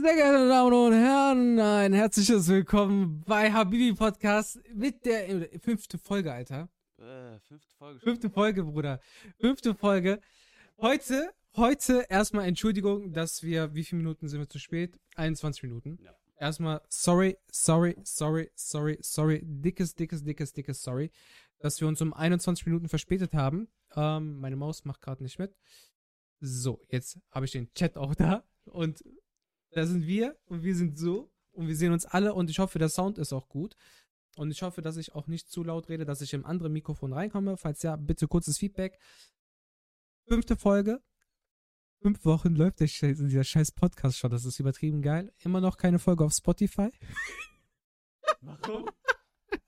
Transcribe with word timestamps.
Sehr 0.00 0.14
geehrte 0.14 0.48
Damen 0.48 0.72
und 0.72 0.92
Herren, 0.94 1.60
ein 1.60 1.92
herzliches 1.92 2.48
Willkommen 2.48 3.22
bei 3.26 3.52
Habibi 3.52 3.92
Podcast 3.92 4.58
mit 4.72 5.04
der 5.04 5.28
äh, 5.28 5.58
fünfte 5.58 5.98
Folge, 5.98 6.32
Alter. 6.32 6.70
Äh, 6.98 7.38
fünfte 7.40 7.74
Folge. 7.76 8.00
schon. 8.00 8.08
Fünfte 8.08 8.30
Folge, 8.30 8.64
Bruder. 8.64 9.00
Fünfte 9.38 9.74
Folge. 9.74 10.20
Heute, 10.80 11.30
heute 11.56 12.06
erstmal 12.08 12.46
Entschuldigung, 12.46 13.12
dass 13.12 13.42
wir, 13.42 13.74
wie 13.74 13.84
viele 13.84 13.98
Minuten 13.98 14.28
sind 14.28 14.40
wir 14.40 14.48
zu 14.48 14.58
spät? 14.58 14.98
21 15.16 15.62
Minuten. 15.64 15.98
Ja. 16.02 16.14
Erstmal 16.38 16.80
sorry, 16.88 17.36
sorry, 17.50 17.98
sorry, 18.02 18.50
sorry, 18.54 18.98
sorry, 19.02 19.40
dickes, 19.44 19.94
dickes, 19.94 20.24
dickes, 20.24 20.54
dickes 20.54 20.82
sorry, 20.82 21.10
dass 21.58 21.80
wir 21.82 21.88
uns 21.88 22.00
um 22.00 22.14
21 22.14 22.64
Minuten 22.64 22.88
verspätet 22.88 23.34
haben. 23.34 23.68
Ähm, 23.94 24.38
meine 24.38 24.56
Maus 24.56 24.86
macht 24.86 25.02
gerade 25.02 25.22
nicht 25.22 25.38
mit. 25.38 25.54
So, 26.40 26.80
jetzt 26.88 27.18
habe 27.30 27.44
ich 27.44 27.52
den 27.52 27.72
Chat 27.74 27.98
auch 27.98 28.14
da 28.14 28.42
und 28.64 29.02
da 29.72 29.86
sind 29.86 30.06
wir 30.06 30.36
und 30.46 30.62
wir 30.62 30.74
sind 30.74 30.98
so 30.98 31.30
und 31.52 31.68
wir 31.68 31.76
sehen 31.76 31.92
uns 31.92 32.06
alle 32.06 32.34
und 32.34 32.50
ich 32.50 32.58
hoffe, 32.58 32.78
der 32.78 32.88
Sound 32.88 33.18
ist 33.18 33.32
auch 33.32 33.48
gut. 33.48 33.76
Und 34.36 34.50
ich 34.50 34.62
hoffe, 34.62 34.80
dass 34.80 34.96
ich 34.96 35.14
auch 35.14 35.26
nicht 35.26 35.50
zu 35.50 35.62
laut 35.62 35.88
rede, 35.90 36.06
dass 36.06 36.22
ich 36.22 36.32
im 36.32 36.46
anderen 36.46 36.72
Mikrofon 36.72 37.12
reinkomme. 37.12 37.58
Falls 37.58 37.82
ja, 37.82 37.96
bitte 37.96 38.28
kurzes 38.28 38.58
Feedback. 38.58 38.98
Fünfte 40.26 40.56
Folge. 40.56 41.02
Fünf 42.00 42.24
Wochen 42.24 42.54
läuft 42.54 42.80
der 42.80 42.88
Scheiß, 42.88 43.18
dieser 43.18 43.44
scheiß 43.44 43.72
Podcast 43.72 44.18
schon. 44.18 44.30
Das 44.30 44.44
ist 44.44 44.58
übertrieben 44.58 45.02
geil. 45.02 45.32
Immer 45.40 45.60
noch 45.60 45.76
keine 45.76 45.98
Folge 45.98 46.24
auf 46.24 46.32
Spotify. 46.32 46.88
Warum? 48.40 48.88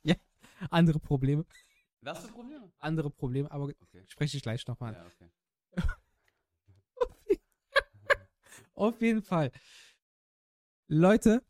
Andere 0.70 0.98
Probleme. 0.98 1.44
Was 2.00 2.20
für 2.20 2.28
Probleme? 2.28 2.72
Andere 2.78 3.10
Probleme, 3.10 3.50
aber 3.50 3.64
Okay. 3.64 4.04
spreche 4.08 4.36
ich 4.36 4.42
gleich 4.42 4.66
nochmal 4.66 4.94
an. 4.94 5.02
Ja, 5.02 5.06
okay. 5.06 5.30
Auf 8.74 9.00
jeden 9.00 9.22
Fall. 9.22 9.52
Leute, 10.88 11.42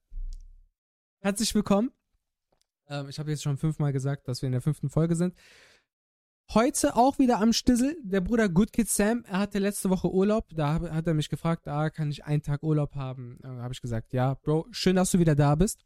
herzlich 1.21 1.55
willkommen. 1.55 1.91
Ähm, 2.87 3.09
ich 3.09 3.19
habe 3.19 3.31
jetzt 3.31 3.43
schon 3.43 3.57
fünfmal 3.59 3.93
gesagt, 3.93 4.29
dass 4.29 4.43
wir 4.43 4.47
in 4.47 4.53
der 4.53 4.61
fünften 4.61 4.91
Folge 4.91 5.17
sind. 5.17 5.35
Heute 6.53 6.95
auch 6.95 7.19
wieder 7.19 7.41
am 7.41 7.53
Stissel, 7.53 7.97
der 8.05 8.21
Bruder 8.21 8.49
Good 8.49 8.73
Kid 8.73 8.89
Sam. 8.89 9.25
Er 9.25 9.39
hatte 9.41 9.59
letzte 9.59 9.89
Woche 9.91 10.11
Urlaub. 10.13 10.47
Da 10.55 10.75
hat 10.81 11.07
er 11.07 11.15
mich 11.15 11.31
gefragt, 11.31 11.67
ah, 11.67 11.89
kann 11.91 12.11
ich 12.11 12.25
einen 12.25 12.43
Tag 12.43 12.63
Urlaub 12.63 12.95
haben? 12.95 13.39
Da 13.41 13.49
habe 13.63 13.73
ich 13.73 13.81
gesagt, 13.81 14.13
ja, 14.13 14.35
Bro, 14.35 14.67
schön, 14.71 14.97
dass 14.97 15.11
du 15.11 15.19
wieder 15.19 15.35
da 15.35 15.55
bist. 15.55 15.85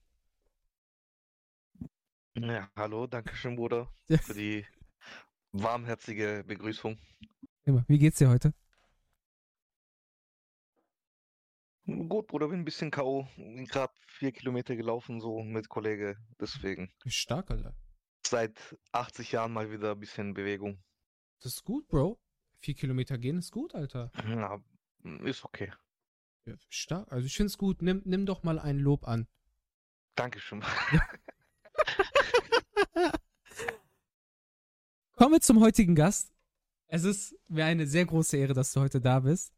Ja, 2.37 2.69
hallo, 2.77 3.07
danke 3.07 3.35
schön, 3.35 3.57
Bruder, 3.57 3.89
Ja. 4.09 4.19
für 4.19 4.35
die 4.35 4.67
warmherzige 5.53 6.45
Begrüßung. 6.47 6.99
Immer. 7.65 7.85
Wie 7.89 7.99
geht's 7.99 8.19
dir 8.19 8.29
heute? 8.29 8.53
Gut, 11.89 12.27
Bruder, 12.27 12.48
bin 12.48 12.61
ein 12.61 12.64
bisschen 12.67 12.91
K.O. 12.91 13.27
Bin 13.36 13.64
gerade 13.64 13.94
vier 14.06 14.31
Kilometer 14.31 14.77
gelaufen, 14.77 15.22
so 15.22 15.42
mit 15.42 15.70
Kollege. 15.70 16.19
Deswegen 16.39 16.92
Stark, 17.06 17.50
Alter. 17.50 17.75
seit 18.27 18.77
80 18.92 19.33
Jahren 19.33 19.55
mal 19.55 19.70
wieder 19.72 19.92
ein 19.92 19.98
bisschen 20.00 20.34
Bewegung. 20.34 20.84
Das 21.41 21.55
ist 21.55 21.64
gut, 21.64 21.89
Bro. 21.89 22.20
Vier 22.61 22.75
Kilometer 22.75 23.16
gehen 23.16 23.39
ist 23.39 23.53
gut, 23.53 23.75
Alter. 23.75 24.12
Ja, 24.28 24.62
ist 25.25 25.47
okay. 25.47 25.72
Ja, 26.44 26.56
stark. 26.69 27.11
Also 27.11 27.25
ich 27.25 27.34
finde 27.34 27.47
es 27.47 27.56
gut. 27.56 27.81
Nimm, 27.81 28.03
nimm 28.05 28.27
doch 28.27 28.42
mal 28.42 28.59
ein 28.59 28.78
Lob 28.78 29.09
an. 29.09 29.27
Dankeschön. 30.14 30.62
Kommen 35.12 35.33
wir 35.33 35.41
zum 35.41 35.61
heutigen 35.61 35.94
Gast. 35.94 36.34
Es 36.86 37.05
ist 37.05 37.34
mir 37.48 37.64
eine 37.64 37.86
sehr 37.86 38.05
große 38.05 38.36
Ehre, 38.36 38.53
dass 38.53 38.72
du 38.72 38.81
heute 38.81 39.00
da 39.00 39.20
bist. 39.20 39.55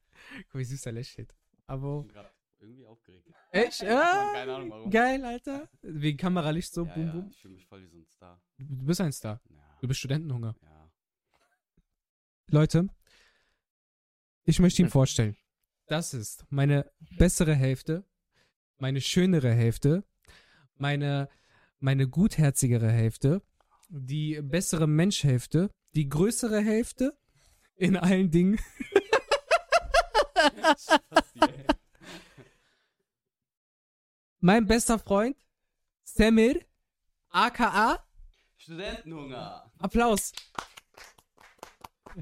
Guck, 0.50 0.60
wie 0.60 0.64
süß 0.64 0.86
er 0.86 0.92
lächelt. 0.92 1.34
Ich 1.70 1.74
Aber 1.74 2.02
bin 2.02 2.12
gerade 2.12 2.30
irgendwie 2.58 2.84
aufgeregt. 2.84 3.28
echt? 3.52 3.80
Ja, 3.82 4.30
keine 4.32 4.54
Ahnung 4.56 4.70
warum. 4.70 4.90
geil, 4.90 5.24
Alter. 5.24 5.68
Wegen 5.82 6.18
Kameralicht 6.18 6.72
so, 6.72 6.84
ja, 6.84 6.92
boom, 6.94 7.06
ja, 7.06 7.12
boom. 7.12 7.28
ich 7.30 7.40
fühle 7.40 7.54
mich 7.54 7.64
voll 7.66 7.82
wie 7.82 7.86
so 7.88 7.96
ein 7.98 8.06
Star. 8.06 8.40
Du 8.58 8.84
bist 8.86 9.00
ein 9.00 9.12
Star. 9.12 9.40
Ja. 9.48 9.56
Du 9.80 9.86
bist 9.88 10.00
Studentenhunger. 10.00 10.56
ja. 10.62 10.90
Leute, 12.48 12.88
ich 14.44 14.58
möchte 14.58 14.82
ihn 14.82 14.88
vorstellen. 14.98 15.36
Das 15.86 16.12
ist 16.12 16.44
meine 16.50 16.90
bessere 17.18 17.54
Hälfte, 17.54 18.04
meine 18.78 19.00
schönere 19.00 19.52
Hälfte, 19.52 20.04
meine, 20.76 21.28
meine 21.78 22.08
gutherzigere 22.08 22.90
Hälfte, 22.90 23.42
die 23.88 24.40
bessere 24.42 24.86
Menschhälfte, 24.88 25.70
die 25.94 26.08
größere 26.08 26.60
Hälfte 26.60 27.16
in 27.76 27.96
allen 27.96 28.30
Dingen. 28.32 28.58
Mein 34.40 34.66
bester 34.66 34.98
Freund, 34.98 35.36
Samir, 36.02 36.64
aka 37.30 38.02
Studentenhunger. 38.56 39.70
Applaus. 39.78 40.32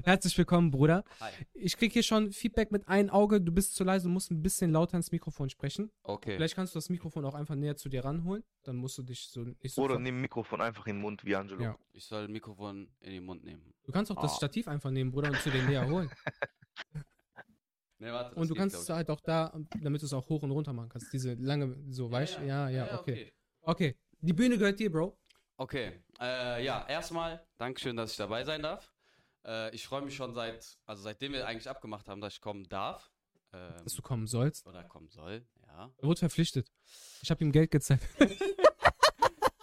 Herzlich 0.03 0.37
willkommen, 0.37 0.69
Bruder. 0.69 1.03
Hi. 1.19 1.31
Ich 1.53 1.75
krieg 1.75 1.91
hier 1.91 2.03
schon 2.03 2.31
Feedback 2.31 2.71
mit 2.71 2.87
einem 2.87 3.09
Auge. 3.09 3.41
Du 3.41 3.51
bist 3.51 3.73
zu 3.75 3.83
leise, 3.83 4.07
du 4.07 4.13
musst 4.13 4.29
ein 4.31 4.41
bisschen 4.41 4.71
lauter 4.71 4.95
ins 4.97 5.11
Mikrofon 5.11 5.49
sprechen. 5.49 5.91
Okay. 6.03 6.35
Vielleicht 6.35 6.55
kannst 6.55 6.75
du 6.75 6.77
das 6.77 6.89
Mikrofon 6.89 7.25
auch 7.25 7.33
einfach 7.33 7.55
näher 7.55 7.75
zu 7.75 7.89
dir 7.89 8.05
ranholen. 8.05 8.43
Dann 8.63 8.75
musst 8.75 8.97
du 8.99 9.03
dich 9.03 9.27
so 9.29 9.41
nicht 9.41 9.73
so. 9.73 9.81
Oder 9.81 9.97
nimm 9.97 10.21
Mikrofon 10.21 10.61
einfach 10.61 10.85
in 10.85 10.97
den 10.97 11.01
Mund 11.01 11.25
wie 11.25 11.35
Angelo. 11.35 11.61
Ja. 11.63 11.75
Ich 11.93 12.05
soll 12.05 12.27
Mikrofon 12.27 12.91
in 12.99 13.11
den 13.13 13.25
Mund 13.25 13.43
nehmen. 13.43 13.73
Du 13.83 13.91
kannst 13.91 14.11
auch 14.11 14.21
das 14.21 14.33
Ah. 14.33 14.37
Stativ 14.37 14.67
einfach 14.67 14.91
nehmen, 14.91 15.11
Bruder, 15.11 15.29
und 15.29 15.41
zu 15.41 15.49
dir 15.49 15.63
näher 15.63 15.87
holen. 15.89 16.09
Ne, 17.99 18.13
warte. 18.13 18.35
Und 18.35 18.49
du 18.49 18.53
geht, 18.53 18.61
kannst 18.61 18.77
es 18.77 18.89
halt 18.89 19.09
auch 19.09 19.19
da, 19.19 19.53
damit 19.81 20.01
du 20.01 20.05
es 20.05 20.13
auch 20.13 20.27
hoch 20.29 20.41
und 20.43 20.51
runter 20.51 20.73
machen 20.73 20.89
kannst. 20.89 21.11
Diese 21.11 21.33
lange, 21.33 21.75
so, 21.89 22.07
ich. 22.07 22.11
weißt 22.11 22.37
du? 22.39 22.45
Ja, 22.45 22.69
ja, 22.69 22.99
okay. 22.99 22.99
okay. 22.99 23.33
Okay. 23.61 23.97
Die 24.21 24.33
Bühne 24.33 24.57
gehört 24.57 24.79
dir, 24.79 24.91
Bro. 24.91 25.17
Okay, 25.57 26.01
äh, 26.21 26.63
ja, 26.63 26.87
erstmal 26.87 27.45
Dankeschön, 27.57 27.97
dass 27.97 28.11
ich 28.11 28.17
dabei 28.17 28.45
sein 28.45 28.61
darf. 28.61 28.93
Äh, 29.45 29.75
ich 29.75 29.85
freue 29.85 30.01
mich 30.01 30.15
schon 30.15 30.33
seit, 30.33 30.77
also 30.85 31.03
seitdem 31.03 31.33
wir 31.33 31.45
eigentlich 31.45 31.69
abgemacht 31.69 32.07
haben, 32.07 32.21
dass 32.21 32.33
ich 32.33 32.41
kommen 32.41 32.63
darf. 32.69 33.11
Ähm, 33.51 33.73
Dass 33.83 33.93
du 33.93 34.01
kommen 34.01 34.27
sollst. 34.27 34.65
oder 34.67 34.83
kommen 34.83 35.09
soll, 35.09 35.45
ja. 35.67 35.91
Er 35.97 36.07
wurde 36.07 36.19
verpflichtet. 36.19 36.71
Ich 37.21 37.31
habe 37.31 37.43
ihm 37.43 37.51
Geld 37.51 37.71
gezahlt. 37.71 38.01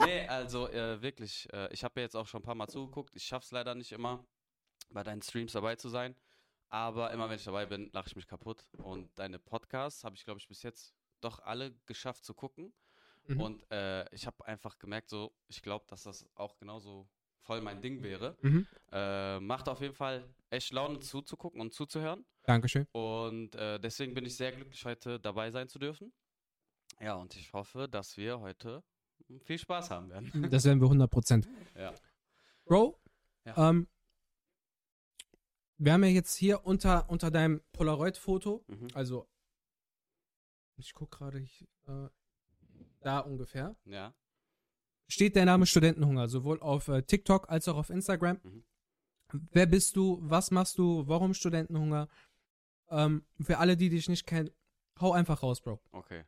Nee, 0.06 0.26
also 0.28 0.68
äh, 0.68 1.02
wirklich, 1.02 1.48
äh, 1.52 1.72
ich 1.72 1.82
habe 1.82 1.98
ja 1.98 2.04
jetzt 2.04 2.14
auch 2.14 2.26
schon 2.26 2.40
ein 2.40 2.44
paar 2.44 2.54
Mal 2.54 2.68
zugeguckt. 2.68 3.16
Ich 3.16 3.24
schaff's 3.24 3.50
leider 3.50 3.74
nicht 3.74 3.90
immer, 3.92 4.24
bei 4.90 5.02
deinen 5.02 5.20
Streams 5.22 5.52
dabei 5.52 5.74
zu 5.76 5.88
sein. 5.88 6.14
Aber 6.68 7.12
immer 7.12 7.28
wenn 7.28 7.36
ich 7.36 7.44
dabei 7.44 7.66
bin, 7.66 7.90
lache 7.92 8.08
ich 8.08 8.16
mich 8.16 8.26
kaputt. 8.26 8.66
Und 8.78 9.10
deine 9.18 9.38
Podcasts 9.38 10.04
habe 10.04 10.16
ich, 10.16 10.24
glaube 10.24 10.40
ich, 10.40 10.48
bis 10.48 10.62
jetzt 10.62 10.94
doch 11.20 11.40
alle 11.40 11.72
geschafft 11.86 12.24
zu 12.24 12.34
gucken. 12.34 12.72
Mhm. 13.26 13.40
Und 13.40 13.70
äh, 13.70 14.08
ich 14.14 14.26
habe 14.26 14.44
einfach 14.46 14.78
gemerkt, 14.78 15.08
so, 15.08 15.32
ich 15.48 15.62
glaube, 15.62 15.84
dass 15.88 16.02
das 16.04 16.26
auch 16.34 16.56
genauso 16.58 17.08
voll 17.40 17.60
mein 17.60 17.80
Ding 17.80 18.02
wäre. 18.02 18.36
Mhm. 18.42 18.66
Äh, 18.92 19.40
macht 19.40 19.68
auf 19.68 19.80
jeden 19.80 19.94
Fall 19.94 20.24
echt 20.50 20.72
Laune 20.72 20.98
zuzugucken 21.00 21.60
und 21.60 21.72
zuzuhören. 21.72 22.24
Dankeschön. 22.44 22.86
Und 22.92 23.54
äh, 23.54 23.78
deswegen 23.78 24.14
bin 24.14 24.24
ich 24.24 24.36
sehr 24.36 24.52
glücklich, 24.52 24.84
heute 24.84 25.20
dabei 25.20 25.50
sein 25.50 25.68
zu 25.68 25.78
dürfen. 25.78 26.12
Ja, 27.00 27.14
und 27.14 27.36
ich 27.36 27.52
hoffe, 27.52 27.88
dass 27.88 28.16
wir 28.16 28.40
heute 28.40 28.82
viel 29.44 29.58
Spaß 29.58 29.90
haben 29.90 30.10
werden. 30.10 30.48
Das 30.50 30.64
werden 30.64 30.80
wir 30.80 30.88
100%. 30.88 31.46
Ja. 31.76 31.92
Bro, 32.64 32.98
Ja. 33.44 33.70
ähm, 33.70 33.88
wir 35.78 35.92
haben 35.92 36.04
ja 36.04 36.10
jetzt 36.10 36.34
hier 36.36 36.64
unter, 36.64 37.08
unter 37.10 37.30
deinem 37.30 37.60
Polaroid-Foto, 37.72 38.64
Mhm. 38.68 38.88
also 38.94 39.28
ich 40.76 40.92
guck 40.94 41.10
gerade 41.10 41.38
äh, 41.86 42.08
da 43.00 43.20
ungefähr, 43.20 43.76
Ja. 43.84 44.14
steht 45.08 45.36
der 45.36 45.44
Name 45.44 45.66
Studentenhunger, 45.66 46.28
sowohl 46.28 46.60
auf 46.60 46.88
äh, 46.88 47.02
TikTok 47.02 47.48
als 47.50 47.68
auch 47.68 47.76
auf 47.76 47.90
Instagram. 47.90 48.40
Mhm. 48.42 48.64
Wer 49.52 49.66
bist 49.66 49.96
du? 49.96 50.18
Was 50.22 50.50
machst 50.50 50.78
du? 50.78 51.06
Warum 51.08 51.34
Studentenhunger? 51.34 52.08
Ähm, 52.88 53.24
für 53.40 53.58
alle, 53.58 53.76
die 53.76 53.88
dich 53.88 54.08
nicht 54.08 54.26
kennen, 54.26 54.50
hau 55.00 55.12
einfach 55.12 55.42
raus, 55.42 55.60
Bro. 55.60 55.80
Okay. 55.90 56.24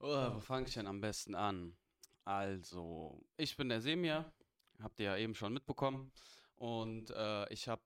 Oh, 0.00 0.34
wo 0.34 0.40
fange 0.40 0.66
ich 0.66 0.74
denn 0.74 0.86
am 0.88 1.00
besten 1.00 1.34
an? 1.34 1.76
Also, 2.24 3.22
ich 3.36 3.56
bin 3.56 3.68
der 3.68 3.80
Semir, 3.80 4.32
habt 4.80 4.98
ihr 4.98 5.06
ja 5.06 5.16
eben 5.16 5.34
schon 5.34 5.52
mitbekommen. 5.52 6.10
Und 6.56 7.10
äh, 7.10 7.52
ich 7.52 7.68
habe, 7.68 7.82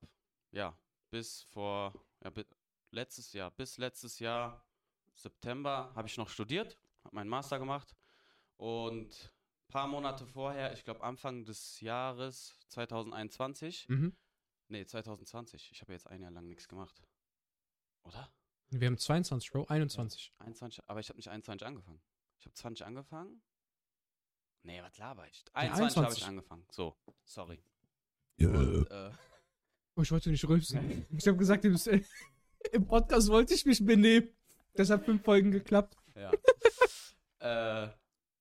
ja, 0.55 0.77
bis 1.11 1.43
vor, 1.45 1.93
ja, 2.23 2.31
bi 2.31 2.45
letztes 2.91 3.33
Jahr, 3.33 3.51
bis 3.51 3.77
letztes 3.79 4.19
Jahr, 4.21 4.65
September, 5.17 5.93
habe 5.95 6.09
ich 6.09 6.17
noch 6.17 6.29
studiert, 6.29 6.79
habe 7.05 7.17
meinen 7.17 7.29
Master 7.29 7.59
gemacht. 7.59 7.95
Und 8.57 9.33
ein 9.69 9.69
paar 9.73 9.87
Monate 9.89 10.27
vorher, 10.27 10.73
ich 10.73 10.85
glaube 10.85 11.03
Anfang 11.03 11.45
des 11.45 11.81
Jahres 11.81 12.59
2021, 12.69 13.89
Mhm. 13.89 14.17
nee, 14.69 14.85
2020, 14.87 15.73
ich 15.73 15.81
habe 15.83 15.93
jetzt 15.93 16.07
ein 16.07 16.23
Jahr 16.23 16.31
lang 16.31 16.47
nichts 16.47 16.69
gemacht. 16.69 17.03
Oder? 18.05 18.31
Wir 18.71 18.87
haben 18.87 18.99
22, 18.99 19.51
Bro, 19.51 19.65
21. 19.67 20.33
21, 20.39 20.83
aber 20.89 21.01
ich 21.01 21.09
habe 21.09 21.17
nicht 21.17 21.29
21 21.29 21.67
angefangen. 21.67 22.01
Ich 22.39 22.47
habe 22.47 22.55
20 22.55 22.87
angefangen. 22.87 23.43
Nee, 24.63 24.83
was 24.83 24.97
laber 24.99 25.27
ich? 25.29 25.45
Ja, 25.49 25.55
21 25.55 25.97
habe 25.97 26.07
21. 26.07 26.23
ich 26.23 26.29
angefangen. 26.29 26.67
So, 26.71 26.97
sorry. 27.25 27.63
Und, 28.39 28.87
äh, 28.91 29.11
Oh, 29.97 30.03
ich 30.03 30.11
wollte 30.11 30.31
nicht 30.31 30.47
rülpsen. 30.47 31.07
Ich 31.17 31.27
habe 31.27 31.37
gesagt, 31.39 31.65
im, 31.65 31.77
im 32.73 32.87
Podcast 32.87 33.29
wollte 33.29 33.55
ich 33.55 33.65
mich 33.65 33.85
benehmen. 33.85 34.29
Das 34.75 34.91
hat 34.91 35.05
fünf 35.05 35.23
Folgen 35.23 35.51
geklappt. 35.53 35.97
ja. 36.17 36.33
äh, 37.39 37.89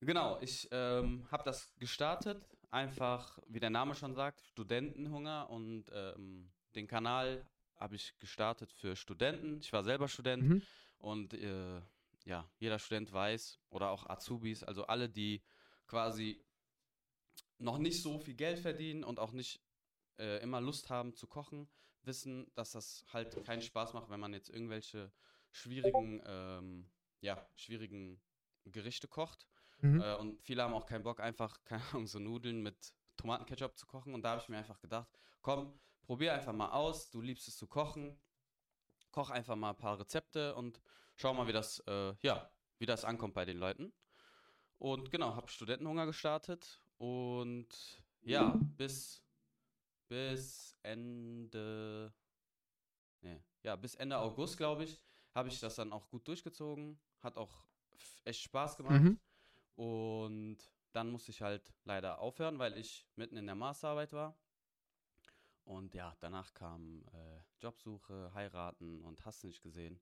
genau, 0.02 0.40
ich 0.42 0.68
ähm, 0.72 1.28
habe 1.32 1.44
das 1.46 1.72
gestartet, 1.78 2.44
einfach, 2.72 3.38
wie 3.48 3.60
der 3.60 3.70
Name 3.70 3.94
schon 3.94 4.16
sagt, 4.16 4.42
Studentenhunger 4.48 5.50
und 5.50 5.86
ähm, 5.94 6.50
den 6.76 6.88
Kanal 6.88 7.46
habe 7.76 7.96
ich 7.96 8.18
gestartet 8.20 8.72
für 8.72 8.96
Studenten. 8.96 9.60
Ich 9.60 9.72
war 9.74 9.84
selber 9.84 10.08
Student 10.08 10.44
Mhm. 10.44 10.62
und 10.98 11.34
äh, 11.36 11.82
ja, 12.26 12.50
jeder 12.58 12.80
Student 12.80 13.12
weiß 13.14 13.60
oder 13.70 13.90
auch 13.92 14.10
Azubis, 14.10 14.64
also 14.64 14.88
alle, 14.88 15.10
die 15.10 15.44
quasi 15.86 16.42
noch 17.60 17.78
nicht 17.78 18.02
so 18.02 18.18
viel 18.18 18.34
Geld 18.34 18.58
verdienen 18.60 19.04
und 19.04 19.20
auch 19.20 19.34
nicht 19.34 19.62
äh, 20.18 20.42
immer 20.42 20.62
Lust 20.62 20.90
haben 20.90 21.16
zu 21.16 21.28
kochen, 21.28 21.70
wissen, 22.04 22.52
dass 22.56 22.72
das 22.72 23.06
halt 23.12 23.44
keinen 23.46 23.62
Spaß 23.62 23.94
macht, 23.94 24.10
wenn 24.10 24.20
man 24.20 24.34
jetzt 24.34 24.50
irgendwelche 24.50 25.12
schwierigen, 25.52 26.22
ähm, 26.26 26.90
ja, 27.22 27.48
schwierigen 27.56 28.22
Gerichte 28.66 29.08
kocht. 29.08 29.48
Mhm. 29.82 30.02
Äh, 30.02 30.16
und 30.16 30.42
viele 30.42 30.64
haben 30.64 30.74
auch 30.74 30.86
keinen 30.86 31.04
Bock, 31.04 31.20
einfach, 31.20 31.64
keine 31.66 31.84
Ahnung, 31.92 32.08
so 32.08 32.20
Nudeln 32.20 32.62
mit 32.62 32.94
Tomatenketchup 33.18 33.78
zu 33.78 33.86
kochen. 33.86 34.14
Und 34.14 34.24
da 34.24 34.32
habe 34.32 34.42
ich 34.42 34.50
mir 34.50 34.58
einfach 34.58 34.80
gedacht, 34.80 35.10
komm, 35.42 35.80
probier 36.04 36.34
einfach 36.34 36.54
mal 36.54 36.72
aus. 36.72 37.10
Du 37.12 37.22
liebst 37.22 37.48
es 37.48 37.58
zu 37.58 37.68
kochen. 37.68 38.20
Koch 39.12 39.30
einfach 39.30 39.56
mal 39.56 39.72
ein 39.72 39.78
paar 39.78 40.00
Rezepte 40.00 40.56
und 40.56 40.82
schau 41.16 41.34
mal, 41.34 41.48
wie 41.48 41.54
das, 41.54 41.80
äh, 41.88 42.16
ja, 42.22 42.50
wie 42.80 42.86
das 42.86 43.06
ankommt 43.06 43.36
bei 43.36 43.46
den 43.46 43.58
Leuten. 43.58 43.94
Und 44.80 45.12
genau, 45.12 45.36
habe 45.36 45.50
Studentenhunger 45.50 46.08
gestartet 46.08 46.82
und 46.98 47.70
ja, 48.22 48.60
bis, 48.78 49.23
bis 50.08 50.78
Ende, 50.84 52.14
nee, 53.22 53.42
ja, 53.64 53.76
bis 53.76 53.96
Ende 53.96 54.18
August, 54.18 54.58
glaube 54.58 54.84
ich, 54.84 55.02
habe 55.34 55.50
ich 55.50 55.60
das 55.60 55.76
dann 55.76 55.92
auch 55.92 56.10
gut 56.10 56.28
durchgezogen. 56.28 57.00
Hat 57.22 57.38
auch 57.38 57.66
echt 58.26 58.42
Spaß 58.42 58.78
gemacht. 58.78 59.02
Mhm. 59.02 59.20
Und 59.76 60.58
dann 60.92 61.10
musste 61.10 61.32
ich 61.32 61.42
halt 61.42 61.74
leider 61.86 62.20
aufhören, 62.20 62.60
weil 62.60 62.78
ich 62.78 63.08
mitten 63.16 63.38
in 63.38 63.46
der 63.46 63.56
Masterarbeit 63.56 64.14
war. 64.14 64.38
Und 65.66 65.94
ja, 65.94 66.16
danach 66.20 66.54
kam 66.54 67.04
äh, 67.14 67.40
Jobsuche, 67.62 68.32
heiraten 68.34 69.02
und 69.02 69.26
hast 69.26 69.44
nicht 69.44 69.62
gesehen. 69.64 70.00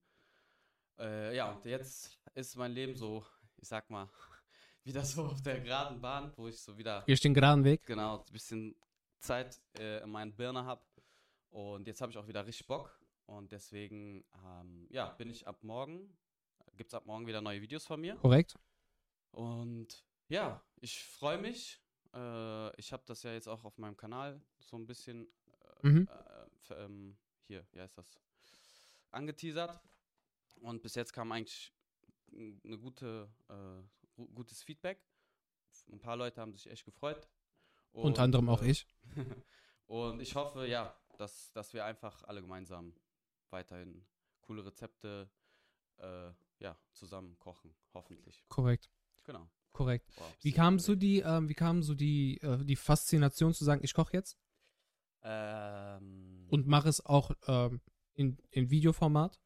Äh, 0.97 1.35
ja, 1.35 1.51
und 1.51 1.65
jetzt 1.65 2.19
ist 2.33 2.55
mein 2.57 2.71
Leben 2.71 2.95
so, 2.95 3.25
ich 3.57 3.67
sag 3.67 3.89
mal, 3.89 4.09
wieder 4.83 5.05
so 5.05 5.25
auf 5.25 5.41
der 5.41 5.61
geraden 5.61 6.01
Bahn, 6.01 6.33
wo 6.35 6.47
ich 6.47 6.59
so 6.59 6.77
wieder 6.77 7.03
Gehst 7.05 7.23
den 7.23 7.33
geraden 7.33 7.63
Weg. 7.63 7.85
genau 7.85 8.19
ein 8.19 8.33
bisschen 8.33 8.75
Zeit 9.21 9.61
äh, 9.79 10.03
in 10.03 10.09
meinen 10.09 10.35
Birne 10.35 10.65
habe. 10.65 10.83
Und 11.49 11.87
jetzt 11.87 12.01
habe 12.01 12.11
ich 12.11 12.17
auch 12.17 12.27
wieder 12.27 12.45
richtig 12.45 12.67
Bock. 12.67 12.97
Und 13.25 13.51
deswegen, 13.51 14.25
ähm, 14.45 14.87
ja, 14.89 15.09
bin 15.11 15.29
ich 15.29 15.47
ab 15.47 15.63
morgen, 15.63 16.17
gibt 16.75 16.89
es 16.91 16.93
ab 16.93 17.05
morgen 17.05 17.27
wieder 17.27 17.41
neue 17.41 17.61
Videos 17.61 17.85
von 17.85 17.99
mir. 18.01 18.15
Korrekt. 18.15 18.57
Und 19.31 20.03
ja, 20.27 20.61
ich 20.81 21.03
freue 21.03 21.37
mich. 21.37 21.79
Äh, 22.13 22.75
ich 22.79 22.91
habe 22.91 23.03
das 23.05 23.23
ja 23.23 23.31
jetzt 23.33 23.47
auch 23.47 23.63
auf 23.63 23.77
meinem 23.77 23.95
Kanal 23.95 24.41
so 24.59 24.77
ein 24.77 24.85
bisschen 24.85 25.27
äh, 25.83 25.87
Mhm. 25.87 26.07
äh, 26.07 26.49
ver- 26.63 26.79
ähm, 26.79 27.17
hier, 27.47 27.65
wie 27.71 27.79
heißt 27.81 27.97
das? 27.97 28.19
Angeteasert. 29.11 29.79
Und 30.61 30.81
bis 30.81 30.95
jetzt 30.95 31.13
kam 31.13 31.31
eigentlich 31.31 31.73
eine 32.33 32.77
gute, 32.77 33.29
äh, 33.49 33.81
gu- 34.15 34.27
gutes 34.33 34.61
Feedback. 34.63 35.03
Ein 35.91 35.99
paar 35.99 36.15
Leute 36.17 36.39
haben 36.41 36.53
sich 36.53 36.67
echt 36.69 36.85
gefreut. 36.85 37.27
Unter 37.93 38.23
anderem 38.23 38.49
auch 38.49 38.61
äh, 38.61 38.71
ich. 38.71 38.87
und 39.87 40.19
ich 40.21 40.35
hoffe, 40.35 40.67
ja, 40.67 40.95
dass, 41.17 41.51
dass 41.53 41.73
wir 41.73 41.85
einfach 41.85 42.23
alle 42.23 42.41
gemeinsam 42.41 42.93
weiterhin 43.49 44.05
coole 44.41 44.65
Rezepte 44.65 45.29
äh, 45.97 46.31
ja, 46.59 46.77
zusammen 46.93 47.37
kochen, 47.39 47.75
hoffentlich. 47.93 48.45
Korrekt. 48.49 48.89
Genau. 49.23 49.49
Korrekt. 49.71 50.07
Boah, 50.15 50.35
Wie 50.41 50.51
kam 50.51 50.79
so 50.79 50.95
die, 50.95 51.19
ähm, 51.19 51.47
wie 51.49 51.53
kam 51.53 51.81
so 51.81 51.95
die, 51.95 52.37
äh, 52.41 52.63
die 52.63 52.75
Faszination 52.75 53.53
zu 53.53 53.63
sagen, 53.63 53.81
ich 53.83 53.93
koche 53.93 54.13
jetzt 54.13 54.37
Ähm, 55.23 56.47
und 56.49 56.67
mache 56.67 56.89
es 56.89 57.03
auch 57.05 57.31
ähm, 57.47 57.81
in, 58.13 58.37
in 58.51 58.69
Videoformat? 58.69 59.39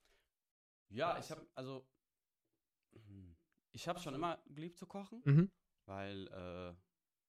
ja, 0.90 1.18
ich 1.20 1.30
habe 1.32 1.46
also 1.56 1.86
hm, 2.94 3.36
ich 3.72 3.88
habe 3.88 4.00
schon 4.00 4.16
immer 4.16 4.40
geliebt 4.48 4.78
zu 4.78 4.86
kochen, 4.86 5.24
Mhm. 5.26 5.52
weil 5.86 6.28
äh, 6.28 6.74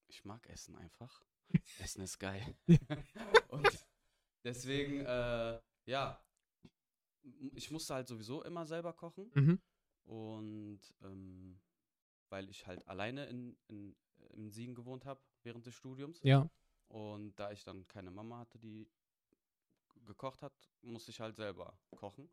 ich 0.09 0.25
mag 0.25 0.47
Essen 0.49 0.77
einfach. 0.77 1.23
Essen 1.79 2.03
ist 2.03 2.19
geil. 2.19 2.57
Und 3.49 3.87
deswegen 4.45 5.01
äh, 5.05 5.61
ja, 5.87 6.21
ich 7.53 7.71
musste 7.71 7.95
halt 7.95 8.09
sowieso 8.09 8.43
immer 8.45 8.67
selber 8.67 8.93
kochen 8.93 9.31
Mhm. 9.35 9.61
und 10.05 10.81
ähm, 11.03 11.61
weil 12.29 12.49
ich 12.51 12.67
halt 12.67 12.87
alleine 12.89 13.27
in, 13.27 13.57
in, 13.69 13.97
in 14.31 14.51
Siegen 14.51 14.75
gewohnt 14.75 15.05
habe 15.07 15.21
während 15.43 15.67
des 15.67 15.75
Studiums. 15.75 16.21
Ja. 16.23 16.49
Und 16.89 17.35
da 17.37 17.51
ich 17.53 17.65
dann 17.65 17.87
keine 17.89 18.11
Mama 18.11 18.39
hatte, 18.39 18.59
die 18.59 18.89
gekocht 20.05 20.43
hat, 20.43 20.53
musste 20.83 21.11
ich 21.11 21.21
halt 21.21 21.37
selber 21.37 21.79
kochen. 21.97 22.29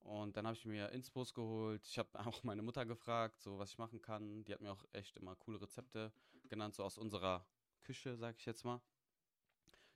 Und 0.00 0.36
dann 0.36 0.46
habe 0.46 0.56
ich 0.56 0.66
mir 0.66 0.90
Inspos 0.90 1.32
geholt. 1.32 1.86
Ich 1.86 1.98
habe 1.98 2.08
auch 2.26 2.42
meine 2.42 2.62
Mutter 2.62 2.84
gefragt, 2.84 3.40
so 3.40 3.58
was 3.58 3.70
ich 3.70 3.78
machen 3.78 4.02
kann. 4.02 4.44
Die 4.44 4.52
hat 4.52 4.60
mir 4.60 4.72
auch 4.72 4.84
echt 4.92 5.16
immer 5.16 5.36
coole 5.36 5.60
Rezepte 5.60 6.12
genannt, 6.48 6.74
so 6.74 6.82
aus 6.84 6.98
unserer 6.98 7.46
Küche, 7.82 8.16
sag 8.16 8.36
ich 8.38 8.46
jetzt 8.46 8.64
mal. 8.64 8.80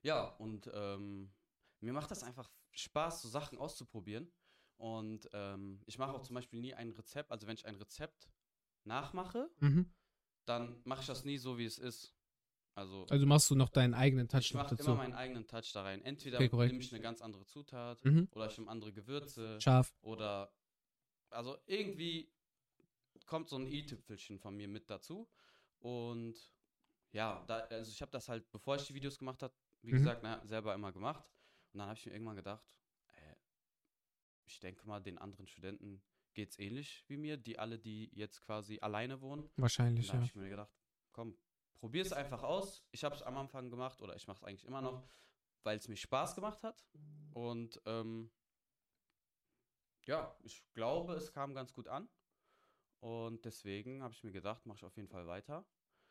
Ja, 0.03 0.25
und 0.37 0.71
ähm, 0.73 1.33
mir 1.81 1.93
macht 1.93 2.11
das 2.11 2.23
einfach 2.23 2.50
Spaß, 2.73 3.23
so 3.23 3.29
Sachen 3.29 3.59
auszuprobieren. 3.59 4.31
Und 4.77 5.29
ähm, 5.33 5.83
ich 5.87 5.99
mache 5.99 6.12
auch 6.12 6.23
zum 6.23 6.35
Beispiel 6.35 6.61
nie 6.61 6.75
ein 6.75 6.91
Rezept. 6.93 7.33
Also 7.33 7.47
wenn 7.47 7.55
ich 7.56 7.67
ein 7.67 7.75
Rezept 7.75 8.31
nachmache, 8.85 9.50
Mhm. 9.61 9.93
dann 10.45 10.81
mache 10.85 11.00
ich 11.00 11.06
das 11.09 11.25
nie 11.25 11.37
so, 11.37 11.59
wie 11.59 11.65
es 11.65 11.79
ist. 11.79 12.15
Also 12.75 13.06
Also 13.11 13.27
machst 13.27 13.50
du 13.50 13.56
noch 13.56 13.71
deinen 13.71 13.93
eigenen 13.93 14.29
Touch 14.29 14.45
ich 14.45 14.55
noch 14.55 14.62
mache 14.62 14.77
dazu. 14.77 14.91
immer 14.91 14.95
meinen 14.99 15.15
eigenen 15.15 15.47
Touch 15.49 15.73
da 15.73 15.83
rein. 15.83 16.00
Entweder 16.05 16.39
Okay, 16.41 16.69
nehme 16.69 16.79
ich 16.79 16.93
eine 16.93 17.03
ganz 17.03 17.21
andere 17.21 17.45
Zutat 17.45 18.05
Mhm. 18.05 18.29
oder 18.31 18.47
ich 18.47 18.56
nehme 18.56 18.71
andere 18.71 18.93
Gewürze 18.93 19.61
Scharf. 19.61 19.93
oder 20.00 20.53
also 21.31 21.59
irgendwie 21.67 22.33
kommt 23.27 23.49
so 23.49 23.56
ein 23.56 23.67
i-Tüpfelchen 23.67 24.39
von 24.39 24.56
mir 24.56 24.69
mit 24.69 24.89
dazu 24.91 25.29
und 25.80 26.36
ja, 27.12 27.44
da, 27.46 27.60
also 27.60 27.90
ich 27.90 28.00
habe 28.02 28.10
das 28.12 28.28
halt, 28.28 28.50
bevor 28.50 28.76
ich 28.76 28.86
die 28.86 28.94
Videos 28.94 29.19
gemacht 29.19 29.42
habe, 29.42 29.54
wie 29.82 29.92
Mhm. 29.92 29.96
gesagt, 29.98 30.22
na, 30.22 30.44
selber 30.46 30.75
immer 30.75 30.92
gemacht 30.92 31.25
und 31.72 31.78
dann 31.78 31.88
habe 31.88 31.98
ich 31.98 32.06
mir 32.06 32.12
irgendwann 32.12 32.36
gedacht, 32.36 32.66
äh, 33.14 33.34
ich 34.46 34.60
denke 34.60 34.86
mal, 34.86 35.00
den 35.00 35.19
anderen 35.19 35.46
Studenten 35.46 36.02
geht 36.34 36.50
es 36.50 36.58
ähnlich 36.58 37.04
wie 37.08 37.16
mir, 37.16 37.36
die 37.36 37.58
alle, 37.58 37.78
die 37.78 38.10
jetzt 38.14 38.40
quasi 38.42 38.78
alleine 38.80 39.20
wohnen. 39.20 39.44
Und 39.44 39.52
Wahrscheinlich, 39.56 40.06
da 40.06 40.14
habe 40.14 40.23
ja. 40.23 40.26
ich 40.28 40.35
mir 40.35 40.49
gedacht, 40.49 40.73
komm, 41.12 41.37
probier 41.78 42.02
es 42.02 42.12
einfach 42.12 42.42
aus. 42.42 42.85
Ich 42.92 43.04
habe 43.04 43.14
es 43.14 43.23
am 43.23 43.37
Anfang 43.37 43.70
gemacht 43.70 44.00
oder 44.02 44.14
ich 44.16 44.26
mache 44.26 44.38
es 44.38 44.44
eigentlich 44.44 44.64
immer 44.64 44.80
noch, 44.82 45.08
weil 45.64 45.76
es 45.76 45.88
mir 45.88 45.97
Spaß 45.97 46.35
gemacht 46.35 46.62
hat. 46.62 46.85
Und 47.32 47.80
ähm, 47.87 48.30
ja, 50.06 50.37
ich 50.42 50.64
glaube, 50.73 51.14
es 51.14 51.32
kam 51.32 51.54
ganz 51.54 51.73
gut 51.73 51.88
an. 51.88 52.08
Und 53.00 53.45
deswegen 53.45 54.02
habe 54.02 54.12
ich 54.12 54.25
mir 54.25 54.33
gedacht, 54.33 54.67
mache 54.67 54.78
ich 54.78 54.85
auf 54.85 54.97
jeden 54.97 55.09
Fall 55.09 55.26
weiter. 55.26 55.64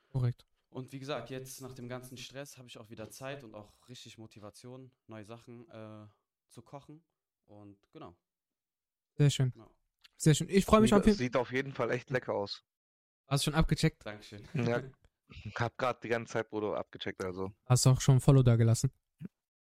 Korrekt. 0.10 0.48
Und 0.70 0.92
wie 0.92 1.00
gesagt, 1.00 1.30
jetzt 1.30 1.62
nach 1.62 1.74
dem 1.74 1.88
ganzen 1.88 2.18
Stress 2.18 2.58
habe 2.58 2.68
ich 2.68 2.78
auch 2.78 2.90
wieder 2.90 3.10
Zeit 3.10 3.44
und 3.44 3.56
auch 3.56 3.72
richtig 3.88 4.18
Motivation, 4.18 4.92
neue 5.08 5.24
Sachen 5.26 5.68
äh, 5.70 6.08
zu 6.50 6.62
kochen. 6.62 7.04
Und 7.46 7.78
genau. 7.92 8.16
Sehr 9.16 9.30
schön. 9.30 9.54
Ja. 9.56 9.70
Sehr 10.18 10.34
schön. 10.34 10.50
Ich 10.50 10.66
freue 10.66 10.82
mich 10.82 10.94
auf 10.94 11.06
jeden 11.06 11.18
Fall. 11.18 11.26
Sieht 11.26 11.36
auf 11.36 11.52
jeden 11.52 11.72
Fall 11.72 11.92
echt 11.92 12.10
lecker 12.10 12.34
aus. 12.34 12.64
Hast 13.28 13.46
du 13.46 13.52
schon 13.52 13.60
abgecheckt? 13.60 14.06
Dankeschön. 14.06 14.48
Ja. 14.54 14.82
Hab 15.56 15.78
gerade 15.78 16.00
die 16.02 16.08
ganze 16.10 16.34
Zeit 16.34 16.50
Bodo 16.50 16.74
abgecheckt, 16.74 17.24
also. 17.24 17.52
Hast 17.66 17.86
du 17.86 17.90
auch 17.90 18.02
schon 18.02 18.16
ein 18.16 18.22
Follow 18.22 18.44
da 18.44 18.56
gelassen? 18.56 18.92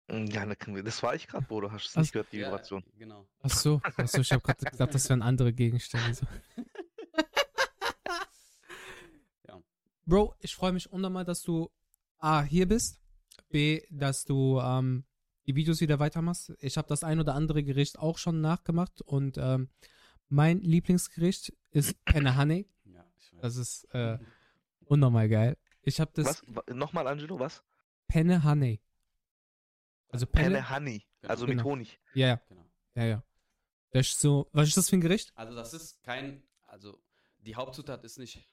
Ja, 0.09 0.45
ne, 0.45 0.55
das 0.83 1.03
war 1.03 1.15
ich 1.15 1.27
gerade, 1.27 1.45
Bodo. 1.47 1.71
Hast 1.71 1.95
du 1.95 1.99
nicht 1.99 2.13
gehört, 2.13 2.31
die 2.31 2.37
Ja, 2.37 2.47
Vibration? 2.47 2.83
genau. 2.97 3.27
Ach 3.41 3.49
so, 3.49 3.81
ach 3.83 4.07
so 4.07 4.21
ich 4.21 4.31
habe 4.31 4.41
gerade 4.41 4.65
gedacht, 4.65 4.93
das 4.93 5.09
wären 5.09 5.21
andere 5.21 5.53
Gegenstände. 5.53 6.13
So. 6.13 6.25
Ja. 9.47 9.61
Bro, 10.07 10.35
ich 10.39 10.55
freue 10.55 10.71
mich 10.71 10.89
unnormal, 10.89 11.25
dass 11.25 11.41
du 11.43 11.69
A, 12.19 12.41
hier 12.41 12.65
bist, 12.65 13.01
B, 13.49 13.81
dass 13.91 14.23
du 14.23 14.57
ähm, 14.61 15.03
die 15.45 15.55
Videos 15.55 15.81
wieder 15.81 15.99
weitermachst. 15.99 16.53
Ich 16.59 16.77
habe 16.77 16.87
das 16.87 17.03
ein 17.03 17.19
oder 17.19 17.35
andere 17.35 17.61
Gericht 17.61 17.99
auch 17.99 18.17
schon 18.17 18.39
nachgemacht 18.39 19.01
und 19.01 19.37
ähm, 19.37 19.69
mein 20.29 20.61
Lieblingsgericht 20.61 21.53
ist 21.71 22.03
Penne 22.05 22.37
Honey. 22.37 22.69
Ja, 22.85 23.05
ich 23.17 23.33
weiß. 23.33 23.41
Das 23.41 23.55
ist 23.57 23.83
äh, 23.93 24.17
unnormal 24.85 25.27
geil. 25.27 25.57
Ich 25.81 25.99
habe 25.99 26.11
das 26.13 26.25
Was? 26.25 26.43
Wa- 26.47 26.63
Nochmal, 26.73 27.05
Angelo, 27.07 27.37
was? 27.37 27.61
Penne 28.07 28.43
Honey. 28.45 28.79
Also 30.07 30.25
Penne. 30.25 30.55
Penne 30.55 30.69
Honey. 30.69 31.05
Genau. 31.21 31.31
Also 31.33 31.47
mit 31.47 31.57
Genau. 31.57 31.69
Honig. 31.69 31.99
Ja, 32.13 32.27
ja, 32.27 32.41
Genau. 32.47 32.65
ja, 32.95 33.03
ja. 33.03 33.23
Das 33.91 34.07
ist 34.07 34.21
so, 34.21 34.47
was 34.53 34.69
ist 34.69 34.77
das 34.77 34.89
für 34.89 34.95
ein 34.95 35.01
Gericht? 35.01 35.33
Also 35.35 35.53
das 35.53 35.73
ist 35.73 36.01
kein, 36.03 36.43
also 36.63 36.97
die 37.39 37.55
Hauptzutat 37.55 38.03
ist 38.05 38.17
nicht 38.17 38.47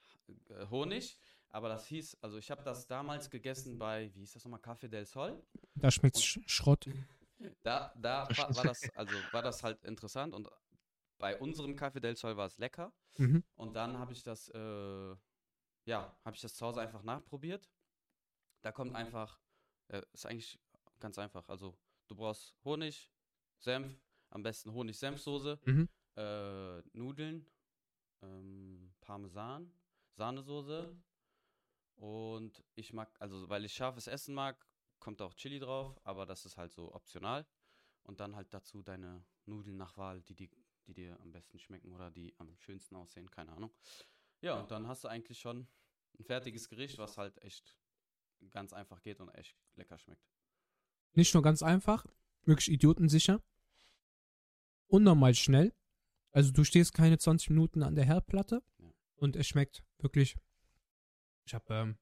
äh, 0.48 0.66
Honig, 0.70 1.16
aber 1.54 1.68
das 1.68 1.86
hieß, 1.86 2.18
also 2.20 2.36
ich 2.36 2.50
habe 2.50 2.64
das 2.64 2.88
damals 2.88 3.30
gegessen 3.30 3.78
bei, 3.78 4.12
wie 4.14 4.20
hieß 4.20 4.32
das 4.32 4.44
nochmal, 4.44 4.60
Café 4.60 4.88
del 4.88 5.06
Sol. 5.06 5.40
Da 5.76 5.88
schmeckt 5.88 6.18
Sch 6.18 6.40
Schrott. 6.46 6.88
Da, 7.62 7.94
da 7.96 8.28
war, 8.36 8.56
war 8.56 8.64
das, 8.64 8.82
also 8.96 9.14
war 9.30 9.42
das 9.42 9.62
halt 9.62 9.84
interessant 9.84 10.34
und 10.34 10.48
bei 11.18 11.38
unserem 11.38 11.76
Café 11.76 12.00
del 12.00 12.16
Sol 12.16 12.36
war 12.36 12.46
es 12.46 12.58
lecker. 12.58 12.92
Mhm. 13.18 13.44
Und 13.54 13.74
dann 13.74 13.98
habe 13.98 14.12
ich 14.12 14.24
das, 14.24 14.48
äh, 14.48 14.58
ja, 15.84 16.18
habe 16.24 16.34
ich 16.34 16.40
das 16.40 16.54
zu 16.54 16.66
Hause 16.66 16.80
einfach 16.80 17.04
nachprobiert. 17.04 17.70
Da 18.62 18.72
kommt 18.72 18.96
einfach, 18.96 19.40
äh, 19.88 20.02
ist 20.12 20.26
eigentlich 20.26 20.58
ganz 20.98 21.18
einfach. 21.18 21.48
Also 21.48 21.78
du 22.08 22.16
brauchst 22.16 22.56
Honig, 22.64 23.12
Senf, 23.60 23.96
am 24.30 24.42
besten 24.42 24.72
Honig-Senfsoße, 24.72 25.60
Mhm. 25.66 25.88
äh, 26.16 26.82
Nudeln, 26.92 27.46
ähm, 28.22 28.92
Parmesan, 29.00 29.72
Sahnesoße 30.16 30.96
und 31.96 32.64
ich 32.74 32.92
mag, 32.92 33.14
also 33.20 33.48
weil 33.48 33.64
ich 33.64 33.74
scharfes 33.74 34.06
Essen 34.06 34.34
mag, 34.34 34.66
kommt 34.98 35.20
auch 35.22 35.34
Chili 35.34 35.58
drauf, 35.58 35.98
aber 36.04 36.26
das 36.26 36.44
ist 36.46 36.56
halt 36.56 36.72
so 36.72 36.94
optional. 36.94 37.46
Und 38.04 38.20
dann 38.20 38.36
halt 38.36 38.52
dazu 38.52 38.82
deine 38.82 39.24
Nudeln 39.46 39.76
nach 39.76 39.96
Wahl, 39.96 40.20
die, 40.22 40.34
die, 40.34 40.50
die 40.86 40.94
dir 40.94 41.18
am 41.20 41.32
besten 41.32 41.58
schmecken 41.58 41.92
oder 41.92 42.10
die 42.10 42.34
am 42.38 42.56
schönsten 42.58 42.96
aussehen, 42.96 43.30
keine 43.30 43.52
Ahnung. 43.52 43.72
Ja, 44.40 44.60
und 44.60 44.70
dann 44.70 44.86
hast 44.88 45.04
du 45.04 45.08
eigentlich 45.08 45.38
schon 45.38 45.66
ein 46.18 46.24
fertiges 46.24 46.68
Gericht, 46.68 46.98
was 46.98 47.16
halt 47.16 47.40
echt 47.42 47.76
ganz 48.50 48.72
einfach 48.74 49.00
geht 49.02 49.20
und 49.20 49.30
echt 49.30 49.56
lecker 49.76 49.98
schmeckt. 49.98 50.28
Nicht 51.12 51.32
nur 51.32 51.42
ganz 51.42 51.62
einfach, 51.62 52.06
wirklich 52.42 52.70
idiotensicher. 52.70 53.42
Unnormal 54.88 55.34
schnell. 55.34 55.72
Also 56.30 56.52
du 56.52 56.64
stehst 56.64 56.92
keine 56.92 57.18
20 57.18 57.50
Minuten 57.50 57.82
an 57.82 57.94
der 57.94 58.04
Herdplatte 58.04 58.62
Ja. 58.78 58.92
und 59.16 59.36
es 59.36 59.46
schmeckt 59.46 59.82
wirklich. 59.98 60.36
Ich 61.46 61.54
habe 61.54 61.74
ähm, 61.74 61.98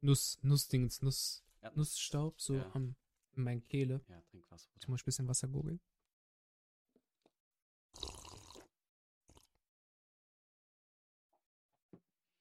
Nuss, 0.00 0.38
Nussdings, 0.42 1.02
Nuss, 1.02 1.44
Ja, 1.62 1.72
Nussstaub 1.74 2.40
so 2.40 2.56
Ja. 2.56 2.70
am, 2.74 2.96
in 3.32 3.42
meiner 3.44 3.60
Kehle. 3.60 4.00
Ja, 4.08 4.20
trink 4.22 4.44
was. 4.50 4.68
Ich 4.80 4.88
muss 4.88 5.02
ein 5.02 5.04
bisschen 5.04 5.28
Wasser 5.28 5.48
gurgeln. 5.48 5.80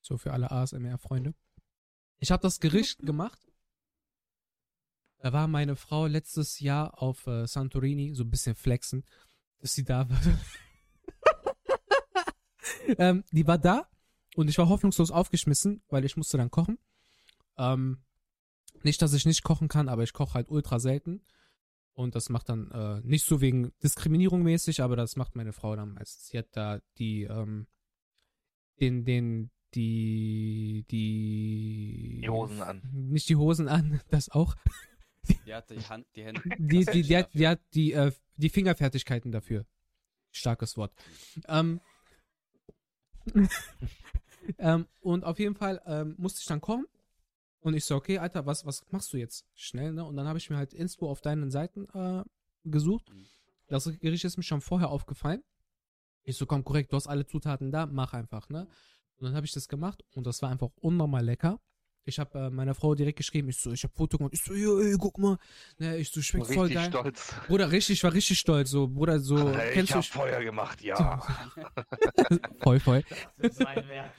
So 0.02 0.18
für 0.18 0.32
alle 0.32 0.52
ASMR-Freunde. 0.52 1.34
Ich 2.20 2.32
habe 2.32 2.42
das 2.42 2.60
Gericht 2.60 3.00
gemacht. 3.00 3.46
Da 5.20 5.34
war 5.34 5.48
meine 5.48 5.76
Frau 5.76 6.06
letztes 6.06 6.60
Jahr 6.60 7.02
auf 7.02 7.28
äh, 7.28 7.46
Santorini, 7.48 8.14
so 8.14 8.24
ein 8.24 8.30
bisschen 8.30 8.56
flexen, 8.56 9.04
dass 9.60 9.74
sie 9.74 9.84
da 9.84 10.10
war. 10.10 10.22
ähm, 12.98 13.24
die 13.32 13.46
war 13.46 13.58
da 13.58 13.90
und 14.38 14.50
ich 14.50 14.58
war 14.60 14.70
hoffnungslos 14.70 15.10
aufgeschmissen, 15.10 15.82
weil 15.90 16.06
ich 16.06 16.16
musste 16.16 16.38
dann 16.38 16.52
kochen. 16.52 16.78
Ähm, 17.58 18.04
nicht, 18.84 19.02
dass 19.02 19.14
ich 19.14 19.26
nicht 19.26 19.42
kochen 19.42 19.68
kann, 19.68 19.90
aber 19.90 20.04
ich 20.04 20.14
koche 20.14 20.36
halt 20.36 20.50
ultra 20.50 20.80
selten. 20.80 21.26
Und 21.94 22.14
das 22.14 22.30
macht 22.30 22.48
dann 22.48 22.70
äh, 22.70 23.02
nicht 23.02 23.26
so 23.26 23.42
wegen 23.42 23.72
Diskriminierung 23.82 24.44
mäßig, 24.44 24.84
aber 24.84 24.96
das 24.96 25.16
macht 25.16 25.36
meine 25.36 25.54
Frau 25.54 25.76
dann 25.76 25.96
meistens. 25.96 26.28
Sie 26.28 26.38
hat 26.38 26.50
da 26.52 26.80
die, 27.00 27.24
ähm, 27.24 27.66
den, 28.80 29.06
den, 29.06 29.50
die, 29.74 30.86
die. 30.92 32.22
Die 32.22 32.30
Hosen 32.30 32.62
an. 32.62 32.84
Nicht 32.94 33.30
die 33.30 33.38
Hosen 33.38 33.68
an, 33.68 34.02
das 34.12 34.30
auch. 34.30 34.56
Die 35.48 35.54
hat 35.56 35.68
die 35.72 35.80
Hand, 35.80 36.06
die 36.16 36.24
Hände. 36.24 36.44
Die, 36.60 36.86
die, 36.86 37.02
die, 37.02 37.18
hat, 37.18 37.34
die 37.34 37.48
hat 37.48 37.60
die, 37.74 37.92
äh, 37.92 38.12
die 38.36 38.50
Fingerfertigkeiten 38.50 39.32
dafür. 39.32 39.66
Starkes 40.32 40.78
Wort. 40.78 40.94
Ähm, 41.48 41.82
ähm, 44.58 44.88
und 45.02 45.24
auf 45.24 45.40
jeden 45.40 45.56
Fall 45.56 45.82
ähm, 45.86 46.16
musste 46.18 46.40
ich 46.42 46.46
dann 46.46 46.62
kommen. 46.62 46.86
Und 47.60 47.74
ich 47.74 47.86
so, 47.86 47.96
okay, 47.96 48.18
Alter, 48.20 48.46
was, 48.46 48.66
was 48.66 48.86
machst 48.92 49.12
du 49.14 49.18
jetzt? 49.18 49.46
Schnell, 49.56 49.92
ne? 49.92 50.06
Und 50.06 50.16
dann 50.16 50.28
habe 50.28 50.38
ich 50.38 50.50
mir 50.50 50.58
halt 50.58 50.74
Inspo 50.74 51.10
auf 51.10 51.22
deinen 51.22 51.52
Seiten 51.52 51.88
äh, 51.94 52.24
gesucht. 52.64 53.10
Mhm. 53.10 53.26
Das 53.68 53.86
Gericht 54.00 54.24
ist 54.24 54.38
mir 54.38 54.44
schon 54.44 54.62
vorher 54.62 54.90
aufgefallen. 54.90 55.44
Ich 56.24 56.38
so, 56.38 56.46
komm, 56.46 56.64
korrekt, 56.64 56.92
du 56.92 56.96
hast 56.96 57.08
alle 57.08 57.26
Zutaten 57.26 57.72
da, 57.72 57.86
mach 57.86 58.14
einfach, 58.14 58.50
ne? 58.50 58.68
Und 59.18 59.26
dann 59.26 59.36
habe 59.36 59.46
ich 59.46 59.52
das 59.52 59.68
gemacht 59.68 60.04
und 60.14 60.28
das 60.28 60.42
war 60.42 60.50
einfach 60.50 60.70
unnormal 60.80 61.26
lecker. 61.26 61.60
Ich 62.08 62.20
habe 62.20 62.40
äh, 62.40 62.50
meiner 62.50 62.74
Frau 62.76 62.96
direkt 62.96 63.18
geschrieben, 63.18 63.50
ich 63.50 63.58
so, 63.58 63.72
ich 63.72 63.84
habe 63.84 63.94
Foto 63.94 64.18
gemacht, 64.18 64.34
ich 64.34 64.42
so, 64.44 64.54
ey, 64.54 64.96
guck 64.98 65.18
mal, 65.18 65.38
ne, 65.78 65.98
ich 65.98 66.10
so, 66.10 66.22
schmeckt 66.22 66.48
voll 66.48 66.68
Richtig 66.68 66.76
geil. 66.76 66.90
stolz. 66.90 67.34
Bruder, 67.48 67.72
richtig, 67.72 67.94
ich 67.98 68.04
war 68.04 68.14
richtig 68.14 68.40
stolz, 68.40 68.70
so, 68.72 68.88
Bruder, 68.88 69.20
so, 69.20 69.36
Alter, 69.36 69.72
kennst 69.72 69.90
ich 69.90 69.94
du, 69.94 69.96
hab 69.98 70.06
Feuer 70.06 70.44
gemacht, 70.44 70.82
ja. 70.82 71.22
voll, 72.62 72.80
voll. 72.80 73.04
Das 73.38 73.52
ist 73.52 73.64
mein 73.64 73.88
Werk. 73.88 74.12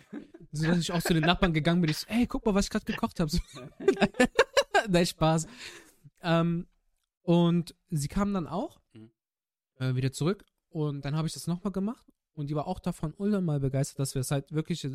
So, 0.53 0.67
dass 0.67 0.79
ich 0.79 0.93
auch 0.93 1.03
zu 1.03 1.15
den 1.15 1.25
Nachbarn 1.25 1.53
gegangen 1.53 1.81
bin, 1.81 1.91
ich 1.91 1.99
so, 1.99 2.07
ey, 2.09 2.27
guck 2.27 2.45
mal, 2.47 2.55
was 2.55 2.67
ich 2.67 2.71
gerade 2.71 2.85
gekocht 2.85 3.21
habe. 3.21 3.31
So. 3.31 3.39
Nein, 4.89 5.07
Spaß. 5.07 5.47
Ähm, 6.23 6.67
und 7.23 7.75
sie 7.91 8.09
kam 8.09 8.33
dann 8.33 8.47
auch 8.47 8.81
Mhm. 8.95 9.11
äh, 9.79 9.95
wieder 9.95 10.13
zurück 10.13 10.45
und 10.71 11.05
dann 11.05 11.17
habe 11.17 11.29
ich 11.29 11.35
das 11.35 11.47
nochmal 11.47 11.73
gemacht 11.73 12.07
und 12.35 12.49
die 12.49 12.55
war 12.57 12.67
auch 12.67 12.79
davon 12.81 13.13
unnormal 13.13 13.61
begeistert, 13.61 13.99
dass 13.99 14.15
wir 14.15 14.21
es 14.21 14.31
halt 14.31 14.51
wirklich 14.53 14.85
äh, 14.85 14.93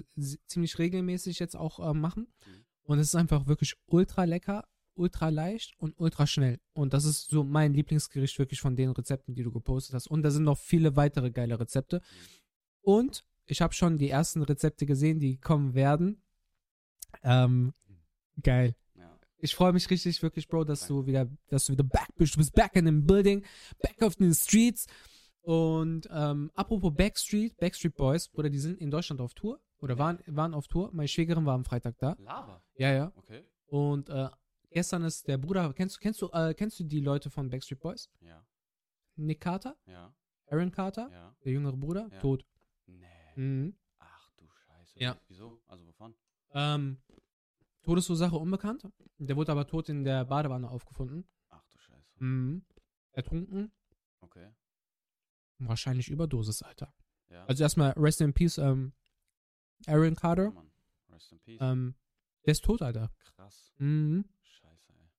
ziemlich 0.47 0.79
regelmäßig 0.79 1.39
jetzt 1.39 1.55
auch 1.55 1.79
äh, 1.79 1.93
machen. 1.93 2.27
Mhm. 2.45 2.65
Und 2.83 2.99
es 2.99 3.07
ist 3.07 3.15
einfach 3.15 3.47
wirklich 3.47 3.75
ultra 3.87 4.25
lecker, 4.25 4.65
ultra 4.95 5.29
leicht 5.29 5.73
und 5.77 5.99
ultra 5.99 6.27
schnell. 6.27 6.59
Und 6.73 6.93
das 6.93 7.05
ist 7.05 7.29
so 7.29 7.43
mein 7.43 7.73
Lieblingsgericht 7.73 8.37
wirklich 8.39 8.61
von 8.61 8.75
den 8.75 8.91
Rezepten, 8.91 9.33
die 9.33 9.43
du 9.43 9.51
gepostet 9.51 9.95
hast. 9.95 10.07
Und 10.07 10.23
da 10.23 10.31
sind 10.31 10.43
noch 10.43 10.57
viele 10.57 10.95
weitere 10.95 11.31
geile 11.31 11.59
Rezepte. 11.59 12.01
Und 12.81 13.25
ich 13.45 13.61
habe 13.61 13.73
schon 13.73 13.97
die 13.97 14.09
ersten 14.09 14.41
Rezepte 14.41 14.85
gesehen, 14.85 15.19
die 15.19 15.37
kommen 15.37 15.73
werden. 15.73 16.21
Ähm, 17.23 17.73
geil. 18.41 18.75
Ja. 18.95 19.17
Ich 19.37 19.55
freue 19.55 19.73
mich 19.73 19.89
richtig, 19.89 20.21
wirklich, 20.21 20.47
Bro, 20.47 20.65
dass 20.65 20.87
du 20.87 21.05
wieder, 21.05 21.29
dass 21.47 21.65
du 21.65 21.73
wieder 21.73 21.83
back 21.83 22.09
bist. 22.15 22.35
Du 22.35 22.39
bist 22.39 22.53
back 22.53 22.75
in 22.75 22.85
the 22.85 22.91
building, 22.91 23.43
back 23.81 24.01
auf 24.01 24.15
den 24.15 24.33
Streets. 24.33 24.87
Und 25.41 26.07
ähm, 26.11 26.51
apropos 26.55 26.93
Backstreet, 26.93 27.57
Backstreet 27.57 27.95
Boys, 27.95 28.29
oder 28.33 28.49
die 28.49 28.59
sind 28.59 28.79
in 28.79 28.89
Deutschland 28.91 29.19
auf 29.19 29.33
Tour 29.33 29.59
oder 29.83 29.97
waren, 29.97 30.19
waren 30.27 30.53
auf 30.53 30.67
Tour. 30.67 30.89
Meine 30.93 31.07
Schwägerin 31.07 31.45
war 31.45 31.55
am 31.55 31.65
Freitag 31.65 31.97
da. 31.97 32.15
Lava. 32.19 32.61
Ja, 32.75 32.91
ja. 32.93 33.11
Okay. 33.15 33.43
Und 33.67 34.09
äh, 34.09 34.29
gestern 34.71 35.03
ist 35.03 35.27
der 35.27 35.37
Bruder, 35.37 35.73
kennst 35.73 35.97
du, 35.97 35.99
kennst 35.99 36.21
du, 36.21 36.29
äh, 36.31 36.53
kennst 36.53 36.79
du 36.79 36.83
die 36.83 36.99
Leute 37.01 37.29
von 37.29 37.49
Backstreet 37.49 37.79
Boys? 37.79 38.09
Ja. 38.21 38.45
Nick 39.15 39.41
Carter, 39.41 39.75
Ja. 39.85 40.13
Aaron 40.47 40.71
Carter, 40.71 41.09
Ja. 41.11 41.35
der 41.43 41.51
jüngere 41.51 41.75
Bruder, 41.77 42.07
Ja. 42.11 42.19
tot. 42.19 42.45
Nee. 42.85 43.05
Mhm. 43.35 43.75
Ach 43.99 44.29
du 44.37 44.47
Scheiße. 44.49 44.99
Ja. 44.99 45.17
Wieso? 45.27 45.61
Also 45.67 45.85
wovon? 45.87 46.15
Ähm, 46.53 46.97
Todesursache 47.83 48.35
unbekannt. 48.37 48.87
Der 49.17 49.35
wurde 49.35 49.51
aber 49.51 49.67
tot 49.67 49.89
in 49.89 50.03
der 50.03 50.25
Badewanne 50.25 50.69
aufgefunden. 50.69 51.27
Ach 51.49 51.65
du 51.69 51.77
Scheiße. 51.77 52.23
Mhm. 52.23 52.63
Ertrunken. 53.11 53.71
Okay. 54.21 54.49
Wahrscheinlich 55.59 56.09
Überdosis, 56.09 56.61
Alter. 56.63 56.93
Ja. 57.29 57.45
Also 57.45 57.63
erstmal 57.63 57.91
Rest 57.91 58.21
in 58.21 58.33
Peace, 58.33 58.57
ähm, 58.57 58.93
Aaron 59.87 60.13
Ja, 60.13 60.19
Carter. 60.19 60.51
Mann. 60.51 60.71
Rest 61.09 61.31
in 61.31 61.39
Peace. 61.39 61.59
Ähm, 61.61 61.95
der 62.45 62.51
ist 62.51 62.63
tot, 62.63 62.81
Alter. 62.81 63.11
Krass. 63.35 63.73
Mhm. 63.77 64.25
Scheiße, 64.43 64.93
ey. 64.93 65.09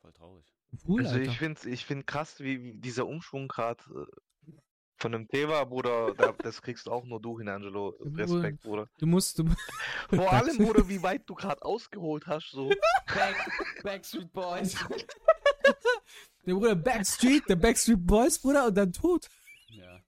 Voll 0.00 0.12
traurig. 0.12 0.46
Cool, 0.86 1.02
Also 1.04 1.16
Alter. 1.18 1.30
ich 1.30 1.38
finde 1.38 1.68
ich 1.68 1.84
find 1.84 2.06
krass, 2.06 2.40
wie, 2.40 2.62
wie 2.62 2.78
dieser 2.78 3.06
Umschwung 3.06 3.48
gerade 3.48 3.82
äh, 3.90 4.52
von 4.96 5.12
dem 5.12 5.26
Thema, 5.28 5.64
Bruder, 5.64 6.14
da, 6.14 6.32
das 6.32 6.62
kriegst 6.62 6.88
auch 6.88 7.04
nur 7.04 7.20
du 7.20 7.38
hin, 7.38 7.48
Angelo. 7.48 7.88
Respekt, 8.00 8.62
Bruder. 8.62 8.88
du 8.98 9.06
musst, 9.06 9.38
du, 9.38 9.44
Vor 10.10 10.32
allem, 10.32 10.56
Bruder, 10.64 10.88
wie 10.88 11.02
weit 11.02 11.28
du 11.28 11.34
gerade 11.34 11.60
ausgeholt 11.62 12.26
hast, 12.26 12.50
so. 12.52 12.68
Back, 13.06 13.36
Backstreet 13.82 14.32
Boys. 14.32 14.74
der 16.46 16.54
Bruder 16.54 16.74
Backstreet, 16.76 17.48
der 17.48 17.56
Backstreet 17.56 18.06
Boys, 18.06 18.38
Bruder, 18.38 18.66
und 18.68 18.74
dann 18.76 18.92
tot. 18.92 19.28
ja. 19.68 20.00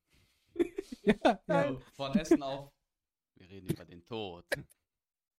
Ja, 1.02 1.38
ja. 1.48 1.76
Von 1.96 2.14
Essen 2.16 2.42
auf. 2.42 2.72
Wir 3.54 3.62
reden 3.62 3.72
über 3.72 3.84
den 3.84 4.04
Tod. 4.04 4.44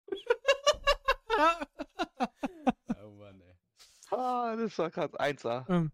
Oh 3.03 3.09
Mann, 3.17 3.41
ey. 3.41 3.55
Ah, 4.11 4.55
das 4.55 4.77
war 4.77 4.89
gerade 4.89 5.19
1A. 5.19 5.69
Ähm, 5.69 5.91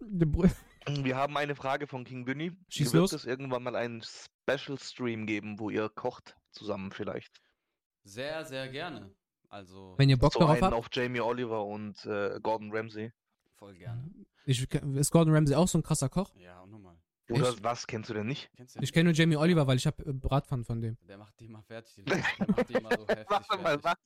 der 0.00 0.26
Bruder, 0.26 0.50
Wir 1.04 1.16
haben 1.16 1.36
eine 1.36 1.54
Frage 1.54 1.86
von 1.86 2.04
King. 2.04 2.26
Schieß 2.68 2.92
Wird 2.92 3.00
los. 3.00 3.12
es 3.12 3.24
irgendwann 3.24 3.62
mal 3.62 3.76
einen 3.76 4.02
Special 4.02 4.78
Stream 4.80 5.26
geben, 5.26 5.60
wo 5.60 5.70
ihr 5.70 5.88
kocht 5.88 6.36
zusammen 6.50 6.90
vielleicht? 6.90 7.40
Sehr, 8.02 8.44
sehr 8.44 8.68
gerne. 8.68 9.14
Also 9.48 9.94
wenn 9.96 10.08
ihr 10.10 10.18
Bock 10.18 10.32
so 10.32 10.40
darauf 10.40 10.56
einen 10.56 10.64
habt. 10.64 10.74
auf 10.74 10.88
Jamie 10.92 11.20
Oliver 11.20 11.64
und 11.64 12.04
äh, 12.04 12.40
Gordon 12.42 12.72
Ramsay. 12.74 13.12
voll 13.56 13.76
gerne. 13.76 14.10
Ich, 14.44 14.68
ist 14.72 15.12
Gordon 15.12 15.34
Ramsay 15.34 15.54
auch 15.54 15.68
so 15.68 15.78
ein 15.78 15.84
krasser 15.84 16.08
Koch? 16.08 16.34
Ja, 16.34 16.60
und 16.62 16.70
nochmal. 16.72 16.99
Oder 17.30 17.48
Echt? 17.50 17.62
was 17.62 17.86
kennst 17.86 18.10
du 18.10 18.14
denn 18.14 18.26
nicht? 18.26 18.50
Kennst 18.56 18.76
du 18.76 18.80
Ich 18.82 18.92
kenne 18.92 19.04
nur 19.04 19.12
Jamie 19.14 19.36
Oliver, 19.36 19.66
weil 19.66 19.76
ich 19.76 19.86
habe 19.86 20.04
äh, 20.04 20.12
Bratpfannen 20.12 20.64
von 20.64 20.80
dem. 20.80 20.96
Der 21.06 21.16
macht 21.18 21.38
die 21.40 21.46
immer 21.46 21.62
fertig. 21.62 21.94
Die 21.94 22.02
Leute. 22.02 22.22
Der 22.38 22.48
macht 22.48 22.68
die 22.68 22.74
immer 22.74 22.96
so 22.96 23.06
heftig 23.08 23.30
Warte 23.30 23.58
mal, 23.62 23.78
fertig. 23.80 24.00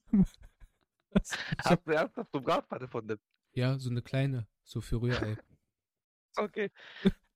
was? 1.11 1.39
Hast 1.65 1.87
du 1.87 1.91
ernsthaft 1.93 2.35
du 2.35 2.41
Bratpfanne 2.41 2.89
von 2.89 3.07
dem? 3.07 3.19
ja, 3.53 3.79
so 3.79 3.89
eine 3.91 4.03
kleine, 4.03 4.47
so 4.65 4.81
für 4.81 5.01
Rührei. 5.01 5.37
Okay. 6.37 6.69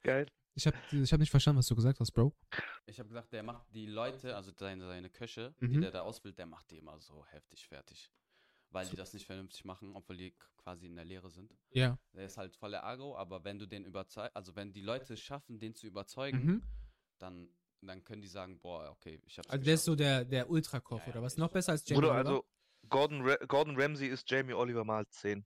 Geil. 0.02 0.26
Ich 0.57 0.66
habe 0.66 0.76
ich 0.90 1.12
hab 1.12 1.21
nicht 1.21 1.30
verstanden, 1.30 1.61
was 1.61 1.66
du 1.68 1.76
gesagt 1.76 2.00
hast, 2.00 2.11
Bro. 2.11 2.35
Ich 2.87 2.99
habe 2.99 3.09
gesagt, 3.09 3.33
der 3.33 3.45
macht 3.45 3.64
die 3.73 3.87
Leute, 3.87 4.35
also 4.35 4.50
seine, 4.59 4.88
seine 4.88 5.09
Köche, 5.09 5.54
die 5.61 5.68
Mhm. 5.76 5.83
der 5.83 5.92
da 5.92 6.00
ausbildet, 6.00 6.40
der 6.40 6.47
macht 6.47 6.68
die 6.73 6.78
immer 6.78 6.99
so 6.99 7.25
heftig 7.26 7.68
fertig. 7.68 8.11
Weil 8.70 8.87
die 8.88 8.96
das 8.96 9.14
nicht 9.14 9.25
vernünftig 9.26 9.64
machen, 9.64 9.94
obwohl 9.96 10.16
die 10.16 10.34
quasi 10.58 10.87
in 10.87 10.94
der 10.96 11.04
Lehre 11.04 11.30
sind. 11.30 11.56
Ja. 11.70 11.98
Der 12.12 12.26
ist 12.26 12.37
halt 12.37 12.54
voller 12.54 12.84
Agro, 12.84 13.16
aber 13.16 13.42
wenn 13.44 13.58
du 13.58 13.66
den 13.66 13.84
überzeugst, 13.84 14.37
also 14.37 14.54
wenn 14.56 14.72
die 14.72 14.82
Leute 14.82 15.14
es 15.14 15.20
schaffen, 15.20 15.58
den 15.58 15.75
zu 15.75 15.87
überzeugen, 15.87 16.44
Mhm. 16.44 16.62
dann, 17.18 17.48
dann 17.80 18.04
können 18.04 18.20
die 18.20 18.28
sagen, 18.28 18.60
boah, 18.60 18.90
okay, 18.90 19.20
ich 19.25 19.38
hab's 19.38 19.48
Also 19.48 19.64
der 19.64 19.75
ist 19.75 19.80
geschafft. 19.80 19.84
so 19.87 19.96
der, 19.96 20.25
der 20.26 20.50
Ultrakoch, 20.50 21.00
Ja, 21.00 21.08
oder 21.08 21.22
was? 21.22 21.37
Noch 21.38 21.50
besser 21.50 21.72
als 21.72 21.88
Jamie 21.88 22.02
Bruder, 22.02 22.14
Oliver? 22.14 22.28
also 22.28 22.44
Gordon, 22.90 23.22
Ra 23.22 23.37
Gordon 23.46 23.80
Ramsay 23.80 24.08
ist 24.08 24.30
Jamie 24.30 24.52
Oliver 24.54 24.84
mal 24.84 25.06
10. 25.08 25.44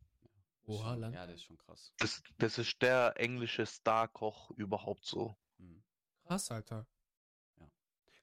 Oha, 0.64 0.94
lang. 0.94 1.12
Ja, 1.12 1.26
der 1.26 1.34
ist 1.34 1.44
schon 1.44 1.58
krass. 1.58 1.92
Das, 1.98 2.22
das 2.38 2.58
ist 2.58 2.80
der 2.82 3.14
englische 3.16 3.66
Star-Koch 3.66 4.50
überhaupt 4.52 5.04
so. 5.04 5.36
Mhm. 5.58 5.82
Krass, 6.24 6.50
Alter. 6.50 6.86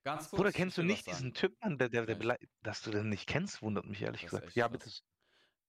Ganz 0.03 0.29
kurz. 0.29 0.37
Bruder, 0.37 0.49
ich 0.49 0.55
kennst 0.55 0.77
du 0.77 0.83
nicht 0.83 1.05
diesen 1.07 1.19
sagen. 1.27 1.33
Typ, 1.33 1.57
Mann, 1.61 1.77
der, 1.77 1.89
der, 1.89 2.05
der 2.05 2.37
dass 2.63 2.81
du 2.81 2.91
den 2.91 3.09
nicht 3.09 3.27
kennst, 3.27 3.61
wundert 3.61 3.85
mich 3.85 4.01
ehrlich 4.01 4.21
Das 4.21 4.31
gesagt. 4.31 4.55
Ja, 4.55 4.67
krass. 4.69 5.01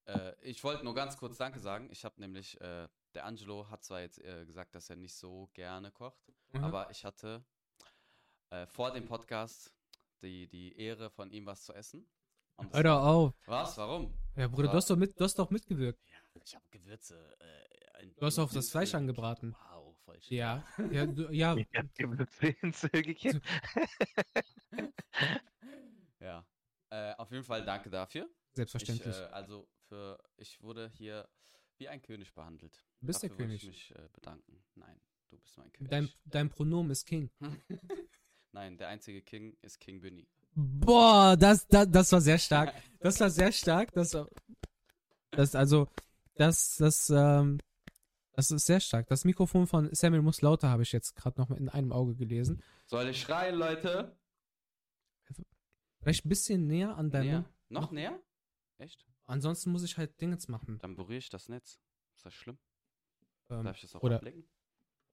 bitte. 0.05 0.19
Äh, 0.19 0.35
ich 0.41 0.63
wollte 0.63 0.83
nur 0.83 0.95
ganz 0.95 1.17
kurz 1.17 1.37
Danke 1.37 1.59
sagen. 1.59 1.89
Ich 1.91 2.05
habe 2.05 2.19
nämlich, 2.19 2.59
äh, 2.61 2.87
der 3.13 3.25
Angelo 3.25 3.69
hat 3.69 3.83
zwar 3.83 4.01
jetzt 4.01 4.19
äh, 4.19 4.45
gesagt, 4.45 4.73
dass 4.73 4.89
er 4.89 4.95
nicht 4.95 5.13
so 5.15 5.49
gerne 5.53 5.91
kocht, 5.91 6.21
Mhm. 6.53 6.63
aber 6.63 6.89
ich 6.91 7.05
hatte 7.05 7.45
äh, 8.49 8.65
vor 8.67 8.91
dem 8.91 9.05
Podcast 9.05 9.73
die, 10.21 10.47
die 10.47 10.77
Ehre, 10.77 11.09
von 11.09 11.31
ihm 11.31 11.45
was 11.45 11.63
zu 11.63 11.73
essen. 11.73 12.05
Und 12.57 12.67
es 12.67 12.73
Hör 12.73 12.83
doch 12.83 12.89
war- 13.01 13.07
auf. 13.15 13.33
Was? 13.45 13.77
Warum? 13.77 14.13
Ja, 14.35 14.47
Bruder, 14.47 14.69
du 14.69 14.73
hast 14.75 14.89
doch, 14.89 14.95
mit, 14.97 15.19
du 15.19 15.23
hast 15.23 15.37
doch 15.39 15.49
mitgewirkt. 15.49 15.99
Ja, 16.09 16.41
ich 16.43 16.55
habe 16.55 16.65
Gewürze. 16.71 17.35
Äh, 17.39 18.07
Du 18.17 18.25
hast 18.25 18.39
auch 18.39 18.51
das 18.51 18.69
Fleisch 18.71 18.95
angebraten. 18.95 19.55
Wow, 19.71 19.90
schön. 20.19 20.37
Ja, 20.37 20.63
ja, 20.91 21.05
du, 21.05 21.31
ja. 21.31 21.55
Ich 21.59 21.67
hab. 21.75 21.85
Ja. 26.19 26.45
Äh, 26.89 27.13
auf 27.15 27.31
jeden 27.31 27.43
Fall 27.43 27.63
danke 27.65 27.89
dafür. 27.89 28.29
Ich, 28.51 28.55
Selbstverständlich. 28.55 29.15
äh, 29.17 29.23
also 29.31 29.67
für, 29.87 30.19
ich 30.37 30.61
wurde 30.61 30.89
hier 30.93 31.27
wie 31.77 31.87
ein 31.87 32.01
König 32.01 32.33
behandelt. 32.33 32.85
du 32.99 33.07
bist 33.07 33.23
der 33.23 33.29
Dafür 33.29 33.45
wollte 33.47 33.59
König. 33.59 33.63
Ich 33.63 33.89
mich 33.89 33.95
äh, 33.95 34.07
bedanken. 34.13 34.63
Nein, 34.75 34.99
du 35.29 35.37
bist 35.39 35.57
mein 35.57 35.71
König. 35.71 35.89
Dein, 35.89 36.09
dein 36.25 36.49
Pronomen 36.49 36.91
ist 36.91 37.05
King. 37.05 37.29
Nein, 38.51 38.77
der 38.77 38.89
einzige 38.89 39.21
King 39.21 39.57
ist 39.61 39.79
King 39.79 40.01
Bunny. 40.01 40.27
Boah, 40.53 41.37
das, 41.39 41.65
das, 41.67 41.89
das 41.89 42.11
war 42.11 42.21
sehr 42.21 42.37
stark. 42.37 42.73
Das 42.99 43.19
war 43.19 43.29
sehr 43.29 43.51
stark. 43.51 43.91
Das, 43.93 44.13
war- 44.13 44.27
das 45.31 45.55
also, 45.55 45.87
das, 46.35 46.75
das, 46.75 47.09
ähm, 47.09 47.59
das 48.49 48.51
ist 48.51 48.65
sehr 48.65 48.79
stark. 48.79 49.07
Das 49.07 49.23
Mikrofon 49.25 49.67
von 49.67 49.93
Samuel 49.93 50.21
muss 50.21 50.41
lauter, 50.41 50.69
habe 50.69 50.83
ich 50.83 50.91
jetzt 50.91 51.15
gerade 51.15 51.39
noch 51.39 51.51
in 51.51 51.69
einem 51.69 51.91
Auge 51.91 52.15
gelesen. 52.15 52.61
Soll 52.87 53.07
ich 53.09 53.21
schreien, 53.21 53.55
Leute? 53.55 54.17
Vielleicht 55.99 56.25
ein 56.25 56.29
bisschen 56.29 56.67
näher 56.67 56.95
an 56.97 57.11
deinem 57.11 57.25
Näher? 57.25 57.37
Mund. 57.39 57.49
Noch 57.69 57.91
näher? 57.91 58.19
Echt? 58.79 59.05
Ansonsten 59.25 59.71
muss 59.71 59.83
ich 59.83 59.97
halt 59.97 60.19
Dingens 60.19 60.47
machen. 60.47 60.79
Dann 60.79 60.95
berühre 60.95 61.17
ich 61.19 61.29
das 61.29 61.47
Netz. 61.47 61.79
Ist 62.15 62.25
das 62.25 62.33
schlimm? 62.33 62.57
Ähm, 63.49 63.63
Darf 63.63 63.75
ich 63.75 63.83
das 63.83 63.95
auch 63.95 64.01
oder- 64.03 64.15
ablegen? 64.17 64.43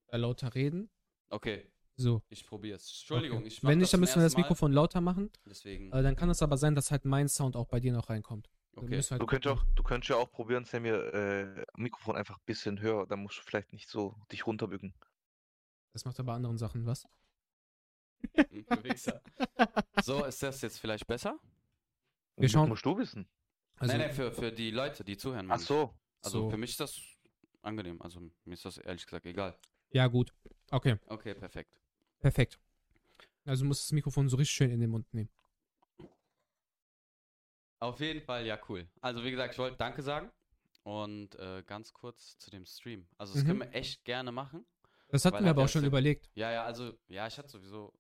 äh, 0.09 0.17
lauter 0.17 0.55
reden. 0.55 0.89
Okay, 1.29 1.71
So. 1.97 2.23
ich 2.31 2.47
probiere 2.47 2.77
es. 2.77 2.89
Entschuldigung, 2.89 3.39
okay. 3.41 3.49
ich 3.49 3.63
Wenn 3.63 3.79
nicht, 3.79 3.93
dann 3.93 4.01
müssen 4.01 4.17
wir 4.17 4.23
das. 4.23 4.37
Mikrofon 4.37 4.73
lauter 4.73 5.03
machen. 5.03 5.31
Deswegen, 5.45 5.93
Äh, 5.93 6.03
dann 6.03 6.17
kann 6.17 6.31
es 6.31 6.41
aber 6.41 6.57
sein, 6.57 6.75
dass 6.75 6.91
halt 6.91 7.05
mein 7.05 7.29
Sound 7.29 7.55
auch 7.57 7.67
bei 7.69 7.79
dir 7.81 7.93
noch 7.93 8.09
reinkommt. 8.09 8.49
Okay. 8.79 9.03
halt 9.11 9.21
Du 9.23 9.27
könntest 9.27 9.55
auch, 9.57 9.65
du 9.75 9.83
könntest 9.83 10.11
ja 10.11 10.17
auch 10.17 10.31
probieren, 10.31 10.65
Sammy, 10.65 10.89
äh, 10.91 11.65
Mikrofon 11.77 12.17
einfach 12.17 12.37
ein 12.39 12.45
bisschen 12.47 12.81
höher, 12.81 13.07
dann 13.07 13.21
musst 13.21 13.39
du 13.39 13.43
vielleicht 13.43 13.73
nicht 13.73 13.89
so 13.89 14.15
dich 14.33 14.47
runterbücken. 14.47 14.95
Das 15.93 16.05
macht 16.05 16.19
aber 16.21 16.35
anderen 16.35 16.59
Sachen, 16.59 16.87
was? 16.87 17.07
So, 20.03 20.25
ist 20.25 20.43
das 20.43 20.61
jetzt 20.63 20.79
vielleicht 20.79 21.07
besser? 21.07 21.39
Wir 22.37 22.43
Das 22.43 22.53
schauen- 22.53 22.69
musst 22.69 22.85
du 22.85 22.97
wissen. 22.99 23.29
Also, 23.77 23.93
nein, 23.97 24.07
nein, 24.07 24.15
für, 24.15 24.33
für 24.33 24.53
die 24.53 24.71
Leute, 24.71 25.05
die 25.05 25.17
zuhören. 25.17 25.51
Ach 25.51 25.59
so. 25.59 25.95
Also 26.23 26.43
so. 26.43 26.51
für 26.51 26.57
mich 26.57 26.71
ist 26.71 26.81
das 26.81 27.01
angenehm. 27.63 28.01
Also 28.03 28.21
mir 28.45 28.55
ist 28.55 28.65
das 28.65 28.79
ehrlich 28.79 29.05
gesagt 29.05 29.27
egal. 29.27 29.57
Ja, 29.91 30.07
gut. 30.09 30.35
Okay, 30.71 30.97
Okay, 31.07 31.35
perfekt. 31.35 31.79
perfekt. 32.19 32.59
Also 33.45 33.63
du 33.65 33.69
musst 33.69 33.85
das 33.85 33.93
Mikrofon 33.93 34.29
so 34.29 34.37
richtig 34.37 34.55
schön 34.55 34.71
in 34.71 34.81
den 34.81 34.91
Mund 34.91 35.13
nehmen. 35.15 35.31
Auf 37.81 38.01
jeden 38.01 38.21
Fall, 38.21 38.45
ja, 38.47 38.59
cool. 38.69 38.89
Also 39.01 39.25
wie 39.25 39.31
gesagt, 39.31 39.55
ich 39.55 39.59
wollte 39.59 39.77
Danke 39.77 40.03
sagen. 40.03 40.31
Und 40.83 41.35
äh, 41.37 41.63
ganz 41.67 41.93
kurz 41.93 42.39
zu 42.39 42.51
dem 42.51 42.65
Stream. 42.65 43.07
Also 43.19 43.35
das 43.35 43.43
Mhm. 43.45 43.49
können 43.49 43.61
wir 43.61 43.75
echt 43.75 44.05
gerne 44.05 44.33
machen. 44.33 44.67
Das 45.09 45.25
hatten 45.25 45.45
wir 45.45 45.51
aber 45.51 45.65
auch 45.65 45.69
schon 45.69 45.85
überlegt. 45.85 46.31
Ja, 46.35 46.51
ja, 46.51 46.65
also, 46.65 46.93
ja, 47.09 47.27
ich 47.27 47.37
hatte 47.39 47.49
sowieso, 47.49 47.93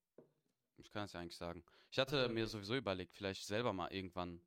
ich 0.79 0.91
kann 0.91 1.05
es 1.05 1.13
ja 1.13 1.21
eigentlich 1.21 1.37
sagen. 1.37 1.65
Ich 1.91 1.99
hatte 1.99 2.29
mir 2.29 2.47
sowieso 2.47 2.77
überlegt, 2.77 3.15
vielleicht 3.15 3.47
selber 3.47 3.73
mal 3.73 3.93
irgendwann 3.93 4.41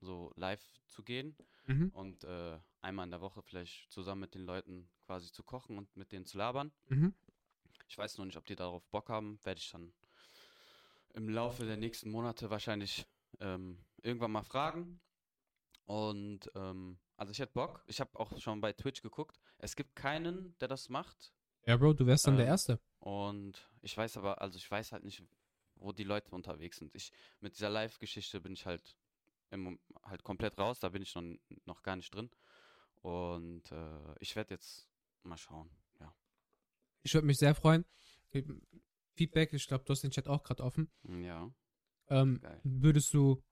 so 0.00 0.32
live 0.36 0.62
zu 0.86 1.02
gehen 1.02 1.36
Mhm. 1.66 1.90
und 1.90 2.24
äh, 2.24 2.58
einmal 2.80 3.04
in 3.04 3.10
der 3.10 3.20
Woche 3.20 3.42
vielleicht 3.42 3.90
zusammen 3.92 4.22
mit 4.22 4.34
den 4.34 4.44
Leuten 4.44 4.88
quasi 5.06 5.30
zu 5.32 5.42
kochen 5.42 5.76
und 5.76 5.94
mit 5.96 6.12
denen 6.12 6.24
zu 6.24 6.38
labern. 6.38 6.72
Mhm. 6.88 7.14
Ich 7.88 7.98
weiß 7.98 8.16
noch 8.18 8.24
nicht, 8.24 8.36
ob 8.36 8.46
die 8.46 8.56
darauf 8.56 8.86
Bock 8.88 9.08
haben. 9.10 9.38
Werde 9.44 9.60
ich 9.60 9.70
dann 9.70 9.92
im 11.14 11.28
Laufe 11.28 11.64
der 11.66 11.76
nächsten 11.76 12.10
Monate 12.10 12.48
wahrscheinlich 12.50 13.06
ähm, 13.40 13.78
irgendwann 14.02 14.32
mal 14.32 14.42
fragen. 14.42 15.00
Und 15.84 16.50
ähm, 16.54 16.98
also 17.16 17.32
ich 17.32 17.38
hätte 17.38 17.52
Bock. 17.52 17.82
Ich 17.86 18.00
habe 18.00 18.18
auch 18.18 18.38
schon 18.38 18.60
bei 18.60 18.72
Twitch 18.72 19.02
geguckt. 19.02 19.40
Es 19.58 19.74
gibt 19.74 19.96
keinen, 19.96 20.56
der 20.58 20.68
das 20.68 20.88
macht. 20.88 21.32
Ja, 21.66 21.76
Bro, 21.76 21.94
du 21.94 22.06
wärst 22.06 22.26
dann 22.26 22.36
der 22.36 22.46
Ähm, 22.46 22.50
Erste. 22.52 22.80
Und 23.00 23.68
ich 23.82 23.96
weiß 23.96 24.16
aber, 24.16 24.40
also 24.40 24.56
ich 24.56 24.70
weiß 24.70 24.92
halt 24.92 25.04
nicht, 25.04 25.22
wo 25.76 25.92
die 25.92 26.04
Leute 26.04 26.34
unterwegs 26.34 26.78
sind. 26.78 26.94
Ich, 26.94 27.12
mit 27.40 27.54
dieser 27.54 27.70
Live-Geschichte 27.70 28.40
bin 28.40 28.52
ich 28.52 28.66
halt, 28.66 28.96
im, 29.50 29.78
halt 30.02 30.22
komplett 30.22 30.58
raus. 30.58 30.78
Da 30.80 30.90
bin 30.90 31.02
ich 31.02 31.14
noch, 31.14 31.24
noch 31.64 31.82
gar 31.82 31.96
nicht 31.96 32.14
drin. 32.14 32.30
Und 33.02 33.70
äh, 33.72 34.14
ich 34.20 34.36
werde 34.36 34.54
jetzt 34.54 34.88
mal 35.22 35.36
schauen. 35.38 35.70
Ja. 36.00 36.14
Ich 37.02 37.14
würde 37.14 37.26
mich 37.26 37.38
sehr 37.38 37.54
freuen. 37.54 37.84
Feedback, 39.14 39.52
ich 39.52 39.66
glaube, 39.66 39.84
du 39.84 39.92
hast 39.92 40.02
den 40.02 40.10
Chat 40.10 40.28
auch 40.28 40.42
gerade 40.42 40.62
offen. 40.62 40.90
Ja. 41.02 41.50
Ähm, 42.08 42.40
würdest 42.62 43.14
du 43.14 43.42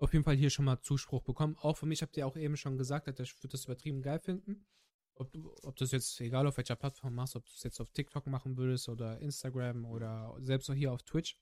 auf 0.00 0.12
jeden 0.12 0.24
Fall 0.24 0.36
hier 0.36 0.50
schon 0.50 0.64
mal 0.64 0.80
Zuspruch 0.80 1.22
bekommen. 1.22 1.56
Auch 1.60 1.76
für 1.76 1.86
mich 1.86 2.02
habt 2.02 2.16
ihr 2.16 2.26
auch 2.26 2.36
eben 2.36 2.56
schon 2.56 2.76
gesagt, 2.78 3.06
dass 3.08 3.20
ich 3.20 3.36
würde 3.38 3.48
das 3.48 3.64
übertrieben 3.64 4.02
geil 4.02 4.18
finden. 4.20 4.66
Ob 5.14 5.32
du, 5.32 5.52
ob 5.64 5.76
das 5.76 5.90
jetzt, 5.90 6.20
egal 6.20 6.46
auf 6.46 6.56
welcher 6.56 6.76
Plattform 6.76 7.14
machst, 7.14 7.34
ob 7.34 7.44
du 7.44 7.50
es 7.52 7.62
jetzt 7.64 7.80
auf 7.80 7.90
TikTok 7.90 8.26
machen 8.28 8.56
würdest 8.56 8.88
oder 8.88 9.18
Instagram 9.18 9.84
oder 9.84 10.36
selbst 10.40 10.70
auch 10.70 10.74
hier 10.74 10.92
auf 10.92 11.02
Twitch, 11.02 11.36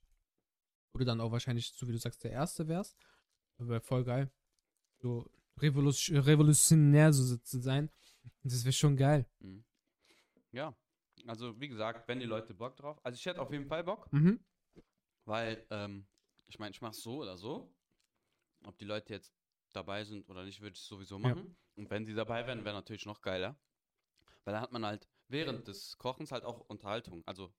wo 0.93 0.99
du 0.99 1.05
dann 1.05 1.21
auch 1.21 1.31
wahrscheinlich, 1.31 1.73
so 1.73 1.87
wie 1.87 1.93
du 1.93 1.99
sagst, 1.99 2.25
der 2.25 2.31
Erste 2.33 2.69
wärst. 2.69 2.97
Wäre 3.59 3.81
voll 3.81 4.05
geil. 4.05 4.31
So 4.99 5.31
revolution 5.59 6.17
revolutionär 6.19 7.13
so 7.13 7.37
zu 7.37 7.61
sein. 7.61 7.91
Das 8.43 8.65
wäre 8.65 8.73
schon 8.73 8.97
geil. 8.97 9.27
Mhm. 9.41 9.65
Ja, 10.53 10.75
also 11.27 11.59
wie 11.61 11.69
gesagt, 11.69 12.09
wenn 12.09 12.21
die 12.21 12.27
Leute 12.27 12.55
Bock 12.55 12.77
drauf, 12.77 12.99
also 13.05 13.17
ich 13.17 13.27
hätte 13.27 13.41
auf 13.43 13.53
jeden 13.53 13.67
Fall 13.67 13.85
Bock, 13.85 14.11
Mhm. 14.13 14.41
weil 15.27 15.67
ähm, 15.71 16.07
ich 16.47 16.59
meine, 16.59 16.71
ich 16.71 16.81
mache 16.81 16.95
so 16.95 17.19
oder 17.23 17.37
so. 17.37 17.76
Ob 18.67 18.79
die 18.79 18.85
Leute 18.85 19.13
jetzt 19.13 19.33
dabei 19.73 20.05
sind 20.05 20.29
oder 20.29 20.45
nicht, 20.45 20.61
würde 20.61 20.75
ich 20.75 20.83
sowieso 20.83 21.19
Ja. 21.19 21.35
machen. 21.35 21.57
Und 21.77 21.91
wenn 21.91 22.05
sie 22.05 22.15
dabei 22.15 22.47
wären, 22.47 22.65
wäre 22.65 22.75
natürlich 22.75 23.07
noch 23.07 23.21
geiler, 23.21 23.57
weil 24.45 24.55
dann 24.55 24.63
hat 24.63 24.73
man 24.73 24.85
halt 24.85 25.07
während 25.29 25.69
des 25.69 25.99
Kochens 25.99 26.33
halt 26.33 26.45
auch 26.45 26.61
Unterhaltung, 26.69 27.23
also 27.27 27.53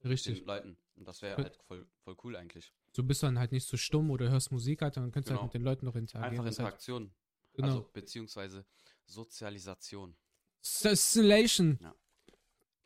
mit 0.00 0.12
Richtig. 0.12 0.38
den 0.38 0.46
Leuten. 0.46 0.78
Und 0.96 1.08
das 1.08 1.22
wäre 1.22 1.42
halt 1.42 1.56
voll, 1.66 1.86
voll 2.04 2.16
cool 2.24 2.36
eigentlich. 2.36 2.72
So 2.92 3.02
bist 3.02 3.22
du 3.22 3.26
dann 3.26 3.38
halt 3.38 3.52
nicht 3.52 3.66
so 3.66 3.76
stumm 3.76 4.10
oder 4.10 4.30
hörst 4.30 4.52
Musik 4.52 4.82
halt, 4.82 4.96
dann 4.96 5.10
kannst 5.10 5.28
du 5.28 5.32
Genau. 5.32 5.42
halt 5.42 5.52
mit 5.52 5.60
den 5.60 5.64
Leuten 5.64 5.86
noch 5.86 5.96
interagieren. 5.96 6.32
Einfach 6.32 6.50
ist 6.50 6.58
halt, 6.58 6.68
Interaktion, 6.68 7.14
genau. 7.52 7.68
also 7.68 7.90
beziehungsweise 7.92 8.64
Sozialisation. 9.06 10.16
Socialization. 10.60 11.78
Ja. 11.80 11.94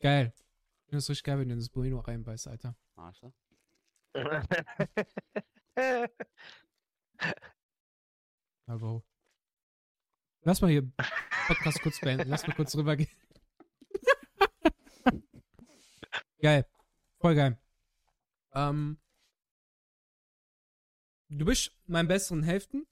Geil. 0.00 0.32
Ich 0.36 0.86
finde 0.86 0.96
das 0.98 1.10
richtig 1.10 1.24
geil, 1.24 1.38
wenn 1.38 1.48
du 1.48 1.54
in 1.54 1.60
das 1.60 1.70
Bueno 1.70 2.00
reinbeißt, 2.00 2.48
Alter. 2.48 2.76
Arschloch. 2.96 3.32
Aber 8.72 9.02
Lass 10.44 10.62
mal 10.62 10.70
hier 10.70 10.90
Podcast 11.46 11.82
kurz 11.82 12.00
beenden. 12.00 12.28
Lass 12.30 12.46
mal 12.46 12.56
kurz 12.56 12.74
rübergehen. 12.74 13.10
geil. 16.40 16.66
Voll 17.18 17.34
geil. 17.34 17.58
Ähm, 18.52 18.98
du 21.28 21.44
bist 21.44 21.70
mein 21.86 22.08
besseren 22.08 22.42
Hälften. 22.42 22.86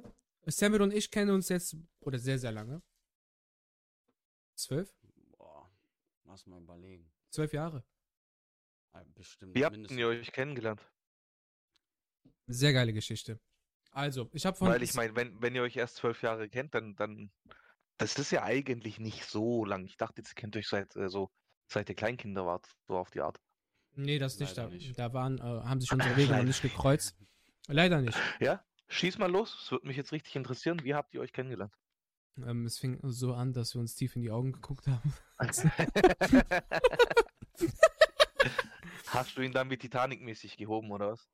Samuel 0.47 0.83
und 0.83 0.93
ich 0.93 1.11
kennen 1.11 1.31
uns 1.31 1.49
jetzt, 1.49 1.77
oder 2.01 2.19
sehr, 2.19 2.39
sehr 2.39 2.53
lange. 2.53 2.83
Zwölf? 4.55 4.95
Boah, 5.39 5.71
lass 6.25 6.47
mal 6.47 6.61
überlegen. 6.61 7.11
Zwölf 7.31 7.53
Jahre. 7.53 7.85
Ah, 8.93 9.03
Bestimmt 9.15 9.55
Wie 9.55 9.65
habt 9.65 9.73
mindestens. 9.73 9.99
ihr 9.99 10.07
euch 10.09 10.31
kennengelernt? 10.31 10.81
Sehr 12.47 12.73
geile 12.73 12.93
Geschichte. 12.93 13.41
Also, 13.91 14.29
ich 14.33 14.47
habe 14.47 14.57
von. 14.57 14.69
Weil 14.69 14.83
ich 14.83 14.95
meine, 14.95 15.15
wenn, 15.17 15.41
wenn 15.41 15.55
ihr 15.55 15.63
euch 15.63 15.77
erst 15.77 15.97
zwölf 15.97 16.23
Jahre 16.23 16.49
kennt, 16.49 16.75
dann, 16.75 16.95
dann. 16.97 17.31
Das 17.99 18.19
ist 18.19 18.31
ja 18.31 18.45
eigentlich 18.45 18.99
nicht 18.99 19.25
so 19.25 19.65
lang. 19.65 19.85
Ich 19.85 19.97
dachte, 19.97 20.23
jetzt 20.23 20.35
kennt 20.35 20.57
ihr 20.57 20.61
euch 20.61 20.69
seit 20.69 20.97
äh, 20.97 21.09
so, 21.09 21.31
seit 21.67 21.89
ihr 21.89 21.95
Kleinkinder 21.95 22.47
wart, 22.47 22.67
so 22.87 22.97
auf 22.97 23.11
die 23.11 23.21
Art. 23.21 23.39
Nee, 23.95 24.19
das 24.19 24.39
nicht. 24.39 24.57
Da, 24.57 24.69
nicht. 24.69 24.99
da 24.99 25.13
waren, 25.13 25.39
äh, 25.39 25.43
haben 25.43 25.81
sich 25.81 25.93
unsere 25.93 26.17
Wege 26.17 26.35
noch 26.35 26.43
nicht 26.43 26.63
gekreuzt. 26.63 27.17
Leider 27.67 28.01
nicht. 28.01 28.19
Ja? 28.41 28.65
Schieß 28.89 29.19
mal 29.19 29.31
los, 29.31 29.57
es 29.63 29.71
würde 29.71 29.87
mich 29.87 29.97
jetzt 29.97 30.11
richtig 30.13 30.35
interessieren. 30.35 30.83
Wie 30.83 30.95
habt 30.95 31.15
ihr 31.15 31.21
euch 31.21 31.33
kennengelernt? 31.33 31.73
Ähm, 32.39 32.65
es 32.67 32.79
fing 32.79 32.99
so 33.05 33.35
an, 33.35 33.53
dass 33.53 33.75
wir 33.75 33.81
uns 33.81 33.95
tief 33.95 34.17
in 34.17 34.23
die 34.23 34.31
Augen 34.31 34.53
geguckt 34.53 34.87
haben. 34.89 35.15
Hast 39.07 39.37
du 39.37 39.43
ihn 39.43 39.53
dann 39.53 39.69
mit 39.69 39.81
Titanic-mäßig 39.81 40.57
gehoben, 40.57 40.91
oder 40.91 41.13
was? 41.13 41.29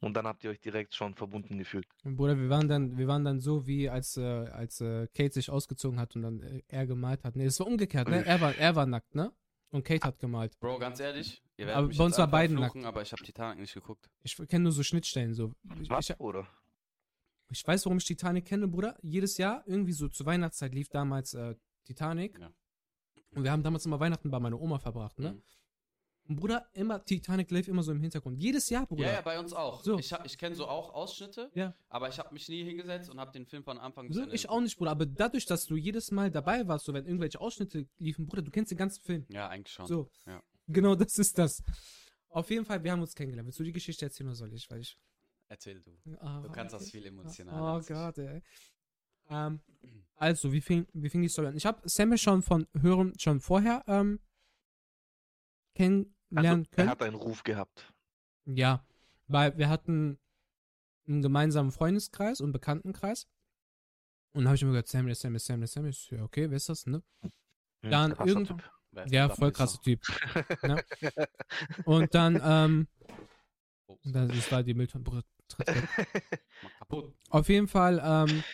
Und 0.00 0.14
dann 0.14 0.26
habt 0.26 0.44
ihr 0.44 0.50
euch 0.50 0.60
direkt 0.60 0.94
schon 0.94 1.14
verbunden 1.14 1.58
gefühlt. 1.58 1.86
Bruder, 2.04 2.38
wir 2.38 2.48
waren 2.48 2.68
dann, 2.68 2.96
wir 2.96 3.08
waren 3.08 3.24
dann 3.24 3.40
so, 3.40 3.66
wie 3.66 3.88
als, 3.88 4.16
äh, 4.16 4.22
als 4.22 4.80
äh, 4.80 5.08
Kate 5.08 5.32
sich 5.32 5.50
ausgezogen 5.50 5.98
hat 5.98 6.14
und 6.14 6.22
dann 6.22 6.40
äh, 6.40 6.62
er 6.68 6.86
gemalt 6.86 7.24
hat. 7.24 7.34
Nee, 7.34 7.46
es 7.46 7.58
war 7.58 7.66
umgekehrt, 7.66 8.08
ne? 8.08 8.24
Er 8.24 8.40
war, 8.40 8.54
er 8.54 8.76
war 8.76 8.86
nackt, 8.86 9.14
ne? 9.16 9.32
Und 9.70 9.84
Kate 9.84 10.06
hat 10.06 10.18
gemalt. 10.20 10.58
Bro, 10.60 10.78
ganz 10.78 11.00
ehrlich, 11.00 11.42
ihr 11.56 11.66
werdet 11.66 11.76
Aber 11.76 11.86
mich 11.88 11.98
bei 11.98 12.04
jetzt 12.04 12.12
uns 12.12 12.18
war 12.18 12.28
beiden 12.28 12.56
fluchen, 12.56 12.84
aber 12.84 13.02
ich 13.02 13.12
habe 13.12 13.22
Titanic 13.22 13.58
nicht 13.58 13.74
geguckt. 13.74 14.08
Ich 14.22 14.36
kenne 14.36 14.64
nur 14.64 14.72
so 14.72 14.82
Schnittstellen, 14.84 15.34
so. 15.34 15.52
Ich, 15.82 15.90
Was, 15.90 16.08
ich, 16.08 16.16
Bruder? 16.16 16.46
ich 17.50 17.66
weiß, 17.66 17.84
warum 17.84 17.98
ich 17.98 18.04
Titanic 18.04 18.46
kenne, 18.46 18.68
Bruder. 18.68 18.96
Jedes 19.02 19.36
Jahr, 19.36 19.64
irgendwie 19.66 19.92
so 19.92 20.08
zur 20.08 20.26
Weihnachtszeit 20.26 20.72
lief 20.74 20.88
damals 20.88 21.34
äh, 21.34 21.56
Titanic. 21.84 22.38
Ja. 22.38 22.50
Und 23.34 23.42
wir 23.42 23.50
haben 23.50 23.62
damals 23.62 23.84
immer 23.84 24.00
Weihnachten 24.00 24.30
bei 24.30 24.38
meiner 24.38 24.60
Oma 24.60 24.78
verbracht, 24.78 25.18
ne? 25.18 25.32
Mhm. 25.32 25.42
Bruder, 26.36 26.68
immer, 26.74 27.02
Titanic 27.04 27.50
lief 27.50 27.68
immer 27.68 27.82
so 27.82 27.90
im 27.92 28.00
Hintergrund. 28.00 28.38
Jedes 28.38 28.68
Jahr, 28.68 28.86
Bruder. 28.86 29.04
Ja, 29.06 29.12
ja, 29.14 29.20
bei 29.22 29.38
uns 29.40 29.52
auch. 29.54 29.82
So. 29.82 29.98
Ich, 29.98 30.12
hab- 30.12 30.26
ich 30.26 30.36
kenne 30.36 30.54
so 30.54 30.66
auch 30.68 30.92
Ausschnitte, 30.92 31.50
Ja. 31.54 31.74
aber 31.88 32.08
ich 32.10 32.18
habe 32.18 32.32
mich 32.34 32.48
nie 32.48 32.62
hingesetzt 32.64 33.08
und 33.08 33.18
habe 33.18 33.32
den 33.32 33.46
Film 33.46 33.64
von 33.64 33.78
Anfang 33.78 34.08
bis 34.08 34.16
So, 34.16 34.22
Ende 34.24 34.34
ich 34.34 34.48
auch 34.48 34.60
nicht, 34.60 34.76
Bruder. 34.76 34.90
Aber 34.90 35.06
dadurch, 35.06 35.46
dass 35.46 35.64
du 35.66 35.76
jedes 35.76 36.10
Mal 36.10 36.30
dabei 36.30 36.68
warst, 36.68 36.84
so 36.84 36.92
wenn 36.92 37.06
irgendwelche 37.06 37.40
Ausschnitte 37.40 37.88
liefen, 37.98 38.26
Bruder, 38.26 38.42
du 38.42 38.50
kennst 38.50 38.70
den 38.70 38.78
ganzen 38.78 39.02
Film. 39.02 39.24
Ja, 39.30 39.48
eigentlich 39.48 39.72
schon. 39.72 39.86
So. 39.86 40.10
Ja. 40.26 40.42
Genau 40.66 40.94
das 40.94 41.18
ist 41.18 41.38
das. 41.38 41.62
Auf 42.28 42.50
jeden 42.50 42.66
Fall, 42.66 42.84
wir 42.84 42.92
haben 42.92 43.00
uns 43.00 43.14
kennengelernt. 43.14 43.46
Willst 43.46 43.58
du 43.58 43.64
die 43.64 43.72
Geschichte 43.72 44.04
erzählen 44.04 44.28
oder 44.28 44.36
soll 44.36 44.52
ich? 44.52 44.70
Weil 44.70 44.80
ich 44.80 44.98
Erzähl 45.50 45.80
du. 45.80 45.92
ah, 46.20 46.42
Du 46.42 46.50
kannst 46.52 46.74
okay. 46.74 46.84
das 46.84 46.90
viel 46.90 47.06
emotionaler. 47.06 47.78
Oh. 47.78 47.86
Gott, 47.88 48.18
ey. 48.18 48.42
Ähm, 49.30 49.60
also, 50.14 50.52
wie 50.52 50.60
fing, 50.60 50.86
wie 50.92 51.08
fing 51.08 51.22
die 51.22 51.28
Story 51.30 51.48
an? 51.48 51.56
Ich 51.56 51.64
habe 51.64 51.80
Sam 51.88 52.14
schon 52.18 52.42
von 52.42 52.66
Hören 52.78 53.14
schon 53.18 53.40
vorher 53.40 53.82
ähm, 53.86 54.20
Also, 56.34 56.48
er 56.48 56.64
können. 56.66 56.88
hat 56.88 57.02
einen 57.02 57.16
Ruf 57.16 57.42
gehabt. 57.42 57.92
Ja, 58.44 58.84
weil 59.26 59.56
wir 59.58 59.68
hatten 59.68 60.18
einen 61.06 61.22
gemeinsamen 61.22 61.70
Freundeskreis 61.72 62.40
und 62.40 62.52
Bekanntenkreis. 62.52 63.26
Und 64.32 64.40
dann 64.42 64.48
habe 64.48 64.56
ich 64.56 64.62
immer 64.62 64.72
gesagt, 64.72 64.88
Sam, 64.88 65.06
der 65.06 65.14
Sam, 65.14 65.32
der 65.32 65.40
Sam, 65.40 65.60
der 65.60 65.68
Sam. 65.68 65.86
Ich 65.86 66.10
ja, 66.10 66.22
okay, 66.22 66.50
wer 66.50 66.56
ist 66.56 66.68
das, 66.68 66.86
ne? 66.86 67.02
Hm, 67.22 67.90
Dann 67.90 68.12
krasser 68.14 68.28
irgend- 68.28 68.48
Typ. 68.48 68.70
Wer 68.90 69.04
ist 69.04 69.12
Ja, 69.12 69.28
voll 69.28 69.52
krasser 69.52 69.80
Typ. 69.82 70.00
Und 71.84 72.14
dann, 72.14 72.40
ähm, 72.42 72.88
Ups, 73.86 74.12
das 74.12 74.52
war 74.52 74.62
die 74.62 74.74
Mülltonne. 74.74 75.22
Auf 77.30 77.48
jeden 77.48 77.68
Fall, 77.68 78.00
ähm, 78.02 78.44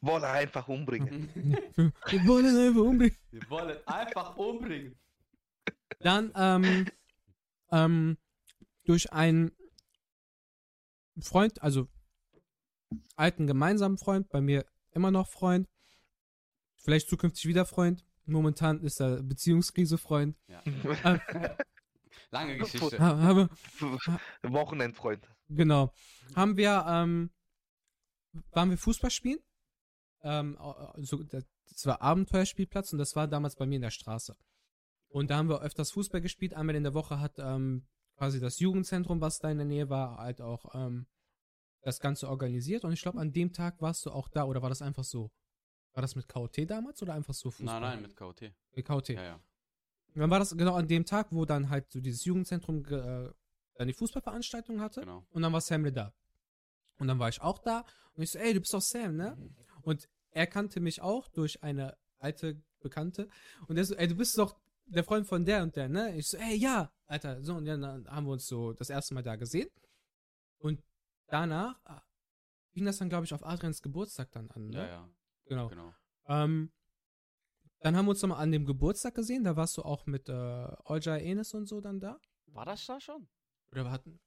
Wolle 0.00 0.28
einfach 0.28 0.66
umbringen. 0.68 1.28
wir 1.76 2.26
wollen 2.26 2.56
einfach 2.56 2.80
umbringen. 2.82 3.16
Wir 3.30 3.50
wollen 3.50 3.76
einfach 3.86 4.36
umbringen. 4.36 4.96
Dann, 6.00 6.32
ähm, 6.36 6.86
ähm, 7.70 8.18
durch 8.84 9.12
einen 9.12 9.52
Freund, 11.20 11.62
also 11.62 11.88
alten 13.16 13.46
gemeinsamen 13.46 13.98
Freund, 13.98 14.28
bei 14.28 14.40
mir 14.40 14.66
immer 14.92 15.10
noch 15.10 15.28
Freund, 15.28 15.68
vielleicht 16.76 17.08
zukünftig 17.08 17.46
wieder 17.46 17.66
Freund. 17.66 18.04
Momentan 18.26 18.80
ist 18.80 19.00
er 19.00 19.22
Beziehungskrise 19.22 19.98
Freund. 19.98 20.36
Ja. 20.48 20.62
Ähm, 21.04 21.20
Lange 22.30 22.56
Geschichte. 22.58 22.98
ha- 22.98 23.18
habe, 23.20 23.48
Wochenendfreund. 24.42 25.28
genau. 25.48 25.92
Haben 26.34 26.56
wir, 26.56 26.84
ähm, 26.88 27.30
waren 28.50 28.70
wir 28.70 28.78
Fußball 28.78 29.10
spielen? 29.10 29.38
Ähm, 30.22 30.56
also, 30.58 31.22
das 31.22 31.44
war 31.84 32.02
Abenteuerspielplatz 32.02 32.92
und 32.92 32.98
das 32.98 33.14
war 33.14 33.28
damals 33.28 33.54
bei 33.54 33.64
mir 33.66 33.76
in 33.76 33.82
der 33.82 33.90
Straße. 33.90 34.36
Und 35.16 35.30
da 35.30 35.38
haben 35.38 35.48
wir 35.48 35.62
öfters 35.62 35.92
Fußball 35.92 36.20
gespielt. 36.20 36.52
Einmal 36.52 36.76
in 36.76 36.82
der 36.82 36.92
Woche 36.92 37.18
hat 37.20 37.38
ähm, 37.38 37.86
quasi 38.16 38.38
das 38.38 38.58
Jugendzentrum, 38.58 39.20
was 39.22 39.38
da 39.38 39.50
in 39.50 39.56
der 39.56 39.66
Nähe 39.66 39.88
war, 39.88 40.18
halt 40.18 40.42
auch 40.42 40.74
ähm, 40.74 41.06
das 41.80 42.00
Ganze 42.00 42.28
organisiert. 42.28 42.84
Und 42.84 42.92
ich 42.92 43.00
glaube, 43.00 43.18
an 43.18 43.32
dem 43.32 43.50
Tag 43.54 43.80
warst 43.80 44.04
du 44.04 44.10
auch 44.10 44.28
da 44.28 44.44
oder 44.44 44.60
war 44.60 44.68
das 44.68 44.82
einfach 44.82 45.04
so? 45.04 45.30
War 45.94 46.02
das 46.02 46.16
mit 46.16 46.28
KOT 46.28 46.68
damals 46.68 47.00
oder 47.00 47.14
einfach 47.14 47.32
so 47.32 47.50
Fußball? 47.50 47.80
Nein, 47.80 47.92
nein, 47.94 48.02
mit 48.02 48.14
KOT. 48.14 48.52
Mit 48.74 48.84
KOT. 48.86 49.08
Ja, 49.08 49.22
ja. 49.22 49.34
Und 50.14 50.20
dann 50.20 50.28
war 50.28 50.38
das 50.38 50.54
genau 50.54 50.74
an 50.74 50.86
dem 50.86 51.06
Tag, 51.06 51.28
wo 51.30 51.46
dann 51.46 51.70
halt 51.70 51.90
so 51.90 52.00
dieses 52.00 52.24
Jugendzentrum 52.26 52.82
ge- 52.82 52.98
äh, 53.28 53.32
dann 53.76 53.88
die 53.88 53.94
Fußballveranstaltung 53.94 54.82
hatte. 54.82 55.00
Genau. 55.00 55.24
Und 55.30 55.40
dann 55.40 55.52
war 55.54 55.62
Sam 55.62 55.90
da. 55.94 56.12
Und 56.98 57.08
dann 57.08 57.18
war 57.18 57.30
ich 57.30 57.40
auch 57.40 57.58
da. 57.58 57.84
Und 58.14 58.22
ich 58.22 58.30
so, 58.32 58.38
ey, 58.38 58.52
du 58.52 58.60
bist 58.60 58.74
doch 58.74 58.82
Sam, 58.82 59.16
ne? 59.16 59.34
Und 59.80 60.08
er 60.30 60.46
kannte 60.46 60.80
mich 60.80 61.00
auch 61.00 61.28
durch 61.28 61.62
eine 61.62 61.96
alte 62.18 62.62
Bekannte. 62.80 63.28
Und 63.66 63.78
er 63.78 63.84
so, 63.86 63.94
ey, 63.94 64.08
du 64.08 64.14
bist 64.14 64.36
doch 64.36 64.56
der 64.86 65.04
Freund 65.04 65.26
von 65.26 65.44
der 65.44 65.62
und 65.62 65.74
der, 65.76 65.88
ne? 65.88 66.16
Ich 66.16 66.28
so, 66.28 66.36
ey, 66.38 66.56
ja, 66.56 66.92
Alter. 67.06 67.42
So, 67.42 67.54
und 67.56 67.64
dann 67.66 68.06
haben 68.08 68.26
wir 68.26 68.32
uns 68.32 68.46
so 68.46 68.72
das 68.72 68.90
erste 68.90 69.14
Mal 69.14 69.22
da 69.22 69.36
gesehen. 69.36 69.68
Und 70.58 70.82
danach 71.26 71.80
ah, 71.84 72.02
ging 72.72 72.84
das 72.84 72.98
dann, 72.98 73.08
glaube 73.08 73.24
ich, 73.24 73.34
auf 73.34 73.44
Adrians 73.44 73.82
Geburtstag 73.82 74.30
dann 74.32 74.50
an, 74.50 74.68
ne? 74.68 74.78
Ja, 74.78 74.86
ja, 74.86 75.10
Genau. 75.46 75.68
genau. 75.68 75.94
Ähm, 76.28 76.72
dann 77.80 77.96
haben 77.96 78.06
wir 78.06 78.10
uns 78.10 78.22
nochmal 78.22 78.40
an 78.42 78.50
dem 78.52 78.64
Geburtstag 78.64 79.14
gesehen. 79.14 79.44
Da 79.44 79.54
warst 79.56 79.76
du 79.76 79.82
auch 79.82 80.06
mit 80.06 80.28
äh, 80.28 80.32
Olja 80.84 81.16
Enes 81.16 81.52
und 81.54 81.66
so 81.66 81.80
dann 81.80 82.00
da. 82.00 82.18
War 82.46 82.64
das 82.64 82.84
da 82.86 82.98
schon? 83.00 83.28
Oder 83.70 83.84
wir 83.84 83.90
hatten. 83.90 84.20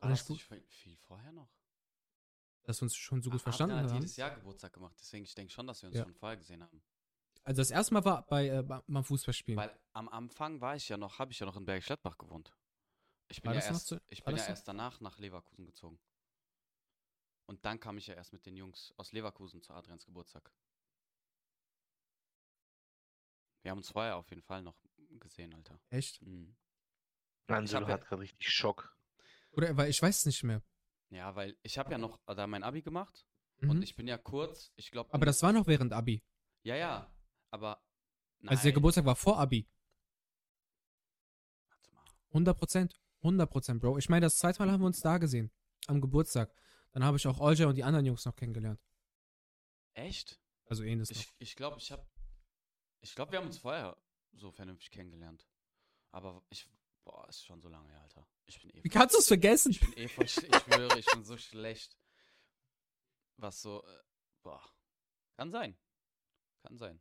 War 0.00 0.08
das 0.10 0.28
nicht 0.28 0.44
viel- 0.44 0.96
vorher 0.96 1.32
noch? 1.32 1.50
Dass 2.64 2.80
wir 2.80 2.84
uns 2.84 2.96
schon 2.96 3.22
so 3.22 3.30
gut 3.30 3.40
Ah, 3.40 3.42
verstanden 3.44 3.76
haben. 3.76 3.94
jedes 3.94 4.16
Jahr 4.16 4.30
Geburtstag 4.34 4.72
gemacht, 4.72 4.94
deswegen 4.98 5.24
ich 5.24 5.34
denke 5.34 5.52
schon, 5.52 5.66
dass 5.66 5.82
wir 5.82 5.88
uns 5.88 5.98
Ja. 5.98 6.04
schon 6.04 6.14
vorher 6.14 6.36
gesehen 6.38 6.62
haben. 6.62 6.82
Also 7.44 7.60
das 7.60 7.70
erste 7.70 7.94
Mal 7.94 8.04
war 8.04 8.24
bei, 8.26 8.48
äh, 8.48 8.62
bei- 8.62 8.82
beim 8.86 9.04
Fußballspielen. 9.04 9.58
Weil 9.58 9.76
am 9.92 10.08
Anfang 10.08 10.60
war 10.60 10.76
ich 10.76 10.88
ja 10.88 10.96
noch, 10.96 11.18
habe 11.18 11.32
ich 11.32 11.38
ja 11.40 11.46
noch 11.46 11.56
in 11.56 11.64
Bergisch 11.64 11.86
Gladbach 11.86 12.16
gewohnt. 12.18 12.52
Ich 13.28 13.40
bin, 13.42 13.48
War 13.50 13.54
ja 13.58 13.64
erst, 13.64 13.86
zu- 13.86 14.00
ich 14.10 14.22
bin 14.22 14.36
ja 14.36 14.46
erst 14.46 14.68
danach 14.68 15.00
nach 15.00 15.18
Leverkusen 15.18 15.64
gezogen. 15.66 15.98
Und 17.46 17.64
dann 17.64 17.80
kam 17.80 17.98
ich 17.98 18.06
ja 18.06 18.14
erst 18.14 18.32
mit 18.32 18.46
den 18.46 18.56
Jungs 18.56 18.92
aus 18.96 19.12
Leverkusen 19.12 19.60
zu 19.62 19.72
Adrians 19.72 20.04
Geburtstag. 20.06 20.52
Wir 23.62 23.70
haben 23.70 23.78
uns 23.78 23.90
vorher 23.90 24.16
auf 24.16 24.28
jeden 24.30 24.42
Fall 24.42 24.62
noch 24.62 24.76
gesehen, 25.20 25.54
Alter. 25.54 25.80
Echt? 25.90 26.20
Mhm. 26.22 26.56
Angelo 27.48 27.80
hab 27.82 27.88
ja- 27.88 27.94
hat 27.94 28.06
gerade 28.06 28.22
richtig 28.22 28.48
Schock. 28.50 28.96
Oder 29.52 29.76
weil 29.76 29.90
ich 29.90 30.00
weiß 30.00 30.18
es 30.20 30.26
nicht 30.26 30.42
mehr. 30.42 30.62
Ja, 31.10 31.34
weil 31.34 31.56
ich 31.62 31.76
habe 31.78 31.90
ja 31.90 31.98
noch 31.98 32.18
da 32.26 32.46
mein 32.46 32.62
Abi 32.62 32.82
gemacht 32.82 33.26
Mhm. 33.58 33.70
und 33.70 33.82
ich 33.82 33.94
bin 33.94 34.08
ja 34.08 34.16
kurz, 34.18 34.72
ich 34.76 34.90
glaube. 34.90 35.12
Aber 35.12 35.26
das 35.26 35.42
war 35.42 35.52
noch 35.52 35.66
während 35.66 35.92
Abi. 35.92 36.22
Ja, 36.64 36.76
ja, 36.76 37.12
aber. 37.52 37.80
Also 38.46 38.62
der 38.62 38.64
nein. 38.64 38.74
Geburtstag 38.74 39.04
war 39.04 39.14
vor 39.14 39.38
Abi. 39.38 39.68
Warte 41.68 41.92
mal. 41.92 42.04
100 42.28 42.58
Prozent. 42.58 43.00
100 43.18 43.48
Prozent, 43.48 43.80
Bro. 43.80 43.98
Ich 43.98 44.08
meine, 44.08 44.26
das 44.26 44.38
zweite 44.38 44.58
Mal 44.58 44.72
haben 44.72 44.80
wir 44.80 44.86
uns 44.86 45.00
da 45.00 45.18
gesehen. 45.18 45.52
Am 45.86 46.00
Geburtstag. 46.00 46.52
Dann 46.90 47.04
habe 47.04 47.16
ich 47.16 47.26
auch 47.26 47.38
Olja 47.38 47.68
und 47.68 47.76
die 47.76 47.84
anderen 47.84 48.04
Jungs 48.04 48.24
noch 48.24 48.34
kennengelernt. 48.34 48.80
Echt? 49.94 50.40
Also 50.66 50.82
Enes 50.82 51.10
noch. 51.10 51.22
Ich 51.38 51.54
glaube, 51.54 51.78
ich, 51.78 51.84
ich 51.84 51.92
habe. 51.92 52.04
Ich 53.00 53.14
glaube, 53.14 53.32
wir 53.32 53.38
haben 53.38 53.46
uns 53.46 53.58
vorher 53.58 53.96
so 54.32 54.50
vernünftig 54.50 54.90
kennengelernt. 54.90 55.46
Aber 56.10 56.42
ich. 56.48 56.68
Boah, 57.04 57.28
ist 57.28 57.44
schon 57.44 57.60
so 57.60 57.68
lange 57.68 57.88
her, 57.88 58.00
Alter. 58.00 58.28
Ich 58.46 58.60
bin 58.60 58.70
eh. 58.70 58.84
Wie 58.84 58.88
kannst 58.88 59.14
du 59.14 59.18
es 59.18 59.26
vergessen? 59.26 59.72
Ich 59.72 59.80
bin 59.80 59.92
eh 59.98 60.08
voll. 60.08 60.24
Ich 60.24 60.32
schwöre, 60.32 60.98
ich 60.98 61.06
bin 61.06 61.24
so 61.24 61.36
schlecht. 61.36 61.96
Was 63.36 63.60
so. 63.60 63.84
Äh, 63.84 64.02
boah. 64.42 64.62
Kann 65.36 65.50
sein. 65.50 65.76
Kann 66.62 66.76
sein. 66.76 67.00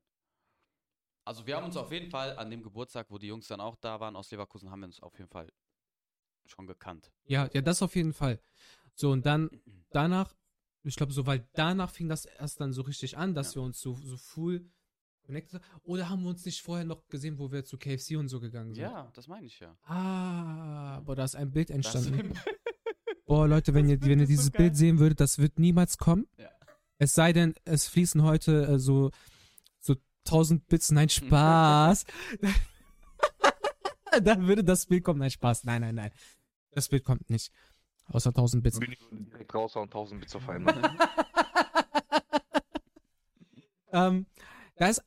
Also, 1.24 1.46
wir 1.46 1.56
haben 1.56 1.66
uns 1.66 1.78
auf 1.78 1.92
jeden 1.92 2.10
Fall 2.10 2.38
an 2.38 2.50
dem 2.50 2.64
Geburtstag, 2.64 3.08
wo 3.10 3.18
die 3.18 3.28
Jungs 3.28 3.48
dann 3.48 3.62
auch 3.62 3.76
da 3.76 4.00
waren 4.00 4.16
aus 4.16 4.32
Leverkusen, 4.32 4.72
haben 4.72 4.80
wir 4.82 4.88
uns 4.88 5.02
auf 5.02 5.18
jeden 5.18 5.30
Fall 5.30 5.52
schon 6.46 6.68
gekannt. 6.68 7.12
Ja, 7.26 7.50
ja, 7.54 7.62
das 7.62 7.82
auf 7.82 7.96
jeden 7.96 8.14
Fall. 8.14 8.40
So, 8.96 9.12
und 9.12 9.26
dann 9.26 9.50
danach, 9.92 10.34
ich 10.84 10.96
glaube, 10.96 11.14
so, 11.14 11.26
weil 11.26 11.48
danach 11.54 11.92
fing 11.92 12.10
das 12.10 12.26
erst 12.26 12.60
dann 12.60 12.74
so 12.74 12.82
richtig 12.82 13.18
an, 13.18 13.34
dass 13.36 13.54
Ja. 13.54 13.62
wir 13.62 13.66
uns 13.66 13.80
so, 13.80 13.94
so 13.96 14.18
full 14.18 14.70
connected 15.24 15.62
haben. 15.62 15.64
Oder 15.84 16.10
haben 16.10 16.24
wir 16.24 16.30
uns 16.30 16.44
nicht 16.44 16.62
vorher 16.62 16.84
noch 16.86 17.08
gesehen, 17.08 17.38
wo 17.38 17.52
wir 17.52 17.64
zu 17.64 17.78
KFC 17.78 18.18
und 18.18 18.28
so 18.28 18.40
gegangen 18.40 18.74
sind? 18.74 18.84
Ja, 18.84 19.12
das 19.14 19.28
meine 19.28 19.46
ich 19.46 19.60
ja. 19.60 19.78
Ah, 19.84 21.00
boah, 21.02 21.16
da 21.16 21.24
ist 21.24 21.36
ein 21.36 21.52
Bild 21.52 21.70
Das- 21.70 21.76
entstanden. 21.76 22.34
Boah, 23.26 23.48
Leute, 23.48 23.74
wenn 23.74 23.88
ihr, 23.88 24.02
wenn 24.02 24.20
ihr 24.20 24.26
Das 24.26 24.28
so 24.28 24.32
dieses 24.32 24.52
geil. 24.52 24.64
Bild 24.66 24.76
sehen 24.76 25.00
würdet, 25.00 25.22
das 25.22 25.38
wird 25.38 25.58
niemals 25.58 25.98
kommen. 25.98 26.28
Ja. 26.38 26.50
Es 26.98 27.14
sei 27.14 27.32
denn, 27.32 27.54
es 27.64 27.88
fließen 27.88 28.24
heute 28.24 28.66
äh, 28.66 28.78
so, 28.80 29.10
so 29.10 29.12
1000 30.26 30.68
Bits. 30.68 30.92
Nein, 30.92 31.10
Spaß. 31.10 32.06
Dann 34.24 34.48
würde 34.48 34.64
das 34.64 34.86
Bild 34.86 35.04
kommen. 35.04 35.20
Nein, 35.20 35.32
Spaß. 35.32 35.64
Nein, 35.64 35.82
nein, 35.82 35.96
nein. 35.96 36.12
Das 36.72 36.90
Bild 36.90 37.04
kommt 37.04 37.30
nicht. 37.30 37.52
Außer 38.08 38.30
1000 38.30 38.64
Bits. 38.64 38.80
Bin 38.80 38.92
ich 38.92 39.00
direkt 39.10 39.54
raushauen, 39.54 39.88
1000 39.88 40.22
Bits 40.22 40.36
auf 40.36 40.50
einmal. 40.50 40.98
ähm, 43.94 44.26
da 44.76 44.88
ist, 44.88 45.04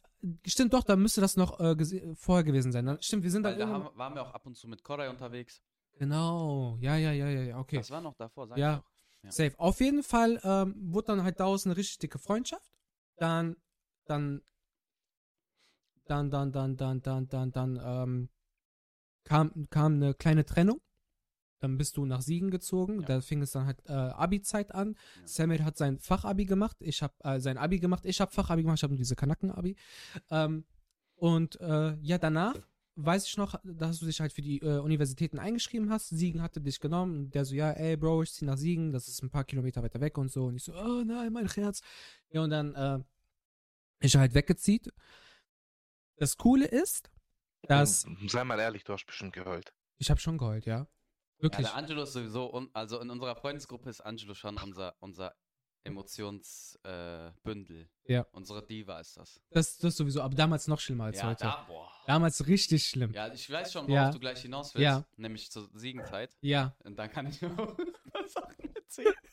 stimmt 0.46 0.72
doch, 0.72 0.84
da 0.84 0.96
müsste 0.96 1.20
das 1.20 1.36
noch 1.36 1.60
äh, 1.60 1.76
vorher 2.14 2.44
gewesen 2.44 2.72
sein. 2.72 2.86
Dann, 2.86 3.02
stimmt, 3.02 3.24
wir 3.24 3.30
sind 3.30 3.44
Weil 3.44 3.58
da 3.58 3.68
haben, 3.68 3.88
waren 3.96 4.14
wir 4.14 4.22
auch 4.22 4.32
ab 4.32 4.46
und 4.46 4.56
zu 4.56 4.68
mit 4.68 4.82
Koray 4.82 5.08
unterwegs. 5.08 5.62
Genau, 5.98 6.76
ja, 6.80 6.96
ja, 6.96 7.12
ja, 7.12 7.28
ja, 7.28 7.42
ja, 7.42 7.58
okay. 7.58 7.76
Das 7.76 7.90
war 7.90 8.00
noch 8.00 8.14
davor, 8.14 8.48
sag 8.48 8.58
Ja. 8.58 8.78
ich. 8.78 9.24
Ja. 9.24 9.30
Safe. 9.30 9.58
Auf 9.58 9.80
jeden 9.80 10.02
Fall 10.02 10.40
ähm, 10.44 10.74
wurde 10.92 11.06
dann 11.08 11.22
halt 11.22 11.40
daraus 11.40 11.64
eine 11.66 11.76
richtig 11.76 11.98
dicke 11.98 12.18
Freundschaft. 12.18 12.70
Dann, 13.16 13.56
dann, 14.06 14.42
dann, 16.06 16.30
dann, 16.30 16.52
dann, 16.52 16.76
dann, 16.76 17.02
dann, 17.02 17.28
dann, 17.28 17.52
dann, 17.52 17.80
ähm, 17.82 18.28
kam, 19.24 19.68
kam 19.70 19.94
eine 19.94 20.14
kleine 20.14 20.44
Trennung. 20.44 20.80
Dann 21.60 21.78
bist 21.78 21.96
du 21.96 22.04
nach 22.04 22.20
Siegen 22.20 22.50
gezogen. 22.50 23.00
Ja. 23.00 23.06
Da 23.06 23.20
fing 23.22 23.40
es 23.40 23.52
dann 23.52 23.64
halt 23.66 23.82
äh, 23.86 23.92
Abi-Zeit 23.92 24.74
an. 24.74 24.96
Ja. 25.20 25.26
Samuel 25.26 25.64
hat 25.64 25.78
sein 25.78 25.98
Fachabi 25.98 26.44
gemacht. 26.44 26.76
Ich 26.80 27.02
habe 27.02 27.14
äh, 27.20 27.40
sein 27.40 27.56
Abi 27.56 27.78
gemacht. 27.78 28.04
Ich 28.04 28.20
habe 28.20 28.30
Fachabi 28.30 28.62
gemacht. 28.62 28.78
Ich 28.78 28.82
habe 28.82 28.92
nur 28.92 28.98
diese 28.98 29.16
Kanaken-Abi. 29.16 29.76
Ähm, 30.30 30.64
und 31.16 31.58
äh, 31.60 31.94
ja, 32.02 32.18
danach 32.18 32.56
weiß 32.96 33.26
ich 33.26 33.36
noch, 33.38 33.58
dass 33.64 33.98
du 33.98 34.06
dich 34.06 34.20
halt 34.20 34.32
für 34.32 34.42
die 34.42 34.60
äh, 34.60 34.78
Universitäten 34.78 35.38
eingeschrieben 35.38 35.90
hast. 35.90 36.10
Siegen 36.10 36.42
hatte 36.42 36.60
dich 36.60 36.80
genommen. 36.80 37.16
Und 37.16 37.34
der 37.34 37.46
so, 37.46 37.54
ja, 37.54 37.70
ey, 37.70 37.96
Bro, 37.96 38.24
ich 38.24 38.32
zieh 38.34 38.44
nach 38.44 38.58
Siegen. 38.58 38.92
Das 38.92 39.08
ist 39.08 39.22
ein 39.22 39.30
paar 39.30 39.44
Kilometer 39.44 39.82
weiter 39.82 40.00
weg 40.00 40.18
und 40.18 40.30
so. 40.30 40.44
Und 40.44 40.56
ich 40.56 40.64
so, 40.64 40.74
oh 40.74 41.02
nein, 41.02 41.32
mein 41.32 41.48
Herz. 41.48 41.80
Ja, 42.30 42.42
und 42.42 42.50
dann 42.50 42.74
äh, 42.74 42.98
ist 44.04 44.14
er 44.14 44.20
halt 44.20 44.34
weggezieht. 44.34 44.92
Das 46.16 46.36
Coole 46.36 46.66
ist, 46.66 47.10
dass 47.62 48.06
Sei 48.28 48.44
mal 48.44 48.58
ehrlich, 48.60 48.84
du 48.84 48.92
hast 48.92 49.04
bestimmt 49.06 49.32
geheult. 49.32 49.72
ich 49.98 50.10
habe 50.10 50.20
schon 50.20 50.38
geheult, 50.38 50.64
ja. 50.66 50.78
Ja, 50.78 50.86
Wirklich. 51.38 51.66
der 51.66 51.74
Angelo 51.76 52.02
ist 52.04 52.12
sowieso, 52.12 52.52
un 52.54 52.70
also 52.72 53.00
in 53.00 53.10
unserer 53.10 53.34
Freundesgruppe 53.36 53.90
ist 53.90 54.00
Angelo 54.00 54.34
schon 54.34 54.56
unser, 54.58 54.94
unser 55.00 55.34
Emotionsbündel. 55.82 57.88
Äh. 58.04 58.12
Ja. 58.12 58.26
Unsere 58.32 58.64
Diva 58.66 59.00
ist 59.00 59.16
das. 59.18 59.40
das, 59.50 59.76
das 59.78 59.96
sowieso, 59.96 60.22
aber 60.22 60.34
damals 60.34 60.66
noch 60.68 60.80
schlimmer 60.80 61.04
als 61.04 61.18
ja, 61.18 61.26
heute. 61.28 61.44
da, 61.44 61.64
boah. 61.66 61.90
Damals 62.06 62.46
richtig 62.46 62.86
schlimm. 62.86 63.12
Ja. 63.12 63.26
Ja, 63.26 63.34
ich 63.34 63.50
weiß 63.50 63.72
schon, 63.72 63.82
worauf 63.86 63.94
Ja. 63.94 64.10
du 64.10 64.18
gleich 64.20 64.40
hinaus 64.40 64.74
willst. 64.74 64.84
Ja. 64.84 65.04
Nämlich 65.16 65.50
zur 65.50 65.68
Siegenzeit. 65.74 66.34
ja. 66.40 66.74
Und 66.84 66.96
dann 66.96 67.10
kann 67.10 67.26
ich 67.26 67.44
auch 67.44 67.76
ein 67.78 67.92
paar 68.12 68.28
Sachen 68.28 68.74
erzählen. 68.74 69.14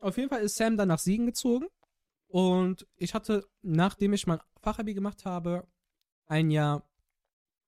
Auf 0.00 0.16
jeden 0.18 0.28
Fall 0.28 0.42
ist 0.42 0.56
Sam 0.56 0.76
dann 0.76 0.88
nach 0.88 0.98
Siegen 0.98 1.26
gezogen. 1.26 1.68
Und 2.28 2.86
ich 2.96 3.14
hatte, 3.14 3.46
nachdem 3.62 4.12
ich 4.12 4.26
mein 4.26 4.40
Fachabi 4.60 4.94
gemacht 4.94 5.24
habe, 5.24 5.66
ein 6.26 6.50
Jahr 6.50 6.88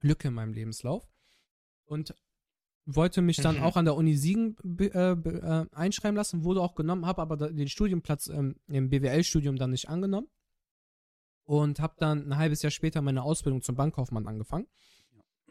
Lücke 0.00 0.28
in 0.28 0.34
meinem 0.34 0.52
Lebenslauf. 0.52 1.08
Und 1.84 2.14
wollte 2.84 3.20
mich 3.22 3.36
dann 3.36 3.56
Mhm. 3.56 3.62
auch 3.62 3.76
an 3.76 3.84
der 3.84 3.94
Uni 3.96 4.16
Siegen 4.16 4.56
äh, 4.80 5.12
äh, 5.12 5.66
einschreiben 5.72 6.16
lassen, 6.16 6.42
wurde 6.44 6.62
auch 6.62 6.74
genommen, 6.74 7.06
habe 7.06 7.20
aber 7.22 7.36
den 7.36 7.68
Studienplatz 7.68 8.28
ähm, 8.28 8.56
im 8.66 8.88
BWL-Studium 8.88 9.56
dann 9.56 9.70
nicht 9.70 9.88
angenommen. 9.88 10.28
Und 11.44 11.80
habe 11.80 11.94
dann 11.98 12.28
ein 12.30 12.36
halbes 12.36 12.62
Jahr 12.62 12.70
später 12.70 13.00
meine 13.00 13.22
Ausbildung 13.22 13.62
zum 13.62 13.74
Bankkaufmann 13.74 14.26
angefangen. 14.26 14.66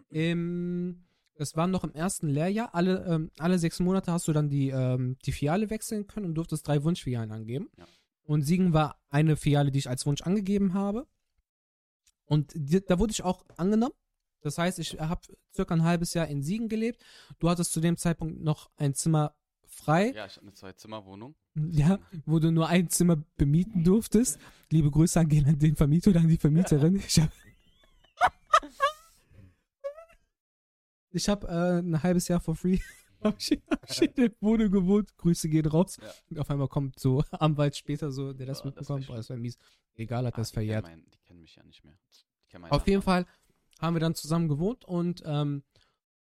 Im, 0.10 1.06
das 1.36 1.56
war 1.56 1.68
noch 1.68 1.84
im 1.84 1.94
ersten 1.94 2.28
Lehrjahr. 2.28 2.74
Alle, 2.76 3.06
ähm, 3.06 3.32
alle 3.40 3.58
sechs 3.60 3.80
Monate 3.80 4.12
hast 4.12 4.28
du 4.28 4.34
dann 4.34 4.50
die, 4.50 4.70
ähm, 4.70 5.18
die 5.26 5.32
Filiale 5.32 5.70
wechseln 5.70 6.08
können 6.08 6.28
und 6.28 6.36
durftest 6.36 6.68
drei 6.68 6.84
Wunschfilialen 6.84 7.32
angeben. 7.32 7.70
Ja. 7.78 7.86
Und 8.28 8.42
Siegen 8.44 8.74
war 8.74 9.00
eine 9.10 9.38
Filiale, 9.38 9.72
die 9.72 9.80
ich 9.80 9.90
als 9.90 10.06
Wunsch 10.06 10.22
angegeben 10.22 10.74
habe. 10.74 11.08
Und 12.26 12.52
die, 12.54 12.82
da 12.86 13.00
wurde 13.00 13.12
ich 13.12 13.24
auch 13.24 13.46
angenommen. 13.56 13.94
Das 14.42 14.58
heißt, 14.58 14.80
ich 14.80 15.00
habe 15.00 15.22
circa 15.56 15.74
ein 15.74 15.84
halbes 15.84 16.14
Jahr 16.14 16.28
in 16.28 16.44
Siegen 16.44 16.68
gelebt. 16.68 17.02
Du 17.40 17.50
hattest 17.50 17.72
zu 17.72 17.80
dem 17.80 17.96
Zeitpunkt 17.96 18.42
noch 18.42 18.70
ein 18.76 18.94
Zimmer 18.94 19.34
frei, 19.66 20.12
Ja, 20.12 20.26
ich 20.26 20.36
habe 20.36 20.42
eine 20.48 20.54
Zwei-Zimmer-Wohnung. 20.54 21.36
ja, 21.56 22.00
wo 22.26 22.40
du 22.40 22.52
nur 22.52 22.68
ein 22.68 22.90
Zimmer 22.90 23.16
bemieten 23.38 23.84
durftest. 23.86 24.40
Liebe 24.70 24.92
Grüße 24.92 25.20
an 25.20 25.32
an 25.46 25.60
den 25.60 25.76
Vermieter 25.76 26.10
oder 26.10 26.20
an 26.20 26.28
die 26.28 26.38
Vermieterin. 26.38 27.02
Ich 27.08 27.20
habe 27.20 27.32
ich 31.12 31.30
hab, 31.30 31.44
äh, 31.46 31.80
ein 31.80 32.04
halbes 32.04 32.28
Jahr 32.28 32.42
for 32.42 32.56
free 32.56 32.80
in 33.22 34.14
der 34.16 34.32
Wohnung 34.42 34.72
gewohnt. 34.72 35.16
Grüße 35.18 35.50
gehen 35.50 35.66
raus. 35.66 35.98
Ja. 36.02 36.12
Und 36.30 36.40
auf 36.40 36.50
einmal 36.50 36.68
kommt 36.68 37.00
so 37.00 37.24
Anwalt 37.32 37.76
später 37.76 38.12
so, 38.12 38.34
der 38.34 38.46
das 38.48 38.60
das 38.60 38.66
mitbekommt. 38.66 39.10
das 39.10 39.30
war 39.30 39.38
mies. 39.38 39.58
Egal, 39.96 40.26
hat 40.26 40.34
Ah, 40.36 40.38
das 40.38 40.50
die 40.50 40.56
kennen 40.56 40.66
verjährt. 40.68 40.84
mein- 40.86 41.06
die 41.12 41.20
kennen 41.26 41.42
mich 41.42 41.56
ja 41.56 41.64
nicht 41.64 41.84
mehr. 41.84 41.98
Auf 42.70 42.88
jeden. 42.88 43.02
Fall 43.02 43.26
haben 43.80 43.96
wir 43.96 44.00
dann 44.00 44.16
zusammen 44.16 44.48
gewohnt 44.48 44.86
und 44.86 45.22
ähm, 45.26 45.64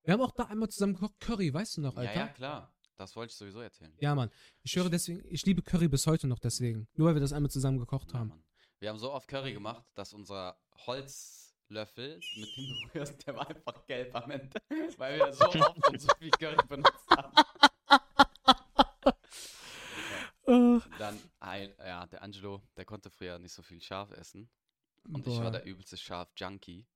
wir 0.04 0.14
haben 0.14 0.20
auch 0.20 0.32
da 0.32 0.44
einmal 0.44 0.68
zusammen 0.68 0.94
gekocht. 0.94 1.18
Curry, 1.20 1.52
weißt 1.52 1.76
du 1.76 1.80
noch, 1.82 1.96
Alter? 1.96 2.14
Ja, 2.14 2.20
ja, 2.20 2.28
klar. 2.28 2.74
Das 2.96 3.16
wollte 3.16 3.30
ich 3.32 3.36
sowieso 3.36 3.60
erzählen. 3.60 3.92
Ja, 3.98 4.14
Mann. 4.14 4.30
Ich 4.62 4.76
höre 4.76 4.90
deswegen, 4.90 5.22
ich 5.26 5.44
liebe 5.46 5.62
Curry 5.62 5.88
bis 5.88 6.06
heute 6.06 6.26
noch 6.26 6.38
deswegen. 6.38 6.86
Nur 6.94 7.08
weil 7.08 7.14
wir 7.14 7.20
das 7.20 7.32
einmal 7.32 7.50
zusammen 7.50 7.78
gekocht 7.78 8.12
Ja, 8.12 8.18
haben. 8.20 8.28
Mann. 8.28 8.44
Wir 8.78 8.88
haben 8.90 8.98
so 8.98 9.10
oft 9.12 9.26
Curry 9.28 9.52
gemacht, 9.52 9.84
dass 9.94 10.12
unser 10.12 10.56
Holzlöffel, 11.70 12.20
mit 12.36 12.56
dem 12.56 12.66
du 12.68 12.74
rührst, 12.94 13.26
der 13.26 13.36
war 13.36 13.48
einfach 13.48 13.86
gelb 13.86 14.14
am 14.14 14.30
Ende. 14.30 14.60
Weil 14.96 15.18
wir 15.18 15.32
so 15.32 15.44
oft 15.46 15.88
und 15.88 16.00
so 16.00 16.08
viel 16.18 16.30
Curry 16.30 16.66
benutzt 16.68 17.06
haben. 17.10 17.32
Dann, 20.98 21.18
ein, 21.38 21.72
ja, 21.78 22.06
der 22.06 22.22
Angelo, 22.22 22.60
der 22.76 22.84
konnte 22.84 23.08
früher 23.08 23.38
nicht 23.38 23.52
so 23.52 23.62
viel 23.62 23.80
scharf 23.80 24.10
essen. 24.10 24.50
Und 25.04 25.26
ich 25.26 25.34
boah. 25.34 25.44
war 25.44 25.50
der 25.52 25.64
übelste 25.64 25.96
Scharf-Junkie. 25.96 26.86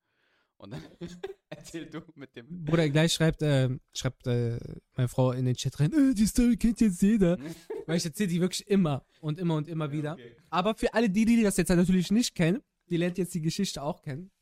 Und 0.56 0.72
dann 0.72 0.82
erzähl 1.48 1.87
du 1.87 2.00
mit 2.16 2.34
dem. 2.34 2.64
Bruder, 2.64 2.88
gleich 2.88 3.12
schreibt, 3.12 3.42
äh, 3.42 3.70
schreibt 3.94 4.26
äh, 4.26 4.58
meine 4.94 5.08
Frau 5.08 5.32
in 5.32 5.44
den 5.44 5.54
Chat 5.54 5.78
rein, 5.78 5.92
äh, 5.92 6.14
die 6.14 6.26
Story 6.26 6.56
kennt 6.56 6.80
jetzt 6.80 7.00
jeder. 7.00 7.38
Weil 7.87 7.96
ich 7.96 8.04
erzähle 8.04 8.28
die 8.28 8.40
wirklich 8.40 8.66
immer 8.66 9.06
und 9.20 9.38
immer 9.38 9.54
und 9.54 9.68
immer 9.68 9.90
wieder. 9.92 10.14
Okay. 10.14 10.37
Aber 10.50 10.74
für 10.74 10.92
alle 10.92 11.08
die, 11.08 11.24
die 11.24 11.42
das 11.42 11.56
jetzt 11.56 11.68
natürlich 11.68 12.10
nicht 12.10 12.34
kennen, 12.34 12.62
die 12.88 12.96
lernt 12.96 13.18
jetzt 13.18 13.34
die 13.34 13.40
Geschichte 13.40 13.82
auch 13.82 14.02
kennen. 14.02 14.32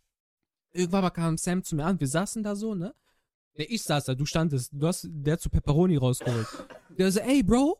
Irgendwann 0.73 1.03
mal 1.03 1.11
kam 1.11 1.37
Sam 1.37 1.63
zu 1.63 1.77
mir 1.77 1.85
an, 1.85 2.01
wir 2.01 2.09
saßen 2.09 2.43
da 2.43 2.57
so, 2.57 2.75
ne? 2.75 2.95
Ne, 3.57 3.65
ich 3.65 3.83
saß 3.83 4.05
da, 4.07 4.15
du 4.15 4.25
standest, 4.25 4.73
du 4.73 4.87
hast, 4.87 5.07
der 5.11 5.35
hat 5.35 5.41
so 5.43 5.51
Pepperoni 5.51 5.97
rausgeholt. 5.97 6.47
Der 6.99 7.13
so, 7.13 7.21
ey, 7.21 7.43
Bro. 7.43 7.79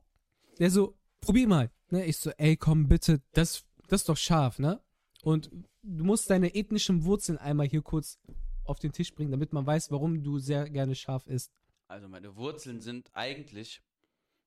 Der 0.59 0.71
so, 0.71 0.95
probier 1.21 1.49
mal. 1.49 1.71
Ne, 1.91 2.05
ich 2.05 2.19
so, 2.19 2.31
ey, 2.37 2.57
komm 2.57 2.89
bitte, 2.89 3.23
das, 3.33 3.65
das 3.89 4.03
ist 4.03 4.09
doch 4.09 4.17
scharf, 4.17 4.59
ne? 4.59 4.81
Und 5.23 5.51
du 5.83 6.05
musst 6.05 6.29
deine 6.29 6.55
ethnischen 6.55 7.05
Wurzeln 7.05 7.39
einmal 7.39 7.67
hier 7.67 7.83
kurz 7.83 8.19
auf 8.65 8.79
den 8.79 8.93
Tisch 8.93 9.15
bringen, 9.15 9.31
damit 9.31 9.53
man 9.53 9.67
weiß, 9.67 9.91
warum 9.91 10.23
du 10.23 10.39
sehr 10.39 10.69
gerne 10.69 10.95
scharf 10.95 11.27
isst. 11.27 11.53
Also 11.89 12.09
meine 12.09 12.37
Wurzeln 12.37 12.81
sind 12.81 13.11
eigentlich 13.15 13.83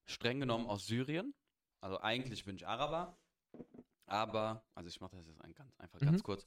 streng 0.04 0.40
genommen 0.40 0.66
aus 0.66 0.86
Syrien. 0.86 1.34
Also 1.80 2.00
eigentlich 2.00 2.44
bin 2.44 2.56
ich 2.56 2.66
Araber. 2.66 3.16
Aber, 4.06 4.64
also 4.74 4.88
ich 4.88 5.00
mache 5.00 5.16
das 5.16 5.26
jetzt 5.26 5.40
ganz, 5.56 5.76
einfach 5.78 5.98
ganz 5.98 6.20
Mhm. 6.20 6.24
kurz. 6.24 6.46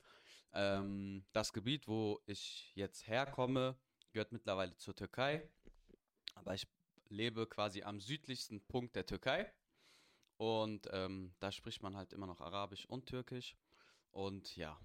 Ähm, 0.54 1.26
das 1.32 1.54
Gebiet, 1.54 1.88
wo 1.88 2.20
ich 2.26 2.72
jetzt 2.76 3.08
herkomme, 3.08 3.78
gehört 4.12 4.32
mittlerweile 4.32 4.76
zur 4.78 4.96
Türkei. 4.96 5.48
Aber 6.36 6.54
ich 6.54 6.68
lebe 7.10 7.48
quasi 7.48 7.84
am 7.84 8.00
südlichsten 8.00 8.62
Punkt 8.68 8.96
der 8.96 9.06
Türkei. 9.06 9.52
Und 10.38 10.88
ähm, 10.92 11.34
da 11.40 11.52
spricht 11.52 11.84
man 11.84 11.98
halt 11.98 12.14
immer 12.14 12.28
noch 12.28 12.40
Arabisch 12.40 12.86
und 12.86 13.06
Türkisch. 13.06 13.56
Und 14.12 14.56
ja, 14.56 14.80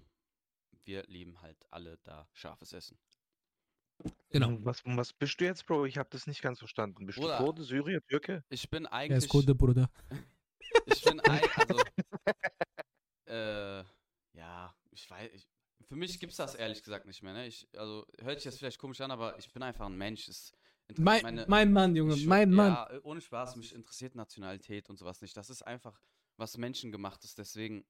wir 0.83 1.03
lieben 1.07 1.41
halt 1.41 1.57
alle 1.71 1.97
da 2.03 2.27
scharfes 2.33 2.73
Essen. 2.73 2.97
Genau. 4.29 4.57
Was, 4.65 4.83
was 4.85 5.13
bist 5.13 5.39
du 5.39 5.45
jetzt, 5.45 5.65
Bro? 5.65 5.85
Ich 5.85 5.97
habe 5.97 6.09
das 6.11 6.27
nicht 6.27 6.41
ganz 6.41 6.59
verstanden. 6.59 7.05
Bist 7.05 7.17
Bruder. 7.17 7.37
du 7.37 7.43
Kurde, 7.43 7.63
Syrier, 7.63 8.05
Türke? 8.05 8.43
Ich 8.49 8.69
bin 8.69 8.85
Er 8.85 8.93
eigentlich. 8.93 9.23
ist 9.23 9.29
Kunde, 9.29 9.55
Bruder. 9.55 9.89
Ich 10.87 11.01
bin 11.03 11.19
ein, 11.21 11.41
also, 11.55 11.81
äh, 13.27 13.83
ja, 14.33 14.75
ich 14.91 15.09
weiß, 15.09 15.31
ich, 15.33 15.47
für 15.87 15.95
mich 15.95 16.19
gibt's 16.19 16.37
das 16.37 16.55
ehrlich 16.55 16.83
gesagt 16.83 17.05
nicht 17.05 17.21
mehr, 17.23 17.33
ne? 17.33 17.47
Ich, 17.47 17.67
also, 17.77 18.05
hört 18.21 18.39
sich 18.39 18.45
jetzt 18.45 18.57
vielleicht 18.59 18.79
komisch 18.79 19.01
an, 19.01 19.11
aber 19.11 19.37
ich 19.37 19.51
bin 19.51 19.63
einfach 19.63 19.85
ein 19.85 19.97
Mensch. 19.97 20.27
Es 20.27 20.51
Mein, 20.97 21.21
meine- 21.23 21.45
mein 21.47 21.71
Mann, 21.73 21.95
Junge, 21.95 22.15
ich- 22.15 22.25
mein 22.25 22.51
Mann. 22.51 22.73
Ja, 22.73 22.89
äh, 22.91 22.99
ohne 23.03 23.21
Spaß, 23.21 23.55
mich 23.55 23.73
interessiert 23.73 24.15
Nationalität 24.15 24.89
und 24.89 24.97
sowas 24.97 25.21
nicht. 25.21 25.35
Das 25.37 25.49
ist 25.49 25.61
einfach 25.63 25.99
was 26.37 26.57
menschengemachtes, 26.57 27.33
deswegen, 27.35 27.85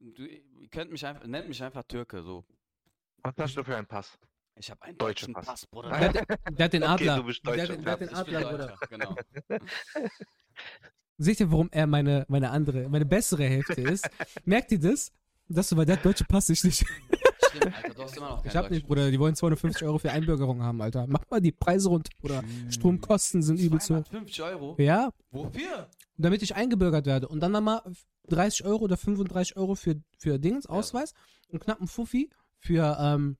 du, 0.00 0.26
könnt 0.70 0.90
mich 0.90 1.04
einfach, 1.06 1.24
nennt 1.26 1.48
mich 1.48 1.62
einfach 1.62 1.84
Türke, 1.84 2.22
so. 2.22 2.44
Was 3.22 3.34
hast 3.38 3.56
du 3.56 3.64
für 3.64 3.76
einen 3.76 3.86
Pass? 3.86 4.18
Ich 4.56 4.70
habe 4.70 4.82
einen 4.82 4.98
Deutschen 4.98 5.32
deutschen 5.32 5.34
Pass. 5.34 5.46
Pass, 5.46 5.66
Bruder. 5.66 5.88
Der, 5.90 5.98
hat- 6.00 6.28
der 6.58 6.64
hat 6.66 6.72
den 6.72 6.82
Okay, 6.84 6.92
Adler. 6.92 7.16
du 7.16 7.24
bist 7.24 7.44
der, 7.46 7.56
Deutscher, 7.56 7.72
hat- 7.72 7.84
der 7.84 7.92
hat 7.92 8.00
den 8.00 8.08
Ich 8.08 8.14
bin 8.14 8.18
Adler, 8.36 8.50
Bruder. 8.50 8.66
Deutscher, 8.68 8.86
genau. 8.88 9.16
Seht 11.16 11.40
ihr, 11.40 11.50
warum 11.50 11.68
er 11.72 11.86
meine, 11.86 12.24
meine 12.28 12.50
andere, 12.50 12.88
meine 12.88 13.06
bessere 13.06 13.44
Hälfte 13.44 13.80
ist? 13.80 14.08
Merkt 14.44 14.72
ihr 14.72 14.80
das? 14.80 15.12
Das 15.48 15.68
so, 15.68 15.76
weil 15.76 15.86
der 15.86 15.96
deutsche 15.98 16.24
Pass 16.24 16.48
ich 16.48 16.64
nicht. 16.64 16.84
Stimmt, 17.50 17.76
Alter, 17.76 17.94
du 17.94 18.02
hast 18.02 18.16
immer 18.16 18.28
noch 18.30 18.42
keinen 18.42 18.50
Ich 18.50 18.56
hab 18.56 18.70
nicht, 18.70 18.86
Bruder. 18.86 19.10
Die 19.10 19.18
wollen 19.20 19.34
250 19.34 19.84
Euro 19.86 19.98
für 19.98 20.10
Einbürgerung 20.10 20.62
haben, 20.62 20.80
Alter. 20.80 21.06
Mach 21.06 21.22
mal 21.30 21.40
die 21.40 21.52
Preise 21.52 21.88
runter, 21.88 22.10
Bruder. 22.20 22.42
Stromkosten 22.70 23.42
sind 23.42 23.58
übel 23.60 23.80
zu. 23.80 23.88
250 24.02 24.42
Euro? 24.42 24.76
Ja, 24.78 25.10
Wofür? 25.30 25.88
damit 26.16 26.42
ich 26.42 26.54
eingebürgert 26.54 27.06
werde. 27.06 27.28
Und 27.28 27.40
dann 27.40 27.52
nochmal 27.52 27.82
30 28.28 28.64
Euro 28.64 28.84
oder 28.84 28.96
35 28.96 29.56
Euro 29.56 29.74
für, 29.74 29.96
für 30.18 30.38
Dings, 30.38 30.66
Ausweis. 30.66 31.12
Und 31.48 31.60
knapp 31.62 31.80
ein 31.80 31.86
Fuffi 31.86 32.30
für, 32.58 32.96
ähm, 32.98 33.36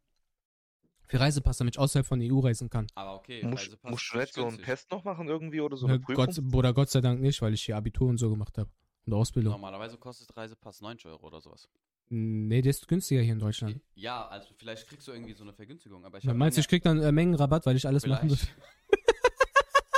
für 1.09 1.19
Reisepass, 1.19 1.59
damit 1.59 1.75
ich 1.75 1.79
außerhalb 1.79 2.07
von 2.07 2.21
der 2.21 2.33
EU 2.33 2.38
reisen 2.40 2.69
kann. 2.71 2.87
Aber 2.95 3.17
okay, 3.17 3.43
Musst, 3.45 3.64
Reisepass 3.67 3.90
musst 3.90 4.05
ist 4.05 4.12
du 4.14 4.19
nicht 4.19 4.35
so 4.35 4.40
einen 4.43 4.49
günstig. 4.51 4.67
Test 4.67 4.90
noch 4.90 5.05
machen 5.05 5.27
irgendwie 5.29 5.61
oder 5.61 5.77
so 5.77 5.87
eine 5.87 5.99
Prüfung? 5.99 6.27
Gott, 6.27 6.40
Bruder, 6.43 6.73
Gott 6.75 6.90
sei 6.90 7.01
Dank 7.01 7.21
nicht, 7.21 7.40
weil 7.43 7.55
ich 7.55 7.62
hier 7.62 7.77
Abitur 7.77 8.09
und 8.09 8.19
so 8.19 8.31
gemacht 8.31 8.59
habe. 8.59 8.71
Und 9.07 9.12
Ausbildung. 9.14 9.53
Normalerweise 9.53 9.99
kostet 9.99 10.35
Reisepass 10.37 10.81
90 10.81 11.11
Euro 11.11 11.27
oder 11.27 11.40
sowas. 11.40 11.69
Nee, 12.09 12.62
der 12.62 12.71
ist 12.71 12.87
günstiger 12.87 13.23
hier 13.23 13.33
in 13.33 13.38
Deutschland. 13.38 13.81
Ja, 13.95 14.29
also 14.29 14.53
vielleicht 14.59 14.87
kriegst 14.87 15.09
du 15.09 15.12
irgendwie 15.12 15.33
so 15.33 15.43
eine 15.43 15.53
Vergünstigung, 15.53 16.05
aber 16.05 16.19
ich 16.19 16.29
hab 16.29 16.37
meinst 16.37 16.57
du, 16.59 16.61
ich 16.61 16.69
krieg 16.69 16.83
dann 16.83 17.01
äh, 17.01 17.11
Mengenrabatt, 17.12 17.64
weil 17.67 17.77
ich 17.77 17.87
alles 17.87 18.07
machen 18.07 18.29
vielleicht. 18.31 18.55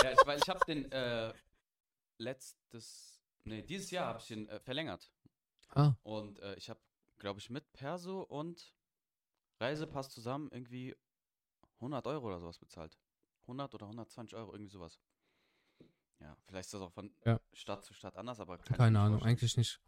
ja, 0.02 0.12
ich, 0.12 0.26
weil 0.26 0.38
ich 0.38 0.48
habe 0.48 0.60
den 0.66 0.90
äh, 0.92 1.32
letztes, 2.18 3.20
nee, 3.44 3.62
dieses 3.62 3.90
Jahr 3.90 4.06
habe 4.06 4.18
ich 4.20 4.26
den 4.28 4.48
äh, 4.48 4.60
verlängert 4.60 5.10
Ah, 5.70 5.94
und 6.04 6.38
äh, 6.38 6.54
ich 6.54 6.70
habe 6.70 6.80
glaube 7.18 7.40
ich, 7.40 7.50
mit 7.50 7.72
Perso 7.72 8.20
und 8.22 8.74
Reisepass 9.58 10.10
zusammen 10.10 10.50
irgendwie 10.52 10.94
100 11.80 12.06
Euro 12.06 12.26
oder 12.26 12.38
sowas 12.40 12.58
bezahlt. 12.58 12.96
100 13.42 13.74
oder 13.74 13.86
120 13.86 14.36
Euro, 14.36 14.52
irgendwie 14.52 14.70
sowas. 14.70 15.00
Ja, 16.20 16.36
vielleicht 16.46 16.66
ist 16.66 16.74
das 16.74 16.82
auch 16.82 16.92
von 16.92 17.10
Ja. 17.24 17.40
Stadt 17.52 17.84
zu 17.84 17.94
Stadt 17.94 18.16
anders, 18.16 18.38
aber 18.40 18.58
kann 18.58 18.66
ich 18.72 18.76
Keine 18.76 19.00
Ahnung, 19.00 19.14
vorstellen. 19.18 19.30
eigentlich 19.36 19.56
nicht. 19.56 19.80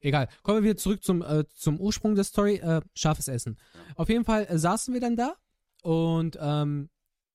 Egal. 0.00 0.28
Kommen 0.42 0.58
wir 0.58 0.70
wieder 0.70 0.76
zurück 0.76 1.02
zum, 1.02 1.22
äh, 1.22 1.44
zum 1.54 1.80
Ursprung 1.80 2.14
der 2.14 2.24
Story. 2.24 2.56
Äh, 2.56 2.80
scharfes 2.94 3.28
Essen. 3.28 3.58
Ja. 3.74 3.80
Auf 3.96 4.08
jeden 4.08 4.24
Fall 4.24 4.46
äh, 4.48 4.58
saßen 4.58 4.92
wir 4.92 5.00
dann 5.00 5.16
da 5.16 5.36
und 5.82 6.38
ähm, 6.40 6.88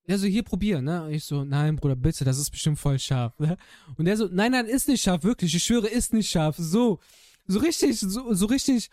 der 0.08 0.18
so, 0.18 0.26
hier 0.26 0.44
probieren, 0.44 0.86
ne? 0.86 1.04
Und 1.04 1.12
ich 1.12 1.26
so, 1.26 1.44
nein, 1.44 1.76
Bruder, 1.76 1.96
bitte, 1.96 2.24
das 2.24 2.40
ist 2.40 2.50
bestimmt 2.50 2.80
voll 2.80 2.98
scharf. 2.98 3.38
Ne? 3.40 3.58
Und 3.98 4.06
der 4.06 4.16
so, 4.16 4.30
nein, 4.32 4.54
nein, 4.54 4.66
ist 4.66 4.88
nicht 4.88 5.04
scharf, 5.04 5.24
wirklich, 5.24 5.54
ich 5.54 5.64
schwöre, 5.64 5.88
ist 5.88 6.14
nicht 6.14 6.30
scharf. 6.30 6.56
So, 6.58 7.00
so 7.46 7.60
richtig, 7.60 8.00
so, 8.00 8.34
so 8.34 8.46
richtig 8.46 8.90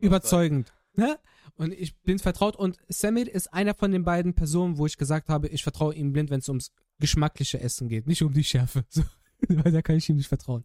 überzeugend. 0.00 0.72
Ne? 0.94 1.18
Und 1.56 1.72
ich 1.72 1.96
bin 2.02 2.18
vertraut 2.18 2.56
und 2.56 2.78
Samir 2.88 3.32
ist 3.32 3.52
einer 3.52 3.74
von 3.74 3.90
den 3.90 4.04
beiden 4.04 4.34
Personen, 4.34 4.78
wo 4.78 4.86
ich 4.86 4.96
gesagt 4.96 5.28
habe, 5.28 5.48
ich 5.48 5.62
vertraue 5.62 5.94
ihm 5.94 6.12
blind, 6.12 6.30
wenn 6.30 6.40
es 6.40 6.48
ums 6.48 6.70
geschmackliche 6.98 7.60
Essen 7.60 7.88
geht, 7.88 8.06
nicht 8.06 8.22
um 8.22 8.32
die 8.32 8.44
Schärfe. 8.44 8.84
So, 8.88 9.02
weil 9.48 9.72
da 9.72 9.82
kann 9.82 9.96
ich 9.96 10.08
ihm 10.08 10.16
nicht 10.16 10.28
vertrauen. 10.28 10.62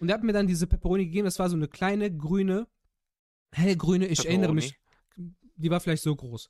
Und 0.00 0.08
er 0.08 0.14
hat 0.14 0.22
mir 0.22 0.32
dann 0.32 0.46
diese 0.46 0.66
Pepperoni 0.66 1.06
gegeben, 1.06 1.24
das 1.26 1.38
war 1.38 1.48
so 1.50 1.56
eine 1.56 1.68
kleine, 1.68 2.14
grüne, 2.14 2.66
hellgrüne, 3.52 4.06
ich 4.06 4.26
erinnere 4.26 4.54
mich, 4.54 4.78
die 5.56 5.70
war 5.70 5.80
vielleicht 5.80 6.02
so 6.02 6.14
groß. 6.16 6.48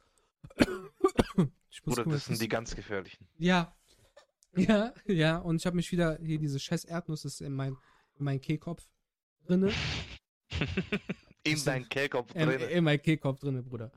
Ich 1.70 1.82
Oder 1.86 1.96
gucken, 1.96 2.12
das 2.12 2.26
sind 2.26 2.40
die 2.40 2.48
ganz 2.48 2.74
gefährlichen. 2.74 3.26
ja. 3.38 3.74
Ja, 4.54 4.92
ja, 5.06 5.38
und 5.38 5.56
ich 5.56 5.64
habe 5.64 5.76
mich 5.76 5.90
wieder, 5.92 6.18
hier 6.22 6.38
diese 6.38 6.58
scheiß 6.60 6.84
Erdnuss 6.84 7.24
ist 7.24 7.40
in 7.40 7.54
mein, 7.54 7.74
in 8.18 8.24
mein 8.26 8.38
Kehlkopf 8.38 8.86
drinne. 9.46 9.72
In 11.44 11.64
deinen 11.64 11.88
Kehlkopf 11.88 12.30
Ähm, 12.34 12.50
drin. 12.50 12.68
in 12.68 12.84
mein 12.84 13.00
Kehlkopf 13.02 13.38
drinne, 13.40 13.62
Bruder. 13.62 13.90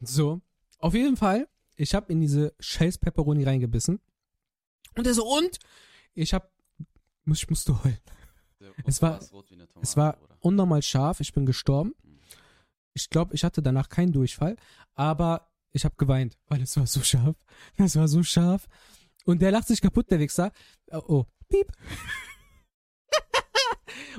So, 0.00 0.40
auf 0.78 0.94
jeden 0.94 1.16
Fall, 1.16 1.48
ich 1.76 1.94
habe 1.94 2.12
in 2.12 2.20
diese 2.20 2.54
scheiß 2.60 2.98
Pepperoni 2.98 3.44
reingebissen. 3.44 4.00
Und 4.96 5.06
er 5.06 5.14
so, 5.14 5.26
und? 5.26 5.58
Ich 6.14 6.32
hab, 6.34 6.50
muss, 7.24 7.38
ich 7.42 7.50
musste 7.50 7.82
heulen. 7.84 7.98
Es 8.84 9.00
war- 9.02 9.14
eine 9.14 9.18
Es 9.22 9.30
Tomate, 9.30 9.96
war 9.96 10.12
Bruder. 10.16 10.36
unnormal 10.40 10.82
scharf, 10.82 11.20
ich 11.20 11.32
bin 11.32 11.46
gestorben. 11.46 11.94
Mhm. 12.02 12.18
Ich 12.94 13.10
glaube, 13.10 13.34
ich 13.34 13.44
hatte 13.44 13.62
danach 13.62 13.88
keinen 13.88 14.12
Durchfall, 14.12 14.56
aber 14.94 15.50
ich 15.72 15.84
habe 15.84 15.94
geweint, 15.96 16.38
weil 16.48 16.62
es 16.62 16.76
war 16.76 16.86
so 16.86 17.02
scharf. 17.02 17.36
Das 17.76 17.96
war 17.96 18.08
so 18.08 18.22
scharf. 18.22 18.66
Und 19.24 19.42
der 19.42 19.50
lacht 19.50 19.66
sich 19.68 19.80
kaputt, 19.80 20.10
der 20.10 20.18
Wichser. 20.20 20.52
Oh, 20.90 21.02
oh 21.08 21.26
piep. 21.48 21.70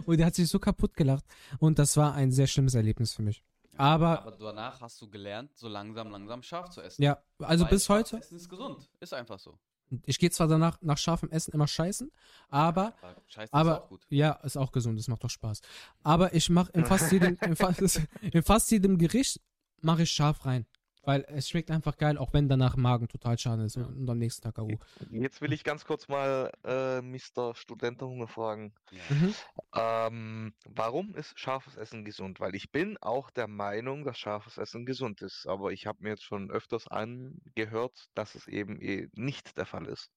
Und 0.06 0.18
der 0.18 0.28
hat 0.28 0.36
sich 0.36 0.48
so 0.48 0.60
kaputt 0.60 0.94
gelacht. 0.96 1.26
Und 1.60 1.80
das 1.80 1.98
war 1.98 2.14
ein 2.14 2.32
sehr 2.32 2.48
schlimmes 2.48 2.76
Erlebnis 2.76 3.14
für 3.14 3.24
mich. 3.24 3.44
Aber- 3.78 4.22
aber 4.22 4.32
danach 4.38 4.80
hast 4.82 5.02
du 5.02 5.10
gelernt, 5.10 5.56
so 5.58 5.68
langsam, 5.68 6.10
langsam 6.12 6.42
scharf 6.44 6.70
zu 6.70 6.82
essen. 6.82 7.02
Ja, 7.04 7.22
also 7.40 7.64
Weil 7.66 7.72
bis 7.72 7.90
heute. 7.90 8.18
Essen 8.18 8.38
ist 8.38 8.50
gesund. 8.50 8.90
Ist 9.00 9.14
einfach 9.14 9.40
so. 9.40 9.58
Ich 10.06 10.20
gehe 10.20 10.30
zwar 10.32 10.48
danach 10.48 10.82
nach 10.82 10.98
scharfem 10.98 11.30
Essen 11.30 11.54
immer 11.54 11.68
scheißen, 11.68 12.12
aber 12.50 12.94
Aber 13.02 13.16
Scheiße 13.28 13.46
ist 13.46 13.54
Aber 13.54 13.84
auch 13.84 13.90
gut. 13.90 14.06
ja, 14.10 14.32
ist 14.44 14.58
auch 14.58 14.72
gesund, 14.72 15.00
das 15.00 15.08
macht 15.08 15.24
doch 15.24 15.30
Spaß. 15.30 15.62
Aber 16.04 16.34
ich 16.34 16.50
mache 16.50 16.72
in 16.74 16.86
fast 16.86 17.12
jedem, 17.12 17.38
in 17.42 17.56
fast, 17.56 18.02
in 18.22 18.44
fast 18.44 18.72
jedem 18.72 18.98
Gericht 18.98 19.40
mache 19.82 20.04
ich 20.04 20.12
scharf 20.12 20.46
rein. 20.46 20.66
Weil 21.08 21.24
es 21.30 21.48
schmeckt 21.48 21.72
einfach 21.72 21.96
geil, 21.98 22.18
auch 22.18 22.34
wenn 22.34 22.50
danach 22.50 22.76
Magen 22.76 23.08
total 23.08 23.38
schade 23.38 23.64
ist 23.64 23.78
und, 23.78 23.86
und 23.86 24.10
am 24.10 24.18
nächsten 24.18 24.42
Tag 24.42 24.60
Aru. 24.60 24.76
Jetzt 25.10 25.40
will 25.40 25.54
ich 25.54 25.64
ganz 25.64 25.86
kurz 25.86 26.10
mal 26.10 26.52
äh, 26.66 27.02
Mr. 27.02 27.56
Studentenhunger 27.56 28.28
fragen. 28.28 28.74
Mhm. 29.10 29.34
Ähm, 29.74 30.54
warum 30.66 31.16
ist 31.16 31.40
scharfes 31.40 31.78
Essen 31.78 32.04
gesund? 32.04 32.42
Weil 32.42 32.56
ich 32.56 32.74
bin 32.74 32.98
auch 32.98 33.32
der 33.32 33.48
Meinung, 33.48 34.04
dass 34.04 34.18
scharfes 34.18 34.58
Essen 34.58 34.86
gesund 34.86 35.22
ist. 35.22 35.48
Aber 35.48 35.72
ich 35.72 35.88
habe 35.88 36.04
mir 36.04 36.10
jetzt 36.10 36.26
schon 36.26 36.52
öfters 36.52 36.90
angehört, 36.90 38.10
dass 38.14 38.36
es 38.36 38.50
eben 38.50 38.82
eh 38.82 39.08
nicht 39.14 39.56
der 39.56 39.66
Fall 39.66 39.86
ist. 39.86 40.12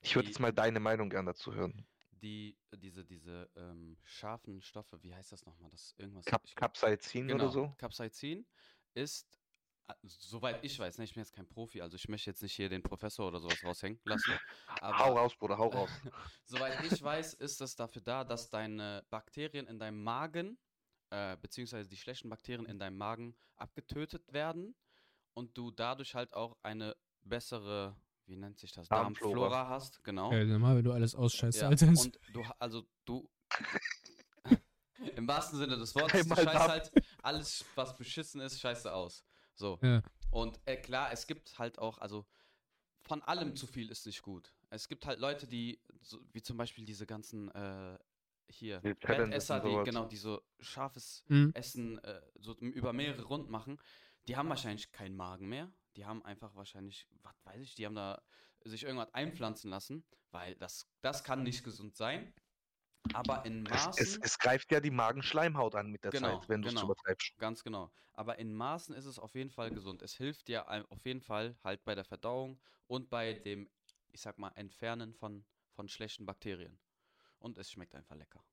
Ich 0.00 0.16
würde 0.16 0.26
jetzt 0.30 0.40
mal 0.40 0.52
deine 0.52 0.80
Meinung 0.80 1.10
gern 1.10 1.26
dazu 1.26 1.54
hören. 1.54 1.86
Die, 2.10 2.58
diese, 2.76 3.04
diese 3.04 3.48
ähm, 3.54 3.96
scharfen 4.02 4.62
Stoffe, 4.62 5.00
wie 5.00 5.14
heißt 5.14 5.30
das 5.30 5.46
nochmal? 5.46 5.70
Das 5.70 5.94
irgendwas. 5.96 6.26
Ich- 6.26 6.56
Capsaicin 6.56 7.28
genau, 7.28 7.44
oder 7.44 7.52
so? 7.52 7.74
Capsaicin 7.78 8.44
ist, 8.94 9.38
soweit 10.02 10.64
ich 10.64 10.78
weiß, 10.78 10.98
ne, 10.98 11.04
ich 11.04 11.14
bin 11.14 11.22
jetzt 11.22 11.32
kein 11.32 11.46
Profi, 11.46 11.80
also 11.80 11.96
ich 11.96 12.08
möchte 12.08 12.30
jetzt 12.30 12.42
nicht 12.42 12.54
hier 12.54 12.68
den 12.68 12.82
Professor 12.82 13.28
oder 13.28 13.40
sowas 13.40 13.62
raushängen 13.64 14.00
lassen. 14.04 14.32
Aber 14.80 14.98
hau 14.98 15.16
raus, 15.16 15.36
Bruder, 15.36 15.58
hau 15.58 15.68
raus. 15.68 15.90
Soweit 16.46 16.84
ich 16.84 17.02
weiß, 17.02 17.34
ist 17.34 17.60
es 17.60 17.76
dafür 17.76 18.02
da, 18.02 18.24
dass 18.24 18.50
deine 18.50 19.04
Bakterien 19.10 19.66
in 19.66 19.78
deinem 19.78 20.02
Magen, 20.02 20.58
äh, 21.10 21.36
beziehungsweise 21.36 21.88
die 21.88 21.96
schlechten 21.96 22.28
Bakterien 22.28 22.66
in 22.66 22.78
deinem 22.78 22.96
Magen 22.96 23.36
abgetötet 23.56 24.32
werden 24.32 24.74
und 25.34 25.56
du 25.56 25.70
dadurch 25.70 26.14
halt 26.14 26.34
auch 26.34 26.56
eine 26.62 26.96
bessere, 27.22 27.96
wie 28.26 28.36
nennt 28.36 28.58
sich 28.58 28.72
das, 28.72 28.88
Darmflora. 28.88 29.34
Darmflora 29.34 29.68
hast, 29.68 30.04
genau. 30.04 30.32
Ja, 30.32 30.44
normal, 30.44 30.76
wenn 30.76 30.84
du 30.84 30.92
alles 30.92 31.14
ausscheißt, 31.14 31.62
Ja, 31.62 31.68
Alter. 31.68 31.86
und 31.88 32.18
du, 32.32 32.44
also 32.58 32.86
du, 33.04 33.28
im 35.16 35.26
wahrsten 35.26 35.58
Sinne 35.58 35.78
des 35.78 35.94
Wortes, 35.94 36.26
du 36.26 36.34
scheißt 36.34 36.68
halt 36.68 36.92
alles, 37.22 37.64
was 37.74 37.96
beschissen 37.96 38.40
ist, 38.40 38.60
scheißt 38.60 38.84
du 38.84 38.92
aus. 38.92 39.24
So. 39.58 39.78
Ja. 39.82 40.02
Und 40.30 40.60
äh, 40.66 40.76
klar, 40.76 41.12
es 41.12 41.26
gibt 41.26 41.58
halt 41.58 41.78
auch, 41.78 41.98
also 41.98 42.26
von 43.02 43.22
allem 43.22 43.56
zu 43.56 43.66
viel 43.66 43.90
ist 43.90 44.06
nicht 44.06 44.22
gut. 44.22 44.54
Es 44.70 44.88
gibt 44.88 45.06
halt 45.06 45.18
Leute, 45.18 45.46
die, 45.46 45.80
so, 46.00 46.20
wie 46.32 46.42
zum 46.42 46.56
Beispiel 46.56 46.84
diese 46.84 47.06
ganzen, 47.06 47.50
äh, 47.52 47.98
hier, 48.50 48.80
Bettesser, 48.80 49.60
die 49.60 49.84
genau, 49.84 50.06
die 50.06 50.16
so 50.16 50.40
scharfes 50.60 51.24
Mhm. 51.28 51.50
Essen 51.54 51.98
äh, 51.98 52.22
so 52.38 52.54
über 52.54 52.92
mehrere 52.92 53.22
Runden 53.22 53.50
machen, 53.50 53.78
die 54.26 54.36
haben 54.36 54.48
wahrscheinlich 54.48 54.90
keinen 54.92 55.16
Magen 55.16 55.48
mehr. 55.48 55.70
Die 55.96 56.06
haben 56.06 56.24
einfach 56.24 56.54
wahrscheinlich, 56.54 57.06
was 57.22 57.44
weiß 57.44 57.60
ich, 57.60 57.74
die 57.74 57.84
haben 57.84 57.94
da 57.94 58.22
sich 58.64 58.84
irgendwas 58.84 59.12
einpflanzen 59.12 59.70
lassen, 59.70 60.04
weil 60.30 60.54
das, 60.56 60.86
das 61.02 61.24
kann 61.24 61.42
nicht 61.42 61.64
gesund 61.64 61.96
sein. 61.96 62.32
Aber 63.14 63.44
in 63.44 63.66
Es, 63.66 63.86
Maßen, 63.86 64.02
es, 64.04 64.18
es 64.22 64.38
greift 64.38 64.70
ja 64.70 64.80
die 64.80 64.90
Magenschleimhaut 64.90 65.74
an 65.74 65.90
mit 65.90 66.04
der 66.04 66.12
Genau, 66.12 66.38
Zeit, 66.38 66.48
wenn 66.48 66.62
du 66.62 66.68
es 66.68 66.74
genau. 66.74 66.84
übertreibst. 66.84 67.38
ganz 67.38 67.62
genau. 67.64 67.90
Aber 68.12 68.38
in 68.38 68.52
Maßen 68.54 68.94
ist 68.94 69.06
es 69.06 69.18
auf 69.18 69.34
jeden 69.34 69.50
Fall 69.50 69.70
gesund. 69.70 70.02
Es 70.02 70.14
hilft 70.14 70.48
dir 70.48 70.68
auf 70.90 71.04
jeden 71.06 71.20
Fall 71.20 71.56
halt 71.62 71.84
bei 71.84 71.94
der 71.94 72.04
Verdauung 72.04 72.60
und 72.86 73.08
bei 73.10 73.34
dem, 73.34 73.70
ich 74.12 74.20
sag 74.20 74.38
mal, 74.38 74.50
Entfernen 74.56 75.14
von, 75.14 75.46
von 75.70 75.88
schlechten 75.88 76.26
Bakterien. 76.26 76.78
Und 77.38 77.58
es 77.58 77.70
schmeckt 77.70 77.94
einfach 77.94 78.16
lecker. 78.16 78.44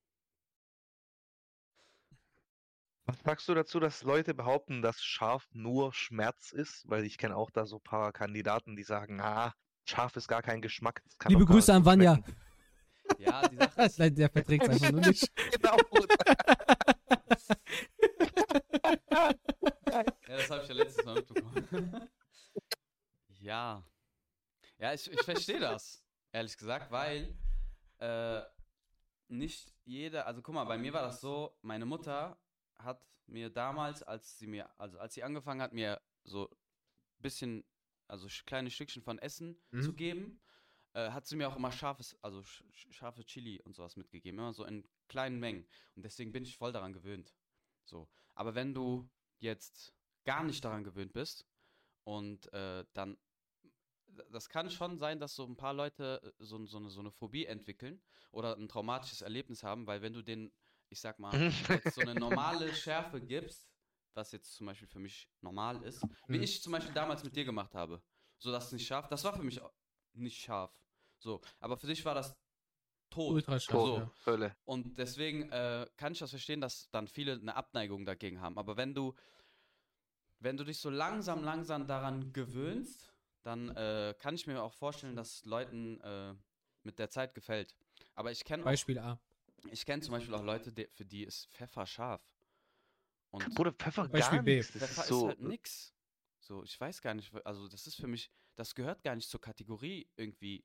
Was 3.08 3.20
sagst 3.24 3.48
du 3.48 3.54
dazu, 3.54 3.80
dass 3.80 4.04
Leute 4.04 4.34
behaupten, 4.34 4.82
dass 4.82 5.04
scharf 5.04 5.48
nur 5.54 5.94
Schmerz 5.94 6.52
ist? 6.52 6.84
Weil 6.88 7.04
ich 7.04 7.18
kenne 7.18 7.36
auch 7.36 7.52
da 7.52 7.66
so 7.66 7.78
ein 7.78 7.84
paar 7.84 8.12
Kandidaten, 8.12 8.76
die 8.76 8.84
sagen, 8.84 9.22
ah, 9.22 9.54
scharf 9.88 10.16
ist 10.16 10.28
gar 10.28 10.42
kein 10.42 10.62
Geschmack. 10.62 11.02
Liebe 11.28 11.46
Grüße 11.46 11.72
an 11.74 11.84
gut 11.84 11.86
Vanya. 11.86 12.16
schmecken." 12.16 12.45
Ja, 13.18 13.48
die 13.48 13.56
Sache 13.58 13.82
ist, 13.84 14.00
der 14.00 14.30
verträgt 14.30 14.64
es 14.64 14.70
einfach 14.70 14.92
nur 14.92 15.02
nicht. 15.02 15.32
genau. 15.52 15.78
Ja, 20.28 20.38
das 20.38 20.50
habe 20.50 20.64
ich 20.64 20.70
ja 20.70 20.76
letztes 20.76 21.06
Mal 21.06 21.16
mitbekommen. 21.16 22.10
ja. 23.40 23.84
Ja, 24.78 24.94
ich, 24.94 25.10
ich 25.12 25.22
verstehe 25.22 25.60
das, 25.60 26.04
ehrlich 26.32 26.58
gesagt, 26.58 26.92
weil 26.92 27.34
äh, 28.00 28.42
nicht 29.30 29.74
jeder, 29.86 30.28
also 30.28 30.42
guck 30.42 30.54
mal, 30.56 30.66
bei 30.66 30.78
mir 30.78 30.92
war 30.94 31.04
das 31.04 31.22
so, 31.22 31.58
meine 31.62 31.86
Mutter 31.86 32.38
hat 32.78 33.02
mir 33.28 33.50
damals, 33.50 34.04
als 34.04 34.38
sie 34.38 34.48
mir, 34.48 34.70
also 34.78 35.00
als 35.00 35.14
sie 35.14 35.24
angefangen 35.24 35.62
hat, 35.62 35.72
mir 35.74 36.02
so 36.26 36.50
ein 36.50 37.22
bisschen, 37.22 37.64
also 38.08 38.28
kleine 38.46 38.70
Stückchen 38.70 39.02
von 39.02 39.18
Essen 39.20 39.58
Mhm. 39.72 39.82
zu 39.82 39.94
geben, 39.94 40.42
äh, 40.96 41.12
hat 41.12 41.28
sie 41.28 41.38
mir 41.38 41.50
auch 41.50 41.58
immer 41.58 41.72
scharfes, 41.72 42.18
also 42.24 42.44
sch 42.44 42.64
sch- 42.72 42.94
scharfe 42.94 43.26
Chili 43.26 43.62
und 43.62 43.76
sowas 43.76 43.98
mitgegeben, 43.98 44.40
immer 44.40 44.54
so 44.54 44.66
in 44.66 44.90
kleinen 45.10 45.40
Mengen. 45.40 45.68
Und 45.96 46.04
deswegen 46.06 46.34
bin 46.34 46.44
ich 46.46 46.58
voll 46.58 46.74
daran 46.74 46.94
gewöhnt. 46.94 47.36
So. 47.86 48.10
Aber 48.36 48.56
wenn 48.56 48.74
du 48.74 49.10
jetzt 49.40 49.94
gar 50.26 50.44
nicht 50.44 50.66
daran 50.66 50.84
gewöhnt 50.86 51.14
bist 51.14 51.48
und 52.04 52.52
äh, 52.54 52.86
dann, 52.94 53.18
das 54.32 54.50
kann 54.50 54.70
schon 54.70 54.98
sein, 54.98 55.20
dass 55.20 55.36
so 55.36 55.46
ein 55.46 55.58
paar 55.58 55.74
Leute 55.74 56.22
äh, 56.40 56.44
so, 56.44 56.66
so, 56.66 56.78
eine, 56.78 56.90
so 56.90 57.00
eine 57.02 57.12
Phobie 57.12 57.46
entwickeln 57.46 58.02
oder 58.32 58.56
ein 58.58 58.68
traumatisches 58.68 59.22
Erlebnis 59.22 59.64
haben, 59.64 59.88
weil 59.88 60.02
wenn 60.02 60.14
du 60.14 60.24
den, 60.24 60.54
ich 60.90 61.00
sag 61.02 61.20
mal, 61.20 61.42
jetzt 61.70 61.94
so 61.94 62.02
eine 62.02 62.16
normale 62.16 62.74
Schärfe 62.74 63.22
gibst, 63.22 63.70
was 64.14 64.32
jetzt 64.32 64.56
zum 64.56 64.68
Beispiel 64.68 64.88
für 64.88 65.00
mich 65.00 65.30
normal 65.42 65.84
ist, 65.84 66.08
wie 66.30 66.38
Mhm. 66.38 66.44
ich 66.44 66.62
zum 66.64 66.72
Beispiel 66.72 66.94
damals 66.94 67.24
mit 67.24 67.36
dir 67.36 67.46
gemacht 67.46 67.76
habe, 67.76 68.04
so 68.38 68.52
dass 68.52 68.68
es 68.68 68.72
nicht 68.74 68.88
scharf, 68.88 69.08
das 69.10 69.24
war 69.24 69.34
für 69.36 69.44
mich 69.44 69.60
nicht 70.14 70.40
scharf. 70.40 70.85
So, 71.26 71.42
aber 71.60 71.76
für 71.76 71.88
dich 71.88 72.06
war 72.06 72.14
das 72.14 72.38
tot. 73.10 73.34
Ultra. 73.34 73.58
So. 73.58 73.98
Ja. 73.98 74.12
Hölle. 74.28 74.56
Und 74.64 75.00
deswegen 75.00 75.52
äh, 75.52 75.88
kann 75.98 76.14
ich 76.14 76.20
das 76.20 76.30
verstehen, 76.30 76.62
dass 76.62 76.88
dann 76.92 77.08
viele 77.08 77.34
eine 77.34 77.56
Abneigung 77.56 78.06
dagegen 78.06 78.42
haben. 78.42 78.60
Aber 78.60 78.78
wenn 78.78 78.94
du, 78.94 79.16
wenn 80.38 80.56
du 80.56 80.64
dich 80.64 80.78
so 80.78 80.92
langsam, 80.92 81.44
langsam 81.44 81.88
daran 81.88 82.32
gewöhnst, 82.32 83.12
dann 83.42 83.70
äh, 83.70 84.14
kann 84.20 84.36
ich 84.36 84.46
mir 84.46 84.62
auch 84.62 84.74
vorstellen, 84.74 85.16
dass 85.16 85.44
Leuten 85.46 86.00
äh, 86.02 86.36
mit 86.84 87.00
der 87.00 87.10
Zeit 87.10 87.34
gefällt. 87.34 87.76
Aber 88.14 88.32
ich 88.32 88.46
kenne 88.46 88.64
Beispiel 88.64 89.00
A. 89.00 89.20
ich 89.72 89.84
kenne 89.84 90.04
zum 90.04 90.12
Beispiel 90.12 90.36
auch 90.36 90.44
Leute, 90.44 90.72
die, 90.72 90.88
für 90.94 91.06
die 91.06 91.24
ist 91.24 91.52
Pfeffer 91.52 91.88
scharf. 91.88 92.22
Und 93.32 93.56
Bruder, 93.56 93.72
Pfeffer 93.72 94.08
Beispiel 94.10 94.38
gar 94.38 94.44
B. 94.44 94.58
nichts. 94.58 94.74
Pfeffer 94.74 95.02
ist 95.02 95.08
so. 95.08 95.28
halt 95.28 95.42
nix. 95.42 95.92
So, 96.40 96.64
ich 96.64 96.80
weiß 96.80 97.02
gar 97.02 97.16
nicht, 97.16 97.34
also 97.44 97.68
das 97.68 97.88
ist 97.88 97.96
für 97.96 98.06
mich, 98.06 98.30
das 98.56 98.76
gehört 98.76 99.02
gar 99.02 99.16
nicht 99.16 99.28
zur 99.28 99.42
Kategorie 99.42 100.08
irgendwie. 100.16 100.64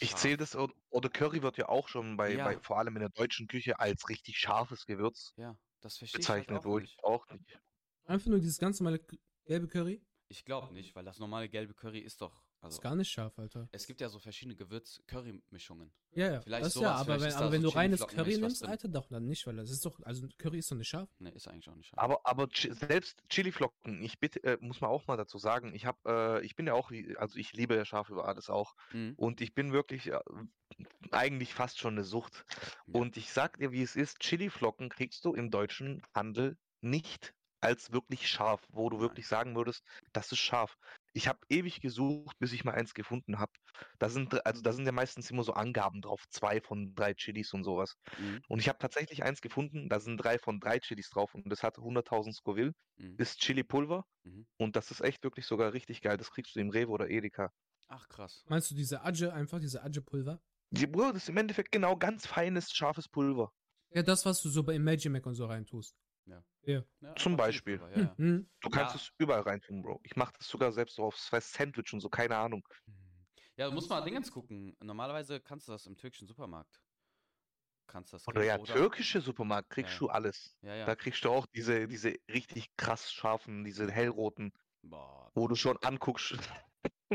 Ich 0.00 0.14
zähle 0.16 0.36
das, 0.36 0.56
od- 0.56 0.74
oder 0.90 1.08
Curry 1.08 1.42
wird 1.42 1.56
ja 1.58 1.68
auch 1.68 1.88
schon 1.88 2.16
bei, 2.16 2.36
Ja. 2.36 2.44
bei, 2.44 2.58
vor 2.60 2.78
allem 2.78 2.96
in 2.96 3.00
der 3.00 3.10
deutschen 3.10 3.46
Küche, 3.46 3.78
als 3.78 4.08
richtig 4.08 4.38
scharfes 4.38 4.86
Gewürz 4.86 5.34
Ja, 5.36 5.56
das 5.80 5.98
verstehe 5.98 6.20
ich 6.20 6.28
halt 6.28 6.48
bezeichnet, 6.48 6.58
auch 6.60 6.64
wo 6.64 6.78
nicht. 6.78 6.94
ich 6.94 7.04
auch 7.04 7.26
nicht. 7.28 7.60
Einfach 8.04 8.28
nur 8.28 8.38
dieses 8.40 8.58
ganz 8.58 8.80
normale 8.80 9.04
gelbe 9.46 9.68
Curry. 9.68 10.06
Ich 10.28 10.44
glaube 10.44 10.72
nicht, 10.74 10.94
weil 10.94 11.04
das 11.04 11.18
normale 11.18 11.48
gelbe 11.48 11.74
Curry 11.74 12.00
ist 12.00 12.20
doch, 12.20 12.43
also 12.64 12.76
ist 12.76 12.82
gar 12.82 12.94
nicht 12.96 13.10
scharf, 13.10 13.38
Alter. 13.38 13.68
es 13.72 13.86
gibt 13.86 14.00
ja 14.00 14.08
so 14.08 14.18
verschiedene 14.18 14.56
Gewürz-Curry-Mischungen. 14.56 15.92
Ja, 16.12 16.32
ja. 16.32 16.40
Vielleicht 16.42 16.64
das 16.66 16.74
ja, 16.74 16.80
sowas, 16.80 17.00
aber 17.00 17.04
vielleicht 17.18 17.24
wenn, 17.24 17.34
aber 17.38 17.46
so 17.46 17.52
wenn 17.52 17.62
du 17.62 17.68
reines 17.68 18.06
Curry 18.06 18.38
nimmst. 18.38 18.64
Alter, 18.64 18.88
doch, 18.88 19.08
dann 19.08 19.26
nicht, 19.26 19.46
weil 19.46 19.56
das 19.56 19.70
ist 19.70 19.84
doch, 19.84 20.00
also 20.02 20.26
Curry 20.38 20.58
ist 20.58 20.70
doch 20.70 20.76
nicht 20.76 20.88
scharf. 20.88 21.08
Ne, 21.18 21.30
ist 21.30 21.48
eigentlich 21.48 21.68
auch 21.68 21.74
nicht 21.74 21.88
scharf. 21.88 21.98
Aber, 22.02 22.20
aber 22.24 22.48
selbst 22.52 23.22
Chiliflocken, 23.28 24.02
ich 24.02 24.18
bitte, 24.18 24.42
äh, 24.44 24.58
muss 24.60 24.80
man 24.80 24.90
auch 24.90 25.06
mal 25.06 25.16
dazu 25.16 25.38
sagen, 25.38 25.74
ich 25.74 25.86
habe, 25.86 26.40
äh, 26.40 26.44
ich 26.46 26.54
bin 26.56 26.66
ja 26.66 26.74
auch, 26.74 26.90
wie- 26.90 27.16
also 27.16 27.38
ich 27.38 27.52
liebe 27.52 27.74
ja 27.74 27.84
scharf 27.84 28.08
über 28.10 28.26
alles 28.28 28.48
auch. 28.50 28.74
Mhm. 28.92 29.14
Und 29.16 29.40
ich 29.40 29.54
bin 29.54 29.72
wirklich 29.72 30.06
äh, 30.08 30.20
eigentlich 31.10 31.54
fast 31.54 31.78
schon 31.78 31.94
eine 31.94 32.04
Sucht. 32.04 32.44
Ja. 32.86 33.00
Und 33.00 33.16
ich 33.16 33.32
sag 33.32 33.58
dir, 33.58 33.72
wie 33.72 33.82
es 33.82 33.96
ist, 33.96 34.20
Chiliflocken 34.20 34.88
kriegst 34.88 35.24
du 35.24 35.34
im 35.34 35.50
deutschen 35.50 36.02
Handel 36.14 36.56
nicht 36.80 37.34
als 37.60 37.92
wirklich 37.92 38.28
scharf, 38.28 38.62
wo 38.68 38.90
du 38.90 39.00
wirklich 39.00 39.26
sagen 39.26 39.56
würdest, 39.56 39.82
das 40.12 40.30
ist 40.32 40.38
scharf. 40.38 40.76
Ich 41.16 41.28
habe 41.28 41.38
ewig 41.48 41.80
gesucht, 41.80 42.36
bis 42.40 42.52
ich 42.52 42.64
mal 42.64 42.74
eins 42.74 42.92
gefunden 42.94 43.38
habe. 43.38 43.52
Da 43.98 44.08
sind, 44.08 44.44
also 44.46 44.62
da 44.62 44.72
sind 44.72 44.84
ja 44.86 44.92
meistens 44.92 45.30
immer 45.30 45.44
so 45.44 45.52
Angaben 45.54 46.00
drauf, 46.02 46.24
zwei 46.28 46.60
von 46.60 46.94
drei 46.94 47.14
Chilis 47.14 47.52
und 47.54 47.64
sowas. 47.64 47.94
Mhm. 48.16 48.44
Und 48.48 48.58
ich 48.60 48.68
habe 48.68 48.78
tatsächlich 48.78 49.22
eins 49.22 49.40
gefunden, 49.40 49.88
da 49.88 50.00
sind 50.00 50.18
drei 50.18 50.38
von 50.38 50.60
drei 50.60 50.78
Chilis 50.80 51.08
drauf 51.10 51.34
und 51.34 51.48
das 51.50 51.62
hat 51.62 51.78
100.000 51.78 52.36
Scoville, 52.36 52.72
Mhm. 52.98 53.18
ist 53.18 53.40
Chili-Pulver 53.40 54.04
Mhm. 54.24 54.46
und 54.58 54.76
das 54.76 54.90
ist 54.90 55.00
echt 55.02 55.24
wirklich 55.24 55.46
sogar 55.46 55.72
richtig 55.72 56.02
geil. 56.02 56.16
Das 56.18 56.30
kriegst 56.32 56.56
du 56.56 56.60
im 56.60 56.70
Rewe 56.70 56.90
oder 56.90 57.08
Edeka. 57.10 57.52
Ach 57.88 58.08
krass. 58.10 58.44
Meinst 58.46 58.70
du 58.70 58.74
diese 58.74 59.00
Adje, 59.02 59.32
einfach 59.32 59.58
diese 59.58 59.82
Adje-Pulver? 59.82 60.42
Die, 60.68 60.86
Bro, 60.86 61.12
das 61.12 61.22
ist 61.22 61.28
im 61.30 61.38
Endeffekt 61.38 61.72
genau 61.72 61.96
ganz 61.96 62.26
feines, 62.26 62.70
scharfes 62.70 63.08
Pulver. 63.08 63.54
Ja, 63.94 64.02
das, 64.02 64.26
was 64.26 64.42
du 64.42 64.50
so 64.50 64.62
bei 64.62 64.78
Magic 64.78 65.24
und 65.26 65.34
so 65.34 65.46
reintust. 65.46 65.96
Ja. 66.26 66.42
Ja. 66.62 66.82
Ja, 67.00 67.14
Zum 67.16 67.36
Beispiel. 67.36 67.78
Chili-Pulver, 67.78 68.00
Ja, 68.00 68.06
ja. 68.06 68.14
Mhm. 68.16 68.50
Du 68.60 68.70
kannst 68.70 68.94
Ja. 68.94 69.00
es 69.00 69.10
überall 69.18 69.42
reintun, 69.42 69.82
Bro. 69.82 70.00
Ich 70.04 70.16
mache 70.16 70.32
das 70.38 70.48
sogar 70.48 70.72
selbst 70.72 70.96
so 70.96 71.04
aufs 71.04 71.28
Fest 71.28 71.52
Sandwich 71.52 71.92
und 71.92 72.00
so, 72.00 72.08
keine 72.08 72.36
Ahnung. 72.36 72.66
Mhm. 72.86 73.26
Ja, 73.56 73.68
du 73.68 73.72
musst 73.72 73.88
mal 73.90 74.00
Dingens 74.00 74.30
gucken. 74.32 74.76
Normalerweise 74.82 75.40
kannst 75.40 75.68
du 75.68 75.72
das 75.72 75.86
im 75.86 75.96
türkischen 75.96 76.26
Supermarkt. 76.26 76.80
Kannst 77.86 78.12
das 78.14 78.26
Oder 78.26 78.42
ja, 78.42 78.56
türkische 78.58 79.20
Supermarkt 79.20 79.68
kriegst 79.70 79.92
Ja. 79.94 79.98
du 79.98 80.08
alles. 80.08 80.56
Ja, 80.62 80.74
ja. 80.74 80.86
Da 80.86 80.96
kriegst 80.96 81.22
du 81.24 81.30
auch 81.30 81.46
diese, 81.54 81.86
diese 81.86 82.14
richtig 82.28 82.74
krass 82.76 83.12
scharfen, 83.12 83.62
diese 83.64 83.90
hellroten, 83.90 84.52
Boah, 84.82 85.30
wo 85.34 85.46
du 85.46 85.54
schon 85.54 85.76
anguckst. 85.82 86.32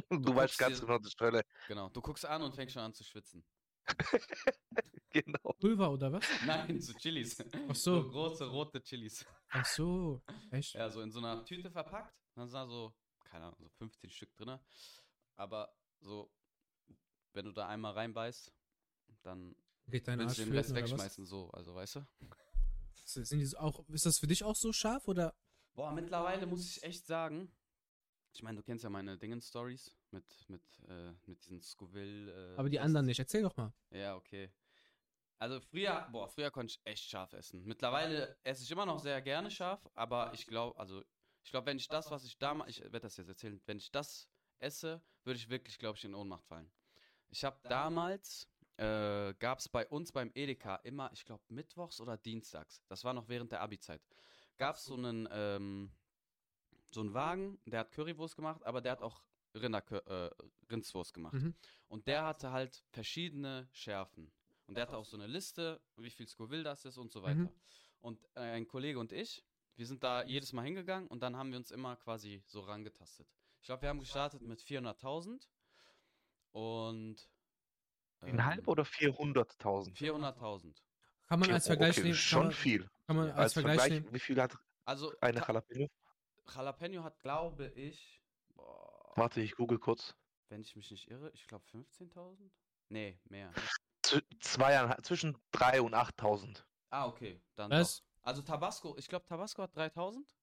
du 0.10 0.22
guckst 0.22 0.36
weißt 0.36 0.58
ganz 0.60 0.80
genau, 0.80 1.00
das 1.00 1.08
ist 1.08 1.20
Hölle. 1.20 1.42
genau. 1.68 1.90
Du 1.90 2.02
guckst 2.02 2.24
an 2.26 2.44
und 2.44 2.54
fängst 2.56 2.74
schon 2.76 2.84
an 2.84 2.94
zu 2.94 3.04
schwitzen. 3.04 3.44
Genau. 5.12 5.54
Pulver 5.60 5.92
oder 5.92 6.12
was? 6.12 6.24
Nein, 6.46 6.80
so 6.80 6.94
Chilis. 6.94 7.44
Ach 7.68 7.76
so. 7.76 8.10
große 8.10 8.46
rote 8.46 8.82
Chilis. 8.82 9.26
Ach 9.50 9.66
so. 9.66 10.22
Echt? 10.52 10.76
Ja, 10.76 10.90
so 10.90 11.02
in 11.02 11.12
so 11.12 11.20
einer 11.20 11.44
Tüte 11.44 11.72
verpackt. 11.72 12.16
Dann 12.36 12.48
sind 12.48 12.54
da 12.54 12.68
so, 12.68 12.94
keine 13.24 13.46
Ahnung, 13.46 13.58
so 13.60 13.70
15 13.70 14.10
Stück 14.12 14.36
drin. 14.36 14.60
Aber 15.36 15.74
so, 16.00 16.32
wenn 17.34 17.46
du 17.46 17.52
da 17.52 17.68
einmal 17.68 17.94
reinbeißt, 17.94 18.54
dann 19.24 19.56
Geht 19.88 20.08
dein 20.08 20.22
Arsch 20.22 20.38
willst 20.38 20.40
du 20.40 20.44
den 20.46 20.54
Rest 20.54 20.76
wegschmeißen, 20.76 21.26
so. 21.26 21.50
Also, 21.52 21.74
weißt 21.74 21.96
du? 21.96 22.08
Sind 23.06 23.40
die 23.40 23.46
so 23.46 23.58
auch, 23.58 23.88
ist 23.90 24.06
das 24.06 24.20
für 24.20 24.28
dich 24.28 24.44
auch 24.44 24.56
so 24.56 24.72
scharf 24.72 25.08
oder? 25.08 25.36
Boah, 25.74 25.92
mittlerweile 25.92 26.46
muss 26.46 26.70
ich 26.70 26.84
echt 26.84 27.08
sagen, 27.08 27.52
ich 28.34 28.44
meine, 28.44 28.58
du 28.58 28.64
kennst 28.64 28.84
ja 28.84 28.90
meine 28.92 29.18
Dingen-Stories 29.18 29.99
mit, 30.12 30.50
mit, 30.50 30.64
äh, 30.88 31.14
mit 31.26 31.44
diesen 31.44 31.62
Scoville. 31.62 32.54
Äh, 32.54 32.58
Aber 32.58 32.70
die 32.70 32.80
anderen 32.80 33.06
nicht. 33.06 33.20
Erzähl 33.20 33.44
doch 33.44 33.56
mal. 33.58 33.74
Ja, 33.92 34.16
okay. 34.16 34.52
Also 35.38 35.62
früher, 35.62 36.08
boah, 36.12 36.28
früher 36.28 36.52
konnte 36.52 36.72
ich 36.72 36.82
echt 36.84 37.10
scharf 37.10 37.32
essen. 37.32 37.64
Mittlerweile 37.64 38.38
esse 38.44 38.64
ich 38.64 38.72
immer 38.72 38.86
noch 38.86 39.00
sehr 39.00 39.22
gerne 39.22 39.50
scharf, 39.50 39.90
aber 39.96 40.34
ich 40.34 40.46
glaube, 40.46 40.78
also 40.78 41.02
ich 41.44 41.52
glaube, 41.52 41.68
wenn 41.68 41.78
ich 41.78 41.88
das, 41.88 42.12
was 42.12 42.26
ich 42.26 42.38
damals, 42.38 42.72
ich 42.72 42.82
werde 42.82 43.00
das 43.00 43.16
jetzt 43.16 43.30
erzählen, 43.30 43.62
wenn 43.66 43.78
ich 43.78 43.90
das 43.90 44.28
esse, 44.60 45.02
würde 45.24 45.40
ich 45.40 45.50
wirklich, 45.50 45.80
glaube 45.80 45.98
ich, 45.98 46.04
in 46.04 46.14
Ohnmacht 46.14 46.46
fallen. 46.46 46.70
Ich 47.30 47.46
habe 47.46 47.58
damals, 47.70 48.50
äh, 48.76 49.34
gab 49.36 49.60
es 49.60 49.70
bei 49.70 49.88
uns 49.88 50.12
beim 50.12 50.30
Edeka 50.36 50.76
immer, 50.78 51.10
ich 51.14 51.24
glaube, 51.24 51.44
mittwochs 51.48 52.02
oder 52.02 52.18
dienstags, 52.18 52.84
das 52.88 53.06
war 53.06 53.14
noch 53.14 53.30
während 53.30 53.54
der 53.54 53.62
Abi-Zeit, 53.62 54.02
gab 54.58 54.76
es 54.76 54.84
so 54.84 54.96
einen, 54.96 55.28
ähm, 55.32 55.92
so 56.92 57.00
einen 57.00 57.14
Wagen, 57.14 57.62
der 57.66 57.82
hat 57.82 57.92
Currywurst 57.92 58.36
gemacht, 58.36 58.62
aber 58.66 58.82
der 58.82 58.92
hat 58.92 59.02
auch 59.02 59.24
Rinder, 59.54 59.84
äh, 60.08 60.30
Rindswurst 60.70 61.14
gemacht. 61.14 61.34
Mhm. 61.34 61.56
Und 61.88 62.08
der 62.08 62.26
hatte 62.26 62.52
halt 62.52 62.84
verschiedene 62.92 63.68
Schärfen. 63.72 64.32
Und 64.68 64.76
der 64.76 64.84
hatte 64.84 64.98
auch 64.98 65.06
so 65.06 65.18
eine 65.18 65.28
Liste, 65.28 65.82
wie 65.98 66.12
viel 66.12 66.28
Scoville 66.28 66.64
das 66.64 66.86
ist 66.86 66.98
und 66.98 67.12
so 67.12 67.24
weiter. 67.24 67.40
Mhm. 67.40 67.50
Und 68.02 68.24
äh, 68.36 68.42
ein 68.42 68.68
Kollege 68.68 69.00
und 69.00 69.12
ich, 69.12 69.44
wir 69.76 69.86
sind 69.88 70.04
da 70.04 70.24
jedes 70.24 70.54
Mal 70.54 70.64
hingegangen 70.64 71.08
und 71.08 71.22
dann 71.22 71.36
haben 71.36 71.52
wir 71.52 71.58
uns 71.58 71.72
immer 71.72 71.96
quasi 71.96 72.44
so 72.46 72.62
rangetastet. 72.62 73.28
Ich 73.62 73.66
glaube, 73.66 73.82
wir 73.82 73.90
haben 73.90 74.00
gestartet 74.00 74.42
mit 74.42 74.62
400.000 74.62 75.48
und 76.52 77.30
ähm, 78.22 78.62
oder 78.66 78.84
400.000? 78.84 79.96
400.000. 79.96 80.76
Kann 81.28 81.40
man 81.40 81.52
als 81.52 81.68
Vergleich 81.68 81.92
okay, 81.92 82.02
nehmen? 82.02 82.12
das 82.12 82.20
ist 82.20 82.30
Kann 82.30 82.40
schon 82.40 82.44
man, 82.44 82.52
viel. 82.54 82.90
kann 83.06 83.16
man 83.16 83.30
als, 83.30 83.38
Als 83.38 83.54
Vergleich, 83.54 83.80
Vergleich, 83.80 84.02
nehmen? 84.02 84.14
wie 84.14 84.20
viel 84.20 84.42
hat 84.42 84.58
Also 84.86 85.14
eine 85.22 85.40
Jalapeno? 85.40 85.88
Jalapeno 86.54 87.04
hat, 87.04 87.20
glaube 87.20 87.68
ich, 87.76 88.22
Warte, 89.20 89.42
ich 89.42 89.56
google 89.56 89.80
kurz. 89.80 90.16
wenn 90.48 90.62
ich 90.62 90.76
mich 90.76 90.90
nicht 90.92 91.10
irre, 91.12 91.30
ich 91.34 91.46
glaube 91.46 91.66
15.000? 91.74 92.50
Nee, 92.88 93.20
mehr. 93.26 93.54
Z 94.02 94.26
zweieinhalb, 94.40 95.06
zwischen 95.06 95.38
3 95.52 95.82
und 95.82 95.94
8.000. 95.94 96.64
Ah, 96.90 97.06
okay, 97.06 97.42
dann 97.56 97.70
Was? 97.70 98.00
doch. 98.00 98.06
Also 98.22 98.42
Tabasco, 98.42 98.98
ich 98.98 99.08
glaube 99.08 99.26
Tabasco 99.26 99.62
hat 99.62 99.76
3000. 99.76 100.36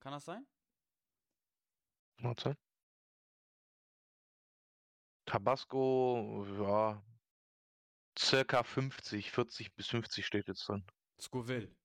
Kann 0.00 0.12
das 0.12 0.24
sein? 0.24 0.46
Warte. 2.18 2.56
Tabasco, 5.26 6.46
ja, 6.60 7.02
circa 8.18 8.62
50, 8.62 9.30
40 9.30 9.74
bis 9.74 9.88
50 9.88 10.24
steht 10.24 10.48
jetzt 10.48 10.66
drin. 10.68 10.86
Scoville. 11.20 11.76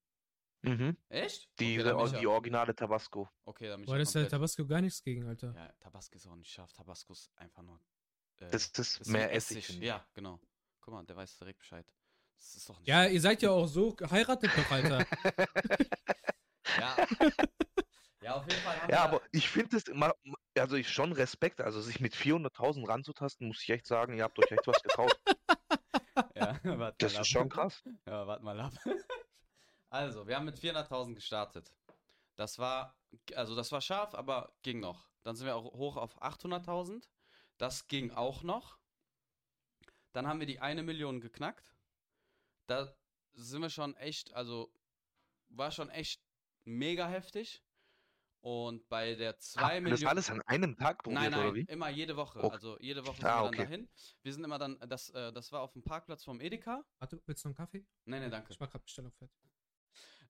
Mhm. 0.64 0.98
Echt? 1.10 1.50
Die, 1.60 1.78
okay, 1.80 2.10
die 2.18 2.24
ja, 2.24 2.30
originale 2.30 2.74
Tabasco. 2.76 3.30
okay, 3.46 3.76
ich 3.78 3.86
Boah, 3.86 3.94
ja 3.96 4.00
das 4.00 4.10
ist 4.10 4.16
ja 4.16 4.26
Tabasco 4.26 4.66
gar 4.66 4.82
nichts 4.82 5.04
gegen, 5.04 5.28
Alter. 5.28 5.54
Ja, 5.56 5.72
Tabasco 5.80 6.16
ist 6.16 6.26
auch 6.28 6.36
nicht 6.36 6.52
scharf. 6.52 6.72
Tabasco 6.74 7.12
ist 7.14 7.30
einfach 7.36 7.62
nur. 7.64 7.80
Äh, 8.40 8.50
Das 8.50 8.64
ist 8.66 8.80
das 8.80 9.08
mehr 9.08 9.30
wie 9.30 9.34
Essig. 9.36 9.70
ich. 9.70 9.80
Ja, 9.80 10.06
genau. 10.14 10.40
Guck 10.80 10.94
mal, 10.94 11.06
der 11.06 11.16
weiß 11.18 11.38
direkt 11.38 11.60
Bescheid. 11.60 11.86
Das 12.38 12.56
ist 12.56 12.68
doch 12.70 12.80
nicht. 12.80 12.88
Ja, 12.88 13.06
ihr 13.06 13.22
seid 13.22 13.42
ja 13.42 13.52
auch 13.52 13.68
so, 13.68 13.96
heiratet 14.10 14.52
doch, 14.58 14.72
Alter. 14.72 15.06
ja. 16.80 16.96
ja, 18.22 18.36
auf 18.36 18.48
jeden 18.50 18.62
Fall 18.62 18.82
haben 18.82 18.90
Ja, 18.90 18.96
wir- 18.98 19.02
aber 19.04 19.22
ich 19.32 19.50
finde 19.50 19.78
es 19.78 19.84
immer, 19.88 20.14
also 20.58 20.76
ich 20.76 20.90
schon 20.90 21.12
Respekt, 21.12 21.62
also 21.62 21.82
sich 21.82 22.00
mit 22.00 22.16
400.000 22.16 22.88
ranzutasten, 22.88 23.48
muss 23.48 23.62
ich 23.62 23.70
echt 23.70 23.86
sagen, 23.86 24.14
ihr 24.18 24.24
habt 24.24 24.38
euch 24.40 24.52
echt 24.52 24.66
was 24.68 24.82
getraut. 24.82 25.14
Ja, 26.36 26.60
warte 26.64 26.96
Das 27.00 27.14
mal 27.14 27.18
ab. 27.20 27.22
ist 27.24 27.28
schon 27.32 27.50
krass. 27.50 27.84
Ja, 28.06 28.28
warte 28.28 28.44
mal 28.44 28.60
ab. 28.60 28.74
Also, 29.94 30.28
wir 30.28 30.36
haben 30.36 30.46
mit 30.46 30.58
400.000 30.58 31.14
gestartet. 31.14 31.72
Das 32.36 32.58
war, 32.58 32.98
also 33.36 33.54
das 33.56 33.72
war 33.72 33.80
scharf, 33.80 34.16
aber 34.16 34.52
ging 34.64 34.80
noch. 34.80 35.08
Dann 35.22 35.36
sind 35.36 35.46
wir 35.46 35.56
auch 35.56 35.72
hoch 35.74 35.98
auf 35.98 36.20
800.000. 36.20 37.08
Das 37.60 37.88
ging 37.88 38.10
auch 38.10 38.42
noch. 38.42 38.80
Dann 40.12 40.26
haben 40.26 40.40
wir 40.40 40.48
die 40.48 40.60
eine 40.60 40.82
Million 40.82 41.22
geknackt. 41.22 41.76
Da 42.66 42.92
sind 43.34 43.62
wir 43.62 43.70
schon 43.70 43.96
echt, 43.98 44.34
also 44.34 44.74
war 45.50 45.70
schon 45.70 45.92
echt 45.92 46.24
mega 46.66 47.08
heftig. 47.08 47.64
Und 48.42 48.90
bei 48.90 49.14
der 49.14 49.38
2 49.38 49.62
Habt 49.62 49.74
ihr 49.76 49.82
das 49.82 49.92
Millionen. 49.92 50.08
alles 50.10 50.30
an 50.32 50.42
einem 50.42 50.76
Tag 50.76 51.04
probiert, 51.04 51.22
Nein, 51.22 51.34
oder 51.36 51.44
nein, 51.46 51.56
wie? 51.56 51.72
immer 51.72 51.90
jede 51.90 52.18
Woche. 52.18 52.40
Okay. 52.44 52.52
Also 52.54 52.80
jede 52.80 53.06
Woche 53.06 53.18
sind 53.18 53.26
Ah, 53.26 53.44
wir 53.44 53.44
dann 53.44 53.54
okay. 53.54 53.64
dahin. 53.64 53.90
Wir 54.24 54.34
sind 54.34 54.44
immer 54.44 54.58
dann, 54.58 54.80
das, 54.90 55.12
äh, 55.12 55.32
das 55.32 55.52
war 55.52 55.62
auf 55.62 55.72
dem 55.74 55.84
Parkplatz 55.84 56.24
vom 56.24 56.42
Edeka. 56.42 56.84
Warte, 56.98 57.22
willst 57.28 57.46
du 57.46 57.50
noch 57.50 57.52
einen 57.60 57.66
Kaffee? 57.68 57.86
Nein, 58.06 58.22
nein, 58.22 58.32
danke. 58.32 58.52
Ich 58.52 58.60
mach 58.60 58.70
grad 58.72 58.84
Bestellung 58.84 59.12
fertig. 59.14 59.53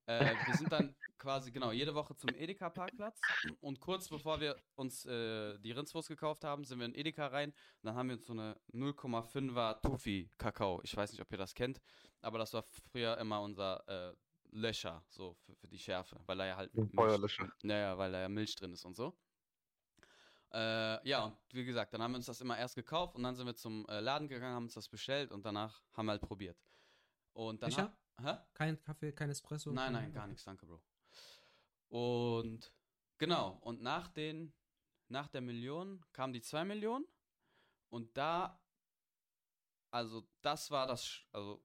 Äh, 0.05 0.35
wir 0.45 0.55
sind 0.55 0.71
dann 0.71 0.95
quasi, 1.17 1.51
genau, 1.51 1.71
jede 1.71 1.95
Woche 1.95 2.15
zum 2.15 2.29
Edeka-Parkplatz. 2.31 3.19
Und 3.61 3.79
kurz 3.79 4.09
bevor 4.09 4.39
wir 4.41 4.57
uns 4.75 5.05
äh, 5.05 5.57
die 5.59 5.71
Rindswurst 5.71 6.09
gekauft 6.09 6.43
haben, 6.43 6.65
sind 6.65 6.79
wir 6.79 6.85
in 6.85 6.93
Edeka 6.93 7.27
rein. 7.27 7.49
Und 7.51 7.83
dann 7.83 7.95
haben 7.95 8.09
wir 8.09 8.17
uns 8.17 8.25
so 8.25 8.33
eine 8.33 8.57
0,5er 8.73 9.81
Tufi-Kakao. 9.81 10.81
Ich 10.83 10.95
weiß 10.95 11.11
nicht, 11.11 11.21
ob 11.21 11.31
ihr 11.31 11.37
das 11.37 11.53
kennt, 11.53 11.81
aber 12.21 12.37
das 12.37 12.53
war 12.53 12.63
früher 12.63 13.17
immer 13.17 13.41
unser 13.41 13.87
äh, 13.87 14.13
Löcher, 14.51 15.03
so 15.09 15.33
für, 15.33 15.55
für 15.55 15.67
die 15.67 15.79
Schärfe, 15.79 16.19
weil 16.25 16.37
da 16.37 16.45
ja 16.45 16.57
halt. 16.57 16.71
Feuerlöscher. 16.93 17.51
Naja, 17.63 17.97
weil 17.97 18.11
da 18.11 18.21
ja 18.21 18.29
Milch 18.29 18.55
drin 18.55 18.73
ist 18.73 18.85
und 18.85 18.95
so. 18.95 19.17
Äh, 20.51 21.07
ja, 21.07 21.23
und 21.25 21.37
wie 21.51 21.65
gesagt, 21.65 21.93
dann 21.93 22.03
haben 22.03 22.11
wir 22.11 22.17
uns 22.17 22.27
das 22.27 22.39
immer 22.39 22.57
erst 22.57 22.75
gekauft 22.75 23.15
und 23.15 23.23
dann 23.23 23.35
sind 23.35 23.47
wir 23.47 23.55
zum 23.55 23.87
äh, 23.87 23.99
Laden 23.99 24.27
gegangen, 24.27 24.53
haben 24.53 24.65
uns 24.65 24.75
das 24.75 24.87
bestellt 24.87 25.31
und 25.31 25.43
danach 25.45 25.81
haben 25.93 26.05
wir 26.05 26.11
halt 26.11 26.21
probiert. 26.21 26.61
Und 27.33 27.63
danach. 27.63 27.75
Sicher? 27.75 27.97
Hä? 28.21 28.37
Kein 28.53 28.81
Kaffee, 28.81 29.11
kein 29.11 29.29
Espresso? 29.29 29.71
Nein, 29.71 29.93
nein, 29.93 30.13
gar 30.13 30.27
nichts, 30.27 30.43
danke, 30.43 30.65
Bro. 30.65 30.81
Und 31.89 32.73
genau, 33.17 33.59
und 33.61 33.81
nach 33.81 34.07
den, 34.07 34.53
nach 35.07 35.27
der 35.27 35.41
Million 35.41 36.03
kamen 36.11 36.33
die 36.33 36.41
2 36.41 36.65
Millionen 36.65 37.05
und 37.89 38.15
da, 38.17 38.59
also 39.91 40.27
das 40.41 40.71
war 40.71 40.87
das, 40.87 41.21
also 41.31 41.63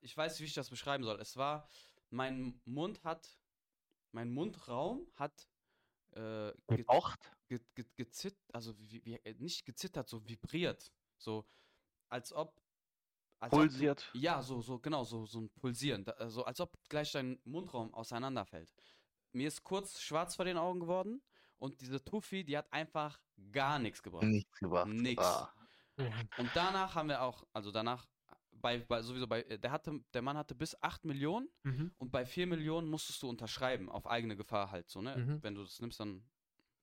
ich 0.00 0.16
weiß 0.16 0.32
nicht, 0.32 0.40
wie 0.40 0.46
ich 0.46 0.54
das 0.54 0.70
beschreiben 0.70 1.04
soll. 1.04 1.20
Es 1.20 1.36
war, 1.36 1.68
mein 2.10 2.60
Mund 2.64 3.02
hat, 3.04 3.38
mein 4.12 4.30
Mundraum 4.30 5.06
hat 5.14 5.48
äh, 6.12 6.52
ge 6.68 6.78
Gebraucht? 6.78 7.30
ge 7.48 7.60
ge 7.74 7.84
gezittert, 7.96 8.54
also 8.54 8.78
wie, 8.78 9.04
wie, 9.04 9.20
nicht 9.38 9.64
gezittert, 9.64 10.08
so 10.08 10.26
vibriert. 10.26 10.92
So, 11.18 11.46
als 12.08 12.32
ob. 12.32 12.60
Als 13.40 13.52
Ob 13.54 13.60
Pulsiert? 13.60 14.10
du, 14.12 14.18
ja, 14.18 14.42
so, 14.42 14.60
so, 14.60 14.78
genau, 14.78 15.02
so, 15.04 15.24
so 15.26 15.40
ein 15.40 15.50
Pulsieren. 15.50 16.04
Da, 16.04 16.28
so, 16.28 16.44
als 16.44 16.60
ob 16.60 16.72
gleich 16.88 17.10
dein 17.12 17.40
Mundraum 17.44 17.92
auseinanderfällt. 17.94 18.72
Mir 19.32 19.48
ist 19.48 19.64
kurz 19.64 20.00
schwarz 20.00 20.36
vor 20.36 20.44
den 20.44 20.58
Augen 20.58 20.80
geworden 20.80 21.22
und 21.58 21.80
diese 21.80 22.04
Tufi, 22.04 22.44
die 22.44 22.56
hat 22.56 22.70
einfach 22.72 23.20
gar 23.50 23.78
nichts 23.78 24.02
gebracht. 24.02 24.24
Nichts 24.24 24.58
gebracht. 24.58 24.88
Nix. 24.88 25.24
Ah. 25.24 25.52
Und 26.38 26.50
danach 26.54 26.94
haben 26.94 27.08
wir 27.08 27.22
auch, 27.22 27.46
also 27.52 27.70
danach, 27.70 28.06
bei, 28.52 28.78
bei 28.78 29.00
sowieso 29.00 29.26
bei, 29.26 29.42
der 29.42 29.70
hatte, 29.70 30.00
der 30.12 30.22
Mann 30.22 30.36
hatte 30.36 30.54
bis 30.54 30.80
8 30.82 31.04
Millionen 31.06 31.48
Mhm. 31.62 31.94
und 31.98 32.10
bei 32.10 32.26
4 32.26 32.46
Millionen 32.46 32.88
musstest 32.88 33.22
du 33.22 33.28
unterschreiben, 33.28 33.88
auf 33.88 34.06
eigene 34.06 34.36
Gefahr 34.36 34.70
halt, 34.70 34.90
so, 34.90 35.00
ne? 35.00 35.16
Mhm. 35.16 35.42
Wenn 35.42 35.54
du 35.54 35.62
das 35.62 35.80
nimmst 35.80 35.98
dann 36.00 36.28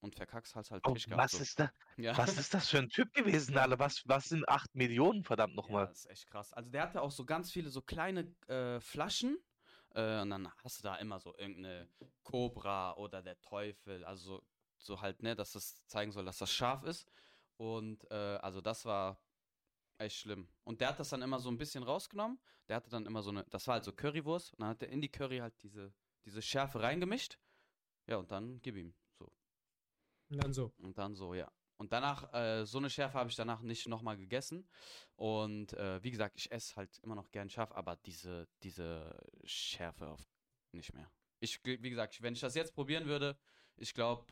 und 0.07 0.15
verkackst, 0.15 0.55
hast 0.55 0.71
halt 0.71 0.83
Oh, 0.85 0.93
Pech 0.93 1.05
gehabt. 1.05 1.23
was, 1.23 1.31
so. 1.31 1.37
ist 1.39 1.59
da, 1.59 1.69
Ja. 1.97 2.17
was 2.17 2.37
ist 2.37 2.53
das 2.53 2.69
für 2.69 2.79
ein 2.79 2.89
Typ 2.89 3.13
gewesen, 3.13 3.57
Alter? 3.57 3.79
Was, 3.79 4.03
was 4.07 4.25
sind 4.25 4.47
8 4.47 4.73
Millionen, 4.75 5.23
verdammt 5.23 5.53
Ja, 5.53 5.61
nochmal? 5.61 5.87
das 5.87 5.99
ist 5.99 6.09
echt 6.09 6.27
krass. 6.27 6.53
Also 6.53 6.69
der 6.69 6.81
hatte 6.83 7.01
auch 7.01 7.11
so 7.11 7.25
ganz 7.25 7.51
viele 7.51 7.69
so 7.69 7.81
kleine 7.81 8.33
äh, 8.47 8.79
Flaschen 8.79 9.37
äh, 9.95 10.21
und 10.21 10.29
dann 10.29 10.51
hast 10.63 10.79
du 10.79 10.83
da 10.83 10.95
immer 10.95 11.19
so 11.19 11.35
irgendeine 11.37 11.89
Cobra 12.23 12.95
oder 12.95 13.21
der 13.21 13.39
Teufel, 13.41 14.03
also 14.05 14.37
so, 14.37 14.43
so 14.77 15.01
halt, 15.01 15.21
ne, 15.23 15.35
dass 15.35 15.51
das 15.53 15.85
zeigen 15.87 16.11
soll, 16.11 16.25
dass 16.25 16.37
das 16.37 16.51
scharf 16.51 16.83
ist. 16.83 17.07
Und 17.57 18.09
äh, 18.11 18.37
also 18.41 18.61
das 18.61 18.85
war 18.85 19.19
echt 19.97 20.17
schlimm. 20.17 20.47
Und 20.63 20.81
der 20.81 20.89
hat 20.89 20.99
das 20.99 21.09
dann 21.09 21.21
immer 21.23 21.39
so 21.39 21.49
ein 21.49 21.57
bisschen 21.57 21.83
rausgenommen. 21.83 22.39
Der 22.67 22.75
hatte 22.75 22.89
dann 22.89 23.05
immer 23.05 23.23
so 23.23 23.31
eine, 23.31 23.45
das 23.49 23.65
war 23.67 23.73
halt 23.75 23.83
so 23.85 23.93
Currywurst 23.93 24.53
und 24.53 24.59
dann 24.61 24.69
hat 24.69 24.83
er 24.83 24.89
in 24.89 25.01
die 25.01 25.09
Curry 25.09 25.39
halt 25.39 25.55
diese, 25.63 25.93
diese 26.25 26.41
Schärfe 26.41 26.81
reingemischt. 26.81 27.39
Ja, 28.05 28.17
und 28.17 28.31
dann 28.31 28.61
gib 28.61 28.75
ihm. 28.75 28.93
Und 30.29 30.43
dann 30.43 30.53
so. 30.53 30.73
Und 30.77 30.97
dann 30.97 31.15
so, 31.15 31.33
ja. 31.33 31.51
Und 31.77 31.91
danach, 31.93 32.33
äh, 32.33 32.65
so 32.65 32.79
eine 32.79 32.89
Schärfe 32.89 33.19
habe 33.19 33.29
ich 33.29 33.35
danach 33.35 33.61
nicht 33.61 33.87
nochmal 33.87 34.17
gegessen. 34.17 34.67
Und 35.15 35.73
äh, 35.73 36.03
wie 36.03 36.11
gesagt, 36.11 36.35
ich 36.35 36.51
esse 36.51 36.75
halt 36.75 36.97
immer 36.99 37.15
noch 37.15 37.31
gern 37.31 37.49
scharf, 37.49 37.71
aber 37.71 37.95
diese, 37.97 38.47
diese 38.63 39.15
Schärfe 39.43 40.07
auf 40.07 40.27
nicht 40.71 40.93
mehr. 40.93 41.11
Ich, 41.39 41.63
wie 41.63 41.89
gesagt, 41.89 42.21
wenn 42.21 42.33
ich 42.33 42.39
das 42.39 42.55
jetzt 42.55 42.73
probieren 42.73 43.05
würde, 43.05 43.37
ich 43.75 43.93
glaube, 43.93 44.25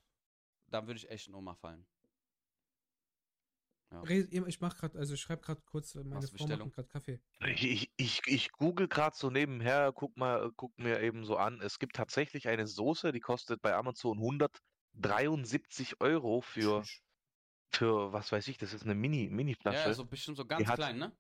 dann 0.68 0.88
würde 0.88 0.98
ich 0.98 1.10
echt 1.10 1.28
in 1.28 1.36
Oma 1.36 1.54
fallen. 1.54 1.86
Ja. 3.92 4.04
Ich 4.48 4.60
mach 4.60 4.76
gerade, 4.76 4.98
also 4.98 5.14
ich 5.14 5.22
schreibe 5.22 5.44
gerade 5.44 5.62
kurz, 5.62 5.94
meine 5.94 6.10
Machst 6.10 6.30
Frau 6.30 6.38
Bestellung? 6.46 6.68
macht 6.68 6.76
gerade 6.76 6.88
Kaffee. 6.88 7.22
Ich, 7.46 7.64
ich, 7.64 7.92
ich, 7.98 8.22
ich 8.26 8.52
google 8.52 8.88
gerade 8.88 9.16
so 9.16 9.30
nebenher, 9.30 9.94
guck 9.94 10.18
mal, 10.18 10.52
guck 10.56 10.78
mir 10.80 11.02
eben 11.02 11.24
so 11.24 11.38
an. 11.38 11.62
Es 11.62 11.78
gibt 11.78 11.96
tatsächlich 11.96 12.48
eine 12.48 12.66
Soße, 12.66 13.12
die 13.12 13.20
kostet 13.20 13.62
bei 13.62 13.76
Amazon 13.76 14.20
173 14.98 16.02
Euro 16.02 16.42
für, 16.42 16.84
für 17.72 18.14
was 18.14 18.32
weiß 18.32 18.48
ich, 18.48 18.58
das 18.58 18.74
ist 18.74 18.84
eine 18.84 18.96
Mini, 18.96 19.26
Ja, 19.26 19.32
Mini-Flasche. 19.32 19.94
so 19.94 20.06
bestimmt 20.06 20.38
so 20.38 20.46
ganz 20.46 20.68
hat- 20.68 20.78
klein, 20.78 20.98
ne? 20.98 21.16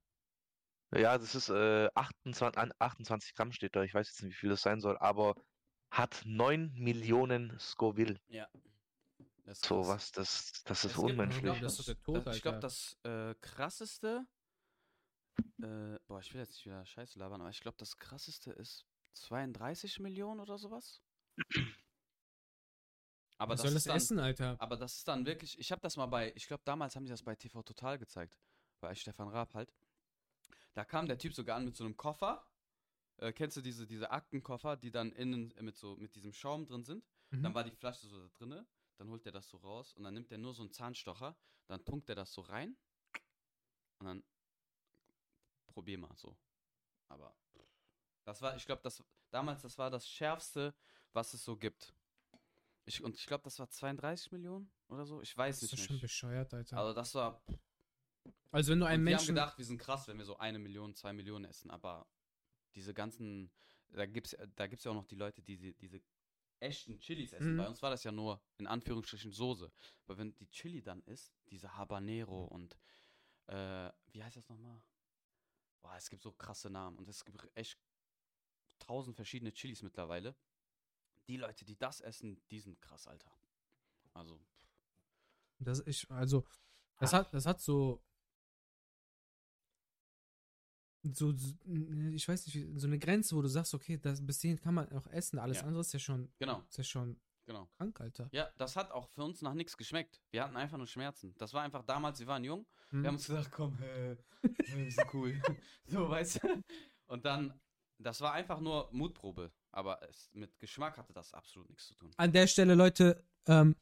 Ja, 0.95 1.17
das 1.17 1.35
ist 1.35 1.49
äh, 1.49 1.89
28, 1.95 2.57
an- 2.57 2.71
28 2.79 3.33
Gramm 3.35 3.51
steht 3.51 3.75
da. 3.75 3.83
Ich 3.83 3.93
weiß 3.93 4.07
jetzt 4.07 4.21
nicht, 4.23 4.31
wie 4.33 4.39
viel 4.39 4.49
das 4.49 4.61
sein 4.61 4.79
soll, 4.79 4.97
aber 4.99 5.35
hat 5.91 6.21
9 6.25 6.71
Millionen 6.73 7.57
Scoville. 7.59 8.19
Ja. 8.27 8.47
So 9.45 9.87
was, 9.87 10.11
das, 10.11 10.63
das 10.63 10.85
ist 10.85 10.95
gibt- 10.95 11.09
unmenschlich. 11.09 11.43
glaub, 11.43 11.59
das 11.59 11.79
ist 11.79 12.03
Tod, 12.03 12.27
Ich 12.33 12.41
glaube, 12.41 12.55
Alter. 12.55 12.59
das 12.59 12.97
äh, 13.03 13.35
krasseste. 13.41 14.25
Äh, 15.61 15.99
boah, 16.07 16.19
ich 16.19 16.33
will 16.33 16.41
jetzt 16.41 16.51
nicht 16.53 16.65
wieder 16.65 16.85
Scheiße 16.85 17.19
labern, 17.19 17.41
aber 17.41 17.49
ich 17.49 17.59
glaube, 17.61 17.77
das 17.77 17.97
krasseste 17.97 18.51
ist 18.51 18.85
32 19.13 19.99
Millionen 19.99 20.39
oder 20.39 20.57
sowas. 20.57 21.01
Aber 23.37 23.53
Was 23.53 23.61
das 23.61 23.63
soll 23.63 23.73
das 23.73 23.81
ist 23.81 23.87
dann, 23.89 23.95
essen, 23.97 24.19
Alter? 24.19 24.55
Aber 24.59 24.77
das 24.77 24.95
ist 24.97 25.07
dann 25.07 25.25
wirklich. 25.25 25.59
Ich 25.59 25.71
habe 25.71 25.81
das 25.81 25.97
mal 25.97 26.05
bei. 26.05 26.31
Ich 26.35 26.47
glaube, 26.47 26.63
damals 26.65 26.95
haben 26.95 27.05
die 27.05 27.11
das 27.11 27.23
bei 27.23 27.35
TV 27.35 27.61
Total 27.63 27.97
gezeigt. 27.97 28.37
Bei 28.79 28.95
Stefan 28.95 29.27
Raab 29.29 29.53
halt. 29.53 29.73
Da 30.73 30.85
kam 30.85 31.07
der 31.07 31.17
Typ 31.17 31.33
sogar 31.33 31.57
an 31.57 31.65
mit 31.65 31.75
so 31.75 31.83
einem 31.83 31.97
Koffer. 31.97 32.45
Äh, 33.17 33.31
kennst 33.31 33.55
du 33.57 33.61
diese, 33.61 33.87
diese 33.87 34.11
Aktenkoffer, 34.11 34.75
die 34.75 34.91
dann 34.91 35.11
innen 35.13 35.53
mit 35.61 35.77
so 35.77 35.95
mit 35.97 36.15
diesem 36.15 36.33
Schaum 36.33 36.65
drin 36.65 36.83
sind? 36.83 37.05
Dann 37.31 37.51
Mhm. 37.51 37.55
war 37.55 37.63
die 37.63 37.71
Flasche 37.71 38.07
so 38.07 38.19
da 38.19 38.27
drinne, 38.37 38.65
dann 38.97 39.09
holt 39.09 39.25
er 39.25 39.31
das 39.31 39.49
so 39.49 39.57
raus 39.57 39.93
und 39.93 40.03
dann 40.03 40.13
nimmt 40.13 40.31
er 40.31 40.37
nur 40.37 40.53
so 40.53 40.61
einen 40.63 40.71
Zahnstocher, 40.71 41.35
dann 41.67 41.83
tunkt 41.83 42.07
er 42.09 42.15
das 42.15 42.33
so 42.33 42.41
rein 42.41 42.77
und 43.99 44.05
dann 44.07 44.23
probier 45.67 45.97
mal 45.97 46.15
so. 46.15 46.37
Aber 47.09 47.35
das 48.25 48.41
war, 48.41 48.55
ich 48.55 48.65
glaube, 48.65 48.81
das 48.83 49.03
damals, 49.31 49.61
das 49.61 49.77
war 49.77 49.89
das 49.89 50.07
schärfste, 50.07 50.73
was 51.13 51.33
es 51.33 51.43
so 51.43 51.55
gibt. 51.57 51.93
Ich, 52.85 53.03
und 53.03 53.15
ich 53.17 53.25
glaube, 53.25 53.43
das 53.43 53.57
war 53.59 53.69
32 53.69 54.31
Millionen 54.31 54.69
oder 54.87 55.05
so. 55.05 55.21
Ich 55.21 55.35
weiß 55.35 55.59
Das 55.59 55.63
ist 55.63 55.71
nicht. 55.71 55.81
doch 55.81 55.87
schon 55.87 55.95
nicht. 55.95 56.01
bescheuert, 56.03 56.53
Alter. 56.53 56.77
Also 56.77 56.93
das 56.93 57.15
war. 57.15 57.41
Also 58.51 58.71
wenn 58.71 58.79
du 58.79 58.85
einen 58.85 59.01
und 59.01 59.07
wir 59.07 59.15
haben 59.15 59.21
Menschen. 59.21 59.35
gedacht, 59.35 59.57
wir 59.57 59.65
sind 59.65 59.77
krass, 59.79 60.07
wenn 60.07 60.17
wir 60.17 60.25
so 60.25 60.37
eine 60.37 60.59
Million, 60.59 60.93
zwei 60.95 61.11
Millionen 61.13 61.45
essen, 61.45 61.71
aber 61.71 62.07
diese 62.75 62.93
ganzen, 62.93 63.51
da 63.89 64.05
gibt's, 64.05 64.35
da 64.55 64.67
gibt's 64.67 64.85
ja 64.85 64.91
auch 64.91 64.95
noch 64.95 65.05
die 65.05 65.15
Leute, 65.15 65.41
die 65.41 65.57
diese, 65.57 65.73
diese 65.73 66.01
echten 66.59 66.99
Chilis 66.99 67.33
essen. 67.33 67.53
Mhm. 67.53 67.57
Bei 67.57 67.67
uns 67.67 67.81
war 67.81 67.89
das 67.89 68.03
ja 68.03 68.11
nur 68.11 68.41
in 68.57 68.67
Anführungsstrichen 68.67 69.31
Soße. 69.31 69.71
Aber 70.05 70.17
wenn 70.17 70.35
die 70.35 70.49
Chili 70.49 70.81
dann 70.81 71.01
ist, 71.03 71.33
diese 71.49 71.75
Habanero 71.75 72.45
und 72.45 72.77
äh, 73.47 73.91
wie 74.11 74.23
heißt 74.23 74.37
das 74.37 74.47
nochmal? 74.49 74.81
Boah, 75.81 75.95
es 75.97 76.09
gibt 76.09 76.21
so 76.23 76.31
krasse 76.31 76.69
Namen 76.69 76.97
und 76.97 77.07
es 77.09 77.25
gibt 77.25 77.47
echt 77.55 77.77
tausend 78.79 79.15
verschiedene 79.15 79.51
Chilis 79.53 79.81
mittlerweile. 79.83 80.35
Die 81.27 81.37
Leute, 81.37 81.65
die 81.65 81.75
das 81.77 82.01
essen, 82.01 82.41
die 82.51 82.59
sind 82.59 82.79
krass, 82.81 83.07
Alter. 83.07 83.31
Also, 84.13 84.39
Das 85.59 85.81
ich, 85.85 86.09
also, 86.11 86.45
das 86.99 87.13
hat, 87.13 87.33
das 87.33 87.45
hat 87.45 87.59
so. 87.61 88.01
So, 91.03 91.33
ich 92.13 92.27
weiß 92.27 92.47
nicht, 92.47 92.79
so 92.79 92.87
eine 92.87 92.97
Grenze, 92.97 93.35
wo 93.35 93.41
du 93.43 93.47
sagst, 93.47 93.75
okay, 93.75 93.97
das, 93.97 94.25
bis 94.25 94.41
hierhin 94.41 94.59
kann 94.59 94.73
man 94.73 94.91
auch 94.91 95.05
essen, 95.07 95.37
alles 95.37 95.57
Ja. 95.57 95.63
andere 95.63 95.81
ist 95.81 95.93
ja 95.93 95.99
schon, 95.99 96.33
genau, 96.39 96.61
ist 96.67 96.77
ja 96.79 96.83
schon 96.83 97.21
genau. 97.45 97.67
krank, 97.77 98.01
Alter. 98.01 98.27
Ja, 98.31 98.49
das 98.57 98.75
hat 98.75 98.89
auch 98.89 99.07
für 99.09 99.23
uns 99.23 99.43
nach 99.43 99.53
nichts 99.53 99.77
geschmeckt. 99.77 100.19
Wir 100.31 100.43
hatten 100.43 100.57
einfach 100.57 100.77
nur 100.79 100.87
Schmerzen. 100.87 101.35
Das 101.37 101.53
war 101.53 101.61
einfach 101.61 101.83
damals, 101.83 102.19
wir 102.19 102.25
waren 102.25 102.43
jung. 102.43 102.65
Hm? 102.89 103.03
Wir 103.03 103.07
haben 103.09 103.15
uns 103.15 103.27
gedacht, 103.27 103.51
komm, 103.51 103.77
äh, 103.83 104.17
wir 104.41 104.91
sind 104.91 105.13
cool. 105.13 105.39
so, 105.85 106.09
weißt 106.09 106.41
du? 106.43 106.63
Und 107.05 107.23
dann, 107.25 107.53
das 107.99 108.21
war 108.21 108.33
einfach 108.33 108.59
nur 108.59 108.89
Mutprobe. 108.91 109.51
Aber 109.75 110.01
es, 110.09 110.29
mit 110.33 110.57
Geschmack 110.59 110.97
hatte 110.97 111.11
das 111.11 111.33
absolut 111.33 111.69
nichts 111.69 111.87
zu 111.87 111.95
tun. 111.95 112.09
An 112.15 112.31
der 112.31 112.47
Stelle, 112.47 112.75
Leute, 112.75 113.21
ähm, 113.45 113.75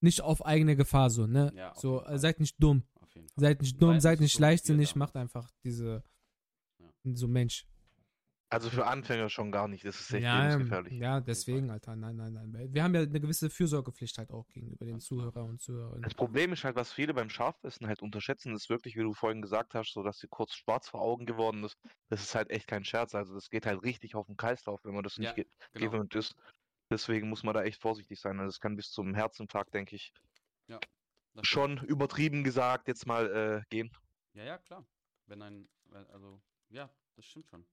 nicht 0.00 0.20
auf 0.20 0.44
eigene 0.44 0.76
Gefahr 0.76 1.08
so, 1.08 1.26
ne? 1.26 1.50
Ja, 1.56 1.72
so, 1.74 2.04
äh, 2.04 2.18
seid 2.18 2.40
nicht 2.40 2.62
dumm. 2.62 2.84
Auf 3.00 3.14
jeden 3.14 3.28
Fall. 3.30 3.40
Seid 3.42 3.62
nicht 3.62 3.80
dumm, 3.82 3.94
Seid 3.94 4.02
seid 4.02 4.20
nicht 4.20 4.38
leichtsinnig, 4.38 4.94
macht 4.96 5.16
einfach 5.16 5.50
diese, 5.64 6.04
Ja. 6.78 6.90
so 7.14 7.26
Mensch. 7.26 7.66
Also 8.50 8.70
für 8.70 8.86
Anfänger 8.86 9.28
schon 9.28 9.52
gar 9.52 9.68
nicht, 9.68 9.84
das 9.84 10.00
ist 10.00 10.12
echt 10.14 10.22
Ja, 10.22 10.48
lebensgefährlich. 10.48 10.94
ja, 10.94 11.20
deswegen, 11.20 11.70
Alter, 11.70 11.96
nein, 11.96 12.16
nein, 12.16 12.32
nein. 12.32 12.72
Wir 12.72 12.82
haben 12.82 12.94
ja 12.94 13.02
eine 13.02 13.20
gewisse 13.20 13.50
Fürsorgepflicht 13.50 14.16
halt 14.16 14.30
auch 14.30 14.48
gegenüber 14.48 14.86
den. 14.86 15.00
Zuhörer 15.00 15.44
und 15.44 15.60
Zuhörerinnen. 15.60 16.04
Das 16.04 16.14
Problem 16.14 16.52
ist 16.52 16.64
halt, 16.64 16.74
was 16.76 16.92
viele 16.92 17.12
beim 17.12 17.28
Scharfessen 17.28 17.86
halt 17.86 18.00
unterschätzen, 18.00 18.54
ist 18.54 18.70
wirklich, 18.70 18.96
wie 18.96 19.02
du 19.02 19.12
vorhin 19.12 19.42
gesagt 19.42 19.74
hast, 19.74 19.92
so 19.92 20.02
dass 20.02 20.18
sie 20.18 20.28
kurz 20.28 20.54
schwarz 20.54 20.88
vor 20.88 21.02
Augen 21.02 21.26
geworden 21.26 21.62
ist. 21.64 21.76
Das 22.08 22.22
ist 22.22 22.34
halt 22.34 22.50
echt 22.50 22.66
kein 22.68 22.84
Scherz. 22.84 23.14
Also 23.14 23.34
das 23.34 23.50
geht 23.50 23.66
halt 23.66 23.82
richtig 23.82 24.14
auf 24.14 24.26
den 24.26 24.36
Kreislauf, 24.36 24.80
wenn 24.84 24.94
man 24.94 25.04
das 25.04 25.18
nicht 25.18 25.28
Ja, 25.28 25.34
ge 25.34 25.46
Genau. 25.72 25.90
gewöhnt 25.90 26.14
ist. 26.14 26.34
Deswegen 26.90 27.28
muss 27.28 27.42
man 27.42 27.54
da 27.54 27.62
echt 27.64 27.82
vorsichtig 27.82 28.18
sein. 28.18 28.38
Also 28.40 28.48
es 28.48 28.60
kann 28.60 28.76
bis 28.76 28.90
zum 28.90 29.14
Herzinfarkt, 29.14 29.74
denke 29.74 29.96
ich, 29.96 30.12
Das 31.34 31.46
stimmt. 31.46 31.78
schon 31.78 31.78
übertrieben 31.86 32.44
gesagt 32.44 32.88
jetzt 32.88 33.06
mal 33.06 33.62
äh, 33.62 33.62
gehen. 33.70 33.90
Ja, 34.34 34.44
ja, 34.44 34.58
klar. 34.58 34.86
Wenn 35.26 35.42
ein, 35.42 35.68
also, 35.90 36.40
ja, 36.70 36.90
das 37.16 37.26
stimmt 37.26 37.48
schon. 37.48 37.66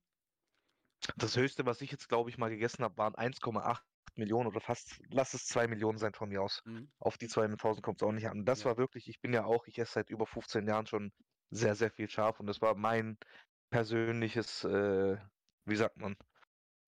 Das 1.18 1.36
höchste, 1.38 1.66
was 1.66 1.82
ich 1.82 1.92
jetzt, 1.92 2.10
glaube 2.10 2.30
ich, 2.30 2.38
mal 2.38 2.50
gegessen 2.50 2.84
habe, 2.84 2.98
waren 2.98 3.16
1,8 3.16 3.86
Millionen 4.16 4.48
oder 4.48 4.62
fast, 4.62 5.02
lass 5.10 5.34
es 5.34 5.46
2 5.48 5.68
Millionen 5.68 5.98
sein 5.98 6.14
von 6.14 6.30
mir 6.30 6.42
aus. 6.42 6.62
Mhm. 6.66 6.92
Auf 7.00 7.18
die 7.18 7.28
200.000 7.28 7.82
kommt 7.84 8.02
es 8.02 8.08
auch 8.08 8.12
nicht 8.14 8.28
an. 8.30 8.46
Das 8.46 8.60
Ja. 8.60 8.66
war 8.66 8.78
wirklich, 8.78 9.08
ich 9.10 9.20
bin 9.22 9.34
ja 9.34 9.46
auch, 9.46 9.68
ich 9.68 9.78
esse 9.80 9.94
seit 9.94 10.10
über 10.10 10.26
15 10.26 10.68
Jahren 10.68 10.86
schon 10.88 11.12
sehr, 11.50 11.76
sehr 11.76 11.92
viel 11.92 12.10
scharf 12.10 12.40
und 12.40 12.48
das 12.48 12.62
war 12.62 12.76
mein 12.76 13.18
persönliches, 13.70 14.64
äh, 14.64 15.18
wie 15.66 15.76
sagt 15.76 15.98
man, 15.98 16.16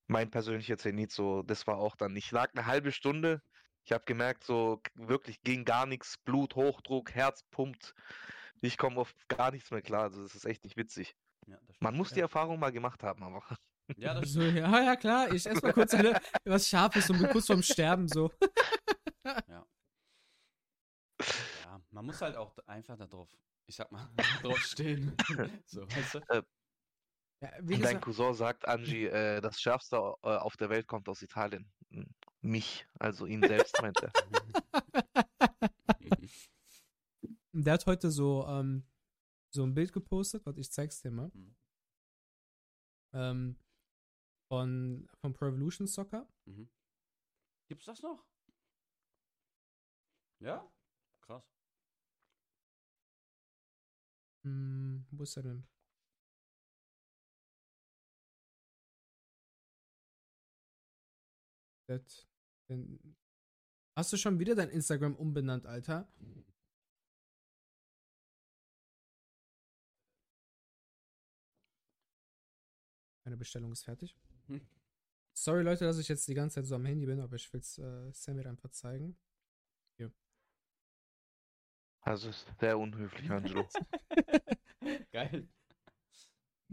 mein 0.07 0.31
persönlicher 0.31 0.77
Zenit 0.77 1.11
so, 1.11 1.43
das 1.43 1.67
war 1.67 1.77
auch 1.77 1.95
dann, 1.95 2.15
ich 2.15 2.31
lag 2.31 2.51
eine 2.53 2.65
halbe 2.65 2.91
Stunde 2.91 3.41
Ich 3.83 3.91
habe 3.93 4.05
gemerkt, 4.05 4.43
so 4.43 4.81
wirklich 4.95 5.41
ging 5.43 5.63
gar 5.65 5.85
nichts, 5.85 6.17
Blut, 6.17 6.55
Hochdruck, 6.55 7.13
Herz 7.15 7.43
pumpt. 7.43 7.93
Ich 8.61 8.77
komme 8.77 8.99
auf 8.99 9.13
gar 9.29 9.51
nichts 9.51 9.71
mehr 9.71 9.81
klar. 9.81 10.03
Also 10.03 10.23
das 10.23 10.35
ist 10.35 10.45
echt 10.45 10.63
nicht 10.65 10.77
witzig. 10.77 11.15
Ja. 11.47 11.57
Man 11.79 11.95
muss 11.95 12.11
die. 12.11 12.19
Erfahrung 12.19 12.59
mal 12.59 12.71
gemacht 12.71 13.03
haben, 13.03 13.23
aber. 13.23 13.43
Ja, 13.95 14.13
das 14.13 14.33
So, 14.33 14.41
ja, 14.41 14.81
ja, 14.81 14.95
klar. 14.95 15.33
Ich 15.33 15.45
esse 15.45 15.61
mal 15.61 15.73
kurz 15.73 15.93
eine, 15.93 16.19
was 16.43 16.67
Scharfes 16.67 17.09
und 17.09 17.19
bin 17.19 17.29
kurz 17.29 17.47
vorm 17.47 17.63
Sterben 17.63 18.07
so. 18.07 18.31
Ja, 21.63 21.81
man 21.91 22.05
muss 22.05 22.21
halt 22.21 22.37
auch 22.37 22.57
einfach 22.65 22.95
da 22.95 23.07
drauf, 23.07 23.27
ich 23.65 23.75
sag 23.75 23.91
mal, 23.91 24.07
drauf 24.41 24.57
stehen. 24.59 25.15
so, 25.65 25.81
weißt 25.81 26.15
du? 26.15 26.45
Ja, 27.41 27.51
wie 27.61 27.75
Und 27.75 27.83
dein 27.83 28.01
Cousin 28.01 28.33
sagt, 28.33 28.67
Angie, 28.67 29.05
äh, 29.05 29.41
das 29.41 29.59
Schärfste 29.59 29.97
äh, 29.97 30.29
auf 30.29 30.57
der 30.57 30.69
Welt 30.69 30.87
kommt 30.87 31.07
aus 31.09 31.21
Italien. 31.21 31.71
Hm, 31.91 32.07
Mich, 32.41 32.87
also 32.99 33.25
ihn 33.25 33.43
selbst 33.43 33.79
meint 33.81 33.99
er. 34.01 34.11
der 37.51 37.73
hat 37.73 37.85
heute 37.85 38.11
so, 38.11 38.45
ähm, 38.47 38.85
so 39.49 39.63
ein 39.63 39.73
Bild 39.73 39.93
gepostet, 39.93 40.45
warte, 40.45 40.59
ich 40.59 40.71
zeig's 40.71 41.01
dir 41.01 41.11
mal. 41.11 41.31
Mhm. 41.33 41.55
Ähm, 43.13 43.59
von, 44.47 45.07
von 45.19 45.33
Pro 45.33 45.47
Evolution 45.47 45.87
Soccer. 45.87 46.27
Mhm. 46.45 46.69
Gibt's 47.67 47.85
das 47.85 48.01
noch? 48.01 48.25
Ja? 50.39 50.69
Krass. 51.21 51.43
Hm, 54.43 55.05
wo 55.11 55.23
ist 55.23 55.35
er 55.37 55.43
denn? 55.43 55.67
Das, 61.87 62.27
denn, 62.69 63.15
hast 63.95 64.11
du 64.11 64.17
schon 64.17 64.39
wieder 64.39 64.55
dein 64.55 64.69
Instagram 64.69 65.15
umbenannt, 65.15 65.65
Alter? 65.65 66.07
Meine 73.23 73.37
Bestellung 73.37 73.71
ist 73.71 73.83
fertig. 73.83 74.15
Hm. 74.47 74.61
Sorry, 75.33 75.63
Leute, 75.63 75.85
dass 75.85 75.97
ich 75.99 76.07
jetzt 76.07 76.27
die 76.27 76.33
ganze 76.33 76.55
Zeit 76.55 76.65
so 76.67 76.75
am 76.75 76.85
Handy 76.85 77.05
bin, 77.05 77.19
aber 77.19 77.35
ich 77.35 77.51
will 77.53 77.59
es 77.59 77.77
äh, 77.77 78.11
Samir 78.11 78.47
einfach 78.47 78.69
zeigen. 78.71 79.17
Also 82.01 82.29
ist 82.29 82.45
sehr 82.61 82.79
unhöflich, 82.79 83.29
Angelo. 83.29 83.67
Geil. 85.11 85.45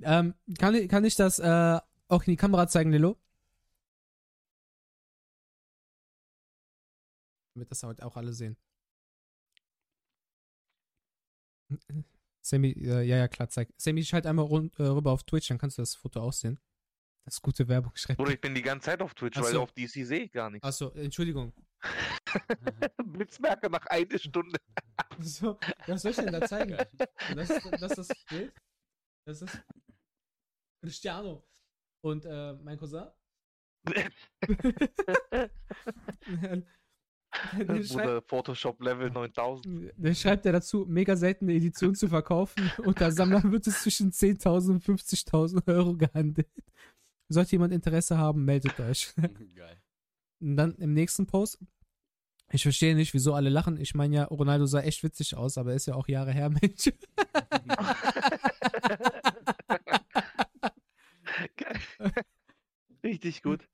Ähm, 0.02 0.34
kann, 0.58 0.74
ich- 0.76 0.88
kann 0.88 1.04
ich 1.04 1.16
das 1.16 1.40
äh, 1.40 1.80
auch 2.08 2.22
in 2.22 2.30
die 2.32 2.36
Kamera 2.36 2.68
zeigen, 2.68 2.92
Lilo? 2.92 3.18
Damit 7.54 7.68
das 7.70 7.82
halt 7.82 8.00
auch 8.02 8.16
alle 8.16 8.32
sehen. 8.32 8.56
Sammy, 12.42 12.72
äh, 12.72 13.02
ja, 13.02 13.16
ja, 13.16 13.28
klar, 13.28 13.48
zeig. 13.48 13.72
Sammy, 13.76 14.04
schalt 14.04 14.26
einmal 14.26 14.44
rund, 14.44 14.78
äh, 14.78 14.82
rüber 14.84 15.12
auf 15.12 15.24
Twitch, 15.24 15.48
dann 15.48 15.58
kannst 15.58 15.78
du 15.78 15.82
das 15.82 15.94
Foto 15.94 16.20
auch 16.20 16.32
sehen. 16.32 16.60
Das 17.24 17.34
ist 17.34 17.42
gute 17.42 17.66
Werbung, 17.68 17.92
schreibt. 17.94 18.18
Bruder, 18.18 18.32
ich 18.32 18.40
bin 18.40 18.54
die 18.54 18.62
ganze 18.62 18.86
Zeit 18.86 19.00
auf 19.00 19.14
Twitch, 19.14 19.38
Ach 19.38 19.44
weil 19.44 19.52
so. 19.52 19.62
auf 19.62 19.72
DC 19.72 20.06
sehe 20.06 20.24
ich 20.24 20.32
gar 20.32 20.50
nichts. 20.50 20.66
Achso, 20.66 20.90
Entschuldigung. 20.90 21.54
Blitzmerker 23.04 23.68
nach 23.68 23.86
einer 23.86 24.18
Stunde. 24.18 24.58
So, 25.20 25.58
was 25.86 26.02
soll 26.02 26.10
ich 26.10 26.16
denn 26.16 26.32
da 26.32 26.40
zeigen? 26.42 26.76
Das 27.36 27.50
ist 27.50 27.64
das, 27.80 27.92
ist 27.92 27.98
das 27.98 28.24
Bild. 28.28 28.52
Das 29.26 29.42
ist 29.42 29.64
Cristiano. 30.82 31.46
Und 32.02 32.24
äh, 32.24 32.54
mein 32.54 32.76
Cousin. 32.76 33.06
Bruder, 37.56 38.22
Photoshop 38.22 38.80
Level 38.82 39.10
9000. 39.10 39.92
der 39.96 40.14
schreibt 40.14 40.44
ja 40.46 40.52
dazu, 40.52 40.84
mega 40.88 41.16
seltene 41.16 41.54
Edition 41.54 41.94
zu 41.94 42.08
verkaufen. 42.08 42.70
Unter 42.78 43.12
Sammlern 43.12 43.52
wird 43.52 43.66
es 43.66 43.82
zwischen 43.82 44.10
10.000 44.10 44.70
und 44.70 44.82
50.000 44.82 45.66
Euro 45.68 45.96
gehandelt. 45.96 46.48
Sollte 47.34 47.52
jemand 47.52 47.72
Interesse 47.72 48.16
haben, 48.16 48.44
meldet 48.44 48.78
euch. 48.78 49.12
Geil. 49.54 49.82
Und 50.40 50.56
dann 50.56 50.74
im 50.76 50.92
nächsten 50.94 51.26
Post. 51.26 51.58
Ich 52.52 52.62
verstehe 52.62 52.94
nicht, 52.94 53.12
wieso 53.14 53.34
alle 53.34 53.48
lachen. 53.50 53.76
Ich 53.80 53.94
meine 53.94 54.14
ja, 54.14 54.24
Ronaldo 54.24 54.66
sah 54.66 54.80
echt 54.80 55.02
witzig 55.02 55.34
aus, 55.36 55.58
aber 55.58 55.70
er 55.70 55.76
ist 55.76 55.86
ja 55.86 55.94
auch 55.94 56.06
Jahre 56.06 56.30
her, 56.32 56.48
Mensch. 56.62 56.90
Geil. 61.56 61.80
Richtig 63.02 63.42
gut. 63.42 63.68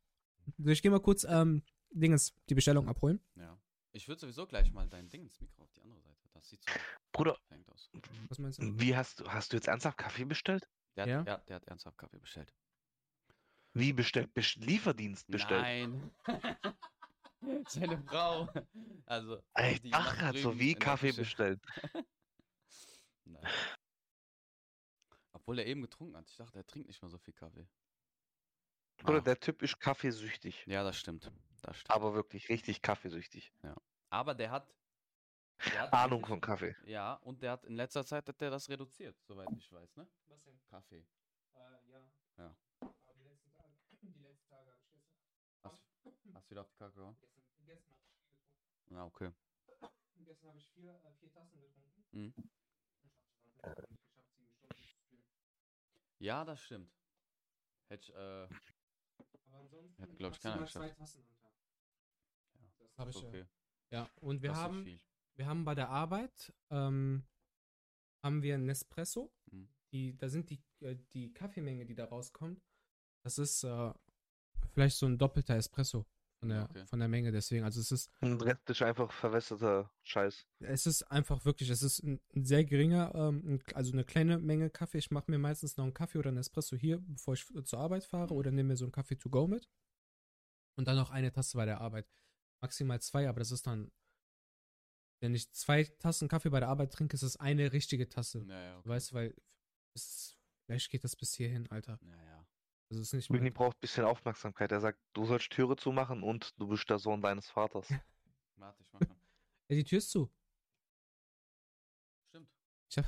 So, 0.59 0.71
ich 0.71 0.83
gehe 0.83 0.91
mal 0.91 1.01
kurz 1.01 1.25
ähm, 1.29 1.63
Dingens, 1.91 2.35
die 2.49 2.55
Bestellung 2.55 2.89
abholen. 2.89 3.21
Ja. 3.37 3.59
Ich 3.93 4.09
würde 4.09 4.21
sowieso 4.21 4.47
gleich 4.47 4.73
mal 4.73 4.89
dein 4.89 5.09
Ding 5.09 5.23
ins 5.23 5.41
Mikro 5.41 5.65
auf 5.65 5.73
die 5.73 5.83
andere 5.83 6.01
Seite. 6.01 6.29
Das 6.33 6.49
sieht 6.49 6.65
so 6.65 6.73
Bruder, 7.13 7.37
aus. 7.67 7.91
Was 8.29 8.39
meinst 8.39 8.63
du? 8.63 8.81
wie 8.81 8.97
hast 8.97 9.21
du, 9.21 9.29
hast 9.29 9.53
du 9.53 9.57
jetzt 9.57 9.69
ernsthaft 9.69 9.99
Kaffee 9.99 10.25
bestellt? 10.25 10.69
Der 10.97 11.03
hat, 11.03 11.09
Ja? 11.11 11.25
ja? 11.27 11.39
der 11.49 11.57
hat 11.57 11.65
ernsthaft 11.67 11.99
Kaffee 11.99 12.19
bestellt. 12.19 12.53
Wie 13.73 13.93
bestellt? 13.93 14.33
Best 14.35 14.57
Lieferdienst 14.57 15.27
bestellt? 15.29 15.63
Nein. 15.63 16.11
Seine 17.69 18.03
Frau. 18.03 18.49
Also. 19.07 19.43
Ey, 19.55 19.79
die 19.81 19.93
Ach, 19.93 20.17
hat 20.21 20.37
so 20.37 20.59
wie 20.59 20.75
Kaffee 20.75 21.13
bestellt. 21.13 21.61
Nein. 23.25 23.47
Obwohl 25.33 25.59
er 25.61 25.67
eben 25.67 25.83
getrunken 25.83 26.17
hat. 26.17 26.29
Ich 26.29 26.37
dachte, 26.37 26.59
er 26.59 26.67
trinkt 26.67 26.89
nicht 26.89 27.01
mehr 27.01 27.09
so 27.09 27.19
viel 27.19 27.33
Kaffee. 27.35 27.67
Bruder, 28.99 29.19
Ah, 29.19 29.21
der 29.23 29.41
Typ 29.41 29.63
ist 29.63 29.81
kaffeesüchtig. 29.81 30.67
ja, 30.67 30.85
das 30.85 30.99
stimmt. 30.99 31.33
Das 31.63 31.79
stimmt. 31.79 31.91
Aber 31.91 32.15
wirklich 32.15 32.49
richtig 32.51 32.83
kaffeesüchtig. 32.83 33.53
Aber 34.11 34.35
der 34.35 34.51
hat. 34.51 34.75
Der 35.73 35.83
hat 35.83 35.93
Ahnung 35.93 36.25
von 36.27 36.41
Kaffee. 36.41 36.75
Ja, 36.85 37.15
und 37.15 37.43
der 37.43 37.53
hat 37.53 37.65
in 37.65 37.75
letzter 37.77 38.05
Zeit 38.05 38.29
hat 38.29 38.41
der 38.41 38.51
das 38.51 38.69
reduziert, 38.69 39.17
soweit 39.23 39.49
ich 39.57 39.71
weiß, 39.71 39.97
ne? 39.97 40.09
Was 40.27 40.43
denn? 40.45 40.59
Kaffee. 40.65 41.07
ja. 41.55 42.11
Ja. 42.39 42.57
Aber 42.81 43.15
die 43.15 43.23
letzten 43.25 43.53
Tage, 43.53 43.75
die 44.03 44.21
letzten 44.23 44.49
Tage 44.49 44.71
habe 44.71 44.81
ich 44.83 44.91
gestern. 44.93 45.19
Hast, 45.65 45.87
hast 46.41 46.47
du 46.47 46.51
wieder 46.53 46.63
auf 46.63 46.69
die 46.71 46.77
Kacke 46.77 46.95
gehauen? 46.97 47.17
Gestern, 47.21 47.45
gestern 47.67 47.93
habe 47.93 47.99
ich 47.99 48.09
viel 48.09 48.17
getrunken. 48.17 48.89
Na, 48.89 49.05
okay. 49.05 49.33
Gestern 50.25 50.49
habe 50.49 50.59
ich 50.59 50.69
vier, 50.71 50.95
äh, 51.05 51.13
vier 51.13 51.33
Tassen 51.33 51.61
getrunken. 51.61 52.05
Mhm. 52.13 52.35
Ich 53.53 53.63
habe 53.63 53.83
es 53.83 53.91
nicht 53.91 54.07
geschafft, 54.07 54.33
sieben 54.37 54.53
Stunden 54.55 54.85
zu 54.85 54.89
spülen. 54.89 55.25
Ja, 56.19 56.45
das 56.45 56.61
stimmt. 56.63 56.91
Hätte 57.89 58.03
ich, 58.05 58.15
äh, 58.15 58.19
Aber 59.45 59.59
ansonsten 59.59 60.03
Hätte, 60.03 60.17
glaub 60.17 60.33
ich, 60.33 60.41
keiner 60.41 60.61
maximal 60.61 60.89
zwei 60.89 60.95
geschafft. 60.95 61.13
Tassen 61.13 61.27
am 61.29 61.37
Tag. 61.41 61.53
Ja, 62.55 62.87
Das 62.87 62.99
habe 62.99 63.11
ich 63.11 63.17
ja. 63.21 63.29
okay. 63.29 63.47
Ja, 63.91 64.11
und 64.21 64.43
wir 64.43 64.49
das 64.51 64.59
ist 64.59 64.65
haben, 64.65 64.85
viel. 64.85 65.01
wir 65.35 65.47
haben 65.47 65.65
bei 65.65 65.75
der 65.75 65.91
Arbeit, 65.91 66.55
ähm, 66.71 67.27
haben 68.23 68.43
wir 68.43 68.55
einen 68.55 68.65
Nespresso. 68.67 69.31
Mhm. 69.51 69.69
Die, 69.93 70.17
da 70.17 70.29
sind 70.29 70.49
die, 70.51 70.63
äh, 70.81 70.97
die 71.13 71.33
Kaffeemenge, 71.35 71.85
die 71.85 71.95
da 71.95 72.07
rauskommt. 72.07 72.63
Das 73.25 73.37
ist 73.39 73.65
äh, 73.65 73.93
vielleicht 74.73 74.97
so 74.97 75.07
ein 75.07 75.19
doppelter 75.19 75.57
Espresso 75.57 76.07
von 76.41 76.49
der, 76.49 76.65
Okay. 76.65 76.87
von 76.87 76.99
der 76.99 77.09
Menge. 77.09 77.31
Deswegen, 77.33 77.65
also 77.65 77.81
es 77.81 77.93
ist, 77.93 78.11
Und 78.21 78.43
Rest 78.43 78.69
ist 78.69 78.83
einfach 78.83 79.13
verwässerter 79.13 79.91
Scheiß. 80.03 80.47
es 80.61 80.87
ist 80.87 81.03
einfach 81.05 81.45
wirklich, 81.45 81.69
es 81.71 81.83
ist 81.83 82.03
ein, 82.03 82.21
ein 82.35 82.45
sehr 82.45 82.65
geringer, 82.65 83.15
ähm, 83.15 83.61
also 83.75 83.93
eine 83.93 84.05
kleine 84.05 84.39
Menge 84.39 84.71
Kaffee. 84.71 84.99
Ich 84.99 85.11
mache 85.11 85.31
mir 85.31 85.39
meistens 85.39 85.77
noch 85.77 85.85
einen 85.85 85.95
Kaffee 85.95 86.19
oder 86.19 86.29
einen 86.31 86.39
Espresso 86.39 86.77
hier, 86.77 86.99
bevor 87.07 87.35
ich 87.35 87.47
zur 87.65 87.79
Arbeit 87.79 88.05
fahre, 88.05 88.35
oder 88.35 88.51
nehme 88.51 88.69
mir 88.71 88.77
so 88.77 88.85
einen 88.85 88.93
Kaffee 88.93 89.17
to 89.17 89.31
go 89.31 89.47
mit. 89.47 89.69
Und 90.77 90.89
dann 90.89 90.97
noch 90.97 91.11
eine 91.11 91.31
Tasse 91.31 91.57
bei 91.57 91.67
der 91.67 91.81
Arbeit. 91.81 92.09
Maximal 92.63 93.01
zwei, 93.01 93.29
aber 93.29 93.39
das 93.41 93.51
ist 93.53 93.67
dann, 93.67 93.91
wenn 95.23 95.35
ich 95.35 95.51
zwei 95.53 95.85
Tassen 95.85 96.29
Kaffee 96.29 96.49
bei 96.51 96.61
der 96.61 96.69
Arbeit 96.71 96.93
trinke, 96.93 97.15
ist 97.15 97.23
es 97.23 97.37
eine 97.37 97.73
richtige 97.73 98.09
Tasse. 98.09 98.45
Ja, 98.49 98.63
ja, 98.63 98.79
okay. 98.79 98.89
Weißt 98.89 99.11
du, 99.11 99.15
weil 99.15 99.35
es 99.95 100.07
ist, 100.07 100.39
vielleicht 100.65 100.91
geht 100.91 101.05
das 101.05 101.17
bis 101.17 101.35
hierhin, 101.35 101.67
Alter. 101.71 101.99
Ja, 102.03 102.47
Das 102.91 102.99
ist 102.99 103.13
nicht 103.13 103.31
mehr. 103.31 103.51
braucht 103.53 103.77
ein 103.77 103.81
bisschen 103.81 104.05
Aufmerksamkeit. 104.05 104.73
Er 104.73 104.81
sagt, 104.81 104.99
du 105.13 105.25
sollst 105.25 105.51
Türe 105.51 105.77
zumachen 105.77 106.25
und 106.25 106.59
du 106.59 106.67
bist 106.67 106.91
der 106.91 106.99
Sohn 106.99 107.23
deines 107.23 107.49
Vaters. 107.49 107.89
Warte, 108.57 108.83
ich 108.83 108.93
mach 108.93 109.01
mal. 109.01 109.17
Ja, 109.69 109.77
die 109.77 109.85
Tür 109.85 109.99
ist 109.99 110.11
zu. 110.11 110.29
Stimmt. 112.29 112.51
Ich 112.91 112.99
hab, 112.99 113.07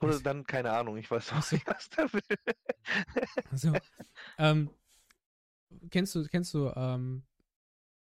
Oder 0.00 0.20
dann, 0.20 0.44
keine 0.44 0.72
Ahnung, 0.72 0.96
ich 0.98 1.10
weiß 1.10 1.32
auch 1.32 1.42
so. 1.42 1.56
nicht, 1.56 1.66
was 1.66 1.88
der 1.90 2.12
will. 2.12 2.22
also, 3.50 3.72
ähm, 4.38 4.70
kennst 5.90 6.14
du, 6.14 6.24
kennst 6.28 6.54
du, 6.54 6.68
ähm, 6.76 7.24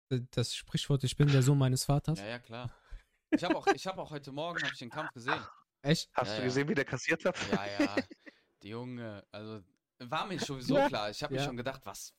das 0.09 0.55
Sprichwort, 0.55 1.03
ich 1.03 1.17
bin 1.17 1.29
der 1.29 1.41
Sohn 1.41 1.57
meines 1.57 1.85
Vaters? 1.85 2.19
Ja, 2.19 2.27
ja, 2.27 2.39
klar. 2.39 2.71
Ich 3.31 3.43
habe 3.43 3.57
auch, 3.57 3.65
ich 3.67 3.87
hab 3.87 3.97
auch 3.97 4.11
heute 4.11 4.31
Morgen 4.31 4.61
hab 4.61 4.71
ich 4.71 4.77
den 4.77 4.91
Kampf 4.91 5.11
gesehen. 5.13 5.43
Echt? 5.81 6.11
Hast 6.13 6.29
Ja, 6.29 6.35
du 6.35 6.41
ja. 6.41 6.45
gesehen, 6.45 6.69
wie 6.69 6.75
der 6.75 6.85
kassiert 6.85 7.25
hat? 7.25 7.35
Ja, 7.51 7.65
ja. 7.85 7.95
Die 8.61 8.69
Junge, 8.69 9.25
also 9.31 9.63
war 9.99 10.25
mir 10.27 10.39
sowieso 10.39 10.75
Ja. 10.77 10.87
klar. 10.87 11.09
Ich 11.09 11.21
habe 11.23 11.33
mir 11.33 11.39
Ja. 11.39 11.45
schon 11.45 11.57
gedacht, 11.57 11.81
was. 11.85 12.13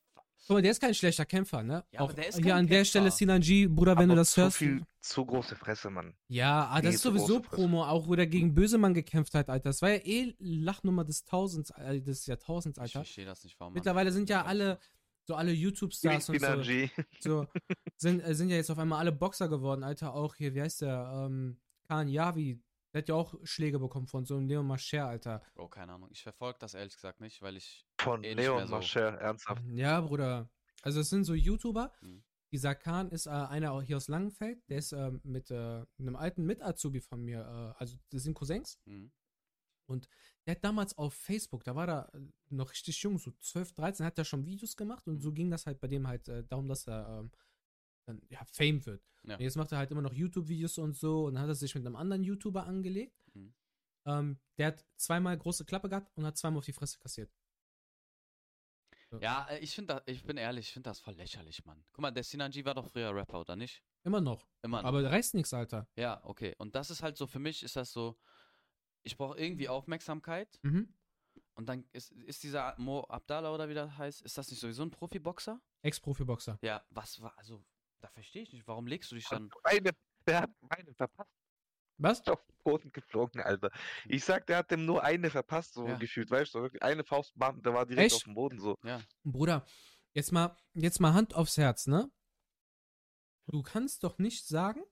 Guck 0.46 0.56
mal, 0.56 0.62
der 0.62 0.70
ist 0.72 0.80
kein 0.80 0.94
schlechter 0.94 1.24
Kämpfer, 1.24 1.62
ne? 1.62 1.82
Ja, 1.90 2.00
aber 2.00 2.10
Auch 2.10 2.14
der 2.14 2.28
ist 2.28 2.36
hier 2.36 2.44
kein 2.44 2.52
an 2.52 2.66
der 2.66 2.76
Kämpfer. 2.78 2.88
Stelle 2.90 3.10
Sinan 3.10 3.40
G, 3.40 3.66
Bruder, 3.66 3.92
wenn 3.96 4.04
Aber 4.10 4.14
du 4.14 4.20
das 4.20 4.32
zu 4.32 4.42
hörst. 4.42 4.58
viel, 4.58 4.84
zu 5.00 5.24
große 5.24 5.56
Fresse, 5.56 5.90
Mann. 5.90 6.14
Ja, 6.28 6.68
ah, 6.70 6.80
das 6.82 6.96
ist 6.96 7.02
sowieso. 7.02 7.40
Promo, 7.40 7.84
auch 7.84 8.06
wo 8.06 8.14
der 8.14 8.26
gegen 8.26 8.54
Bösemann 8.54 8.92
gekämpft 8.94 9.34
hat, 9.34 9.48
Alter. 9.48 9.70
Das 9.70 9.82
war 9.82 9.90
ja 9.90 9.96
eh 10.04 10.36
Lachnummer 10.38 11.04
des 11.04 11.24
Tausends, 11.24 11.70
äh, 11.70 12.00
des 12.00 12.26
Jahrtausends, 12.26 12.78
Ich 12.78 12.82
Alter. 12.82 12.98
verstehe 13.00 13.24
das 13.24 13.42
nicht, 13.44 13.58
warum. 13.58 13.72
Mittlerweile 13.72 14.12
sind 14.12 14.28
ja 14.28 14.44
alle, 14.44 14.78
so 15.24 15.34
alle 15.34 15.52
YouTube-Stars 15.52 16.28
und 16.28 16.38
so, 16.38 16.46
Sinanji. 16.46 16.90
so 17.18 17.46
sind, 17.96 18.20
äh, 18.20 18.34
sind 18.34 18.50
ja 18.50 18.56
jetzt 18.56 18.70
auf 18.70 18.78
einmal 18.78 19.00
alle 19.00 19.12
Boxer 19.12 19.48
geworden, 19.48 19.82
Alter. 19.82 20.14
Auch 20.14 20.34
hier, 20.36 20.54
wie 20.54 20.60
heißt 20.62 20.82
der? 20.82 21.26
Ähm, 21.26 21.56
Khan 21.88 22.08
Yavi. 22.08 22.60
Der 22.96 23.02
hat 23.02 23.08
ja 23.10 23.14
auch 23.14 23.34
Schläge 23.42 23.78
bekommen 23.78 24.06
von 24.06 24.24
so 24.24 24.36
einem 24.36 24.48
Leon 24.48 24.66
Mascher, 24.66 25.06
Alter. 25.06 25.42
Oh, 25.54 25.68
keine 25.68 25.92
Ahnung. 25.92 26.08
Ich 26.12 26.22
verfolge 26.22 26.58
das 26.60 26.72
ehrlich 26.72 26.94
gesagt 26.94 27.20
nicht, 27.20 27.42
weil 27.42 27.58
ich. 27.58 27.86
Von 28.00 28.24
eh 28.24 28.32
Leon 28.32 28.66
so. 28.66 28.74
Mascher, 28.74 29.18
ernsthaft. 29.20 29.62
Ja, 29.74 30.00
Bruder. 30.00 30.48
Also 30.80 31.00
es 31.00 31.10
sind 31.10 31.24
so 31.24 31.34
YouTuber. 31.34 31.92
Mhm. 32.00 32.24
Dieser 32.52 32.74
Khan 32.74 33.10
ist 33.10 33.26
äh, 33.26 33.30
einer 33.32 33.72
auch 33.72 33.82
hier 33.82 33.98
aus 33.98 34.08
Langenfeld. 34.08 34.66
Der 34.70 34.78
ist 34.78 34.92
äh, 34.92 35.10
mit 35.24 35.50
äh, 35.50 35.84
einem 35.98 36.16
alten 36.16 36.46
Mit-Azubi 36.46 37.02
von 37.02 37.22
mir. 37.22 37.40
Äh, 37.40 37.78
also 37.78 37.98
das 38.08 38.22
sind 38.22 38.32
Cousins. 38.32 38.80
Mhm. 38.86 39.12
Der 40.46 40.54
hat 40.54 40.64
damals 40.64 40.96
auf 40.96 41.12
Facebook, 41.12 41.64
da 41.64 41.74
war 41.74 41.88
er 41.88 42.14
äh, 42.14 42.20
noch 42.48 42.70
richtig 42.70 43.02
jung, 43.02 43.18
so 43.18 43.30
12, 43.30 43.74
13, 43.74 44.06
hat 44.06 44.16
er 44.16 44.24
schon 44.24 44.46
Videos 44.46 44.74
gemacht 44.74 45.06
und 45.06 45.20
so 45.20 45.32
ging 45.32 45.50
das 45.50 45.66
halt 45.66 45.80
bei 45.80 45.88
dem 45.88 46.08
halt 46.08 46.28
äh, 46.28 46.44
darum, 46.44 46.66
dass 46.66 46.86
er 46.86 47.20
ähm, 47.20 47.30
dann, 48.06 48.22
ja, 48.28 48.44
Fame 48.44 48.84
wird. 48.86 49.04
Ja. 49.24 49.38
Jetzt 49.38 49.56
macht 49.56 49.72
er 49.72 49.78
halt 49.78 49.90
immer 49.90 50.02
noch 50.02 50.12
YouTube-Videos 50.12 50.78
und 50.78 50.96
so 50.96 51.26
und 51.26 51.34
dann 51.34 51.42
hat 51.42 51.48
er 51.48 51.54
sich 51.54 51.74
mit 51.74 51.84
einem 51.84 51.96
anderen 51.96 52.22
YouTuber 52.22 52.64
angelegt. 52.66 53.20
Mhm. 53.34 53.54
Ähm, 54.06 54.38
der 54.56 54.68
hat 54.68 54.86
zweimal 54.96 55.36
große 55.36 55.64
Klappe 55.64 55.88
gehabt 55.88 56.16
und 56.16 56.24
hat 56.24 56.36
zweimal 56.36 56.58
auf 56.58 56.64
die 56.64 56.72
Fresse 56.72 56.98
kassiert. 56.98 57.30
Ja, 59.20 59.46
äh, 59.48 59.58
ich 59.58 59.74
finde, 59.74 60.02
ich 60.06 60.24
bin 60.24 60.36
ehrlich, 60.36 60.66
ich 60.66 60.72
finde 60.72 60.90
das 60.90 61.00
voll 61.00 61.14
lächerlich, 61.14 61.64
Mann. 61.64 61.84
Guck 61.92 62.02
mal, 62.02 62.10
der 62.10 62.24
Sinanji 62.24 62.64
war 62.64 62.74
doch 62.74 62.88
früher 62.88 63.14
Rapper, 63.14 63.40
oder 63.40 63.56
nicht? 63.56 63.82
Immer 64.04 64.20
noch. 64.20 64.48
Immer 64.62 64.82
noch. 64.82 64.88
Aber 64.88 65.02
der 65.02 65.10
reißt 65.10 65.34
nichts, 65.34 65.52
Alter. 65.52 65.88
Ja, 65.96 66.20
okay. 66.24 66.54
Und 66.58 66.74
das 66.74 66.90
ist 66.90 67.02
halt 67.02 67.16
so, 67.16 67.26
für 67.26 67.38
mich 67.38 67.62
ist 67.62 67.76
das 67.76 67.92
so, 67.92 68.18
ich 69.02 69.16
brauche 69.16 69.38
irgendwie 69.38 69.68
Aufmerksamkeit. 69.68 70.58
Mhm. 70.62 70.94
Und 71.54 71.68
dann 71.68 71.84
ist, 71.92 72.12
ist 72.12 72.42
dieser 72.42 72.74
Mo 72.78 73.00
Abdallah 73.04 73.52
oder 73.52 73.68
wie 73.68 73.74
das 73.74 73.96
heißt, 73.96 74.22
ist 74.22 74.36
das 74.36 74.50
nicht 74.50 74.60
sowieso 74.60 74.82
ein 74.82 74.90
Profiboxer? 74.90 75.60
Ex-Profi-Boxer. 75.82 76.58
Ja, 76.62 76.84
was 76.90 77.20
war, 77.22 77.36
also, 77.38 77.64
da 78.06 78.12
verstehe 78.12 78.42
ich 78.42 78.52
nicht, 78.52 78.66
warum 78.68 78.86
legst 78.86 79.10
du 79.10 79.16
dich 79.16 79.28
dann. 79.28 79.50
Meine, 79.64 79.90
der 80.26 80.42
hat 80.42 80.50
meine 80.60 80.94
verpasst, 80.94 81.30
Was? 81.98 82.26
auf 82.28 82.44
den 82.44 82.56
Boden 82.62 82.92
geflogen, 82.92 83.40
Alter. 83.40 83.70
Ich 84.06 84.24
sag, 84.24 84.46
der 84.46 84.58
hat 84.58 84.70
dem 84.70 84.84
nur 84.84 85.02
eine 85.02 85.30
verpasst, 85.30 85.74
so 85.74 85.86
Ja. 85.86 85.96
gefühlt, 85.96 86.30
weißt 86.30 86.54
du, 86.54 86.62
wirklich 86.62 86.82
eine 86.82 87.04
Faust, 87.04 87.32
bam, 87.36 87.60
der 87.62 87.74
war 87.74 87.84
direkt 87.86 88.06
Echt? 88.12 88.16
auf 88.16 88.22
dem 88.24 88.34
Boden, 88.34 88.60
so. 88.60 88.76
Ja, 88.84 89.02
Bruder, 89.24 89.66
jetzt 90.14 90.30
mal, 90.32 90.56
jetzt 90.74 91.00
mal 91.00 91.14
Hand 91.14 91.34
aufs 91.34 91.56
Herz, 91.56 91.86
ne? 91.86 92.10
Du 93.48 93.62
kannst 93.62 94.04
doch 94.04 94.18
nicht 94.18 94.46
sagen, 94.46 94.82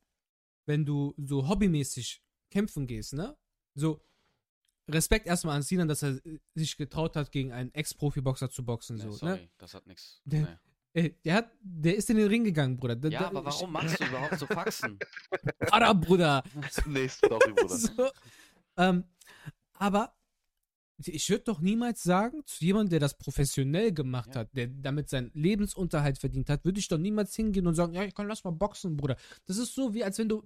wenn 0.66 0.84
du 0.84 1.14
so 1.16 1.48
hobbymäßig 1.48 2.22
kämpfen 2.50 2.86
gehst, 2.86 3.12
ne? 3.12 3.36
So, 3.74 4.00
Respekt 4.90 5.26
erstmal 5.26 5.56
an 5.56 5.62
Sinan, 5.62 5.88
dass 5.88 6.02
er 6.02 6.24
äh, 6.26 6.40
sich 6.54 6.76
getraut 6.76 7.16
hat, 7.16 7.32
gegen 7.32 7.52
einen 7.52 7.72
Ex-Profi-Boxer 7.72 8.50
zu 8.50 8.64
boxen, 8.64 8.96
nee, 8.96 9.02
so, 9.02 9.12
sorry, 9.12 9.40
ne? 9.40 9.50
das 9.56 9.72
hat 9.72 9.86
nichts. 9.86 10.20
Nee. 10.24 10.46
Ey, 10.96 11.16
der 11.24 11.34
hat, 11.34 11.50
der 11.60 11.96
ist 11.96 12.08
in 12.08 12.16
den 12.16 12.28
Ring 12.28 12.44
gegangen, 12.44 12.76
Bruder. 12.76 12.94
Der, 12.94 13.10
Ja, 13.10 13.18
der, 13.20 13.28
aber 13.28 13.44
warum 13.44 13.72
machst 13.72 13.98
du 14.00 14.04
überhaupt 14.06 14.38
so 14.38 14.46
Faxen? 14.46 14.98
Alter, 15.72 15.94
Bruder. 15.94 16.44
Nächste 16.86 17.26
Story, 17.26 17.52
Bruder. 17.52 17.76
so, 17.76 18.10
ähm, 18.76 19.04
aber 19.74 20.14
ich 21.04 21.28
würde 21.28 21.42
doch 21.42 21.58
niemals 21.60 22.04
sagen, 22.04 22.42
zu 22.46 22.64
jemandem, 22.64 22.90
der 22.90 23.00
das 23.00 23.18
professionell 23.18 23.92
gemacht 23.92 24.34
Ja. 24.36 24.42
hat, 24.42 24.56
der 24.56 24.68
damit 24.68 25.08
seinen 25.10 25.32
Lebensunterhalt 25.34 26.16
verdient 26.18 26.48
hat, 26.48 26.64
würde 26.64 26.78
ich 26.78 26.86
doch 26.86 26.98
niemals 26.98 27.34
hingehen 27.34 27.66
und 27.66 27.74
sagen, 27.74 27.92
ja, 27.94 28.04
ich 28.04 28.14
kann 28.14 28.28
lass 28.28 28.44
mal 28.44 28.52
boxen, 28.52 28.96
Bruder. 28.96 29.16
Das 29.46 29.56
ist 29.58 29.74
so, 29.74 29.92
wie 29.94 30.04
als 30.04 30.18
wenn 30.18 30.28
du 30.28 30.44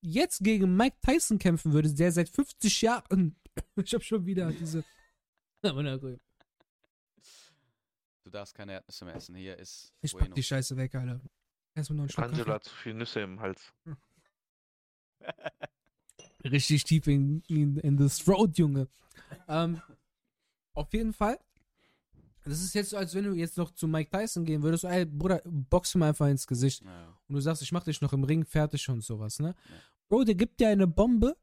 jetzt 0.00 0.42
gegen 0.42 0.76
Mike 0.76 0.96
Tyson 1.02 1.38
kämpfen 1.38 1.72
würdest, 1.72 2.00
der 2.00 2.10
seit 2.10 2.28
50 2.28 2.82
Jahren. 2.82 3.36
Ich 3.76 3.94
hab 3.94 4.02
schon 4.02 4.26
wieder 4.26 4.50
diese. 4.50 4.82
Aber 5.62 5.80
na 5.84 5.96
gut. 5.96 6.18
Du 8.23 8.23
darfst 8.34 8.54
keine 8.54 8.72
Erdnüsse 8.72 9.04
mehr 9.04 9.14
essen. 9.14 9.34
Hier 9.34 9.58
ist. 9.58 9.92
Ich 10.02 10.16
pack 10.16 10.34
die 10.34 10.42
Scheiße 10.42 10.76
weg, 10.76 10.94
Alter. 10.94 11.20
Erstmal 11.74 11.96
noch 11.96 12.02
einen 12.04 12.10
Schluck 12.10 12.26
Angela 12.26 12.54
hat 12.54 12.64
zu 12.64 12.74
viel 12.74 12.94
Nüsse 12.94 13.20
im 13.20 13.40
Hals. 13.40 13.72
Richtig 16.44 16.84
tief 16.84 17.06
in, 17.06 17.42
in, 17.48 17.78
in 17.78 17.98
the 17.98 18.22
throat, 18.22 18.58
Junge. 18.58 18.88
Ähm, 19.48 19.80
auf 20.74 20.92
jeden 20.92 21.12
Fall. 21.12 21.38
Das 22.44 22.60
ist 22.60 22.74
jetzt 22.74 22.90
so, 22.90 22.98
als 22.98 23.14
wenn 23.14 23.24
du 23.24 23.32
jetzt 23.32 23.56
noch 23.56 23.70
zu 23.70 23.88
Mike 23.88 24.10
Tyson 24.10 24.44
gehen 24.44 24.62
würdest. 24.62 24.84
Ey, 24.84 25.06
Bruder, 25.06 25.40
box 25.46 25.94
mir 25.94 26.06
einfach 26.06 26.26
ins 26.26 26.46
Gesicht. 26.46 26.82
Ja. 26.84 27.18
Und 27.26 27.34
du 27.34 27.40
sagst, 27.40 27.62
ich 27.62 27.72
mach 27.72 27.84
dich 27.84 28.02
noch 28.02 28.12
im 28.12 28.24
Ring 28.24 28.44
fertig 28.44 28.86
und 28.90 29.02
sowas, 29.02 29.38
ne? 29.38 29.54
Ja. 29.68 29.74
Bro, 30.08 30.24
der 30.24 30.34
gibt 30.34 30.60
dir 30.60 30.68
eine 30.68 30.86
Bombe. 30.86 31.36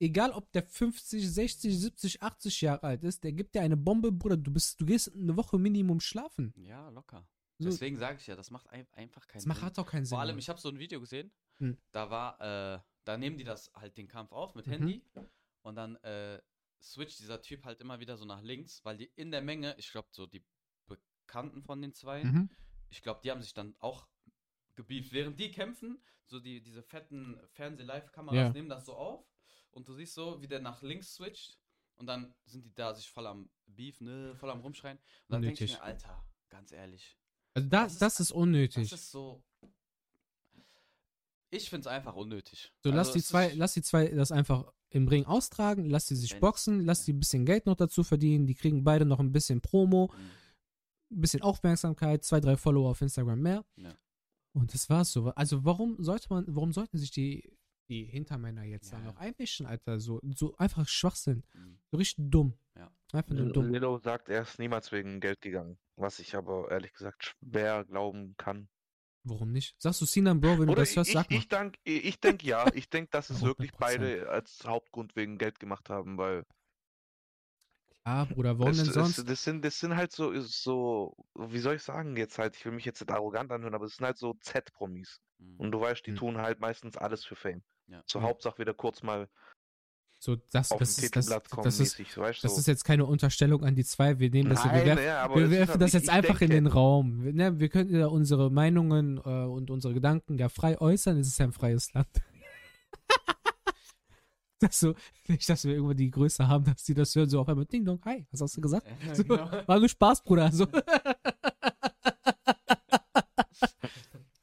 Egal, 0.00 0.30
ob 0.32 0.50
der 0.52 0.62
50, 0.64 1.28
60, 1.28 1.78
70, 1.80 2.22
80 2.22 2.60
Jahre 2.60 2.84
alt 2.84 3.02
ist, 3.04 3.24
der 3.24 3.32
gibt 3.32 3.54
dir 3.54 3.62
eine 3.62 3.76
Bombe, 3.76 4.12
Bruder. 4.12 4.36
Du 4.36 4.52
bist, 4.52 4.80
du 4.80 4.86
gehst 4.86 5.12
eine 5.14 5.36
Woche 5.36 5.58
Minimum 5.58 6.00
schlafen. 6.00 6.52
ja, 6.56 6.88
locker. 6.90 7.26
So, 7.60 7.68
Deswegen 7.70 7.96
sage 7.96 8.18
ich 8.20 8.26
ja, 8.28 8.36
das 8.36 8.52
macht 8.52 8.70
ein, 8.70 8.86
einfach 8.92 9.26
keinen 9.26 9.38
das 9.40 9.46
macht 9.46 9.58
Sinn. 9.58 9.66
hat 9.66 9.78
doch 9.78 9.86
keinen 9.90 10.04
Sinn. 10.04 10.14
Vor 10.14 10.20
allem, 10.20 10.38
ich 10.38 10.48
habe 10.48 10.60
so 10.60 10.68
ein 10.68 10.78
Video 10.78 11.00
gesehen, 11.00 11.32
Hm. 11.58 11.76
da 11.90 12.08
war, 12.08 12.40
äh, 12.40 12.78
da 13.02 13.16
nehmen 13.18 13.36
die 13.36 13.42
das 13.42 13.72
halt 13.74 13.96
den 13.98 14.06
Kampf 14.06 14.30
auf 14.30 14.54
mit 14.54 14.68
Mhm. 14.68 14.70
Handy 14.70 15.04
und 15.62 15.74
dann 15.74 15.96
äh, 16.04 16.40
switcht 16.80 17.18
dieser 17.18 17.40
Typ 17.42 17.64
halt 17.64 17.80
immer 17.80 17.98
wieder 17.98 18.16
so 18.16 18.24
nach 18.24 18.42
links, 18.42 18.84
weil 18.84 18.96
die 18.96 19.10
in 19.16 19.32
der 19.32 19.42
Menge, 19.42 19.74
ich 19.76 19.90
glaube 19.90 20.06
so 20.12 20.26
die 20.26 20.44
Bekannten 20.86 21.62
von 21.64 21.82
den 21.82 21.92
zwei, 21.94 22.22
mhm. 22.22 22.48
ich 22.90 23.02
glaube, 23.02 23.20
die 23.24 23.32
haben 23.32 23.42
sich 23.42 23.54
dann 23.54 23.74
auch 23.80 24.06
gebieft. 24.76 25.12
Während 25.12 25.40
die 25.40 25.50
kämpfen, 25.50 26.00
so 26.26 26.38
die, 26.38 26.62
diese 26.62 26.84
fetten 26.84 27.40
Fernseh-Live-Kameras 27.54 28.36
Ja. 28.36 28.50
nehmen 28.50 28.68
das 28.68 28.86
so 28.86 28.94
auf 28.94 29.26
und 29.72 29.88
du 29.88 29.94
siehst 29.94 30.14
so, 30.14 30.40
wie 30.42 30.48
der 30.48 30.60
nach 30.60 30.82
links 30.82 31.14
switcht 31.14 31.58
und 31.96 32.06
dann 32.06 32.34
sind 32.46 32.64
die 32.64 32.74
da 32.74 32.94
sich 32.94 33.10
voll 33.10 33.26
am 33.26 33.50
Beef, 33.66 34.00
ne, 34.00 34.34
voll 34.36 34.50
am 34.50 34.60
Rumschreien. 34.60 34.98
Und 34.98 35.04
dann 35.32 35.42
denke 35.42 35.64
ich 35.64 35.72
mir, 35.72 35.82
Alter, 35.82 36.24
ganz 36.48 36.72
ehrlich, 36.72 37.16
Also 37.54 37.68
das, 37.68 37.82
das 37.84 37.92
ist- 37.92 38.02
das 38.02 38.20
ist 38.20 38.30
unnötig. 38.32 38.90
das 38.90 39.00
ist 39.00 39.10
so. 39.10 39.42
Ich 41.50 41.70
finde 41.70 41.80
es 41.80 41.86
einfach 41.86 42.14
unnötig. 42.14 42.72
So, 42.84 42.90
lass 42.90 43.08
Also 43.08 43.12
die 43.14 43.18
es 43.20 43.28
zwei, 43.28 43.52
lass 43.54 43.72
die 43.72 43.82
zwei 43.82 44.08
das 44.08 44.32
einfach 44.32 44.70
im 44.90 45.08
Ring 45.08 45.24
austragen, 45.24 45.88
lass 45.88 46.06
die 46.06 46.14
sich 46.14 46.38
boxen, 46.40 46.84
lass 46.84 47.04
die 47.04 47.12
ein 47.12 47.20
bisschen 47.20 47.46
Geld 47.46 47.66
noch 47.66 47.76
dazu 47.76 48.04
verdienen, 48.04 48.46
die 48.46 48.54
kriegen 48.54 48.84
beide 48.84 49.04
noch 49.06 49.18
ein 49.20 49.32
bisschen 49.32 49.60
Promo, 49.60 50.10
Mhm. 50.14 50.30
ein 51.16 51.20
bisschen 51.22 51.42
Aufmerksamkeit, 51.42 52.24
zwei, 52.24 52.40
drei 52.40 52.56
Follower 52.56 52.90
auf 52.90 53.00
Instagram 53.00 53.40
mehr. 53.40 53.64
Ja. 53.76 53.96
Und 54.54 54.74
das 54.74 54.88
war's 54.90 55.12
so. 55.12 55.28
Also 55.30 55.64
warum 55.64 56.02
sollte 56.02 56.26
man, 56.30 56.44
warum 56.48 56.72
sollten 56.72 56.98
sich 56.98 57.10
die, 57.10 57.56
die 57.88 58.04
Hintermänner 58.04 58.64
jetzt 58.64 58.92
Ja, 58.92 58.98
da 58.98 59.04
noch 59.04 59.14
ja. 59.14 59.20
einmischen, 59.20 59.66
Alter? 59.66 60.00
So, 60.00 60.20
so 60.34 60.54
einfach 60.56 60.86
Schwachsinn. 60.88 61.42
Mhm. 61.54 61.78
So 61.90 61.96
richtig 61.96 62.24
dumm. 62.30 62.54
Ja. 62.76 62.90
Einfach 63.12 63.34
nur 63.34 63.52
dumm. 63.52 63.72
Lilo 63.72 63.98
sagt, 63.98 64.28
er 64.28 64.42
ist 64.42 64.58
niemals 64.58 64.92
wegen 64.92 65.20
Geld 65.20 65.40
gegangen. 65.40 65.78
Was 65.96 66.18
ich 66.18 66.34
aber 66.36 66.70
ehrlich 66.70 66.92
gesagt 66.92 67.24
schwer 67.24 67.84
glauben 67.84 68.36
kann. 68.36 68.68
Warum 69.24 69.52
nicht? 69.52 69.74
Sagst 69.78 70.00
du 70.00 70.06
Sinan, 70.06 70.40
Bro, 70.40 70.60
wenn 70.60 70.66
du 70.66 70.72
Oder 70.72 70.82
das 70.82 70.96
hörst, 70.96 71.10
ich, 71.10 71.14
sag 71.14 71.30
mal. 71.30 71.38
ich, 71.38 71.48
denk, 71.48 71.78
ich 71.84 72.20
denke 72.20 72.46
ja, 72.46 72.66
ich 72.74 72.88
denke, 72.88 73.10
dass 73.10 73.30
es 73.30 73.40
wirklich 73.42 73.72
100%. 73.72 73.78
beide 73.78 74.28
als 74.30 74.64
Hauptgrund 74.64 75.16
wegen 75.16 75.38
Geld 75.38 75.58
gemacht 75.58 75.90
haben, 75.90 76.16
weil 76.18 76.44
Ah, 78.04 78.24
Bruder, 78.24 78.58
warum 78.58 78.70
es, 78.70 78.78
denn 78.78 78.92
sonst? 78.92 79.18
Es, 79.18 79.24
das, 79.26 79.44
sind, 79.44 79.64
das 79.64 79.78
sind 79.78 79.94
halt 79.96 80.12
so, 80.12 80.32
so, 80.40 81.14
wie 81.34 81.58
soll 81.58 81.76
ich 81.76 81.82
sagen 81.82 82.16
jetzt 82.16 82.38
halt, 82.38 82.56
ich 82.56 82.64
will 82.64 82.72
mich 82.72 82.84
jetzt 82.86 83.00
nicht 83.00 83.10
arrogant 83.12 83.52
anhören, 83.52 83.74
aber 83.74 83.84
es 83.84 83.96
sind 83.96 84.06
halt 84.06 84.16
so 84.18 84.34
Z-Promis. 84.40 85.20
Mhm. 85.38 85.56
Und 85.58 85.72
du 85.72 85.80
weißt, 85.80 86.06
die 86.06 86.12
Mhm. 86.12 86.16
tun 86.16 86.38
halt 86.38 86.58
meistens 86.60 86.96
alles 86.96 87.24
für 87.24 87.36
Fame. 87.36 87.62
Ja. 87.88 88.02
Zur 88.06 88.20
Mhm. 88.20 88.26
Hauptsache 88.26 88.58
wieder 88.58 88.74
kurz 88.74 89.02
mal 89.02 89.28
So, 90.20 90.36
das, 90.52 90.72
auf 90.72 90.78
das, 90.80 90.98
ist, 90.98 91.14
das, 91.16 91.28
kommen 91.48 91.64
das, 91.64 91.74
ist, 91.80 91.98
mäßig, 91.98 92.12
so, 92.12 92.20
weißt 92.22 92.42
das 92.44 92.54
du? 92.54 92.60
ist 92.60 92.66
jetzt 92.66 92.84
keine 92.84 93.06
Unterstellung 93.06 93.64
an 93.64 93.74
die 93.76 93.84
zwei. 93.84 94.18
Wir 94.18 94.30
nehmen 94.30 94.50
das 94.50 94.62
so, 94.62 94.68
wir 94.68 94.72
Nein, 94.72 94.86
werfen, 94.86 95.04
ja, 95.04 95.34
wir 95.34 95.50
werfen 95.50 95.78
das 95.80 95.92
jetzt 95.92 96.10
einfach 96.10 96.40
in 96.40 96.50
denke- 96.50 96.54
den 96.54 96.66
Raum. 96.66 97.22
Wir, 97.24 97.32
ne, 97.32 97.58
wir 97.60 97.68
können 97.68 97.94
ja 97.94 98.06
unsere 98.08 98.50
Meinungen 98.50 99.18
äh, 99.18 99.20
und 99.44 99.70
unsere 99.70 99.94
Gedanken 99.94 100.36
ja 100.38 100.48
frei 100.48 100.78
äußern. 100.80 101.16
Es 101.18 101.28
ist 101.28 101.38
ja 101.38 101.44
ein 101.46 101.52
freies 101.52 101.92
Land. 101.94 102.08
das 104.60 104.80
so, 104.80 104.94
nicht, 105.28 105.48
dass 105.48 105.64
wir 105.64 105.74
irgendwann 105.74 105.96
die 105.96 106.10
Größe 106.10 106.48
haben, 106.48 106.64
dass 106.64 106.82
die 106.82 106.94
das 106.94 107.14
hören, 107.14 107.28
so 107.30 107.40
auf 107.40 107.48
einmal 107.48 107.64
Ding 107.66 107.84
Dong, 107.84 108.00
hi, 108.04 108.26
was 108.32 108.40
hast 108.40 108.56
du 108.56 108.60
gesagt? 108.60 108.88
Ja, 109.06 109.14
So, 109.14 109.22
genau. 109.22 109.48
War 109.68 109.78
nur 109.78 109.88
Spaß, 109.88 110.24
Bruder. 110.24 110.50
So. 110.52 110.66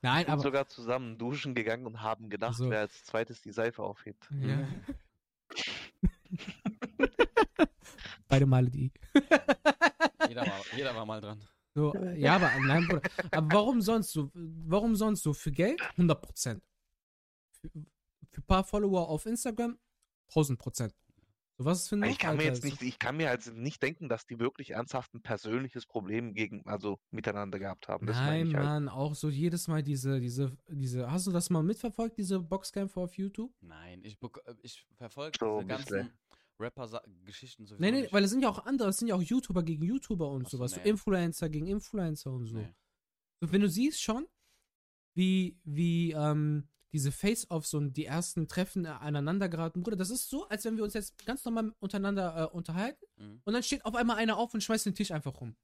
Nein, 0.06 0.26
sind 0.26 0.34
aber. 0.34 0.42
sogar 0.42 0.68
zusammen 0.68 1.18
duschen 1.18 1.56
gegangen 1.56 1.86
und 1.86 2.02
haben 2.02 2.30
gedacht, 2.30 2.58
So. 2.58 2.70
wer 2.70 2.82
als 2.82 3.04
zweites 3.04 3.42
die 3.42 3.52
Seife 3.52 3.84
aufhebt. 3.84 4.28
Ja. 4.42 4.68
Beide 8.28 8.46
Male 8.46 8.70
die. 8.70 8.92
jeder, 10.28 10.42
war, 10.42 10.62
jeder 10.76 10.96
war 10.96 11.06
mal 11.06 11.22
dran. 11.22 11.40
So, 11.74 11.94
ja, 12.16 12.36
aber 12.36 12.52
nein, 12.66 12.88
Bruder. 12.88 13.02
Aber 13.32 13.54
warum 13.54 13.82
sonst 13.82 14.12
so? 14.12 14.32
Warum 14.34 14.96
sonst 14.96 15.24
so? 15.24 15.34
Für 15.34 15.52
Geld? 15.52 15.82
100 15.92 16.22
Prozent. 16.22 16.64
Für, 17.52 17.70
für 18.32 18.42
ein 18.42 18.48
paar 18.48 18.64
Follower 18.64 19.08
auf 19.10 19.26
Instagram? 19.26 19.78
1000 20.30 20.58
Prozent. 20.58 20.96
So, 21.58 21.64
was 21.64 21.84
ist 21.84 21.90
für 21.90 21.96
ein 21.96 22.04
Ich 22.04 22.20
kann 22.20 22.36
mir 22.36 22.44
jetzt 22.44 22.66
nicht, 22.66 22.82
ich 22.82 23.00
kann 23.00 23.16
mir 23.16 23.30
halt 23.30 23.46
nicht 23.56 23.82
denken, 23.82 24.10
dass 24.10 24.26
die 24.26 24.40
wirklich 24.40 24.72
ernsthaft 24.72 25.14
ein 25.14 25.22
persönliches 25.22 25.86
Problem 25.86 26.34
gegen, 26.34 26.66
also 26.66 27.00
miteinander 27.12 27.60
gehabt 27.60 27.88
haben. 27.88 28.06
Das 28.08 28.18
meine 28.18 28.30
Nein, 28.30 28.48
ich 28.48 28.56
halt. 28.56 28.66
Mann, 28.66 28.90
auch 28.90 29.16
so 29.16 29.30
jedes 29.30 29.70
Mal 29.70 29.82
diese, 29.82 30.20
diese, 30.20 30.58
diese, 30.68 31.10
hast 31.10 31.28
du 31.28 31.32
das 31.32 31.50
mal 31.50 31.64
mitverfolgt, 31.64 32.18
diese 32.18 32.42
Boxkämpfe 32.42 33.00
auf 33.00 33.18
YouTube? 33.18 33.54
Nein, 33.62 34.02
ich, 34.04 34.18
äh, 34.22 34.54
ich 34.64 34.86
verfolge 34.98 35.38
So 35.40 35.62
diese 35.62 35.68
ganzen 35.68 36.14
Rapper-Geschichten 36.60 37.66
sowieso 37.66 37.82
Nee, 37.82 37.92
nee, 37.92 38.08
weil 38.12 38.26
es 38.26 38.32
sind 38.32 38.42
ja 38.42 38.50
auch 38.50 38.66
andere, 38.66 38.90
es 38.90 38.98
sind 38.98 39.08
ja 39.08 39.16
auch 39.16 39.22
YouTuber 39.22 39.64
gegen 39.64 39.84
YouTuber 39.84 40.30
und 40.30 40.48
Ach 40.48 40.50
so, 40.50 40.58
sowas. 40.58 40.72
So 40.72 40.82
nee. 40.82 40.90
Influencer 40.90 41.48
gegen 41.48 41.68
Influencer 41.68 42.32
und 42.34 42.48
so. 42.48 42.58
Nee. 42.58 42.74
So, 43.40 43.52
wenn 43.52 43.62
du 43.62 43.70
siehst 43.70 44.02
schon, 44.02 44.28
wie, 45.14 45.58
wie 45.64 46.12
ähm, 46.12 46.68
diese 46.96 47.12
Face-Offs 47.12 47.74
und 47.74 47.94
die 47.98 48.06
ersten 48.06 48.48
Treffen 48.48 48.86
äh, 48.86 48.88
aneinander 48.90 49.50
geraten, 49.50 49.84
Bruder, 49.84 49.98
das 49.98 50.10
ist 50.10 50.30
so, 50.30 50.48
als 50.48 50.64
wenn 50.64 50.78
wir 50.78 50.84
uns 50.86 50.94
jetzt 50.94 51.26
ganz 51.26 51.44
normal 51.44 51.74
untereinander 51.80 52.44
äh, 52.52 52.56
unterhalten 52.56 53.06
Mhm. 53.18 53.42
und 53.44 53.54
dann 53.54 53.64
steht 53.64 53.84
auf 53.86 53.96
einmal 53.96 54.16
einer 54.18 54.38
auf 54.38 54.54
und 54.54 54.62
schmeißt 54.62 54.86
den 54.86 54.96
Tisch 54.96 55.12
einfach 55.12 55.40
rum. 55.42 55.56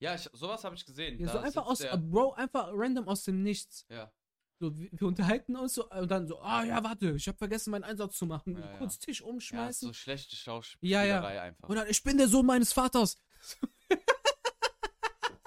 Ja, 0.00 0.14
ich, 0.16 0.28
sowas 0.32 0.64
habe 0.64 0.74
ich 0.74 0.84
gesehen. 0.84 1.18
Ja, 1.20 1.28
so 1.32 1.38
einfach 1.38 1.66
aus, 1.66 1.78
sitzt 1.78 1.92
äh, 1.92 1.96
der- 1.96 2.04
Bro, 2.06 2.32
einfach 2.34 2.70
random 2.72 3.06
aus 3.08 3.22
dem 3.24 3.42
Nichts. 3.42 3.84
Ja, 3.88 4.10
So, 4.58 4.76
wir, 4.76 4.88
wir 4.92 5.06
unterhalten 5.08 5.56
uns 5.56 5.74
so 5.74 5.88
und 5.90 6.10
dann 6.10 6.26
so, 6.26 6.40
ah 6.40 6.64
ja, 6.64 6.82
warte, 6.82 7.10
ich 7.12 7.28
habe 7.28 7.38
vergessen, 7.38 7.70
meinen 7.70 7.84
Einsatz 7.84 8.16
zu 8.16 8.26
machen. 8.26 8.56
Ja, 8.58 8.60
ja. 8.72 8.78
Kurz 8.78 8.98
Tisch 8.98 9.20
ja 9.20 9.26
umschmeißen. 9.26 9.88
so 9.88 9.92
schlechte 9.92 10.34
Schauspielerei 10.36 11.06
Ja, 11.08 11.32
ja. 11.34 11.42
einfach. 11.42 11.68
Oder 11.68 11.88
ich 11.88 12.02
bin 12.02 12.16
der 12.18 12.28
Sohn 12.28 12.46
meines 12.46 12.72
Vaters. 12.72 13.18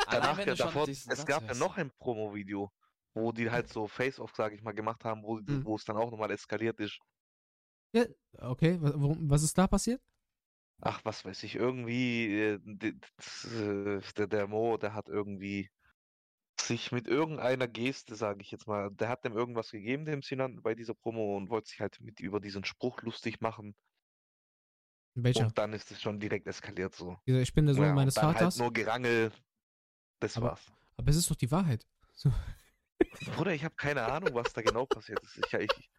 Danach 0.10 0.38
ja 0.46 0.54
davor, 0.56 0.88
es 0.88 1.26
gab 1.26 1.48
ja 1.48 1.56
noch 1.56 1.78
ein 1.78 1.90
Promo-Video, 1.98 2.72
wo 3.14 3.32
die 3.32 3.50
halt 3.52 3.70
so 3.70 3.88
Face-Off, 3.88 4.34
sag 4.36 4.54
ich 4.54 4.62
mal, 4.62 4.72
gemacht 4.74 5.04
haben, 5.06 5.24
wo, 5.24 5.38
Mhm. 5.38 5.66
wo 5.66 5.76
es 5.76 5.86
dann 5.86 5.98
auch 5.98 6.12
nochmal 6.12 6.32
eskaliert 6.32 6.80
ist. 6.80 7.00
Ja, 7.94 8.06
okay, 8.40 8.78
was 8.82 9.44
ist 9.44 9.58
da 9.58 9.68
passiert? 9.68 10.02
Ach, 10.82 11.00
was 11.06 11.24
weiß 11.24 11.44
ich, 11.44 11.56
irgendwie, 11.56 12.26
äh, 12.34 12.54
äh, 12.56 14.02
der, 14.18 14.28
der 14.28 14.48
Mo, 14.48 14.78
der 14.78 14.94
hat 14.96 15.08
irgendwie 15.08 15.70
sich 16.60 16.92
mit 16.92 17.08
irgendeiner 17.08 17.68
Geste, 17.68 18.16
sage 18.16 18.42
ich 18.42 18.52
jetzt 18.52 18.68
mal, 18.68 18.90
der 18.92 19.10
hat 19.10 19.24
dem 19.26 19.34
irgendwas 19.38 19.72
gegeben, 19.72 20.06
dem 20.06 20.22
Sinan, 20.22 20.62
bei 20.62 20.76
dieser 20.76 20.94
Promo 20.94 21.38
und 21.38 21.50
wollte 21.50 21.70
sich 21.70 21.80
halt 21.80 22.00
mit 22.02 22.20
über 22.20 22.40
diesen 22.40 22.64
Spruch 22.66 23.02
lustig 23.02 23.42
machen. 23.42 23.76
Welcher? 25.16 25.46
Und 25.46 25.58
dann 25.58 25.74
ist 25.74 25.92
es 25.92 26.02
schon 26.02 26.20
direkt 26.20 26.48
eskaliert 26.48 26.96
so. 26.96 27.18
Ich 27.26 27.54
bin 27.54 27.66
der 27.68 27.76
Sohn 27.76 27.84
Ja, 27.84 27.90
und 27.92 27.96
meines 27.96 28.16
dann 28.16 28.34
Vaters. 28.34 28.56
Halt 28.56 28.62
nur 28.64 28.74
Gerangel. 28.74 29.32
Das 30.20 30.36
Aber- 30.38 30.48
war's. 30.52 30.72
Aber 30.98 31.10
es 31.10 31.18
ist 31.18 31.30
doch 31.30 31.36
die 31.36 31.52
Wahrheit. 31.52 31.86
So. 32.14 32.32
Bruder, 33.32 33.54
ich 33.54 33.64
habe 33.64 33.76
keine 33.76 34.04
Ahnung, 34.04 34.34
was 34.34 34.54
da 34.54 34.62
genau 34.62 34.86
passiert 34.86 35.20
ist. 35.24 35.38
Ich, 35.38 35.54
ich, 35.54 35.70
ich 35.70 35.90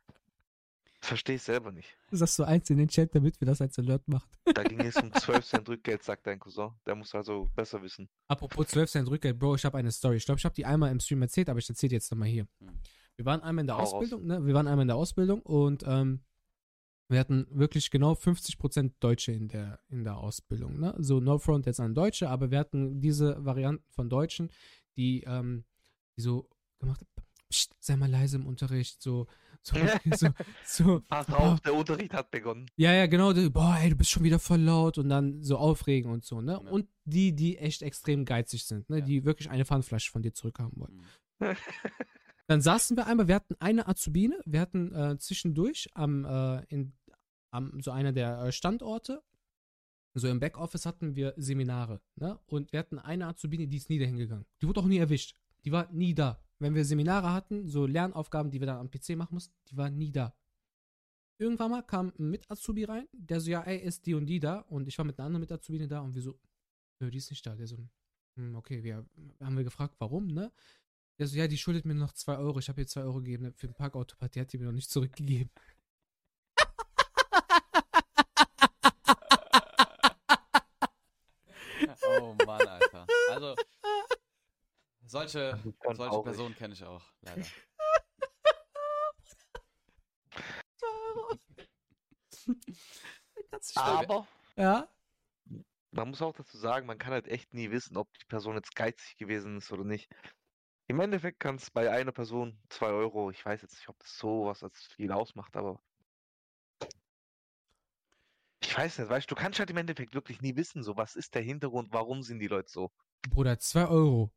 verstehe 1.01 1.37
es 1.37 1.45
selber 1.45 1.71
nicht. 1.71 1.97
Du 2.11 2.17
sagst 2.17 2.37
so 2.37 2.45
eins 2.45 2.69
in 2.71 2.79
den 2.79 2.89
Chat, 2.89 3.15
damit 3.15 3.41
wir 3.41 3.47
das 3.47 3.61
als 3.61 3.79
Alert 3.79 4.07
machen. 4.09 4.29
Da 4.45 4.63
ging 4.63 4.81
es 4.81 4.97
um 4.97 5.13
12 5.13 5.45
Cent 5.45 5.69
Rückgeld, 5.69 6.03
sagt 6.03 6.27
dein 6.27 6.39
Cousin. 6.39 6.71
Der 6.87 6.95
muss 6.95 7.15
also 7.15 7.51
besser 7.55 7.83
wissen. 7.83 8.09
Apropos 8.29 8.67
12 8.69 8.91
Cent 8.91 9.11
Rückgeld, 9.11 9.39
Bro, 9.39 9.57
ich 9.57 9.65
habe 9.65 9.79
eine 9.79 9.93
Story. 9.93 10.17
Ich 10.17 10.25
glaube, 10.25 10.39
ich 10.39 10.45
habe 10.45 10.55
die 10.55 10.65
einmal 10.65 10.91
im 10.91 11.01
Stream 11.01 11.23
erzählt, 11.23 11.49
aber 11.49 11.59
ich 11.59 11.69
erzähle 11.69 11.91
die 11.91 11.97
jetzt 11.97 12.11
nochmal 12.11 12.29
hier. 12.29 12.47
Hm. 12.61 12.81
Wir 13.17 13.25
waren 13.27 13.43
einmal 13.43 13.63
in 13.63 13.67
der 13.67 13.77
Hau 13.77 13.81
raus. 13.81 13.93
Ausbildung, 13.95 14.27
ne? 14.27 14.45
Wir 14.45 14.55
waren 14.55 14.67
einmal 14.67 14.83
in 14.83 14.89
der 14.89 14.97
Ausbildung 14.97 15.41
und 15.43 15.85
ähm, 15.87 16.25
wir 17.09 17.21
hatten 17.21 17.47
wirklich 17.51 17.91
genau 17.91 18.13
50% 18.13 18.93
Deutsche 18.99 19.33
in 19.33 19.49
der, 19.49 19.79
in 19.89 20.05
der 20.05 20.17
Ausbildung, 20.17 20.81
ne? 20.81 20.95
So 20.99 21.21
No 21.21 21.39
Front 21.39 21.67
jetzt 21.67 21.81
an 21.81 21.95
Deutsche, 21.95 22.29
aber 22.29 22.51
wir 22.51 22.59
hatten 22.59 23.01
diese 23.01 23.45
Varianten 23.45 23.85
von 23.93 24.09
Deutschen, 24.09 24.51
die, 24.97 25.23
ähm, 25.27 25.65
die 26.17 26.23
so 26.23 26.49
gemacht 26.85 27.05
Psst, 27.51 27.73
sei 27.79 27.97
mal 27.97 28.11
leise 28.11 28.37
im 28.37 28.47
Unterricht, 28.47 29.01
so, 29.03 29.27
so, 29.63 29.77
so, 30.17 30.29
so 30.65 31.01
Pass 31.09 31.27
boah, 31.27 31.39
auf, 31.39 31.61
der 31.61 31.75
Unterricht 31.75 32.13
hat 32.13 32.31
begonnen. 32.31 32.67
Ja, 32.77 32.93
ja, 32.93 33.07
genau. 33.07 33.33
Boah, 33.51 33.79
ey, 33.81 33.91
du 33.91 33.97
bist 33.97 34.11
schon 34.11 34.25
wieder 34.25 34.39
voll 34.39 34.61
laut 34.61 34.99
und 34.99 35.09
dann 35.09 35.43
so 35.43 35.57
aufregen 35.57 36.11
und 36.11 36.25
so, 36.25 36.41
ne? 36.41 36.53
Ja. 36.53 36.71
Und 36.71 36.89
die, 37.05 37.35
die 37.35 37.59
echt 37.59 37.83
extrem 37.83 38.25
geizig 38.25 38.65
sind, 38.65 38.89
ne? 38.91 38.99
Ja. 38.99 39.05
Die 39.05 39.25
wirklich 39.25 39.51
eine 39.51 39.65
Pfandflasche 39.65 40.11
von 40.11 40.23
dir 40.23 40.33
zurückhaben 40.33 40.73
wollen. 40.81 41.03
Mhm. 41.39 41.57
Dann 42.47 42.61
saßen 42.61 42.97
wir 42.97 43.07
einmal, 43.07 43.27
wir 43.27 43.37
hatten 43.37 43.55
eine 43.59 43.89
Azubine, 43.89 44.39
wir 44.45 44.61
hatten 44.61 44.95
äh, 44.95 45.17
zwischendurch 45.19 45.89
am, 45.95 46.27
äh, 46.27 46.63
in, 46.65 46.93
am 47.51 47.81
so 47.81 47.91
einer 47.91 48.13
der 48.13 48.43
äh, 48.43 48.53
Standorte, 48.53 49.23
so 50.13 50.29
im 50.29 50.41
Backoffice 50.41 50.87
hatten 50.87 51.17
wir 51.17 51.35
Seminare, 51.37 52.01
ne? 52.17 52.39
Und 52.47 52.73
wir 52.73 52.81
hatten 52.81 52.99
eine 52.99 53.27
Azubine, 53.29 53.67
die 53.67 53.79
ist 53.79 53.91
nie 53.91 53.99
dahin 53.99 54.17
gegangen. 54.17 54.45
Die 54.61 54.69
wurde 54.69 54.81
auch 54.81 54.87
nie 54.87 54.99
erwischt. 54.99 55.35
Die 55.65 55.73
war 55.73 55.91
nie 55.91 56.15
da. 56.15 56.44
Wenn 56.65 56.75
wir 56.75 56.87
Seminare 56.87 57.31
hatten, 57.31 57.69
so 57.69 57.85
Lernaufgaben, 57.85 58.51
die 58.51 58.59
wir 58.59 58.67
dann 58.67 58.79
am 58.79 58.91
PC 58.91 59.19
machen 59.19 59.35
mussten, 59.35 59.55
die 59.69 59.77
war 59.77 59.91
nie 59.91 60.11
da. 60.11 60.35
Irgendwann 61.37 61.71
mal 61.71 61.83
kam 61.83 62.11
ein 62.19 62.31
Mit-Azubi 62.31 62.85
rein, 62.85 63.07
der 63.13 63.41
so, 63.41 63.51
ja, 63.51 63.61
ey, 63.65 63.77
ist 63.81 64.07
die 64.07 64.15
und 64.15 64.25
die 64.25 64.41
da? 64.41 64.61
Und 64.61 64.89
ich 64.89 64.97
war 64.97 65.05
mit 65.05 65.19
einer 65.19 65.27
anderen 65.27 65.43
Mit-Azubine 65.43 65.89
da 65.89 66.01
und 66.01 66.15
wir 66.15 66.23
so, 66.23 66.41
nö, 67.01 67.11
die 67.11 67.19
ist 67.19 67.29
nicht 67.29 67.45
da. 67.45 67.55
Der 67.55 67.67
so, 67.67 67.77
hm, 68.37 68.57
okay, 68.57 68.83
wir 68.83 69.07
haben 69.43 69.59
wir 69.59 69.65
gefragt, 69.65 69.97
warum, 69.99 70.29
ne? 70.29 70.51
Der 71.19 71.27
so, 71.27 71.37
ja, 71.37 71.49
die 71.49 71.59
schuldet 71.59 71.85
mir 71.85 71.95
noch 71.95 72.13
2 72.13 72.39
Euro. 72.39 72.59
Ich 72.61 72.71
habe 72.71 72.81
ihr 72.81 72.87
2 72.87 73.03
Euro 73.03 73.19
gegeben 73.19 73.53
für 73.53 73.67
den 73.67 73.75
Parkautomat. 73.75 74.35
Die 74.35 74.41
hat 74.41 74.51
die 74.51 74.57
mir 74.57 74.65
noch 74.65 74.73
nicht 74.73 74.91
zurückgegeben. 74.91 75.51
Oh 82.09 82.35
Mann, 82.47 82.67
Alter. 82.67 83.07
Also, 83.29 83.55
solche, 85.15 85.59
solche. 85.95 86.23
Personen 86.23 86.55
kenne 86.57 86.75
ich 86.75 86.85
auch, 86.85 87.03
leider. 87.21 87.45
2 90.77 90.87
Euro. 91.07 91.39
Kannst 93.51 93.77
du 93.77 93.81
nicht- 93.81 94.11
Aber 94.11 94.27
ja? 94.57 94.89
man 95.93 96.09
muss 96.11 96.21
auch 96.21 96.33
dazu 96.35 96.59
sagen, 96.59 96.87
man 96.87 96.99
kann 96.99 97.13
halt 97.13 97.29
echt 97.29 97.55
nie 97.55 97.71
wissen, 97.71 97.97
ob 97.97 98.13
die 98.19 98.25
Person 98.27 98.57
jetzt 98.57 98.75
geizig 98.75 99.17
gewesen 99.17 99.59
ist 99.59 99.71
oder 99.73 99.85
nicht. 99.85 100.11
Im 100.89 100.99
Endeffekt 101.01 101.39
kann 101.41 101.55
es 101.55 101.71
bei 101.71 101.91
einer 101.91 102.13
Person 102.13 102.61
2 102.69 102.89
Euro, 102.89 103.31
ich 103.31 103.45
weiß 103.45 103.63
jetzt 103.63 103.75
nicht, 103.75 103.89
ob 103.89 103.99
das 104.01 104.19
so 104.19 104.47
was 104.47 104.63
als 104.65 104.83
viel 104.97 105.13
ausmacht, 105.13 105.57
aber 105.57 105.81
ich 108.61 108.77
weiß 108.77 108.99
nicht, 108.99 109.09
weißt 109.09 109.31
du, 109.31 109.35
du 109.37 109.41
kannst 109.41 109.61
halt 109.61 109.71
im 109.71 109.77
Endeffekt 109.77 110.15
wirklich 110.15 110.43
nie 110.43 110.57
wissen, 110.57 110.83
so 110.83 110.97
was 110.97 111.15
ist 111.15 111.35
der 111.37 111.43
Hintergrund, 111.43 111.93
warum 111.93 112.23
sind 112.23 112.41
die 112.41 112.49
Leute 112.49 112.69
so. 112.71 112.91
Bruder, 113.31 113.59
2 113.61 113.87
Euro. 113.87 114.31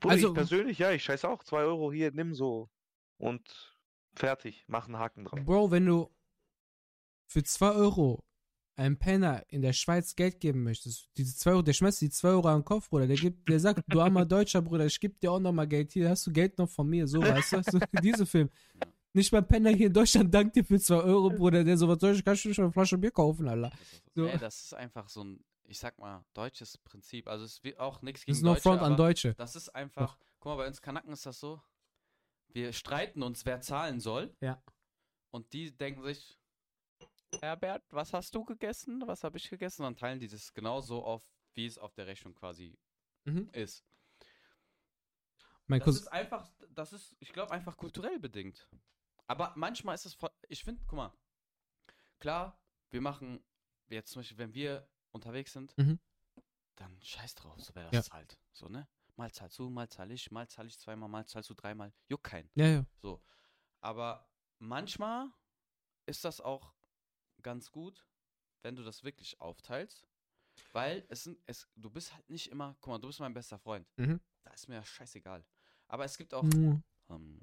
Bruder, 0.00 0.14
Also- 0.14 0.28
ich 0.28 0.34
persönlich, 0.34 0.78
ja, 0.78 0.92
ich 0.92 1.04
scheiß 1.04 1.24
auch 1.24 1.42
2 1.42 1.62
Euro 1.62 1.92
hier, 1.92 2.10
nimm 2.12 2.34
so 2.34 2.68
und 3.18 3.74
fertig, 4.14 4.64
mach 4.68 4.86
einen 4.86 4.98
Haken 4.98 5.24
dran. 5.24 5.44
Bro, 5.44 5.70
wenn 5.70 5.86
du 5.86 6.10
für 7.26 7.42
2 7.42 7.70
Euro 7.72 8.24
einem 8.76 8.98
Penner 8.98 9.44
in 9.48 9.62
der 9.62 9.72
Schweiz 9.72 10.16
Geld 10.16 10.40
geben 10.40 10.64
möchtest, 10.64 11.08
diese 11.16 11.36
2 11.36 11.52
Euro, 11.52 11.62
der 11.62 11.72
schmeißt 11.72 12.00
die 12.00 12.10
2 12.10 12.28
Euro 12.28 12.48
an 12.48 12.58
den 12.60 12.64
Kopf, 12.64 12.90
Bruder. 12.90 13.06
Der, 13.06 13.16
gibt, 13.16 13.48
der 13.48 13.60
sagt, 13.60 13.82
du 13.88 14.00
armer 14.00 14.24
Deutscher, 14.24 14.62
Bruder, 14.62 14.86
ich 14.86 14.98
geb 14.98 15.20
dir 15.20 15.32
auch 15.32 15.40
nochmal 15.40 15.68
Geld. 15.68 15.92
Hier 15.92 16.10
hast 16.10 16.26
du 16.26 16.32
Geld 16.32 16.58
noch 16.58 16.68
von 16.68 16.88
mir, 16.88 17.06
so, 17.06 17.22
weißt 17.22 17.52
du? 17.52 17.62
So, 17.62 17.78
diese 18.02 18.26
Film. 18.26 18.50
Nicht 19.12 19.30
mal 19.30 19.42
Penner 19.42 19.70
hier 19.70 19.86
in 19.86 19.92
Deutschland 19.92 20.34
dankt 20.34 20.56
dir 20.56 20.64
für 20.64 20.80
2 20.80 20.96
Euro, 20.96 21.30
Bruder. 21.30 21.62
Der 21.62 21.76
so, 21.76 21.86
was 21.86 22.00
soll 22.00 22.14
ich, 22.14 22.24
kannst 22.24 22.44
du 22.44 22.52
schon 22.52 22.64
eine 22.64 22.72
Flasche 22.72 22.98
Bier 22.98 23.12
kaufen, 23.12 23.48
Alter. 23.48 23.70
So. 24.14 24.24
nee, 24.24 24.36
das 24.38 24.64
ist 24.64 24.74
einfach 24.74 25.08
so 25.08 25.22
ein, 25.22 25.44
ich 25.66 25.78
sag 25.78 25.98
mal, 25.98 26.24
deutsches 26.34 26.78
Prinzip. 26.78 27.28
Also 27.28 27.44
es 27.44 27.58
ist 27.58 27.78
auch 27.78 28.02
nichts 28.02 28.20
Das 28.20 28.26
gegen 28.26 28.36
ist 28.36 28.42
noch 28.42 28.52
Deutsche, 28.54 28.62
Front 28.62 28.82
an 28.82 28.96
Deutsche. 28.96 29.34
Das 29.34 29.56
ist 29.56 29.68
einfach, 29.70 30.18
guck 30.40 30.52
mal, 30.52 30.56
bei 30.56 30.66
uns 30.66 30.80
Kanaken 30.82 31.12
ist 31.12 31.26
das 31.26 31.40
so, 31.40 31.62
wir 32.48 32.72
streiten 32.72 33.22
uns, 33.22 33.44
wer 33.44 33.60
zahlen 33.60 34.00
soll. 34.00 34.36
Ja. 34.40 34.62
Und 35.30 35.52
die 35.52 35.76
denken 35.76 36.02
sich, 36.04 36.38
Herbert, 37.40 37.82
was 37.90 38.12
hast 38.12 38.34
du 38.34 38.44
gegessen? 38.44 39.02
Was 39.06 39.24
habe 39.24 39.38
ich 39.38 39.50
gegessen? 39.50 39.82
Und 39.82 39.86
dann 39.86 39.96
teilen 39.96 40.20
die 40.20 40.28
das 40.28 40.52
genauso 40.54 41.04
auf, 41.04 41.26
wie 41.54 41.66
es 41.66 41.78
auf 41.78 41.92
der 41.94 42.06
Rechnung 42.06 42.34
quasi 42.34 42.78
Mhm. 43.24 43.48
ist. 43.52 43.82
Mein 45.66 45.80
Das 45.80 45.86
Cousin, 45.86 46.02
ist 46.02 46.08
einfach, 46.08 46.52
das 46.68 46.92
ist, 46.92 47.16
ich 47.20 47.32
glaube, 47.32 47.52
einfach 47.52 47.76
kulturell 47.76 48.18
bedingt. 48.18 48.68
Aber 49.26 49.52
manchmal 49.56 49.94
ist 49.94 50.04
es, 50.04 50.16
ich 50.48 50.62
finde, 50.62 50.84
guck 50.86 50.96
mal, 50.98 51.12
klar, 52.18 52.60
wir 52.90 53.00
machen, 53.00 53.42
jetzt 53.88 54.12
zum 54.12 54.20
Beispiel, 54.20 54.36
wenn 54.38 54.52
wir 54.54 54.86
unterwegs 55.14 55.52
sind, 55.52 55.76
Mhm. 55.78 55.98
dann 56.76 57.00
scheiß 57.02 57.34
drauf, 57.36 57.60
so 57.62 57.74
wer 57.74 57.84
das 57.84 57.94
Ja. 57.94 58.02
zahlt. 58.02 58.38
So, 58.52 58.68
ne? 58.68 58.88
Mal 59.16 59.32
zahlst 59.32 59.58
du, 59.58 59.70
mal 59.70 59.88
zahl 59.88 60.10
ich, 60.10 60.30
mal 60.30 60.48
zahl 60.48 60.66
ich 60.66 60.78
zweimal, 60.78 61.08
mal 61.08 61.24
zahlst 61.26 61.48
du 61.48 61.54
dreimal. 61.54 61.92
Juckt 62.08 62.24
keinen. 62.24 62.50
ja, 62.54 62.66
ja. 62.66 62.86
So. 63.00 63.22
Aber 63.80 64.28
manchmal 64.58 65.32
ist 66.06 66.24
das 66.24 66.40
auch 66.40 66.74
ganz 67.42 67.70
gut, 67.70 68.04
wenn 68.62 68.74
du 68.74 68.82
das 68.82 69.04
wirklich 69.04 69.40
aufteilst. 69.40 70.06
Weil 70.72 71.04
es 71.08 71.24
sind, 71.24 71.38
es, 71.46 71.68
du 71.76 71.90
bist 71.90 72.12
halt 72.14 72.28
nicht 72.30 72.48
immer, 72.50 72.76
guck 72.80 72.92
mal, 72.92 72.98
du 72.98 73.08
bist 73.08 73.20
mein 73.20 73.34
bester 73.34 73.58
Freund. 73.58 73.88
Mhm. 73.96 74.20
Da 74.42 74.50
ist 74.52 74.68
mir 74.68 74.82
scheißegal. 74.84 75.44
Aber 75.88 76.04
es 76.04 76.16
gibt 76.16 76.32
auch, 76.34 76.42
Mhm. 76.44 76.82
ähm, 77.08 77.40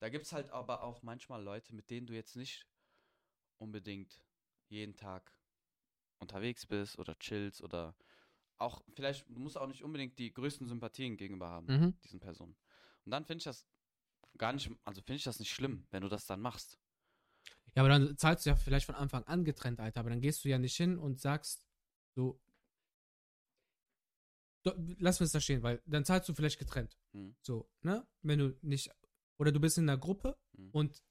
da 0.00 0.08
gibt 0.08 0.26
es 0.26 0.32
halt 0.32 0.50
aber 0.50 0.82
auch 0.82 1.02
manchmal 1.02 1.42
Leute, 1.42 1.74
mit 1.74 1.88
denen 1.90 2.06
du 2.06 2.14
jetzt 2.14 2.36
nicht 2.36 2.66
unbedingt 3.58 4.20
jeden 4.68 4.96
Tag 4.96 5.32
unterwegs 6.24 6.66
bist 6.66 6.98
oder 6.98 7.14
chillst 7.18 7.62
oder 7.62 7.94
auch 8.58 8.82
vielleicht, 8.94 9.26
du 9.28 9.40
musst 9.40 9.56
auch 9.58 9.66
nicht 9.66 9.82
unbedingt 9.82 10.18
die 10.18 10.32
größten 10.32 10.66
Sympathien 10.66 11.16
gegenüber 11.16 11.48
haben, 11.48 11.66
Mhm. 11.66 11.94
diesen 12.04 12.20
Personen. 12.20 12.56
Und 13.04 13.10
dann 13.10 13.24
finde 13.24 13.38
ich 13.38 13.44
das 13.44 13.66
gar 14.38 14.52
nicht, 14.52 14.70
also 14.84 15.00
finde 15.02 15.16
ich 15.16 15.24
das 15.24 15.38
nicht 15.38 15.52
schlimm, 15.52 15.86
wenn 15.90 16.02
du 16.02 16.08
das 16.08 16.26
dann 16.26 16.40
machst. 16.40 16.78
Ja, 17.74 17.82
aber 17.82 17.88
dann 17.88 18.16
zahlst 18.16 18.46
du 18.46 18.50
ja 18.50 18.56
vielleicht 18.56 18.86
von 18.86 18.94
Anfang 18.94 19.24
an 19.24 19.44
getrennt, 19.44 19.80
Alter. 19.80 20.00
Aber 20.00 20.10
dann 20.10 20.20
gehst 20.20 20.44
du 20.44 20.48
ja 20.48 20.58
nicht 20.58 20.76
hin 20.76 20.98
und 20.98 21.20
sagst 21.20 21.66
so. 22.14 22.40
Lass 24.98 25.20
uns 25.20 25.32
das 25.32 25.44
stehen, 25.44 25.62
weil 25.62 25.82
dann 25.84 26.04
zahlst 26.04 26.28
du 26.28 26.34
vielleicht 26.34 26.58
getrennt. 26.58 26.96
Hm. 27.12 27.36
So, 27.42 27.68
ne? 27.82 28.06
Wenn 28.22 28.38
du 28.38 28.56
nicht. 28.62 28.90
Oder 29.38 29.52
du 29.52 29.60
bist 29.60 29.76
in 29.76 29.88
einer 29.88 29.98
Gruppe 29.98 30.38
Hm. 30.56 30.70
und 30.72 31.02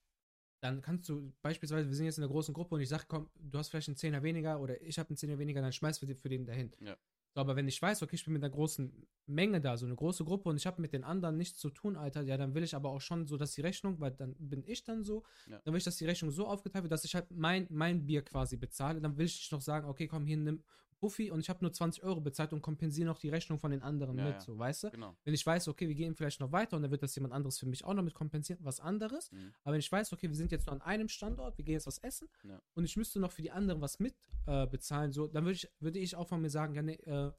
dann 0.64 0.82
kannst 0.82 1.10
du 1.10 1.34
beispielsweise, 1.42 1.90
wir 1.90 1.96
sind 1.96 2.06
jetzt 2.06 2.18
in 2.18 2.24
einer 2.24 2.32
großen 2.32 2.54
Gruppe 2.54 2.76
und 2.76 2.82
ich 2.82 2.88
sage, 2.88 3.04
komm, 3.08 3.30
du 3.36 3.58
hast 3.58 3.68
vielleicht 3.68 3.90
einen 3.90 3.98
Zehner 3.98 4.24
weniger 4.24 4.62
oder 4.62 4.82
ich 4.82 4.98
habe 4.98 5.10
einen 5.10 5.18
Zehner 5.18 5.38
weniger, 5.38 5.62
dann 5.62 5.74
schmeiß 5.74 6.00
für, 6.00 6.08
für 6.16 6.30
den 6.30 6.46
dahin. 6.46 6.74
Ja. 6.80 6.96
So, 7.36 7.42
aber 7.42 7.58
wenn 7.58 7.68
ich 7.68 7.82
weiß, 7.82 8.02
okay, 8.02 8.16
ich 8.16 8.24
bin 8.24 8.34
mit 8.34 8.44
einer 8.44 8.54
großen 8.54 9.06
Menge 9.26 9.60
da, 9.60 9.76
so 9.76 9.86
eine 9.86 9.96
große 9.96 10.24
Gruppe 10.24 10.48
und 10.50 10.56
ich 10.56 10.66
habe 10.66 10.82
mit 10.82 10.94
den 10.94 11.04
anderen 11.04 11.36
nichts 11.36 11.60
zu 11.60 11.70
tun, 11.70 11.98
Alter, 11.98 12.22
ja, 12.22 12.38
dann 12.38 12.54
will 12.54 12.64
ich 12.64 12.76
aber 12.76 12.92
auch 12.92 13.02
schon 13.02 13.28
so, 13.28 13.36
dass 13.36 13.52
die 13.52 13.62
Rechnung, 13.62 14.00
weil 14.00 14.12
dann 14.12 14.36
bin 14.40 14.64
ich 14.66 14.86
dann 14.86 15.04
so, 15.04 15.24
Ja. 15.50 15.60
dann 15.66 15.74
will 15.74 15.80
ich, 15.80 15.84
dass 15.84 15.98
die 15.98 16.06
Rechnung 16.06 16.32
so 16.32 16.48
aufgeteilt 16.48 16.84
wird, 16.84 16.94
dass 16.94 17.04
ich 17.04 17.14
halt 17.14 17.30
mein, 17.32 17.68
mein 17.70 18.06
Bier 18.06 18.22
quasi 18.22 18.56
bezahle. 18.56 19.02
Dann 19.02 19.18
will 19.18 19.26
ich 19.26 19.36
nicht 19.36 19.52
noch 19.52 19.62
sagen, 19.62 19.88
okay, 19.88 20.08
komm, 20.08 20.26
hier 20.26 20.38
nimm 20.38 20.64
Buffy 21.04 21.30
und 21.32 21.42
ich 21.42 21.50
habe 21.50 21.60
nur 21.62 21.74
20 21.74 22.02
Euro 22.04 22.22
bezahlt 22.22 22.54
und 22.54 22.62
kompensiere 22.62 23.08
noch 23.08 23.20
die 23.20 23.28
Rechnung 23.28 23.60
von 23.60 23.72
den 23.72 23.82
anderen 23.82 24.18
Ja, 24.18 24.24
mit, 24.24 24.34
ja. 24.36 24.40
so, 24.40 24.58
weißt 24.58 24.86
du? 24.86 24.92
Genau. 24.92 25.16
Wenn 25.26 25.34
ich 25.34 25.46
weiß, 25.46 25.68
okay, 25.68 25.90
wir 25.90 25.96
gehen 25.96 26.16
vielleicht 26.16 26.40
noch 26.40 26.54
weiter 26.54 26.78
und 26.78 26.84
dann 26.84 26.92
wird 26.92 27.04
das 27.04 27.14
jemand 27.16 27.34
anderes 27.34 27.60
für 27.60 27.66
mich 27.66 27.84
auch 27.84 27.94
noch 27.94 28.04
mit 28.04 28.14
kompensieren, 28.14 28.60
was 28.64 28.80
anderes. 28.80 29.30
Mhm. 29.32 29.54
Aber 29.64 29.74
wenn 29.74 29.80
ich 29.82 29.92
weiß, 29.92 30.14
okay, 30.14 30.30
wir 30.30 30.36
sind 30.38 30.52
jetzt 30.54 30.66
nur 30.68 30.74
an 30.74 30.82
einem 30.82 31.10
Standort, 31.10 31.58
wir 31.58 31.66
gehen 31.66 31.74
jetzt 31.74 31.88
was 31.88 31.98
essen 31.98 32.30
Ja. 32.44 32.62
und 32.74 32.86
ich 32.86 32.96
müsste 32.96 33.20
noch 33.20 33.32
für 33.34 33.42
die 33.42 33.52
anderen 33.52 33.82
was 33.82 34.00
mit 34.00 34.16
äh, 34.46 34.66
bezahlen, 34.66 35.12
so, 35.12 35.28
dann 35.28 35.44
würde 35.44 35.56
ich, 35.56 35.70
würde 35.80 36.00
ich 36.00 36.16
auch 36.16 36.28
von 36.30 36.42
mir 36.42 36.50
sagen, 36.50 36.74
ja, 36.74 36.82
nee, 36.82 36.96
äh, 37.06 37.32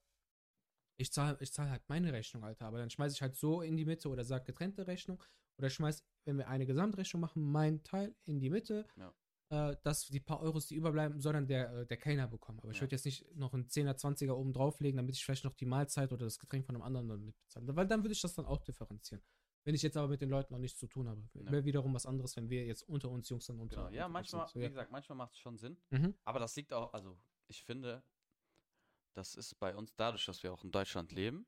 ich 0.97 1.11
zahle 1.11 1.37
ich 1.41 1.53
zahl 1.53 1.71
halt 1.71 1.83
meine 1.89 2.13
Rechnung, 2.13 2.45
Alter. 2.45 2.67
Aber 2.67 2.79
dann 2.79 2.91
schmeiße 2.91 3.15
ich 3.15 3.23
halt 3.23 3.35
so 3.35 3.63
in 3.63 3.77
die 3.77 3.85
Mitte 3.85 4.09
oder 4.09 4.25
sag 4.25 4.45
getrennte 4.45 4.87
Rechnung. 4.87 5.21
Oder 5.59 5.71
schmeiß, 5.71 6.05
wenn 6.25 6.37
wir 6.39 6.49
eine 6.49 6.67
Gesamtrechnung 6.67 7.21
machen, 7.21 7.43
meinen 7.43 7.83
Teil 7.83 8.15
in 8.25 8.41
die 8.41 8.51
Mitte. 8.51 8.87
Ja. 8.97 9.13
Äh, 9.55 9.77
dass 9.83 10.07
die 10.07 10.21
paar 10.21 10.41
Euros, 10.41 10.67
die 10.67 10.75
überbleiben, 10.75 11.21
soll 11.21 11.33
dann 11.35 11.47
der, 11.47 11.71
äh, 11.73 11.87
der 11.87 11.97
Kellner 11.97 12.27
bekommen. 12.27 12.59
Aber 12.61 12.71
ich 12.71 12.77
Ja. 12.79 12.83
würde 12.83 12.97
jetzt 12.97 13.05
nicht 13.05 13.25
noch 13.37 13.53
einen 13.55 13.69
10er, 13.69 13.97
20er 13.97 14.33
oben 14.37 14.53
drauflegen, 14.53 14.97
damit 14.97 15.15
ich 15.15 15.25
vielleicht 15.25 15.45
noch 15.45 15.55
die 15.55 15.67
Mahlzeit 15.67 16.13
oder 16.13 16.25
das 16.25 16.39
Getränk 16.39 16.67
von 16.67 16.75
einem 16.75 16.83
anderen 16.83 17.09
dann 17.09 17.25
mitbezahle. 17.25 17.77
Weil 17.77 17.87
dann 17.87 18.03
würde 18.03 18.13
ich 18.13 18.21
das 18.21 18.35
dann 18.35 18.47
auch 18.47 18.63
differenzieren. 18.63 19.23
Wenn 19.65 19.75
ich 19.75 19.83
jetzt 19.83 19.97
aber 19.97 20.09
mit 20.09 20.21
den 20.21 20.29
Leuten 20.29 20.53
noch 20.53 20.61
nichts 20.61 20.79
zu 20.79 20.87
tun 20.87 21.09
habe. 21.09 21.23
Ja. 21.35 21.51
Wäre 21.51 21.65
wiederum 21.65 21.95
was 21.95 22.05
anderes, 22.05 22.37
wenn 22.37 22.51
wir 22.51 22.67
jetzt 22.67 22.83
unter 22.83 23.09
uns 23.11 23.29
Jungs 23.29 23.47
dann 23.47 23.61
unter 23.61 23.85
Genau. 23.87 23.97
Ja, 23.97 24.09
manchmal. 24.09 24.47
So, 24.49 24.59
wie 24.59 24.65
ja. 24.65 24.69
gesagt, 24.69 24.91
manchmal 24.91 25.17
macht 25.17 25.33
es 25.33 25.39
schon 25.39 25.57
Sinn. 25.57 25.79
Mhm. 25.91 26.15
Aber 26.25 26.39
das 26.39 26.55
liegt 26.57 26.73
auch, 26.73 26.93
also 26.93 27.17
ich 27.47 27.63
finde, 27.65 28.03
das 29.15 29.35
ist 29.35 29.59
bei 29.61 29.75
uns 29.77 29.95
dadurch, 29.95 30.25
dass 30.27 30.43
wir 30.43 30.53
auch 30.53 30.65
in 30.65 30.71
Deutschland 30.73 31.13
leben, 31.13 31.47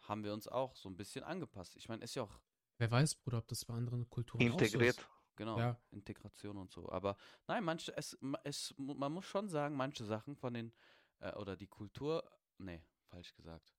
haben 0.00 0.24
wir 0.24 0.34
uns 0.34 0.48
auch 0.48 0.76
so 0.76 0.88
ein 0.88 0.96
bisschen 0.96 1.24
angepasst. 1.24 1.76
Ich 1.76 1.88
meine, 1.88 2.02
ist 2.04 2.14
ja 2.14 2.24
auch 2.24 2.40
Wer 2.78 2.90
weiß, 2.90 3.14
Bruder, 3.14 3.38
ob 3.38 3.46
das 3.46 3.64
bei 3.64 3.74
anderen 3.74 4.10
Kulturen 4.10 4.42
auch 4.42 4.58
so 4.58 4.64
Integriert. 4.64 4.98
ist. 4.98 5.08
Genau, 5.36 5.58
Ja. 5.58 5.80
Integration 5.90 6.56
und 6.56 6.70
so. 6.70 6.88
Aber 6.90 7.16
nein, 7.48 7.64
manche, 7.64 7.96
es, 7.96 8.16
es, 8.44 8.74
man 8.76 9.12
muss 9.12 9.24
schon 9.24 9.48
sagen, 9.48 9.76
manche 9.76 10.04
Sachen 10.04 10.36
von 10.36 10.54
den, 10.54 10.72
äh, 11.20 11.32
oder 11.34 11.56
die 11.56 11.66
Kultur, 11.66 12.22
nee, 12.58 12.84
falsch 13.10 13.34
gesagt. 13.34 13.74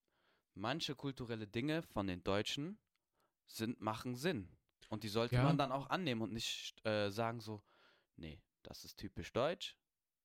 Manche 0.54 0.96
kulturelle 0.96 1.48
Dinge 1.48 1.82
von 1.82 2.08
den 2.08 2.24
Deutschen 2.24 2.80
sind, 3.48 3.80
machen 3.82 4.16
Sinn. 4.16 4.50
Und 4.90 5.04
die 5.04 5.10
sollte 5.10 5.36
Ja. 5.36 5.44
man 5.44 5.58
dann 5.58 5.72
auch 5.72 5.90
annehmen 5.90 6.22
und 6.22 6.32
nicht 6.34 6.86
äh, 6.86 7.10
sagen 7.10 7.40
so, 7.40 7.64
nee, 8.16 8.42
das 8.64 8.84
ist 8.84 8.98
typisch 8.98 9.32
deutsch 9.34 9.76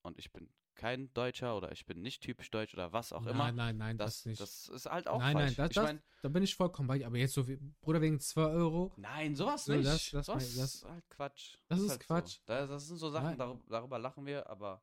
und 0.03 0.19
ich 0.19 0.33
bin 0.33 0.53
kein 0.75 1.13
Deutscher 1.15 1.57
oder 1.57 1.73
ich 1.73 1.85
bin 1.87 2.01
nicht 2.01 2.23
typisch 2.23 2.51
deutsch 2.51 2.75
oder 2.75 2.93
was 2.93 3.13
auch 3.13 3.23
nein, 3.23 3.35
immer. 3.35 3.53
Nein, 3.53 3.77
nein, 3.77 3.99
das, 3.99 4.17
Das, 4.19 4.27
nicht. 4.27 4.41
das 4.41 4.69
ist 4.69 4.87
halt 4.87 5.09
auch 5.09 5.19
nein, 5.19 5.33
falsch. 5.35 5.57
nein, 5.57 5.57
das, 5.57 5.71
ich 5.71 5.75
das, 5.75 5.85
mein, 5.85 6.03
da 6.23 6.29
bin 6.29 6.43
ich 6.43 6.55
vollkommen 6.55 6.89
bei 6.89 6.99
dir. 6.99 7.07
Aber 7.07 7.17
jetzt 7.19 7.35
so 7.35 7.47
wie, 7.49 7.57
Bruder, 7.81 8.01
wegen 8.01 8.19
2 8.21 8.43
Euro. 8.47 8.93
Nein, 8.97 9.35
sowas 9.35 9.65
So, 9.65 9.73
nicht. 9.75 9.87
das- 9.87 10.11
das 10.11 10.27
sowas 10.27 10.55
das- 10.57 10.75
ist 10.77 10.85
halt 10.85 11.09
Quatsch. 11.11 11.57
das 11.69 11.81
ist 11.81 11.91
halt 11.91 12.01
Quatsch. 12.01 12.33
So. 12.37 12.41
Da, 12.47 12.67
das 12.67 12.87
sind 12.89 12.97
so 12.97 13.11
Sachen, 13.11 13.27
Nein. 13.31 13.39
darüber, 13.39 13.63
darüber 13.69 13.99
lachen 13.99 14.25
wir, 14.27 14.49
aber 14.49 14.83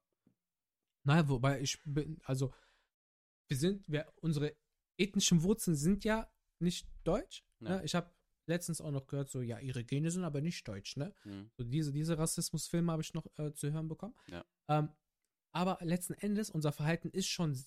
Nein, 1.03 1.27
wobei 1.29 1.61
ich 1.61 1.79
bin, 1.85 2.19
also, 2.25 2.53
wir 3.47 3.57
sind, 3.57 3.87
wir, 3.89 4.11
unsere 4.21 4.55
ethnischen 4.97 5.41
Wurzeln 5.43 5.75
sind 5.75 6.03
ja 6.03 6.29
nicht 6.59 6.87
deutsch. 7.03 7.45
Ja. 7.59 7.77
Ne? 7.77 7.83
Ich 7.85 7.95
habe 7.95 8.11
letztens 8.45 8.81
auch 8.81 8.91
noch 8.91 9.07
gehört, 9.07 9.29
so, 9.29 9.41
ja, 9.41 9.59
ihre 9.59 9.83
Gene 9.85 10.11
sind 10.11 10.23
aber 10.23 10.41
nicht 10.41 10.67
deutsch, 10.67 10.97
ne? 10.97 11.13
hm, 11.23 11.49
So 11.57 11.63
diese, 11.63 11.91
diese 11.93 12.17
Rassismusfilme 12.17 12.91
habe 12.91 13.01
ich 13.01 13.13
noch 13.13 13.25
äh, 13.37 13.53
zu 13.53 13.71
hören 13.71 13.87
bekommen. 13.87 14.15
Ja. 14.27 14.43
Ähm, 14.69 14.89
aber 15.53 15.77
letzten 15.81 16.13
Endes, 16.13 16.49
unser 16.49 16.71
Verhalten 16.71 17.09
ist 17.09 17.27
schon 17.27 17.57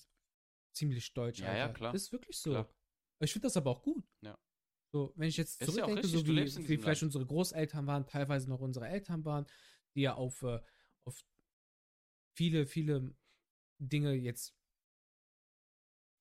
ziemlich 0.73 1.13
deutsch. 1.13 1.39
Ja, 1.39 1.55
ja, 1.55 1.63
Alter. 1.63 1.73
klar. 1.73 1.95
Ist 1.95 2.11
wirklich 2.11 2.37
so. 2.37 2.51
Klar. 2.51 2.73
Ich 3.19 3.33
finde 3.33 3.47
das 3.47 3.57
aber 3.57 3.71
auch 3.71 3.83
gut. 3.83 4.09
Ja. 4.21 4.37
So, 4.93 5.13
wenn 5.15 5.29
ich 5.29 5.37
jetzt 5.37 5.61
Ist 5.61 5.67
ja 5.69 5.85
zurückdenke, 5.85 6.03
richtig, 6.03 6.55
so 6.55 6.61
wie, 6.61 6.69
wie 6.69 6.77
vielleicht 6.77 7.01
Land. 7.01 7.03
unsere 7.03 7.25
Großeltern 7.25 7.87
waren, 7.87 8.05
teilweise 8.07 8.49
noch 8.49 8.59
unsere 8.59 8.87
Eltern 8.87 9.23
waren, 9.23 9.45
die 9.95 10.01
ja 10.01 10.15
auf, 10.15 10.41
äh, 10.43 10.59
auf 11.05 11.23
viele, 12.35 12.65
viele 12.65 13.15
Dinge 13.79 14.13
jetzt 14.13 14.55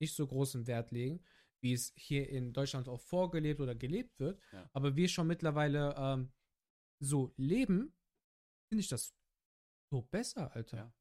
nicht 0.01 0.15
so 0.15 0.27
großen 0.27 0.67
Wert 0.67 0.93
legen, 0.93 1.25
wie 1.63 1.73
es 1.73 1.93
hier 1.97 2.29
in 2.29 2.53
Deutschland 2.53 2.89
auch 2.89 3.01
vorgelebt 3.01 3.61
oder 3.61 3.75
gelebt 3.75 4.19
wird. 4.19 4.41
Ja. 4.53 4.69
Aber 4.73 4.97
wir 4.97 5.09
schon 5.09 5.27
mittlerweile 5.27 5.95
ähm, 5.97 6.33
so 7.03 7.35
leben, 7.37 7.95
finde 8.69 8.81
ich 8.81 8.89
das 8.89 9.15
so 9.91 10.03
besser, 10.03 10.55
Alter. 10.55 10.77
Ja. 10.77 10.95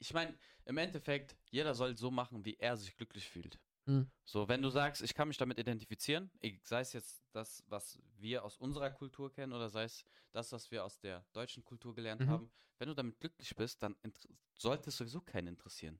Ich 0.00 0.12
meine, 0.14 0.36
im 0.64 0.78
Endeffekt, 0.78 1.36
jeder 1.50 1.74
soll 1.74 1.96
so 1.96 2.10
machen, 2.10 2.44
wie 2.44 2.56
er 2.56 2.76
sich 2.76 2.96
glücklich 2.96 3.28
fühlt. 3.28 3.60
Mhm. 3.86 4.10
So, 4.24 4.48
wenn 4.48 4.62
du 4.62 4.70
sagst, 4.70 5.02
ich 5.02 5.14
kann 5.14 5.28
mich 5.28 5.36
damit 5.36 5.58
identifizieren, 5.58 6.30
sei 6.62 6.80
es 6.80 6.92
jetzt 6.92 7.22
das, 7.32 7.62
was 7.66 7.98
wir 8.16 8.44
aus 8.44 8.56
unserer 8.58 8.90
Kultur 8.90 9.32
kennen 9.32 9.52
oder 9.52 9.68
sei 9.68 9.84
es 9.84 10.04
das, 10.32 10.52
was 10.52 10.70
wir 10.70 10.84
aus 10.84 10.98
der 10.98 11.24
deutschen 11.32 11.64
Kultur 11.64 11.94
gelernt 11.94 12.22
Mhm. 12.22 12.28
haben, 12.28 12.52
wenn 12.78 12.88
du 12.88 12.94
damit 12.94 13.18
glücklich 13.20 13.54
bist, 13.54 13.82
dann 13.82 13.96
sollte 14.54 14.88
es 14.88 14.96
sowieso 14.96 15.20
keinen 15.20 15.48
interessieren. 15.48 15.98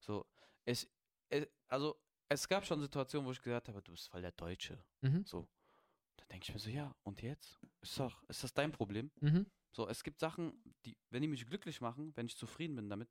So, 0.00 0.26
es, 0.64 0.88
es, 1.28 1.46
also, 1.68 2.00
es 2.28 2.48
gab 2.48 2.66
schon 2.66 2.80
Situationen, 2.80 3.26
wo 3.26 3.32
ich 3.32 3.40
gesagt 3.42 3.68
habe, 3.68 3.82
du 3.82 3.92
bist 3.92 4.08
voll 4.08 4.22
der 4.22 4.32
Deutsche. 4.32 4.84
Mhm. 5.02 5.24
So. 5.24 5.48
Da 6.16 6.24
denke 6.26 6.44
ich 6.48 6.52
mir 6.54 6.60
so, 6.60 6.70
ja, 6.70 6.94
und 7.04 7.22
jetzt? 7.22 7.58
Ist 7.80 7.98
doch, 7.98 8.22
ist 8.28 8.42
das 8.42 8.52
dein 8.52 8.72
Problem? 8.72 9.10
Mhm. 9.20 9.46
So, 9.70 9.86
es 9.88 10.02
gibt 10.02 10.18
Sachen, 10.18 10.60
die, 10.84 10.96
wenn 11.10 11.22
die 11.22 11.28
mich 11.28 11.46
glücklich 11.46 11.80
machen, 11.80 12.16
wenn 12.16 12.26
ich 12.26 12.36
zufrieden 12.36 12.76
bin 12.76 12.88
damit, 12.88 13.08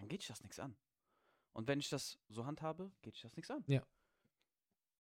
dann 0.00 0.08
geht 0.08 0.22
ich 0.22 0.28
das 0.28 0.42
nichts 0.42 0.58
an. 0.58 0.76
Und 1.52 1.68
wenn 1.68 1.78
ich 1.78 1.88
das 1.88 2.18
so 2.28 2.46
handhabe, 2.46 2.90
geht 3.02 3.14
ich 3.14 3.22
das 3.22 3.36
nichts 3.36 3.50
an. 3.50 3.62
Ja. 3.66 3.86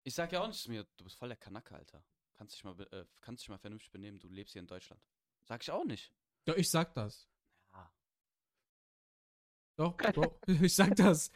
Ich 0.03 0.15
sag 0.15 0.31
ja 0.31 0.41
auch 0.41 0.47
nicht 0.47 0.61
zu 0.61 0.71
mir, 0.71 0.87
du 0.95 1.03
bist 1.03 1.17
voll 1.17 1.27
der 1.27 1.37
Kanacke, 1.37 1.75
Alter. 1.75 2.03
Kannst 2.35 2.55
dich 2.55 2.63
mal, 2.63 2.79
äh, 2.91 3.05
kannst 3.19 3.43
dich 3.43 3.49
mal 3.49 3.57
vernünftig 3.57 3.91
benehmen, 3.91 4.19
du 4.19 4.29
lebst 4.29 4.53
hier 4.53 4.61
in 4.61 4.67
Deutschland. 4.67 5.01
Sag 5.43 5.61
ich 5.61 5.71
auch 5.71 5.83
nicht. 5.83 6.13
Ja, 6.45 6.55
ich 6.55 6.69
sag 6.69 6.93
das. 6.93 7.27
Ja. 7.73 7.91
Doch, 9.75 9.97
Bro. 9.97 10.39
ich 10.47 10.75
sag 10.75 10.95
das. 10.95 11.29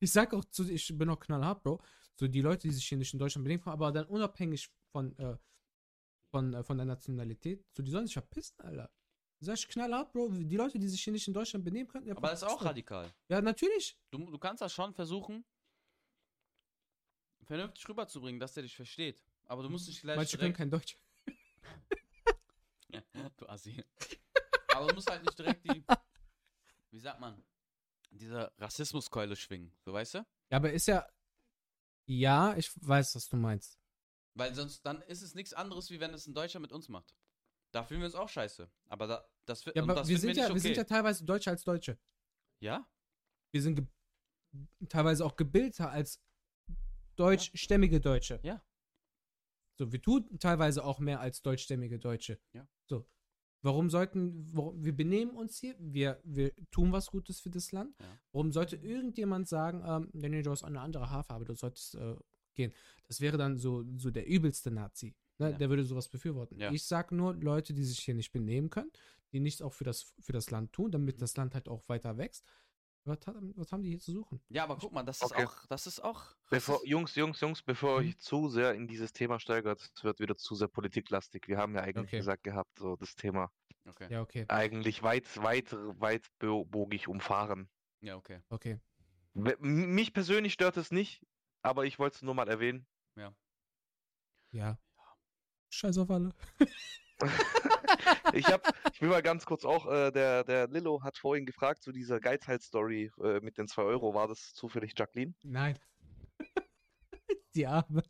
Ich 0.00 0.10
sag 0.10 0.34
auch 0.34 0.44
zu, 0.46 0.68
ich 0.68 0.96
bin 0.98 1.08
auch 1.08 1.20
knallhart, 1.20 1.62
Bro. 1.62 1.82
So 2.16 2.26
die 2.26 2.40
Leute, 2.40 2.66
die 2.66 2.74
sich 2.74 2.88
hier 2.88 2.98
nicht 2.98 3.12
in 3.12 3.18
Deutschland 3.18 3.44
benehmen, 3.44 3.62
aber 3.66 3.92
dann 3.92 4.06
unabhängig 4.06 4.68
von, 4.90 5.16
äh, 5.18 5.36
von, 6.30 6.54
äh, 6.54 6.64
von 6.64 6.76
der 6.76 6.86
Nationalität, 6.86 7.64
so 7.72 7.82
die 7.82 7.90
sollen 7.90 8.06
sich 8.06 8.14
verpissen, 8.14 8.60
Alter. 8.62 8.90
Sag 9.40 9.58
ich 9.58 9.68
knallhart, 9.68 10.12
Bro. 10.12 10.30
Die 10.30 10.56
Leute, 10.56 10.78
die 10.78 10.88
sich 10.88 11.02
hier 11.02 11.12
nicht 11.12 11.28
in 11.28 11.34
Deutschland 11.34 11.64
benehmen 11.64 11.88
können, 11.88 12.06
ja, 12.06 12.16
Aber 12.16 12.30
das 12.30 12.42
ist 12.42 12.48
auch 12.48 12.64
radikal. 12.64 13.12
Ja, 13.28 13.40
natürlich. 13.40 13.98
Du, 14.10 14.18
du 14.18 14.38
kannst 14.38 14.62
das 14.62 14.72
schon 14.72 14.94
versuchen, 14.94 15.44
vernünftig 17.44 17.86
rüberzubringen, 17.88 18.40
dass 18.40 18.54
der 18.54 18.62
dich 18.62 18.74
versteht. 18.74 19.22
Aber 19.44 19.62
du 19.62 19.68
musst 19.68 19.88
nicht 19.88 20.00
gleich 20.00 20.16
Manche 20.16 20.38
können 20.38 20.54
kein 20.54 20.70
Deutsch. 20.70 20.98
du 23.36 23.48
Assi. 23.48 23.84
Aber 24.74 24.88
du 24.88 24.94
musst 24.94 25.10
halt 25.10 25.22
nicht 25.22 25.38
direkt 25.38 25.64
die, 25.64 25.84
wie 26.90 26.98
sagt 26.98 27.20
man, 27.20 27.42
diese 28.10 28.52
Rassismuskeule 28.58 29.36
schwingen. 29.36 29.72
So, 29.84 29.92
weißt 29.92 30.14
du? 30.14 30.18
Ja, 30.50 30.56
aber 30.56 30.72
ist 30.72 30.86
ja. 30.86 31.06
Ja, 32.06 32.56
ich 32.56 32.70
weiß, 32.76 33.16
was 33.16 33.28
du 33.28 33.36
meinst. 33.36 33.80
Weil 34.34 34.54
sonst 34.54 34.84
dann 34.86 35.02
ist 35.02 35.22
es 35.22 35.34
nichts 35.34 35.54
anderes, 35.54 35.90
wie 35.90 35.98
wenn 35.98 36.14
es 36.14 36.26
ein 36.26 36.34
Deutscher 36.34 36.60
mit 36.60 36.72
uns 36.72 36.88
macht. 36.88 37.14
Da 37.76 37.84
fühlen 37.84 38.00
wir 38.00 38.06
uns 38.06 38.14
auch 38.14 38.30
scheiße. 38.30 38.70
Aber 38.88 39.06
da, 39.06 39.28
das, 39.44 39.66
Ja, 39.66 39.82
aber 39.82 39.96
das 39.96 40.08
wir 40.08 40.18
sind, 40.18 40.34
ja, 40.34 40.44
nicht 40.44 40.54
wir 40.54 40.60
sind 40.62 40.76
ja 40.78 40.82
okay. 40.82 40.88
teilweise 40.88 41.26
Deutscher 41.26 41.50
als 41.50 41.62
Deutsche. 41.62 41.98
Ja? 42.58 42.88
Wir 43.50 43.60
sind 43.60 43.86
teilweise 44.88 45.26
auch 45.26 45.36
gebildeter 45.36 45.90
als 45.90 46.22
deutschstämmige 47.16 48.00
Deutsche. 48.00 48.40
Ja. 48.42 48.64
So, 49.74 49.92
wir 49.92 50.00
tun 50.00 50.38
teilweise 50.38 50.82
auch 50.82 51.00
mehr 51.00 51.20
als 51.20 51.42
deutschstämmige 51.42 51.98
Deutsche. 51.98 52.40
Ja. 52.54 52.66
So. 52.86 53.06
Warum 53.60 53.90
sollten, 53.90 54.50
warum, 54.56 54.82
wir 54.82 54.96
benehmen 54.96 55.36
uns 55.36 55.58
hier, 55.58 55.76
wir, 55.78 56.18
wir 56.24 56.54
tun 56.70 56.92
was 56.92 57.10
Gutes 57.10 57.40
für 57.40 57.50
das 57.50 57.72
Land. 57.72 57.94
Ja. 58.00 58.06
Warum 58.32 58.52
sollte 58.52 58.76
irgendjemand 58.76 59.48
sagen, 59.48 59.84
ähm, 59.86 60.08
nee, 60.14 60.30
nee, 60.30 60.42
du 60.42 60.50
hast 60.50 60.64
eine 60.64 60.80
andere 60.80 61.10
Haarfarbe, 61.10 61.44
du 61.44 61.54
solltest 61.54 61.94
äh, 61.96 62.16
gehen. 62.54 62.72
Das 63.06 63.20
wäre 63.20 63.36
dann 63.36 63.58
so, 63.58 63.84
so 63.98 64.10
der 64.10 64.26
übelste 64.26 64.70
Nazi. 64.70 65.14
Ne? 65.38 65.50
Ja. 65.50 65.58
Der 65.58 65.68
würde 65.68 65.84
sowas 65.84 66.08
befürworten. 66.08 66.58
Ja. 66.58 66.70
Ich 66.72 66.84
sag 66.84 67.12
nur, 67.12 67.34
Leute, 67.34 67.74
die 67.74 67.84
sich 67.84 67.98
hier 68.00 68.14
nicht 68.14 68.32
benehmen 68.32 68.70
können, 68.70 68.90
die 69.32 69.40
nichts 69.40 69.60
auch 69.62 69.74
für 69.74 69.84
das, 69.84 70.14
für 70.20 70.32
das 70.32 70.50
Land 70.50 70.72
tun, 70.72 70.90
damit 70.90 71.20
das 71.20 71.36
Land 71.36 71.54
halt 71.54 71.68
auch 71.68 71.88
weiter 71.88 72.16
wächst. 72.16 72.44
Was, 73.04 73.24
hat, 73.26 73.36
was 73.54 73.70
haben 73.70 73.82
die 73.82 73.90
hier 73.90 74.00
zu 74.00 74.10
suchen? 74.12 74.40
Ja, 74.48 74.64
aber 74.64 74.78
guck 74.78 74.92
mal, 74.92 75.04
das 75.04 75.22
Okay. 75.22 75.42
ist 75.42 75.48
auch, 75.48 75.66
das 75.66 75.86
ist 75.86 76.00
auch. 76.00 76.34
Bevor, 76.50 76.84
Jungs, 76.84 77.14
Jungs, 77.14 77.40
Jungs, 77.40 77.62
bevor 77.62 78.00
Mhm. 78.00 78.08
ich 78.08 78.18
zu 78.18 78.48
sehr 78.48 78.74
in 78.74 78.88
dieses 78.88 79.12
Thema 79.12 79.38
steigert, 79.38 79.80
es 79.94 80.02
wird 80.02 80.18
wieder 80.18 80.36
zu 80.36 80.56
sehr 80.56 80.66
politiklastig. 80.66 81.46
Wir 81.46 81.56
haben 81.58 81.74
ja 81.76 81.82
eigentlich 81.82 82.08
Okay. 82.08 82.16
gesagt 82.18 82.42
gehabt, 82.42 82.78
so 82.78 82.96
das 82.96 83.14
Thema 83.14 83.52
Okay. 83.88 84.08
Ja, 84.10 84.22
okay. 84.22 84.44
eigentlich 84.48 85.04
weit, 85.04 85.36
weit, 85.40 85.72
weit 85.72 86.26
bogig 86.40 87.06
umfahren. 87.06 87.70
Ja, 88.00 88.16
okay. 88.16 88.40
Okay. 88.48 88.80
Mich 89.34 90.12
persönlich 90.12 90.52
stört 90.54 90.76
es 90.76 90.90
nicht, 90.90 91.22
aber 91.62 91.84
ich 91.84 92.00
wollte 92.00 92.16
es 92.16 92.22
nur 92.22 92.34
mal 92.34 92.48
erwähnen. 92.48 92.86
Ja. 94.52 94.78
Scheiß 95.70 95.98
auf 95.98 96.10
alle. 96.10 96.32
Ich 98.34 98.46
hab, 98.46 98.74
ich 98.92 99.00
will 99.00 99.08
mal 99.08 99.22
ganz 99.22 99.46
kurz 99.46 99.64
auch, 99.64 99.86
äh, 99.86 100.10
der, 100.10 100.44
der 100.44 100.68
Lillo 100.68 101.02
hat 101.02 101.16
vorhin 101.16 101.46
gefragt 101.46 101.82
zu 101.82 101.92
dieser 101.92 102.20
Geizhals-Story 102.20 103.10
äh, 103.22 103.40
mit 103.40 103.56
den 103.56 103.68
2 103.68 103.82
Euro. 103.82 104.14
War 104.14 104.28
das 104.28 104.52
zufällig 104.52 104.92
Jacqueline? 104.96 105.34
Nein. 105.42 105.78
die 107.54 107.66
Arme. 107.66 108.02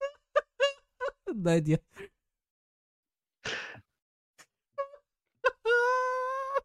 Nein, 1.34 1.64
die. 1.64 1.78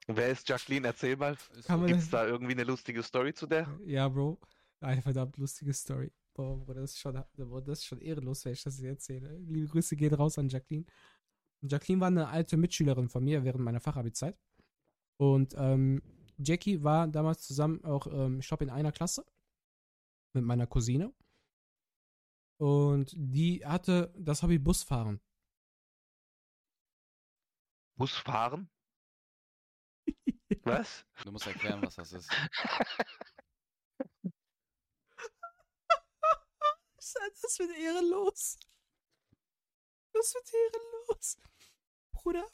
Wer 0.07 0.29
ist 0.29 0.47
Jacqueline? 0.47 0.87
Erzähl 0.87 1.15
mal. 1.15 1.37
So. 1.53 1.79
Gibt 1.85 1.99
es 1.99 2.09
da 2.09 2.25
irgendwie 2.25 2.53
eine 2.53 2.63
lustige 2.63 3.01
Story 3.01 3.33
zu 3.33 3.47
der? 3.47 3.67
Ja, 3.85 4.07
Bro. 4.07 4.39
Eine 4.81 5.01
verdammt 5.01 5.37
lustige 5.37 5.73
Story. 5.73 6.11
Boah, 6.41 6.57
Bro, 6.57 6.73
das 6.73 6.91
ist 6.91 6.99
schon, 6.99 7.23
Bro, 7.35 7.61
das 7.61 7.79
ist 7.79 7.85
schon 7.85 8.01
ehrenlos, 8.01 8.43
wenn 8.45 8.53
ich 8.53 8.63
das 8.63 8.77
hier 8.77 8.89
erzähle. 8.89 9.37
Liebe 9.37 9.67
Grüße 9.67 9.95
gehen 9.95 10.13
raus 10.13 10.39
an 10.39 10.49
Jacqueline. 10.49 10.85
Jacqueline 11.61 12.01
war 12.01 12.07
eine 12.07 12.27
alte 12.29 12.57
Mitschülerin 12.57 13.09
von 13.09 13.23
mir 13.23 13.43
während 13.43 13.63
meiner 13.63 13.79
Fachabi-Zeit. 13.79 14.39
Und 15.17 15.53
ähm, 15.55 16.01
Jackie 16.39 16.83
war 16.83 17.07
damals 17.07 17.43
zusammen 17.43 17.83
auch, 17.83 18.07
ähm, 18.07 18.39
ich 18.39 18.47
glaube, 18.47 18.63
in 18.63 18.71
einer 18.71 18.91
Klasse 18.91 19.23
mit 20.33 20.43
meiner 20.43 20.65
Cousine. 20.65 21.13
Und 22.57 23.13
die 23.15 23.63
hatte 23.63 24.11
das 24.17 24.41
Hobby 24.41 24.57
Busfahren. 24.57 25.21
Busfahren? 27.97 28.67
Was? 30.63 31.05
Du 31.23 31.31
musst 31.31 31.45
erklären, 31.45 31.81
was 31.81 31.95
das 31.95 32.11
ist. 32.13 32.29
Das 37.41 37.59
wird 37.59 37.71
ehrenlos. 37.77 38.57
Das 40.13 40.33
wird 40.33 40.51
ehrenlos. 40.53 41.37
Bruder. 42.11 42.45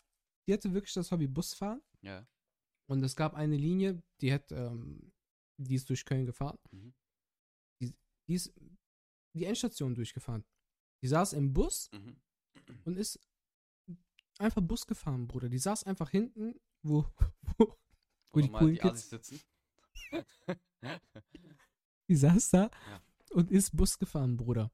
Die 0.47 0.53
hatte 0.53 0.74
wirklich 0.74 0.93
das 0.93 1.12
Hobby 1.12 1.28
Busfahren. 1.28 1.82
Ja. 2.01 2.26
Und 2.89 3.03
es 3.03 3.16
gab 3.16 3.34
eine 3.36 3.58
Linie, 3.58 4.01
die 4.22 4.32
hat, 4.34 4.51
ähm, 4.51 5.12
die 5.58 5.76
ist 5.76 5.89
durch 5.89 6.05
Köln 6.05 6.26
gefahren. 6.26 6.58
Mhm. 6.72 6.93
Die, 7.82 7.93
die 8.28 8.34
ist 8.36 8.53
die 9.36 9.45
Endstation 9.45 9.93
durchgefahren. 9.95 10.45
Die 11.03 11.08
saß 11.08 11.34
im 11.34 11.53
Bus 11.53 11.89
Mhm. 11.91 12.22
und 12.86 12.97
ist 12.97 13.20
einfach 14.39 14.62
Bus 14.62 14.86
gefahren, 14.88 15.28
Bruder. 15.28 15.49
Die 15.49 15.60
saß 15.60 15.84
einfach 15.84 16.10
hinten, 16.12 16.60
wo, 16.84 17.05
wo, 17.58 17.78
Wo 18.32 18.39
die 18.39 18.49
coolen 18.51 18.74
die 18.76 18.80
Kids- 18.80 19.10
sitzen. 19.10 19.41
die 22.08 22.16
saß 22.16 22.49
da 22.51 22.72
Ja. 22.89 23.01
Und 23.32 23.51
ist 23.51 23.75
Bus 23.75 23.97
gefahren, 23.97 24.38
Bruder. 24.38 24.71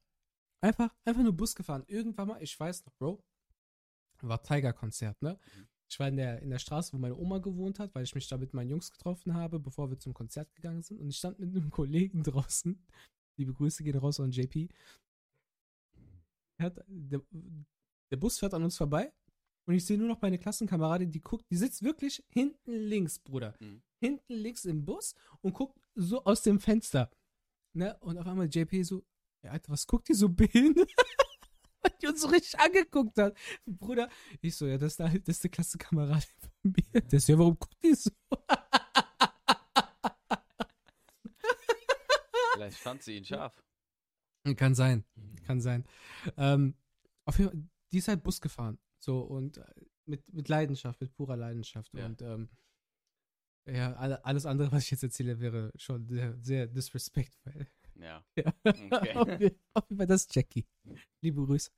Einfach, 0.60 0.94
einfach 1.04 1.22
nur 1.22 1.32
Bus 1.32 1.54
gefahren. 1.54 1.84
Irgendwann 1.86 2.28
mal, 2.28 2.42
ich 2.42 2.58
weiß 2.58 2.84
noch, 2.86 2.94
Bro, 2.94 3.22
war 4.22 4.42
Tiger-Konzert, 4.42 5.20
ne? 5.22 5.38
Mhm. 5.56 5.68
Ich 5.90 6.00
war 6.00 6.08
in 6.08 6.16
der, 6.16 6.40
in 6.40 6.50
der 6.50 6.58
Straße, 6.58 6.92
wo 6.92 6.98
meine 6.98 7.16
Oma 7.16 7.38
gewohnt 7.38 7.78
hat, 7.78 7.94
weil 7.94 8.04
ich 8.04 8.14
mich 8.14 8.26
da 8.26 8.38
mit 8.38 8.54
meinen 8.54 8.70
Jungs 8.70 8.90
getroffen 8.90 9.34
habe, 9.34 9.60
bevor 9.60 9.90
wir 9.90 9.98
zum 9.98 10.14
Konzert 10.14 10.52
gegangen 10.54 10.82
sind. 10.82 11.00
Und 11.00 11.08
ich 11.08 11.18
stand 11.18 11.38
mit 11.38 11.50
einem 11.50 11.70
Kollegen 11.70 12.22
draußen. 12.22 12.82
Liebe 13.36 13.52
Grüße 13.52 13.84
gehen 13.84 13.98
raus 13.98 14.20
an 14.20 14.30
JP. 14.30 14.68
Hat, 16.58 16.82
der, 16.86 17.20
der 18.10 18.16
Bus 18.16 18.38
fährt 18.38 18.54
an 18.54 18.62
uns 18.62 18.76
vorbei 18.76 19.12
und 19.66 19.74
ich 19.74 19.84
sehe 19.84 19.98
nur 19.98 20.08
noch 20.08 20.20
meine 20.22 20.38
Klassenkameradin, 20.38 21.10
die 21.10 21.20
guckt, 21.20 21.44
die 21.50 21.56
sitzt 21.56 21.82
wirklich 21.82 22.24
hinten 22.28 22.72
links, 22.72 23.18
Bruder. 23.18 23.54
Mhm. 23.60 23.82
Hinten 24.00 24.34
links 24.34 24.64
im 24.64 24.84
Bus 24.84 25.14
und 25.40 25.54
guckt 25.54 25.80
so 25.94 26.24
aus 26.24 26.42
dem 26.42 26.60
Fenster. 26.60 27.10
Ne? 27.74 27.96
Und 28.00 28.18
auf 28.18 28.26
einmal 28.26 28.46
JP 28.46 28.82
so, 28.84 29.04
ja, 29.42 29.50
Alter, 29.50 29.72
was 29.72 29.86
guckt 29.86 30.08
die 30.08 30.14
so 30.14 30.28
behindert? 30.28 30.90
Weil 31.82 31.92
die 32.00 32.06
uns 32.06 32.22
so 32.22 32.28
richtig 32.28 32.58
angeguckt 32.58 33.18
hat. 33.18 33.36
Bruder, 33.66 34.08
ich 34.40 34.56
so, 34.56 34.66
ja, 34.66 34.78
das 34.78 34.94
ist 34.94 35.00
eine, 35.00 35.20
das 35.20 35.36
ist 35.36 35.44
eine 35.44 35.50
Klassenkameradin 35.50 36.22
von 36.62 36.72
mir. 36.72 37.02
Der 37.02 37.18
ist 37.18 37.28
ja, 37.28 37.38
warum 37.38 37.58
guckt 37.58 37.76
die 37.82 37.94
so? 37.94 38.10
Vielleicht 42.54 42.78
fand 42.78 43.02
sie 43.02 43.16
ihn 43.16 43.24
scharf. 43.24 43.62
Kann 44.56 44.74
sein, 44.74 45.04
kann 45.46 45.60
sein. 45.60 45.84
Ähm, 46.36 46.74
auf 47.24 47.38
jeden 47.38 47.50
Fall, 47.50 47.62
die 47.92 47.98
ist 47.98 48.08
halt 48.08 48.22
Bus 48.22 48.40
gefahren. 48.40 48.78
So, 48.98 49.20
und 49.20 49.58
äh, 49.58 49.64
mit, 50.06 50.32
mit 50.32 50.48
Leidenschaft, 50.48 51.00
mit 51.00 51.12
purer 51.12 51.36
Leidenschaft. 51.36 51.92
Ja. 51.94 52.06
Und 52.06 52.22
ähm, 52.22 52.48
ja, 53.66 53.92
alle, 53.94 54.24
alles 54.24 54.46
andere, 54.46 54.72
was 54.72 54.84
ich 54.84 54.90
jetzt 54.92 55.02
erzähle, 55.02 55.38
wäre 55.40 55.70
schon 55.76 56.06
sehr, 56.08 56.36
sehr 56.40 56.66
disrespectful. 56.66 57.66
Ja. 57.96 58.24
Ja. 58.36 58.52
Okay. 58.64 59.14
auf, 59.14 59.28
jeden- 59.40 59.60
auf 59.74 59.84
jeden 59.88 59.98
Fall, 59.98 60.06
das 60.06 60.22
ist 60.22 60.34
Jackie. 60.34 60.66
Liebe 61.20 61.44
Grüße. 61.46 61.70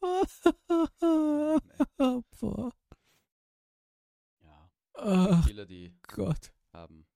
oh, 0.00 0.24
boah. 2.40 2.72
Ja. 4.40 4.70
Ach 4.94 5.46
Viele, 5.46 5.66
die 5.66 5.94
Gott. 6.08 6.52
haben 6.72 7.06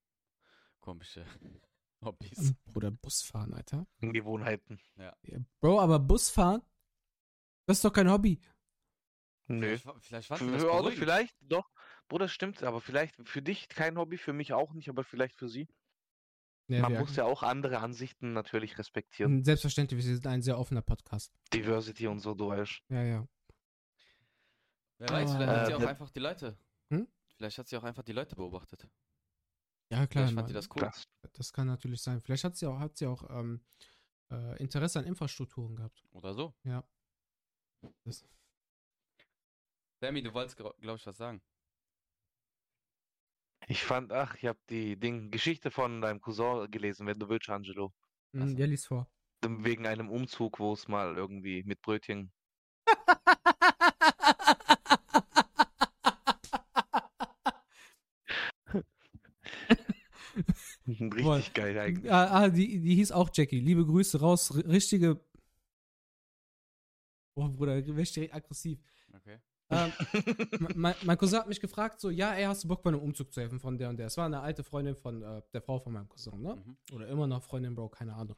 komische 0.79 1.25
Hobbys. 2.03 2.53
Bruder, 2.65 2.91
Busfahren, 2.91 3.53
Alter. 3.53 3.87
Gewohnheiten. 4.01 4.79
Ja, 4.97 5.15
Bro, 5.59 5.79
aber 5.81 5.99
Busfahren, 5.99 6.61
das 7.65 7.77
ist 7.77 7.85
doch 7.85 7.93
kein 7.93 8.09
Hobby. 8.09 8.39
Nö. 9.47 9.77
Vielleicht, 9.77 10.05
vielleicht 10.05 10.27
fand 10.27 10.41
sie 10.41 10.51
das 10.51 10.61
Für, 10.61 10.67
oder 10.69 10.77
beruhigend. 10.79 10.99
vielleicht, 10.99 11.35
doch. 11.41 11.69
Bruder, 12.07 12.27
stimmt, 12.27 12.63
aber 12.63 12.79
vielleicht 12.81 13.15
für 13.27 13.41
dich 13.41 13.67
kein 13.69 13.97
Hobby, 13.97 14.17
für 14.17 14.33
mich 14.33 14.53
auch 14.53 14.73
nicht, 14.73 14.89
aber 14.89 15.03
vielleicht 15.03 15.35
für 15.35 15.49
sie. 15.49 15.67
Ja, 16.69 16.81
Man 16.81 16.99
muss 16.99 17.15
ja 17.15 17.23
auch 17.23 17.43
andere 17.43 17.79
Ansichten 17.79 18.33
natürlich 18.33 18.77
respektieren. 18.77 19.43
Selbstverständlich, 19.43 19.97
wir 19.97 20.15
sind 20.15 20.27
ein 20.27 20.41
sehr 20.41 20.59
offener 20.59 20.81
Podcast. 20.81 21.33
Diversity 21.53 22.07
und 22.07 22.19
so, 22.19 22.33
du 22.33 22.49
weißt. 22.49 22.81
Ja, 22.89 23.03
ja. 23.03 23.27
Wer 24.99 25.09
weiß, 25.09 25.31
vielleicht 25.31 25.49
hat 25.49 25.65
sie 25.67 25.71
Äh, 25.71 25.75
auch 25.75 25.87
einfach 25.89 26.09
die 26.09 26.19
Leute. 26.19 26.57
Hm? 26.89 27.07
Vielleicht 27.35 27.57
hat 27.57 27.67
sie 27.67 27.77
auch 27.77 27.83
einfach 27.83 28.03
die 28.03 28.11
Leute 28.13 28.35
beobachtet. 28.35 28.87
Ja, 29.89 30.05
klar. 30.07 30.25
Vielleicht 30.25 30.33
fand 30.35 30.47
sie 30.49 30.53
das 30.53 30.69
cool. 30.75 30.81
Krass. 30.81 31.07
das 31.33 31.53
kann 31.53 31.67
natürlich 31.67 32.01
sein. 32.01 32.19
Vielleicht 32.19 32.43
hat 32.43 32.57
sie 32.57 32.65
auch, 32.65 32.79
hat 32.79 32.97
sie 32.97 33.05
auch 33.05 33.29
ähm, 33.29 33.61
äh, 34.31 34.57
Interesse 34.61 34.99
an 34.99 35.05
Infrastrukturen 35.05 35.75
gehabt. 35.75 36.03
Oder 36.11 36.33
so. 36.33 36.53
Ja. 36.63 36.83
Das, 38.03 38.25
Sammy, 39.99 40.21
du 40.21 40.33
wolltest, 40.33 40.57
glaube 40.57 40.75
ich, 40.79 41.07
was 41.07 41.17
sagen. 41.17 41.41
Ich 43.67 43.83
fand, 43.83 44.13
ach, 44.13 44.35
ich 44.35 44.45
habe 44.45 44.59
die 44.69 44.95
Ding, 44.95 45.31
Geschichte 45.31 45.71
von 45.71 46.01
deinem 46.01 46.21
Cousin 46.21 46.69
gelesen, 46.69 47.07
wenn 47.07 47.19
du 47.19 47.27
willst, 47.29 47.49
Angelo. 47.49 47.93
Hm, 48.33 48.41
Ach 48.43 48.47
so. 48.47 48.57
ja, 48.57 48.65
lies 48.65 48.85
vor. 48.85 49.07
Wegen 49.41 49.85
einem 49.85 50.09
Umzug, 50.09 50.59
wo 50.59 50.73
es 50.73 50.87
mal 50.87 51.15
irgendwie 51.15 51.63
mit 51.63 51.81
Brötchen. 51.81 52.31
Richtig 60.87 61.23
Boah. 61.23 61.41
geil 61.53 61.77
eigentlich. 61.77 62.11
ah, 62.11 62.43
ah, 62.43 62.49
die, 62.49 62.79
die 62.79 62.95
hieß 62.95 63.11
auch 63.11 63.29
Jackie. 63.33 63.59
Liebe 63.59 63.85
Grüße 63.85 64.19
raus. 64.19 64.51
R 64.51 64.67
richtige. 64.67 65.19
Boah, 67.35 67.49
Bruder, 67.49 67.75
werde 67.75 68.01
ich 68.01 68.13
direkt 68.13 68.33
aggressiv. 68.33 68.79
Okay. 69.13 69.39
Ähm, 69.69 69.91
me- 70.59 70.69
mein, 70.75 70.95
mein 71.03 71.17
Cousin 71.17 71.39
hat 71.39 71.47
mich 71.47 71.59
gefragt, 71.59 71.99
so, 71.99 72.09
ja, 72.09 72.33
ey, 72.33 72.45
hast 72.45 72.63
du 72.63 72.67
Bock 72.69 72.83
bei 72.83 72.89
einem 72.89 73.01
Umzug 73.01 73.33
zu 73.33 73.41
helfen 73.41 73.59
von 73.59 73.77
der 73.77 73.89
und 73.89 73.97
der? 73.97 74.07
Es 74.07 74.17
war 74.17 74.25
eine 74.25 74.39
alte 74.39 74.63
Freundin 74.63 74.95
von 74.95 75.21
äh, 75.21 75.41
der 75.53 75.61
Frau 75.61 75.77
von 75.79 75.93
meinem 75.93 76.07
Cousin, 76.07 76.41
ne? 76.41 76.55
Mhm. 76.55 76.77
Oder 76.93 77.07
immer 77.07 77.27
noch 77.27 77.43
Freundin, 77.43 77.75
Bro, 77.75 77.89
keine 77.89 78.13
Ahnung. 78.15 78.37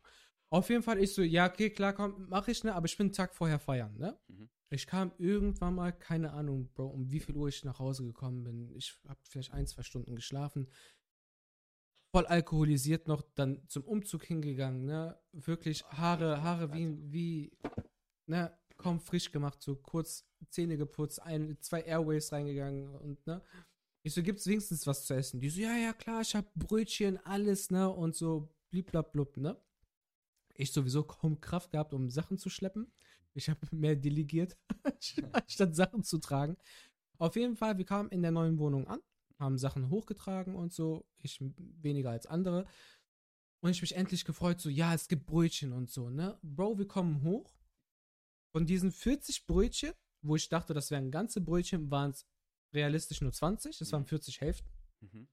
Auf 0.51 0.69
jeden 0.69 0.81
Fall, 0.81 0.99
ich 0.99 1.13
so, 1.13 1.21
ja, 1.21 1.47
okay, 1.47 1.69
klar, 1.69 1.93
komm, 1.93 2.25
mach 2.29 2.47
ich, 2.47 2.63
ne? 2.63 2.73
Aber 2.73 2.85
ich 2.87 2.97
bin 2.97 3.07
einen 3.07 3.13
Tag 3.13 3.35
vorher 3.35 3.59
feiern, 3.59 3.95
ne? 3.97 4.17
Mhm. 4.27 4.49
Ich 4.71 4.87
kam 4.87 5.11
irgendwann 5.17 5.75
mal, 5.75 5.91
keine 5.91 6.31
Ahnung, 6.33 6.69
Bro, 6.73 6.87
um 6.87 7.11
wie 7.11 7.19
viel 7.19 7.35
Uhr 7.35 7.47
ich 7.47 7.63
nach 7.63 7.79
Hause 7.79 8.03
gekommen 8.03 8.43
bin. 8.43 8.71
Ich 8.75 8.99
habe 9.07 9.19
vielleicht 9.23 9.51
ein, 9.53 9.67
zwei 9.67 9.83
Stunden 9.83 10.15
geschlafen. 10.15 10.67
Voll 12.11 12.25
alkoholisiert 12.25 13.07
noch, 13.07 13.21
dann 13.35 13.67
zum 13.67 13.83
Umzug 13.83 14.23
hingegangen, 14.25 14.85
ne? 14.85 15.19
Wirklich 15.31 15.83
Haare, 15.85 16.41
Haare 16.41 16.73
wie, 16.73 16.97
wie, 17.11 17.51
ne? 18.25 18.51
Kaum 18.79 18.99
frisch 19.01 19.31
gemacht, 19.31 19.61
so 19.61 19.75
kurz 19.75 20.25
Zähne 20.49 20.77
geputzt, 20.77 21.21
ein, 21.21 21.57
zwei 21.59 21.81
Airways 21.81 22.31
reingegangen 22.31 22.95
und, 22.95 23.25
ne? 23.27 23.43
Ich 24.03 24.13
so, 24.13 24.23
gibt's 24.23 24.47
wenigstens 24.47 24.87
was 24.87 25.05
zu 25.05 25.13
essen? 25.13 25.41
Die 25.41 25.49
so, 25.49 25.59
ja, 25.59 25.75
ja, 25.75 25.91
klar, 25.91 26.21
ich 26.21 26.33
hab 26.33 26.53
Brötchen, 26.55 27.17
alles, 27.25 27.69
ne? 27.71 27.89
Und 27.89 28.15
so 28.15 28.49
bliblablub, 28.71 29.35
ne? 29.35 29.61
Ich 30.55 30.71
sowieso 30.71 31.03
kaum 31.03 31.41
Kraft 31.41 31.71
gehabt, 31.71 31.93
um 31.93 32.09
Sachen 32.09 32.37
zu 32.37 32.49
schleppen. 32.49 32.91
Ich 33.33 33.49
habe 33.49 33.59
mehr 33.75 33.97
delegiert, 33.97 34.57
statt 35.47 35.75
Sachen 35.75 36.03
zu 36.03 36.17
tragen. 36.17 36.57
Auf 37.17 37.35
jeden 37.35 37.57
Fall, 37.57 37.77
wir 37.77 37.85
kamen 37.85 38.09
in 38.09 38.21
der 38.21 38.31
neuen 38.31 38.57
Wohnung 38.59 38.87
an, 38.87 39.01
haben 39.37 39.57
Sachen 39.57 39.89
hochgetragen 39.89 40.55
und 40.55 40.71
so. 40.71 41.05
Ich 41.17 41.43
weniger 41.81 42.11
als 42.11 42.25
andere. 42.25 42.65
Und 43.61 43.71
ich 43.71 43.81
mich 43.81 43.95
endlich 43.95 44.23
gefreut, 44.23 44.61
so, 44.61 44.69
ja, 44.69 44.93
es 44.93 45.09
gibt 45.09 45.25
Brötchen 45.25 45.73
und 45.73 45.89
so, 45.89 46.09
ne? 46.09 46.39
Bro, 46.41 46.77
wir 46.77 46.87
kommen 46.87 47.23
hoch. 47.23 47.58
Von 48.51 48.65
diesen 48.65 48.91
40 48.91 49.45
Brötchen, 49.45 49.93
wo 50.21 50.35
ich 50.35 50.49
dachte, 50.49 50.73
das 50.73 50.91
wären 50.91 51.11
ganze 51.11 51.41
Brötchen, 51.41 51.89
waren 51.91 52.11
es 52.11 52.25
realistisch 52.73 53.21
nur 53.21 53.31
20. 53.31 53.77
Das 53.77 53.91
waren 53.91 54.01
Mhm. 54.01 54.07
40 54.07 54.41
Hälften. 54.41 54.69
Mhm. 55.01 55.29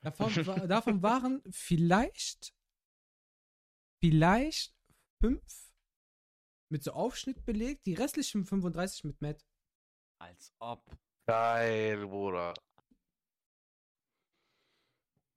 Davon, 0.00 0.28
davon 0.68 1.02
waren 1.02 1.42
vielleicht, 1.50 2.54
vielleicht 4.00 4.74
fünf 5.20 5.72
mit 6.68 6.82
so 6.82 6.92
Aufschnitt 6.92 7.44
belegt, 7.44 7.86
die 7.86 7.94
restlichen 7.94 8.44
35 8.44 9.04
mit 9.04 9.20
Matt. 9.20 9.44
Als 10.18 10.52
ob. 10.58 10.84
Geil, 11.26 12.06
Bruder. 12.06 12.54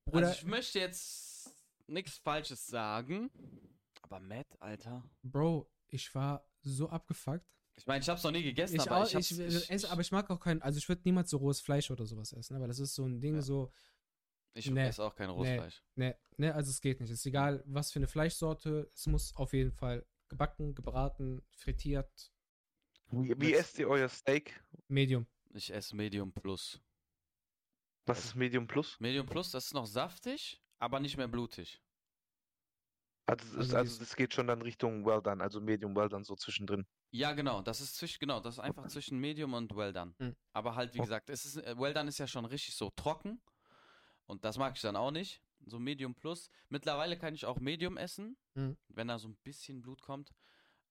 Bruder, 0.06 0.28
Also 0.28 0.40
ich 0.40 0.46
möchte 0.46 0.80
jetzt 0.80 1.52
nichts 1.88 2.18
Falsches 2.18 2.66
sagen. 2.66 3.30
Aber 4.02 4.20
Matt, 4.20 4.48
Alter. 4.62 5.04
Bro, 5.24 5.70
ich 5.88 6.14
war 6.16 6.48
so 6.70 6.90
abgefuckt. 6.90 7.46
Ich 7.78 7.86
meine, 7.88 8.02
ich 8.02 8.10
hab's 8.10 8.24
noch 8.24 8.32
nie 8.32 8.44
gegessen, 8.44 8.76
Ich 8.76 8.82
aber 8.82 9.04
auch, 9.04 9.08
ich 9.08 9.16
hab's, 9.16 9.32
ich, 9.32 9.40
ich, 9.40 9.70
esse, 9.70 9.90
aber 9.92 10.02
ich 10.02 10.12
mag 10.12 10.30
auch 10.30 10.40
kein, 10.40 10.62
also 10.62 10.78
ich 10.78 10.88
würde 10.88 11.02
niemals 11.04 11.30
so 11.30 11.38
rohes 11.38 11.60
Fleisch 11.62 11.92
oder 11.92 12.06
sowas 12.06 12.32
essen, 12.32 12.60
weil 12.60 12.68
das 12.68 12.80
ist 12.80 12.96
so 12.96 13.06
ein 13.06 13.20
Ding, 13.20 13.36
Ja. 13.36 13.42
so, 13.42 13.72
ich 14.54 14.70
nee, 14.70 14.88
esse 14.88 15.04
auch 15.04 15.14
kein 15.16 15.30
Rostfleisch. 15.30 15.84
ne, 15.96 16.18
ne, 16.38 16.54
also 16.56 16.70
es 16.72 16.80
geht 16.80 17.02
nicht. 17.02 17.10
Es 17.10 17.20
ist 17.20 17.26
egal, 17.26 17.62
was 17.66 17.92
für 17.92 18.00
eine 18.00 18.08
Fleischsorte, 18.08 18.90
es 18.94 19.06
muss 19.08 19.36
auf 19.36 19.52
jeden 19.54 19.74
Fall 19.74 20.06
gebacken, 20.30 20.74
gebraten, 20.74 21.42
frittiert, 21.52 22.32
Wie, 23.12 23.34
wie 23.40 23.54
esst 23.54 23.78
ihr 23.78 23.90
euer 23.90 24.08
Steak? 24.10 24.64
Medium. 24.88 25.28
Ich 25.54 25.72
esse 25.74 25.96
Medium 25.96 26.32
Plus. 26.34 26.82
Was 28.06 28.24
ist 28.24 28.36
Medium 28.36 28.68
Plus? 28.68 29.00
Medium 29.00 29.26
Plus, 29.28 29.52
das 29.52 29.66
ist 29.66 29.74
noch 29.74 29.86
saftig, 29.86 30.62
aber 30.80 31.00
nicht 31.00 31.18
mehr 31.18 31.28
blutig. 31.28 31.82
Also, 33.28 33.58
Also 33.58 33.78
also 33.78 33.90
dies- 33.92 34.00
das 34.00 34.16
geht 34.16 34.34
schon 34.34 34.48
dann 34.48 34.62
Richtung 34.62 35.04
Well 35.06 35.22
done, 35.22 35.42
also 35.42 35.60
Medium 35.60 35.96
Well 35.96 36.10
done 36.10 36.24
so 36.24 36.36
zwischendrin. 36.36 36.86
Ja, 37.12 37.34
genau. 37.34 37.62
Das 37.62 37.82
ist 37.82 37.96
zwischen, 37.96 38.20
genau, 38.20 38.40
das 38.40 38.56
ist 38.56 38.60
einfach 38.60 38.88
zwischen 38.88 39.18
Medium 39.20 39.54
und 39.54 39.76
Well 39.76 39.94
Done. 39.94 40.14
Mhm. 40.20 40.36
Aber 40.54 40.76
halt, 40.76 40.94
wie 40.94 41.00
Oh. 41.00 41.04
gesagt, 41.04 41.30
es 41.30 41.46
ist, 41.46 41.58
äh, 41.58 41.76
Well 41.78 41.94
Done 41.94 42.10
ist 42.10 42.18
ja 42.20 42.28
schon 42.28 42.46
richtig 42.46 42.76
so 42.76 42.92
trocken. 42.92 43.42
Und 44.28 44.44
das 44.44 44.58
mag 44.58 44.76
ich 44.76 44.82
dann 44.82 44.96
auch 44.96 45.12
nicht. 45.12 45.42
So 45.66 45.80
Medium 45.80 46.14
Plus. 46.14 46.50
Mittlerweile 46.70 47.18
kann 47.18 47.34
ich 47.34 47.46
auch 47.46 47.60
Medium 47.60 47.98
essen, 47.98 48.38
Mhm. 48.56 48.78
wenn 48.90 49.08
da 49.08 49.18
so 49.18 49.28
ein 49.30 49.38
bisschen 49.44 49.82
Blut 49.82 50.02
kommt. 50.02 50.32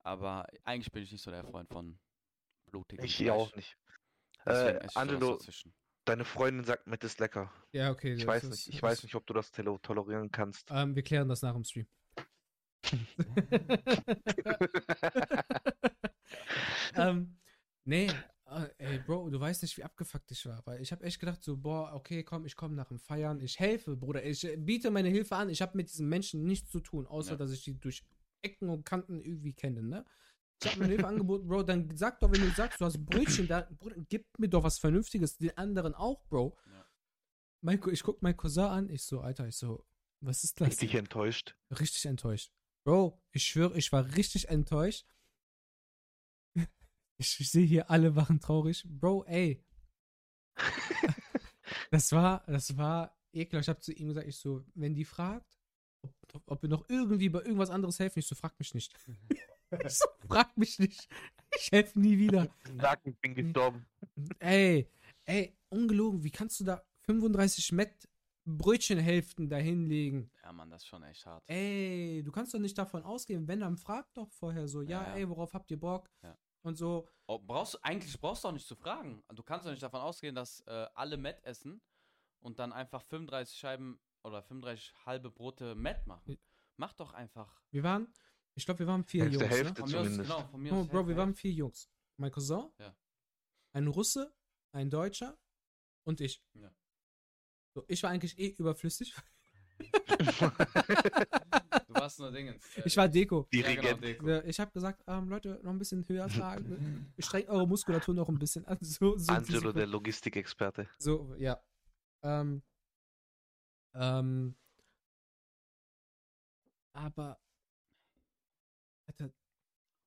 Aber 0.01 0.47
eigentlich 0.65 0.91
bin 0.93 1.03
ich 1.05 1.13
nicht 1.13 1.23
so 1.23 1.31
der 1.31 1.45
Freund 1.45 1.69
von 1.69 1.99
blutigem 2.67 3.05
Ich 3.05 3.17
Fleisch. 3.17 3.31
auch 3.31 3.55
nicht. 3.55 3.77
Deswegen 4.47 4.79
Äh, 4.79 4.89
Angelo, 4.95 5.39
deine 6.05 6.25
Freundin 6.25 6.65
sagt, 6.65 6.87
Met 6.87 7.03
ist 7.05 7.21
lecker. 7.21 7.53
Ja, 7.73 7.91
okay. 7.91 8.13
Ich 8.15 8.21
das 8.21 8.27
weiß 8.27 8.45
ist- 8.45 8.51
nicht, 8.51 8.69
ich 8.75 8.83
weiß 8.83 9.03
nicht, 9.05 9.15
ob 9.15 9.27
du 9.27 9.35
das 9.35 9.51
tolerieren 9.53 10.31
kannst. 10.31 10.69
Ähm, 10.71 10.95
wir 10.97 11.03
klären 11.03 11.29
das 11.29 11.43
nach 11.43 11.55
dem 11.55 11.65
Stream. 11.65 11.87
ähm, 16.95 17.37
nee, 17.85 18.11
äh, 18.47 18.69
ey, 18.79 18.99
Bro, 18.99 19.31
du 19.31 19.41
weißt 19.41 19.63
nicht, 19.63 19.77
wie 19.77 19.85
abgefuckt 19.85 20.31
ich 20.31 20.47
war, 20.47 20.65
weil 20.67 20.81
ich 20.81 20.93
habe 20.93 21.05
echt 21.05 21.21
gedacht, 21.21 21.43
so, 21.43 21.57
boah, 21.57 21.93
okay, 21.95 22.23
komm, 22.23 22.45
ich 22.45 22.57
komme 22.57 22.75
nach 22.75 22.89
dem 22.89 22.99
Feiern, 22.99 23.41
ich 23.41 23.59
helfe, 23.59 23.97
Bruder, 23.97 24.25
ich 24.25 24.47
biete 24.59 24.91
meine 24.91 25.09
Hilfe 25.09 25.37
an, 25.37 25.49
ich 25.49 25.63
habe 25.63 25.77
mit 25.77 25.91
diesen 25.91 26.09
Menschen 26.09 26.45
nichts 26.45 26.71
zu 26.71 26.81
tun, 26.81 27.07
außer 27.07 27.33
Ja. 27.33 27.37
dass 27.37 27.51
ich 27.51 27.65
die 27.65 27.79
durch 27.79 28.05
Ecken 28.43 28.69
und 28.69 28.85
Kanten 28.85 29.21
irgendwie 29.21 29.55
kenne, 29.55 29.83
ne? 29.83 30.05
Ich 30.61 30.69
habe 30.69 30.79
meine 30.79 30.93
Hilfe 30.93 31.09
angeboten, 31.09 31.49
Bro, 31.49 31.65
dann 31.65 31.97
sag 31.97 32.21
doch, 32.21 32.31
wenn 32.31 32.41
du 32.41 32.51
sagst, 32.51 32.81
du 32.81 32.85
hast 32.85 33.05
Brötchen 33.05 33.49
da, 33.49 33.63
Bruder, 33.79 33.97
gib 34.09 34.27
mir 34.39 34.49
doch 34.49 34.63
was 34.63 34.79
Vernünftiges, 34.79 35.37
den 35.37 35.57
anderen 35.57 35.95
auch, 35.95 36.25
Bro. 36.27 36.57
Ja. 36.67 36.87
Mein, 37.61 37.81
ich 37.91 38.03
guck 38.03 38.23
meinen 38.23 38.37
Cousin 38.37 38.65
an, 38.65 38.91
ich 38.91 39.03
so, 39.03 39.21
Alter, 39.21 39.49
ich 39.49 39.57
so, 39.57 39.85
was 40.21 40.45
ist 40.45 40.61
das? 40.61 40.69
Richtig 40.69 40.95
enttäuscht. 40.95 41.57
Richtig 41.71 42.07
enttäuscht. 42.07 42.53
Bro, 42.85 43.19
ich 43.33 43.45
schwöre, 43.45 43.79
ich 43.79 43.91
war 43.93 44.15
richtig 44.17 44.49
enttäuscht. 44.49 45.07
Ich, 47.17 47.39
ich 47.39 47.49
sehe 47.49 47.65
hier, 47.65 47.91
alle 47.91 48.17
waren 48.17 48.41
traurig. 48.41 48.85
Bro, 48.89 49.23
ey. 49.27 49.65
das 51.93 52.11
war, 52.11 52.43
das 52.49 52.77
war 52.77 53.17
ekelhaft. 53.33 53.67
Ich 53.67 53.69
habe 53.69 53.81
zu 53.81 53.93
ihm 53.93 54.09
gesagt, 54.09 54.27
ich 54.27 54.37
so, 54.37 54.65
wenn 54.75 54.95
die 54.95 55.05
fragt, 55.05 55.61
ob, 56.33 56.51
ob 56.51 56.63
wir 56.63 56.69
noch 56.69 56.85
irgendwie 56.89 57.29
bei 57.29 57.39
irgendwas 57.39 57.71
anderes 57.71 58.01
helfen, 58.01 58.19
ich 58.19 58.27
so, 58.27 58.35
frag 58.35 58.59
mich 58.59 58.75
nicht. 58.75 58.93
ich 59.85 59.93
so, 59.93 60.07
frag 60.27 60.57
mich 60.59 60.81
nicht. 60.81 61.09
Ich 61.57 61.71
helfe 61.71 62.01
nie 62.01 62.19
wieder. 62.19 62.49
Sag, 62.81 63.01
ich 63.07 63.17
bin 63.21 63.37
gestorben. 63.37 63.87
Ey, 64.41 64.89
ey, 65.25 65.57
ungelogen, 65.69 66.25
wie 66.25 66.33
kannst 66.33 66.59
du 66.59 66.65
da 66.65 66.83
35 67.03 67.71
Met 67.71 68.09
Brötchenhälften 68.47 69.49
da 69.49 69.57
hinlegen? 69.57 70.31
Ja, 70.43 70.53
Mann, 70.53 70.71
das 70.71 70.83
ist 70.83 70.89
schon 70.89 71.03
echt 71.03 71.25
hart. 71.27 71.43
Ey, 71.49 72.23
du 72.25 72.31
kannst 72.33 72.53
doch 72.55 72.59
nicht 72.59 72.77
davon 72.77 73.03
ausgehen, 73.03 73.47
wenn, 73.49 73.61
dann 73.61 73.77
frag 73.77 74.13
doch 74.15 74.31
vorher 74.31 74.69
so, 74.69 74.83
ja, 74.83 75.03
Ja, 75.03 75.15
ey, 75.15 75.29
worauf 75.29 75.55
habt 75.55 75.71
ihr 75.71 75.81
Bock? 75.81 76.09
Ja. 76.23 76.37
Und 76.63 76.77
so, 76.77 77.09
Oh, 77.27 77.39
brauchst, 77.39 77.83
eigentlich 77.85 78.19
brauchst 78.21 78.45
du 78.45 78.49
auch 78.49 78.53
nicht 78.53 78.67
zu 78.67 78.75
fragen. 78.77 79.23
Du 79.35 79.43
kannst 79.43 79.67
doch 79.67 79.71
nicht 79.71 79.83
davon 79.83 80.01
ausgehen, 80.01 80.35
dass 80.35 80.61
äh, 80.67 80.87
alle 80.95 81.17
Met 81.17 81.43
essen 81.45 81.81
und 82.41 82.59
dann 82.59 82.73
einfach 82.73 83.03
35 83.03 83.57
Scheiben 83.57 83.99
oder 84.23 84.43
35 84.43 84.95
halbe 85.07 85.31
Brote 85.31 85.75
Met 85.75 86.07
machen. 86.07 86.39
Mach 86.77 86.93
doch 86.95 87.13
einfach. 87.13 87.63
wir 87.71 87.83
waren, 87.83 88.13
ich 88.55 88.65
glaube, 88.65 88.81
wir 88.81 88.87
waren 88.87 89.05
vier 89.05 89.25
Hälfte, 89.25 89.41
Jungs, 89.41 89.51
Hälfte. 89.55 89.83
ne? 89.83 89.87
Von 89.87 89.91
mir 89.91 89.99
aus, 90.01 90.05
zumindest. 90.07 90.31
genau, 90.31 90.49
von 90.49 90.61
mir 90.61 90.73
Oh, 90.73 90.81
aus 90.81 90.89
Bro, 90.89 91.09
wir 91.09 91.17
waren 91.17 91.35
vier 91.35 91.53
Jungs. 91.53 91.91
Mein 92.17 92.31
Cousin, 92.31 92.71
Ja. 92.79 92.95
ein 93.73 93.87
Russe, 93.89 94.35
ein 94.73 94.91
Deutscher 94.91 95.39
und 96.05 96.21
ich. 96.21 96.43
Ja. 96.55 96.71
So, 97.75 97.85
ich 97.89 98.03
war 98.05 98.11
eigentlich 98.11 98.39
eh 98.39 98.55
überflüssig. 98.57 99.15
Du 99.79 99.95
warst 101.95 102.21
nur 102.21 102.31
Dingens. 102.31 102.65
äh, 102.77 102.83
Ich 102.87 102.97
war 102.97 103.09
Deko. 103.09 103.49
ja, 103.53 103.63
genau, 103.63 103.83
Dirigent. 103.83 104.05
Deko. 104.05 104.29
Ja, 104.29 104.45
Ich 104.45 104.61
habe 104.61 104.71
gesagt, 104.71 105.03
ähm, 105.09 105.29
Leute, 105.29 105.59
noch 105.65 105.73
ein 105.73 105.79
bisschen 105.79 106.09
höher 106.09 106.29
tragen. 106.29 107.13
Strengt 107.19 107.49
eure 107.49 107.67
Muskulatur 107.67 108.15
noch 108.15 108.29
ein 108.29 108.39
bisschen 108.39 108.65
an. 108.67 108.79
So, 108.83 109.19
so, 109.19 109.33
Angelo, 109.33 109.73
der 109.73 109.87
Logistikexperte. 109.87 110.89
So, 110.99 111.35
ja. 111.37 111.61
Ähm, 112.23 112.63
ähm, 113.95 114.55
aber, 116.93 117.41
Alter, 119.07 119.33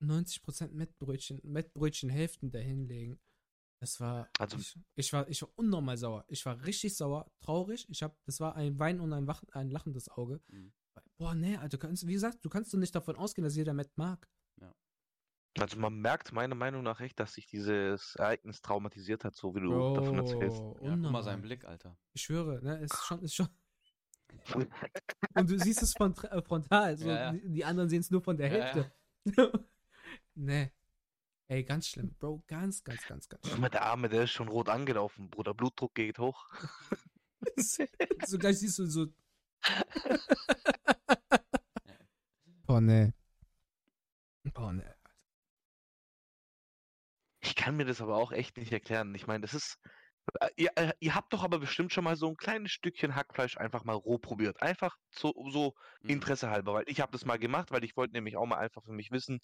90% 0.02 0.72
Mettbrötchen, 0.72 1.42
Mettbrötchen 1.44 2.10
Hälften 2.10 2.50
dahinlegen. 2.50 3.20
Das 3.80 4.00
war, 4.00 4.28
Also- 4.40 4.58
ich, 4.58 4.80
ich 4.96 5.14
war, 5.14 5.28
ich 5.30 5.42
war 5.42 5.50
unnormal 5.56 5.98
sauer. 5.98 6.26
Ich 6.28 6.46
war 6.46 6.64
richtig 6.66 6.96
sauer, 6.98 7.30
traurig. 7.42 7.86
Ich 7.90 8.02
hab, 8.04 8.16
das 8.26 8.40
war 8.40 8.56
ein 8.56 8.78
Wein 8.80 9.00
und 9.00 9.14
ein, 9.14 9.28
Wach, 9.28 9.44
ein 9.52 9.70
lachendes 9.70 10.10
Auge. 10.10 10.42
Mhm. 10.48 10.74
Boah, 11.18 11.36
nee, 11.36 11.56
Alter, 11.58 11.78
du 11.78 11.78
kannst, 11.80 12.06
wie 12.08 12.14
gesagt, 12.14 12.44
du 12.44 12.50
kannst 12.50 12.74
doch 12.74 12.78
nicht 12.80 12.94
davon 12.96 13.16
ausgehen, 13.18 13.44
dass 13.44 13.56
jeder 13.56 13.74
Mett 13.74 13.92
mag. 13.98 14.28
Also 15.60 15.80
man 15.80 15.96
merkt 16.00 16.32
meiner 16.34 16.54
Meinung 16.54 16.84
nach 16.84 17.00
echt, 17.02 17.20
dass 17.20 17.34
sich 17.34 17.48
dieses 17.48 18.16
Ereignis 18.18 18.62
traumatisiert 18.62 19.24
hat, 19.24 19.34
so 19.36 19.56
wie 19.56 19.60
du 19.60 19.72
davon 19.96 20.20
erzählst. 20.20 20.60
Bro, 20.60 20.68
Ja, 20.68 20.74
guck 20.74 20.82
mal 20.84 20.94
unnormal. 20.94 21.24
seinen 21.24 21.42
Blick, 21.42 21.66
Alter. 21.66 21.98
Ich 22.14 22.22
schwöre, 22.22 22.62
ne, 22.64 22.78
ist 22.82 22.96
schon, 23.06 23.24
ist 23.24 23.34
schon. 23.34 23.48
Und 25.34 25.50
du 25.50 25.58
siehst 25.58 25.82
es 25.82 25.94
von, 25.94 26.16
äh, 26.18 26.44
frontal. 26.44 26.96
So, 26.96 27.08
Ja, 27.08 27.16
ja. 27.16 27.32
Die, 27.32 27.50
die 27.54 27.66
anderen 27.66 27.90
sehen 27.90 28.02
es 28.02 28.12
nur 28.12 28.22
von 28.22 28.38
der 28.38 28.50
Ja, 28.56 28.66
Hälfte. 28.66 28.92
nee. 30.36 30.72
Ey, 31.50 31.64
ganz 31.64 31.88
schlimm, 31.88 32.14
Bro. 32.20 32.44
Ganz, 32.48 32.84
ganz, 32.84 33.06
ganz, 33.08 33.30
ganz 33.30 33.48
schlimm. 33.48 33.62
Der 33.72 33.84
Arme, 33.86 34.10
der 34.10 34.24
ist 34.24 34.32
schon 34.32 34.50
rot 34.50 34.70
angelaufen, 34.70 35.30
Bruder. 35.30 35.54
Blutdruck 35.54 35.96
geht 35.96 36.20
hoch. 36.20 36.46
so 38.28 38.38
gleich 38.38 38.60
siehst 38.60 38.80
du 38.80 38.86
so. 38.86 39.08
Boah. 42.66 42.82
Boah, 44.54 44.74
nee. 44.74 44.84
Ich 47.40 47.56
kann 47.56 47.78
mir 47.78 47.86
das 47.86 48.02
aber 48.02 48.18
auch 48.18 48.32
echt 48.32 48.58
nicht 48.58 48.72
erklären. 48.72 49.14
Ich 49.16 49.28
meine, 49.28 49.42
das 49.42 49.54
ist. 49.54 49.78
Äh, 50.42 50.50
Ihr, 50.58 50.72
äh, 50.76 50.94
ihr 51.00 51.16
habt 51.16 51.32
doch 51.34 51.44
aber 51.44 51.60
bestimmt 51.60 51.94
schon 51.94 52.04
mal 52.04 52.18
so 52.18 52.28
ein 52.30 52.38
kleines 52.38 52.72
Stückchen 52.72 53.16
Hackfleisch 53.16 53.58
einfach 53.58 53.86
mal 53.86 53.94
roh 53.96 54.18
probiert. 54.20 54.62
Einfach 54.62 54.98
so, 55.12 55.34
so 55.50 55.76
Mhm. 56.02 56.10
Interesse 56.12 56.50
halber, 56.50 56.74
weil 56.74 56.84
ich 56.88 57.00
habe 57.02 57.12
das 57.14 57.26
mal 57.26 57.40
gemacht, 57.40 57.72
weil 57.72 57.84
ich 57.84 57.96
wollte 57.98 58.14
nämlich 58.14 58.38
auch 58.38 58.46
mal 58.46 58.58
einfach 58.58 58.84
für 58.84 58.92
mich 58.94 59.12
wissen, 59.12 59.42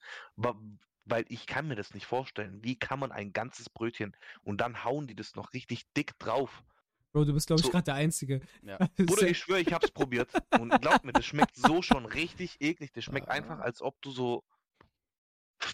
weil 1.05 1.25
ich 1.29 1.45
kann 1.47 1.67
mir 1.67 1.75
das 1.75 1.93
nicht 1.93 2.05
vorstellen. 2.05 2.63
Wie 2.63 2.77
kann 2.77 2.99
man 2.99 3.11
ein 3.11 3.33
ganzes 3.33 3.69
Brötchen 3.69 4.15
und 4.43 4.59
dann 4.61 4.83
hauen 4.83 5.07
die 5.07 5.15
das 5.15 5.35
noch 5.35 5.53
richtig 5.53 5.83
dick 5.93 6.17
drauf? 6.19 6.63
Bro, 7.11 7.25
du 7.25 7.33
bist, 7.33 7.45
glaube 7.47 7.59
ich, 7.59 7.65
So. 7.65 7.71
gerade 7.71 7.83
der 7.83 7.95
Einzige. 7.95 8.41
Ja. 8.63 8.77
Bruder, 8.97 9.27
ich 9.27 9.37
schwöre, 9.37 9.59
ich 9.61 9.71
hab's 9.71 9.91
probiert. 9.91 10.31
Und 10.59 10.69
glaub 10.81 11.03
mir, 11.03 11.13
das 11.13 11.25
schmeckt 11.25 11.55
so 11.55 11.81
schon 11.81 12.05
richtig 12.05 12.59
eklig. 12.59 12.91
Das 12.93 13.03
schmeckt 13.03 13.29
einfach, 13.29 13.59
als 13.59 13.81
ob 13.81 14.01
du 14.01 14.11
so 14.11 14.43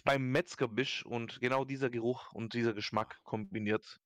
beim 0.04 0.30
Metzger 0.30 0.68
bist 0.68 1.04
und 1.04 1.40
genau 1.40 1.64
dieser 1.64 1.90
Geruch 1.90 2.32
und 2.32 2.54
dieser 2.54 2.74
Geschmack 2.74 3.20
kombiniert. 3.24 4.00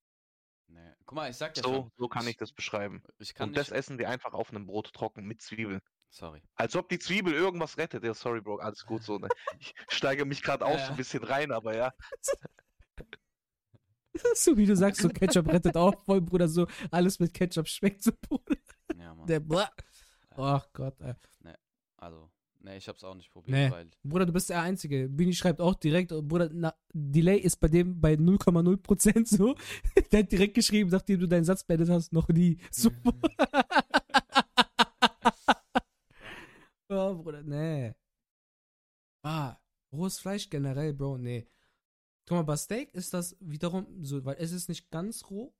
Nee. 0.69 0.93
Guck 1.05 1.17
mal, 1.17 1.29
ich 1.31 1.37
sag 1.37 1.57
ja 1.57 1.63
So, 1.63 1.73
schon. 1.75 1.91
so 1.97 2.09
kann 2.09 2.23
ich 2.25 2.31
ich, 2.31 2.37
das 2.37 2.53
beschreiben. 2.53 3.03
ich 3.19 3.35
kann 3.35 3.49
Und 3.51 3.57
das 3.57 3.69
nicht. 3.71 3.79
essen 3.79 3.99
wir 3.99 4.09
einfach 4.09 4.33
auf 4.33 4.51
einem 4.51 4.67
Brot 4.67 4.93
trocken 4.93 5.25
mit 5.27 5.43
Zwiebeln. 5.43 5.81
Sorry. 6.15 6.41
Als 6.55 6.77
ob 6.77 6.89
die 6.89 7.01
Zwiebel 7.01 7.35
irgendwas 7.35 7.77
rettet. 7.77 8.05
Ja, 8.05 8.15
sorry, 8.15 8.41
Bro, 8.41 8.59
alles 8.59 8.87
gut 8.87 9.03
so. 9.03 9.19
Ne? 9.19 9.27
Ich 9.59 9.75
steige 9.89 10.25
mich 10.25 10.43
gerade 10.45 10.65
auch 10.65 10.79
Ja, 10.79 10.87
so 10.87 10.91
ein 10.93 10.97
bisschen 10.97 11.25
rein, 11.25 11.51
aber 11.51 11.77
ja. 11.77 11.93
so 14.37 14.57
wie 14.57 14.65
du 14.65 14.77
sagst, 14.77 15.01
so 15.01 15.09
Ketchup 15.09 15.49
rettet 15.49 15.77
auch 15.77 16.01
voll, 16.05 16.21
Bruder. 16.21 16.47
So 16.47 16.69
alles 16.93 17.19
mit 17.19 17.35
Ketchup 17.35 17.67
schmeckt 17.67 18.05
so, 18.05 18.13
Bruder. 18.29 18.55
Ja, 18.97 19.13
Mann. 19.13 19.27
Der 19.27 19.41
Blah. 19.41 19.69
Ach 20.37 20.69
Gott, 20.73 21.01
ey. 21.01 21.15
Also, 21.97 22.31
nee, 22.61 22.77
ich 22.77 22.87
hab's 22.87 23.03
auch 23.03 23.17
nicht 23.17 23.33
probiert, 23.33 23.57
Nee. 23.57 23.71
weil. 23.73 23.91
Bruder, 24.05 24.27
du 24.27 24.33
bist 24.33 24.51
der 24.51 24.63
Einzige. 24.63 25.09
Bini 25.09 25.33
schreibt 25.33 25.61
auch 25.61 25.75
direkt, 25.75 26.11
Bruder, 26.11 26.49
na, 26.53 26.75
Delay 26.93 27.39
ist 27.39 27.57
bei 27.57 27.67
dem 27.67 28.01
bei 28.01 28.13
0,0% 28.15 29.27
so. 29.27 29.57
Der 30.13 30.21
hat 30.21 30.31
direkt 30.31 30.55
geschrieben, 30.55 30.91
nachdem 30.91 31.19
du 31.19 31.27
deinen 31.27 31.45
Satz 31.45 31.65
beendet 31.65 31.89
hast, 31.89 32.13
noch 32.13 32.29
nie. 32.29 32.59
So. 32.71 32.91
oh, 36.95 37.15
Bruder, 37.23 37.43
nee. 37.43 37.95
Ah, 39.23 39.57
Rohes 39.93 40.19
Fleisch 40.19 40.49
generell, 40.51 40.93
Bro, 40.93 41.19
nee. 41.19 41.47
Guck 42.27 42.37
mal, 42.39 42.43
bei 42.43 42.57
Steak 42.57 42.93
ist 42.95 43.13
das 43.15 43.37
wiederum 43.41 44.05
so, 44.05 44.25
weil 44.25 44.37
es 44.39 44.53
ist 44.53 44.69
nicht 44.69 44.91
ganz 44.91 45.29
roh. 45.31 45.55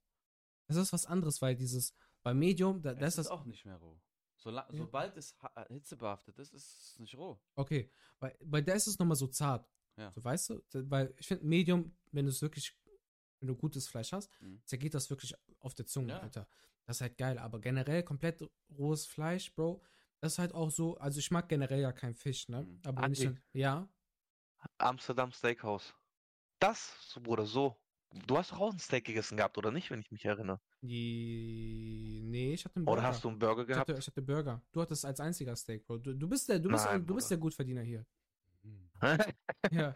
Es 0.67 0.75
ist 0.75 0.91
was 0.93 1.05
anderes, 1.05 1.41
weil 1.41 1.55
dieses, 1.55 1.93
bei 2.23 2.33
Medium, 2.33 2.81
da, 2.81 2.93
da 2.93 3.05
Es 3.05 3.13
ist 3.13 3.17
das, 3.19 3.25
ist 3.27 3.31
auch 3.31 3.45
nicht 3.45 3.65
mehr 3.65 3.77
roh. 3.77 3.99
Sola 4.35 4.67
Ja. 4.71 4.77
Sobald 4.77 5.15
es 5.17 5.35
äh, 5.55 5.73
hitzebehaftet 5.73 6.37
ist, 6.39 6.53
ist 6.53 6.81
es 6.93 6.99
nicht 6.99 7.15
roh. 7.15 7.39
okay. 7.55 7.91
Bei, 8.19 8.35
bei 8.43 8.61
der 8.61 8.75
ist 8.75 8.87
es 8.87 8.97
nochmal 8.99 9.15
so 9.15 9.27
zart. 9.27 9.69
Ja. 9.97 10.11
So, 10.11 10.23
weißt 10.23 10.49
du? 10.49 10.61
Weil 10.89 11.13
ich 11.17 11.27
finde, 11.27 11.45
Medium, 11.45 11.95
wenn 12.11 12.25
du 12.25 12.31
es 12.31 12.41
wirklich, 12.41 12.75
wenn 13.39 13.47
du 13.47 13.55
gutes 13.55 13.87
Fleisch 13.87 14.11
hast, 14.11 14.29
Mhm. 14.41 14.61
zergeht 14.65 14.93
das 14.93 15.09
wirklich 15.09 15.33
auf 15.59 15.73
der 15.75 15.85
Zunge, 15.85 16.13
Ja. 16.13 16.19
Alter. 16.19 16.47
Das 16.85 16.97
ist 16.97 17.01
halt 17.01 17.17
geil. 17.17 17.37
Aber 17.39 17.59
generell 17.61 18.03
komplett 18.03 18.43
rohes 18.77 19.05
Fleisch, 19.05 19.53
Bro, 19.55 19.81
das 20.25 20.33
ist 20.33 20.39
halt 20.39 20.53
auch 20.53 20.71
so, 20.71 20.97
also 20.97 21.19
ich 21.19 21.31
mag 21.31 21.47
generell 21.47 21.79
ja 21.79 21.91
kein 21.91 22.15
Fisch, 22.15 22.49
ne? 22.49 22.63
Mhm. 22.63 22.79
Aber 22.83 23.03
wenn 23.03 23.13
ich 23.13 23.25
Andi. 23.25 23.35
dann, 23.35 23.43
ja, 23.53 23.89
Amsterdam 24.77 25.31
Steakhouse. 25.31 25.93
Das, 26.59 26.95
so, 27.09 27.21
Bruder, 27.21 27.45
so. 27.45 27.77
Du 28.27 28.37
hast 28.37 28.51
doch 28.51 28.59
auch 28.59 28.71
ein 28.71 28.79
Steak 28.79 29.05
gegessen 29.05 29.37
gehabt, 29.37 29.57
oder 29.57 29.71
nicht, 29.71 29.91
wenn 29.91 29.99
ich 29.99 30.11
mich 30.11 30.25
erinnere? 30.25 30.59
die, 30.81 32.21
nee, 32.23 32.53
ich 32.53 32.63
hatte 32.63 32.77
einen 32.77 32.85
Burger. 32.85 32.99
Oder 32.99 33.07
hast 33.07 33.23
du 33.23 33.29
einen 33.29 33.39
Burger 33.39 33.63
ich 33.63 33.67
gehabt? 33.67 33.89
hatte, 33.89 33.99
ich 33.99 34.07
hatte 34.07 34.21
Burger. 34.21 34.61
Du 34.71 34.81
hattest 34.81 35.05
als 35.05 35.19
einziger 35.19 35.55
Steak, 35.55 35.85
Bro. 35.85 35.97
Du, 35.97 36.13
du 36.13 36.27
bist 36.27 36.47
der, 36.47 36.59
du 36.59 36.69
bist, 36.69 36.85
Nein, 36.85 37.05
du 37.05 37.15
bist 37.15 37.29
der 37.29 37.37
Gutverdiener 37.37 37.81
hier. 37.81 38.05
Ja. 39.71 39.93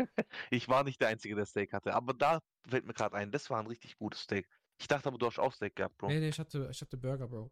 ich 0.49 0.67
war 0.67 0.83
nicht 0.83 0.99
der 0.99 1.07
Einzige, 1.07 1.35
der 1.35 1.45
Steak 1.45 1.73
hatte. 1.73 1.93
Aber 1.93 2.13
da 2.13 2.41
fällt 2.67 2.85
mir 2.85 2.93
gerade 2.93 3.15
ein, 3.15 3.31
das 3.31 3.49
war 3.49 3.59
ein 3.59 3.67
richtig 3.67 3.97
gutes 3.97 4.21
Steak. 4.21 4.47
Ich 4.79 4.87
dachte 4.87 5.07
aber, 5.07 5.17
du 5.17 5.25
hast 5.27 5.39
auch 5.39 5.53
Steak 5.53 5.75
gehabt, 5.75 5.97
Bro. 5.97 6.07
Nee, 6.07 6.19
nee, 6.19 6.29
ich 6.29 6.39
hatte, 6.39 6.67
ich 6.69 6.81
hatte 6.81 6.97
Burger, 6.97 7.27
Bro. 7.27 7.51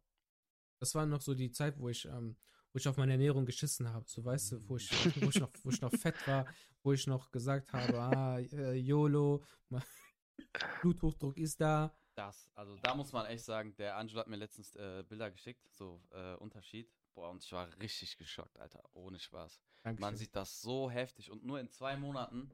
Das 0.80 0.94
war 0.96 1.06
noch 1.06 1.22
so 1.22 1.34
die 1.34 1.52
Zeit, 1.52 1.80
wo 1.80 1.90
ich, 1.90 2.06
ähm, 2.06 2.36
wo 2.78 2.80
ich 2.80 2.88
auf 2.88 2.98
meine 2.98 3.14
Ernährung 3.14 3.44
geschissen 3.44 3.92
habe. 3.92 4.06
So, 4.08 4.24
weißt 4.24 4.52
du, 4.52 4.70
wo 4.70 4.78
ich, 4.78 4.88
wo 5.26 5.30
ich, 5.30 5.40
noch, 5.40 5.50
wo 5.64 5.72
ich 5.72 5.82
noch 5.82 5.92
fett 5.92 6.28
war, 6.28 6.46
wo 6.84 6.94
ich 6.94 7.08
noch 7.08 7.32
gesagt 7.32 7.74
habe, 7.74 8.00
ah, 8.00 8.40
äh, 8.40 8.76
YOLO, 8.76 9.44
Bluthochdruck 10.84 11.38
ist 11.40 11.60
da. 11.60 11.92
Das, 12.14 12.48
also 12.54 12.78
da 12.84 12.94
muss 12.94 13.12
man 13.12 13.26
echt 13.26 13.46
sagen, 13.46 13.76
der 13.78 13.98
Angelo 13.98 14.20
hat 14.20 14.28
mir 14.28 14.36
letztens 14.36 14.76
äh, 14.76 15.04
Bilder 15.10 15.32
geschickt, 15.32 15.68
so 15.72 16.04
äh, 16.12 16.36
Unterschied. 16.36 16.92
Boah, 17.16 17.32
und 17.32 17.44
ich 17.44 17.52
war 17.52 17.68
richtig 17.82 18.16
geschockt, 18.20 18.60
Alter, 18.60 18.84
ohne 18.94 19.18
Spaß. 19.18 19.60
Dankeschön. 19.82 20.02
Man 20.02 20.16
sieht 20.16 20.36
das 20.36 20.62
so 20.62 20.92
heftig 20.92 21.32
und 21.32 21.44
nur 21.44 21.60
in 21.60 21.72
zwei 21.72 21.98
Monaten. 21.98 22.52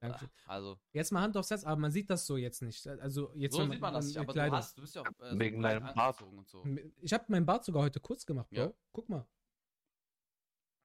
Dankeschön. 0.00 0.28
ah, 0.44 0.52
Also, 0.52 0.78
Jetzt 0.92 1.12
mal 1.12 1.22
Hand 1.22 1.34
aufs 1.38 1.48
Herz, 1.48 1.64
aber 1.64 1.80
man 1.80 1.90
sieht 1.90 2.10
das 2.10 2.26
so 2.26 2.36
jetzt 2.36 2.60
nicht. 2.60 2.86
Also 2.86 3.32
jetzt 3.34 3.54
so 3.56 3.66
sieht 3.66 3.80
man 3.80 3.94
das 3.94 4.06
nicht, 4.06 4.18
aber 4.18 4.34
du, 4.34 4.50
hast, 4.50 4.76
du 4.76 4.82
bist 4.82 4.94
ja 4.94 5.00
auch 5.00 5.06
äh, 5.24 5.38
Wegen 5.38 5.62
breit 5.62 5.82
deinem 5.82 5.94
Bart. 5.94 6.20
und 6.20 6.46
so. 6.46 6.62
Ich 7.00 7.12
habe 7.14 7.24
meinen 7.28 7.46
Bart 7.46 7.64
sogar 7.64 7.82
heute 7.82 8.00
kurz 8.00 8.26
gemacht, 8.26 8.50
Bro. 8.50 8.58
Ja. 8.60 8.72
Guck 8.92 9.08
mal. 9.08 9.26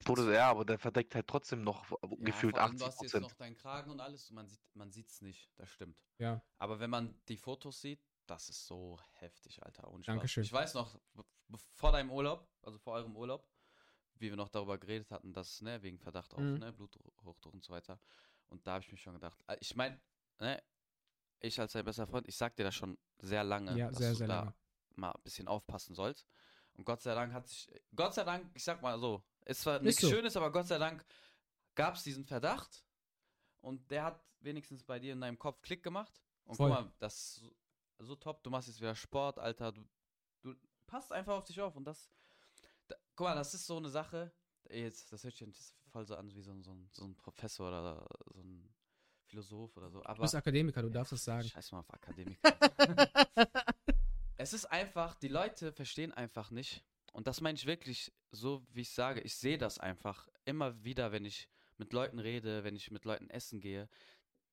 Bruder, 0.04 0.34
ja, 0.34 0.50
aber 0.50 0.66
der 0.66 0.80
verdeckt 0.80 1.16
halt 1.16 1.28
trotzdem 1.28 1.64
noch 1.64 1.90
Ja, 1.92 2.08
gefühlt 2.18 2.56
vor 2.56 2.62
allem, 2.64 2.72
80 2.74 2.80
Du 2.80 2.86
hast 2.86 3.02
jetzt 3.02 3.14
noch 3.22 3.34
deinen 3.34 3.56
Kragen 3.56 3.92
und 3.92 4.00
alles 4.00 4.30
und 4.30 4.36
man 4.36 4.48
sieht 4.48 4.62
man 4.74 4.92
sieht's 4.92 5.22
nicht, 5.22 5.52
das 5.58 5.70
stimmt. 5.70 6.04
Ja. 6.20 6.42
Aber 6.58 6.80
wenn 6.80 6.90
man 6.90 7.22
die 7.28 7.38
Fotos 7.38 7.82
sieht, 7.82 8.02
das 8.28 8.50
ist 8.50 8.66
so 8.66 9.00
heftig, 9.20 9.64
Alter. 9.64 9.84
Spaß. 9.84 10.06
Dankeschön. 10.06 10.44
Ich 10.44 10.54
weiß 10.54 10.74
noch, 10.76 11.00
vor 11.74 11.92
deinem 11.92 12.12
Urlaub, 12.12 12.50
also 12.62 12.78
vor 12.78 12.94
eurem 12.94 13.16
Urlaub, 13.16 13.50
wie 14.16 14.30
wir 14.30 14.38
noch 14.38 14.50
darüber 14.50 14.78
geredet 14.78 15.12
hatten, 15.12 15.34
dass, 15.34 15.62
ne, 15.62 15.82
wegen 15.82 16.00
Verdacht 16.00 16.34
auf, 16.34 16.40
Mhm. 16.42 16.60
ne, 16.60 16.72
Bluthochdruck 16.74 17.54
und 17.54 17.64
so 17.64 17.74
weiter. 17.74 18.00
Und 18.48 18.68
da 18.68 18.74
habe 18.74 18.84
ich 18.84 18.92
mir 18.92 18.98
schon 18.98 19.14
gedacht, 19.16 19.44
äh, 19.48 19.58
ich 19.60 19.76
meine, 19.76 20.00
ne, 20.40 20.62
ich 21.40 21.60
als 21.60 21.74
dein 21.74 21.86
bester 21.86 22.08
Freund, 22.08 22.28
ich 22.28 22.38
sag 22.38 22.56
dir 22.56 22.64
das 22.64 22.76
schon 22.76 22.98
sehr 23.18 23.44
lange, 23.44 23.78
Ja, 23.78 23.88
dass 23.90 23.98
sehr, 23.98 24.12
du 24.12 24.18
sehr 24.18 24.28
da 24.28 24.40
lange. 24.42 24.56
mal 24.96 25.12
ein 25.12 25.22
bisschen 25.24 25.48
aufpassen 25.48 25.96
sollst. 25.96 26.28
Und 26.74 26.86
Gott 26.86 27.02
sei 27.02 27.16
Dank 27.16 27.34
hat 27.34 27.48
sich, 27.48 27.70
Gott 27.96 28.14
sei 28.14 28.24
Dank, 28.24 28.52
ich 28.56 28.64
sag 28.64 28.82
mal 28.82 29.00
so, 29.00 29.24
es 29.46 29.66
war 29.66 29.80
nichts 29.80 30.02
so. 30.02 30.10
Schönes, 30.10 30.36
aber 30.38 30.52
Gott 30.52 30.68
sei 30.68 30.78
Dank 30.78 31.04
gab 31.76 31.96
es 31.96 32.04
diesen 32.04 32.26
Verdacht 32.26 32.84
und 33.62 33.90
der 33.92 34.04
hat 34.06 34.24
wenigstens 34.42 34.84
bei 34.84 35.00
dir 35.00 35.14
in 35.14 35.22
deinem 35.22 35.38
Kopf 35.40 35.62
Klick 35.62 35.84
gemacht. 35.84 36.22
Und 36.46 36.56
Voll. 36.56 36.70
guck 36.72 36.80
mal, 36.86 36.92
das 37.00 37.16
ist 37.16 37.36
so, 37.36 37.52
so 38.00 38.16
top, 38.16 38.44
du 38.44 38.50
machst 38.50 38.68
jetzt 38.68 38.82
wieder 38.82 38.96
Sport, 38.96 39.38
Alter, 39.40 39.72
du, 39.72 39.88
du 40.42 40.56
passt 40.88 41.12
einfach 41.12 41.38
auf 41.38 41.44
dich 41.46 41.62
auf 41.62 41.76
und 41.76 41.86
das, 41.86 42.10
da, 42.88 42.96
guck 43.16 43.26
mal, 43.28 43.36
das 43.36 43.54
ist 43.54 43.66
so 43.68 43.78
eine 43.78 43.90
Sache, 43.90 44.32
jetzt, 44.70 45.12
das 45.14 45.24
hört 45.24 45.36
sich 45.36 45.48
voll 45.92 46.06
so 46.06 46.16
an 46.16 46.34
wie 46.34 46.42
so, 46.42 46.52
ein- 46.52 46.64
so, 46.64 46.76
so 46.92 47.04
ein 47.06 47.16
Professor 47.16 47.68
oder 47.68 48.06
so 48.34 48.42
ein 48.42 48.74
Philosoph 49.28 49.78
oder 49.78 49.90
so, 49.92 50.00
Du 50.02 50.06
aber 50.10 50.22
bist 50.24 50.36
Akademiker, 50.36 50.82
du 50.82 50.90
darfst 50.90 51.14
es 51.14 51.24
sagen. 51.24 51.48
Scheiß 51.48 51.72
mal 51.72 51.80
auf 51.80 51.90
Akademiker. 51.94 52.52
es 54.38 54.54
ist 54.54 54.66
einfach, 54.66 55.16
die 55.16 55.28
Leute 55.30 55.72
verstehen 55.72 56.12
einfach 56.12 56.52
nicht. 56.52 56.84
Und 57.12 57.28
das 57.28 57.42
meine 57.42 57.58
ich 57.58 57.66
wirklich 57.66 58.12
so, 58.32 58.66
wie 58.70 58.82
ich 58.82 58.92
sage. 58.92 59.22
Ich 59.22 59.36
sehe 59.36 59.58
das 59.58 59.80
einfach 59.80 60.28
immer 60.46 60.84
wieder, 60.84 61.12
wenn 61.12 61.26
ich 61.26 61.50
mit 61.78 61.94
Leuten 61.94 62.20
rede, 62.20 62.64
wenn 62.64 62.76
ich 62.76 62.92
mit 62.92 63.06
Leuten 63.06 63.30
essen 63.30 63.60
gehe. 63.60 63.90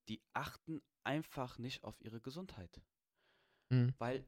Die 0.09 0.21
achten 0.33 0.81
einfach 1.05 1.59
nicht 1.59 1.85
auf 1.85 2.01
ihre 2.01 2.21
Gesundheit. 2.21 2.81
Mhm. 3.71 3.95
Weil 3.99 4.27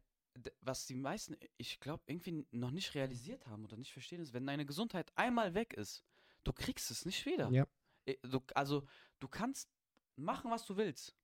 was 0.60 0.86
die 0.86 0.94
meisten, 0.94 1.36
ich 1.56 1.80
glaube, 1.80 2.02
irgendwie 2.06 2.46
noch 2.50 2.70
nicht 2.70 2.94
realisiert 2.94 3.46
haben 3.46 3.64
oder 3.64 3.76
nicht 3.76 3.92
verstehen, 3.92 4.20
ist, 4.20 4.32
wenn 4.32 4.46
deine 4.46 4.64
Gesundheit 4.64 5.10
einmal 5.16 5.54
weg 5.54 5.74
ist, 5.74 6.04
du 6.44 6.52
kriegst 6.52 6.90
es 6.90 7.04
nicht 7.04 7.26
wieder. 7.26 7.50
Ja. 7.50 7.66
Äh, 8.06 8.16
Du, 8.22 8.40
also, 8.54 8.86
du 9.18 9.28
kannst 9.28 9.68
machen, 10.16 10.50
was 10.50 10.64
du 10.66 10.76
willst. 10.76 11.16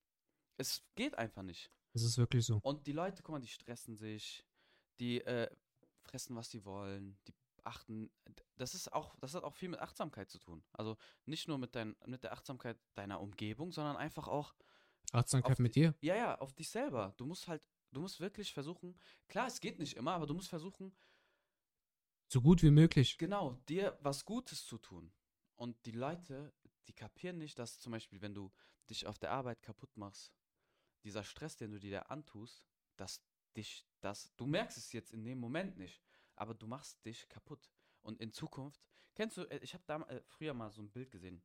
Es 0.57 0.83
geht 0.95 1.17
einfach 1.17 1.43
nicht. 1.43 1.71
Das 1.93 2.03
ist 2.03 2.19
wirklich 2.19 2.45
so. 2.45 2.59
Und 2.63 2.87
die 2.87 2.93
Leute, 2.93 3.23
guck 3.23 3.35
mal, 3.35 3.41
die 3.41 3.49
stressen 3.49 3.97
sich, 3.97 4.45
die 4.99 5.21
äh, 5.23 5.49
fressen, 6.07 6.37
was 6.37 6.51
sie 6.51 6.65
wollen, 6.65 7.19
die 7.27 7.35
achten. 7.65 8.11
Das 8.57 8.75
ist 8.75 8.93
auch, 8.93 9.17
das 9.19 9.35
hat 9.35 9.43
auch 9.45 9.55
viel 9.57 9.69
mit 9.69 9.81
Achtsamkeit 9.81 10.31
zu 10.31 10.39
tun. 10.39 10.65
Also 10.73 10.97
nicht 11.25 11.49
nur 11.49 11.59
mit, 11.59 11.75
dein, 11.75 11.97
mit 12.07 12.23
der 12.23 12.33
Achtsamkeit 12.33 12.79
deiner 12.95 13.21
Umgebung, 13.21 13.73
sondern 13.73 13.97
einfach 13.97 14.29
auch, 14.29 14.55
Achtsamkeit 15.13 15.59
mit 15.59 15.75
die- 15.75 15.81
dir. 15.83 15.95
ja, 16.01 16.15
ja, 16.17 16.39
auf 16.39 16.53
dich 16.53 16.69
selber. 16.71 17.15
Du 17.17 17.27
musst 17.27 17.49
halt, 17.49 17.63
du 17.93 18.01
musst 18.01 18.21
wirklich 18.21 18.53
versuchen, 18.53 18.99
klar, 19.29 19.47
es 19.49 19.61
geht 19.61 19.79
nicht 19.79 19.97
immer, 19.97 20.13
aber 20.13 20.27
du 20.27 20.35
musst 20.35 20.49
versuchen, 20.49 20.97
So 22.29 22.41
gut 22.43 22.63
wie 22.63 22.71
möglich. 22.71 23.19
genau, 23.19 23.53
dir 23.69 23.97
was 24.01 24.25
Gutes 24.25 24.65
zu 24.67 24.79
tun. 24.79 25.13
Und 25.57 25.77
die 25.87 25.93
Leute, 25.93 26.53
die 26.87 26.93
kapieren 26.93 27.39
nicht, 27.39 27.59
dass 27.59 27.79
zum 27.79 27.93
Beispiel, 27.93 28.21
wenn 28.21 28.35
du 28.35 28.53
dich 28.91 29.07
auf 29.07 29.19
der 29.19 29.31
Arbeit 29.33 29.63
kaputt 29.63 29.97
machst, 29.97 30.33
dieser 31.05 31.25
Stress, 31.25 31.57
den 31.57 31.71
du 31.71 31.79
dir 31.81 31.91
da 31.93 32.03
antust, 32.03 32.65
dass 32.97 33.23
dich 33.57 33.87
das, 34.01 34.35
du 34.37 34.47
merkst 34.47 34.77
es 34.79 34.93
jetzt 34.93 35.13
in 35.13 35.25
dem 35.25 35.39
Moment 35.39 35.77
nicht, 35.77 36.03
aber 36.37 36.55
du 36.55 36.67
machst 36.67 37.05
dich 37.05 37.29
kaputt. 37.29 37.71
Und 38.03 38.21
in 38.21 38.31
Zukunft, 38.33 38.81
kennst 39.15 39.37
du, 39.37 39.43
äh, 39.45 39.59
ich 39.59 39.75
habe 39.75 39.85
da 39.87 40.01
äh, 40.03 40.23
früher 40.27 40.55
mal 40.55 40.71
so 40.71 40.83
ein 40.83 40.91
Bild 40.91 41.11
gesehen. 41.11 41.43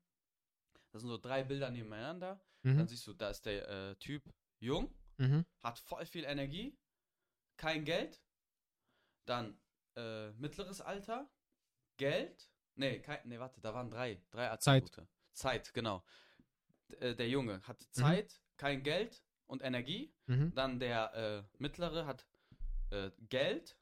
Das 0.91 1.01
sind 1.01 1.09
so 1.09 1.17
drei 1.17 1.43
Bilder 1.43 1.69
nebeneinander. 1.69 2.39
Dann 2.63 2.77
Mhm. 2.77 2.87
siehst 2.87 3.07
du, 3.07 3.13
da 3.13 3.29
ist 3.29 3.45
der 3.45 3.67
äh, 3.67 3.95
Typ 3.95 4.23
jung, 4.59 4.93
Mhm. 5.17 5.45
hat 5.63 5.79
voll 5.79 6.05
viel 6.05 6.25
Energie, 6.25 6.77
kein 7.57 7.85
Geld, 7.85 8.21
dann 9.25 9.59
äh, 9.95 10.31
mittleres 10.33 10.81
Alter, 10.81 11.29
Geld, 11.97 12.51
nee, 12.75 12.99
kein, 12.99 13.27
nee, 13.27 13.39
warte, 13.39 13.61
da 13.61 13.73
waren 13.73 13.89
drei, 13.89 14.21
drei 14.29 14.55
Zeit. 14.57 14.83
Attribute. 14.83 15.07
Zeit, 15.33 15.73
genau. 15.73 16.03
D 16.89 16.95
äh, 16.97 17.15
der 17.15 17.29
Junge 17.29 17.61
hat 17.67 17.81
Zeit, 17.91 18.41
kein 18.57 18.83
Geld 18.83 19.23
und 19.51 19.61
Energie, 19.61 20.13
Mhm. 20.27 20.53
dann 20.55 20.79
der 20.79 21.13
äh, 21.13 21.43
mittlere 21.61 22.05
hat 22.05 22.25
äh, 22.89 23.11
Geld, 23.29 23.77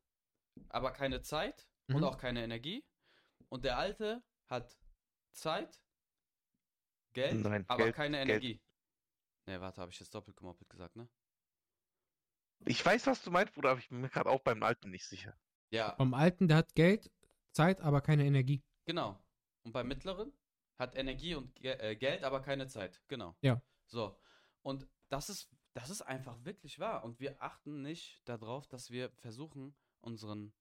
aber 0.69 0.91
keine 0.91 1.21
Zeit 1.21 1.67
und 1.87 1.97
Mhm. 1.97 2.03
auch 2.03 2.17
keine 2.17 2.43
Energie 2.43 2.83
und 3.49 3.63
der 3.65 3.77
alte 3.77 4.23
hat 4.47 4.77
Zeit, 5.31 5.79
Geld, 7.13 7.39
Nein, 7.39 7.65
aber 7.67 7.83
Geld, 7.85 7.95
keine 7.95 8.17
Geld. 8.17 8.29
Energie. 8.29 8.61
Nee, 9.45 9.59
warte, 9.59 9.81
habe 9.81 9.91
ich 9.91 9.99
jetzt 9.99 10.13
doppelt 10.13 10.37
gemoppelt 10.37 10.69
gesagt, 10.69 10.95
ne? 10.95 11.07
Ich 12.65 12.85
weiß, 12.85 13.07
was 13.07 13.21
du 13.23 13.31
meinst, 13.31 13.53
Bruder, 13.53 13.71
aber 13.71 13.79
ich 13.79 13.89
bin 13.89 14.01
mir 14.01 14.09
gerade 14.09 14.29
auch 14.29 14.41
beim 14.41 14.61
Alten 14.63 14.89
nicht 14.89 15.05
sicher. 15.07 15.35
Ja, 15.71 15.93
Beim 15.95 16.13
Alten, 16.13 16.47
der 16.47 16.57
hat 16.57 16.75
Geld, 16.75 17.09
Zeit, 17.51 17.79
aber 17.81 18.01
keine 18.01 18.25
Energie. 18.25 18.61
Genau. 18.85 19.23
Und 19.63 19.71
beim 19.71 19.87
mittleren 19.87 20.33
hat 20.77 20.95
Energie 20.95 21.35
und 21.35 21.55
Ge 21.55 21.71
äh, 21.79 21.95
Geld, 21.95 22.23
aber 22.23 22.41
keine 22.41 22.67
Zeit. 22.67 23.01
Genau. 23.07 23.35
Ja. 23.41 23.61
So. 23.87 24.19
Und 24.61 24.87
das 25.09 25.29
ist, 25.29 25.49
das 25.73 25.89
ist 25.89 26.01
einfach 26.01 26.43
wirklich 26.43 26.79
wahr. 26.79 27.03
Und 27.03 27.19
wir 27.19 27.41
achten 27.41 27.81
nicht 27.81 28.21
darauf, 28.25 28.67
dass 28.67 28.91
wir 28.91 29.09
versuchen, 29.11 29.75
unseren, 30.01 30.53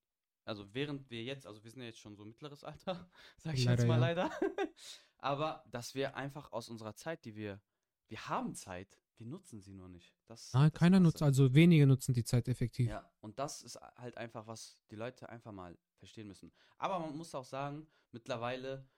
also 0.44 0.72
während 0.74 1.10
wir 1.10 1.22
jetzt, 1.22 1.47
also 1.47 1.62
wir 1.62 1.70
sind 1.70 1.80
ja 1.80 1.89
jetzt 1.89 2.01
schon 2.01 2.16
so 2.16 2.24
mittleres 2.24 2.64
Alter, 2.64 3.09
sag 3.39 3.55
ich 3.55 3.64
Leider, 3.64 3.82
jetzt 3.82 3.89
mal 3.89 3.94
ja. 3.94 4.01
leider, 4.01 4.30
aber 5.18 5.64
dass 5.70 5.94
wir 5.94 6.16
einfach 6.16 6.52
aus 6.52 6.68
unserer 6.68 6.94
Zeit, 6.94 7.24
die 7.24 7.35
wir, 7.35 7.60
wir 8.09 8.28
haben 8.28 8.55
Zeit, 8.55 8.98
wir 9.16 9.26
nutzen 9.26 9.60
sie 9.60 9.72
nur 9.72 9.89
nicht. 9.89 10.16
Das, 10.26 10.52
Nein, 10.52 10.70
das 10.70 10.78
keiner 10.78 11.01
nutzt, 11.01 11.22
also 11.22 11.52
wenige 11.55 11.86
nutzen 11.86 12.14
die 12.14 12.24
Zeit 12.24 12.48
effektiv. 12.48 12.89
ja, 12.89 13.10
und 13.20 13.39
das 13.39 13.62
ist 13.62 13.76
halt 13.97 14.16
einfach, 14.16 14.47
was 14.47 14.78
die 14.90 14.97
Leute 14.97 15.28
einfach 15.28 15.52
mal 15.52 15.76
verstehen 15.97 16.28
müssen. 16.28 16.52
Aber 16.78 17.01
man 17.01 17.16
muss 17.16 17.35
auch 17.35 17.44
sagen, 17.44 17.89
mittlerweile 18.12 18.89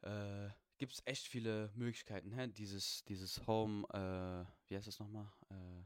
äh, 0.00 0.48
gibt 0.78 0.92
es 0.92 1.02
echt 1.04 1.26
viele 1.26 1.70
Möglichkeiten. 1.74 2.32
Hä? 2.32 2.48
Dieses, 2.48 3.04
dieses 3.04 3.46
Home, 3.46 3.86
äh, 3.92 4.44
wie 4.68 4.76
heißt 4.76 4.86
das 4.86 4.98
nochmal? 4.98 5.30
Äh, 5.50 5.82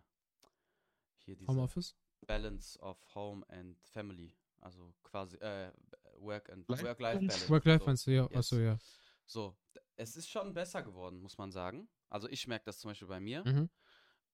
hier 1.18 1.36
diese 1.36 1.50
Homeoffice? 1.50 1.96
Balance 2.26 2.78
of 2.80 2.98
Home 3.14 3.44
and 3.48 3.80
Family. 3.82 4.34
Also 4.60 4.94
quasi 5.02 5.36
äh, 5.38 5.72
Work 6.18 6.50
and 6.50 6.68
Life 6.68 6.82
Work-Life 6.82 7.18
Balance? 7.18 7.26
Balance. 7.26 7.48
Work-Life 7.50 7.80
so. 7.80 7.86
meinst 7.86 8.06
du, 8.06 8.10
ja. 8.10 8.22
Yes. 8.24 8.36
Achso, 8.36 8.58
ja. 8.58 8.78
So, 9.26 9.56
es 9.96 10.16
ist 10.16 10.28
schon 10.28 10.52
besser 10.52 10.82
geworden, 10.82 11.20
muss 11.20 11.38
man 11.38 11.52
sagen. 11.52 11.88
Also 12.08 12.28
ich 12.28 12.46
merke 12.46 12.64
das 12.66 12.78
zum 12.78 12.90
Beispiel 12.90 13.08
bei 13.08 13.20
mir. 13.20 13.44
Mhm. 13.44 13.70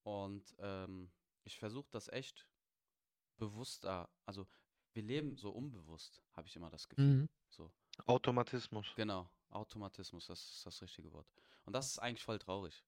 Und 0.02 0.54
ähm, 0.58 1.10
ich 1.44 1.58
versuche 1.58 1.88
das 1.90 2.08
echt 2.08 2.48
bewusster. 3.36 4.08
Also 4.24 4.46
wir 4.94 5.02
leben 5.02 5.36
so 5.36 5.50
unbewusst, 5.50 6.22
habe 6.32 6.48
ich 6.48 6.56
immer 6.56 6.70
das 6.70 6.88
Gefühl. 6.88 7.04
Mhm. 7.04 7.28
So, 7.50 7.70
Automatismus. 8.06 8.86
genau. 8.96 9.30
Automatismus, 9.56 10.26
das 10.26 10.40
ist 10.40 10.66
das 10.66 10.80
richtige 10.82 11.12
Wort. 11.12 11.26
Und 11.64 11.72
das 11.72 11.86
ist 11.88 11.98
eigentlich 11.98 12.22
voll 12.22 12.38
traurig. 12.38 12.84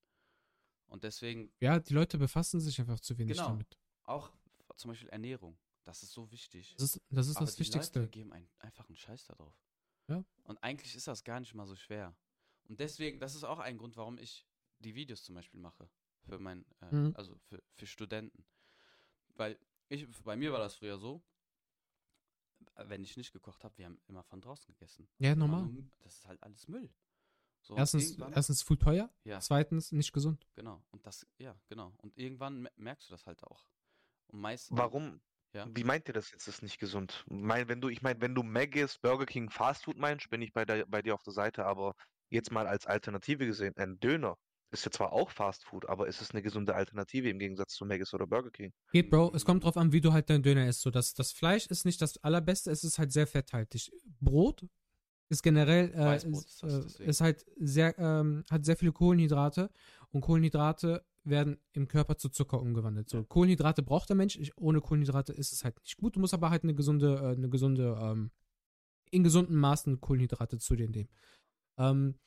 Und 0.86 1.04
deswegen 1.04 1.52
Ja, 1.60 1.78
die 1.78 1.92
Leute 1.94 2.18
befassen 2.18 2.60
sich 2.60 2.78
einfach 2.80 3.00
zu 3.00 3.16
wenig 3.18 3.36
Genau. 3.36 3.48
damit. 3.50 3.78
auch 4.04 4.32
zum 4.76 4.90
Beispiel 4.90 5.08
Ernährung. 5.10 5.58
Das 5.84 6.02
ist 6.02 6.12
so 6.12 6.30
wichtig. 6.30 6.74
Das 6.78 6.94
ist 6.96 7.02
das, 7.10 7.26
ist 7.28 7.36
Aber 7.36 7.46
das 7.46 7.54
die 7.56 7.60
Wichtigste. 7.60 8.00
Leute 8.00 8.10
geben 8.10 8.32
ein, 8.32 8.48
einfach 8.58 8.88
einen 8.88 8.96
Scheiß 8.96 9.26
da 9.26 9.34
drauf. 9.34 9.54
Ja. 10.06 10.24
Und 10.44 10.62
eigentlich 10.62 10.94
ist 10.94 11.06
das 11.08 11.24
gar 11.24 11.40
nicht 11.40 11.52
mal 11.54 11.66
so 11.66 11.74
schwer. 11.76 12.14
Und 12.64 12.78
deswegen, 12.80 13.18
das 13.18 13.34
ist 13.34 13.44
auch 13.44 13.58
ein 13.58 13.76
Grund, 13.78 13.96
warum 13.96 14.18
ich 14.18 14.46
die 14.78 14.94
Videos 14.94 15.24
zum 15.24 15.34
Beispiel 15.34 15.60
mache. 15.60 15.90
Für 16.26 16.38
mein, 16.38 16.64
äh, 16.80 16.94
Mhm. 16.94 17.12
also 17.16 17.36
für, 17.44 17.62
für 17.72 17.86
Studenten. 17.86 18.44
Weil 19.34 19.58
ich, 19.88 20.06
bei 20.24 20.36
mir 20.36 20.52
war 20.52 20.58
das 20.58 20.74
früher 20.76 20.98
so, 20.98 21.22
wenn 22.84 23.02
ich 23.02 23.16
nicht 23.16 23.32
gekocht 23.32 23.64
habe, 23.64 23.76
wir 23.78 23.86
haben 23.86 24.00
immer 24.06 24.22
von 24.24 24.40
draußen 24.40 24.66
gegessen. 24.74 25.08
Ja, 25.18 25.34
normal. 25.34 25.68
Das 26.00 26.14
ist 26.18 26.26
halt 26.26 26.42
alles 26.42 26.68
Müll. 26.68 26.90
So, 27.60 27.76
Erstens, 27.76 28.16
erstens 28.18 28.62
viel 28.62 28.76
teuer, 28.76 29.10
ja, 29.24 29.40
zweitens 29.40 29.92
nicht 29.92 30.12
gesund. 30.12 30.46
genau. 30.54 30.82
Und 30.90 31.04
das, 31.06 31.26
ja, 31.38 31.54
genau. 31.68 31.92
Und 31.98 32.16
irgendwann 32.16 32.62
me- 32.62 32.72
merkst 32.76 33.08
du 33.08 33.12
das 33.12 33.26
halt 33.26 33.42
auch. 33.42 33.68
Und 34.28 34.40
meist, 34.40 34.68
Warum? 34.70 35.20
Ja. 35.54 35.66
Wie 35.74 35.82
meint 35.82 36.06
ihr 36.08 36.14
das 36.14 36.30
jetzt 36.30 36.46
ist 36.46 36.62
nicht 36.62 36.78
gesund? 36.78 37.24
Mein, 37.26 37.68
wenn 37.68 37.80
du, 37.80 37.88
ich 37.88 38.02
meine, 38.02 38.20
wenn 38.20 38.34
du 38.34 38.42
Maggis, 38.42 38.98
Burger 38.98 39.26
King, 39.26 39.50
Fastfood 39.50 39.96
meinst, 39.96 40.28
bin 40.30 40.40
ich 40.42 40.52
bei, 40.52 40.64
der, 40.64 40.84
bei 40.86 41.02
dir 41.02 41.14
auf 41.14 41.22
der 41.22 41.32
Seite, 41.32 41.64
aber 41.64 41.94
jetzt 42.28 42.52
mal 42.52 42.66
als 42.66 42.86
Alternative 42.86 43.46
gesehen, 43.46 43.74
ein 43.76 43.98
Döner 43.98 44.36
ist 44.70 44.84
ja 44.84 44.90
zwar 44.90 45.12
auch 45.12 45.30
Fastfood, 45.30 45.88
aber 45.88 46.08
ist 46.08 46.20
es 46.20 46.32
eine 46.32 46.42
gesunde 46.42 46.74
Alternative 46.74 47.28
im 47.28 47.38
Gegensatz 47.38 47.74
zu 47.74 47.86
Maggis 47.86 48.12
oder 48.12 48.26
Burger 48.26 48.50
King? 48.50 48.72
Geht, 48.92 49.10
Bro, 49.10 49.32
es 49.34 49.44
kommt 49.44 49.64
drauf 49.64 49.76
an, 49.76 49.92
wie 49.92 50.00
du 50.00 50.12
halt 50.12 50.28
deinen 50.28 50.42
Döner 50.42 50.68
isst. 50.68 50.82
So, 50.82 50.90
das, 50.90 51.14
das 51.14 51.32
Fleisch 51.32 51.66
ist 51.66 51.84
nicht 51.84 52.02
das 52.02 52.22
allerbeste, 52.22 52.70
es 52.70 52.84
ist 52.84 52.98
halt 52.98 53.12
sehr 53.12 53.26
fetthaltig. 53.26 53.90
Brot 54.20 54.66
ist 55.30 55.42
generell, 55.42 55.92
äh, 55.94 56.16
ist, 56.16 56.62
ist 56.62 57.00
äh, 57.00 57.04
ist 57.04 57.20
halt 57.20 57.44
sehr, 57.56 57.98
ähm, 57.98 58.44
hat 58.50 58.64
sehr 58.64 58.76
viele 58.76 58.92
Kohlenhydrate 58.92 59.70
und 60.10 60.20
Kohlenhydrate 60.20 61.04
werden 61.24 61.58
im 61.72 61.88
Körper 61.88 62.16
zu 62.16 62.28
Zucker 62.30 62.60
umgewandelt. 62.60 63.08
So, 63.08 63.18
Ja. 63.18 63.24
Kohlenhydrate 63.24 63.82
braucht 63.82 64.08
der 64.08 64.16
Mensch, 64.16 64.36
ich, 64.36 64.56
ohne 64.56 64.80
Kohlenhydrate 64.80 65.32
ist 65.32 65.52
es 65.52 65.64
halt 65.64 65.78
nicht 65.82 65.96
gut. 65.96 66.16
Du 66.16 66.20
musst 66.20 66.34
aber 66.34 66.50
halt 66.50 66.62
eine 66.62 66.74
gesunde, 66.74 67.16
äh, 67.16 67.36
eine 67.36 67.48
gesunde, 67.48 67.98
ähm, 68.00 68.30
in 69.10 69.24
gesunden 69.24 69.56
Maßen 69.56 70.00
Kohlenhydrate 70.00 70.58
zu 70.58 70.76
dir 70.76 70.88
nehmen. 70.88 71.08
Ähm, 71.78 72.18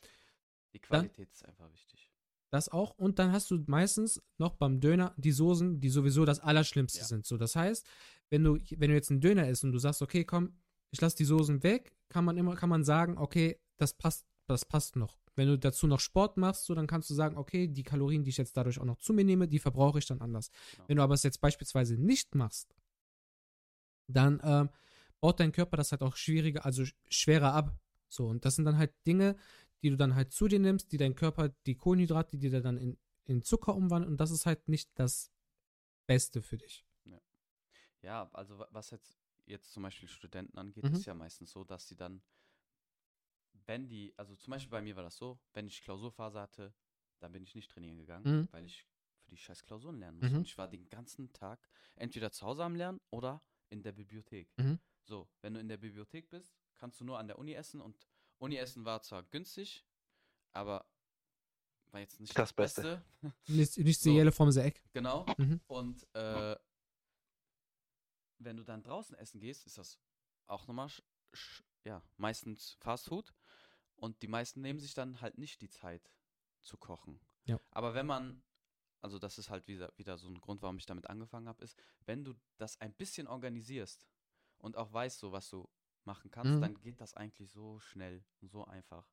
die 0.73 0.79
Qualität 0.79 1.31
ist 1.31 1.45
einfach 1.45 1.71
wichtig. 1.71 2.11
Das 2.51 2.69
auch. 2.69 2.91
Und 2.97 3.17
dann 3.17 3.31
hast 3.31 3.49
du 3.49 3.63
meistens 3.67 4.21
noch 4.37 4.55
beim 4.55 4.79
Döner 4.79 5.13
die 5.17 5.31
Soßen, 5.31 5.79
die 5.79 5.89
sowieso 5.89 6.25
das 6.25 6.39
Allerschlimmste 6.41 6.99
Ja. 6.99 7.05
sind. 7.05 7.25
So, 7.25 7.37
das 7.37 7.55
heißt, 7.55 7.87
wenn 8.29 8.43
du, 8.43 8.59
wenn 8.77 8.89
du 8.89 8.95
jetzt 8.95 9.09
einen 9.09 9.21
Döner 9.21 9.47
isst 9.47 9.63
und 9.63 9.71
du 9.71 9.79
sagst, 9.79 10.01
okay, 10.01 10.25
komm, 10.25 10.53
ich 10.91 10.99
lasse 11.01 11.15
die 11.17 11.25
Soßen 11.25 11.63
weg, 11.63 11.95
kann 12.09 12.25
man 12.25 12.37
immer, 12.37 12.55
kann 12.55 12.69
man 12.69 12.83
sagen, 12.83 13.17
okay, 13.17 13.57
das 13.77 13.93
passt, 13.93 14.25
das 14.47 14.65
passt 14.65 14.97
noch. 14.97 15.17
Wenn 15.35 15.47
du 15.47 15.57
dazu 15.57 15.87
noch 15.87 16.01
Sport 16.01 16.35
machst, 16.35 16.65
so, 16.65 16.75
dann 16.75 16.87
kannst 16.87 17.09
du 17.09 17.13
sagen, 17.13 17.37
okay, 17.37 17.69
die 17.69 17.83
Kalorien, 17.83 18.23
die 18.25 18.29
ich 18.31 18.37
jetzt 18.37 18.57
dadurch 18.57 18.79
auch 18.79 18.85
noch 18.85 18.97
zu 18.97 19.13
mir 19.13 19.23
nehme, 19.23 19.47
die 19.47 19.59
verbrauche 19.59 19.99
ich 19.99 20.05
dann 20.05 20.19
anders. 20.19 20.51
Genau. 20.75 20.87
Wenn 20.89 20.97
du 20.97 21.03
aber 21.03 21.13
es 21.13 21.23
jetzt 21.23 21.39
beispielsweise 21.39 21.95
nicht 21.95 22.35
machst, 22.35 22.75
dann 24.07 24.41
ähm, 24.43 24.69
baut 25.21 25.39
dein 25.39 25.53
Körper 25.53 25.77
das 25.77 25.91
halt 25.93 26.01
auch 26.01 26.17
schwieriger, 26.17 26.65
also 26.65 26.83
sch- 26.83 26.93
schwerer 27.09 27.53
ab. 27.53 27.77
So, 28.09 28.27
und 28.27 28.43
das 28.43 28.55
sind 28.57 28.65
dann 28.65 28.77
halt 28.77 28.91
Dinge, 29.07 29.37
die 29.83 29.89
du 29.89 29.97
dann 29.97 30.15
halt 30.15 30.31
zu 30.31 30.47
dir 30.47 30.59
nimmst, 30.59 30.91
die 30.91 30.97
dein 30.97 31.15
Körper, 31.15 31.49
die 31.65 31.75
Kohlenhydrate, 31.75 32.37
die 32.37 32.49
dir 32.49 32.61
dann 32.61 32.77
in, 32.77 32.97
in 33.25 33.41
Zucker 33.43 33.75
umwandeln 33.75 34.11
und 34.13 34.17
das 34.19 34.31
ist 34.31 34.45
halt 34.45 34.67
nicht 34.67 34.91
das 34.95 35.31
Beste 36.07 36.41
für 36.41 36.57
dich. 36.57 36.85
Ja, 38.01 38.29
also 38.33 38.57
wa- 38.57 38.67
was 38.71 38.89
jetzt, 38.89 39.19
jetzt 39.45 39.71
zum 39.71 39.83
Beispiel 39.83 40.09
Studenten 40.09 40.57
angeht, 40.57 40.83
Mhm. 40.83 40.93
ist 40.93 41.05
ja 41.05 41.13
meistens 41.13 41.51
so, 41.51 41.63
dass 41.63 41.87
sie 41.87 41.95
dann, 41.95 42.23
wenn 43.67 43.87
die, 43.87 44.13
also 44.17 44.35
zum 44.35 44.51
Beispiel 44.51 44.71
bei 44.71 44.81
mir 44.81 44.95
war 44.95 45.03
das 45.03 45.17
so, 45.17 45.39
wenn 45.53 45.67
ich 45.67 45.83
Klausurphase 45.83 46.39
hatte, 46.39 46.73
dann 47.19 47.31
bin 47.31 47.43
ich 47.43 47.53
nicht 47.53 47.69
trainieren 47.69 47.97
gegangen, 47.97 48.25
Mhm. 48.25 48.47
weil 48.51 48.65
ich 48.65 48.87
für 49.19 49.31
die 49.31 49.37
scheiß 49.37 49.63
Klausuren 49.63 49.99
lernen 49.99 50.17
musste. 50.17 50.31
Mhm. 50.33 50.39
Und 50.39 50.47
ich 50.47 50.57
war 50.57 50.67
den 50.67 50.89
ganzen 50.89 51.31
Tag 51.31 51.69
entweder 51.95 52.31
zu 52.31 52.45
Hause 52.45 52.63
am 52.63 52.75
Lernen 52.75 52.99
oder 53.11 53.43
in 53.69 53.83
der 53.83 53.91
Bibliothek. 53.91 54.49
Mhm. 54.57 54.79
So, 55.03 55.29
wenn 55.41 55.53
du 55.53 55.59
in 55.59 55.67
der 55.69 55.77
Bibliothek 55.77 56.29
bist, 56.29 56.55
kannst 56.75 56.99
du 56.99 57.05
nur 57.05 57.19
an 57.19 57.27
der 57.27 57.37
Uni 57.37 57.53
essen 57.53 57.81
und 57.81 58.07
Uni-Essen 58.41 58.85
war 58.85 59.01
zwar 59.01 59.23
günstig, 59.23 59.85
aber 60.51 60.85
war 61.91 61.99
jetzt 61.99 62.19
nicht 62.19 62.31
Das 62.37 62.49
das, 62.49 62.53
Beste. 62.53 63.03
Beste. 63.21 63.35
Nicht, 63.51 63.77
nicht 63.77 63.99
So. 64.01 64.09
die 64.09 64.15
Jelle 64.15 64.31
vom 64.31 64.49
Eck. 64.57 64.81
Genau. 64.93 65.25
Mhm. 65.37 65.59
Und 65.67 66.07
äh, 66.15 66.55
wenn 68.39 68.57
du 68.57 68.63
dann 68.63 68.81
draußen 68.83 69.15
essen 69.15 69.39
gehst, 69.39 69.65
ist 69.65 69.77
das 69.77 69.99
auch 70.47 70.67
nochmal, 70.67 70.87
sch- 70.87 71.03
sch- 71.33 71.63
ja, 71.83 72.01
meistens 72.17 72.77
Fast 72.79 73.07
Food. 73.09 73.33
Und 73.95 74.21
die 74.23 74.27
meisten 74.27 74.61
nehmen 74.61 74.79
sich 74.79 74.93
dann 74.93 75.21
halt 75.21 75.37
nicht 75.37 75.61
die 75.61 75.69
Zeit 75.69 76.11
zu 76.61 76.77
kochen. 76.77 77.19
Ja. 77.45 77.59
Aber 77.71 77.93
wenn 77.93 78.05
man, 78.07 78.41
also 79.01 79.19
das 79.19 79.37
ist 79.37 79.49
halt 79.49 79.67
wieder, 79.67 79.91
wieder 79.97 80.17
so 80.17 80.27
ein 80.27 80.39
Grund, 80.41 80.61
warum 80.61 80.77
ich 80.77 80.85
damit 80.85 81.07
angefangen 81.09 81.47
habe, 81.47 81.63
ist, 81.63 81.77
wenn 82.05 82.23
du 82.23 82.33
das 82.57 82.79
ein 82.81 82.93
bisschen 82.93 83.27
organisierst 83.27 84.07
und 84.57 84.77
auch 84.77 84.91
weißt, 84.93 85.19
so 85.19 85.31
was 85.31 85.49
du 85.49 85.69
machen 86.05 86.31
kannst, 86.31 86.53
Mhm. 86.55 86.61
dann 86.61 86.79
geht 86.81 86.99
das 87.01 87.13
eigentlich 87.13 87.51
so 87.51 87.79
schnell 87.79 88.23
und 88.41 88.49
so 88.51 88.65
einfach. 88.65 89.07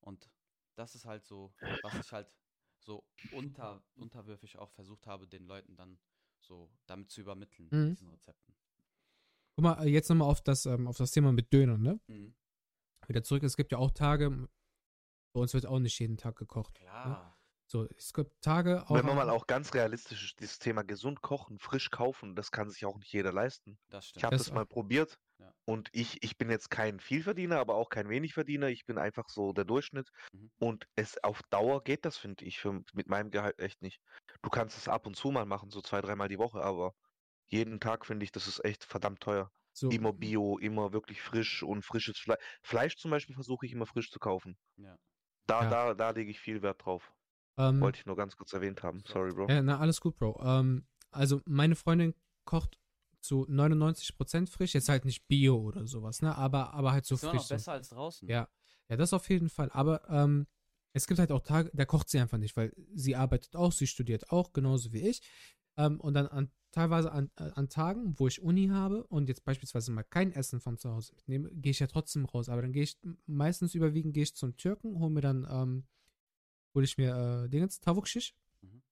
Und 0.00 0.30
das 0.76 0.94
ist 0.94 1.04
halt 1.04 1.24
so, 1.24 1.54
was 1.82 1.94
ich 1.94 2.12
halt 2.12 2.36
so 2.80 3.04
unter, 3.30 3.82
unterwürfig 3.96 4.58
auch 4.58 4.70
versucht 4.70 5.06
habe, 5.06 5.26
den 5.26 5.46
Leuten 5.46 5.76
dann 5.76 5.98
so 6.40 6.70
damit 6.86 7.10
zu 7.10 7.20
übermitteln, 7.20 7.68
Mhm. 7.70 7.80
mit 7.80 7.90
diesen 7.92 8.10
Rezepten. 8.10 8.54
Guck 9.56 9.62
mal, 9.62 9.86
jetzt 9.88 10.08
nochmal 10.08 10.28
auf 10.28 10.40
das, 10.42 10.66
ähm, 10.66 10.86
auf 10.88 10.96
das 10.96 11.12
Thema 11.12 11.32
mit 11.32 11.52
Dönern, 11.52 11.80
ne? 11.80 12.00
Mhm. 12.08 12.34
Wieder 13.06 13.22
zurück, 13.22 13.42
es 13.44 13.56
gibt 13.56 13.72
ja 13.72 13.78
auch 13.78 13.90
Tage, 13.92 14.48
bei 15.32 15.40
uns 15.40 15.54
wird 15.54 15.66
auch 15.66 15.78
nicht 15.78 15.98
jeden 15.98 16.16
Tag 16.16 16.36
gekocht. 16.36 16.74
Klar. 16.74 17.38
So, 17.66 17.84
es 17.96 18.12
gibt 18.12 18.42
Tage 18.42 18.84
auch. 18.88 18.94
Wenn 18.94 19.06
man 19.06 19.16
mal 19.16 19.30
auch 19.30 19.46
ganz 19.46 19.72
realistisch 19.74 20.22
ist, 20.24 20.40
dieses 20.40 20.58
Thema 20.58 20.82
gesund 20.84 21.22
kochen, 21.22 21.58
frisch 21.58 21.90
kaufen, 21.90 22.36
das 22.36 22.50
kann 22.52 22.68
sich 22.68 22.84
auch 22.84 22.98
nicht 22.98 23.12
jeder 23.12 23.32
leisten. 23.32 23.78
Das 23.88 24.04
Ich 24.04 24.10
stimmt. 24.10 24.24
habe 24.24 24.36
Das 24.36 24.46
das 24.46 24.54
mal 24.54 24.66
probiert 24.66 25.18
Ja. 25.38 25.52
und 25.64 25.88
ich, 25.92 26.22
ich 26.22 26.38
bin 26.38 26.48
jetzt 26.48 26.70
kein 26.70 27.00
Vielverdiener, 27.00 27.58
aber 27.58 27.74
auch 27.74 27.88
kein 27.88 28.08
Wenigverdiener. 28.08 28.68
Ich 28.68 28.84
bin 28.86 28.98
einfach 28.98 29.28
so 29.28 29.52
der 29.52 29.64
Durchschnitt. 29.64 30.08
Mhm. 30.32 30.50
Und 30.58 30.86
es 30.94 31.22
auf 31.24 31.42
Dauer 31.50 31.82
geht 31.82 32.04
das, 32.04 32.16
finde 32.16 32.44
ich, 32.44 32.60
für, 32.60 32.82
mit 32.92 33.08
meinem 33.08 33.30
Gehalt 33.30 33.58
echt 33.58 33.82
nicht. 33.82 34.00
Du 34.42 34.50
kannst 34.50 34.78
es 34.78 34.88
ab 34.88 35.06
und 35.06 35.16
zu 35.16 35.30
mal 35.32 35.44
machen, 35.46 35.70
so 35.70 35.80
zwei, 35.80 36.00
dreimal 36.00 36.28
die 36.28 36.38
Woche, 36.38 36.62
aber 36.62 36.94
jeden 37.46 37.80
Tag 37.80 38.06
finde 38.06 38.24
ich, 38.24 38.32
das 38.32 38.46
ist 38.46 38.64
echt 38.64 38.84
verdammt 38.84 39.20
teuer. 39.20 39.50
so, 39.72 39.90
Immer 39.90 40.12
Bio, 40.12 40.56
immer 40.58 40.92
wirklich 40.92 41.20
frisch 41.20 41.62
und 41.64 41.82
frisches 41.84 42.16
Fleisch. 42.18 42.38
Fleisch 42.62 42.96
zum 42.96 43.10
Beispiel 43.10 43.34
versuche 43.34 43.66
ich 43.66 43.72
immer 43.72 43.86
frisch 43.86 44.10
zu 44.10 44.18
kaufen. 44.20 44.56
Ja. 44.76 44.96
Da, 45.46 45.64
Ja. 45.64 45.70
da, 45.70 45.94
da 45.94 46.10
lege 46.10 46.30
ich 46.30 46.38
viel 46.40 46.62
Wert 46.62 46.84
drauf. 46.84 47.12
ähm, 47.58 47.80
Wollte 47.80 47.98
ich 47.98 48.06
nur 48.06 48.16
ganz 48.16 48.36
kurz 48.36 48.52
erwähnt 48.52 48.82
haben. 48.84 49.02
So. 49.06 49.14
Sorry, 49.14 49.32
Bro. 49.32 49.48
Ja, 49.48 49.62
na, 49.62 49.78
alles 49.80 50.00
gut, 50.00 50.16
Bro. 50.16 50.40
Ähm, 50.44 50.86
also, 51.10 51.40
meine 51.44 51.74
Freundin 51.74 52.14
kocht 52.44 52.78
zu 53.24 53.46
99% 53.48 54.48
frisch. 54.48 54.74
Jetzt 54.74 54.88
halt 54.88 55.04
nicht 55.04 55.26
Bio 55.26 55.56
oder 55.58 55.86
sowas, 55.86 56.22
ne? 56.22 56.36
Aber, 56.36 56.74
aber 56.74 56.92
halt 56.92 57.06
so 57.06 57.14
ist 57.14 57.24
frisch. 57.24 57.42
So. 57.42 57.54
besser 57.54 57.72
als 57.72 57.88
draußen. 57.88 58.28
Ja. 58.28 58.48
Ja, 58.88 58.96
das 58.96 59.12
auf 59.14 59.28
jeden 59.30 59.48
Fall. 59.48 59.70
Aber 59.70 60.08
ähm, 60.10 60.46
es 60.92 61.06
gibt 61.06 61.18
halt 61.18 61.32
auch 61.32 61.40
Tage, 61.40 61.70
da 61.72 61.86
kocht 61.86 62.10
sie 62.10 62.18
einfach 62.20 62.38
nicht, 62.38 62.56
weil 62.56 62.72
sie 62.94 63.16
arbeitet 63.16 63.56
auch, 63.56 63.72
sie 63.72 63.86
studiert 63.86 64.30
auch, 64.30 64.52
genauso 64.52 64.92
wie 64.92 65.08
ich. 65.08 65.22
Ähm, 65.76 65.98
und 66.00 66.14
dann 66.14 66.26
an, 66.28 66.52
teilweise 66.70 67.10
an, 67.10 67.30
äh, 67.36 67.50
an 67.54 67.68
Tagen, 67.70 68.18
wo 68.18 68.28
ich 68.28 68.42
Uni 68.42 68.68
habe 68.68 69.04
und 69.04 69.28
jetzt 69.28 69.42
beispielsweise 69.44 69.90
mal 69.90 70.02
kein 70.02 70.32
Essen 70.32 70.60
von 70.60 70.76
zu 70.76 70.90
Hause 70.90 71.14
mitnehme, 71.16 71.50
gehe 71.50 71.70
ich 71.70 71.80
ja 71.80 71.86
trotzdem 71.86 72.26
raus. 72.26 72.48
Aber 72.50 72.60
dann 72.60 72.72
gehe 72.72 72.82
ich 72.82 72.98
meistens 73.26 73.74
überwiegend 73.74 74.12
gehe 74.12 74.24
ich 74.24 74.36
zum 74.36 74.56
Türken, 74.56 74.98
hole 75.00 75.10
mir 75.10 75.22
dann, 75.22 75.46
ähm, 75.50 75.86
hole 76.74 76.84
ich 76.84 76.98
mir 76.98 77.44
äh, 77.44 77.48
Dingens, 77.48 77.80
Tavuk 77.80 78.06
Shish 78.06 78.34
Mhm. 78.60 78.82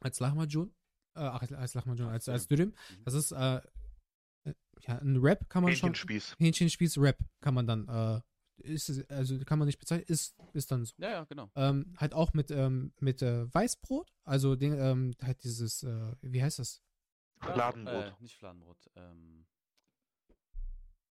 als 0.00 0.20
Lahmacun. 0.20 0.74
Äh, 1.14 1.20
ach, 1.20 1.42
als 1.52 1.74
Lahmacun, 1.74 2.06
als, 2.06 2.26
so. 2.26 2.32
als 2.32 2.46
Dürüm. 2.46 2.68
Mhm. 2.68 3.04
Das 3.04 3.14
ist 3.14 3.32
äh, 3.32 3.60
ja, 4.86 4.98
ein 4.98 5.16
Rap 5.16 5.48
kann 5.48 5.62
man 5.62 5.74
schon. 5.74 5.88
Hähnchenspieß. 5.90 6.36
Hähnchenspieß 6.38 6.98
Rap 6.98 7.18
kann 7.40 7.54
man 7.54 7.66
dann, 7.66 7.88
äh, 7.88 8.20
ist, 8.62 8.88
es- 8.88 9.08
also 9.10 9.38
kann 9.44 9.58
man 9.58 9.66
nicht 9.66 9.78
bezeichnen, 9.78 10.06
ist, 10.08 10.36
ist 10.52 10.70
dann 10.70 10.84
so. 10.84 10.92
Ja, 10.98 11.10
ja, 11.10 11.24
genau. 11.24 11.50
Ähm, 11.54 11.94
halt 11.96 12.12
auch 12.14 12.32
mit, 12.34 12.50
ähm, 12.50 12.92
mit 13.00 13.22
äh, 13.22 13.52
Weißbrot, 13.54 14.12
also 14.24 14.56
den, 14.56 14.72
ähm, 14.78 15.14
halt 15.22 15.42
dieses, 15.44 15.82
äh, 15.84 16.14
wie 16.22 16.42
heißt 16.42 16.58
das? 16.58 16.82
Fladenbrot. 17.40 18.04
Äh, 18.06 18.12
nicht 18.20 18.36
Fladenbrot. 18.36 18.78
Ähm, 18.96 19.46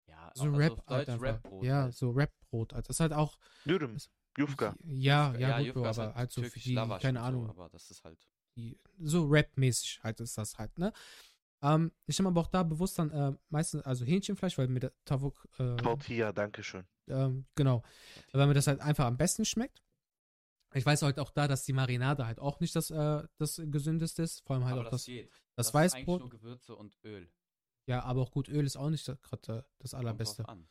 ja, 0.08 0.32
So 0.36 0.44
also 0.46 0.56
Rap 0.58 0.72
auf 0.80 0.88
halt 0.88 1.08
Deutsch. 1.08 1.22
Rapbrot. 1.22 1.64
ja, 1.64 1.82
halt. 1.84 1.96
so 1.96 2.12
Rapbrot. 2.12 2.74
Also 2.74 2.88
das 2.88 2.96
ist 2.98 3.00
halt 3.00 3.14
auch, 3.14 3.38
Dürüm. 3.66 3.98
Jufka. 4.38 4.76
ja, 4.84 5.32
Jufka- 5.32 5.40
ja, 5.40 5.72
gut, 5.72 5.86
aber 5.88 6.14
halt 6.16 6.32
so 6.32 6.44
für 6.44 6.60
die, 6.60 6.76
keine 6.76 6.90
und 6.92 7.00
so, 7.00 7.20
Ahnung, 7.22 7.50
aber 7.50 7.70
das 7.70 7.90
ist 7.90 8.04
halt. 8.04 8.20
die, 8.56 8.80
so 9.00 9.26
Rap-mäßig 9.26 10.02
halt 10.04 10.20
ist 10.20 10.38
das 10.38 10.58
halt, 10.60 10.78
ne? 10.78 10.94
Ähm, 11.62 11.92
ich 12.06 12.18
nehme 12.20 12.30
aber 12.30 12.42
auch 12.42 12.48
da 12.48 12.64
bewusst 12.64 13.00
dann 13.00 13.10
äh, 13.12 13.34
meistens, 13.50 13.84
also 13.84 14.06
Hähnchenfleisch, 14.06 14.58
weil 14.58 14.68
mir 14.68 14.80
der 14.80 14.94
Tavuk, 15.06 15.48
äh, 15.58 15.76
Tortilla, 15.78 16.32
Dankeschön. 16.32 16.86
ähm, 17.08 17.46
genau, 17.56 17.84
weil 18.32 18.48
mir 18.48 18.54
das 18.54 18.68
halt 18.68 18.80
einfach 18.80 19.06
am 19.06 19.18
besten 19.18 19.44
schmeckt. 19.46 19.82
Ich 20.74 20.86
weiß 20.86 21.02
halt 21.02 21.20
auch 21.20 21.32
da, 21.32 21.48
dass 21.48 21.64
die 21.64 21.74
Marinade 21.74 22.28
halt 22.28 22.40
auch 22.40 22.60
nicht 22.60 22.76
das, 22.76 22.92
äh, 22.92 23.24
das 23.38 23.60
gesündeste 23.66 24.22
ist. 24.22 24.42
Vor 24.46 24.56
allem 24.56 24.66
halt 24.66 24.74
Aber 24.74 24.88
auch 24.88 24.92
das, 24.92 25.02
das, 25.02 25.06
geht. 25.06 25.32
das 25.56 25.68
ist 25.68 25.76
eigentlich 25.76 25.94
Weißbrot. 25.94 26.20
nur 26.20 26.30
Gewürze 26.30 26.76
und 26.76 26.98
Öl. 27.04 27.32
Ja, 27.88 28.04
aber 28.04 28.22
auch 28.22 28.32
gut, 28.32 28.50
Öl 28.50 28.66
ist 28.66 28.76
auch 28.76 28.90
nicht 28.90 29.06
gerade 29.06 29.66
das 29.80 29.92
drauf 29.92 30.00
allerbeste. 30.00 30.48
an. 30.48 30.68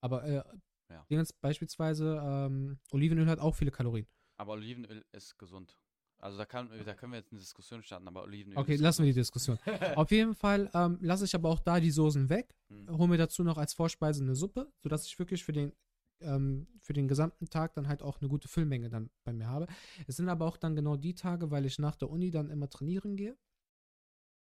Aber 0.00 0.22
äh, 0.24 0.44
Ja. 0.90 1.04
Beispielsweise 1.40 2.22
ähm, 2.24 2.78
Olivenöl 2.92 3.26
hat 3.26 3.40
auch 3.40 3.56
viele 3.56 3.72
Kalorien. 3.72 4.06
Aber 4.36 4.52
Olivenöl 4.52 5.04
ist 5.12 5.36
gesund. 5.38 5.76
Also 6.20 6.36
da, 6.36 6.44
kann, 6.46 6.68
da 6.84 6.94
können 6.94 7.12
wir 7.12 7.18
jetzt 7.18 7.30
eine 7.30 7.40
Diskussion 7.40 7.82
starten, 7.82 8.08
aber 8.08 8.22
Olivenöl 8.24 8.58
Okay, 8.58 8.74
lassen 8.76 9.04
wir 9.04 9.12
die. 9.12 9.18
Diskussion. 9.20 9.58
Auf 9.94 10.10
jeden 10.10 10.34
Fall 10.34 10.68
ähm, 10.74 10.98
lasse 11.00 11.24
ich 11.24 11.34
aber 11.34 11.48
auch 11.48 11.60
da 11.60 11.78
die 11.80 11.90
Soßen 11.92 12.28
weg, 12.28 12.54
Hm. 12.68 12.98
hole 12.98 13.08
mir 13.08 13.18
dazu 13.18 13.44
noch 13.44 13.56
als 13.56 13.72
Vorspeise 13.74 14.22
eine 14.22 14.34
Suppe, 14.34 14.70
sodass 14.82 15.06
ich 15.06 15.16
wirklich 15.18 15.44
für 15.44 15.52
den, 15.52 15.72
ähm, 16.20 16.66
für 16.80 16.92
den 16.92 17.06
gesamten 17.08 17.48
Tag 17.48 17.74
dann 17.74 17.86
halt 17.88 18.02
auch 18.02 18.20
eine 18.20 18.28
gute 18.28 18.48
Füllmenge 18.48 18.88
dann 18.90 19.10
bei 19.24 19.32
mir 19.32 19.46
habe. 19.48 19.66
Es 20.08 20.16
sind 20.16 20.28
aber 20.28 20.44
auch 20.46 20.56
dann 20.56 20.74
genau 20.74 20.96
die 20.96 21.14
Tage, 21.14 21.50
weil 21.52 21.64
ich 21.66 21.78
nach 21.78 21.94
der 21.96 22.10
Uni 22.10 22.30
dann 22.32 22.50
immer 22.50 22.68
trainieren 22.68 23.16
gehe, 23.16 23.36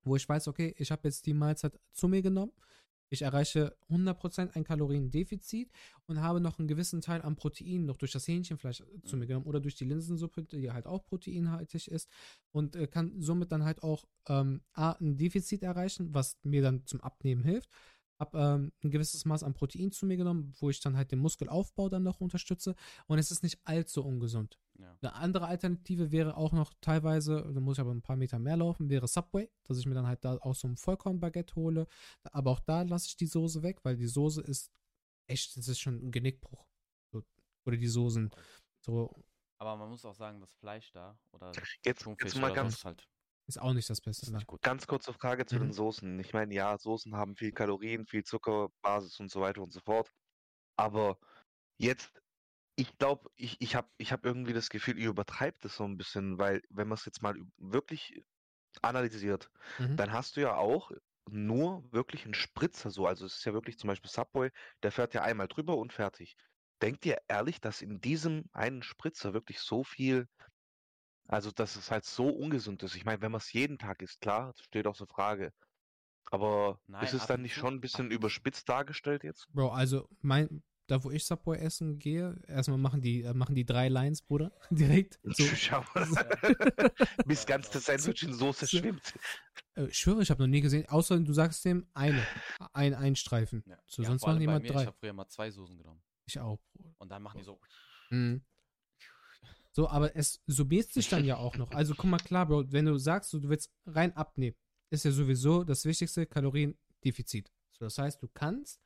wo 0.04 0.16
ich 0.16 0.26
weiß, 0.28 0.48
okay, 0.48 0.74
ich 0.78 0.90
habe 0.90 1.02
jetzt 1.04 1.26
die 1.26 1.34
Mahlzeit 1.34 1.78
zu 1.92 2.08
mir 2.08 2.22
genommen. 2.22 2.52
Ich 3.08 3.22
erreiche 3.22 3.76
100% 3.88 4.56
ein 4.56 4.64
Kaloriendefizit 4.64 5.70
und 6.06 6.20
habe 6.20 6.40
noch 6.40 6.58
einen 6.58 6.68
gewissen 6.68 7.00
Teil 7.00 7.22
an 7.22 7.36
Protein 7.36 7.84
noch 7.84 7.96
durch 7.96 8.12
das 8.12 8.26
Hähnchenfleisch 8.26 8.82
zu 9.04 9.16
Mhm. 9.16 9.20
mir 9.20 9.26
genommen 9.26 9.46
oder 9.46 9.60
durch 9.60 9.76
die 9.76 9.84
Linsensuppe, 9.84 10.42
die 10.42 10.70
halt 10.72 10.86
auch 10.86 11.04
proteinhaltig 11.04 11.88
ist 11.88 12.10
und 12.52 12.74
äh, 12.76 12.86
kann 12.86 13.20
somit 13.20 13.52
dann 13.52 13.64
halt 13.64 13.82
auch 13.82 14.04
ähm, 14.28 14.62
A, 14.72 14.92
ein 14.92 15.16
Defizit 15.16 15.62
erreichen, 15.62 16.14
was 16.14 16.36
mir 16.42 16.62
dann 16.62 16.84
zum 16.86 17.00
Abnehmen 17.00 17.42
hilft. 17.44 17.70
Hab 18.18 18.34
ähm, 18.34 18.72
ein 18.82 18.90
gewisses 18.90 19.24
Maß 19.24 19.42
an 19.42 19.54
Protein 19.54 19.92
zu 19.92 20.06
mir 20.06 20.16
genommen, 20.16 20.52
wo 20.58 20.70
ich 20.70 20.80
dann 20.80 20.96
halt 20.96 21.12
den 21.12 21.18
Muskelaufbau 21.18 21.88
dann 21.88 22.02
noch 22.02 22.20
unterstütze 22.20 22.74
und 23.06 23.18
es 23.18 23.30
ist 23.30 23.42
nicht 23.42 23.60
allzu 23.64 24.04
ungesund. 24.04 24.58
Ja. 24.78 24.96
Eine 25.00 25.14
andere 25.14 25.46
Alternative 25.46 26.12
wäre 26.12 26.36
auch 26.36 26.52
noch 26.52 26.72
teilweise, 26.80 27.50
da 27.52 27.60
muss 27.60 27.76
ich 27.76 27.80
aber 27.80 27.92
ein 27.92 28.02
paar 28.02 28.16
Meter 28.16 28.38
mehr 28.38 28.56
laufen, 28.56 28.90
wäre 28.90 29.06
Subway, 29.06 29.50
dass 29.64 29.78
ich 29.78 29.86
mir 29.86 29.94
dann 29.94 30.06
halt 30.06 30.24
da 30.24 30.38
auch 30.38 30.54
so 30.54 30.68
ein 30.68 30.76
Vollkornbaguette 30.76 31.54
hole. 31.54 31.86
Aber 32.32 32.50
auch 32.50 32.60
da 32.60 32.82
lasse 32.82 33.08
ich 33.08 33.16
die 33.16 33.26
Soße 33.26 33.62
weg, 33.62 33.80
weil 33.84 33.96
die 33.96 34.06
Soße 34.06 34.42
ist 34.42 34.70
echt, 35.26 35.56
das 35.56 35.68
ist 35.68 35.80
schon 35.80 36.06
ein 36.06 36.10
Genickbruch. 36.10 36.66
So, 37.12 37.22
oder 37.64 37.76
die 37.76 37.86
Soßen. 37.86 38.30
So 38.80 39.10
Aber 39.58 39.76
man 39.76 39.88
muss 39.90 40.04
auch 40.04 40.14
sagen, 40.14 40.40
das 40.40 40.52
Fleisch 40.54 40.92
da 40.92 41.18
oder 41.32 41.52
Jetzt, 41.84 42.02
Thunfisch 42.02 42.32
jetzt 42.32 42.40
mal 42.40 42.52
ganz, 42.52 42.84
halt 42.84 43.06
ist 43.46 43.60
auch 43.60 43.72
nicht 43.72 43.88
das 43.88 44.00
Beste. 44.00 44.30
Ne? 44.32 44.38
nicht 44.38 44.62
ganz 44.62 44.86
kurze 44.86 45.12
Frage 45.12 45.46
zu 45.46 45.56
Mhm. 45.56 45.60
den 45.60 45.72
Soßen. 45.72 46.18
Ich 46.20 46.32
meine, 46.32 46.54
ja, 46.54 46.76
Soßen 46.78 47.14
haben 47.16 47.36
viel 47.36 47.52
Kalorien, 47.52 48.06
viel 48.06 48.24
Zuckerbasis 48.24 49.20
und 49.20 49.30
so 49.30 49.40
weiter 49.40 49.62
und 49.62 49.72
so 49.72 49.80
fort. 49.80 50.10
Aber 50.76 51.18
jetzt, 51.78 52.12
ich 52.76 52.98
glaube, 52.98 53.30
ich, 53.36 53.60
ich 53.60 53.76
habe 53.76 53.88
ich 53.98 54.12
hab 54.12 54.24
irgendwie 54.26 54.52
das 54.54 54.70
Gefühl, 54.70 54.98
ihr 54.98 55.10
übertreibt 55.10 55.64
das 55.64 55.76
so 55.76 55.84
ein 55.84 55.96
bisschen, 55.98 56.38
weil 56.38 56.62
wenn 56.70 56.88
man 56.88 56.96
es 56.96 57.04
jetzt 57.06 57.22
mal 57.22 57.36
wirklich 57.58 58.22
analysiert, 58.82 59.50
Mhm. 59.78 59.96
dann 59.96 60.12
hast 60.12 60.36
du 60.36 60.40
ja 60.42 60.56
auch 60.56 60.90
nur 61.28 61.90
wirklich 61.92 62.24
einen 62.24 62.34
Spritzer 62.34 62.90
so. 62.90 63.06
Also 63.06 63.26
es 63.26 63.36
ist 63.38 63.44
ja 63.44 63.52
wirklich 63.54 63.78
zum 63.78 63.88
Beispiel 63.88 64.10
Subway, 64.10 64.50
der 64.82 64.92
fährt 64.92 65.14
ja 65.14 65.22
einmal 65.22 65.48
drüber 65.48 65.76
und 65.76 65.92
fertig. 65.92 66.36
Denkt 66.82 67.06
ihr 67.06 67.18
ehrlich, 67.28 67.60
dass 67.60 67.82
in 67.82 68.00
diesem 68.00 68.44
einen 68.52 68.82
Spritzer 68.82 69.32
wirklich 69.34 69.60
so 69.60 69.82
viel, 69.84 70.28
also 71.28 71.50
dass 71.50 71.76
es 71.76 71.90
halt 71.90 72.04
so 72.04 72.28
ungesund 72.28 72.82
ist? 72.82 72.94
Ich 72.96 73.04
meine, 73.04 73.20
wenn 73.22 73.32
man 73.32 73.40
es 73.40 73.52
jeden 73.52 73.78
Tag 73.78 74.02
isst, 74.02 74.20
klar, 74.20 74.52
das 74.56 74.64
steht 74.64 74.86
außer 74.86 75.06
Frage. 75.06 75.52
Aber 76.30 76.80
Nein, 76.88 77.04
ist 77.04 77.14
es 77.14 77.26
dann 77.26 77.42
nicht 77.42 77.54
schon 77.54 77.74
ein 77.74 77.80
bisschen 77.80 78.10
überspitzt 78.10 78.68
dargestellt 78.68 79.22
jetzt? 79.22 79.46
Bro, 79.52 79.70
also 79.70 80.08
mein, 80.22 80.62
da 80.88 81.02
wo 81.04 81.10
ich 81.12 81.24
Subway 81.24 81.58
essen 81.58 81.98
gehe, 81.98 82.40
erstmal 82.48 82.78
machen 82.78 83.00
die, 83.00 83.22
äh, 83.22 83.32
machen 83.32 83.54
die 83.54 83.64
drei 83.64 83.88
Lines, 83.88 84.22
Bruder. 84.22 84.50
Direkt. 84.70 85.20
So, 85.24 85.44
Schau, 85.54 85.84
bis 87.26 87.46
ganz 87.46 87.70
das 87.70 87.84
Sandwich 87.84 88.22
in 88.24 88.32
Soße 88.32 88.66
so- 88.66 88.78
schwimmt. 88.78 89.14
äh, 89.76 89.86
ich 89.86 89.98
schwöre, 89.98 90.22
ich 90.22 90.30
habe 90.30 90.42
noch 90.42 90.48
nie 90.48 90.60
gesehen, 90.60 90.88
außer 90.88 91.18
du 91.20 91.32
sagst 91.32 91.64
dem 91.64 91.86
eine, 91.94 92.24
ein, 92.72 92.94
ein 92.94 93.14
Streifen. 93.16 93.62
Ja. 93.66 93.78
So, 93.86 94.02
ja, 94.02 94.08
sonst 94.08 94.26
machen 94.26 94.38
die 94.38 94.44
immer 94.44 94.60
drei. 94.60 94.80
Ich 94.82 94.86
habe 94.86 94.96
früher 94.98 95.12
mal 95.12 95.28
zwei 95.28 95.50
Soßen 95.50 95.76
genommen. 95.76 96.02
Ich 96.26 96.40
auch, 96.40 96.58
Bruder. 96.72 96.92
Und 96.98 97.08
dann 97.10 97.22
machen 97.22 97.38
die 97.38 97.44
so. 97.44 97.60
Mhm. 98.10 98.44
So, 99.76 99.90
aber 99.90 100.16
es 100.16 100.40
summiert 100.46 100.88
sich 100.88 101.06
dann 101.10 101.26
ja 101.26 101.36
auch 101.36 101.54
noch. 101.58 101.70
Also 101.72 101.94
guck 101.94 102.06
mal, 102.06 102.16
klar, 102.16 102.46
Bro, 102.46 102.72
wenn 102.72 102.86
du 102.86 102.96
sagst, 102.96 103.30
du 103.34 103.46
willst 103.46 103.70
rein 103.84 104.16
abnehmen, 104.16 104.56
ist 104.88 105.04
ja 105.04 105.10
sowieso 105.10 105.64
das 105.64 105.84
wichtigste 105.84 106.24
Kaloriendefizit. 106.24 107.52
So, 107.72 107.84
das 107.84 107.98
heißt, 107.98 108.22
du 108.22 108.28
kannst 108.28 108.80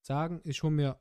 sagen, 0.00 0.40
ich 0.42 0.60
hole 0.64 0.72
mir, 0.74 1.00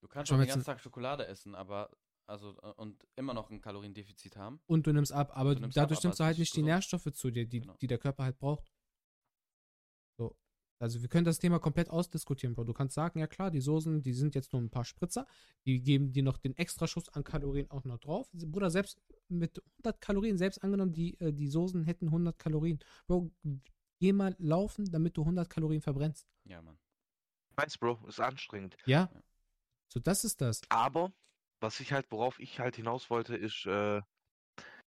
Du 0.00 0.08
kannst 0.08 0.30
Schon 0.30 0.38
den 0.38 0.48
ganzen 0.48 0.64
Tag 0.64 0.80
Schokolade 0.80 1.26
essen, 1.26 1.54
aber 1.54 1.90
also 2.26 2.56
äh, 2.62 2.72
und 2.76 3.06
immer 3.16 3.34
noch 3.34 3.50
ein 3.50 3.60
Kaloriendefizit 3.60 4.34
haben. 4.38 4.60
und 4.66 4.86
du 4.86 4.92
nimmst 4.94 5.12
ab, 5.12 5.36
aber 5.36 5.54
Du 5.54 5.60
nimmst 5.60 5.76
ab, 5.76 5.82
dadurch 5.84 5.98
aber 5.98 6.06
nimmst 6.08 6.20
du 6.20 6.22
es 6.22 6.26
halt 6.26 6.38
nicht 6.38 6.52
die 6.54 6.60
gesund. 6.60 6.66
Nährstoffe 6.68 7.12
zu 7.12 7.30
dir, 7.30 7.46
die, 7.46 7.60
Genau. 7.60 7.76
die 7.82 7.86
der 7.86 7.98
Körper 7.98 8.24
halt 8.24 8.38
braucht. 8.38 8.72
So. 10.78 10.84
Also 10.84 11.02
wir 11.02 11.08
können 11.08 11.24
das 11.24 11.38
Thema 11.38 11.58
komplett 11.58 11.90
ausdiskutieren, 11.90 12.54
Bro. 12.54 12.64
Du 12.64 12.72
kannst 12.72 12.94
sagen, 12.94 13.18
ja 13.18 13.26
klar, 13.26 13.50
die 13.50 13.60
Soßen, 13.60 14.02
die 14.02 14.12
sind 14.12 14.34
jetzt 14.34 14.52
nur 14.52 14.62
ein 14.62 14.70
paar 14.70 14.84
Spritzer, 14.84 15.26
die 15.66 15.82
geben 15.82 16.12
dir 16.12 16.22
noch 16.22 16.38
den 16.38 16.56
Extraschuss 16.56 17.08
an 17.10 17.24
Kalorien 17.24 17.70
auch 17.70 17.84
noch 17.84 17.98
drauf. 17.98 18.28
Bruder, 18.32 18.70
selbst 18.70 19.00
mit 19.28 19.62
100 19.78 20.00
Kalorien, 20.00 20.38
selbst 20.38 20.62
angenommen, 20.62 20.92
die, 20.92 21.18
äh, 21.20 21.32
die 21.32 21.48
Soßen 21.48 21.84
hätten 21.84 22.06
100 22.06 22.38
Kalorien. 22.38 22.80
Bro, 23.06 23.30
geh 24.00 24.12
mal 24.12 24.34
laufen, 24.38 24.84
damit 24.90 25.16
du 25.16 25.22
100 25.22 25.48
Kalorien 25.48 25.80
verbrennst. 25.80 26.26
Ja, 26.44 26.60
Mann. 26.60 26.78
Weiß, 27.56 27.78
Bro, 27.78 28.00
ist 28.08 28.20
anstrengend. 28.20 28.76
Ja? 28.86 29.10
Ja. 29.12 29.22
So, 29.88 30.00
das 30.00 30.24
ist 30.24 30.40
das. 30.40 30.60
Aber 30.70 31.12
was 31.60 31.78
ich 31.80 31.92
halt, 31.92 32.10
worauf 32.10 32.40
ich 32.40 32.58
halt 32.58 32.76
hinaus 32.76 33.10
wollte, 33.10 33.36
ist, 33.36 33.64
äh, 33.66 34.02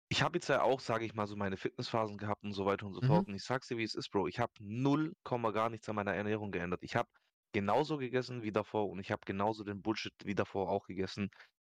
ich 0.10 0.22
habe 0.22 0.38
jetzt 0.38 0.48
ja 0.50 0.62
auch, 0.62 0.80
sage 0.80 1.06
ich 1.06 1.14
mal, 1.14 1.28
so 1.28 1.36
meine 1.36 1.58
Fitnessphasen 1.58 2.18
gehabt 2.18 2.44
und 2.44 2.54
so 2.54 2.66
weiter 2.66 2.86
und 2.86 2.94
so 2.94 3.02
Mhm. 3.02 3.02
fort. 3.02 3.28
Und 3.28 3.36
ich 3.36 3.44
sag's 3.44 3.68
dir, 3.68 3.78
wie 3.78 3.84
es 3.84 3.96
ist, 3.96 4.10
Bro. 4.12 4.28
Ich 4.28 4.40
habe 4.40 4.54
null 4.60 5.14
Komma 5.24 5.52
gar 5.52 5.70
nichts 5.70 5.90
an 5.90 5.96
meiner 5.96 6.14
Ernährung 6.16 6.52
geändert. 6.52 6.82
Ich 6.84 6.96
habe 6.96 7.10
genauso 7.54 7.98
gegessen 7.98 8.44
wie 8.44 8.52
davor 8.52 8.90
und 8.90 9.00
ich 9.00 9.12
habe 9.12 9.22
genauso 9.26 9.64
den 9.64 9.82
Bullshit 9.82 10.14
wie 10.24 10.36
davor 10.36 10.70
auch 10.70 10.86
gegessen. 10.88 11.30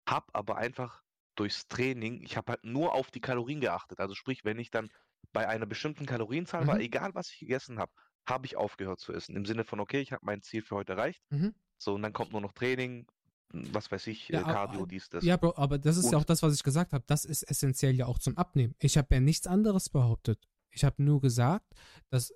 Hab 0.07 0.25
aber 0.33 0.57
einfach 0.57 1.01
durchs 1.35 1.67
Training, 1.67 2.21
ich 2.23 2.37
habe 2.37 2.51
halt 2.53 2.63
nur 2.63 2.93
auf 2.93 3.11
die 3.11 3.21
Kalorien 3.21 3.61
geachtet. 3.61 3.99
Also 3.99 4.15
sprich, 4.15 4.41
wenn 4.43 4.59
ich 4.59 4.69
dann 4.71 4.89
bei 5.31 5.47
einer 5.47 5.65
bestimmten 5.65 6.05
Kalorienzahl 6.05 6.67
war, 6.67 6.79
Mhm. 6.79 6.79
egal 6.79 7.11
was 7.15 7.29
ich 7.31 7.39
gegessen 7.39 7.79
habe, 7.79 7.91
habe 8.27 8.45
ich 8.45 8.55
aufgehört 8.57 8.99
zu 8.99 9.13
essen. 9.13 9.35
Im 9.35 9.45
Sinne 9.45 9.63
von, 9.65 9.79
okay, 9.79 9.99
ich 10.01 10.11
habe 10.11 10.25
mein 10.25 10.41
Ziel 10.41 10.61
für 10.63 10.75
heute 10.75 10.93
erreicht. 10.93 11.23
Mhm. 11.31 11.53
So, 11.77 11.93
und 11.95 12.01
dann 12.03 12.13
kommt 12.13 12.31
nur 12.31 12.41
noch 12.41 12.53
Training, 12.53 13.05
was 13.53 13.91
weiß 13.91 14.07
ich, 14.07 14.29
Ja, 14.29 14.39
äh, 14.39 14.43
aber- 14.43 14.53
Cardio, 14.53 14.85
dies, 14.85 15.09
das. 15.09 15.23
Ja, 15.23 15.37
Bro, 15.37 15.53
aber 15.55 15.77
das 15.77 15.97
ist 15.97 16.05
ja 16.11 16.17
Und- 16.17 16.23
auch 16.23 16.25
das, 16.25 16.41
was 16.43 16.53
ich 16.55 16.63
gesagt 16.63 16.91
habe. 16.93 17.03
Das 17.07 17.23
ist 17.25 17.43
essentiell 17.43 17.95
ja 17.95 18.05
auch 18.07 18.19
zum 18.19 18.37
Abnehmen. 18.37 18.75
Ich 18.79 18.97
habe 18.97 19.13
ja 19.15 19.21
nichts 19.21 19.47
anderes 19.47 19.89
behauptet. 19.89 20.47
Ich 20.71 20.83
habe 20.83 21.01
nur 21.03 21.21
gesagt, 21.21 21.71
dass 22.09 22.33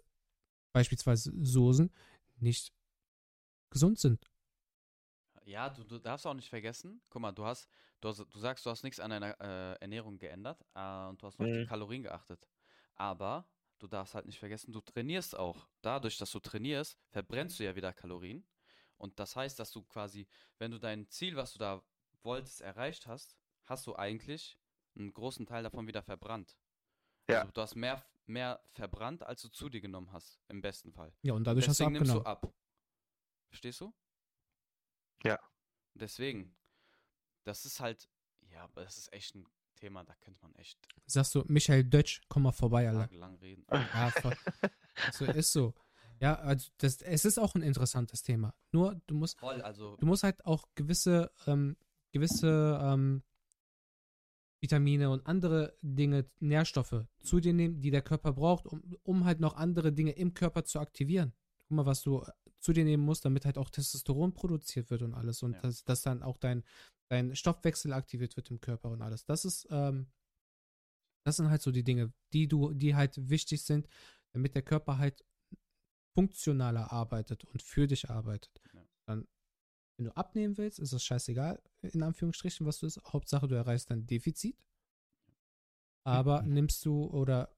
beispielsweise 0.74 1.32
Soßen 1.44 1.92
nicht 2.38 2.72
gesund 3.72 4.00
sind. 4.00 4.30
Ja, 5.46 5.70
du, 5.70 5.84
du 5.84 5.98
darfst 5.98 6.28
auch 6.28 6.34
nicht 6.34 6.50
vergessen, 6.50 7.02
guck 7.10 7.22
mal, 7.22 7.32
du 7.32 7.46
hast, 7.46 7.70
du, 8.02 8.10
hast, 8.10 8.20
du 8.20 8.40
sagst, 8.40 8.66
du 8.66 8.70
hast 8.70 8.84
nichts 8.84 9.00
an 9.00 9.10
deiner 9.12 9.40
äh, 9.40 9.74
Ernährung 9.80 10.18
geändert 10.20 10.62
äh, 10.76 11.06
und 11.08 11.22
du 11.22 11.26
hast 11.28 11.40
nur 11.40 11.48
auf 11.48 11.54
die 11.56 11.64
Mhm. 11.64 11.68
Kalorien 11.68 12.04
geachtet. 12.04 12.46
Aber 12.96 13.48
du 13.80 13.88
darfst 13.88 14.14
halt 14.14 14.26
nicht 14.26 14.40
vergessen, 14.40 14.72
du 14.74 14.82
trainierst 14.82 15.36
auch. 15.38 15.68
Dadurch, 15.82 16.18
dass 16.18 16.32
du 16.32 16.40
trainierst, 16.40 17.00
verbrennst 17.10 17.60
du 17.60 17.64
ja 17.64 17.76
wieder 17.76 17.94
Kalorien. 17.94 18.44
Und 18.98 19.20
das 19.20 19.36
heißt, 19.36 19.60
dass 19.60 19.72
du 19.72 19.84
quasi, 19.84 20.28
wenn 20.58 20.72
du 20.72 20.80
dein 20.80 21.08
Ziel, 21.10 21.36
was 21.36 21.54
du 21.54 21.60
da 21.60 21.84
wolltest, 22.24 22.62
erreicht 22.62 23.08
hast, 23.08 23.38
hast 23.66 23.86
du 23.88 23.96
eigentlich 23.96 24.58
einen 24.96 25.14
großen 25.14 25.46
Teil 25.46 25.64
davon 25.64 25.88
wieder 25.88 26.02
verbrannt. 26.02 26.58
Ja. 27.30 27.42
Also 27.42 27.52
du 27.52 27.62
hast 27.62 27.76
mehr, 27.76 28.04
mehr 28.26 28.60
verbrannt, 28.72 29.24
als 29.24 29.42
du 29.42 29.50
zu 29.50 29.70
dir 29.70 29.82
genommen 29.82 30.12
hast, 30.12 30.40
im 30.48 30.62
besten 30.62 30.92
Fall. 30.92 31.14
Ja, 31.22 31.34
und 31.34 31.44
dadurch 31.46 31.68
hast 31.68 31.80
du 31.80 31.84
Deswegen 31.84 31.94
nimmst 32.00 32.14
du 32.14 32.20
abgenommen. 32.22 32.54
ab. 32.54 32.54
Verstehst 33.50 33.82
du? 33.82 33.94
Ja. 35.24 35.40
Deswegen, 35.94 36.56
das 37.44 37.66
ist 37.66 37.80
halt, 37.80 38.10
ja, 38.50 38.64
aber 38.64 38.84
das 38.84 38.98
ist 38.98 39.14
echt 39.14 39.36
ein 39.36 39.46
Thema, 39.76 40.04
da 40.04 40.16
könnte 40.16 40.42
man 40.42 40.54
echt 40.56 40.80
Sagst 41.06 41.36
du, 41.36 41.44
Michael 41.48 41.84
Dötsch, 41.84 42.22
komm 42.28 42.44
mal 42.44 42.52
vorbei, 42.52 42.88
Alter. 42.88 43.02
tagelang 43.02 43.36
reden. 43.38 43.66
Ja, 43.72 44.12
voll. 44.12 44.36
so, 45.14 45.26
ist 45.26 45.52
so. 45.54 45.74
Ja, 46.20 46.36
also 46.36 46.70
das, 46.78 47.02
es 47.02 47.26
ist 47.26 47.38
auch 47.38 47.56
ein 47.56 47.62
interessantes 47.62 48.24
Thema. 48.24 48.54
Nur, 48.72 49.00
du 49.08 49.16
musst, 49.16 49.40
Voll, 49.40 49.62
also, 49.62 49.96
du 49.98 50.06
musst 50.06 50.24
halt 50.24 50.46
auch 50.46 50.68
gewisse, 50.76 51.32
ähm, 51.46 51.78
gewisse 52.12 52.80
ähm, 52.82 53.24
Vitamine 54.60 55.10
und 55.10 55.26
andere 55.28 55.78
Dinge, 55.82 56.26
Nährstoffe 56.40 57.06
zu 57.22 57.40
dir 57.40 57.54
nehmen, 57.54 57.80
die 57.80 57.92
der 57.92 58.02
Körper 58.02 58.34
braucht, 58.34 58.66
um, 58.66 58.98
um 59.04 59.26
halt 59.26 59.40
noch 59.40 59.56
andere 59.56 59.94
Dinge 59.94 60.12
im 60.12 60.34
Körper 60.34 60.64
zu 60.64 60.80
aktivieren. 60.80 61.34
Guck 61.60 61.72
mal, 61.72 61.86
was 61.86 62.02
du 62.02 62.26
zu 62.60 62.74
dir 62.74 62.84
nehmen 62.84 63.04
musst, 63.04 63.24
damit 63.24 63.46
halt 63.46 63.58
auch 63.58 63.70
Testosteron 63.70 64.34
produziert 64.34 64.90
wird 64.90 65.04
und 65.04 65.14
alles 65.14 65.44
und 65.44 65.54
Ja. 65.54 65.62
dass, 65.62 65.84
dass 65.84 66.02
dann 66.02 66.24
auch 66.24 66.38
dein, 66.38 66.64
dein 67.08 67.36
Stoffwechsel 67.36 67.94
aktiviert 67.94 68.36
wird 68.36 68.50
im 68.50 68.60
Körper 68.60 68.90
und 68.90 69.02
alles. 69.02 69.26
Das 69.26 69.46
ist, 69.46 69.68
ähm, 69.70 70.08
das 71.24 71.38
sind 71.38 71.50
halt 71.50 71.62
so 71.62 71.72
die 71.72 71.84
Dinge, 71.84 72.14
die 72.34 72.48
du, 72.48 72.74
die 72.74 72.96
halt 72.96 73.30
wichtig 73.30 73.64
sind, 73.64 73.88
damit 74.34 74.56
der 74.56 74.64
Körper 74.64 74.98
halt 74.98 75.24
funktionaler 76.18 76.92
arbeitet 76.92 77.44
und 77.46 77.62
für 77.62 77.86
dich 77.86 78.10
arbeitet. 78.10 78.60
Ja. 78.74 78.84
Dann 79.06 79.28
Wenn 80.00 80.06
du 80.06 80.16
abnehmen 80.16 80.58
willst, 80.58 80.78
ist 80.80 80.94
das 80.94 81.04
scheißegal, 81.04 81.60
in 81.82 82.04
Anführungsstrichen, 82.04 82.66
was 82.68 82.78
du 82.80 82.86
isst. 82.86 83.02
Hauptsache, 83.04 83.48
du 83.48 83.56
erreichst 83.56 83.90
dein 83.90 84.06
Defizit. 84.06 84.56
Aber 86.04 86.42
Mhm. 86.44 86.54
nimmst 86.54 86.86
du 86.86 87.06
oder 87.06 87.52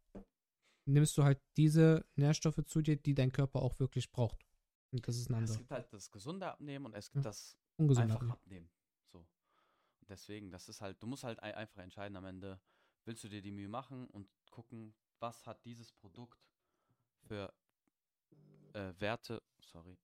nimmst 0.86 1.18
du 1.18 1.24
halt 1.24 1.40
diese 1.58 2.06
Nährstoffe 2.16 2.64
zu 2.66 2.82
dir, 2.82 2.96
die 2.96 3.14
dein 3.14 3.32
Körper 3.32 3.62
auch 3.62 3.78
wirklich 3.80 4.12
braucht. 4.12 4.46
Und 4.92 5.06
das 5.08 5.18
ist 5.18 5.30
ein 5.30 5.34
Ja, 5.34 5.40
es 5.42 5.50
anderer. 5.52 5.58
gibt 5.60 5.72
halt 5.72 5.94
das 5.94 6.10
gesunde 6.12 6.48
Abnehmen 6.48 6.86
und 6.86 6.94
es 6.96 7.12
gibt 7.12 7.26
Ja. 7.26 7.30
das 7.30 7.58
Ungesund. 7.78 8.04
einfach 8.12 8.16
abnehmen. 8.22 8.32
abnehmen. 8.32 8.70
So. 9.12 9.20
Und 9.20 10.10
deswegen, 10.10 10.50
das 10.50 10.68
ist 10.70 10.80
halt, 10.82 11.02
du 11.04 11.08
musst 11.08 11.24
halt 11.26 11.40
ein- 11.42 11.56
einfach 11.56 11.82
entscheiden 11.84 12.16
am 12.18 12.26
Ende, 12.26 12.60
willst 13.06 13.24
du 13.24 13.28
dir 13.30 13.42
die 13.42 13.52
Mühe 13.52 13.68
machen 13.70 14.08
und 14.08 14.30
gucken, 14.50 14.96
was 15.20 15.46
hat 15.46 15.64
dieses 15.66 15.92
Produkt 15.92 16.40
für 17.28 17.54
äh, 18.74 18.94
Werte, 19.00 19.42
sorry, 19.60 19.98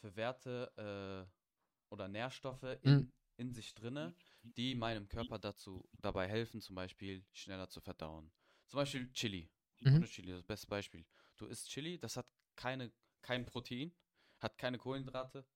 für 0.00 0.14
Werte 0.16 1.28
äh, 1.30 1.92
oder 1.92 2.08
Nährstoffe 2.08 2.64
in, 2.82 2.90
Mhm. 2.90 3.12
in 3.36 3.52
sich 3.52 3.74
drinne, 3.74 4.14
die 4.42 4.74
meinem 4.74 5.08
Körper 5.08 5.38
dazu 5.38 5.88
dabei 6.00 6.28
helfen, 6.28 6.60
zum 6.60 6.76
Beispiel 6.76 7.24
schneller 7.32 7.68
zu 7.68 7.80
verdauen. 7.80 8.32
Zum 8.66 8.78
Beispiel 8.78 9.10
Chili. 9.12 9.50
Mhm. 9.80 9.96
Ohne 9.96 10.06
Chili, 10.06 10.32
das 10.32 10.42
beste 10.44 10.66
Beispiel. 10.66 11.06
Du 11.36 11.46
isst 11.46 11.68
Chili, 11.70 11.98
das 11.98 12.16
hat 12.16 12.26
keine, 12.56 12.92
kein 13.22 13.44
Protein, 13.46 13.94
hat 14.40 14.58
keine 14.58 14.78
Kohlenhydrate, 14.78 15.46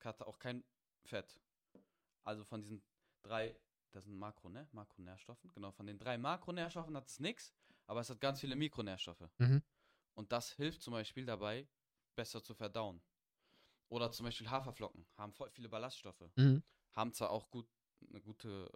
hat 0.00 0.22
auch 0.22 0.38
kein 0.38 0.64
Fett. 1.04 1.40
Also 2.24 2.44
von 2.44 2.62
diesen 2.62 2.82
drei, 3.22 3.58
das 3.92 4.04
sind 4.04 4.18
Makro, 4.18 4.48
ne? 4.48 4.68
Makronährstoffen. 4.72 5.50
Genau, 5.54 5.72
von 5.72 5.86
den 5.86 5.98
drei 5.98 6.18
Makronährstoffen 6.18 6.96
hat 6.96 7.08
es 7.08 7.20
nichts, 7.20 7.52
aber 7.86 8.00
es 8.00 8.10
hat 8.10 8.20
ganz 8.20 8.40
viele 8.40 8.56
Mikronährstoffe. 8.56 9.28
Mhm. 9.40 9.60
Und 10.14 10.32
das 10.32 10.52
hilft 10.52 10.82
zum 10.82 10.92
Beispiel 10.92 11.26
dabei, 11.26 11.68
besser 12.16 12.42
zu 12.42 12.54
verdauen. 12.54 13.02
Oder 13.88 14.10
zum 14.12 14.24
Beispiel 14.24 14.50
Haferflocken 14.50 15.06
haben 15.16 15.32
voll 15.32 15.50
viele 15.50 15.68
Ballaststoffe 15.68 16.30
Mhm. 16.36 16.60
haben 16.94 17.12
zwar 17.12 17.30
auch 17.30 17.50
gut, 17.50 17.68
eine 18.08 18.20
gute 18.20 18.70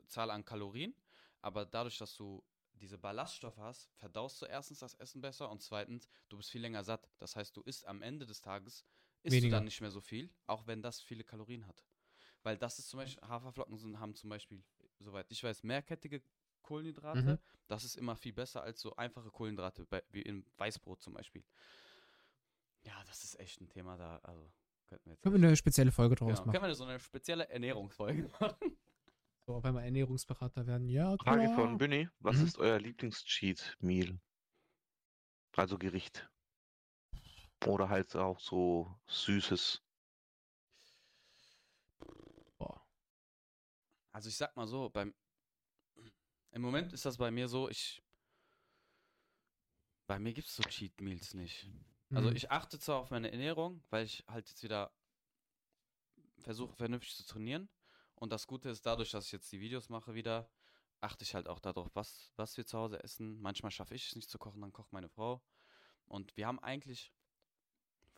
äh, 0.00 0.06
Zahl 0.08 0.30
an 0.30 0.44
Kalorien, 0.44 0.94
aber 1.42 1.66
dadurch, 1.66 1.98
dass 1.98 2.16
du 2.16 2.44
diese 2.74 2.98
Ballaststoffe 2.98 3.58
hast, 3.58 3.90
verdaust 3.96 4.42
du 4.42 4.46
erstens 4.46 4.80
das 4.80 4.94
Essen 4.94 5.20
besser 5.22 5.50
und 5.50 5.62
zweitens, 5.62 6.08
du 6.28 6.36
bist 6.38 6.50
viel 6.50 6.62
länger 6.62 6.84
satt. 6.84 7.10
Das 7.18 7.36
heißt, 7.36 7.56
du 7.56 7.62
isst 7.62 7.86
am 7.86 8.02
Ende 8.02 8.26
des 8.26 8.40
Tages, 8.42 8.86
isst 9.22 9.42
Weniger. 9.42 9.44
du 9.44 9.48
dann 9.48 9.64
nicht 9.64 9.80
mehr 9.82 9.90
so 9.92 10.00
viel, 10.00 10.34
auch 10.46 10.66
wenn 10.66 10.82
das 10.82 11.00
viele 11.02 11.24
Kalorien 11.24 11.66
hat. 11.66 11.84
Weil 12.42 12.58
das 12.58 12.78
ist 12.78 12.88
zum 12.90 12.98
Beispiel, 13.00 13.26
Haferflocken 13.28 13.78
sind, 13.78 13.98
haben 14.00 14.14
zum 14.14 14.30
Beispiel, 14.30 14.64
soweit 14.98 15.30
ich 15.30 15.42
weiß, 15.42 15.62
mehrkettige 15.64 16.22
Kohlenhydrate. 16.64 17.22
Mhm. 17.22 17.38
Das 17.68 17.84
ist 17.84 17.94
immer 17.94 18.16
viel 18.16 18.32
besser 18.32 18.62
als 18.62 18.80
so 18.80 18.96
einfache 18.96 19.30
Kohlenhydrate, 19.30 19.86
bei, 19.86 20.02
wie 20.10 20.22
im 20.22 20.44
Weißbrot 20.56 21.00
zum 21.00 21.14
Beispiel. 21.14 21.44
Ja, 22.82 23.02
das 23.06 23.22
ist 23.24 23.38
echt 23.38 23.60
ein 23.60 23.68
Thema 23.68 23.96
da, 23.96 24.18
also 24.24 24.50
könnten 24.88 25.06
wir 25.06 25.12
jetzt 25.14 25.22
Können 25.22 25.40
wir 25.40 25.48
eine 25.48 25.56
spezielle 25.56 25.92
Folge 25.92 26.16
draus 26.16 26.28
Genau. 26.30 26.40
machen. 26.46 26.52
Können 26.52 26.66
wir 26.66 26.74
so 26.74 26.84
eine 26.84 26.98
spezielle 27.00 27.48
Ernährungsfolge 27.48 28.28
machen? 28.40 28.76
So, 29.46 29.54
auf 29.54 29.64
einmal 29.64 29.84
Ernährungsberater 29.84 30.66
werden. 30.66 30.88
Ja, 30.88 31.16
Frage 31.16 31.44
klar. 31.44 31.54
von 31.54 31.78
Günni, 31.78 32.08
was 32.18 32.38
Mhm. 32.38 32.44
ist 32.46 32.58
euer 32.58 32.78
Lieblings-Cheat-Meal? 32.80 34.18
Also 35.56 35.78
Gericht. 35.78 36.28
Oder 37.66 37.88
halt 37.88 38.14
auch 38.16 38.40
so 38.40 38.94
Süßes. 39.06 39.80
Boah. 42.58 42.84
Also 44.12 44.28
ich 44.28 44.36
sag 44.36 44.54
mal 44.56 44.66
so, 44.66 44.90
beim 44.90 45.14
im 46.54 46.62
Moment 46.62 46.92
ist 46.92 47.04
das 47.04 47.18
bei 47.18 47.30
mir 47.30 47.48
so, 47.48 47.68
ich 47.68 48.02
bei 50.06 50.18
mir 50.18 50.32
gibt 50.32 50.48
es 50.48 50.56
so 50.56 50.62
Cheat 50.62 51.00
Meals 51.00 51.34
nicht. 51.34 51.68
Also 52.12 52.30
Mhm. 52.30 52.36
ich 52.36 52.50
achte 52.50 52.78
zwar 52.78 52.98
auf 53.00 53.10
meine 53.10 53.30
Ernährung, 53.32 53.82
weil 53.90 54.04
ich 54.04 54.24
halt 54.28 54.48
jetzt 54.48 54.62
wieder 54.62 54.92
versuche 56.38 56.74
vernünftig 56.76 57.16
zu 57.16 57.24
trainieren 57.26 57.68
und 58.14 58.30
das 58.32 58.46
Gute 58.46 58.68
ist 58.68 58.86
dadurch, 58.86 59.10
dass 59.10 59.26
ich 59.26 59.32
jetzt 59.32 59.50
die 59.52 59.60
Videos 59.60 59.88
mache 59.88 60.14
wieder, 60.14 60.48
achte 61.00 61.24
ich 61.24 61.34
halt 61.34 61.48
auch 61.48 61.58
darauf, 61.60 61.94
was 61.94 62.32
was 62.36 62.56
wir 62.56 62.66
zu 62.66 62.78
Hause 62.78 63.02
essen. 63.02 63.40
Manchmal 63.40 63.70
schaffe 63.72 63.94
ich 63.94 64.06
es 64.08 64.16
nicht 64.16 64.30
zu 64.30 64.38
kochen, 64.38 64.60
dann 64.60 64.72
kocht 64.72 64.92
meine 64.92 65.08
Frau 65.08 65.42
und 66.06 66.36
wir 66.36 66.46
haben 66.46 66.60
eigentlich 66.60 67.12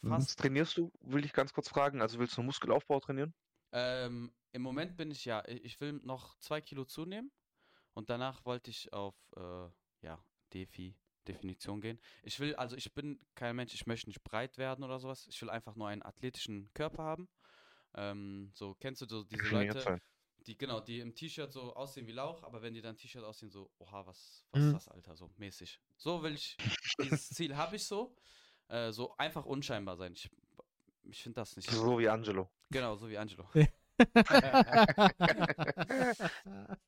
Was 0.00 0.34
fast 0.34 0.38
trainierst 0.38 0.78
du? 0.78 0.90
Will 1.00 1.26
ich 1.26 1.34
ganz 1.34 1.52
kurz 1.52 1.68
fragen. 1.68 2.00
Also 2.00 2.18
willst 2.18 2.34
du 2.38 2.42
Muskelaufbau 2.42 2.98
trainieren? 3.00 3.34
Ähm, 3.72 4.34
im 4.52 4.62
Moment 4.62 4.96
bin 4.96 5.10
ich 5.10 5.24
ja, 5.24 5.44
ich 5.46 5.80
will 5.80 5.94
noch 5.94 6.36
zwei 6.38 6.60
Kilo 6.60 6.84
zunehmen 6.84 7.30
und 7.96 8.10
danach 8.10 8.44
wollte 8.44 8.70
ich 8.70 8.92
auf, 8.92 9.14
äh, 9.36 9.68
ja, 10.02 10.22
Defi, 10.52 10.94
Definition 11.26 11.80
gehen. 11.80 11.98
Ich 12.22 12.38
will, 12.38 12.54
also 12.56 12.76
ich 12.76 12.92
bin 12.92 13.18
kein 13.34 13.56
Mensch, 13.56 13.72
ich 13.72 13.86
möchte 13.86 14.10
nicht 14.10 14.22
breit 14.22 14.58
werden 14.58 14.84
oder 14.84 14.98
sowas. 14.98 15.26
Ich 15.28 15.40
will 15.40 15.48
einfach 15.48 15.76
nur 15.76 15.88
einen 15.88 16.02
athletischen 16.02 16.70
Körper 16.74 17.02
haben. 17.02 17.26
Ähm, 17.94 18.50
so, 18.54 18.74
kennst 18.74 19.00
du 19.00 19.06
so 19.08 19.24
diese 19.24 19.48
Leute, 19.48 19.80
sein. 19.80 19.98
die, 20.46 20.58
genau, 20.58 20.80
die 20.80 21.00
im 21.00 21.14
T-Shirt 21.14 21.50
so 21.50 21.74
aussehen 21.74 22.06
wie 22.06 22.12
Lauch, 22.12 22.42
aber 22.42 22.60
wenn 22.60 22.74
die 22.74 22.82
dann 22.82 22.98
T-Shirt 22.98 23.24
aussehen, 23.24 23.50
so, 23.50 23.70
oha, 23.78 24.04
was, 24.06 24.44
was 24.50 24.60
Mhm. 24.60 24.66
ist 24.68 24.74
das, 24.74 24.88
Alter, 24.88 25.16
so 25.16 25.30
mäßig. 25.38 25.80
So 25.96 26.22
will 26.22 26.34
ich, 26.34 26.58
dieses 27.02 27.30
Ziel 27.30 27.56
habe 27.56 27.76
ich 27.76 27.84
so. 27.84 28.14
Äh, 28.68 28.92
so 28.92 29.16
einfach 29.16 29.46
unscheinbar 29.46 29.96
sein. 29.96 30.12
Ich, 30.12 30.28
ich 31.04 31.22
finde 31.22 31.40
das 31.40 31.56
nicht. 31.56 31.70
So 31.70 31.98
wie 31.98 32.10
Angelo. 32.10 32.50
Genau, 32.70 32.94
so 32.96 33.08
wie 33.08 33.16
Angelo. 33.16 33.48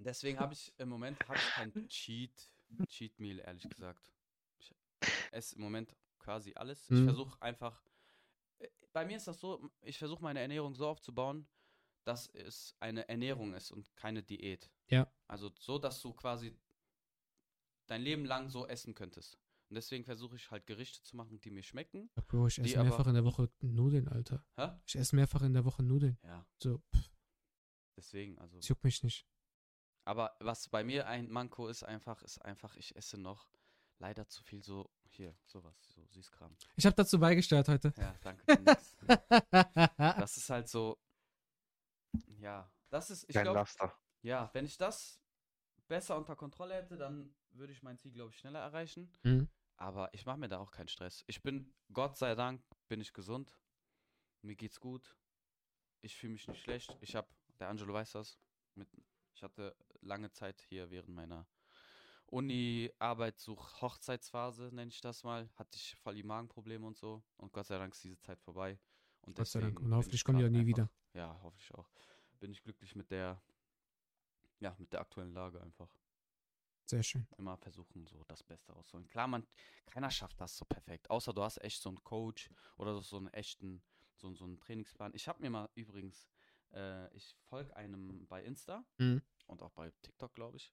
Deswegen 0.00 0.38
habe 0.38 0.54
ich 0.54 0.72
im 0.78 0.88
Moment 0.88 1.18
habe 1.28 1.36
ich 1.38 1.44
kein 1.50 1.88
Cheat, 1.88 2.50
Cheat 2.88 3.18
Meal, 3.18 3.40
ehrlich 3.40 3.68
gesagt. 3.68 4.12
Ich 4.60 4.72
esse 5.32 5.56
im 5.56 5.62
Moment 5.62 5.94
quasi 6.18 6.52
alles. 6.54 6.84
Ich 6.84 6.90
Mhm. 6.98 7.04
versuche 7.04 7.42
einfach. 7.42 7.82
äh, 8.58 8.68
Bei 8.92 9.04
mir 9.04 9.16
ist 9.16 9.26
das 9.28 9.40
so, 9.40 9.70
ich 9.82 9.98
versuche 9.98 10.22
meine 10.22 10.40
Ernährung 10.40 10.74
so 10.74 10.86
aufzubauen, 10.88 11.46
dass 12.04 12.28
es 12.28 12.74
eine 12.80 13.08
Ernährung 13.08 13.54
ist 13.54 13.70
und 13.70 13.94
keine 13.96 14.22
Diät. 14.22 14.70
Ja. 14.88 15.12
Also 15.26 15.50
so, 15.58 15.78
dass 15.78 16.00
du 16.00 16.12
quasi 16.14 16.56
dein 17.86 18.02
Leben 18.02 18.24
lang 18.24 18.48
so 18.50 18.66
essen 18.66 18.94
könntest. 18.94 19.38
Und 19.68 19.74
deswegen 19.74 20.04
versuche 20.04 20.36
ich 20.36 20.50
halt 20.50 20.66
Gerichte 20.66 21.02
zu 21.02 21.16
machen, 21.16 21.40
die 21.40 21.50
mir 21.50 21.62
schmecken. 21.62 22.08
Ja, 22.16 22.22
Bro, 22.26 22.46
ich 22.46 22.58
esse 22.58 22.78
aber- 22.80 22.88
mehrfach 22.88 23.06
in 23.08 23.14
der 23.14 23.24
Woche 23.24 23.50
Nudeln, 23.60 24.08
Alter. 24.08 24.44
Hä? 24.56 24.70
Ich 24.86 24.96
esse 24.96 25.14
mehrfach 25.16 25.42
in 25.42 25.52
der 25.52 25.64
Woche 25.64 25.82
Nudeln. 25.82 26.18
Ja, 26.22 26.46
So, 26.58 26.82
deswegen, 27.96 28.38
also. 28.38 28.58
es 28.58 28.68
juckt 28.68 28.84
mich 28.84 29.02
nicht. 29.02 29.26
Aber 30.08 30.34
was 30.40 30.70
bei 30.70 30.84
mir 30.84 31.06
ein 31.06 31.28
Manko 31.28 31.68
ist 31.68 31.82
einfach, 31.82 32.22
ist 32.22 32.38
einfach, 32.38 32.74
ich 32.76 32.96
esse 32.96 33.18
noch 33.18 33.52
leider 33.98 34.26
zu 34.26 34.42
viel 34.42 34.62
so, 34.62 34.90
hier, 35.10 35.36
sowas, 35.44 35.76
so 35.94 36.02
Süßkram. 36.06 36.56
Ich 36.76 36.86
habe 36.86 36.96
dazu 36.96 37.20
beigesteuert 37.20 37.68
heute. 37.68 37.92
Ja, 37.98 38.14
danke. 38.22 38.42
das 39.98 40.38
ist 40.38 40.48
halt 40.48 40.66
so, 40.66 40.98
ja, 42.38 42.72
das 42.88 43.10
ist, 43.10 43.24
ich 43.24 43.34
glaube, 43.34 43.58
Laster. 43.58 43.94
ja, 44.22 44.48
wenn 44.54 44.64
ich 44.64 44.78
das 44.78 45.20
besser 45.88 46.16
unter 46.16 46.36
Kontrolle 46.36 46.76
hätte, 46.76 46.96
dann 46.96 47.36
würde 47.50 47.74
ich 47.74 47.82
mein 47.82 47.98
Ziel, 47.98 48.12
glaube 48.12 48.30
ich, 48.30 48.38
schneller 48.38 48.60
erreichen. 48.60 49.12
Mhm. 49.24 49.50
Aber 49.76 50.08
ich 50.14 50.24
mache 50.24 50.38
mir 50.38 50.48
da 50.48 50.58
auch 50.58 50.70
keinen 50.70 50.88
Stress. 50.88 51.22
Ich 51.26 51.42
bin, 51.42 51.74
Gott 51.92 52.16
sei 52.16 52.34
Dank, 52.34 52.64
bin 52.88 53.02
ich 53.02 53.12
gesund. 53.12 53.60
Mir 54.40 54.56
geht's 54.56 54.80
gut. 54.80 55.18
Ich 56.00 56.16
fühle 56.16 56.32
mich 56.32 56.48
nicht 56.48 56.62
schlecht. 56.62 56.96
Ich 57.02 57.14
habe, 57.14 57.28
der 57.60 57.68
Angelo 57.68 57.92
weiß 57.92 58.12
das, 58.12 58.38
mit, 58.74 58.88
ich 59.38 59.42
hatte 59.44 59.74
lange 60.00 60.32
Zeit 60.32 60.60
hier 60.68 60.90
während 60.90 61.14
meiner 61.14 61.46
Uni-Arbeitssuch-Hochzeitsphase, 62.26 64.70
nenne 64.72 64.90
ich 64.90 65.00
das 65.00 65.22
mal, 65.22 65.48
hatte 65.54 65.76
ich 65.76 65.94
voll 65.96 66.16
die 66.16 66.24
Magenprobleme 66.24 66.84
und 66.84 66.96
so. 66.96 67.22
Und 67.36 67.52
Gott 67.52 67.66
sei 67.66 67.78
Dank 67.78 67.94
ist 67.94 68.02
diese 68.02 68.18
Zeit 68.18 68.40
vorbei. 68.40 68.80
Und 69.22 69.36
Gott 69.36 69.46
sei 69.46 69.60
Dank. 69.60 69.78
Und 69.78 69.94
hoffentlich 69.94 70.20
ich 70.20 70.24
kommen 70.24 70.38
die 70.38 70.44
auch 70.44 70.48
nie 70.50 70.58
einfach- 70.58 70.66
wieder. 70.66 70.90
Ja, 71.14 71.40
hoffe 71.40 71.56
ich 71.60 71.72
auch. 71.72 71.88
Bin 72.40 72.50
ich 72.50 72.60
glücklich 72.64 72.96
mit 72.96 73.12
der, 73.12 73.40
ja, 74.58 74.74
mit 74.78 74.92
der 74.92 75.02
aktuellen 75.02 75.32
Lage 75.32 75.60
einfach 75.62 75.88
Sehr 76.86 77.04
schön. 77.04 77.28
immer 77.36 77.56
versuchen, 77.56 78.08
so 78.08 78.24
das 78.24 78.42
Beste 78.42 78.72
rauszuholen. 78.72 79.06
Klar, 79.06 79.28
man, 79.28 79.46
keiner 79.86 80.10
schafft 80.10 80.40
das 80.40 80.56
so 80.56 80.64
perfekt. 80.64 81.08
Außer 81.10 81.32
du 81.32 81.42
hast 81.42 81.58
echt 81.62 81.80
so 81.80 81.90
einen 81.90 82.02
Coach 82.02 82.50
oder 82.76 83.00
so 83.02 83.18
einen 83.18 83.28
echten, 83.28 83.84
so, 84.16 84.34
so 84.34 84.46
einen 84.46 84.58
Trainingsplan. 84.58 85.14
Ich 85.14 85.28
habe 85.28 85.40
mir 85.40 85.50
mal 85.50 85.68
übrigens, 85.76 86.26
äh, 86.72 87.14
ich 87.16 87.36
folge 87.48 87.74
einem 87.76 88.26
bei 88.28 88.42
Insta 88.44 88.84
Mhm. 88.98 89.22
und 89.46 89.62
auch 89.62 89.72
bei 89.72 89.90
TikTok, 90.02 90.34
glaube 90.34 90.56
ich. 90.56 90.72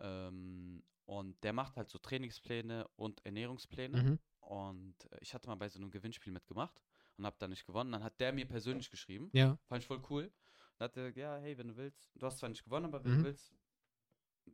Ähm, 0.00 0.82
und 1.06 1.42
der 1.42 1.52
macht 1.52 1.76
halt 1.76 1.88
so 1.88 1.98
Trainingspläne 1.98 2.86
und 2.96 3.24
Ernährungspläne. 3.24 4.02
Mhm. 4.02 4.18
Und 4.40 5.12
äh, 5.12 5.18
ich 5.20 5.34
hatte 5.34 5.48
mal 5.48 5.54
bei 5.56 5.68
so 5.68 5.78
einem 5.78 5.90
Gewinnspiel 5.90 6.32
mitgemacht 6.32 6.80
und 7.16 7.26
habe 7.26 7.36
da 7.38 7.48
nicht 7.48 7.66
gewonnen. 7.66 7.92
Dann 7.92 8.04
hat 8.04 8.20
der 8.20 8.32
mir 8.32 8.46
persönlich 8.46 8.90
geschrieben. 8.90 9.30
Ja. 9.32 9.58
Fand 9.66 9.82
ich 9.82 9.86
voll 9.86 10.02
cool. 10.10 10.30
Dann 10.76 10.84
hat 10.88 10.96
er, 10.96 11.10
ja, 11.16 11.36
hey, 11.38 11.56
wenn 11.58 11.68
du 11.68 11.76
willst, 11.76 12.10
du 12.14 12.26
hast 12.26 12.38
zwar 12.38 12.48
nicht 12.48 12.64
gewonnen, 12.64 12.86
aber 12.86 13.02
wenn 13.04 13.12
Mhm. 13.12 13.16
du 13.18 13.24
willst, 13.24 13.52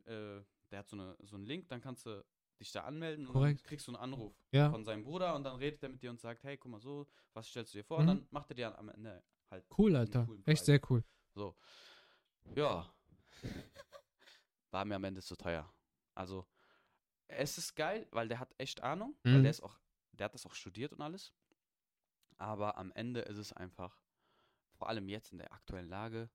äh, 0.05 0.41
der 0.71 0.79
hat 0.79 0.89
so, 0.89 0.95
eine, 0.97 1.15
so 1.21 1.35
einen 1.35 1.45
Link, 1.45 1.67
dann 1.69 1.81
kannst 1.81 2.05
du 2.05 2.23
dich 2.59 2.71
da 2.71 2.81
anmelden 2.83 3.27
und 3.27 3.33
Korrekt. 3.33 3.59
dann 3.61 3.67
kriegst 3.67 3.87
du 3.87 3.91
einen 3.91 4.01
Anruf 4.01 4.33
Ja. 4.51 4.69
von 4.69 4.83
seinem 4.83 5.03
Bruder 5.03 5.35
und 5.35 5.43
dann 5.43 5.57
redet 5.57 5.83
er 5.83 5.89
mit 5.89 6.01
dir 6.01 6.09
und 6.09 6.19
sagt, 6.19 6.43
hey, 6.43 6.57
guck 6.57 6.71
mal 6.71 6.79
so, 6.79 7.07
was 7.33 7.47
stellst 7.47 7.73
du 7.73 7.79
dir 7.79 7.83
vor? 7.83 7.97
Mhm. 7.97 8.01
Und 8.01 8.07
dann 8.07 8.27
macht 8.31 8.49
er 8.49 8.55
dir 8.55 8.77
am 8.77 8.89
Ende 8.89 9.21
halt 9.49 9.65
Cool, 9.77 9.95
Alter. 9.95 10.27
Echt 10.45 10.65
sehr 10.65 10.79
cool. 10.89 11.03
So. 11.33 11.55
Ja. 12.55 12.93
War 14.71 14.85
mir 14.85 14.95
am 14.95 15.03
Ende 15.03 15.21
zu 15.21 15.35
teuer. 15.35 15.71
Also, 16.13 16.47
es 17.27 17.57
ist 17.57 17.75
geil, 17.75 18.07
weil 18.11 18.27
der 18.27 18.39
hat 18.39 18.53
echt 18.57 18.81
Ahnung, 18.81 19.17
weil 19.23 19.39
Mhm. 19.39 19.43
der 19.43 19.51
ist 19.51 19.61
auch, 19.61 19.79
der 20.11 20.25
hat 20.25 20.33
das 20.33 20.45
auch 20.45 20.53
studiert 20.53 20.93
und 20.93 21.01
alles. 21.01 21.33
Aber 22.37 22.77
am 22.77 22.91
Ende 22.91 23.21
ist 23.21 23.37
es 23.37 23.53
einfach 23.53 23.97
vor 24.73 24.89
allem 24.89 25.07
jetzt 25.07 25.31
in 25.31 25.37
der 25.37 25.53
aktuellen 25.53 25.87
Lage 25.87 26.29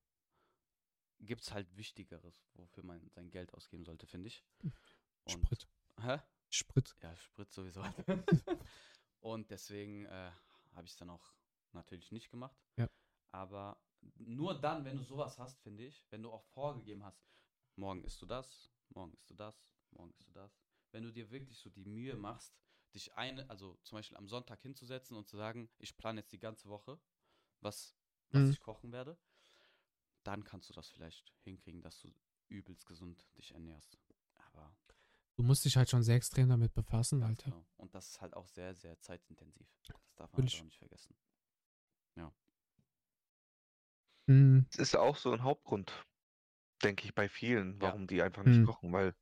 gibt 1.19 1.41
es 1.41 1.51
halt 1.53 1.75
Wichtigeres, 1.77 2.43
wofür 2.55 2.83
man 2.83 3.07
sein 3.11 3.29
Geld 3.29 3.53
ausgeben 3.53 3.85
sollte, 3.85 4.07
finde 4.07 4.27
ich. 4.27 4.43
Und, 5.25 5.31
Sprit. 5.31 5.67
Hä? 6.01 6.19
Sprit. 6.49 6.95
Ja, 7.03 7.15
Sprit 7.15 7.51
sowieso. 7.51 7.83
und 9.19 9.51
deswegen 9.51 10.05
äh, 10.07 10.31
habe 10.73 10.85
ich 10.85 10.91
es 10.91 10.97
dann 10.97 11.11
auch 11.11 11.31
natürlich 11.73 12.11
nicht 12.11 12.31
gemacht. 12.31 12.57
Ja. 12.77 12.89
Aber 13.31 13.81
nur 14.15 14.59
dann, 14.59 14.83
wenn 14.85 14.97
du 14.97 15.03
sowas 15.03 15.37
hast, 15.37 15.59
finde 15.61 15.85
ich, 15.85 16.05
wenn 16.09 16.23
du 16.23 16.31
auch 16.31 16.43
vorgegeben 16.53 17.03
hast, 17.03 17.23
morgen 17.75 18.03
isst 18.03 18.21
du 18.21 18.25
das, 18.25 18.69
morgen 18.89 19.13
isst 19.13 19.29
du 19.29 19.33
das, 19.35 19.63
morgen 19.91 20.11
isst 20.11 20.27
du 20.27 20.33
das. 20.33 20.59
Wenn 20.91 21.03
du 21.03 21.11
dir 21.11 21.29
wirklich 21.31 21.57
so 21.59 21.69
die 21.69 21.85
Mühe 21.85 22.15
machst, 22.15 22.53
dich 22.93 23.13
eine, 23.15 23.49
also 23.49 23.77
zum 23.83 23.97
Beispiel 23.97 24.17
am 24.17 24.27
Sonntag 24.27 24.61
hinzusetzen 24.61 25.15
und 25.15 25.27
zu 25.27 25.37
sagen, 25.37 25.69
ich 25.77 25.95
plane 25.95 26.19
jetzt 26.19 26.33
die 26.33 26.39
ganze 26.39 26.67
Woche, 26.67 26.99
was, 27.61 27.95
was 28.31 28.41
Mhm. 28.43 28.49
ich 28.51 28.59
kochen 28.59 28.91
werde, 28.91 29.17
dann 30.23 30.43
kannst 30.43 30.69
du 30.69 30.73
das 30.73 30.89
vielleicht 30.89 31.33
hinkriegen, 31.43 31.81
dass 31.81 31.99
du 31.99 32.13
übelst 32.49 32.85
gesund 32.85 33.25
dich 33.37 33.51
ernährst. 33.51 33.97
Aber 34.35 34.75
Du 35.37 35.43
musst 35.43 35.63
dich 35.63 35.77
halt 35.77 35.89
schon 35.89 36.03
sehr 36.03 36.17
extrem 36.17 36.49
damit 36.49 36.73
befassen, 36.73 37.23
Alter. 37.23 37.49
genau. 37.51 37.65
Und 37.77 37.95
das 37.95 38.09
ist 38.09 38.21
halt 38.21 38.33
auch 38.35 38.47
sehr, 38.47 38.75
sehr 38.75 38.99
zeitintensiv. 38.99 39.67
Das 39.83 40.15
darf 40.15 40.31
man 40.33 40.41
halt 40.43 40.59
auch 40.59 40.65
nicht 40.65 40.77
vergessen. 40.77 41.15
Mhm. 44.27 44.65
Das 44.71 44.79
ist 44.79 44.93
ja 44.93 44.99
auch 45.01 45.17
so 45.17 45.31
ein 45.31 45.43
Hauptgrund, 45.43 45.91
denke 46.83 47.05
ich, 47.05 47.13
bei 47.15 47.27
vielen, 47.29 47.73
Ja. 47.75 47.81
warum 47.81 48.07
die 48.07 48.21
einfach 48.21 48.43
nicht 48.43 48.59
Mhm. 48.59 48.65
kochen, 48.65 48.93
weil 48.93 49.13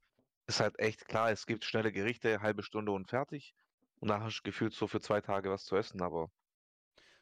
es 0.47 0.59
halt 0.59 0.79
echt 0.79 1.05
klar, 1.07 1.31
es 1.31 1.45
gibt 1.45 1.63
schnelle 1.65 1.91
Gerichte, 1.91 2.41
halbe 2.41 2.63
Stunde 2.63 2.91
und 2.91 3.07
fertig. 3.09 3.53
Und 3.99 4.07
dann 4.07 4.23
hast 4.23 4.39
du 4.39 4.43
gefühlt 4.43 4.73
so 4.73 4.87
für 4.87 5.01
zwei 5.01 5.21
Tage 5.21 5.49
was 5.49 5.65
zu 5.65 5.75
essen, 5.75 6.01
aber 6.01 6.31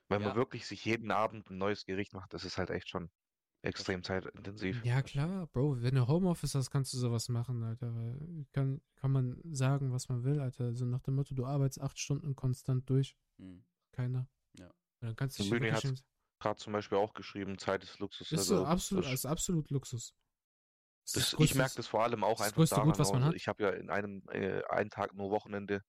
wenn 0.09 0.21
Ja. 0.21 0.29
man 0.29 0.37
wirklich 0.37 0.65
sich 0.67 0.85
jeden 0.85 1.11
Abend 1.11 1.49
ein 1.49 1.57
neues 1.57 1.85
Gericht 1.85 2.13
macht, 2.13 2.33
das 2.33 2.45
ist 2.45 2.57
halt 2.57 2.69
echt 2.69 2.89
schon 2.89 3.09
extrem 3.63 4.03
zeitintensiv. 4.03 4.85
Ja, 4.85 5.01
klar, 5.01 5.47
Bro, 5.47 5.81
wenn 5.81 5.95
du 5.95 6.07
Homeoffice 6.07 6.55
hast, 6.55 6.69
kannst 6.69 6.93
du 6.93 6.97
sowas 6.97 7.27
machen, 7.27 7.63
Alter. 7.63 8.15
Kann, 8.53 8.79
kann 8.95 9.11
man 9.11 9.41
sagen, 9.43 9.91
was 9.91 10.07
man 10.07 10.23
will, 10.23 10.39
Alter. 10.39 10.73
So 10.75 10.85
nach 10.85 11.01
dem 11.01 11.15
Motto, 11.15 11.33
du 11.35 11.45
arbeitest 11.45 11.81
acht 11.81 11.99
Stunden 11.99 12.35
konstant 12.35 12.89
durch. 12.89 13.17
Hm. 13.39 13.65
Keiner. 13.91 14.29
Ja. 14.57 14.67
Und 14.67 14.73
dann 15.01 15.15
kannst 15.15 15.39
du 15.39 15.43
dich 15.43 15.51
in- 15.83 15.99
Gerade 16.39 16.59
zum 16.59 16.73
Beispiel 16.73 16.97
auch 16.99 17.13
geschrieben, 17.13 17.57
Zeit 17.57 17.83
ist 17.83 17.97
Luxus. 17.99 18.31
ist 18.31 18.45
so 18.45 18.55
also 18.55 18.65
absolut, 18.65 19.05
das- 19.05 19.13
ist 19.13 19.25
absolut 19.25 19.69
Luxus. 19.71 20.13
Das 21.03 21.13
Das, 21.13 21.23
ist 21.23 21.33
ich 21.33 21.39
größtes- 21.39 21.57
merke 21.57 21.75
das 21.77 21.87
vor 21.87 22.03
allem 22.03 22.23
auch 22.23 22.37
das 22.39 22.47
einfach 22.47 22.67
daran. 22.69 22.89
Gut, 22.89 22.99
was 22.99 23.07
man 23.11 23.17
also 23.23 23.29
hat. 23.29 23.35
Ich 23.35 23.47
habe 23.47 23.63
ja 23.63 23.69
in 23.71 23.89
einem 23.89 24.23
äh, 24.29 24.63
einen 24.65 24.89
Tag 24.89 25.13
nur 25.13 25.31
Wochenende, 25.31 25.83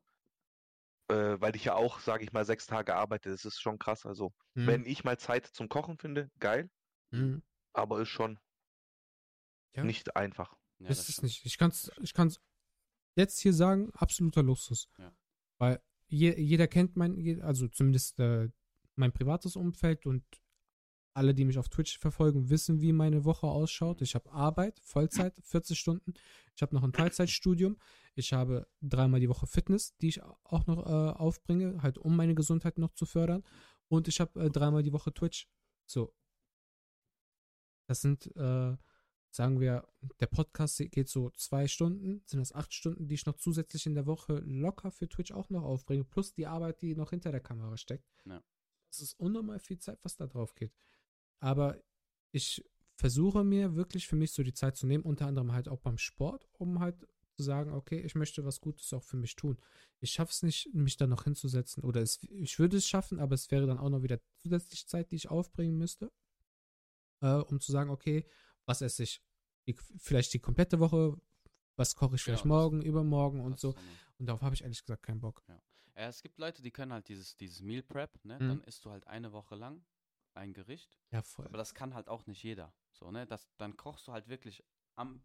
äh, 1.08 1.40
weil 1.40 1.56
ich 1.56 1.64
ja 1.64 1.74
auch, 1.74 1.98
sage 2.00 2.24
ich 2.24 2.32
mal, 2.32 2.44
sechs 2.44 2.66
Tage 2.66 2.94
arbeite. 2.94 3.30
Das 3.30 3.44
ist 3.44 3.60
schon 3.60 3.78
krass. 3.78 4.06
Also 4.06 4.32
Mhm. 4.54 4.66
wenn 4.66 4.84
ich 4.86 5.04
mal 5.04 5.18
Zeit 5.18 5.46
zum 5.46 5.68
Kochen 5.68 5.98
finde, 5.98 6.30
geil, 6.38 6.70
Mhm. 7.10 7.42
aber 7.72 8.00
ist 8.00 8.08
schon 8.10 8.38
Ja. 9.74 9.84
nicht 9.84 10.16
einfach. 10.16 10.56
Ja, 10.78 10.88
ist 10.88 10.98
das 11.00 11.08
es 11.08 11.14
stimmt. 11.14 11.24
nicht. 11.24 11.44
Ich 11.46 11.58
kann 11.58 11.70
es 11.70 11.90
ich 12.00 12.14
kann's 12.14 12.40
jetzt 13.16 13.40
hier 13.40 13.52
sagen, 13.52 13.90
absoluter 13.94 14.42
Luxus. 14.42 14.88
Ja. 14.98 15.12
Weil 15.58 15.82
je, 16.06 16.34
jeder 16.40 16.68
kennt 16.68 16.96
mein, 16.96 17.16
je- 17.18 17.40
also 17.42 17.66
zumindest 17.68 18.18
äh, 18.20 18.48
mein 18.98 19.12
privates 19.12 19.56
Umfeld 19.56 20.06
und 20.06 20.24
alle, 21.18 21.34
die 21.34 21.44
mich 21.44 21.58
auf 21.58 21.68
Twitch 21.68 21.98
verfolgen, 21.98 22.48
wissen, 22.48 22.80
wie 22.80 22.92
meine 22.92 23.24
Woche 23.24 23.48
ausschaut. 23.48 24.02
Ich 24.02 24.14
habe 24.14 24.30
Arbeit, 24.30 24.78
Vollzeit, 24.80 25.36
40 25.42 25.76
Stunden. 25.76 26.14
Ich 26.54 26.62
habe 26.62 26.74
noch 26.76 26.84
ein 26.84 26.92
Teilzeitstudium. 26.92 27.76
Ich 28.14 28.32
habe 28.32 28.68
dreimal 28.80 29.18
die 29.18 29.28
Woche 29.28 29.48
Fitness, 29.48 29.96
die 29.96 30.08
ich 30.08 30.22
auch 30.22 30.66
noch 30.66 30.86
äh, 30.86 31.18
aufbringe, 31.18 31.82
halt 31.82 31.98
um 31.98 32.14
meine 32.14 32.36
Gesundheit 32.36 32.78
noch 32.78 32.92
zu 32.92 33.04
fördern. 33.04 33.42
Und 33.88 34.06
ich 34.06 34.20
habe 34.20 34.44
äh, 34.44 34.50
dreimal 34.50 34.84
die 34.84 34.92
Woche 34.92 35.12
Twitch. 35.12 35.48
So. 35.86 36.14
Das 37.88 38.00
sind, 38.00 38.26
äh, 38.36 38.76
sagen 39.30 39.60
wir, 39.60 39.88
der 40.20 40.26
Podcast 40.26 40.78
geht 40.90 41.08
so 41.08 41.30
zwei 41.30 41.66
Stunden, 41.66 42.22
sind 42.26 42.38
das 42.38 42.52
acht 42.52 42.72
Stunden, 42.72 43.08
die 43.08 43.14
ich 43.14 43.26
noch 43.26 43.36
zusätzlich 43.36 43.86
in 43.86 43.94
der 43.94 44.06
Woche 44.06 44.34
locker 44.44 44.92
für 44.92 45.08
Twitch 45.08 45.32
auch 45.32 45.50
noch 45.50 45.64
aufbringe, 45.64 46.04
plus 46.04 46.32
die 46.32 46.46
Arbeit, 46.46 46.80
die 46.82 46.94
noch 46.94 47.10
hinter 47.10 47.32
der 47.32 47.40
Kamera 47.40 47.76
steckt. 47.76 48.06
Ja. 48.24 48.40
Das 48.90 49.00
ist 49.00 49.14
unnormal 49.20 49.58
viel 49.58 49.78
Zeit, 49.78 49.98
was 50.02 50.16
da 50.16 50.26
drauf 50.26 50.54
geht. 50.54 50.72
Aber 51.40 51.80
ich 52.32 52.64
versuche 52.96 53.44
mir 53.44 53.74
wirklich 53.76 54.06
für 54.08 54.16
mich 54.16 54.32
so 54.32 54.42
die 54.42 54.54
Zeit 54.54 54.76
zu 54.76 54.86
nehmen, 54.86 55.04
unter 55.04 55.26
anderem 55.26 55.52
halt 55.52 55.68
auch 55.68 55.80
beim 55.80 55.98
Sport, 55.98 56.48
um 56.52 56.80
halt 56.80 57.06
zu 57.36 57.42
sagen, 57.44 57.72
okay, 57.72 58.00
ich 58.00 58.16
möchte 58.16 58.44
was 58.44 58.60
Gutes 58.60 58.92
auch 58.92 59.04
für 59.04 59.16
mich 59.16 59.36
tun. 59.36 59.56
Ich 60.00 60.10
schaffe 60.10 60.32
es 60.32 60.42
nicht, 60.42 60.74
mich 60.74 60.96
da 60.96 61.06
noch 61.06 61.24
hinzusetzen. 61.24 61.84
Oder 61.84 62.02
es, 62.02 62.18
ich 62.24 62.58
würde 62.58 62.76
es 62.78 62.88
schaffen, 62.88 63.20
aber 63.20 63.34
es 63.34 63.50
wäre 63.52 63.66
dann 63.66 63.78
auch 63.78 63.90
noch 63.90 64.02
wieder 64.02 64.18
zusätzlich 64.38 64.88
Zeit, 64.88 65.12
die 65.12 65.16
ich 65.16 65.28
aufbringen 65.30 65.78
müsste, 65.78 66.10
äh, 67.20 67.34
um 67.34 67.60
zu 67.60 67.70
sagen, 67.72 67.90
okay, 67.90 68.26
was 68.66 68.80
esse 68.82 69.04
ich? 69.04 69.22
Die, 69.66 69.76
vielleicht 69.98 70.32
die 70.34 70.40
komplette 70.40 70.80
Woche, 70.80 71.16
was 71.76 71.94
koche 71.94 72.16
ich 72.16 72.22
vielleicht 72.22 72.42
Genau, 72.42 72.54
das- 72.56 72.72
morgen, 72.72 72.82
übermorgen 72.82 73.40
und 73.40 73.60
so. 73.60 73.74
Und 74.18 74.26
darauf 74.26 74.42
habe 74.42 74.54
ich 74.56 74.62
ehrlich 74.62 74.80
gesagt 74.80 75.04
keinen 75.04 75.20
Bock. 75.20 75.44
Ja, 75.46 75.60
es 76.06 76.22
gibt 76.22 76.38
Leute, 76.38 76.62
die 76.62 76.70
können 76.70 76.92
halt 76.92 77.08
dieses, 77.08 77.36
dieses 77.36 77.60
Meal 77.60 77.82
Prep, 77.82 78.24
ne? 78.24 78.34
Mhm. 78.34 78.48
Dann 78.48 78.64
isst 78.64 78.84
du 78.84 78.90
halt 78.90 79.06
eine 79.06 79.32
Woche 79.32 79.56
lang 79.56 79.84
ein 80.34 80.52
Gericht. 80.52 80.98
Ja, 81.10 81.22
voll. 81.22 81.46
Aber 81.46 81.58
das 81.58 81.74
kann 81.74 81.94
halt 81.94 82.08
auch 82.08 82.26
nicht 82.26 82.42
jeder. 82.42 82.72
So, 82.92 83.10
ne? 83.10 83.26
Das, 83.26 83.48
dann 83.56 83.76
kochst 83.76 84.06
du 84.06 84.12
halt 84.12 84.28
wirklich 84.28 84.64
am 84.94 85.24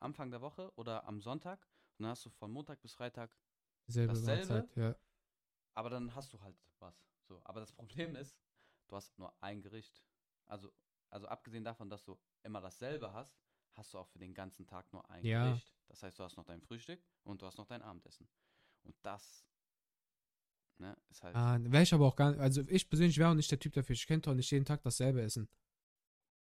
Anfang 0.00 0.30
der 0.30 0.40
Woche 0.40 0.72
oder 0.76 1.06
am 1.06 1.20
Sonntag 1.20 1.66
und 1.98 2.04
dann 2.04 2.10
hast 2.10 2.24
du 2.24 2.30
von 2.30 2.52
Montag 2.52 2.80
bis 2.80 2.94
Freitag, 2.94 3.36
Selbe 3.86 4.12
dasselbe? 4.14 4.54
Mahlzeit, 4.54 4.76
ja. 4.76 4.96
aber 5.74 5.90
dann 5.90 6.14
hast 6.14 6.32
du 6.32 6.40
halt 6.40 6.56
was. 6.78 7.04
So, 7.24 7.40
aber 7.44 7.60
das 7.60 7.72
Problem 8.12 8.16
ist, 8.16 8.38
du 8.88 8.96
hast 8.96 9.18
nur 9.18 9.34
ein 9.42 9.62
Gericht. 9.62 10.04
Also, 10.46 10.72
also 11.10 11.26
abgesehen 11.26 11.64
davon, 11.64 11.90
dass 11.90 12.04
du 12.04 12.18
immer 12.42 12.60
dasselbe 12.60 13.12
hast, 13.12 13.36
hast 13.72 13.92
du 13.94 13.98
auch 13.98 14.08
für 14.08 14.18
den 14.18 14.34
ganzen 14.34 14.66
Tag 14.66 14.92
nur 14.92 15.08
ein 15.10 15.24
Ja. 15.24 15.46
Gericht. 15.48 15.74
Das 15.88 16.02
heißt, 16.02 16.18
du 16.18 16.24
hast 16.24 16.36
noch 16.36 16.44
dein 16.44 16.60
Frühstück 16.60 17.02
und 17.24 17.42
du 17.42 17.46
hast 17.46 17.58
noch 17.58 17.66
dein 17.66 17.82
Abendessen. 17.82 18.28
Und 18.82 18.94
das 19.02 19.44
ne, 20.78 20.96
ist 21.10 21.22
halt. 21.22 21.36
Ah, 21.36 21.58
wäre 21.60 21.82
ich 21.82 21.92
aber 21.94 22.06
auch 22.06 22.16
gar 22.16 22.30
nicht, 22.30 22.40
also 22.40 22.62
ich 22.68 22.88
persönlich 22.88 23.18
wäre 23.18 23.30
auch 23.30 23.34
nicht 23.34 23.50
der 23.50 23.58
Typ 23.58 23.72
dafür. 23.74 23.94
Ich 23.94 24.06
könnte 24.06 24.30
auch 24.30 24.34
nicht 24.34 24.50
jeden 24.50 24.64
Tag 24.64 24.82
dasselbe 24.82 25.22
essen. 25.22 25.48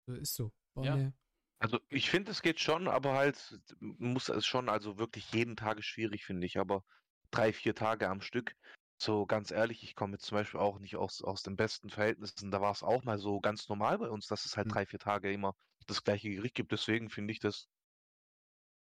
So, 0.08 0.14
Ist 0.14 0.36
so. 0.36 0.52
Boah, 0.74 0.86
Ja. 0.86 0.96
nee. 0.96 1.12
Also 1.60 1.80
ich 1.90 2.10
finde, 2.10 2.32
es 2.32 2.42
geht 2.42 2.60
schon, 2.60 2.88
aber 2.88 3.14
halt 3.14 3.60
muss 3.80 4.30
es 4.30 4.46
schon, 4.46 4.68
also 4.70 4.98
wirklich 4.98 5.32
jeden 5.32 5.56
Tag 5.56 5.80
ist 5.80 5.86
schwierig, 5.86 6.26
finde 6.26 6.46
ich, 6.46 6.58
aber 6.60 6.84
drei, 7.32 7.54
vier 7.54 7.74
Tage 7.76 8.10
am 8.10 8.22
Stück. 8.22 8.56
So 9.02 9.26
ganz 9.26 9.52
ehrlich, 9.52 9.84
ich 9.84 9.96
komme 9.96 10.14
jetzt 10.14 10.26
zum 10.26 10.38
Beispiel 10.38 10.60
auch 10.60 10.80
nicht 10.80 10.96
aus, 10.96 11.22
aus 11.24 11.44
den 11.44 11.56
besten 11.56 11.90
Verhältnissen. 11.90 12.52
Da 12.52 12.62
war 12.62 12.72
es 12.72 12.84
auch 12.84 13.04
mal 13.04 13.18
so 13.18 13.40
ganz 13.40 13.68
normal 13.70 13.98
bei 14.00 14.10
uns, 14.10 14.28
dass 14.28 14.46
es 14.46 14.58
halt 14.58 14.68
Hm. 14.68 14.74
drei, 14.74 14.86
vier 14.86 15.00
Tage 15.00 15.32
immer 15.32 15.56
das 15.88 16.04
gleiche 16.04 16.30
Gericht 16.30 16.56
gibt. 16.56 16.72
Deswegen 16.72 17.10
finde 17.10 17.32
ich 17.34 17.40
das 17.40 17.68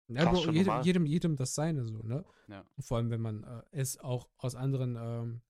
Ja, 0.08 0.36
schon 0.36 0.56
jedem, 0.56 0.82
jedem, 0.82 1.06
jedem 1.06 1.36
das 1.36 1.56
seine 1.56 1.86
so, 1.86 2.04
ne? 2.04 2.26
Ja. 2.48 2.66
Vor 2.80 2.98
allem, 2.98 3.10
wenn 3.10 3.22
man 3.22 3.44
äh, 3.44 3.64
es 3.72 3.98
auch 3.98 4.30
aus 4.38 4.56
anderen 4.56 4.98
ähm, 4.98 5.42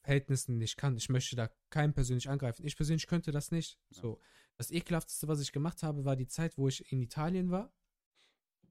Verhältnissen 0.00 0.56
nicht 0.58 0.76
kann. 0.76 0.96
Ich 0.96 1.08
möchte 1.08 1.36
da 1.36 1.50
keinen 1.70 1.92
persönlich 1.92 2.28
angreifen. 2.28 2.64
Ich 2.64 2.76
persönlich 2.76 3.06
könnte 3.06 3.30
das 3.30 3.50
nicht. 3.50 3.78
Ja. 3.90 4.02
So. 4.02 4.20
Das 4.56 4.70
ekelhafteste, 4.70 5.28
was 5.28 5.40
ich 5.40 5.52
gemacht 5.52 5.82
habe, 5.82 6.04
war 6.04 6.16
die 6.16 6.26
Zeit, 6.26 6.56
wo 6.56 6.68
ich 6.68 6.90
in 6.92 7.00
Italien 7.00 7.50
war 7.50 7.72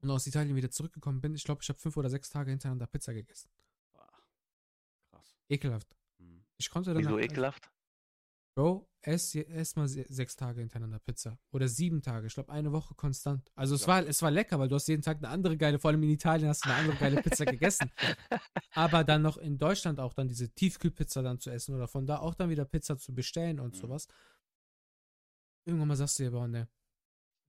und 0.00 0.10
aus 0.10 0.26
Italien 0.26 0.56
wieder 0.56 0.70
zurückgekommen 0.70 1.20
bin. 1.20 1.34
Ich 1.34 1.44
glaube, 1.44 1.62
ich 1.62 1.68
habe 1.68 1.78
fünf 1.78 1.96
oder 1.96 2.10
sechs 2.10 2.30
Tage 2.30 2.50
hintereinander 2.50 2.86
Pizza 2.86 3.14
gegessen. 3.14 3.50
Boah, 3.92 4.10
krass. 5.10 5.36
Ekelhaft. 5.48 5.88
Hm. 6.18 6.44
Ich 6.56 6.70
konnte 6.70 6.92
dann. 6.92 7.02
wieso 7.02 7.18
ekelhaft. 7.18 7.70
Bro, 8.58 8.90
ess, 9.02 9.36
ess 9.36 9.76
mal 9.76 9.86
se 9.86 10.04
sechs 10.08 10.34
Tage 10.34 10.58
hintereinander 10.58 10.98
Pizza. 10.98 11.38
Oder 11.52 11.68
sieben 11.68 12.02
Tage. 12.02 12.26
Ich 12.26 12.34
glaube, 12.34 12.50
eine 12.50 12.72
Woche 12.72 12.92
konstant. 12.96 13.48
Also 13.54 13.76
es 13.76 13.82
Ja. 13.82 13.86
war, 13.86 14.04
es 14.08 14.20
war 14.20 14.32
lecker, 14.32 14.58
weil 14.58 14.66
du 14.66 14.74
hast 14.74 14.88
jeden 14.88 15.00
Tag 15.02 15.18
eine 15.18 15.28
andere 15.28 15.56
geile, 15.56 15.78
vor 15.78 15.92
allem 15.92 16.02
in 16.02 16.10
Italien 16.10 16.48
hast 16.48 16.64
du 16.64 16.70
eine 16.70 16.78
andere 16.80 16.96
geile 16.96 17.22
Pizza 17.22 17.44
gegessen. 17.44 17.88
Aber 18.74 19.04
dann 19.04 19.22
noch 19.22 19.36
in 19.36 19.58
Deutschland 19.58 20.00
auch 20.00 20.12
dann 20.12 20.26
diese 20.26 20.48
Tiefkühlpizza 20.50 21.22
dann 21.22 21.38
zu 21.38 21.50
essen 21.50 21.72
oder 21.76 21.86
von 21.86 22.04
da 22.04 22.18
auch 22.18 22.34
dann 22.34 22.50
wieder 22.50 22.64
Pizza 22.64 22.98
zu 22.98 23.14
bestellen 23.14 23.60
und 23.60 23.74
Mhm. 23.74 23.78
sowas. 23.78 24.08
Irgendwann 25.64 25.86
mal 25.86 25.96
sagst 25.96 26.18
du 26.18 26.24
dir, 26.24 26.32
boah, 26.32 26.48
ne. 26.48 26.68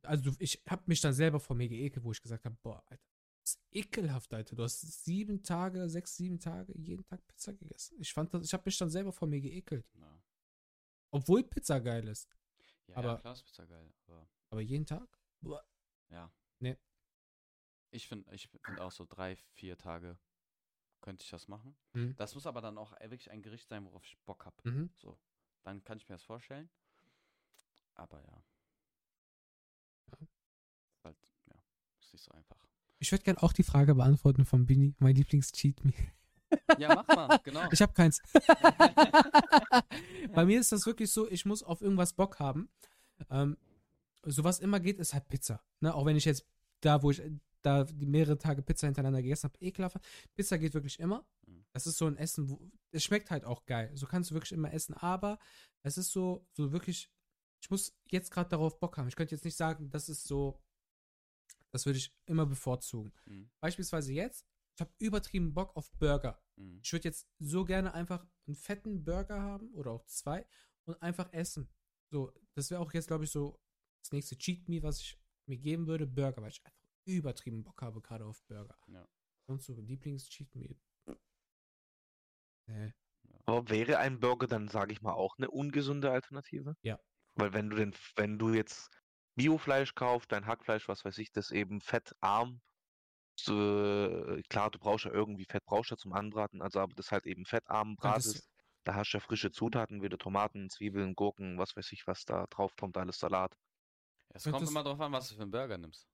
Also 0.04 0.32
ich 0.38 0.62
habe 0.70 0.84
mich 0.86 1.02
dann 1.02 1.14
selber 1.14 1.40
vor 1.40 1.56
mir 1.56 1.70
geekelt, 1.70 2.06
wo 2.06 2.12
ich 2.12 2.22
gesagt 2.22 2.46
habe, 2.46 2.56
boah, 2.62 2.84
Alter, 2.86 3.04
das 3.44 3.54
ist 3.56 3.60
ekelhaft, 3.72 4.32
Alter. 4.32 4.56
Du 4.56 4.62
hast 4.62 4.82
sieben 5.06 5.42
Tage, 5.42 5.90
sechs, 5.90 6.16
sieben 6.18 6.40
Tage 6.40 6.72
jeden 6.78 7.04
Tag 7.06 7.26
Pizza 7.26 7.52
gegessen. 7.54 7.98
Ich 8.00 8.14
fand 8.14 8.32
das, 8.32 8.44
ich 8.46 8.54
habe 8.54 8.62
mich 8.68 8.78
dann 8.78 8.92
selber 8.92 9.12
vor 9.12 9.28
mir 9.28 9.42
geekelt. 9.42 9.88
Ja. 9.96 10.22
Obwohl 11.12 11.44
Pizza 11.44 11.80
geil 11.80 12.08
ist. 12.08 12.30
Ja, 12.88 12.98
Aber- 12.98 13.08
ja, 13.14 13.18
klar 13.18 13.34
ist 13.34 13.44
Pizza 13.44 13.66
geil, 13.66 13.94
aber 14.08 14.28
Aber 14.52 14.62
jeden 14.62 14.86
Tag? 14.86 15.08
Boah. 15.42 15.64
ja. 16.10 16.32
Nee. 16.60 16.78
Ich 17.92 18.08
finde 18.08 18.34
ich 18.36 18.48
find 18.48 18.80
auch 18.80 18.92
so 18.92 19.06
drei, 19.06 19.36
vier 19.36 19.78
Tage 19.78 20.18
könnte 21.02 21.24
ich 21.24 21.30
das 21.30 21.48
machen. 21.48 21.76
Mhm. 21.94 22.16
Das 22.18 22.36
muss 22.36 22.46
aber 22.46 22.62
dann 22.62 22.78
auch 22.78 22.92
wirklich 23.00 23.32
ein 23.32 23.42
Gericht 23.42 23.68
sein, 23.70 23.86
worauf 23.86 24.06
ich 24.06 24.18
Bock 24.26 24.46
habe. 24.46 24.58
Mhm. 24.70 24.90
So, 24.96 25.18
dann 25.64 25.84
kann 25.84 25.98
ich 25.98 26.08
mir 26.10 26.16
das 26.16 26.24
vorstellen. 26.24 26.70
Aber 27.96 28.22
ja. 28.22 28.44
Ja. 30.12 30.18
Ist 30.22 31.06
Halt, 31.06 31.18
ja, 31.48 31.56
ist 32.02 32.14
nicht 32.14 32.24
so 32.24 32.32
einfach. 32.32 32.58
Ich 33.00 33.12
würde 33.12 33.24
gerne 33.24 33.42
auch 33.42 33.54
die 33.54 33.64
Frage 33.64 33.96
beantworten 33.96 34.46
von 34.46 34.66
Bini, 34.66 34.94
mein 35.00 35.16
Lieblings-Cheat 35.16 35.84
Meal. 35.86 36.12
Ja, 36.78 36.96
mach 36.96 37.08
mal, 37.16 37.40
genau. 37.44 37.62
Ich 37.72 37.82
habe 37.82 37.94
keins. 37.94 38.22
Bei 40.34 40.46
mir 40.46 40.60
ist 40.60 40.72
das 40.72 40.86
wirklich 40.86 41.12
so, 41.12 41.30
ich 41.30 41.46
muss 41.46 41.64
auf 41.64 41.82
irgendwas 41.82 42.14
Bock 42.14 42.40
haben. 42.40 42.70
Ähm, 43.30 43.58
so 44.24 44.44
was 44.44 44.60
immer 44.60 44.80
geht, 44.80 45.00
ist 45.00 45.14
halt 45.14 45.28
Pizza. 45.30 45.64
Ne? 45.80 45.94
Auch 45.94 46.06
wenn 46.06 46.16
ich 46.16 46.26
jetzt 46.26 46.46
da, 46.82 47.02
wo 47.02 47.12
ich 47.12 47.22
da 47.62 47.84
die 47.84 48.06
mehrere 48.06 48.38
Tage 48.38 48.62
Pizza 48.62 48.88
hintereinander 48.88 49.22
gegessen 49.22 49.50
habe, 49.50 49.58
ekelhaft. 49.60 49.98
Pizza 50.36 50.58
geht 50.58 50.74
wirklich 50.74 51.00
immer. 51.00 51.26
Mhm. 51.46 51.66
Das 51.74 51.88
ist 51.88 51.98
so 51.98 52.06
ein 52.06 52.18
Essen, 52.18 52.50
wo 52.50 52.60
es 52.92 53.04
schmeckt 53.04 53.32
halt 53.32 53.46
auch 53.46 53.66
geil. 53.66 53.92
So 53.96 54.08
kannst 54.08 54.32
du 54.32 54.36
wirklich 54.36 54.52
immer 54.52 54.74
essen, 54.74 54.94
aber 54.96 55.40
es 55.84 55.98
ist 55.98 56.12
so, 56.12 56.48
so 56.54 56.72
wirklich, 56.72 57.12
ich 57.62 57.70
muss 57.70 57.94
jetzt 58.06 58.32
gerade 58.32 58.50
darauf 58.50 58.80
Bock 58.80 58.98
haben. 58.98 59.08
Ich 59.08 59.16
könnte 59.16 59.36
jetzt 59.36 59.46
nicht 59.46 59.58
sagen, 59.58 59.90
das 59.90 60.10
ist 60.10 60.26
so, 60.26 60.60
das 61.72 61.86
würde 61.86 62.00
ich 62.00 62.14
immer 62.26 62.46
bevorzugen. 62.46 63.14
Mhm. 63.26 63.50
Beispielsweise 63.60 64.14
jetzt, 64.14 64.46
ich 64.76 64.82
habe 64.82 64.92
übertrieben 65.00 65.54
Bock 65.54 65.76
auf 65.76 65.92
Burger. 65.92 66.42
Mhm. 66.60 66.80
Ich 66.84 66.92
würde 66.92 67.08
jetzt 67.08 67.28
so 67.40 67.66
gerne 67.66 67.94
einfach 67.94 68.26
einen 68.48 68.56
fetten 68.56 69.04
Burger 69.04 69.42
haben 69.42 69.74
oder 69.74 69.92
auch 69.92 70.06
zwei 70.06 70.46
und 70.86 71.02
einfach 71.02 71.32
essen. 71.34 71.72
So, 72.12 72.32
das 72.56 72.70
wäre 72.70 72.82
auch 72.82 72.94
jetzt, 72.94 73.08
glaube 73.08 73.24
ich, 73.24 73.32
so 73.32 73.60
das 74.02 74.12
nächste 74.12 74.38
Cheat 74.38 74.68
Me, 74.68 74.82
was 74.82 75.00
ich 75.00 75.20
mir 75.48 75.58
geben 75.58 75.88
würde, 75.88 76.06
Burger, 76.06 76.42
weil 76.42 76.50
ich 76.50 76.66
einfach 76.66 76.80
übertrieben 77.06 77.64
Bock 77.64 77.82
habe 77.82 78.02
gerade 78.02 78.26
auf 78.26 78.44
Burger. 78.46 78.78
Ja. 78.88 79.08
Sonst 79.48 79.66
so 79.66 79.74
Lieblings-Cheat 79.74 80.54
Me. 80.56 80.76
Nee. 82.68 82.94
Aber 83.46 83.68
wäre 83.70 83.98
ein 83.98 84.20
Burger 84.20 84.48
dann, 84.48 84.68
sage 84.68 84.94
ich 84.94 85.02
mal, 85.02 85.14
auch 85.14 85.38
eine 85.38 85.50
ungesunde 85.50 86.12
Alternative? 86.12 86.76
Ja. 86.84 87.00
Weil 87.36 87.54
wenn 87.54 87.70
du 87.70 87.78
den, 87.78 87.96
wenn 88.16 88.38
du 88.38 88.54
jetzt 88.54 88.92
Biofleisch 89.36 89.96
kaufst, 89.96 90.32
dein 90.32 90.46
Hackfleisch, 90.46 90.88
was 90.88 91.04
weiß 91.04 91.18
ich, 91.18 91.32
das 91.32 91.52
eben 91.52 91.82
fettarm, 91.82 92.62
äh, 93.48 94.42
klar, 94.50 94.70
du 94.72 94.80
brauchst 94.80 95.06
ja 95.06 95.12
irgendwie 95.12 95.46
Fett, 95.46 95.64
brauchst 95.66 95.92
ja 95.92 95.98
zum 95.98 96.14
Anbraten, 96.14 96.62
also 96.62 96.80
aber 96.80 96.94
das 96.96 97.12
halt 97.12 97.26
eben 97.26 97.46
fettarm 97.46 97.96
Brat 97.96 98.18
das- 98.18 98.26
ist, 98.26 98.50
da 98.84 98.96
hast 98.96 99.12
du 99.14 99.18
ja 99.18 99.22
frische 99.22 99.52
Zutaten, 99.52 100.02
wieder 100.02 100.18
Tomaten, 100.18 100.70
Zwiebeln, 100.70 101.14
Gurken, 101.16 101.58
was 101.58 101.76
weiß 101.76 101.92
ich, 101.92 102.08
was 102.08 102.26
da 102.26 102.46
drauf 102.48 102.76
kommt, 102.76 102.98
alles 102.98 103.20
Salat. 103.20 103.56
Es 104.30 104.44
kommt 104.44 104.62
das- 104.62 104.70
immer 104.70 104.84
drauf 104.84 105.00
an, 105.00 105.12
was 105.12 105.30
du 105.30 105.36
für 105.36 105.42
einen 105.44 105.52
Burger 105.52 105.78
nimmst. 105.78 106.08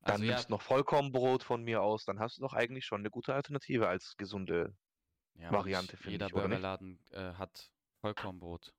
Dann 0.00 0.12
Also 0.12 0.24
ja, 0.24 0.30
nimmst 0.30 0.48
du 0.48 0.52
noch 0.52 0.62
Vollkornbrot 0.62 1.42
von 1.42 1.62
mir 1.62 1.82
aus, 1.82 2.04
dann 2.04 2.20
hast 2.20 2.38
du 2.38 2.42
doch 2.42 2.52
eigentlich 2.52 2.84
schon 2.84 3.00
eine 3.00 3.10
gute 3.10 3.34
Alternative 3.34 3.88
als 3.88 4.16
gesunde. 4.16 4.76
ja, 5.34 5.52
Variante, 5.52 5.96
finde 5.96 6.12
Jeder 6.12 6.26
ich, 6.26 6.32
nicht? 6.32 6.42
Burgerladen 6.42 6.98
äh, 7.10 7.34
hat 7.34 7.70
Vollkornbrot 8.00 8.72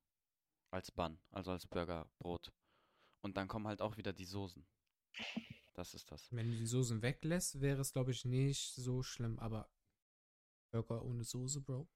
als 0.72 0.92
Bun, 0.92 1.20
also 1.32 1.52
als 1.52 1.68
Burgerbrot. 1.68 2.52
Und 3.22 3.38
dann 3.38 3.48
kommen 3.48 3.68
halt 3.68 3.82
auch 3.82 3.98
wieder 3.98 4.14
die 4.14 4.26
Soßen. 4.26 4.66
Das 5.78 5.94
ist 5.94 6.12
das. 6.12 6.32
Wenn 6.32 6.50
du 6.50 6.58
die 6.58 6.66
Soßen 6.66 7.04
weglässt, 7.04 7.62
wäre 7.62 7.82
es, 7.82 7.94
glaube 7.94 8.10
ich, 8.10 8.26
nicht 8.26 8.74
so 8.74 9.04
schlimm, 9.04 9.38
aber 9.38 9.70
Burger 10.72 11.04
ohne 11.06 11.24
Soße, 11.24 11.62
Bro. 11.62 11.88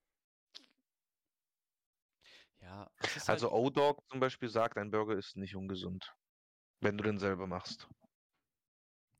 Ja, 2.61 2.91
Also 3.25 3.49
halt, 3.49 3.59
O-Dog 3.59 4.07
zum 4.07 4.19
Beispiel 4.19 4.49
sagt, 4.49 4.77
ein 4.77 4.91
Burger 4.91 5.17
ist 5.17 5.35
nicht 5.35 5.55
ungesund, 5.55 6.15
wenn 6.79 6.95
du 6.95 7.03
den 7.03 7.17
selber 7.17 7.47
machst. 7.47 7.87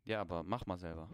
ja, 0.04 0.22
aber 0.22 0.44
mach 0.44 0.68
mal 0.68 0.78
selber. 0.78 1.10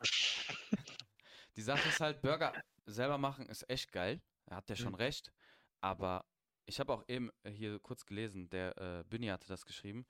Die 1.56 1.62
Sache 1.62 1.88
ist 1.88 2.00
halt, 2.00 2.20
Burger 2.22 2.52
selber 2.86 3.18
machen 3.18 3.46
ist 3.46 3.70
echt 3.70 3.92
geil. 3.92 4.20
Er 4.46 4.56
hat 4.56 4.68
ja 4.68 4.74
schon 4.74 4.96
recht. 4.96 5.32
Aber 5.80 6.24
ich 6.66 6.80
habe 6.80 6.92
auch 6.92 7.04
eben 7.06 7.30
hier 7.46 7.78
kurz 7.78 8.04
gelesen, 8.04 8.50
der 8.50 8.76
äh, 8.78 9.04
Büni 9.04 9.28
hatte 9.28 9.46
das 9.46 9.64
geschrieben. 9.64 10.06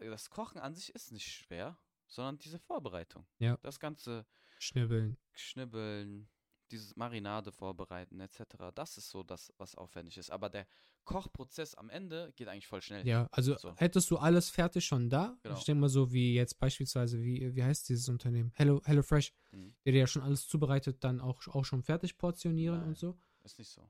Das 0.00 0.30
Kochen 0.30 0.58
an 0.60 0.74
sich 0.74 0.94
ist 0.94 1.12
nicht 1.12 1.26
schwer, 1.26 1.78
sondern 2.06 2.38
diese 2.38 2.58
Vorbereitung. 2.58 3.26
Ja. 3.38 3.56
Das 3.62 3.78
ganze 3.78 4.26
Schnibbeln. 4.58 5.16
Schnibbeln, 5.32 6.28
dieses 6.70 6.96
Marinade 6.96 7.52
vorbereiten 7.52 8.20
etc. 8.20 8.42
Das 8.74 8.96
ist 8.96 9.10
so 9.10 9.22
das, 9.22 9.52
was 9.58 9.74
aufwendig 9.74 10.16
ist. 10.18 10.30
Aber 10.30 10.48
der 10.48 10.66
Kochprozess 11.04 11.74
am 11.74 11.88
Ende 11.90 12.32
geht 12.36 12.46
eigentlich 12.48 12.66
voll 12.66 12.82
schnell. 12.82 13.06
Ja, 13.06 13.26
also 13.32 13.56
So. 13.58 13.74
hättest 13.76 14.10
du 14.10 14.18
alles 14.18 14.50
fertig 14.50 14.84
schon 14.84 15.08
da. 15.10 15.36
Genau. 15.42 15.56
Ich 15.56 15.64
denke 15.64 15.80
mal 15.80 15.88
so 15.88 16.12
wie 16.12 16.34
jetzt 16.34 16.58
beispielsweise, 16.58 17.20
wie, 17.22 17.54
wie 17.54 17.64
heißt 17.64 17.88
dieses 17.88 18.08
Unternehmen? 18.08 18.52
Hello, 18.54 18.80
Hello 18.84 19.02
Fresh, 19.02 19.32
Mhm. 19.52 19.74
der 19.84 19.92
dir 19.92 19.98
ja 20.00 20.06
schon 20.06 20.22
alles 20.22 20.46
zubereitet, 20.46 21.02
dann 21.02 21.20
auch, 21.20 21.46
auch 21.48 21.64
schon 21.64 21.82
fertig 21.82 22.16
portionieren 22.16 22.78
Nein. 22.80 22.88
und 22.90 22.98
so. 22.98 23.18
Ist 23.42 23.58
nicht 23.58 23.70
so. 23.70 23.80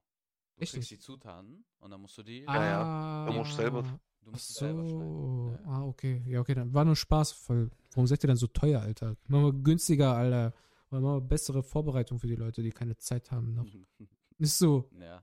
Du 0.57 0.63
Echt 0.63 0.73
kriegst 0.73 0.91
nicht? 0.91 1.03
die 1.03 1.05
Zutaten 1.05 1.65
und 1.79 1.91
dann 1.91 2.01
musst 2.01 2.17
du 2.17 2.23
die. 2.23 2.41
Ja, 2.43 2.65
ja. 2.65 3.27
Du 3.27 3.33
musst 3.33 3.55
selber- 3.57 4.01
Du 4.23 4.29
Ach 4.29 4.33
musst 4.33 4.51
es 4.51 4.57
selber 4.57 4.83
so. 4.85 4.89
schneiden. 4.89 5.67
Ah, 5.67 5.85
okay. 5.85 6.23
Ja, 6.27 6.41
okay, 6.41 6.55
dann 6.55 6.73
war 6.75 6.85
nur 6.85 6.97
Spaß. 6.97 7.33
Voll. 7.33 7.71
Warum 7.93 8.07
seid 8.07 8.23
ihr 8.25 8.29
dann 8.29 8.37
so 8.37 8.47
teuer, 8.47 8.81
Alter? 8.81 9.17
Machen 9.27 9.45
wir 9.45 9.53
günstiger, 9.53 10.15
Alter. 10.15 10.53
Oder 10.91 11.01
machen 11.01 11.15
wir 11.17 11.21
bessere 11.23 11.63
Vorbereitung 11.63 12.19
für 12.19 12.27
die 12.27 12.35
Leute, 12.37 12.63
die 12.63 12.71
keine 12.71 12.97
Zeit 12.97 13.31
haben 13.31 13.55
noch. 13.55 13.65
Ist 14.39 14.59
so. 14.59 14.89
Ja. 14.99 15.23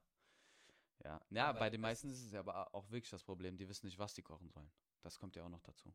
Ja. 1.03 1.21
Ja, 1.29 1.51
bei 1.53 1.69
den 1.69 1.81
meisten 1.81 2.09
ist 2.09 2.23
es 2.25 2.31
ja 2.33 2.41
aber 2.41 2.73
auch 2.75 2.89
wirklich 2.91 3.09
das 3.09 3.23
Problem, 3.23 3.55
die 3.57 3.67
wissen 3.69 3.85
nicht, 3.85 3.97
was 3.97 4.13
die 4.13 4.21
kochen 4.21 4.49
sollen. 4.49 4.69
Das 5.01 5.17
kommt 5.17 5.35
ja 5.35 5.43
auch 5.45 5.49
noch 5.49 5.61
dazu. 5.61 5.93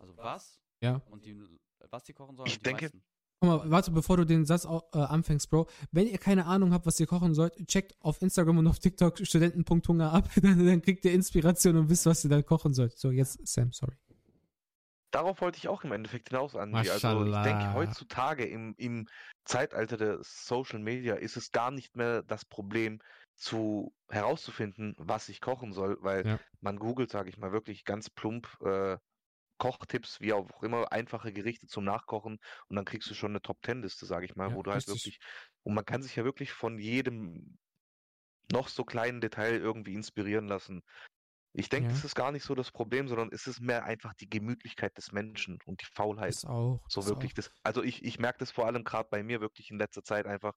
Also 0.00 0.16
was 0.16 0.60
Ja. 0.80 1.00
und 1.10 1.24
die, 1.24 1.36
was 1.90 2.04
die 2.04 2.12
kochen 2.12 2.36
sollen. 2.36 2.48
Ich 2.48 2.58
denke- 2.60 2.86
meisten. 2.86 3.02
Guck 3.40 3.48
mal, 3.48 3.70
warte, 3.70 3.92
bevor 3.92 4.16
du 4.16 4.24
den 4.24 4.44
Satz 4.46 4.64
äh, 4.64 4.98
anfängst, 4.98 5.48
Bro. 5.48 5.68
Wenn 5.92 6.08
ihr 6.08 6.18
keine 6.18 6.46
Ahnung 6.46 6.72
habt, 6.72 6.86
was 6.86 6.98
ihr 6.98 7.06
kochen 7.06 7.34
sollt, 7.34 7.54
checkt 7.68 7.94
auf 8.00 8.20
Instagram 8.20 8.58
und 8.58 8.66
auf 8.66 8.80
TikTok 8.80 9.18
Studenten.hunger 9.24 10.12
ab. 10.12 10.28
Dann, 10.42 10.66
dann 10.66 10.82
kriegt 10.82 11.04
ihr 11.04 11.12
Inspiration 11.12 11.76
und 11.76 11.88
wisst, 11.90 12.06
was 12.06 12.24
ihr 12.24 12.30
dann 12.30 12.44
kochen 12.44 12.74
sollt. 12.74 12.98
So, 12.98 13.10
jetzt 13.10 13.46
Sam, 13.46 13.72
sorry. 13.72 13.96
Darauf 15.10 15.40
wollte 15.40 15.58
ich 15.58 15.68
auch 15.68 15.84
im 15.84 15.92
Endeffekt 15.92 16.28
hinaus, 16.30 16.54
Andi. 16.54 16.90
Also 16.90 17.24
ich 17.24 17.36
denke, 17.42 17.72
heutzutage 17.74 18.44
im, 18.44 18.74
im 18.76 19.08
Zeitalter 19.44 19.96
der 19.96 20.18
Social 20.22 20.80
Media 20.80 21.14
ist 21.14 21.36
es 21.36 21.50
gar 21.50 21.70
nicht 21.70 21.96
mehr 21.96 22.22
das 22.22 22.44
Problem, 22.44 23.00
zu 23.38 23.94
herauszufinden, 24.08 24.94
was 24.98 25.28
ich 25.28 25.40
kochen 25.40 25.72
soll, 25.72 25.96
weil 26.00 26.26
Ja. 26.26 26.40
man 26.60 26.76
googelt, 26.78 27.10
sage 27.10 27.28
ich 27.30 27.38
mal, 27.38 27.52
wirklich 27.52 27.84
ganz 27.84 28.10
plump 28.10 28.48
äh, 28.62 28.98
Kochtipps, 29.58 30.20
wie 30.20 30.32
auch 30.32 30.62
immer, 30.62 30.92
einfache 30.92 31.32
Gerichte 31.32 31.66
zum 31.66 31.84
Nachkochen 31.84 32.38
und 32.68 32.76
dann 32.76 32.84
kriegst 32.84 33.10
du 33.10 33.14
schon 33.14 33.32
eine 33.32 33.42
Top-Ten-Liste, 33.42 34.06
sage 34.06 34.26
ich 34.26 34.36
mal, 34.36 34.50
Ja, 34.50 34.56
wo 34.56 34.62
du 34.62 34.72
halt 34.72 34.86
wirklich, 34.88 35.18
und 35.64 35.74
man 35.74 35.84
kann 35.84 36.02
sich 36.02 36.16
ja 36.16 36.24
wirklich 36.24 36.52
von 36.52 36.78
jedem 36.78 37.58
noch 38.50 38.68
so 38.68 38.84
kleinen 38.84 39.20
Detail 39.20 39.56
irgendwie 39.56 39.94
inspirieren 39.94 40.48
lassen. 40.48 40.82
Ich 41.54 41.68
denke, 41.68 41.88
Ja. 41.88 41.94
das 41.94 42.04
ist 42.04 42.14
gar 42.14 42.32
nicht 42.32 42.44
so 42.44 42.54
das 42.54 42.70
Problem, 42.70 43.08
sondern 43.08 43.30
es 43.32 43.46
ist 43.46 43.60
mehr 43.60 43.84
einfach 43.84 44.14
die 44.14 44.28
Gemütlichkeit 44.28 44.96
des 44.96 45.12
Menschen 45.12 45.58
und 45.66 45.80
die 45.82 45.86
Faulheit. 45.86 46.34
Das 46.34 46.44
auch. 46.44 46.80
So 46.88 47.00
das 47.00 47.08
wirklich 47.08 47.32
auch. 47.32 47.36
das. 47.36 47.50
Also 47.62 47.82
ich, 47.82 48.04
ich 48.04 48.18
merke 48.18 48.38
das 48.38 48.50
vor 48.50 48.66
allem 48.66 48.84
gerade 48.84 49.08
bei 49.10 49.22
mir 49.22 49.40
wirklich 49.40 49.70
in 49.70 49.78
letzter 49.78 50.02
Zeit 50.04 50.26
einfach. 50.26 50.54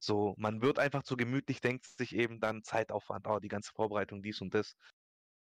So, 0.00 0.34
man 0.38 0.62
wird 0.62 0.78
einfach 0.78 1.02
zu 1.02 1.16
gemütlich, 1.16 1.60
denkt 1.60 1.86
sich 1.86 2.14
eben 2.14 2.40
dann 2.40 2.62
Zeitaufwand, 2.62 3.26
oh, 3.26 3.40
die 3.40 3.48
ganze 3.48 3.72
Vorbereitung, 3.72 4.22
dies 4.22 4.40
und 4.40 4.54
das. 4.54 4.74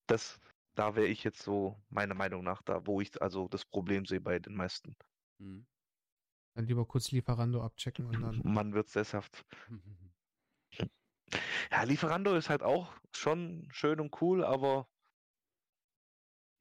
Das, 0.07 0.41
da 0.75 0.95
wäre 0.97 1.07
ich 1.07 1.23
jetzt 1.25 1.43
so, 1.43 1.81
meiner 1.91 2.15
Meinung 2.15 2.43
nach, 2.45 2.63
da, 2.63 2.87
wo 2.87 3.01
ich 3.01 3.21
also 3.21 3.49
das 3.49 3.65
Problem 3.65 4.07
sehe 4.07 4.21
bei 4.21 4.39
den 4.39 4.55
meisten. 4.55 4.97
Mhm. 5.39 5.67
Dann 6.55 6.67
lieber 6.67 6.85
kurz 6.87 7.11
Lieferando 7.11 7.63
abchecken 7.63 8.07
und 8.07 8.21
dann. 8.21 8.41
Man 8.45 8.73
wird 8.75 8.89
sesshaft. 8.89 9.45
Ja, 11.71 11.83
Lieferando 11.85 12.35
ist 12.37 12.51
halt 12.51 12.63
auch 12.63 12.93
schon 13.15 13.67
schön 13.73 14.01
und 14.01 14.21
cool, 14.21 14.45
aber 14.45 14.87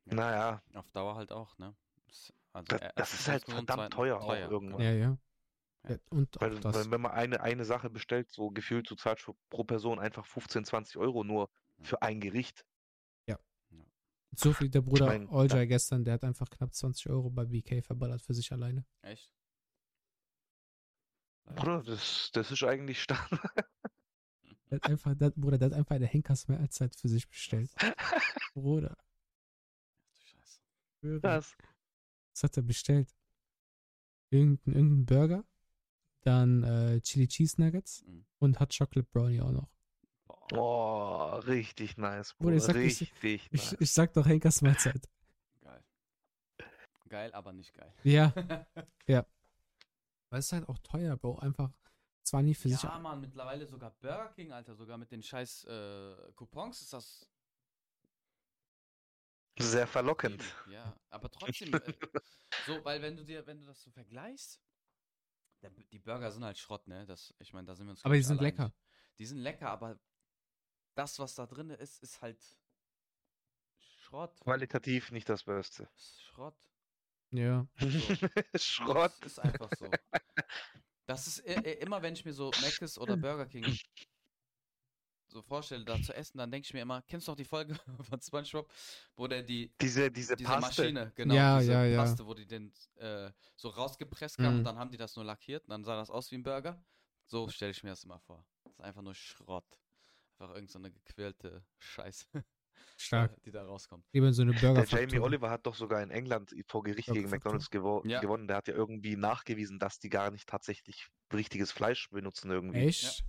Ja. 0.06 0.14
naja, 0.16 0.64
Auf 0.74 0.90
Dauer 0.92 1.16
halt 1.16 1.32
auch, 1.34 1.58
ne? 1.58 1.76
Also 2.54 2.68
Das- 2.70 2.82
er- 2.82 2.94
das 2.96 3.14
ist 3.14 3.28
halt 3.28 3.44
verdammt 3.44 3.70
zweitens 3.70 3.96
teuer 3.96 4.22
auch 4.22 4.34
irgendwann. 4.34 4.80
Ja, 4.82 4.92
ja. 4.94 5.18
Ja. 5.84 5.90
ja 5.90 5.98
und 6.10 6.38
auch 6.38 6.42
weil, 6.42 6.60
das. 6.62 6.74
weil 6.74 6.92
wenn 6.92 7.02
man 7.02 7.12
eine, 7.12 7.42
eine 7.42 7.66
Sache 7.66 7.90
bestellt, 7.90 8.30
so 8.30 8.50
gefühlt, 8.52 8.90
du 8.90 8.96
zahlst 8.96 9.24
für- 9.24 9.36
pro 9.50 9.66
Person 9.66 10.00
einfach 10.00 10.26
15, 10.26 10.64
20 10.64 10.96
Euro 10.98 11.26
nur 11.26 11.50
für 11.82 12.02
ein 12.02 12.22
Gericht. 12.22 12.66
So 14.36 14.54
viel 14.54 14.70
der 14.70 14.82
Bruder 14.82 15.08
mein, 15.08 15.28
Oljay 15.28 15.68
gestern, 15.68 16.04
der 16.06 16.14
hat 16.16 16.24
einfach 16.24 16.50
knapp 16.50 16.74
20 16.74 17.10
Euro 17.10 17.30
bei 17.30 17.46
BK 17.46 17.82
verballert 17.84 18.22
für 18.22 18.34
sich 18.34 18.52
alleine. 18.52 18.86
Echt? 19.02 19.34
Bruder, 21.46 21.84
das, 21.84 22.30
das 22.34 22.52
ist 22.52 22.64
eigentlich 22.64 23.02
Standard. 23.02 23.42
Der 24.70 24.78
hat 24.78 24.86
einfach, 24.90 25.16
der, 25.16 25.32
Bruder, 25.32 25.58
der 25.58 25.66
hat 25.72 25.74
einfach 25.78 25.96
eine 25.96 26.08
Henkersmahlzeit 26.08 26.96
für 26.96 27.10
sich 27.10 27.28
bestellt. 27.28 27.70
Bruder, 28.54 28.96
Scheiße. 30.24 31.20
Das. 31.22 31.58
was 32.34 32.44
hat 32.44 32.56
er 32.56 32.64
bestellt? 32.64 33.14
Irgendein, 34.30 34.74
irgendein 34.74 35.06
Burger, 35.06 35.46
dann 36.22 36.64
äh, 36.64 37.02
Chili 37.02 37.28
Cheese 37.28 37.60
Nuggets 37.62 38.04
Mhm. 38.06 38.26
und 38.40 38.60
Hot 38.62 38.74
Chocolate 38.78 39.10
Brownie 39.12 39.42
auch 39.42 39.52
noch. 39.52 39.70
Boah. 40.56 41.38
Oh, 41.38 41.40
richtig 41.48 41.98
nice, 41.98 42.34
Bruder, 42.34 42.58
ich 42.58 42.64
sag, 42.64 42.76
ich- 42.76 43.02
richtig 43.02 43.48
Ich, 43.52 43.72
nice. 43.72 43.78
ich 43.80 43.92
sag 43.92 44.14
doch 44.14 44.26
Henkersmahlzeit. 44.26 45.08
Geil. 45.62 45.84
Geil, 47.10 47.34
aber 47.34 47.54
nicht 47.54 47.74
geil. 47.74 47.94
Ja, 49.08 49.26
weil 50.30 50.40
es 50.40 50.46
ist 50.46 50.52
halt 50.54 50.70
auch 50.70 50.78
teuer, 50.80 51.18
Bro. 51.18 51.40
Einfach 51.40 51.72
zwar 52.24 52.42
nie 52.42 52.54
für 52.54 52.70
sich. 52.70 52.82
ja, 52.84 53.00
Mann, 53.00 53.20
mittlerweile 53.22 53.66
sogar 53.66 53.92
Burger 54.00 54.30
King, 54.34 54.52
Alter, 54.54 54.76
sogar 54.76 54.98
mit 54.98 55.12
den 55.12 55.22
scheiß 55.24 55.66
äh, 55.66 56.32
Coupons 56.36 56.82
ist 56.82 56.94
das. 56.94 57.28
Sehr 59.60 59.86
verlockend. 59.88 60.42
Ja, 60.70 60.96
aber 61.10 61.30
trotzdem, 61.30 61.74
äh, 61.74 61.80
so, 62.66 62.84
weil 62.86 63.02
wenn 63.02 63.16
du 63.18 63.24
dir, 63.26 63.46
wenn 63.46 63.60
du 63.60 63.66
das 63.68 63.82
so 63.82 63.92
vergleichst, 63.92 64.62
Der, 65.62 65.70
die 65.70 66.00
Burger 66.00 66.32
sind 66.32 66.44
halt 66.44 66.58
Schrott, 66.58 66.88
ne? 66.88 67.06
Das, 67.06 67.34
ich 67.40 67.54
meine, 67.54 67.68
da 67.68 67.76
sind 67.76 67.86
wir 67.88 67.92
uns. 67.92 68.04
Aber 68.06 68.14
die 68.16 68.22
ich, 68.22 68.28
sind 68.28 68.42
lecker. 68.42 68.74
Die 69.20 69.26
sind 69.26 69.38
lecker, 69.40 69.70
aber 69.70 70.00
das, 70.96 71.20
was 71.20 71.36
da 71.36 71.46
drin 71.46 71.70
ist, 71.72 72.02
ist 72.04 72.22
halt 72.22 72.38
Schrott. 73.80 74.40
Qualitativ 74.42 75.12
nicht 75.12 75.30
das 75.30 75.44
Beste. 75.44 75.90
Ist 75.96 76.22
Schrott. 76.24 76.56
Ja. 77.32 77.68
Schrott. 78.56 79.14
Das 79.22 79.32
ist 79.34 79.40
einfach 79.40 79.72
so. 79.78 79.90
Das 81.06 81.28
ist 81.28 81.40
i- 81.48 81.52
i- 81.54 81.80
immer, 81.80 82.02
wenn 82.02 82.14
ich 82.14 82.26
mir 82.26 82.34
so 82.34 82.50
Mc's 82.62 82.98
oder 82.98 83.16
Burger 83.18 83.46
King 83.46 83.66
so 85.28 85.42
vorstelle, 85.42 85.86
da 85.86 86.02
zu 86.02 86.14
essen, 86.14 86.38
dann 86.40 86.52
denke 86.52 86.66
ich 86.66 86.74
mir 86.74 86.82
immer, 86.82 87.02
kennst 87.04 87.26
du 87.28 87.32
noch 87.32 87.38
die 87.38 87.46
Folge 87.46 87.74
von 88.10 88.20
SpongeBob, 88.22 88.70
wo 89.16 89.28
der 89.28 89.44
die 89.44 89.72
Diese, 89.80 90.12
diese, 90.12 90.36
diese 90.36 90.50
Paste. 90.50 90.82
Maschine, 90.82 91.12
genau, 91.16 91.34
Ja, 91.34 91.60
diese 91.60 91.72
ja, 91.72 91.86
ja. 91.86 91.98
Paste, 92.04 92.26
wo 92.26 92.34
die 92.34 92.46
den 92.46 92.74
äh, 92.96 93.32
so 93.56 93.70
rausgepresst 93.70 94.40
haben 94.40 94.52
Mhm. 94.54 94.58
und 94.60 94.64
dann 94.66 94.78
haben 94.78 94.92
die 94.92 94.98
das 94.98 95.16
nur 95.16 95.24
lackiert 95.24 95.64
und 95.64 95.70
dann 95.70 95.86
sah 95.86 95.96
das 95.96 96.10
aus 96.10 96.30
wie 96.32 96.36
ein 96.36 96.44
Burger. 96.44 96.84
So 97.28 97.48
stelle 97.48 97.72
ich 97.72 97.82
mir 97.82 97.92
das 97.92 98.04
immer 98.04 98.20
vor. 98.20 98.46
Das 98.66 98.74
ist 98.74 98.82
einfach 98.82 99.02
nur 99.02 99.16
Schrott. 99.16 99.81
Einfach 100.42 100.56
irgend 100.56 100.72
so 100.72 100.80
eine 100.80 100.92
gequälte 100.92 101.64
Scheiße, 101.78 102.26
Stark. 102.98 103.44
die 103.44 103.52
da 103.52 103.64
rauskommt. 103.64 104.08
Lieber 104.12 104.28
in 104.28 104.34
so 104.34 104.42
eine 104.42 104.54
Burger 104.54 104.74
Der 104.74 104.86
Jamie 104.86 105.20
Oliver 105.20 105.52
hat 105.52 105.68
doch 105.68 105.76
sogar 105.76 106.02
in 106.02 106.10
England 106.10 106.52
vor 106.68 106.82
Gericht 106.82 107.10
Ja, 107.10 107.14
gegen. 107.14 107.30
McDonalds 107.30 107.70
gewo 107.70 108.02
Ja. 108.06 108.22
gewonnen. 108.22 108.48
Der 108.48 108.58
hat 108.58 108.68
ja 108.68 108.74
irgendwie 108.74 109.16
nachgewiesen, 109.16 109.78
dass 109.78 110.00
die 110.00 110.10
gar 110.10 110.32
nicht 110.32 110.50
tatsächlich 110.50 111.10
richtiges 111.32 111.72
Fleisch 111.72 112.10
benutzen 112.10 112.50
irgendwie. 112.50 112.88
Echt? 112.88 113.24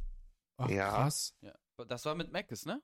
Ach, 0.57 0.71
Ja. 0.71 0.91
krass. 0.91 1.35
Ja. 1.43 1.55
Das 1.87 2.07
war 2.07 2.15
mit 2.15 2.33
Mc's, 2.33 2.65
ne? 2.65 2.81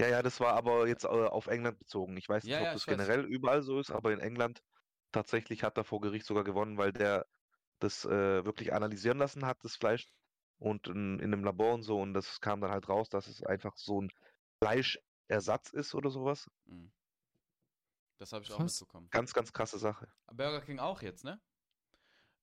Ja, 0.00 0.08
ja, 0.08 0.22
das 0.22 0.40
war 0.40 0.54
aber 0.54 0.88
jetzt 0.88 1.04
äh, 1.04 1.08
auf 1.08 1.46
England 1.46 1.78
bezogen. 1.78 2.16
Ich 2.16 2.28
weiß 2.28 2.44
nicht, 2.44 2.52
Ja, 2.54 2.60
ob 2.60 2.68
ja, 2.68 2.72
das 2.72 2.86
generell 2.86 3.24
überall 3.26 3.62
so 3.62 3.78
ist, 3.78 3.90
aber 3.90 4.12
in 4.14 4.20
England 4.20 4.60
tatsächlich 5.12 5.62
hat 5.62 5.76
er 5.76 5.84
vor 5.84 6.00
Gericht 6.00 6.24
sogar 6.24 6.44
gewonnen, 6.44 6.78
weil 6.78 6.92
der 6.92 7.26
das 7.80 8.04
äh, 8.06 8.44
wirklich 8.46 8.72
analysieren 8.72 9.18
lassen 9.18 9.44
hat, 9.44 9.58
das 9.62 9.76
Fleisch, 9.76 10.06
und 10.62 10.86
in, 10.88 11.18
in 11.18 11.32
einem 11.32 11.44
Labor 11.44 11.74
und 11.74 11.82
so, 11.82 12.00
und 12.00 12.14
das 12.14 12.40
kam 12.40 12.60
dann 12.60 12.70
halt 12.70 12.88
raus, 12.88 13.08
dass 13.08 13.26
es 13.26 13.42
einfach 13.42 13.76
so 13.76 14.00
ein 14.00 14.12
Fleischersatz 14.62 15.70
ist 15.70 15.94
oder 15.94 16.10
sowas. 16.10 16.50
Mhm. 16.66 16.92
Das 18.18 18.32
habe 18.32 18.44
ich 18.44 18.52
auch 18.52 18.58
Krass. 18.58 18.80
mitbekommen. 18.80 19.08
Ganz, 19.10 19.32
ganz 19.34 19.52
krasse 19.52 19.78
Sache. 19.78 20.06
Burger 20.32 20.60
King 20.60 20.78
auch 20.78 21.02
jetzt, 21.02 21.24
ne? 21.24 21.40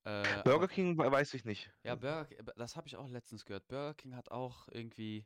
Äh, 0.03 0.23
Burger 0.43 0.55
aber- 0.55 0.67
King 0.67 0.97
we- 0.97 1.09
weiß 1.11 1.33
ich 1.33 1.45
nicht. 1.45 1.71
Ja, 1.83 1.95
Burger 1.95 2.25
King, 2.25 2.45
das 2.57 2.75
habe 2.75 2.87
ich 2.87 2.97
auch 2.97 3.07
letztens 3.07 3.45
gehört. 3.45 3.67
Burger 3.67 3.93
King 3.93 4.15
hat 4.15 4.29
auch 4.31 4.67
irgendwie, 4.69 5.25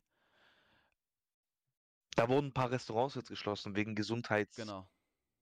Da 2.15 2.29
wurden 2.29 2.47
ein 2.47 2.53
paar 2.53 2.69
Restaurants 2.69 3.15
jetzt 3.15 3.29
geschlossen 3.29 3.75
wegen 3.75 3.95
Gesundheits 3.95 4.55
genau. 4.55 4.87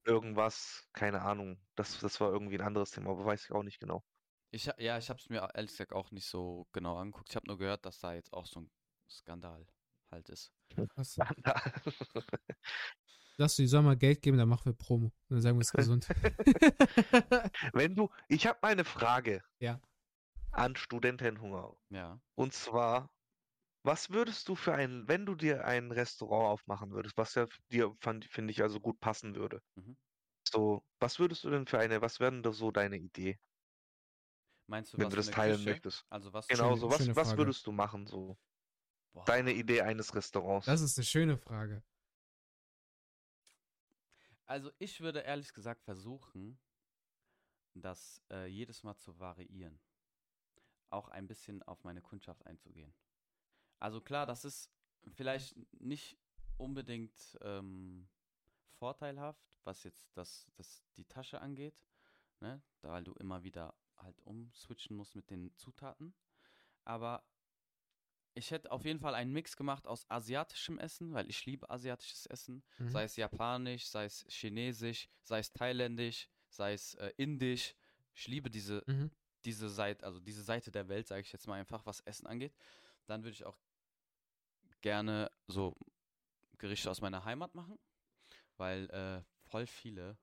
irgendwas, 0.05 0.87
keine 0.93 1.21
Ahnung. 1.21 1.59
Das, 1.75 1.99
das 1.99 2.21
war 2.21 2.31
irgendwie 2.31 2.55
ein 2.57 2.65
anderes 2.65 2.91
Thema, 2.91 3.11
aber 3.11 3.25
weiß 3.25 3.43
ich 3.45 3.51
auch 3.51 3.63
nicht 3.63 3.79
genau. 3.79 4.05
Ich, 4.51 4.65
ja, 4.77 4.97
ich 4.97 5.09
habe 5.09 5.19
es 5.19 5.29
mir 5.29 5.49
ehrlich 5.53 5.71
gesagt 5.71 5.93
auch 5.93 6.11
nicht 6.11 6.27
so 6.27 6.67
genau 6.73 6.97
angeguckt. 6.97 7.29
Ich 7.29 7.35
habe 7.35 7.47
nur 7.47 7.57
gehört, 7.57 7.85
dass 7.85 7.99
da 7.99 8.13
jetzt 8.13 8.33
auch 8.33 8.45
so 8.45 8.61
ein 8.61 8.71
Skandal 9.09 9.65
halt 10.11 10.29
ist. 10.29 10.51
krass. 10.93 11.17
Lass 13.37 13.55
du 13.55 13.63
die 13.63 13.67
soll 13.67 13.81
mal 13.81 13.95
Geld 13.97 14.21
geben, 14.21 14.37
dann 14.37 14.49
machen 14.49 14.65
wir 14.65 14.73
Promo. 14.73 15.05
Und 15.05 15.13
dann 15.29 15.41
sagen 15.41 15.57
wir 15.57 15.61
es 15.61 15.71
gesund. 15.71 16.07
Wenn 17.73 17.95
du, 17.95 18.09
ich 18.27 18.45
habe 18.45 18.61
eine 18.63 18.83
Frage 18.83 19.41
Ja. 19.59 19.79
an 20.51 20.75
Studentenhunger. 20.75 21.75
Ja. 21.89 22.19
Und 22.35 22.53
zwar, 22.53 23.09
was 23.83 24.09
würdest 24.09 24.47
du 24.49 24.55
für 24.55 24.73
ein, 24.73 25.07
wenn 25.07 25.25
du 25.25 25.33
dir 25.35 25.65
ein 25.65 25.91
Restaurant 25.91 26.49
aufmachen 26.49 26.91
würdest, 26.91 27.17
was 27.17 27.35
ja 27.35 27.47
dir, 27.71 27.95
finde 28.01 28.51
ich, 28.51 28.61
also 28.61 28.79
gut 28.79 28.99
passen 28.99 29.35
würde. 29.35 29.61
Mhm. 29.75 29.97
So, 30.47 30.83
was 30.99 31.19
würdest 31.19 31.43
du 31.45 31.49
denn 31.49 31.65
für 31.67 31.79
eine, 31.79 32.01
was 32.01 32.19
wäre 32.19 32.31
denn 32.31 32.43
da 32.43 32.51
so 32.51 32.69
deine 32.71 32.97
Idee, 32.97 33.39
Meinst 34.67 34.93
du, 34.93 34.97
wenn 34.97 35.05
was 35.07 35.11
du 35.11 35.17
das 35.17 35.27
teilen 35.31 35.57
Küche? 35.57 35.69
möchtest? 35.69 36.05
Also 36.09 36.31
was? 36.33 36.47
Genau 36.47 36.69
Schöne- 36.69 36.77
so, 36.79 36.89
was, 36.89 37.15
was 37.15 37.37
würdest 37.37 37.67
du 37.67 37.71
machen, 37.71 38.05
so? 38.07 38.37
Boah. 39.13 39.25
Deine 39.25 39.51
Idee 39.53 39.81
eines 39.81 40.15
Restaurants. 40.15 40.65
Das 40.65 40.81
ist 40.81 40.97
eine 40.97 41.05
schöne 41.05 41.37
Frage. 41.37 41.83
Also 44.45 44.71
ich 44.79 44.99
würde 45.01 45.19
ehrlich 45.19 45.53
gesagt 45.53 45.83
versuchen, 45.83 46.59
das 47.73 48.21
äh, 48.29 48.47
jedes 48.47 48.83
Mal 48.83 48.95
zu 48.97 49.17
variieren. 49.19 49.79
Auch 50.89 51.07
ein 51.07 51.27
bisschen 51.27 51.63
auf 51.63 51.83
meine 51.83 52.01
Kundschaft 52.01 52.45
einzugehen. 52.45 52.93
Also 53.79 54.01
klar, 54.01 54.25
das 54.25 54.43
ist 54.43 54.69
vielleicht 55.13 55.55
nicht 55.79 56.17
unbedingt 56.57 57.37
ähm, 57.41 58.09
vorteilhaft, 58.77 59.41
was 59.63 59.83
jetzt 59.83 60.15
das, 60.17 60.47
das 60.55 60.83
die 60.97 61.05
Tasche 61.05 61.39
angeht, 61.39 61.75
ne? 62.41 62.61
Da, 62.81 62.89
weil 62.91 63.03
du 63.03 63.13
immer 63.13 63.43
wieder 63.43 63.73
halt 64.01 64.19
umswitchen 64.21 64.95
musst 64.95 65.15
mit 65.15 65.29
den 65.29 65.55
Zutaten. 65.57 66.13
Aber 66.83 67.23
ich 68.33 68.51
hätte 68.51 68.71
auf 68.71 68.85
jeden 68.85 68.99
Fall 68.99 69.13
einen 69.13 69.33
Mix 69.33 69.57
gemacht 69.57 69.87
aus 69.87 70.09
asiatischem 70.09 70.79
Essen, 70.79 71.13
weil 71.13 71.29
ich 71.29 71.45
liebe 71.45 71.69
asiatisches 71.69 72.25
Essen. 72.27 72.63
Mhm. 72.79 72.89
Sei 72.89 73.03
es 73.03 73.15
japanisch, 73.15 73.87
sei 73.87 74.05
es 74.05 74.25
chinesisch, 74.29 75.09
sei 75.23 75.39
es 75.39 75.51
thailändisch, 75.51 76.29
sei 76.49 76.73
es 76.73 76.95
äh, 76.95 77.11
indisch. 77.17 77.75
Ich 78.13 78.27
liebe 78.27 78.49
diese, 78.49 78.83
Mhm. 78.87 79.11
diese 79.43 79.69
Seite, 79.69 80.05
also 80.05 80.19
diese 80.19 80.43
Seite 80.43 80.71
der 80.71 80.87
Welt, 80.87 81.07
sage 81.07 81.21
ich 81.21 81.31
jetzt 81.31 81.47
mal 81.47 81.59
einfach, 81.59 81.85
was 81.85 81.99
Essen 82.01 82.27
angeht. 82.27 82.53
Dann 83.05 83.23
würde 83.23 83.33
ich 83.33 83.45
auch 83.45 83.57
gerne 84.81 85.31
so 85.47 85.75
Gerichte 86.57 86.89
aus 86.89 87.01
meiner 87.01 87.25
Heimat 87.25 87.53
machen, 87.55 87.77
weil 88.57 88.89
äh, 88.91 89.23
voll 89.49 89.67
viele 89.67 90.17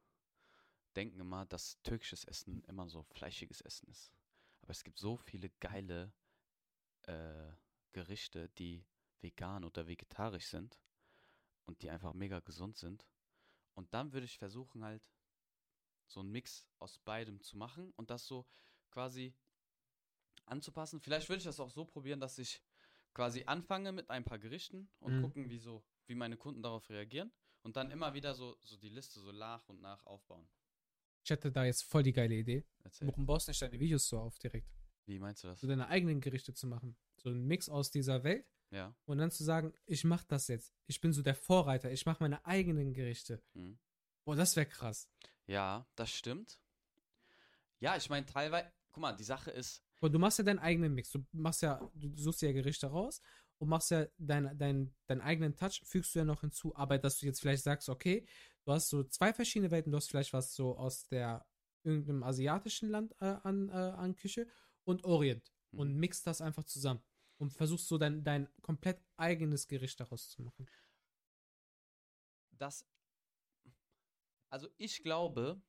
denken 0.98 1.20
immer, 1.20 1.46
dass 1.46 1.80
türkisches 1.82 2.24
Essen 2.24 2.64
immer 2.64 2.88
so 2.88 3.04
fleischiges 3.04 3.60
Essen 3.60 3.88
ist. 3.88 4.12
Aber 4.62 4.72
es 4.72 4.82
gibt 4.82 4.98
so 4.98 5.16
viele 5.16 5.48
geile 5.60 6.12
äh, 7.02 7.52
Gerichte, 7.92 8.48
die 8.58 8.84
vegan 9.20 9.62
oder 9.64 9.86
vegetarisch 9.86 10.46
sind 10.48 10.80
und 11.66 11.82
die 11.82 11.90
einfach 11.90 12.14
mega 12.14 12.40
gesund 12.40 12.76
sind. 12.76 13.06
Und 13.74 13.94
dann 13.94 14.12
würde 14.12 14.24
ich 14.26 14.38
versuchen 14.38 14.82
halt 14.82 15.02
so 16.08 16.18
einen 16.18 16.32
Mix 16.32 16.66
aus 16.80 16.98
beidem 16.98 17.40
zu 17.42 17.56
machen 17.56 17.92
und 17.96 18.10
das 18.10 18.26
so 18.26 18.44
quasi 18.90 19.32
anzupassen. 20.46 21.00
Vielleicht 21.00 21.28
würde 21.28 21.38
ich 21.38 21.44
das 21.44 21.60
auch 21.60 21.70
so 21.70 21.84
probieren, 21.84 22.18
dass 22.18 22.38
ich 22.38 22.60
quasi 23.14 23.44
anfange 23.44 23.92
mit 23.92 24.10
ein 24.10 24.24
paar 24.24 24.40
Gerichten 24.40 24.90
und 24.98 25.12
Mhm. 25.12 25.20
gucken, 25.20 25.48
wie 25.48 25.58
so, 25.58 25.84
wie 26.06 26.16
meine 26.16 26.36
Kunden 26.36 26.60
darauf 26.62 26.90
reagieren 26.90 27.30
und 27.62 27.76
dann 27.76 27.92
immer 27.92 28.14
wieder 28.14 28.34
so, 28.34 28.58
so 28.62 28.76
die 28.76 28.88
Liste 28.88 29.20
so 29.20 29.30
nach 29.30 29.68
und 29.68 29.80
nach 29.80 30.04
aufbauen. 30.06 30.48
Ich 31.28 31.30
hätte 31.30 31.52
da 31.52 31.62
jetzt 31.66 31.82
voll 31.84 32.02
die 32.02 32.14
geile 32.14 32.34
Idee. 32.34 32.64
Erzähl. 32.84 33.06
Warum 33.06 33.26
baust 33.26 33.46
du 33.46 33.50
nicht 33.50 33.60
deine 33.60 33.78
Videos 33.78 34.08
so 34.08 34.18
auf 34.18 34.38
direkt? 34.38 34.66
Wie 35.04 35.18
meinst 35.18 35.44
du 35.44 35.48
das? 35.48 35.60
So 35.60 35.66
deine 35.66 35.86
eigenen 35.88 36.22
Gerichte 36.22 36.54
zu 36.54 36.66
machen. 36.66 36.96
So 37.18 37.28
ein 37.28 37.44
Mix 37.46 37.68
aus 37.68 37.90
dieser 37.90 38.24
Welt 38.24 38.46
Ja. 38.70 38.94
und 39.04 39.18
dann 39.18 39.30
zu 39.30 39.44
sagen, 39.44 39.74
ich 39.84 40.04
mach 40.04 40.24
das 40.24 40.48
jetzt. 40.48 40.72
Ich 40.86 41.02
bin 41.02 41.12
so 41.12 41.20
der 41.20 41.34
Vorreiter. 41.34 41.92
Ich 41.92 42.06
mache 42.06 42.22
meine 42.22 42.46
eigenen 42.46 42.94
Gerichte. 42.94 43.42
Mhm. 43.52 43.78
Boah, 44.24 44.36
das 44.36 44.56
wäre 44.56 44.64
krass. 44.64 45.06
Ja, 45.46 45.86
das 45.96 46.08
stimmt. 46.10 46.58
Ja, 47.78 47.94
ich 47.98 48.08
meine, 48.08 48.24
teilweise, 48.24 48.72
guck 48.90 49.02
mal, 49.02 49.12
die 49.12 49.22
Sache 49.24 49.50
ist, 49.50 49.82
Und 50.00 50.12
du 50.12 50.18
machst 50.18 50.38
ja 50.38 50.44
deinen 50.44 50.60
eigenen 50.60 50.94
Mix. 50.94 51.10
Du 51.10 51.22
machst 51.32 51.60
ja, 51.60 51.78
du 51.94 52.16
suchst 52.16 52.40
ja 52.40 52.52
Gerichte 52.52 52.86
raus 52.86 53.20
und 53.58 53.68
machst 53.68 53.90
ja 53.90 54.06
dein, 54.16 54.56
dein, 54.56 54.94
deinen 55.06 55.20
eigenen 55.20 55.54
Touch, 55.56 55.82
fügst 55.84 56.14
du 56.14 56.20
ja 56.20 56.24
noch 56.24 56.40
hinzu. 56.40 56.74
Aber 56.74 56.96
dass 56.96 57.18
du 57.18 57.26
jetzt 57.26 57.40
vielleicht 57.40 57.64
sagst, 57.64 57.90
okay, 57.90 58.24
du 58.68 58.74
hast 58.74 58.90
so 58.90 59.02
zwei 59.04 59.32
verschiedene 59.32 59.70
Welten, 59.70 59.90
du 59.90 59.96
hast 59.96 60.10
vielleicht 60.10 60.34
was 60.34 60.54
so 60.54 60.76
aus 60.76 61.08
der 61.08 61.46
irgendeinem 61.84 62.22
asiatischen 62.22 62.90
Land 62.90 63.14
äh, 63.20 63.36
an, 63.42 63.70
äh, 63.70 63.72
an 63.72 64.14
Küche 64.14 64.46
und 64.84 65.04
Orient 65.04 65.50
Mhm. 65.70 65.80
und 65.80 65.94
mixt 65.96 66.26
das 66.26 66.40
einfach 66.40 66.64
zusammen 66.64 67.02
und 67.38 67.52
versuchst 67.52 67.88
so 67.88 67.98
dein, 67.98 68.24
dein 68.24 68.48
komplett 68.62 69.02
eigenes 69.16 69.68
Gericht 69.68 69.98
daraus 70.00 70.28
zu 70.30 70.42
machen. 70.42 70.66
dass, 72.52 72.84
also 74.50 74.68
ich 74.78 75.02
glaube, 75.02 75.62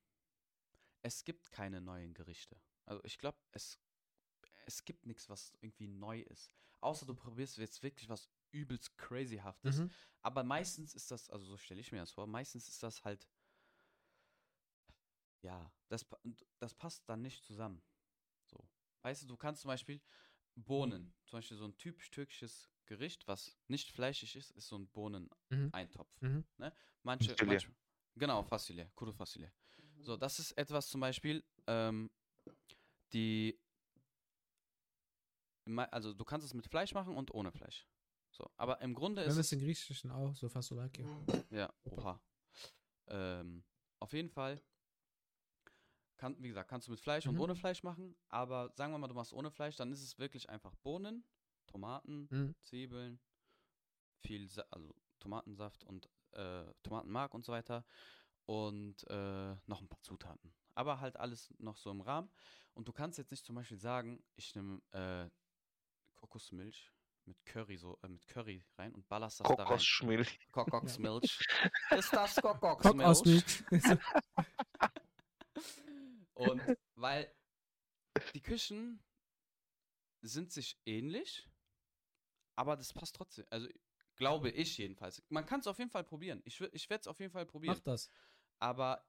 es 1.02 1.24
gibt 1.24 1.52
keine 1.52 1.80
neuen 1.80 2.14
Gerichte. 2.14 2.60
Also 2.84 3.00
ich 3.04 3.18
glaube, 3.18 3.38
es, 3.52 3.78
es 4.66 4.84
gibt 4.84 5.06
nichts, 5.06 5.28
was 5.28 5.52
irgendwie 5.60 5.86
neu 5.86 6.20
ist. 6.22 6.50
Außer 6.80 7.06
du 7.06 7.14
probierst 7.14 7.58
jetzt 7.58 7.82
wirklich 7.82 8.08
was 8.08 8.28
übelst 8.52 8.96
crazyhaftes. 8.98 9.80
Mhm. 9.80 9.90
Aber 10.22 10.42
meistens 10.44 10.94
ist 10.94 11.10
das, 11.10 11.30
also 11.30 11.46
so 11.46 11.56
stelle 11.56 11.80
ich 11.80 11.92
mir 11.92 11.98
das 11.98 12.12
vor, 12.12 12.26
meistens 12.26 12.68
ist 12.68 12.82
das 12.82 13.04
halt, 13.04 13.26
ja, 15.42 15.72
das, 15.88 16.06
das 16.58 16.74
passt 16.74 17.08
dann 17.08 17.22
nicht 17.22 17.44
zusammen. 17.44 17.82
So. 18.46 18.58
Weißt 19.02 19.22
du, 19.22 19.26
du 19.26 19.36
kannst 19.36 19.62
zum 19.62 19.68
Beispiel 19.70 20.00
Bohnen, 20.56 21.14
zum 21.26 21.38
Beispiel 21.38 21.56
so 21.56 21.64
ein 21.66 21.76
typisch 21.78 22.10
türkisches 22.10 22.70
Gericht, 22.86 23.28
was 23.28 23.58
nicht 23.68 23.92
fleischig 23.92 24.36
ist, 24.36 24.50
ist 24.52 24.68
so 24.68 24.76
ein 24.76 24.88
Mhm. 25.50 25.72
Bohneneintopf. 25.72 26.10
Mhm. 26.20 26.44
Manche, 27.02 27.36
Fasulye. 27.36 27.46
manche, 27.46 27.74
genau, 28.16 28.42
Fasulye, 28.42 28.90
Kuru 28.94 29.12
Fasulye. 29.12 29.50
So, 30.00 30.16
das 30.16 30.38
ist 30.38 30.52
etwas 30.52 30.88
zum 30.88 31.00
Beispiel, 31.00 31.44
ähm, 31.66 32.10
die, 33.12 33.58
also 35.90 36.12
du 36.12 36.24
kannst 36.24 36.46
es 36.46 36.54
mit 36.54 36.66
Fleisch 36.66 36.92
machen 36.94 37.16
und 37.16 37.32
ohne 37.32 37.52
Fleisch. 37.52 37.86
So, 38.30 38.50
aber 38.56 38.80
im 38.80 38.94
Grunde 38.94 39.22
Wenn 39.22 39.28
ist 39.28 39.34
wir 39.36 39.40
es 39.40 39.52
in 39.52 39.60
Griechischen 39.60 40.10
auch, 40.10 40.34
so 40.36 40.48
Fasolaki. 40.48 41.04
ja, 41.50 41.72
oha. 41.84 42.20
Ähm, 43.08 43.64
auf 43.98 44.12
jeden 44.12 44.30
Fall 44.30 44.60
kann, 46.16 46.36
wie 46.42 46.48
gesagt, 46.48 46.68
kannst 46.68 46.86
du 46.86 46.90
mit 46.92 47.00
Fleisch 47.00 47.26
und 47.26 47.34
Mhm. 47.34 47.40
ohne 47.40 47.56
Fleisch 47.56 47.82
machen, 47.82 48.14
aber 48.28 48.72
sagen 48.76 48.92
wir 48.92 48.98
mal, 48.98 49.08
du 49.08 49.14
machst 49.14 49.32
ohne 49.32 49.50
Fleisch, 49.50 49.76
dann 49.76 49.90
ist 49.90 50.02
es 50.02 50.18
wirklich 50.18 50.48
einfach 50.50 50.74
Bohnen, 50.76 51.24
Tomaten, 51.66 52.28
Mhm. 52.30 52.54
Zwiebeln, 52.60 53.20
viel, 54.22 54.48
Sa 54.48 54.62
also 54.70 54.94
Tomatensaft 55.18 55.82
und 55.84 56.08
äh, 56.32 56.72
Tomatenmark 56.82 57.34
und 57.34 57.44
so 57.44 57.52
weiter 57.52 57.84
und 58.46 59.02
äh, 59.08 59.56
noch 59.66 59.80
ein 59.80 59.88
paar 59.88 60.02
Zutaten. 60.02 60.52
Aber 60.74 61.00
halt 61.00 61.16
alles 61.16 61.52
noch 61.58 61.76
so 61.76 61.90
im 61.90 62.00
Rahmen. 62.00 62.30
Und 62.74 62.86
du 62.86 62.92
kannst 62.92 63.18
jetzt 63.18 63.30
nicht 63.30 63.44
zum 63.44 63.56
Beispiel 63.56 63.78
sagen, 63.78 64.22
ich 64.36 64.54
nehme 64.54 64.80
äh, 64.92 65.28
Kokosmilch 66.14 66.92
mit 67.26 67.44
Curry 67.44 67.76
so 67.76 67.98
äh, 68.02 68.08
mit 68.08 68.26
Curry 68.26 68.64
rein 68.76 68.94
und 68.94 69.08
ballerst 69.08 69.40
das 69.40 69.48
da 69.48 69.54
rein. 69.54 69.66
Kokosschmilch. 69.66 70.38
Kokosmilch. 70.50 71.38
Ist 71.90 72.12
das 72.12 72.36
Kokosmilch? 72.36 73.70
Milch. 73.70 73.98
Und 76.34 76.62
weil 76.94 77.30
die 78.32 78.40
Küchen 78.40 79.02
sind 80.22 80.50
sich 80.52 80.80
ähnlich, 80.86 81.48
aber 82.56 82.76
das 82.76 82.94
passt 82.94 83.14
trotzdem. 83.14 83.46
Also 83.50 83.68
glaube 84.16 84.50
ich 84.50 84.78
jedenfalls. 84.78 85.22
Man 85.28 85.46
kann 85.46 85.60
es 85.60 85.66
auf 85.66 85.78
jeden 85.78 85.90
Fall 85.90 86.04
probieren. 86.04 86.40
Ich, 86.44 86.60
ich 86.60 86.88
werde 86.90 87.02
es 87.02 87.06
auf 87.08 87.20
jeden 87.20 87.32
Fall 87.32 87.46
probieren. 87.46 87.74
Mach 87.74 87.82
das. 87.84 88.10
Aber 88.58 89.06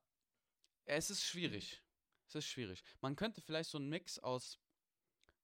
es 0.86 1.10
ist 1.10 1.24
schwierig. 1.24 1.84
Es 2.28 2.36
ist 2.36 2.46
schwierig. 2.46 2.84
Man 3.02 3.16
könnte 3.16 3.42
vielleicht 3.42 3.70
so 3.70 3.78
einen 3.78 3.90
Mix 3.90 4.20
aus 4.20 4.60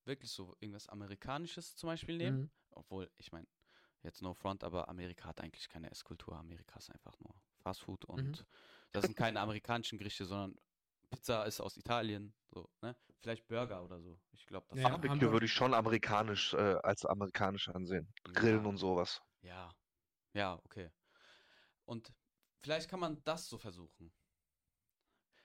wirklich 0.08 0.32
so 0.32 0.56
irgendwas 0.60 0.88
Amerikanisches 0.88 1.76
zum 1.76 1.88
Beispiel 1.88 2.18
nehmen. 2.18 2.40
Mhm. 2.42 2.52
Obwohl, 2.72 3.12
ich 3.18 3.32
meine, 3.32 3.48
jetzt 4.04 4.22
no 4.22 4.34
front, 4.34 4.64
aber 4.64 4.88
Amerika 4.90 5.26
hat 5.26 5.42
eigentlich 5.42 5.68
keine 5.70 5.90
Esskultur. 5.92 6.36
Amerika 6.38 6.78
ist 6.78 6.90
einfach 6.92 7.18
nur 7.20 7.36
Fast 7.60 7.82
Food 7.82 8.06
und 8.06 8.40
Mhm. 8.42 8.46
das 8.92 9.06
sind 9.06 9.16
keine 9.18 9.40
amerikanischen 9.40 9.98
Gerichte, 9.98 10.26
sondern 10.26 10.56
Pizza 11.10 11.46
ist 11.46 11.60
aus 11.62 11.78
Italien. 11.78 12.34
So, 12.52 12.70
ne? 12.82 12.96
Vielleicht 13.20 13.48
Burger 13.48 13.84
oder 13.84 14.00
so. 14.02 14.20
Ich 14.32 14.46
glaube, 14.46 14.66
das 14.70 14.80
Ja, 14.80 14.88
ist- 14.88 14.92
Barbecue 15.02 15.32
würde 15.32 15.46
ich 15.46 15.54
schon 15.54 15.74
amerikanisch 15.74 16.54
äh, 16.54 16.58
als 16.84 17.06
amerikanisch 17.06 17.70
ansehen. 17.70 18.14
Grillen 18.24 18.64
Ja. 18.64 18.70
und 18.70 18.78
sowas. 18.78 19.22
Ja. 19.42 19.74
Ja, 20.34 20.60
okay. 20.66 20.92
Und 21.86 22.14
vielleicht 22.60 22.90
kann 22.90 23.00
man 23.00 23.24
das 23.24 23.48
so 23.48 23.58
versuchen. 23.58 24.12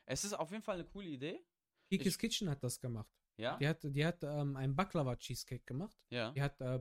Es 0.05 0.25
ist 0.25 0.33
auf 0.35 0.51
jeden 0.51 0.63
Fall 0.63 0.75
eine 0.75 0.85
coole 0.85 1.07
Idee. 1.09 1.45
Kikis 1.89 2.15
Ich- 2.15 2.19
Kitchen 2.19 2.51
hat 2.51 2.63
das 2.63 2.79
gemacht. 2.81 3.11
Ja. 3.39 3.57
Die 3.59 3.67
hat, 3.69 3.79
die 3.83 4.05
hat 4.05 4.23
ähm, 4.23 4.57
einen 4.57 4.75
Baklava-Cheesecake 4.77 5.65
gemacht. 5.65 5.97
Ja. 6.11 6.31
Die 6.33 6.43
hat 6.43 6.61
äh, 6.61 6.81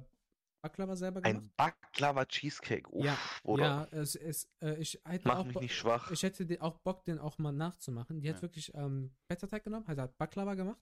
Baklava 0.63 0.95
selber 0.95 1.21
gemacht. 1.21 1.43
Ein 1.43 1.51
Baklava 1.55 2.25
Cheesecake. 2.25 2.87
Uff, 2.91 3.03
ja, 3.05 3.17
oder? 3.43 3.63
ja 3.63 3.87
es, 3.91 4.15
es, 4.15 4.47
äh, 4.61 4.75
ich 4.79 4.99
hätte 5.05 5.27
Mach 5.27 5.39
auch 5.39 5.45
mich 5.45 5.53
Bo- 5.55 5.59
nicht 5.61 5.75
schwach. 5.75 6.11
Ich 6.11 6.21
hätte 6.23 6.45
auch 6.61 6.77
Bock, 6.79 7.03
den 7.05 7.17
auch 7.19 7.37
mal 7.39 7.51
nachzumachen. 7.51 8.21
Die 8.21 8.29
hat 8.29 8.37
Ja. 8.37 8.41
wirklich 8.43 8.71
ähm, 8.75 9.15
Blätterteig 9.27 9.63
genommen, 9.63 9.87
hat, 9.87 9.97
hat 9.97 10.17
Baklava 10.17 10.53
gemacht 10.53 10.81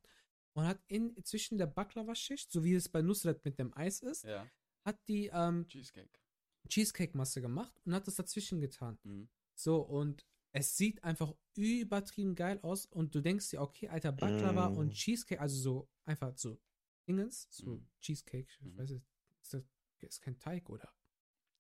und 0.54 0.66
hat 0.66 0.80
in, 0.88 1.16
zwischen 1.24 1.58
der 1.58 1.68
Baklava-Schicht, 1.68 2.52
so 2.52 2.64
wie 2.64 2.74
es 2.74 2.90
bei 2.90 3.02
Nusret 3.02 3.46
mit 3.46 3.58
dem 3.58 3.74
Eis 3.78 4.02
ist, 4.02 4.26
Ja. 4.26 4.46
hat 4.86 4.98
die 5.08 5.28
ähm, 5.34 5.66
Cheesecake. 5.68 6.20
Cheesecake-Masse 6.68 7.42
gemacht 7.42 7.74
und 7.86 7.94
hat 7.94 8.06
das 8.08 8.16
dazwischen 8.16 8.60
getan. 8.60 9.00
Mhm. 9.04 9.30
So, 9.56 9.82
und 9.82 10.26
es 10.52 10.76
sieht 10.78 11.04
einfach 11.04 11.34
übertrieben 11.56 12.36
geil 12.36 12.60
aus 12.64 12.86
und 12.86 13.14
du 13.14 13.22
denkst 13.22 13.50
dir, 13.52 13.62
okay, 13.62 13.88
alter, 13.90 14.12
Baklava 14.12 14.70
Mm. 14.70 14.78
und 14.78 14.92
Cheesecake, 14.94 15.40
also 15.40 15.58
so 15.58 15.90
einfach 16.06 16.36
so 16.38 16.60
Dingens, 17.08 17.48
so 17.52 17.78
Mm. 17.78 17.88
Cheesecake, 18.02 18.50
ich 18.60 18.66
Mhm. 18.66 18.78
weiß 18.78 18.90
nicht, 18.92 19.06
ist, 19.42 19.54
das, 19.54 19.64
ist 20.00 20.22
kein 20.22 20.40
Teig, 20.40 20.70
oder? 20.70 20.92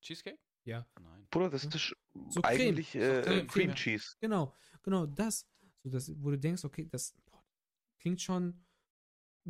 Cheesecake? 0.01 0.39
Ja. 0.63 0.87
Nein. 1.01 1.27
Bruder, 1.29 1.49
das 1.49 1.63
ist 1.65 1.95
So 2.29 2.41
Creme. 2.41 2.45
eigentlich 2.45 2.95
äh, 2.95 3.21
Creme, 3.21 3.47
Cream 3.47 3.69
ja. 3.69 3.75
Cheese. 3.75 4.15
Genau, 4.19 4.53
genau, 4.83 5.05
das, 5.05 5.47
so 5.83 5.89
das, 5.89 6.11
wo 6.21 6.31
du 6.31 6.37
denkst, 6.39 6.63
okay, 6.65 6.87
das 6.89 7.15
boah, 7.25 7.43
klingt 7.99 8.21
schon, 8.21 8.65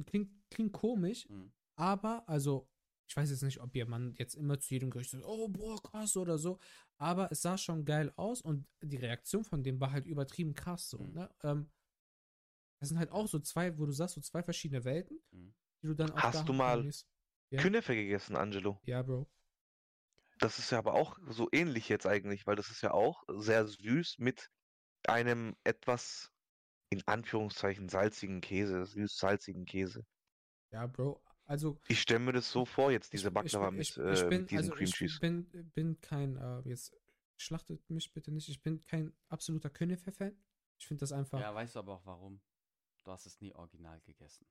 klingt, 0.06 0.32
klingt 0.50 0.74
komisch, 0.74 1.28
Mhm. 1.30 1.52
aber, 1.76 2.28
also, 2.28 2.68
ich 3.10 3.18
weiß 3.18 3.32
jetzt 3.32 3.42
nicht, 3.42 3.60
ob 3.60 3.76
ihr 3.76 3.88
man 3.88 4.14
jetzt 4.14 4.36
immer 4.36 4.60
zu 4.60 4.72
jedem 4.74 4.92
Gericht 4.92 5.10
sagt, 5.10 5.26
oh, 5.26 5.48
boah, 5.50 5.82
krass 5.82 6.16
oder 6.16 6.38
so, 6.38 6.60
aber 6.98 7.32
es 7.32 7.42
sah 7.42 7.58
schon 7.58 7.84
geil 7.84 8.14
aus 8.16 8.42
und 8.42 8.68
die 8.84 8.98
Reaktion 8.98 9.44
von 9.44 9.64
dem 9.64 9.80
war 9.80 9.92
halt 9.92 10.06
übertrieben 10.06 10.54
krass 10.54 10.90
so, 10.90 11.00
Mhm. 11.00 11.14
ne? 11.14 11.30
Ähm, 11.44 11.72
das 12.80 12.90
sind 12.90 13.00
halt 13.00 13.12
auch 13.12 13.28
so 13.28 13.40
zwei, 13.40 13.78
wo 13.78 13.86
du 13.88 13.92
sagst, 13.92 14.16
so 14.16 14.22
zwei 14.22 14.44
verschiedene 14.44 14.86
Welten, 14.86 15.20
Mhm. 15.32 15.54
die 15.82 15.88
du 15.88 15.96
dann 15.96 16.12
auch 16.12 16.22
Hast 16.22 16.40
da 16.40 16.44
du 16.44 16.54
mal. 16.54 16.88
Ja. 17.52 17.60
Künefe 17.62 17.96
gegessen, 17.96 18.36
Angelo. 18.36 18.80
Ja, 18.86 19.02
Bro. 19.02 19.28
Das 20.38 20.60
ist 20.60 20.72
ja 20.72 20.78
aber 20.78 20.94
auch 20.94 21.18
so 21.30 21.50
ähnlich 21.52 21.90
jetzt 21.90 22.06
eigentlich, 22.06 22.46
weil 22.46 22.56
das 22.56 22.70
ist 22.70 22.82
ja 22.82 22.92
auch 22.92 23.24
sehr 23.28 23.68
süß 23.68 24.20
mit 24.20 24.50
einem 25.08 25.56
etwas 25.64 26.30
in 26.92 27.02
Anführungszeichen 27.08 27.90
salzigen 27.90 28.40
Käse, 28.40 28.86
süß-salzigen 28.86 29.66
Käse. 29.66 30.06
Ja, 30.72 30.86
Bro. 30.86 31.20
Also, 31.50 31.80
Ich 31.88 32.00
stelle 32.02 32.20
mir 32.20 32.32
das 32.34 32.52
so 32.52 32.64
vor, 32.64 32.92
jetzt 32.92 33.12
diese 33.12 33.30
ich, 33.30 33.34
Baklava 33.34 33.70
ich, 33.70 33.74
mit, 33.74 33.82
ich, 33.82 33.98
äh, 33.98 34.14
ich 34.14 34.20
bin, 34.30 34.42
mit 34.42 34.52
diesem 34.52 34.58
also 34.66 34.72
Cream 34.76 34.84
ich 34.88 34.94
Cheese. 34.94 35.20
bin, 35.20 35.72
bin 35.74 36.00
kein, 36.00 36.36
äh, 36.38 36.60
jetzt 36.70 36.96
schlachtet 37.38 37.90
mich 37.90 38.14
bitte 38.14 38.32
nicht, 38.32 38.50
ich 38.50 38.62
bin 38.62 38.86
kein 38.86 39.14
absoluter 39.30 39.72
Künefe-Fan. 39.72 40.38
Ich 40.78 40.86
finde 40.86 41.00
das 41.02 41.12
einfach, 41.12 41.40
Ja, 41.40 41.54
weißt 41.56 41.74
du 41.74 41.80
aber 41.80 41.96
auch 41.96 42.06
warum? 42.06 42.40
Du 43.04 43.12
hast 43.12 43.26
es 43.26 43.42
nie 43.42 43.52
original 43.56 44.00
gegessen. 44.02 44.46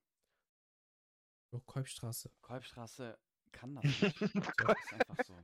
Bro, 1.51 1.61
Kolbstraße. 1.61 2.33
Kolbstraße 2.41 3.17
kann 3.53 3.77
das 3.77 3.85
nicht. 3.85 4.03
Das 4.57 4.77
ist 4.85 4.93
einfach 4.93 5.25
so. 5.25 5.39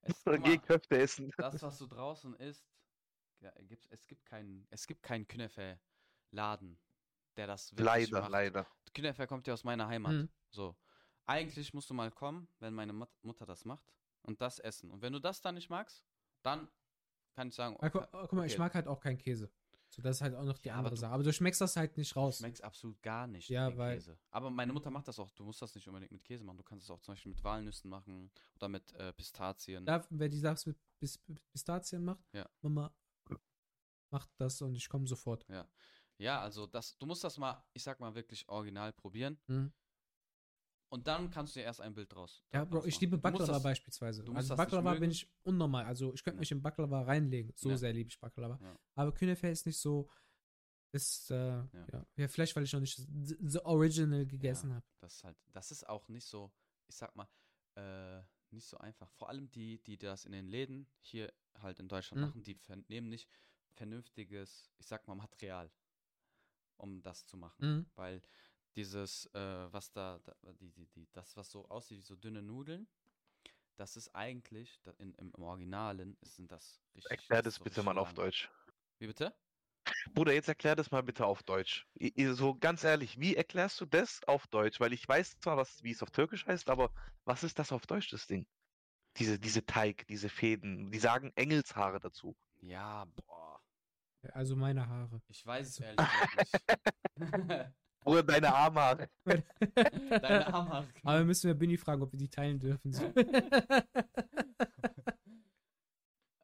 Es, 0.00 0.24
geh 0.42 0.56
Köfte 0.56 0.98
essen. 0.98 1.30
das, 1.36 1.60
was 1.60 1.76
du 1.76 1.86
draußen 1.88 2.34
isst, 2.36 2.66
ja, 3.40 3.52
gibt's, 3.60 3.86
es 3.90 4.06
gibt 4.06 4.24
keinen, 4.24 4.66
es 4.70 4.86
gibt 4.86 5.02
keinen 5.02 5.28
Künefe-Laden, 5.28 6.78
der 7.40 7.46
das 7.46 7.72
wirklich 7.72 7.86
Leider, 7.86 8.20
macht. 8.20 8.30
leider. 8.30 8.66
Künefe 8.94 9.26
kommt 9.26 9.46
ja 9.46 9.54
aus 9.54 9.64
meiner 9.64 9.86
Heimat. 9.88 10.12
Mhm. 10.12 10.28
So. 10.50 10.76
Eigentlich 11.26 11.72
musst 11.72 11.88
du 11.88 11.94
mal 11.94 12.10
kommen, 12.10 12.48
wenn 12.58 12.74
meine 12.74 12.92
Mut 12.92 13.08
Mutter 13.22 13.46
das 13.46 13.64
macht 13.64 13.94
und 14.22 14.40
das 14.42 14.58
essen. 14.58 14.90
Und 14.90 15.00
wenn 15.00 15.12
du 15.12 15.18
das 15.20 15.40
dann 15.40 15.54
nicht 15.54 15.70
magst, 15.70 16.04
dann 16.42 16.68
kann 17.34 17.48
ich 17.48 17.54
sagen, 17.54 17.76
Ah, 17.80 17.88
gu- 17.88 17.98
okay, 17.98 18.08
ah, 18.12 18.20
guck 18.22 18.32
mal, 18.34 18.46
ich 18.46 18.58
mag 18.58 18.74
halt 18.74 18.86
auch 18.88 19.00
keinen 19.00 19.16
Käse. 19.18 19.50
So, 19.88 20.02
das 20.02 20.16
ist 20.16 20.22
halt 20.22 20.34
auch 20.34 20.44
noch 20.44 20.58
die 20.58 20.68
Ja, 20.68 20.74
aber 20.74 20.78
andere 20.80 20.94
du- 20.96 21.00
Sache. 21.00 21.12
Aber 21.12 21.22
du 21.22 21.32
schmeckst 21.32 21.60
das 21.60 21.76
halt 21.76 21.96
nicht 21.96 22.14
raus. 22.14 22.38
schmeckt 22.38 22.62
absolut 22.62 23.00
gar 23.02 23.26
nicht, 23.26 23.48
Ja, 23.48 23.70
den 23.70 23.78
weil- 23.78 23.94
Käse. 23.96 24.18
Aber 24.30 24.50
meine 24.50 24.72
Mutter 24.72 24.90
macht 24.90 25.08
das 25.08 25.18
auch. 25.18 25.30
Du 25.30 25.44
musst 25.44 25.62
das 25.62 25.74
nicht 25.74 25.86
unbedingt 25.88 26.12
mit 26.12 26.22
Käse 26.24 26.44
machen. 26.44 26.58
Du 26.58 26.62
kannst 26.62 26.84
es 26.84 26.90
auch 26.90 27.00
zum 27.00 27.12
Beispiel 27.14 27.30
mit 27.30 27.42
Walnüssen 27.42 27.88
machen 27.90 28.30
oder 28.56 28.68
mit 28.68 28.92
äh, 28.94 29.12
Pistazien. 29.14 29.86
Da, 29.86 30.04
wer 30.10 30.28
die 30.28 30.38
Sachen 30.38 30.76
mit 31.00 31.18
Pistazien 31.52 32.04
macht, 32.04 32.22
Ja. 32.32 32.46
Mama 32.60 32.92
macht 34.10 34.28
das 34.38 34.60
und 34.62 34.74
ich 34.74 34.88
komme 34.88 35.06
sofort. 35.06 35.44
Ja, 35.48 35.66
also 36.28 36.66
das, 36.66 36.96
du 36.98 37.06
musst 37.06 37.24
das 37.24 37.38
mal, 37.38 37.62
ich 37.72 37.82
sag 37.82 37.98
mal 38.00 38.14
wirklich 38.14 38.48
original 38.48 38.92
probieren. 38.92 39.38
Mhm. 39.46 39.72
Und 40.92 41.06
dann 41.06 41.30
kannst 41.30 41.54
du 41.54 41.60
dir 41.60 41.64
erst 41.66 41.80
ein 41.80 41.94
Bild 41.94 42.12
draus. 42.12 42.42
Ja, 42.52 42.64
Bro, 42.64 42.84
ich 42.84 43.00
liebe 43.00 43.16
Baklava 43.16 43.52
das- 43.52 43.62
beispielsweise. 43.62 44.24
Also 44.34 44.56
Baklava 44.56 44.94
bin 44.94 45.10
ich 45.12 45.28
unnormal. 45.44 45.84
Also 45.84 46.12
ich 46.14 46.24
könnte 46.24 46.38
Ja. 46.38 46.40
mich 46.40 46.50
in 46.50 46.60
Baklava 46.60 47.02
reinlegen. 47.02 47.52
So 47.54 47.70
Ja. 47.70 47.76
sehr 47.76 47.92
liebe 47.92 48.08
ich 48.10 48.18
Baklava. 48.18 48.58
Ja. 48.60 48.76
Aber 48.96 49.12
Künefe 49.14 49.48
ist 49.48 49.66
nicht 49.66 49.78
so. 49.78 50.10
Ist, 50.92 51.30
äh, 51.30 51.36
ja. 51.36 51.68
Ja. 51.92 52.06
ja. 52.16 52.28
vielleicht, 52.28 52.56
weil 52.56 52.64
ich 52.64 52.72
noch 52.72 52.80
nicht 52.80 52.96
the, 52.96 53.36
the 53.40 53.60
original 53.60 54.26
gegessen 54.26 54.74
habe. 54.74 54.84
Das 54.98 55.14
ist 55.14 55.22
halt, 55.24 55.36
das 55.52 55.70
ist 55.70 55.88
auch 55.88 56.08
nicht 56.08 56.26
so, 56.26 56.50
ich 56.88 56.96
sag 56.96 57.14
mal, 57.14 57.28
äh, 57.76 58.20
nicht 58.50 58.66
so 58.66 58.76
einfach. 58.78 59.08
Vor 59.12 59.28
allem 59.28 59.48
die, 59.52 59.80
die 59.84 59.96
das 59.96 60.24
in 60.24 60.32
den 60.32 60.48
Läden 60.48 60.88
hier 61.00 61.32
halt 61.60 61.78
in 61.78 61.86
Deutschland 61.86 62.20
Mhm. 62.20 62.26
machen, 62.26 62.42
die 62.42 62.58
nehmen 62.88 63.08
nicht 63.08 63.28
vernünftiges, 63.76 64.68
ich 64.78 64.86
sag 64.86 65.06
mal, 65.06 65.14
Material, 65.14 65.70
um 66.80 67.02
das 67.02 67.26
zu 67.26 67.36
machen. 67.36 67.56
Mhm. 67.60 67.90
Weil 67.94 68.22
dieses, 68.76 69.26
äh, 69.34 69.72
was 69.72 69.92
da, 69.92 70.18
da 70.20 70.34
die, 70.54 70.70
die, 70.70 70.86
die, 70.86 71.08
das, 71.12 71.36
was 71.36 71.50
so 71.50 71.68
aussieht 71.68 71.98
wie 71.98 72.02
so 72.02 72.16
dünne 72.16 72.42
Nudeln, 72.42 72.88
das 73.76 73.96
ist 73.96 74.14
eigentlich, 74.14 74.80
da 74.82 74.92
in, 74.98 75.14
im, 75.14 75.32
im 75.36 75.42
Originalen 75.42 76.16
ist, 76.20 76.36
sind 76.36 76.52
das 76.52 76.82
richtig. 76.94 77.10
Erklär 77.10 77.42
das 77.42 77.54
das 77.54 77.64
bitte 77.64 77.82
mal 77.82 77.98
auf 77.98 78.08
lang. 78.08 78.16
Deutsch. 78.16 78.50
Wie 78.98 79.06
bitte? 79.06 79.34
Bruder, 80.12 80.32
jetzt 80.32 80.48
erklär 80.48 80.76
das 80.76 80.90
mal 80.90 81.02
bitte 81.02 81.24
auf 81.24 81.42
Deutsch. 81.42 81.86
So 82.34 82.54
ganz 82.54 82.84
ehrlich, 82.84 83.18
wie 83.18 83.34
erklärst 83.34 83.80
du 83.80 83.86
das 83.86 84.22
auf 84.24 84.46
Deutsch? 84.48 84.78
Weil 84.78 84.92
ich 84.92 85.08
weiß 85.08 85.38
zwar, 85.40 85.56
was, 85.56 85.82
wie 85.82 85.90
es 85.90 86.02
auf 86.02 86.10
Türkisch 86.10 86.46
heißt, 86.46 86.68
aber 86.68 86.92
was 87.24 87.42
ist 87.42 87.58
das 87.58 87.72
auf 87.72 87.86
Deutsch, 87.86 88.10
das 88.10 88.26
Ding? 88.26 88.46
Diese, 89.16 89.38
diese 89.38 89.64
Teig, 89.64 90.06
diese 90.06 90.28
Fäden. 90.28 90.92
Die 90.92 90.98
sagen 90.98 91.32
Engelshaare 91.34 91.98
dazu. 91.98 92.36
Ja, 92.60 93.06
boah. 93.16 93.59
Also 94.32 94.56
meine 94.56 94.86
Haare. 94.86 95.20
Ich 95.28 95.44
weiß 95.44 95.68
es 95.68 95.80
ehrlich 95.80 95.96
gesagt 95.96 96.36
nicht. 96.36 96.60
Bruder, 98.00 98.22
deine 98.22 98.54
Armhaare. 98.54 99.10
Deine 99.26 100.46
Armhaare. 100.54 100.88
Aber 101.04 101.22
müssen 101.22 101.48
wir 101.48 101.54
Binny 101.54 101.76
fragen, 101.76 102.00
ob 102.02 102.10
wir 102.12 102.18
die 102.18 102.30
teilen 102.30 102.58
dürfen. 102.58 102.92
So. 102.92 103.12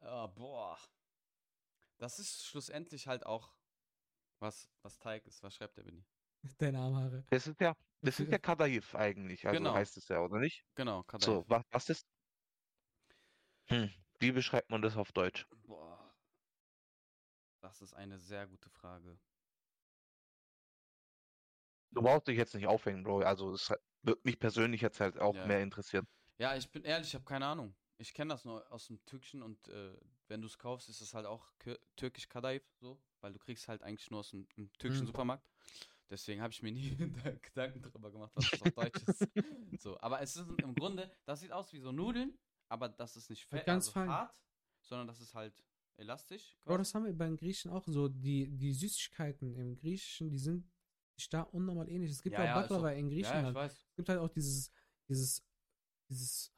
Ah, 0.01 0.27
boah. 0.27 0.77
Das 1.97 2.17
ist 2.17 2.45
schlussendlich 2.45 3.07
halt 3.07 3.25
auch, 3.25 3.53
was, 4.39 4.69
was 4.81 4.97
Teig 4.99 5.25
ist. 5.27 5.43
Was 5.43 5.53
schreibt 5.55 5.77
der 5.77 5.83
Benny? 5.83 6.05
Deine 6.57 6.79
Armhaare. 6.79 7.23
Das 7.29 7.45
ist 7.47 7.59
ja, 7.59 7.75
das 8.01 8.19
ist 8.19 8.31
ja 8.31 8.37
Kadayif 8.37 8.95
eigentlich. 8.95 9.45
Also 9.45 9.57
Genau. 9.59 9.73
heißt 9.73 9.97
es 9.97 10.07
ja, 10.07 10.21
oder 10.21 10.39
nicht? 10.39 10.63
Genau, 10.75 11.03
Kadayif. 11.03 11.25
So, 11.25 11.45
was, 11.47 11.63
was 11.71 11.89
ist? 11.89 12.07
Hm, 13.65 13.91
wie 14.19 14.31
beschreibt 14.31 14.69
man 14.69 14.81
das 14.81 14.95
auf 14.95 15.11
Deutsch? 15.11 15.45
Boah. 15.65 15.86
Das 17.67 17.81
ist 17.81 17.93
eine 17.95 18.17
sehr 18.17 18.47
gute 18.47 18.69
Frage. 18.69 19.17
Du 21.91 22.01
brauchst 22.01 22.29
dich 22.29 22.37
jetzt 22.37 22.55
nicht 22.55 22.65
aufhängen, 22.65 23.03
Bro. 23.03 23.19
Also 23.19 23.51
es 23.51 23.73
wird 24.03 24.23
mich 24.23 24.39
persönlich 24.39 24.79
jetzt 24.79 25.01
halt 25.01 25.19
auch 25.19 25.33
Ja. 25.33 25.45
mehr 25.45 25.61
interessieren. 25.61 26.07
Ja, 26.39 26.55
ich 26.55 26.69
bin 26.71 26.85
ehrlich, 26.85 27.09
ich 27.09 27.15
habe 27.15 27.25
keine 27.25 27.45
Ahnung. 27.45 27.73
Ich 27.97 28.13
kenne 28.13 28.29
das 28.33 28.45
nur 28.45 28.71
aus 28.71 28.87
dem 28.87 29.03
Türkischen 29.05 29.41
und 29.41 29.67
äh, 29.67 29.97
wenn 30.29 30.39
du 30.39 30.47
es 30.47 30.57
kaufst, 30.57 30.87
ist 30.87 31.01
es 31.01 31.13
halt 31.13 31.25
auch 31.25 31.43
türkisch 31.97 32.29
Kadayif, 32.29 32.63
so, 32.79 32.97
weil 33.19 33.33
du 33.33 33.39
kriegst 33.39 33.67
halt 33.67 33.81
eigentlich 33.83 34.09
nur 34.11 34.21
aus 34.21 34.29
dem, 34.29 34.47
im 34.55 34.71
türkischen 34.73 35.03
Mhm. 35.03 35.07
Supermarkt. 35.07 35.43
Deswegen 36.09 36.41
habe 36.41 36.53
ich 36.53 36.61
mir 36.63 36.71
nie 36.71 36.95
da 37.25 37.31
Gedanken 37.31 37.81
darüber 37.81 38.11
gemacht, 38.11 38.31
was 38.35 38.49
das 38.49 38.61
auf 38.61 38.75
Deutsch 38.75 39.03
ist. 39.03 39.27
So, 39.77 39.99
aber 39.99 40.21
es 40.21 40.37
ist 40.37 40.47
im 40.47 40.73
Grunde, 40.73 41.11
das 41.25 41.41
sieht 41.41 41.51
aus 41.51 41.73
wie 41.73 41.79
so 41.79 41.91
Nudeln, 41.91 42.37
aber 42.69 42.87
das 42.87 43.17
ist 43.17 43.29
nicht 43.29 43.45
fett, 43.45 43.65
ganz 43.65 43.87
also 43.87 43.91
fein. 43.91 44.09
hart, 44.09 44.41
sondern 44.83 45.07
das 45.07 45.19
ist 45.19 45.33
halt 45.35 45.53
elastisch. 45.97 46.57
Quasi. 46.63 46.77
das 46.77 46.93
haben 46.95 47.05
wir 47.05 47.13
bei 47.13 47.25
den 47.25 47.37
Griechen 47.37 47.71
auch 47.71 47.85
so. 47.87 48.07
Die, 48.07 48.47
die 48.57 48.73
Süßigkeiten 48.73 49.55
im 49.55 49.75
Griechischen, 49.75 50.29
die 50.29 50.37
sind 50.39 50.69
sich 51.15 51.29
da 51.29 51.41
unnormal 51.41 51.89
ähnlich. 51.89 52.11
Es 52.11 52.21
gibt 52.21 52.33
Ja, 52.33 52.39
auch 52.41 52.45
ja, 52.45 52.61
ist 52.61 52.69
Baklava 52.69 52.89
so- 52.91 52.95
in 52.99 53.09
ja, 53.09 53.15
Griechenland. 53.15 53.47
ich 53.49 53.55
weiß. 53.55 53.71
Es 53.73 53.95
gibt 53.95 54.09
halt 54.09 54.19
auch 54.19 54.29
dieses, 54.29 54.71
dieses, 55.09 55.43
dieses, 56.09 56.53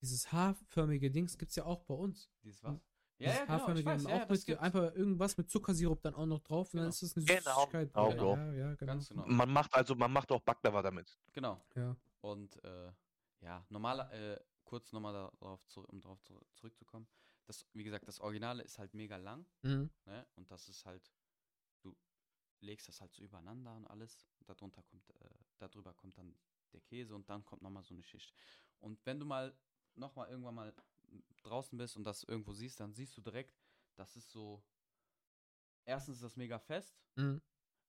dieses 0.00 0.32
haarförmige 0.32 1.10
Dings 1.10 1.36
gibt 1.38 1.50
es 1.50 1.56
ja 1.56 1.64
auch 1.64 1.82
bei 1.84 1.94
uns. 1.94 2.30
Dieses 2.42 2.62
was? 2.62 2.74
Ja, 3.18 3.28
Dieses 3.28 3.34
ja, 3.38 3.44
genau, 3.44 3.44
ich 3.44 3.48
haarförmige 3.60 3.86
weiß, 3.90 4.02
ja, 4.04 4.08
auch 4.08 4.12
ja, 4.20 4.26
mit 4.30 4.46
gibt's. 4.46 4.62
einfach 4.62 4.94
irgendwas 4.94 5.36
mit 5.36 5.50
Zuckersirup 5.50 6.02
dann 6.02 6.14
auch 6.14 6.26
noch 6.26 6.40
drauf 6.40 6.72
und 6.72 6.78
dann 6.78 6.84
Genau. 6.86 6.88
ist 6.90 7.02
das 7.02 7.16
eine 7.16 7.24
Genau. 7.26 7.54
Süßigkeit. 7.60 7.94
Auch. 7.94 8.14
Ja, 8.14 8.52
ja, 8.52 8.74
genau. 8.74 8.92
Ganz 8.92 9.08
genau. 9.08 9.26
Man 9.26 9.50
macht 9.52 9.72
also, 9.74 9.94
man 9.94 10.12
macht 10.12 10.32
auch 10.32 10.40
Baklava 10.40 10.82
damit. 10.82 11.16
Genau. 11.32 11.62
Ja. 11.76 11.94
Und 12.20 12.62
äh, 12.64 12.90
ja, 13.40 13.64
normaler, 13.68 14.10
äh, 14.12 14.40
kurz 14.64 14.90
nochmal 14.92 15.12
darauf, 15.12 15.64
zu, 15.66 15.82
um 15.84 16.00
darauf 16.00 16.20
zu, 16.22 16.40
zurückzukommen. 16.54 17.06
Das, 17.52 17.66
wie 17.74 17.84
gesagt, 17.84 18.08
das 18.08 18.18
Originale 18.20 18.62
ist 18.62 18.78
halt 18.78 18.94
mega 18.94 19.18
lang, 19.18 19.44
Mhm. 19.60 19.90
ne? 20.06 20.26
Und 20.36 20.50
das 20.50 20.70
ist 20.70 20.86
halt, 20.86 21.12
du 21.82 21.94
legst 22.60 22.88
das 22.88 23.02
halt 23.02 23.12
so 23.12 23.22
übereinander 23.22 23.76
und 23.76 23.86
alles. 23.88 24.26
Und 24.38 24.48
darunter 24.48 24.82
kommt, 24.82 25.06
äh, 25.20 25.28
darüber 25.58 25.92
kommt 25.92 26.16
dann 26.16 26.34
der 26.72 26.80
Käse 26.80 27.14
und 27.14 27.28
dann 27.28 27.44
kommt 27.44 27.60
nochmal 27.60 27.82
so 27.82 27.92
eine 27.92 28.02
Schicht. 28.02 28.32
Und 28.78 29.04
wenn 29.04 29.20
du 29.20 29.26
mal 29.26 29.54
nochmal 29.96 30.30
irgendwann 30.30 30.54
mal 30.54 30.74
draußen 31.42 31.76
bist 31.76 31.94
und 31.98 32.04
das 32.04 32.22
irgendwo 32.24 32.54
siehst, 32.54 32.80
dann 32.80 32.94
siehst 32.94 33.14
du 33.18 33.20
direkt, 33.20 33.54
das 33.96 34.16
ist 34.16 34.30
so. 34.30 34.64
Erstens 35.84 36.16
ist 36.16 36.22
das 36.22 36.36
mega 36.36 36.58
fest, 36.58 36.96
Mhm. 37.16 37.42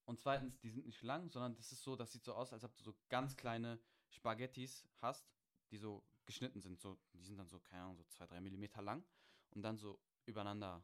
und 0.04 0.20
zweitens, 0.20 0.60
die 0.60 0.72
sind 0.72 0.86
nicht 0.88 1.02
lang, 1.04 1.30
sondern 1.30 1.56
das 1.56 1.72
ist 1.72 1.84
so, 1.84 1.96
das 1.96 2.12
sieht 2.12 2.26
so 2.26 2.34
aus, 2.34 2.52
als 2.52 2.66
ob 2.66 2.76
du 2.76 2.84
so 2.84 2.94
ganz 3.08 3.38
kleine 3.38 3.80
Spaghettis 4.10 4.86
hast, 4.98 5.32
die 5.72 5.78
so 5.78 6.04
geschnitten 6.26 6.60
sind. 6.60 6.82
So, 6.82 7.00
die 7.14 7.24
sind 7.24 7.38
dann 7.38 7.48
so, 7.48 7.62
keine 7.62 7.84
Ahnung, 7.84 7.96
so 7.96 8.04
zwei, 8.04 8.26
drei 8.26 8.42
Millimeter 8.42 8.82
lang 8.82 9.06
und 9.54 9.62
dann 9.64 9.78
so 9.78 10.00
übereinander 10.26 10.84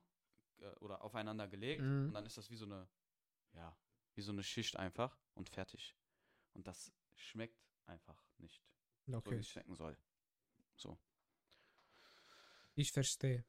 äh, 0.59 0.67
oder 0.79 1.01
aufeinander 1.03 1.47
gelegt. 1.47 1.81
Mhm. 1.81 2.07
Und 2.07 2.13
dann 2.13 2.25
ist 2.25 2.37
das 2.37 2.49
wie 2.49 2.55
so 2.55 2.65
eine, 2.65 2.87
ja, 3.53 3.77
wie 4.15 4.21
so 4.21 4.31
eine 4.31 4.43
Schicht 4.43 4.77
einfach 4.77 5.17
und 5.35 5.49
fertig. 5.49 5.95
Und 6.53 6.67
das 6.67 6.93
schmeckt 7.15 7.59
einfach 7.85 8.23
nicht 8.37 8.63
so, 9.21 9.31
wie 9.35 9.37
Okay, 9.37 9.39
es 9.39 9.49
schmecken 9.49 9.75
soll. 9.75 9.97
So, 10.75 10.97
ich 12.75 12.91
verstehe. 12.91 13.45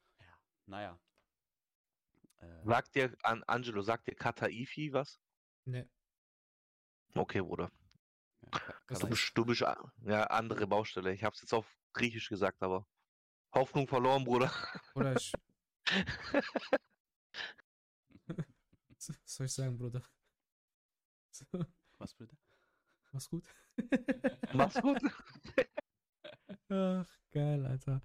naja. 0.66 0.98
Äh, 2.40 2.64
Sagt 2.64 2.94
dir, 2.94 3.14
an 3.22 3.42
Angelo, 3.44 3.82
sagt 3.82 4.06
dir 4.09 4.14
Kataifi 4.14 4.92
was? 4.94 5.20
Ne, 5.66 5.86
Okay, 7.14 7.40
Bruder. 7.40 7.70
ja, 8.42 8.51
Das 8.88 9.01
Du 9.01 9.09
bist, 9.09 9.32
du 9.34 9.44
bist 9.44 9.60
ja 9.60 10.24
andere 10.24 10.66
Baustelle. 10.66 11.12
Ich 11.12 11.24
hab's 11.24 11.40
jetzt 11.42 11.52
auf 11.55 11.66
Griechisch 11.92 12.28
gesagt, 12.28 12.62
aber 12.62 12.86
Hoffnung 13.52 13.86
verloren, 13.86 14.24
Bruder. 14.24 14.52
oder 14.94 15.16
ich. 15.16 15.32
Was 18.89 19.12
soll 19.24 19.47
ich 19.47 19.52
sagen, 19.52 19.77
Bruder? 19.78 20.02
So, 21.31 21.44
Was 21.98 22.14
bitte? 22.14 22.36
mach's 23.12 23.28
gut. 23.28 23.44
Mach's 24.52 24.81
gut. 24.81 24.98
Ach, 26.68 27.09
geil, 27.32 27.66
Alter. 27.66 28.02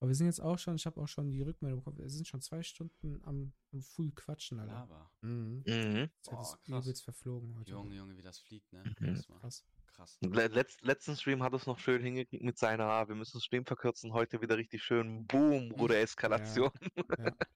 Aber 0.00 0.08
wir 0.08 0.14
sind 0.14 0.26
jetzt 0.26 0.40
auch 0.40 0.58
schon, 0.58 0.76
ich 0.76 0.86
habe 0.86 1.00
auch 1.00 1.08
schon 1.08 1.30
die 1.30 1.40
Rückmeldung 1.42 1.80
bekommen, 1.80 1.98
wir 1.98 2.08
sind 2.10 2.28
schon 2.28 2.40
zwei 2.42 2.62
Stunden 2.62 3.24
am, 3.24 3.52
am 3.72 3.82
Full 3.82 4.12
Quatschen, 4.12 4.58
Alter. 4.60 4.72
Lava. 4.74 5.10
Mhm. 5.22 5.62
Mhm. 5.66 6.10
Jetzt 6.16 6.30
hat 6.30 6.64
krass. 6.66 7.00
verflogen 7.00 7.56
heute. 7.58 7.70
Junge, 7.70 7.94
Junge, 7.94 8.16
wie 8.16 8.22
das 8.22 8.38
fliegt, 8.38 8.72
ne? 8.72 8.84
Mhm. 9.00 9.22
Krass. 9.40 9.64
Krass. 9.94 10.18
Le 10.20 10.48
letz 10.48 10.80
letzten 10.82 11.16
Stream 11.16 11.42
hat 11.42 11.54
es 11.54 11.66
noch 11.66 11.78
schön 11.78 12.02
hingekriegt 12.02 12.42
mit 12.42 12.58
seiner, 12.58 12.84
ah, 12.84 13.08
wir 13.08 13.14
müssen 13.14 13.38
den 13.38 13.42
Stream 13.42 13.64
verkürzen, 13.64 14.12
heute 14.12 14.40
wieder 14.40 14.56
richtig 14.56 14.82
schön, 14.82 15.26
boom, 15.26 15.68
Bruder, 15.76 15.98
Eskalation. 16.00 16.70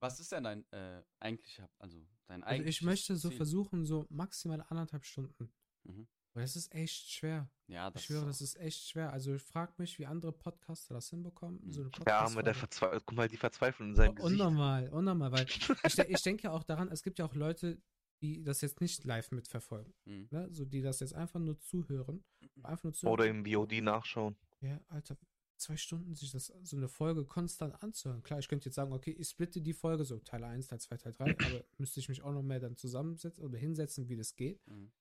Was 0.00 0.20
ist 0.20 0.32
denn 0.32 0.44
dein 0.44 0.72
äh, 0.72 1.02
eigentlicher, 1.20 1.70
also 1.78 2.04
dein 2.26 2.42
Also 2.42 2.64
ich 2.64 2.82
möchte 2.82 3.16
so 3.16 3.28
Ziel? 3.28 3.36
versuchen, 3.36 3.86
so 3.86 4.06
maximal 4.10 4.62
anderthalb 4.68 5.04
Stunden. 5.04 5.52
Mhm. 5.84 6.08
Aber 6.34 6.42
das 6.42 6.54
ist 6.54 6.74
echt 6.74 7.10
schwer. 7.10 7.48
Ja, 7.66 7.90
das 7.90 8.02
ich 8.02 8.08
schwöre, 8.08 8.28
ist 8.28 8.42
das 8.42 8.48
ist 8.48 8.60
echt 8.60 8.88
schwer. 8.90 9.10
Also 9.10 9.34
ich 9.34 9.42
frage 9.42 9.72
mich, 9.78 9.98
wie 9.98 10.04
andere 10.04 10.32
Podcaster 10.32 10.92
das 10.92 11.08
hinbekommen. 11.08 11.60
Mhm. 11.64 11.72
So 11.72 11.80
eine 11.80 11.90
Der 11.90 12.18
Arme, 12.18 12.42
der 12.42 12.54
verzweifelt, 12.54 13.04
guck 13.06 13.16
mal, 13.16 13.28
die 13.28 13.38
Verzweiflung 13.38 13.90
in 13.90 13.96
seinem 13.96 14.14
Gesicht. 14.16 14.32
Unnormal, 14.34 14.88
unnormal, 14.90 15.32
weil 15.32 15.46
ich, 15.84 15.98
ich 15.98 16.22
denke 16.22 16.42
ja 16.44 16.50
auch 16.50 16.64
daran, 16.64 16.90
es 16.90 17.02
gibt 17.02 17.18
ja 17.18 17.24
auch 17.24 17.34
Leute, 17.34 17.80
die 18.20 18.42
das 18.42 18.60
jetzt 18.60 18.80
nicht 18.80 19.04
live 19.04 19.30
mitverfolgen. 19.30 19.92
Mhm. 20.04 20.28
Ne? 20.30 20.48
So 20.50 20.64
die 20.64 20.82
das 20.82 21.00
jetzt 21.00 21.14
einfach 21.14 21.40
nur 21.40 21.58
zuhören. 21.58 22.24
Einfach 22.62 22.84
nur 22.84 22.92
zuhören. 22.94 23.12
Oder 23.12 23.26
im 23.26 23.44
VOD 23.44 23.82
nachschauen. 23.82 24.36
Ja, 24.60 24.80
Alter, 24.88 25.16
zwei 25.56 25.76
Stunden 25.76 26.14
sich 26.14 26.32
das 26.32 26.52
so 26.62 26.76
eine 26.76 26.88
Folge 26.88 27.24
konstant 27.24 27.82
anzuhören. 27.82 28.22
Klar, 28.22 28.38
ich 28.38 28.48
könnte 28.48 28.66
jetzt 28.66 28.76
sagen, 28.76 28.92
okay, 28.92 29.12
ich 29.12 29.28
splitte 29.28 29.60
die 29.60 29.74
Folge 29.74 30.04
so 30.04 30.18
Teil 30.18 30.44
1, 30.44 30.68
Teil 30.68 30.80
2, 30.80 30.96
Teil 30.96 31.12
3, 31.12 31.24
aber 31.46 31.64
müsste 31.78 32.00
ich 32.00 32.08
mich 32.08 32.22
auch 32.22 32.32
noch 32.32 32.42
mehr 32.42 32.60
dann 32.60 32.76
zusammensetzen 32.76 33.44
oder 33.44 33.58
hinsetzen, 33.58 34.08
wie 34.08 34.16
das 34.16 34.34
geht. 34.36 34.66
Mhm. 34.66 34.92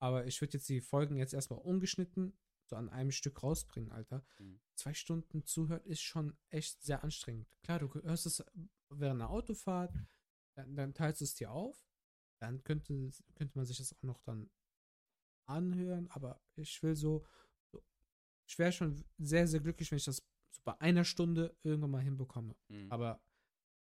Aber 0.00 0.26
ich 0.26 0.40
würde 0.40 0.54
jetzt 0.54 0.68
die 0.68 0.80
Folgen 0.80 1.16
jetzt 1.16 1.34
erstmal 1.34 1.60
ungeschnitten 1.60 2.38
so 2.68 2.76
an 2.76 2.88
einem 2.90 3.10
Stück 3.10 3.42
rausbringen, 3.42 3.92
Alter. 3.92 4.24
Mhm. 4.38 4.60
Zwei 4.74 4.94
Stunden 4.94 5.44
zuhören 5.44 5.84
ist 5.84 6.02
schon 6.02 6.36
echt 6.50 6.82
sehr 6.82 7.02
anstrengend. 7.02 7.48
Klar, 7.62 7.78
du 7.78 7.92
hörst 7.94 8.26
es 8.26 8.44
während 8.90 9.22
einer 9.22 9.30
Autofahrt, 9.30 9.92
dann, 10.54 10.76
dann 10.76 10.94
teilst 10.94 11.20
du 11.20 11.24
es 11.24 11.34
dir 11.34 11.50
auf, 11.50 11.87
dann 12.38 12.62
könnte, 12.64 13.10
könnte 13.34 13.56
man 13.56 13.66
sich 13.66 13.78
das 13.78 13.92
auch 13.92 14.02
noch 14.02 14.20
dann 14.22 14.50
anhören, 15.46 16.08
aber 16.10 16.40
ich 16.56 16.82
will 16.82 16.94
so, 16.94 17.24
so 17.70 17.82
ich 18.46 18.58
wäre 18.58 18.72
schon 18.72 19.02
sehr, 19.18 19.46
sehr 19.46 19.60
glücklich, 19.60 19.90
wenn 19.90 19.98
ich 19.98 20.04
das 20.04 20.22
so 20.50 20.60
bei 20.64 20.80
einer 20.80 21.04
Stunde 21.04 21.56
irgendwann 21.62 21.90
mal 21.90 22.02
hinbekomme. 22.02 22.54
Mhm. 22.68 22.90
Aber 22.90 23.20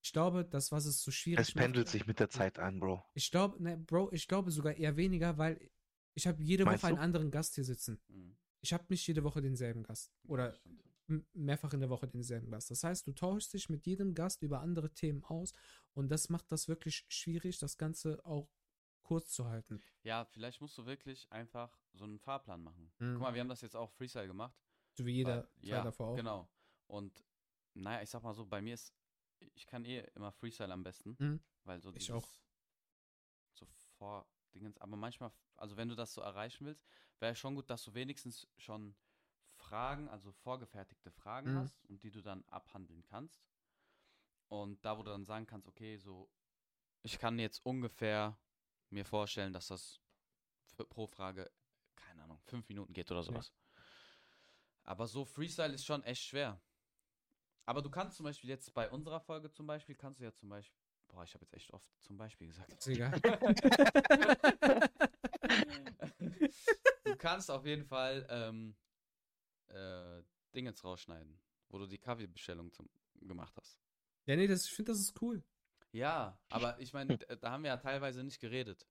ich 0.02 0.14
glaube, 0.14 0.45
das, 0.45 0.72
was 0.72 0.86
es 0.86 1.02
so 1.02 1.11
schwierig 1.11 1.40
Es 1.48 1.53
pendelt 1.53 1.88
macht, 1.88 1.91
sich 1.91 2.07
mit 2.07 2.20
der 2.20 2.30
Zeit 2.30 2.60
ein, 2.60 2.80
Bro. 2.80 3.03
ich 3.14 3.32
glaube, 3.32 3.61
ne, 3.61 3.78
Bro, 3.78 4.11
ich 4.14 4.28
glaube 4.28 4.52
sogar 4.52 4.76
eher 4.76 4.95
weniger, 4.95 5.38
weil 5.38 5.60
ich 6.14 6.28
habe 6.28 6.41
jede 6.41 6.66
Meinst 6.66 6.84
Woche 6.84 6.90
einen 6.90 6.98
du? 6.98 7.03
anderen 7.03 7.32
Gast 7.32 7.56
hier 7.56 7.64
sitzen. 7.64 7.99
Mhm. 8.07 8.38
Ich 8.61 8.74
habe 8.74 8.86
nicht 8.90 9.06
jede 9.07 9.24
Woche 9.24 9.41
denselben 9.41 9.84
Gast. 9.84 10.11
Oder 10.24 10.57
mehrfach 11.34 11.73
in 11.73 11.80
der 11.80 11.90
Woche 11.90 12.07
denselben 12.07 12.49
Gast. 12.52 12.72
Das 12.72 12.84
heißt, 12.84 13.07
du 13.07 13.14
tauschst 13.14 13.53
dich 13.53 13.69
mit 13.69 13.86
jedem 13.86 14.14
Gast 14.14 14.41
über 14.41 14.61
andere 14.61 14.94
Themen 14.94 15.23
aus 15.26 15.53
und 15.94 16.10
das 16.10 16.30
macht 16.30 16.52
das 16.52 16.68
wirklich 16.68 17.06
schwierig, 17.10 17.60
das 17.60 17.77
Ganze 17.77 18.23
auch 18.26 18.49
kurz 19.02 19.31
zu 19.31 19.48
halten. 19.48 19.81
Ja, 20.03 20.26
vielleicht 20.26 20.61
musst 20.61 20.77
du 20.77 20.86
wirklich 20.86 21.31
einfach 21.31 21.77
so 21.94 22.03
einen 22.03 22.19
Fahrplan 22.19 22.61
machen. 22.64 22.91
Mhm. 22.99 23.14
Guck 23.14 23.22
mal, 23.22 23.34
wir 23.34 23.41
haben 23.41 23.49
das 23.49 23.61
jetzt 23.61 23.76
auch 23.76 23.90
Freestyle 23.91 24.27
gemacht. 24.27 24.56
So 24.94 25.06
wie 25.06 25.14
jeder 25.14 25.44
Teil 25.44 25.52
ja, 25.61 25.84
davor 25.84 26.10
auch. 26.10 26.15
Genau. 26.15 26.49
Und 26.88 27.23
naja, 27.73 28.02
ich 28.03 28.10
sag 28.10 28.22
mal 28.23 28.34
so, 28.34 28.45
bei 28.45 28.61
mir 28.61 28.73
ist, 28.73 28.94
ich 29.40 29.65
kann 29.65 29.86
eh 29.86 29.99
immer 30.15 30.31
Freestyle 30.31 30.72
am 30.73 30.84
besten, 30.84 31.15
Mhm. 31.19 31.40
weil 31.64 31.81
so 31.81 31.94
Ich 31.95 32.11
auch. 32.11 32.27
so 33.53 33.65
vor 33.98 34.27
Dingens, 34.53 34.77
aber 34.80 34.95
manchmal, 34.95 35.31
also 35.56 35.77
wenn 35.77 35.90
du 35.90 35.95
das 35.95 36.14
so 36.14 36.22
erreichen 36.22 36.65
willst, 36.65 36.86
wäre 37.19 37.36
schon 37.36 37.56
gut, 37.56 37.69
dass 37.69 37.84
du 37.84 37.94
wenigstens 37.94 38.48
schon 38.57 38.95
Fragen, 39.70 40.10
also 40.10 40.32
vorgefertigte 40.32 41.12
Fragen 41.12 41.54
Mhm. 41.54 41.60
hast 41.60 41.86
und 41.86 42.02
die 42.04 42.10
du 42.10 42.22
dann 42.22 42.44
abhandeln 42.48 43.04
kannst. 43.04 43.46
Und 44.48 44.84
da, 44.84 44.98
wo 44.98 45.04
du 45.04 45.12
dann 45.12 45.26
sagen 45.26 45.46
kannst, 45.46 45.68
okay, 45.68 45.98
so, 45.98 46.28
ich 47.04 47.20
kann 47.20 47.38
jetzt 47.38 47.64
ungefähr 47.64 48.36
mir 48.90 49.06
vorstellen, 49.06 49.54
dass 49.54 49.68
das 49.68 50.02
pro 50.90 51.06
Frage, 51.06 51.52
keine 51.96 52.24
Ahnung, 52.24 52.40
fünf 52.40 52.68
Minuten 52.68 52.94
geht 52.94 53.12
oder 53.12 53.22
sowas. 53.22 53.54
Aber 54.84 55.08
so 55.08 55.24
Freestyle 55.24 55.74
ist 55.74 55.86
schon 55.86 56.04
echt 56.04 56.24
schwer. 56.24 56.60
Aber 57.66 57.84
du 57.84 57.91
kannst 57.91 58.18
zum 58.18 58.24
Beispiel 58.24 58.50
jetzt 58.50 58.74
bei 58.74 58.90
unserer 58.90 59.20
Folge 59.20 59.52
zum 59.52 59.68
Beispiel, 59.68 59.94
kannst 59.94 60.20
du 60.20 60.24
ja 60.24 60.34
zum 60.34 60.50
Beispiel, 60.50 60.82
boah, 61.10 61.24
ich 61.24 61.36
habe 61.36 61.46
jetzt 61.46 61.54
echt 61.54 61.72
oft 61.72 61.88
zum 62.02 62.18
Beispiel 62.18 62.48
gesagt. 62.48 62.74
Ist 62.74 62.88
egal. 62.88 63.12
du 67.04 67.16
kannst 67.18 67.52
auf 67.52 67.68
jeden 67.68 67.86
Fall 67.86 68.26
ähm, 68.30 68.76
äh, 69.70 70.24
Dingens 70.56 70.84
rausschneiden, 70.84 71.40
wo 71.70 71.78
du 71.78 71.88
die 71.88 71.98
Kaffeebestellung 72.00 72.72
zum, 72.72 72.90
gemacht 73.22 73.56
hast. 73.58 73.80
ja, 74.26 74.36
nee, 74.36 74.48
das, 74.48 74.66
ich 74.66 74.72
finde, 74.74 74.91
das 74.91 75.00
ist 75.00 75.22
cool. 75.22 75.44
Ja, 75.91 76.40
aber 76.50 76.80
ich 76.80 76.94
meine, 76.94 77.18
da 77.18 77.52
haben 77.52 77.64
wir 77.64 77.70
ja 77.72 77.78
teilweise 77.78 78.24
nicht 78.24 78.40
geredet. 78.40 78.86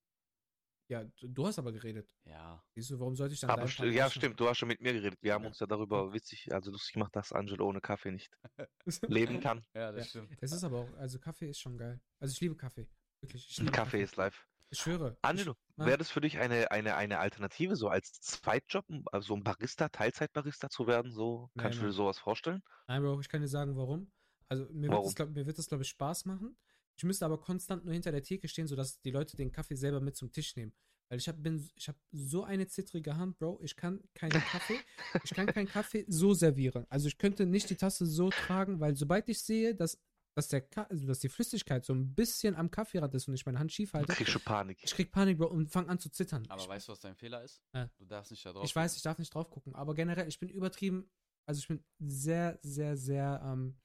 Ja, 0.90 1.04
du, 1.20 1.46
hast 1.46 1.58
aber 1.58 1.70
geredet. 1.70 2.08
Ja. 2.24 2.64
Siehst 2.74 2.90
du, 2.90 2.98
warum 2.98 3.14
sollte 3.14 3.34
ich 3.34 3.40
dann 3.40 3.50
Aber 3.50 3.68
st 3.68 3.80
ja, 3.80 4.08
stimmt, 4.10 4.40
du 4.40 4.48
hast 4.48 4.56
schon 4.56 4.68
mit 4.68 4.80
mir 4.80 4.94
geredet. 4.94 5.18
Wir 5.22 5.34
haben 5.34 5.42
Ja. 5.42 5.48
uns 5.48 5.58
ja 5.58 5.66
darüber 5.66 6.14
witzig, 6.14 6.50
also 6.52 6.70
lustig 6.70 6.94
gemacht, 6.94 7.14
dass 7.14 7.30
Angelo 7.30 7.68
ohne 7.68 7.82
Kaffee 7.82 8.10
nicht 8.10 8.30
leben 9.06 9.40
kann. 9.40 9.66
Ja, 9.74 9.92
das 9.92 10.08
stimmt. 10.08 10.34
Es 10.40 10.50
ist 10.50 10.64
aber 10.64 10.78
auch, 10.80 10.92
also 10.94 11.18
Kaffee 11.18 11.50
ist 11.50 11.60
schon 11.60 11.76
geil. 11.76 12.00
Also 12.20 12.32
ich 12.32 12.40
liebe 12.40 12.56
Kaffee. 12.56 12.88
Wirklich, 13.20 13.46
ich 13.50 13.58
liebe 13.58 13.70
Kaffee 13.70 14.02
ist 14.02 14.16
live. 14.16 14.47
Ich 14.70 14.80
schwöre. 14.80 15.16
Angelo, 15.22 15.54
Ja. 15.76 15.86
wäre 15.86 15.98
das 15.98 16.10
für 16.10 16.20
dich 16.20 16.38
eine, 16.38 16.70
eine, 16.70 16.96
eine 16.96 17.18
Alternative, 17.18 17.74
so 17.76 17.88
als 17.88 18.20
Zweitjob, 18.20 18.84
also 19.12 19.34
ein 19.34 19.42
Barista, 19.42 19.88
Teilzeitbarista 19.88 20.68
zu 20.68 20.86
werden? 20.86 21.10
So, 21.10 21.50
Nee, 21.54 21.62
kannst 21.62 21.80
du 21.80 21.86
dir 21.86 21.92
sowas 21.92 22.18
vorstellen? 22.18 22.62
Nein, 22.86 23.02
Bro, 23.02 23.20
ich 23.20 23.28
kann 23.28 23.40
dir 23.40 23.48
sagen, 23.48 23.76
warum. 23.76 24.10
Also 24.48 24.64
mir 24.72 24.82
wird 24.82 24.92
Warum? 24.92 25.14
glaub, 25.14 25.34
wird 25.34 25.58
das, 25.58 25.68
glaube 25.68 25.82
ich, 25.82 25.88
Spaß 25.90 26.24
machen. 26.26 26.56
Ich 26.96 27.04
müsste 27.04 27.24
aber 27.24 27.38
konstant 27.40 27.84
nur 27.84 27.94
hinter 27.94 28.10
der 28.12 28.22
Theke 28.22 28.48
stehen, 28.48 28.66
sodass 28.66 29.00
die 29.00 29.10
Leute 29.10 29.36
den 29.36 29.52
Kaffee 29.52 29.76
selber 29.76 30.00
mit 30.00 30.16
zum 30.16 30.32
Tisch 30.32 30.56
nehmen. 30.56 30.72
Weil 31.08 31.18
ich 31.18 31.28
habe 31.28 31.60
ich 31.74 31.88
hab 31.88 31.96
so 32.12 32.44
eine 32.44 32.66
zittrige 32.66 33.16
Hand, 33.16 33.38
Bro. 33.38 33.60
Ich 33.62 33.76
kann 33.76 34.02
keinen 34.14 34.42
Kaffee, 34.42 34.80
ich 35.24 35.30
kann 35.30 35.46
keinen 35.46 35.68
Kaffee 35.68 36.04
so 36.08 36.34
servieren. 36.34 36.86
Also 36.90 37.08
ich 37.08 37.16
könnte 37.16 37.46
nicht 37.46 37.70
die 37.70 37.76
Tasse 37.76 38.04
so 38.04 38.28
tragen, 38.30 38.80
weil 38.80 38.94
sobald 38.96 39.28
ich 39.28 39.40
sehe, 39.42 39.74
dass, 39.74 39.98
dass, 40.38 40.46
der 40.46 40.60
Ka 40.60 40.84
also 40.84 41.04
dass 41.04 41.18
die 41.18 41.28
Flüssigkeit 41.28 41.84
so 41.84 41.92
ein 41.92 42.14
bisschen 42.14 42.54
am 42.54 42.70
Kaffeerand 42.70 43.12
ist 43.14 43.26
und 43.26 43.34
ich 43.34 43.44
meine 43.44 43.58
Hand 43.58 43.72
schief 43.72 43.92
halte, 43.92 44.12
kriegst 44.12 44.32
schon 44.32 44.42
Panik. 44.42 44.78
ich 44.80 44.94
krieg 44.94 45.10
Panik, 45.10 45.36
Bro, 45.36 45.48
und 45.48 45.68
fange 45.68 45.88
an 45.88 45.98
zu 45.98 46.10
zittern. 46.10 46.46
Aber 46.48 46.62
ich, 46.62 46.68
weißt 46.68 46.86
du, 46.86 46.92
was 46.92 47.00
dein 47.00 47.16
Fehler 47.16 47.42
ist? 47.42 47.60
Ja. 47.74 47.90
Du 47.98 48.04
darfst 48.04 48.30
nicht 48.30 48.46
da 48.46 48.52
drauf. 48.52 48.64
ich 48.64 48.74
weiß, 48.74 48.96
ich 48.96 49.02
darf 49.02 49.18
nicht 49.18 49.34
drauf 49.34 49.50
gucken, 49.50 49.74
aber 49.74 49.94
generell, 49.94 50.28
ich 50.28 50.38
bin 50.38 50.48
übertrieben, 50.48 51.10
also 51.44 51.58
ich 51.58 51.66
bin 51.66 51.84
sehr, 51.98 52.60
sehr, 52.62 52.96
sehr, 52.96 53.42
ähm, 53.44 53.76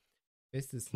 wer 0.51 0.59
ist 0.59 0.75
es? 0.75 0.91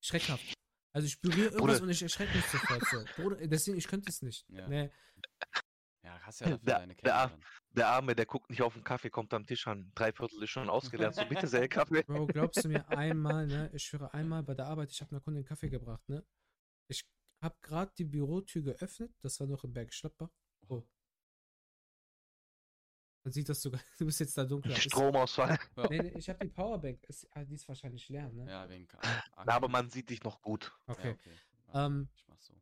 Schreckhaft. 0.00 0.54
Also 0.92 1.06
ich 1.06 1.20
berühre 1.20 1.46
irgendwas 1.46 1.78
Bruder. 1.78 1.82
und 1.82 1.90
ich 1.90 2.02
erschrecke 2.02 2.36
mich 2.36 2.46
sofort 2.46 2.84
so. 2.86 3.04
Bruder, 3.16 3.46
deswegen, 3.48 3.76
ich 3.76 3.88
könnte 3.88 4.08
es 4.08 4.22
nicht. 4.22 4.48
Ja. 4.50 4.68
Nee, 4.68 4.90
Ja, 6.02 6.18
hast 6.22 6.40
ja 6.40 6.46
dafür 6.50 6.64
Der- 6.66 6.78
deine 6.78 6.94
der 6.94 7.12
Kellnerin. 7.12 7.44
Der 7.72 7.88
Arme, 7.88 8.16
der 8.16 8.26
guckt 8.26 8.50
nicht 8.50 8.62
auf 8.62 8.74
den 8.74 8.82
Kaffee, 8.82 9.10
kommt 9.10 9.32
am 9.32 9.46
Tisch 9.46 9.66
an. 9.68 9.92
Drei 9.94 10.12
Viertel 10.12 10.42
ist 10.42 10.50
schon 10.50 10.68
ausgeleert. 10.68 11.14
So, 11.14 11.24
bitte 11.26 11.46
sehr 11.46 11.68
Kaffee. 11.68 12.02
Bro, 12.02 12.26
glaubst 12.26 12.64
du 12.64 12.68
mir 12.68 12.88
einmal, 12.88 13.46
ne? 13.46 13.70
Ich 13.72 13.84
schwöre 13.84 14.12
einmal 14.12 14.42
bei 14.42 14.54
der 14.54 14.66
Arbeit, 14.66 14.90
ich 14.90 15.00
habe 15.00 15.12
einer 15.12 15.20
Kundin 15.20 15.44
Kaffee 15.44 15.68
gebracht, 15.70 16.08
ne? 16.08 16.24
Ich 16.88 17.04
habe 17.42 17.56
gerade 17.62 17.92
die 17.96 18.04
Bürotür 18.04 18.62
geöffnet, 18.62 19.14
das 19.20 19.38
war 19.40 19.46
noch 19.46 19.62
im 19.64 19.72
Berg 19.72 19.92
Schleppbach. 19.94 20.30
Oh. 20.68 20.82
Man 23.22 23.32
sieht 23.32 23.48
das 23.48 23.60
sogar, 23.60 23.80
du 23.98 24.06
bist 24.06 24.18
jetzt 24.20 24.36
da 24.36 24.44
dunkler. 24.44 24.72
Ist- 24.72 24.82
Stromausfall. 24.84 25.58
Ja. 25.76 25.86
Nee, 25.90 25.98
nee, 26.02 26.18
ich 26.18 26.28
habe 26.28 26.38
die 26.44 26.48
Powerbank, 26.50 27.04
ist, 27.04 27.26
ah, 27.36 27.44
die 27.44 27.54
ist 27.54 27.68
wahrscheinlich 27.68 28.08
leer, 28.08 28.30
ne? 28.32 28.50
Ja, 28.50 28.68
wegen 28.68 28.88
Ka- 28.88 28.98
Na, 29.44 29.54
aber 29.54 29.68
man 29.68 29.90
sieht 29.90 30.08
dich 30.10 30.22
noch 30.24 30.40
gut. 30.40 30.72
Okay. 30.86 31.08
Ja, 31.08 31.12
okay. 31.12 31.38
Warte, 31.66 31.86
Ähm, 31.86 32.08
ich 32.16 32.26
mach's 32.28 32.46
so. 32.46 32.54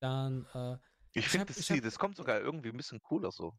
Dann, 0.00 0.46
äh, 0.54 0.78
Ich 1.12 1.24
Ich 1.26 1.28
finde, 1.28 1.46
das 1.46 1.68
hab- 1.70 1.82
das 1.82 1.98
kommt 1.98 2.16
sogar 2.16 2.40
irgendwie 2.40 2.68
ein 2.70 2.76
bisschen 2.76 3.00
cooler 3.02 3.30
so. 3.32 3.58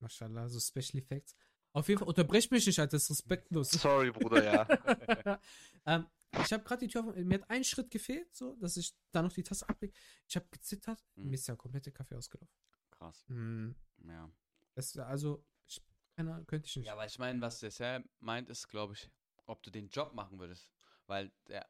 Mashallah, 0.00 0.48
so 0.48 0.58
Special 0.60 1.02
Effects. 1.02 1.34
Auf 1.72 1.88
jeden 1.88 1.98
Fall, 1.98 2.08
unterbrech 2.08 2.50
mich 2.50 2.66
nicht, 2.66 2.78
Alter, 2.78 2.92
das 2.92 3.04
ist 3.04 3.10
respektlos. 3.10 3.70
Sorry, 3.70 4.10
Bruder, 4.10 4.42
ja. 4.44 4.66
ähm, 5.86 6.06
ich 6.44 6.52
habe 6.52 6.64
gerade 6.64 6.80
die 6.80 6.88
Tür 6.88 7.06
offen, 7.06 7.26
mir 7.26 7.40
hat 7.40 7.50
ein 7.50 7.62
Schritt 7.64 7.90
gefehlt, 7.90 8.34
so, 8.34 8.56
dass 8.56 8.76
ich 8.76 8.94
da 9.12 9.22
noch 9.22 9.32
die 9.32 9.42
Tasse 9.42 9.68
ablege. 9.68 9.92
Ich 10.26 10.36
habe 10.36 10.46
gezittert, 10.50 11.04
Mhm. 11.16 11.28
mir 11.28 11.34
ist 11.34 11.46
ja 11.46 11.56
komplette 11.56 11.92
Kaffee 11.92 12.16
ausgelaufen. 12.16 12.52
Krass. 12.90 13.24
Hm, 13.28 13.74
Ja. 14.04 14.30
das, 14.74 14.96
also, 14.98 15.44
ich, 15.66 15.80
keine 16.16 16.32
Ahnung, 16.34 16.46
könnte 16.46 16.66
ich 16.66 16.76
nicht. 16.76 16.86
Ja, 16.86 16.94
aber 16.94 17.06
ich 17.06 17.18
meine, 17.18 17.40
was 17.40 17.60
der 17.60 17.70
Sam 17.70 18.08
meint, 18.20 18.48
ist, 18.50 18.68
glaube 18.68 18.94
ich, 18.94 19.10
ob 19.46 19.62
du 19.62 19.70
den 19.70 19.88
Job 19.88 20.14
machen 20.14 20.38
würdest. 20.38 20.72
Weil 21.06 21.30
der, 21.48 21.66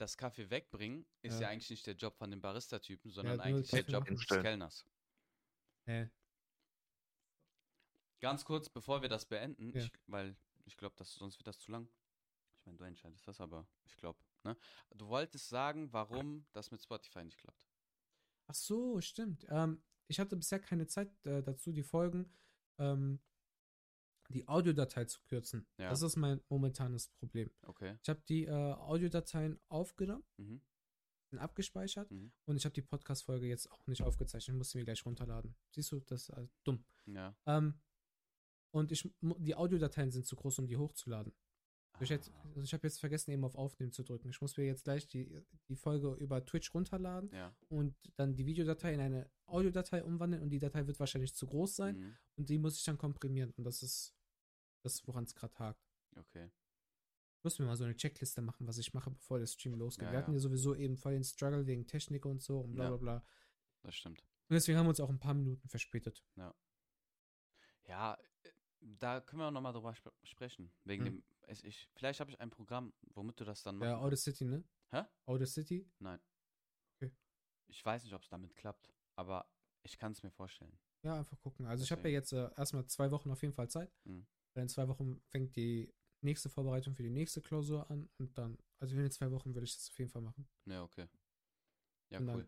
das 0.00 0.16
Kaffee 0.16 0.50
wegbringen 0.50 1.06
ist 1.22 1.34
ja, 1.34 1.42
Ja. 1.42 1.48
eigentlich 1.48 1.70
nicht 1.70 1.86
der 1.86 1.94
Job 1.94 2.16
von 2.16 2.30
dem 2.30 2.40
Barista-Typen, 2.40 3.10
sondern 3.10 3.36
nur 3.36 3.44
eigentlich 3.44 3.70
der 3.70 3.84
Job 3.84 4.04
des. 4.06 4.26
Kellners. 4.26 4.84
Nee. 5.86 6.08
Ganz 8.20 8.44
kurz, 8.44 8.68
bevor 8.68 9.02
wir 9.02 9.08
das 9.08 9.26
beenden, 9.26 9.72
Ja. 9.72 9.82
ich, 9.82 9.92
weil 10.06 10.36
ich 10.64 10.76
glaube, 10.76 10.96
dass 10.96 11.14
sonst 11.14 11.38
wird 11.38 11.46
das 11.46 11.58
zu 11.58 11.70
lang. 11.70 11.88
Ich 12.58 12.66
meine, 12.66 12.78
du 12.78 12.84
entscheidest 12.84 13.26
das, 13.28 13.40
aber 13.40 13.66
ich 13.84 13.96
glaube, 13.96 14.18
ne? 14.42 14.56
Du 14.94 15.08
wolltest 15.08 15.48
sagen, 15.48 15.92
warum 15.92 16.46
das 16.52 16.70
mit 16.70 16.82
Spotify 16.82 17.24
nicht 17.24 17.38
klappt. 17.38 17.68
Ach 18.48 18.54
so, 18.54 19.00
stimmt. 19.00 19.46
Ähm, 19.50 19.82
ich 20.08 20.18
hatte 20.18 20.36
bisher 20.36 20.58
keine 20.60 20.86
Zeit 20.86 21.10
äh, 21.26 21.42
dazu, 21.42 21.72
die 21.72 21.82
Folgen, 21.82 22.32
ähm, 22.78 23.20
die 24.30 24.46
Audiodatei 24.48 25.04
zu 25.04 25.20
kürzen. 25.22 25.66
Ja. 25.78 25.90
Das 25.90 26.02
ist 26.02 26.16
mein 26.16 26.40
momentanes 26.48 27.08
Problem. 27.18 27.50
Okay. 27.62 27.96
Ich 28.02 28.08
habe 28.08 28.20
die 28.28 28.44
äh, 28.44 28.50
Audiodateien 28.50 29.60
aufgenommen, 29.68 30.24
Mhm. 30.36 30.60
sind 31.30 31.38
abgespeichert 31.40 32.10
Mhm. 32.10 32.32
und 32.46 32.56
ich 32.56 32.64
habe 32.64 32.72
die 32.74 32.82
Podcast-Folge 32.82 33.46
jetzt 33.46 33.70
auch 33.72 33.86
nicht 33.86 34.02
aufgezeichnet. 34.02 34.54
Ich 34.54 34.58
muss 34.58 34.70
sie 34.70 34.78
mir 34.78 34.84
gleich 34.84 35.04
runterladen. 35.04 35.56
Siehst 35.74 35.92
du, 35.92 36.00
das 36.00 36.28
ist 36.28 36.36
äh, 36.36 36.46
dumm. 36.64 36.84
Ja. 37.06 37.34
Ähm, 37.46 37.80
und 38.72 38.92
ich, 38.92 39.08
die 39.20 39.54
Audiodateien 39.54 40.10
sind 40.10 40.26
zu 40.26 40.36
groß, 40.36 40.58
um 40.58 40.66
die 40.66 40.76
hochzuladen. 40.76 41.32
Ich, 42.00 42.10
hätte- 42.10 42.30
also 42.48 42.62
ich 42.62 42.72
habe 42.74 42.86
jetzt 42.86 43.00
vergessen, 43.00 43.30
eben 43.30 43.44
auf 43.44 43.54
Aufnehmen 43.54 43.90
zu 43.92 44.02
drücken. 44.02 44.28
Ich 44.28 44.40
muss 44.40 44.56
mir 44.56 44.64
jetzt 44.64 44.84
gleich 44.84 45.06
die, 45.08 45.40
die 45.68 45.76
Folge 45.76 46.12
über 46.14 46.44
Twitch 46.44 46.72
runterladen 46.74 47.30
ja. 47.32 47.54
und 47.68 47.94
dann 48.16 48.34
die 48.36 48.44
Videodatei 48.46 48.92
in 48.94 49.00
eine 49.00 49.30
Audiodatei 49.46 50.02
umwandeln 50.04 50.42
und 50.42 50.50
die 50.50 50.58
Datei 50.58 50.86
wird 50.86 50.98
wahrscheinlich 51.00 51.34
zu 51.34 51.46
groß 51.46 51.76
sein 51.76 51.96
Mhm. 51.98 52.16
und 52.36 52.48
die 52.50 52.58
muss 52.58 52.76
ich 52.78 52.84
dann 52.84 52.98
komprimieren 52.98 53.50
und 53.52 53.64
das 53.64 53.82
ist 53.82 54.14
das, 54.82 55.06
woran 55.06 55.24
es 55.24 55.34
gerade 55.34 55.54
hakt. 55.58 55.80
Okay. 56.16 56.50
Ich 57.38 57.44
muss 57.44 57.58
mir 57.58 57.66
mal 57.66 57.76
so 57.76 57.84
eine 57.84 57.96
Checkliste 57.96 58.42
machen, 58.42 58.66
was 58.66 58.78
ich 58.78 58.92
mache, 58.92 59.10
bevor 59.10 59.38
der 59.38 59.46
Stream 59.46 59.74
losgeht. 59.74 60.06
Ja, 60.06 60.12
Wir 60.12 60.18
hatten 60.18 60.32
ja. 60.32 60.36
ja 60.36 60.40
sowieso 60.40 60.74
eben 60.74 60.96
voll 60.96 61.12
den 61.12 61.24
Struggle 61.24 61.66
wegen 61.66 61.86
Technik 61.86 62.26
und 62.26 62.42
so 62.42 62.60
und 62.60 62.74
bla 62.74 62.84
Ja. 62.84 62.90
bla 62.90 62.96
bla. 62.98 63.24
Das 63.82 63.94
stimmt. 63.94 64.20
Und 64.20 64.54
deswegen 64.54 64.76
haben 64.78 64.86
wir 64.86 64.90
uns 64.90 65.00
auch 65.00 65.08
ein 65.10 65.18
paar 65.20 65.34
Minuten 65.34 65.68
verspätet. 65.68 66.24
Ja, 67.88 68.14
äh, 68.42 68.50
da 68.80 69.20
können 69.20 69.40
wir 69.40 69.46
auch 69.48 69.52
nochmal 69.52 69.72
drüber 69.72 69.90
sp 69.94 70.10
sprechen. 70.24 70.72
Wegen 70.84 71.06
Hm. 71.06 71.12
dem, 71.14 71.24
es, 71.46 71.64
ich, 71.64 71.88
vielleicht 71.94 72.20
habe 72.20 72.30
ich 72.30 72.40
ein 72.40 72.50
Programm, 72.50 72.92
womit 73.14 73.40
du 73.40 73.44
das 73.44 73.62
dann 73.62 73.80
Ja, 73.80 73.92
machen 73.92 74.04
Audacity, 74.04 74.44
ne? 74.44 74.64
Hä? 74.90 75.02
Audacity? 75.26 75.88
Nein. 75.98 76.20
Okay. 76.96 77.12
Ich 77.68 77.84
weiß 77.84 78.04
nicht, 78.04 78.14
ob 78.14 78.22
es 78.22 78.28
damit 78.28 78.54
klappt, 78.54 78.92
aber 79.14 79.48
ich 79.82 79.98
kann 79.98 80.12
es 80.12 80.22
mir 80.22 80.30
vorstellen. 80.30 80.78
Ja, 81.02 81.18
einfach 81.18 81.38
gucken. 81.40 81.66
Also 81.66 81.84
ich 81.84 81.92
habe 81.92 82.08
ja 82.08 82.20
Deswegen. 82.20 82.42
jetzt 82.42 82.54
äh, 82.54 82.58
erstmal 82.60 82.86
zwei 82.86 83.10
Wochen 83.10 83.30
auf 83.30 83.42
jeden 83.42 83.54
Fall 83.54 83.68
Zeit. 83.68 83.92
Mhm. 84.04 84.26
In 84.54 84.68
zwei 84.68 84.88
Wochen 84.88 85.20
fängt 85.28 85.54
die 85.54 85.92
nächste 86.22 86.48
Vorbereitung 86.48 86.94
für 86.94 87.02
die 87.02 87.10
nächste 87.10 87.42
Klausur 87.42 87.88
an 87.90 88.08
und 88.18 88.36
dann, 88.38 88.58
also 88.78 88.96
in 88.96 89.10
zwei 89.10 89.30
Wochen 89.30 89.54
würde 89.54 89.64
ich 89.66 89.74
das 89.74 89.90
auf 89.90 89.98
jeden 89.98 90.10
Fall 90.10 90.22
machen. 90.22 90.48
Ja, 90.64 90.82
okay. 90.82 91.08
Ja, 92.10 92.18
Und 92.18 92.28
cool. 92.30 92.46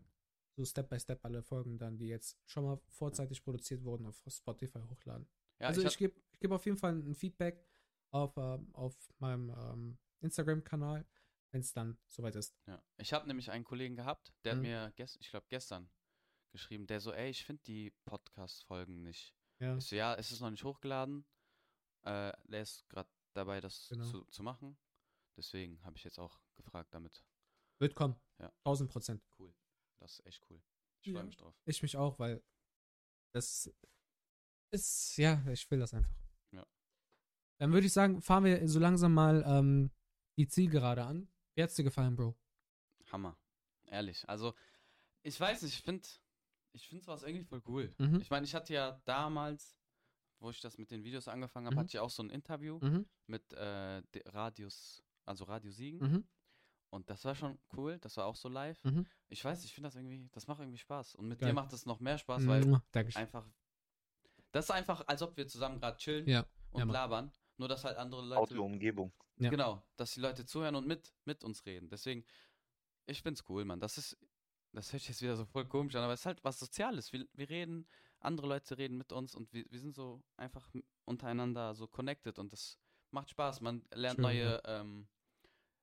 So 0.57 0.65
Step 0.65 0.89
by 0.89 0.99
Step 0.99 1.23
alle 1.23 1.41
Folgen 1.41 1.77
dann, 1.77 1.97
die 1.97 2.07
jetzt 2.07 2.37
schon 2.45 2.65
mal 2.65 2.81
vorzeitig 2.89 3.41
produziert 3.43 3.83
wurden, 3.83 4.05
auf 4.07 4.21
Spotify 4.27 4.81
hochladen. 4.89 5.29
Ja, 5.59 5.67
also 5.67 5.81
ich 5.81 5.87
ich, 5.87 5.97
gebe 5.97 6.19
ich 6.33 6.39
geb 6.39 6.51
auf 6.51 6.65
jeden 6.65 6.77
Fall 6.77 6.95
ein 6.95 7.15
Feedback 7.15 7.68
auf, 8.11 8.35
ähm, 8.37 8.73
auf 8.73 8.95
meinem 9.19 9.49
ähm, 9.49 9.97
Instagram-Kanal, 10.21 11.05
wenn 11.51 11.61
es 11.61 11.73
dann 11.73 11.97
soweit 12.07 12.35
ist. 12.35 12.55
Ja. 12.67 12.83
Ich 12.97 13.13
habe 13.13 13.27
nämlich 13.27 13.51
einen 13.51 13.63
Kollegen 13.63 13.95
gehabt, 13.95 14.33
der 14.43 14.55
Mhm. 14.55 14.57
hat 14.57 14.63
mir, 14.63 14.93
gest 14.95 15.17
ich 15.19 15.29
glaube, 15.29 15.45
gestern 15.49 15.89
geschrieben, 16.51 16.87
der 16.87 16.99
so, 16.99 17.11
ey, 17.13 17.29
ich 17.29 17.45
finde 17.45 17.61
die 17.63 17.91
Podcast-Folgen 18.05 19.01
nicht. 19.03 19.35
Ja, 19.59 19.77
Ich 19.77 19.85
so, 19.87 19.95
ja, 19.95 20.15
es 20.15 20.31
ist 20.31 20.39
noch 20.39 20.49
nicht 20.49 20.63
hochgeladen. 20.63 21.25
Äh, 22.03 22.31
der 22.47 22.61
ist 22.61 22.87
gerade 22.89 23.09
dabei, 23.33 23.59
das 23.61 23.87
Genau. 23.89 24.05
zu, 24.09 24.25
zu 24.25 24.41
machen. 24.43 24.77
Deswegen 25.37 25.83
habe 25.83 25.95
ich 25.97 26.03
jetzt 26.03 26.17
auch 26.19 26.39
gefragt 26.55 26.93
damit. 26.93 27.23
wird 27.81 27.95
kommen. 27.95 28.19
Ja. 28.39 28.51
1000 28.65 28.89
Prozent. 28.91 29.23
Cool. 29.37 29.55
Das 29.99 30.19
ist 30.19 30.25
echt 30.25 30.41
cool. 30.49 30.61
Ich 31.01 31.07
Ja. 31.07 31.13
freue 31.13 31.23
mich 31.25 31.37
drauf. 31.37 31.55
Ich 31.65 31.81
mich 31.81 31.95
auch, 31.95 32.19
weil 32.19 32.43
das 33.33 33.71
ist, 34.71 35.15
ja, 35.17 35.45
ich 35.49 35.69
will 35.71 35.79
das 35.79 35.93
einfach. 35.93 36.13
Dann 37.59 37.71
würde 37.73 37.85
ich 37.87 37.93
sagen, 37.93 38.21
fahren 38.21 38.45
wir 38.45 38.67
so 38.67 38.79
langsam 38.79 39.13
mal 39.13 39.43
ähm, 39.45 39.91
die 40.37 40.47
Zielgerade 40.47 41.03
an. 41.05 41.27
Wie 41.55 41.61
hat's 41.63 41.75
dir 41.75 41.83
gefallen, 41.83 42.15
Bro? 42.15 42.35
Hammer. 43.11 43.37
Ehrlich. 43.87 44.27
Also, 44.29 44.53
ich 45.23 45.39
weiß 45.39 45.61
nicht, 45.61 45.73
ich 45.75 45.83
finde 45.83 46.07
ich 46.71 46.87
finde 46.87 47.05
was 47.07 47.23
irgendwie 47.23 47.43
voll 47.43 47.61
cool. 47.67 47.93
Mhm. 47.97 48.21
Ich 48.21 48.29
meine, 48.29 48.45
ich 48.45 48.53
hatte 48.55 48.73
ja 48.73 49.01
damals, 49.05 49.75
wo 50.39 50.49
ich 50.51 50.61
das 50.61 50.77
mit 50.77 50.91
den 50.91 51.03
Videos 51.03 51.27
angefangen 51.27 51.65
habe, 51.65 51.75
Mhm. 51.75 51.79
hatte 51.79 51.89
ich 51.89 51.99
auch 51.99 52.09
so 52.11 52.23
ein 52.23 52.29
Interview 52.29 52.79
Mhm. 52.81 53.05
mit 53.27 53.51
äh, 53.53 54.01
Radius, 54.27 55.03
also 55.25 55.43
Radio 55.45 55.71
Siegen. 55.71 55.99
Mhm. 55.99 56.27
Und 56.91 57.09
das 57.09 57.25
war 57.25 57.35
schon 57.35 57.59
cool. 57.73 57.97
Das 57.99 58.15
war 58.17 58.25
auch 58.25 58.35
so 58.35 58.47
live. 58.49 58.81
Mhm. 58.85 59.05
Ich 59.27 59.43
weiß, 59.43 59.65
ich 59.65 59.73
finde 59.73 59.87
das 59.87 59.95
irgendwie, 59.95 60.29
das 60.31 60.47
macht 60.47 60.59
irgendwie 60.61 60.77
Spaß. 60.77 61.15
Und 61.15 61.27
mit 61.27 61.39
Geil. 61.39 61.49
dir 61.49 61.53
macht 61.53 61.73
es 61.73 61.85
noch 61.85 61.99
mehr 61.99 62.17
Spaß, 62.17 62.47
weil 62.47 62.65
Mua, 62.65 62.83
Dankeschön. 62.91 63.21
einfach, 63.21 63.45
das 64.51 64.65
ist 64.65 64.71
einfach, 64.71 65.03
als 65.07 65.21
ob 65.21 65.35
wir 65.37 65.47
zusammen 65.47 65.79
gerade 65.79 65.97
chillen 65.97 66.27
Ja. 66.27 66.45
und 66.71 66.79
ja, 66.79 66.85
labern. 66.93 67.31
Nur, 67.59 67.67
dass 67.67 67.83
halt 67.83 67.97
andere 67.97 68.21
Leute, 68.21 68.41
Audio-Umgebung. 68.41 69.11
Ja. 69.37 69.49
genau, 69.49 69.83
dass 69.97 70.13
die 70.13 70.21
Leute 70.21 70.45
zuhören 70.45 70.75
und 70.75 70.87
mit, 70.87 71.13
mit 71.25 71.43
uns 71.43 71.65
reden. 71.65 71.89
Deswegen, 71.89 72.25
ich 73.05 73.21
find's 73.21 73.43
cool, 73.49 73.65
Mann. 73.65 73.79
Das 73.79 73.97
ist, 73.97 74.17
das 74.71 74.91
hört 74.93 75.01
sich 75.01 75.09
jetzt 75.09 75.21
wieder 75.21 75.35
so 75.35 75.45
voll 75.45 75.65
komisch 75.65 75.95
an, 75.95 76.03
aber 76.03 76.13
es 76.13 76.21
ist 76.21 76.25
halt 76.25 76.43
was 76.43 76.57
Soziales. 76.57 77.11
Wir, 77.11 77.27
wir 77.33 77.49
reden, 77.49 77.85
andere 78.19 78.47
Leute 78.47 78.77
reden 78.77 78.97
mit 78.97 79.11
uns 79.11 79.35
und 79.35 79.51
wir, 79.53 79.65
wir 79.69 79.79
sind 79.79 79.93
so 79.93 80.23
einfach 80.37 80.69
untereinander 81.03 81.75
so 81.75 81.87
connected 81.87 82.39
und 82.39 82.53
das 82.53 82.77
macht 83.11 83.29
Spaß. 83.29 83.59
Man 83.59 83.85
lernt 83.93 84.15
Schön, 84.15 84.23
neue 84.23 84.61
ähm, 84.65 85.07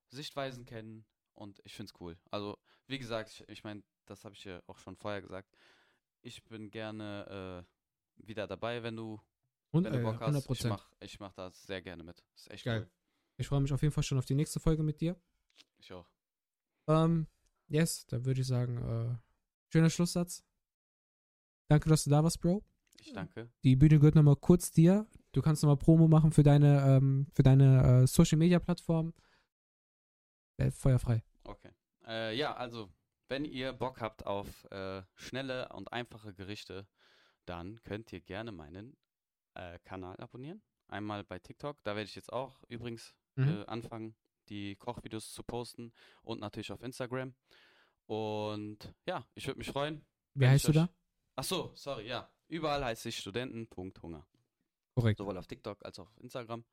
Sichtweisen 0.08 0.64
kennen 0.64 1.04
und 1.34 1.60
ich 1.64 1.74
find's 1.74 1.92
cool. 2.00 2.18
Also, 2.30 2.58
wie 2.86 2.98
gesagt, 2.98 3.30
ich, 3.30 3.48
ich 3.48 3.64
meine, 3.64 3.82
das 4.06 4.24
habe 4.24 4.34
ich 4.34 4.44
ja 4.44 4.62
auch 4.66 4.78
schon 4.78 4.96
vorher 4.96 5.20
gesagt. 5.20 5.54
Ich 6.22 6.42
bin 6.44 6.70
gerne 6.70 7.66
äh, 8.16 8.26
wieder 8.26 8.46
dabei, 8.46 8.82
wenn 8.82 8.96
du, 8.96 9.20
Und, 9.70 9.84
wenn 9.84 9.92
du 9.92 9.98
äh, 9.98 10.02
Bock 10.02 10.14
hast. 10.14 10.22
100 10.22 10.40
Ich 10.42 10.46
Prozent. 10.46 10.70
mach, 10.70 10.90
ich 11.00 11.20
mach 11.20 11.32
da 11.34 11.50
sehr 11.50 11.82
gerne 11.82 12.02
mit. 12.02 12.24
ist 12.34 12.50
echt 12.50 12.64
Geil. 12.64 12.82
cool. 12.82 12.90
Ich 13.38 13.48
freue 13.48 13.60
mich 13.60 13.72
auf 13.72 13.82
jeden 13.82 13.92
Fall 13.92 14.02
schon 14.04 14.18
auf 14.18 14.24
die 14.24 14.34
nächste 14.34 14.60
Folge 14.60 14.82
mit 14.82 15.00
dir. 15.00 15.20
Ich 15.78 15.92
auch. 15.92 16.08
Ähm, 16.88 17.26
yes, 17.68 18.06
dann 18.06 18.24
würde 18.24 18.40
ich 18.40 18.46
sagen, 18.46 18.78
äh, 18.78 19.72
schöner 19.72 19.90
Schlusssatz. 19.90 20.44
Danke, 21.68 21.88
dass 21.88 22.04
du 22.04 22.10
da 22.10 22.22
warst, 22.24 22.40
Bro. 22.40 22.64
Ich 23.00 23.12
danke. 23.12 23.50
Die 23.64 23.76
Bühne 23.76 23.98
gehört 23.98 24.14
nochmal 24.14 24.36
kurz 24.36 24.70
dir. 24.70 25.06
Du 25.32 25.42
kannst 25.42 25.62
nochmal 25.62 25.76
Promo 25.76 26.08
machen 26.08 26.32
für 26.32 26.42
deine, 26.42 26.80
ähm, 26.96 27.26
für 27.34 27.42
deine 27.42 28.02
äh, 28.02 28.06
Social 28.06 28.38
Media 28.38 28.58
Plattform. 28.58 29.12
Äh, 30.56 30.70
feuerfrei. 30.70 31.22
Okay. 31.44 31.72
Äh, 32.06 32.34
ja, 32.36 32.54
also, 32.56 32.90
wenn 33.28 33.44
ihr 33.44 33.72
Bock 33.74 34.00
habt 34.00 34.24
auf 34.24 34.64
äh, 34.70 35.02
schnelle 35.14 35.68
und 35.70 35.92
einfache 35.92 36.32
Gerichte, 36.32 36.86
dann 37.44 37.82
könnt 37.82 38.12
ihr 38.12 38.20
gerne 38.20 38.52
meinen 38.52 38.96
äh, 39.56 39.78
Kanal 39.84 40.16
abonnieren. 40.20 40.62
Einmal 40.88 41.24
bei 41.24 41.38
TikTok, 41.38 41.82
da 41.82 41.96
werde 41.96 42.08
ich 42.08 42.14
jetzt 42.14 42.32
auch 42.32 42.62
übrigens 42.68 43.14
Mhm. 43.36 43.48
äh, 43.48 43.64
anfangen, 43.66 44.16
die 44.48 44.76
Kochvideos 44.76 45.32
zu 45.32 45.42
posten 45.42 45.92
und 46.22 46.40
natürlich 46.40 46.70
auf 46.72 46.82
Instagram. 46.82 47.34
Und 48.06 48.94
ja, 49.04 49.26
ich 49.34 49.46
würde 49.46 49.58
mich 49.58 49.68
freuen. 49.70 50.04
Wie 50.34 50.46
heißt 50.46 50.64
du 50.66 50.68
euch- 50.70 50.74
da? 50.76 50.88
Ach 51.36 51.44
so, 51.44 51.72
sorry, 51.74 52.06
ja. 52.08 52.30
Überall 52.48 52.84
heiße 52.84 53.08
ich 53.08 53.18
Studenten.hunger. 53.18 54.26
Korrekt. 54.94 55.18
Sowohl 55.18 55.36
auf 55.36 55.46
TikTok 55.46 55.84
als 55.84 55.98
auch 55.98 56.08
auf 56.08 56.18
Instagram. 56.20 56.64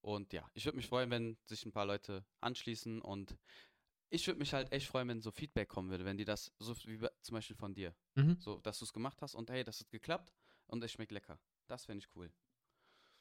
Und 0.00 0.32
ja, 0.32 0.48
ich 0.54 0.64
würde 0.64 0.76
mich 0.76 0.86
freuen, 0.88 1.10
wenn 1.10 1.38
sich 1.44 1.64
ein 1.66 1.72
paar 1.72 1.86
Leute 1.86 2.24
anschließen 2.40 3.00
und 3.02 3.36
ich 4.10 4.26
würde 4.26 4.38
mich 4.40 4.54
halt 4.54 4.72
echt 4.72 4.86
freuen, 4.86 5.08
wenn 5.08 5.20
so 5.20 5.30
Feedback 5.30 5.68
kommen 5.68 5.90
würde, 5.90 6.04
wenn 6.04 6.16
die 6.16 6.24
das, 6.24 6.52
so 6.58 6.74
wie 6.86 6.98
zum 7.20 7.34
Beispiel 7.34 7.56
von 7.56 7.74
dir, 7.74 7.94
Mhm. 8.14 8.40
so, 8.40 8.58
dass 8.60 8.78
du 8.78 8.86
es 8.86 8.92
gemacht 8.92 9.20
hast 9.20 9.34
und 9.34 9.50
hey, 9.50 9.64
das 9.64 9.80
hat 9.80 9.90
geklappt 9.90 10.32
und 10.66 10.82
es 10.82 10.90
schmeckt 10.92 11.12
lecker. 11.12 11.38
Das 11.68 11.84
fände 11.86 12.04
ich 12.04 12.16
cool. 12.16 12.32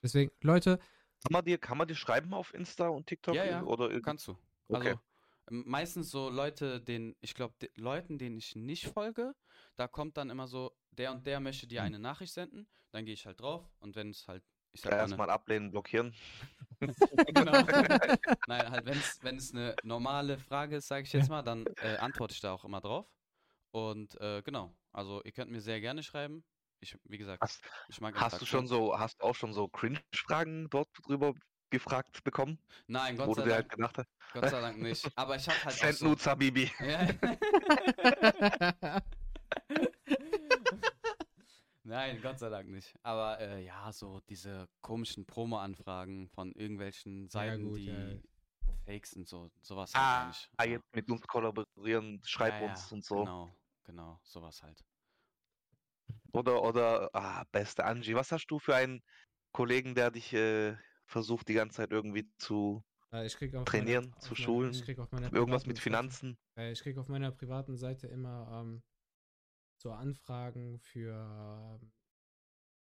Deswegen, 0.04 0.32
Leute, 0.42 0.80
Kann 1.24 1.32
man 1.34 1.46
dir, 1.46 1.58
kann 1.58 1.78
man 1.78 1.88
dir 1.88 1.96
schreiben 1.96 2.34
auf 2.34 2.54
Insta 2.54 2.88
und 2.90 3.08
TikTok? 3.08 3.36
Ja, 3.36 3.44
ja, 3.46 3.64
Oder 3.64 4.00
Kannst 4.02 4.28
du. 4.28 4.38
Okay. 4.70 4.94
Also 4.94 5.00
ähm, 5.50 5.64
meistens 5.68 6.12
so 6.12 6.30
Leute, 6.30 6.82
denen, 6.82 7.16
ich 7.22 7.34
glaube, 7.36 7.56
Leuten, 7.76 8.18
denen 8.18 8.38
ich 8.38 8.56
nicht 8.56 8.88
folge, 8.88 9.36
da 9.76 9.88
kommt 9.88 10.18
dann 10.18 10.30
immer 10.30 10.48
so, 10.48 10.78
der 10.92 11.12
und 11.12 11.26
der 11.26 11.40
möchte 11.40 11.68
dir 11.68 11.84
eine 11.84 12.00
Nachricht 12.00 12.34
senden, 12.34 12.68
dann 12.92 13.06
gehe 13.06 13.14
ich 13.14 13.26
halt 13.26 13.40
drauf 13.42 13.76
und 13.80 13.96
wenn 13.96 14.10
es 14.12 14.28
halt, 14.28 14.44
ich 14.74 14.82
sag 14.82 14.92
Ja, 14.92 15.00
erstmal 15.00 15.30
ablehnen, 15.30 15.72
blockieren. 15.72 16.14
genau. 17.28 17.64
Nein, 18.46 18.70
halt, 18.72 18.86
wenn 18.86 19.38
es 19.38 19.54
eine 19.54 19.76
normale 19.84 20.38
Frage 20.38 20.78
ist, 20.78 20.88
sage 20.88 21.04
ich 21.04 21.14
jetzt 21.14 21.30
mal, 21.30 21.42
dann 21.44 21.70
äh, 21.82 21.98
antworte 21.98 22.34
ich 22.34 22.40
da 22.42 22.54
auch 22.54 22.66
immer 22.66 22.82
drauf. 22.82 23.12
Und 23.72 24.20
äh, 24.22 24.42
genau, 24.44 24.74
also 24.94 25.22
ihr 25.24 25.32
könnt 25.32 25.52
mir 25.52 25.62
sehr 25.62 25.82
gerne 25.82 26.04
schreiben. 26.04 26.44
Ich, 26.80 26.96
wie 27.06 27.18
gesagt, 27.18 27.42
Hast, 27.42 27.62
ich 27.90 28.00
mag 28.02 28.16
hast 28.16 28.42
du 28.42 28.46
schon 28.46 28.68
so, 28.68 28.98
hast 28.98 29.20
du 29.20 29.26
auch 29.26 29.36
schon 29.36 29.54
so 29.54 29.68
Cringe-Fragen 29.68 30.70
dort 30.70 30.90
drüber 31.04 31.34
gefragt 31.70 32.24
bekommen? 32.24 32.60
Nein, 32.88 33.18
Gott 33.18 33.36
sei, 33.36 33.44
halt 33.44 33.52
Dank, 33.52 33.70
gedacht 33.72 33.98
hast, 33.98 34.08
Gott 34.34 34.50
sei 34.50 34.62
Dank 34.62 34.82
nicht. 34.82 35.18
Aber 35.18 35.36
ich 35.36 35.48
habe 35.48 35.60
halt 35.66 35.76
send 35.76 35.98
so, 35.98 36.08
Nudes, 36.10 36.28
Habibi. 36.28 36.72
Ja. 36.80 37.08
Nein, 41.84 42.22
Gott 42.22 42.38
sei 42.38 42.50
Dank 42.50 42.70
nicht. 42.70 42.94
Aber 43.02 43.40
äh, 43.40 43.64
ja, 43.64 43.92
so 43.94 44.20
diese 44.30 44.68
komischen 44.82 45.26
Promo-Anfragen 45.26 46.28
von 46.28 46.52
irgendwelchen 46.52 47.30
Seiten, 47.30 47.64
gut, 47.64 47.80
die 47.80 47.86
ja, 47.86 48.10
ja. 48.10 48.20
fake 48.86 49.08
sind, 49.08 49.28
so 49.28 49.50
sowas 49.62 49.96
halt 49.96 50.04
Ah, 50.04 50.28
nicht. 50.28 50.50
ah, 50.58 50.66
Ja. 50.66 50.72
jetzt 50.72 50.86
mit 50.94 51.10
uns 51.10 51.26
kollaborieren, 51.28 52.22
schreib 52.26 52.62
Ja, 52.62 52.70
uns 52.70 52.90
ja, 52.92 52.96
und 52.96 53.06
so. 53.06 53.20
Genau, 53.20 53.50
genau, 53.86 54.20
sowas 54.24 54.62
halt. 54.64 54.84
Oder, 56.34 56.62
oder, 56.64 57.10
ah, 57.14 57.44
beste 57.52 57.86
Angie, 57.86 58.16
was 58.16 58.32
hast 58.32 58.48
du 58.48 58.60
für 58.60 58.76
einen 58.76 59.02
Kollegen, 59.52 59.96
der 59.96 60.12
dich 60.12 60.34
äh, 60.34 60.76
versucht, 61.06 61.48
die 61.48 61.54
ganze 61.54 61.78
Zeit 61.78 61.92
irgendwie 61.92 62.30
zu 62.38 62.84
Äh, 63.12 63.26
ich 63.26 63.36
krieg 63.36 63.56
auf 63.56 63.66
trainieren, 63.66 64.10
meiner, 64.10 64.20
zu 64.20 64.36
schulen? 64.36 64.72
Ich 64.72 64.84
krieg 64.84 65.00
auf 65.00 65.12
meiner 65.12 65.32
Irgendwas 65.34 65.66
mit 65.66 65.78
Seite- 65.78 65.84
Finanzen? 65.84 66.38
Äh, 66.58 66.72
ich 66.72 66.82
krieg 66.82 66.98
auf 66.98 67.08
meiner 67.08 67.32
privaten 67.32 67.76
Seite 67.78 68.08
immer 68.08 68.62
ähm, 68.62 68.84
so 69.78 69.92
Anfragen 69.92 70.80
für, 70.80 71.80
ähm, 71.82 71.92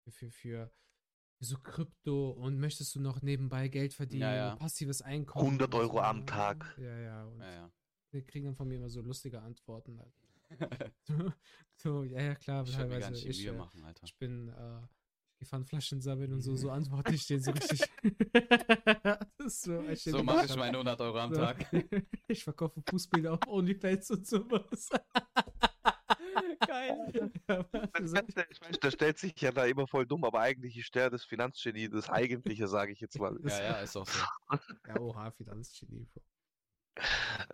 für, 0.04 0.12
für, 0.12 0.32
für 0.32 1.46
so 1.46 1.58
Krypto 1.60 2.32
und 2.32 2.60
möchtest 2.60 2.96
du 2.96 3.00
noch 3.00 3.22
nebenbei 3.22 3.68
Geld 3.70 3.94
verdienen, 3.94 4.22
ja. 4.36 4.56
passives 4.58 5.02
Einkommen. 5.02 5.46
100 5.48 5.74
und 5.74 5.80
Euro 5.80 5.94
so, 5.98 6.02
am? 6.02 6.26
Tag. 6.26 6.76
Ja, 6.80 6.98
ja. 7.00 7.24
Und 7.26 7.40
Ja, 7.40 7.52
ja. 7.54 7.72
die 8.12 8.24
kriegen 8.24 8.46
dann 8.46 8.56
von 8.56 8.68
mir 8.68 8.76
immer 8.76 8.90
so 8.90 9.02
lustige 9.02 9.42
Antworten. 9.42 10.00
Halt. 10.00 10.14
So, 11.08 11.34
so, 11.76 12.04
ja, 12.04 12.22
ja, 12.22 12.36
klar, 12.36 12.64
Ich 12.64 12.72
mir 12.78 12.78
gar 12.78 12.90
teilweise. 12.90 13.12
nicht 13.12 13.26
Ich, 13.26 13.44
Mühe 13.46 13.54
äh, 13.54 13.58
machen, 13.58 13.84
Alter. 13.84 14.04
ich 14.04 14.18
bin, 14.18 14.50
äh, 14.50 14.82
ich 15.32 15.38
gehe 15.40 15.48
Pfandflaschen 15.48 16.02
sammeln 16.02 16.34
und 16.34 16.42
so, 16.42 16.56
so 16.56 16.70
antworte 16.70 17.14
ich 17.14 17.26
denen 17.26 17.42
so 17.42 17.52
richtig. 17.52 17.82
das 19.38 19.62
so, 19.62 19.84
So 19.96 20.24
mache 20.24 20.46
ich 20.46 20.56
meine 20.56 20.78
100 20.78 21.00
Euro 21.02 21.20
am 21.20 21.34
so. 21.34 21.42
Tag. 21.42 21.66
Ich 22.28 22.44
verkaufe 22.44 22.82
Fußbilder 22.90 23.34
auf 23.34 23.40
OnlyFans 23.48 24.12
und 24.12 24.28
sowas. 24.28 24.90
Geil. 26.68 27.32
Das 27.48 28.14
ich 28.52 28.62
weiß, 28.62 28.80
Der 28.82 28.92
stellt 28.92 29.18
sich 29.18 29.40
ja 29.42 29.52
da 29.52 29.66
immer 29.66 29.88
voll 29.88 30.06
dumm, 30.06 30.24
aber 30.26 30.42
eigentlich 30.42 30.78
ist 30.78 30.94
der 30.94 31.10
das 31.10 31.24
Finanzgenie, 31.24 31.90
das 31.90 32.10
Eigentliche, 32.10 32.68
sage 32.68 32.92
ich 32.92 33.00
jetzt 33.00 33.18
mal. 33.20 33.38
Ja, 33.44 33.62
ja, 33.64 33.82
ist 33.82 33.96
auch 33.96 34.08
so. 34.08 34.20
ja, 34.88 35.00
oha, 35.00 35.32
Finanzgenie. 35.32 36.08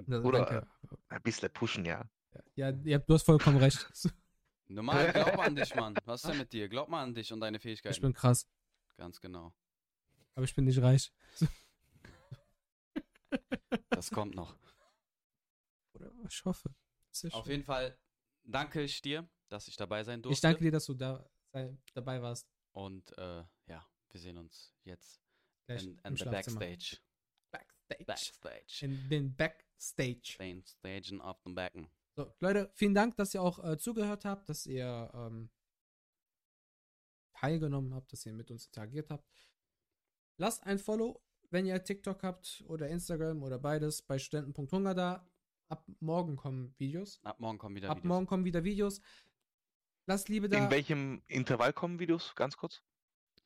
Bro. 0.08 0.28
Oder, 0.28 0.46
danke. 0.46 0.68
Ein 1.10 1.22
bisschen 1.22 1.52
pushen, 1.52 1.86
ja. 1.86 2.04
Ja, 2.56 2.72
ja, 2.84 3.00
du 3.00 3.14
hast 3.14 3.24
vollkommen 3.24 3.58
recht. 3.58 3.88
Normal, 4.68 5.12
glaub 5.12 5.38
an 5.40 5.56
dich, 5.56 5.76
Mann. 5.76 5.96
Was 6.06 6.24
ist 6.24 6.30
denn 6.30 6.40
mit 6.40 6.52
dir? 6.52 6.68
Glaub 6.68 6.90
mal 6.90 7.04
an 7.04 7.14
dich 7.14 7.32
und 7.32 7.40
deine 7.40 7.60
Fähigkeiten. 7.60 7.94
Ich 7.94 8.02
bin 8.02 8.14
krass, 8.14 8.48
Ganz 8.98 9.22
genau. 9.22 9.54
aber 10.34 10.46
ich 10.46 10.56
bin 10.56 10.66
nicht 10.66 10.82
reich. 10.82 11.12
Das 13.90 14.10
kommt 14.10 14.36
noch. 14.36 14.56
Oder 15.94 16.12
ich 16.30 16.44
hoffe. 16.46 16.74
Sehr 17.12 17.34
Auf 17.34 17.48
jeden 17.48 17.64
Fall 17.64 17.98
danke 18.44 18.82
ich 18.82 19.02
dir, 19.02 19.28
dass 19.50 19.68
ich 19.68 19.76
dabei 19.78 20.04
sein 20.04 20.22
durfte. 20.22 20.34
Ich 20.34 20.42
danke 20.42 20.64
dir, 20.64 20.72
dass 20.72 20.86
du 20.86 20.94
da 20.94 21.30
sei, 21.52 21.78
dabei 21.94 22.22
warst. 22.22 22.48
Und 22.72 23.18
äh, 23.18 23.44
ja, 23.68 23.86
wir 24.10 24.20
sehen 24.20 24.38
uns 24.38 24.74
jetzt 24.84 25.22
Gleich 25.66 25.84
in, 25.84 26.00
in 26.04 26.18
the. 26.18 26.26
Backstage. 26.26 26.98
Backstage. 27.52 28.06
Backstage. 28.06 28.86
In 28.86 29.10
den 29.10 29.36
Backstage. 29.36 29.66
Backstage. 30.38 31.04
Stagen 31.04 31.22
auf 31.22 31.42
dem 31.44 31.56
Becken. 31.56 31.90
So, 32.16 32.34
Leute, 32.40 32.72
vielen 32.76 32.94
Dank, 32.94 33.18
dass 33.18 33.34
ihr 33.34 33.42
auch 33.42 33.62
äh, 33.64 33.78
zugehört 33.78 34.24
habt, 34.24 34.48
dass 34.48 34.66
ihr 34.66 35.12
ähm, 35.14 35.50
teilgenommen 37.34 37.94
habt, 37.94 38.14
dass 38.14 38.26
ihr 38.26 38.32
mit 38.32 38.50
uns 38.52 38.68
interagiert 38.68 39.10
habt. 39.10 39.30
Lasst 40.38 40.64
ein 40.64 40.80
Follow, 40.80 41.22
wenn 41.50 41.66
ihr 41.66 41.84
TikTok 41.84 42.24
habt 42.24 42.64
oder 42.68 42.88
Instagram 42.88 43.44
oder 43.44 43.60
beides 43.60 44.02
bei 44.02 44.18
studenten.hunger 44.18 44.94
da. 44.94 45.30
Ab 45.68 45.86
morgen 46.00 46.38
kommen 46.38 46.74
Videos. 46.78 47.20
Ab 47.24 47.40
morgen 47.42 47.58
kommen 47.58 47.76
wieder 47.76 47.90
Ab 47.90 47.98
Videos. 47.98 48.08
morgen 48.08 48.28
kommen 48.28 48.46
wieder 48.46 48.64
Videos. 48.64 49.02
Lasst 50.06 50.30
Liebe 50.30 50.48
da. 50.48 50.58
In 50.58 50.72
welchem 50.72 51.22
Intervall 51.28 51.74
kommen 51.74 52.00
Videos? 52.00 52.34
Ganz 52.36 52.56
kurz. 52.56 52.82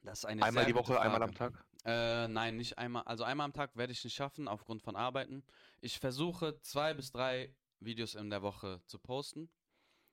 Das 0.04 0.20
ist 0.20 0.26
eine 0.26 0.44
Einmal 0.44 0.66
sehr 0.66 0.74
die 0.74 0.78
Woche, 0.78 1.00
einmal 1.00 1.24
am 1.24 1.34
Frage. 1.34 1.56
Tag. 1.56 1.66
Äh, 1.86 2.28
nein, 2.28 2.58
nicht 2.58 2.78
einmal. 2.78 3.04
Also 3.04 3.24
einmal 3.24 3.46
am 3.46 3.54
Tag 3.54 3.76
werde 3.76 3.94
ich 3.94 4.04
nicht 4.04 4.14
schaffen, 4.14 4.48
aufgrund 4.48 4.84
von 4.84 4.96
Arbeiten. 4.96 5.44
Ich 5.82 6.00
versuche 6.00 6.60
zwei 6.62 6.94
bis 6.94 7.12
drei 7.12 7.56
Videos 7.80 8.16
in 8.16 8.30
der 8.30 8.42
Woche 8.42 8.82
zu 8.86 9.00
posten. 9.00 9.50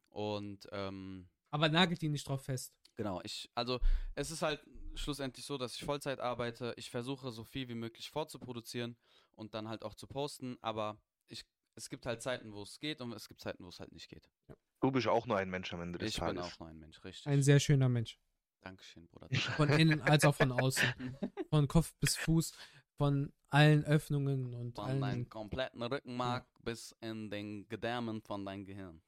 Und 0.08 0.66
ähm, 0.72 1.28
aber 1.50 1.68
nagelt 1.68 2.02
ihn 2.02 2.12
nicht 2.12 2.28
drauf 2.28 2.44
fest. 2.44 2.74
genau, 2.96 3.20
ich, 3.22 3.50
also 3.54 3.80
es 4.14 4.30
ist 4.30 4.42
halt 4.42 4.60
schlussendlich 4.94 5.44
so, 5.44 5.58
dass 5.58 5.74
ich 5.74 5.84
Vollzeit 5.84 6.20
arbeite. 6.20 6.74
Ich 6.76 6.90
versuche 6.90 7.30
so 7.30 7.44
viel 7.44 7.68
wie 7.68 7.74
möglich 7.74 8.10
vorzuproduzieren 8.10 8.96
und 9.34 9.54
dann 9.54 9.68
halt 9.68 9.82
auch 9.82 9.94
zu 9.94 10.06
posten, 10.06 10.56
aber 10.62 11.00
ich, 11.28 11.44
es 11.74 11.88
gibt 11.90 12.06
halt 12.06 12.22
Zeiten, 12.22 12.52
wo 12.52 12.62
es 12.62 12.78
geht 12.78 13.00
und 13.00 13.12
es 13.12 13.28
gibt 13.28 13.40
Zeiten, 13.40 13.64
wo 13.64 13.68
es 13.68 13.78
halt 13.80 13.92
nicht 13.92 14.08
geht. 14.08 14.28
Du 14.80 14.90
bist 14.90 15.06
auch 15.06 15.26
nur 15.26 15.36
ein 15.36 15.50
Mensch 15.50 15.72
am 15.72 15.80
Ende 15.82 15.98
des 15.98 16.10
Ich 16.10 16.16
bin 16.16 16.36
Tages. 16.36 16.44
auch 16.44 16.58
nur 16.60 16.68
ein 16.68 16.78
Mensch, 16.78 17.02
richtig. 17.04 17.26
Ein 17.26 17.42
sehr 17.42 17.60
schöner 17.60 17.88
Mensch. 17.88 18.18
Dankeschön, 18.60 19.06
Bruder. 19.08 19.28
Von 19.56 19.68
innen 19.68 20.00
als 20.00 20.24
auch 20.24 20.34
von 20.34 20.50
außen. 20.52 20.82
Von 21.50 21.68
Kopf 21.68 21.94
bis 22.00 22.16
Fuß. 22.16 22.52
Von 22.96 23.32
allen 23.50 23.84
Öffnungen 23.84 24.54
und 24.54 24.74
Von 24.74 24.84
allen. 24.84 25.00
deinem 25.00 25.28
kompletten 25.28 25.82
Rückenmark 25.82 26.46
bis 26.62 26.96
in 27.00 27.30
den 27.30 27.68
Gedärmen 27.68 28.22
von 28.22 28.44
deinem 28.44 28.64
Gehirn. 28.64 29.02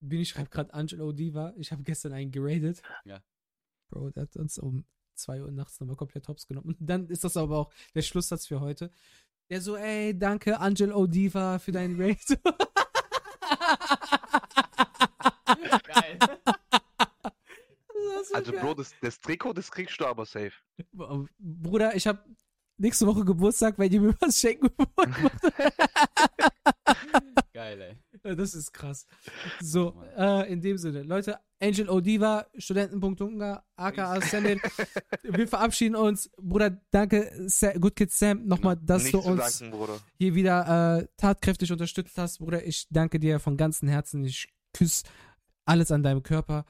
Bini 0.00 0.24
schreibt 0.24 0.50
gerade 0.52 0.72
Angelo 0.72 1.12
Diva. 1.12 1.52
Ich 1.56 1.72
habe 1.72 1.82
gestern 1.82 2.12
einen 2.12 2.30
geradet. 2.30 2.82
Ja. 3.04 3.20
Bro, 3.90 4.10
der 4.10 4.22
hat 4.24 4.36
uns 4.36 4.58
um 4.58 4.84
2 5.14 5.42
Uhr 5.42 5.50
nachts 5.50 5.80
nochmal 5.80 5.96
komplett 5.96 6.28
hops 6.28 6.46
genommen. 6.46 6.68
Und 6.68 6.76
dann 6.80 7.08
ist 7.08 7.24
das 7.24 7.36
aber 7.36 7.58
auch 7.58 7.72
der 7.94 8.02
Schlusssatz 8.02 8.46
für 8.46 8.60
heute. 8.60 8.92
Der 9.50 9.60
so, 9.60 9.76
ey, 9.76 10.16
danke 10.16 10.60
Angelo 10.60 11.06
Diva 11.06 11.58
für 11.58 11.72
deinen 11.72 12.00
Raid. 12.00 12.20
Geil. 15.84 16.18
Also, 18.34 18.52
Bro, 18.52 18.74
das, 18.74 18.94
das 19.00 19.20
Trikot, 19.20 19.54
das 19.54 19.70
kriegst 19.70 19.98
du 20.00 20.06
aber 20.06 20.26
safe. 20.26 20.52
Bruder, 21.38 21.96
ich 21.96 22.06
habe 22.06 22.22
nächste 22.78 23.06
Woche 23.06 23.24
Geburtstag, 23.24 23.78
wenn 23.78 23.92
ihr 23.92 24.00
mir 24.00 24.14
was 24.20 24.40
schenken 24.40 24.70
wollt. 24.76 25.10
Geil, 27.52 27.80
ey. 27.80 27.96
Das 28.36 28.54
ist 28.54 28.72
krass. 28.72 29.06
So, 29.60 30.02
äh, 30.16 30.52
in 30.52 30.60
dem 30.60 30.76
Sinne, 30.76 31.02
Leute, 31.02 31.38
Angel 31.60 31.88
Odiva, 31.88 32.46
Studenten.unga, 32.56 33.64
aka 33.76 34.20
Sendit, 34.20 34.60
wir 35.22 35.48
verabschieden 35.48 35.96
uns. 35.96 36.30
Bruder, 36.36 36.70
danke, 36.90 37.32
Sa 37.46 37.72
Good 37.72 37.96
Kid 37.96 38.12
Sam, 38.12 38.46
nochmal, 38.46 38.76
dass 38.76 39.04
Nicht 39.04 39.14
du 39.14 39.20
uns 39.20 39.58
danken, 39.58 40.00
hier 40.16 40.34
wieder 40.34 40.98
äh, 40.98 41.06
tatkräftig 41.16 41.72
unterstützt 41.72 42.18
hast. 42.18 42.38
Bruder, 42.38 42.64
ich 42.66 42.86
danke 42.90 43.18
dir 43.18 43.40
von 43.40 43.56
ganzem 43.56 43.88
Herzen. 43.88 44.24
Ich 44.24 44.48
küsse 44.72 45.04
alles 45.64 45.90
an 45.90 46.02
deinem 46.02 46.22
Körper. 46.22 46.64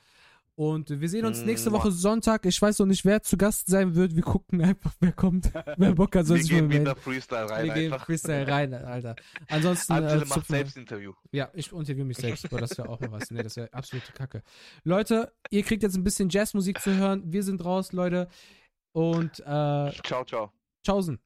Und 0.59 0.91
wir 0.91 1.09
sehen 1.09 1.25
uns 1.25 1.45
nächste 1.45 1.71
Mua. 1.71 1.79
Woche 1.79 1.93
Sonntag. 1.93 2.45
Ich 2.45 2.61
weiß 2.61 2.81
noch 2.81 2.87
nicht, 2.87 3.05
wer 3.05 3.23
zu 3.23 3.37
Gast 3.37 3.69
sein 3.69 3.95
wird. 3.95 4.17
Wir 4.17 4.25
gucken 4.25 4.61
einfach, 4.61 4.93
wer 4.99 5.13
kommt. 5.13 5.53
wer 5.77 5.93
Bock 5.93 6.17
hat, 6.17 6.27
soll 6.27 6.39
Wir 6.39 6.45
gehen 6.47 6.69
wieder. 6.69 6.97
Freestyle 6.97 7.49
rein 7.49 7.67
Wir 7.67 7.75
gehen 7.75 7.93
einfach. 7.93 8.05
Freestyle 8.05 8.49
rein, 8.49 8.75
Alter. 8.75 9.15
Ansonsten. 9.49 9.93
Angela 9.93 10.23
äh, 10.23 10.27
macht 10.27 10.49
selbst 10.49 10.77
Interview. 10.77 11.13
Ja, 11.31 11.49
ich 11.55 11.71
interviewe 11.71 12.07
mich 12.07 12.17
selbst, 12.17 12.45
aber 12.47 12.59
das 12.59 12.77
wäre 12.77 12.89
auch 12.89 12.99
mal 12.99 13.13
was. 13.13 13.31
Nee, 13.31 13.45
das 13.45 13.55
wäre 13.55 13.73
absolute 13.73 14.11
Kacke. 14.11 14.43
Leute, 14.83 15.33
ihr 15.51 15.63
kriegt 15.63 15.85
jetzt 15.85 15.95
ein 15.95 16.03
bisschen 16.03 16.29
Jazzmusik 16.29 16.81
zu 16.81 16.93
hören. 16.93 17.23
Wir 17.25 17.45
sind 17.45 17.65
raus, 17.65 17.93
Leute. 17.93 18.27
Und 18.91 19.39
äh, 19.39 19.45
Ciao, 19.45 20.25
ciao. 20.27 20.53
tschaußen. 20.85 21.21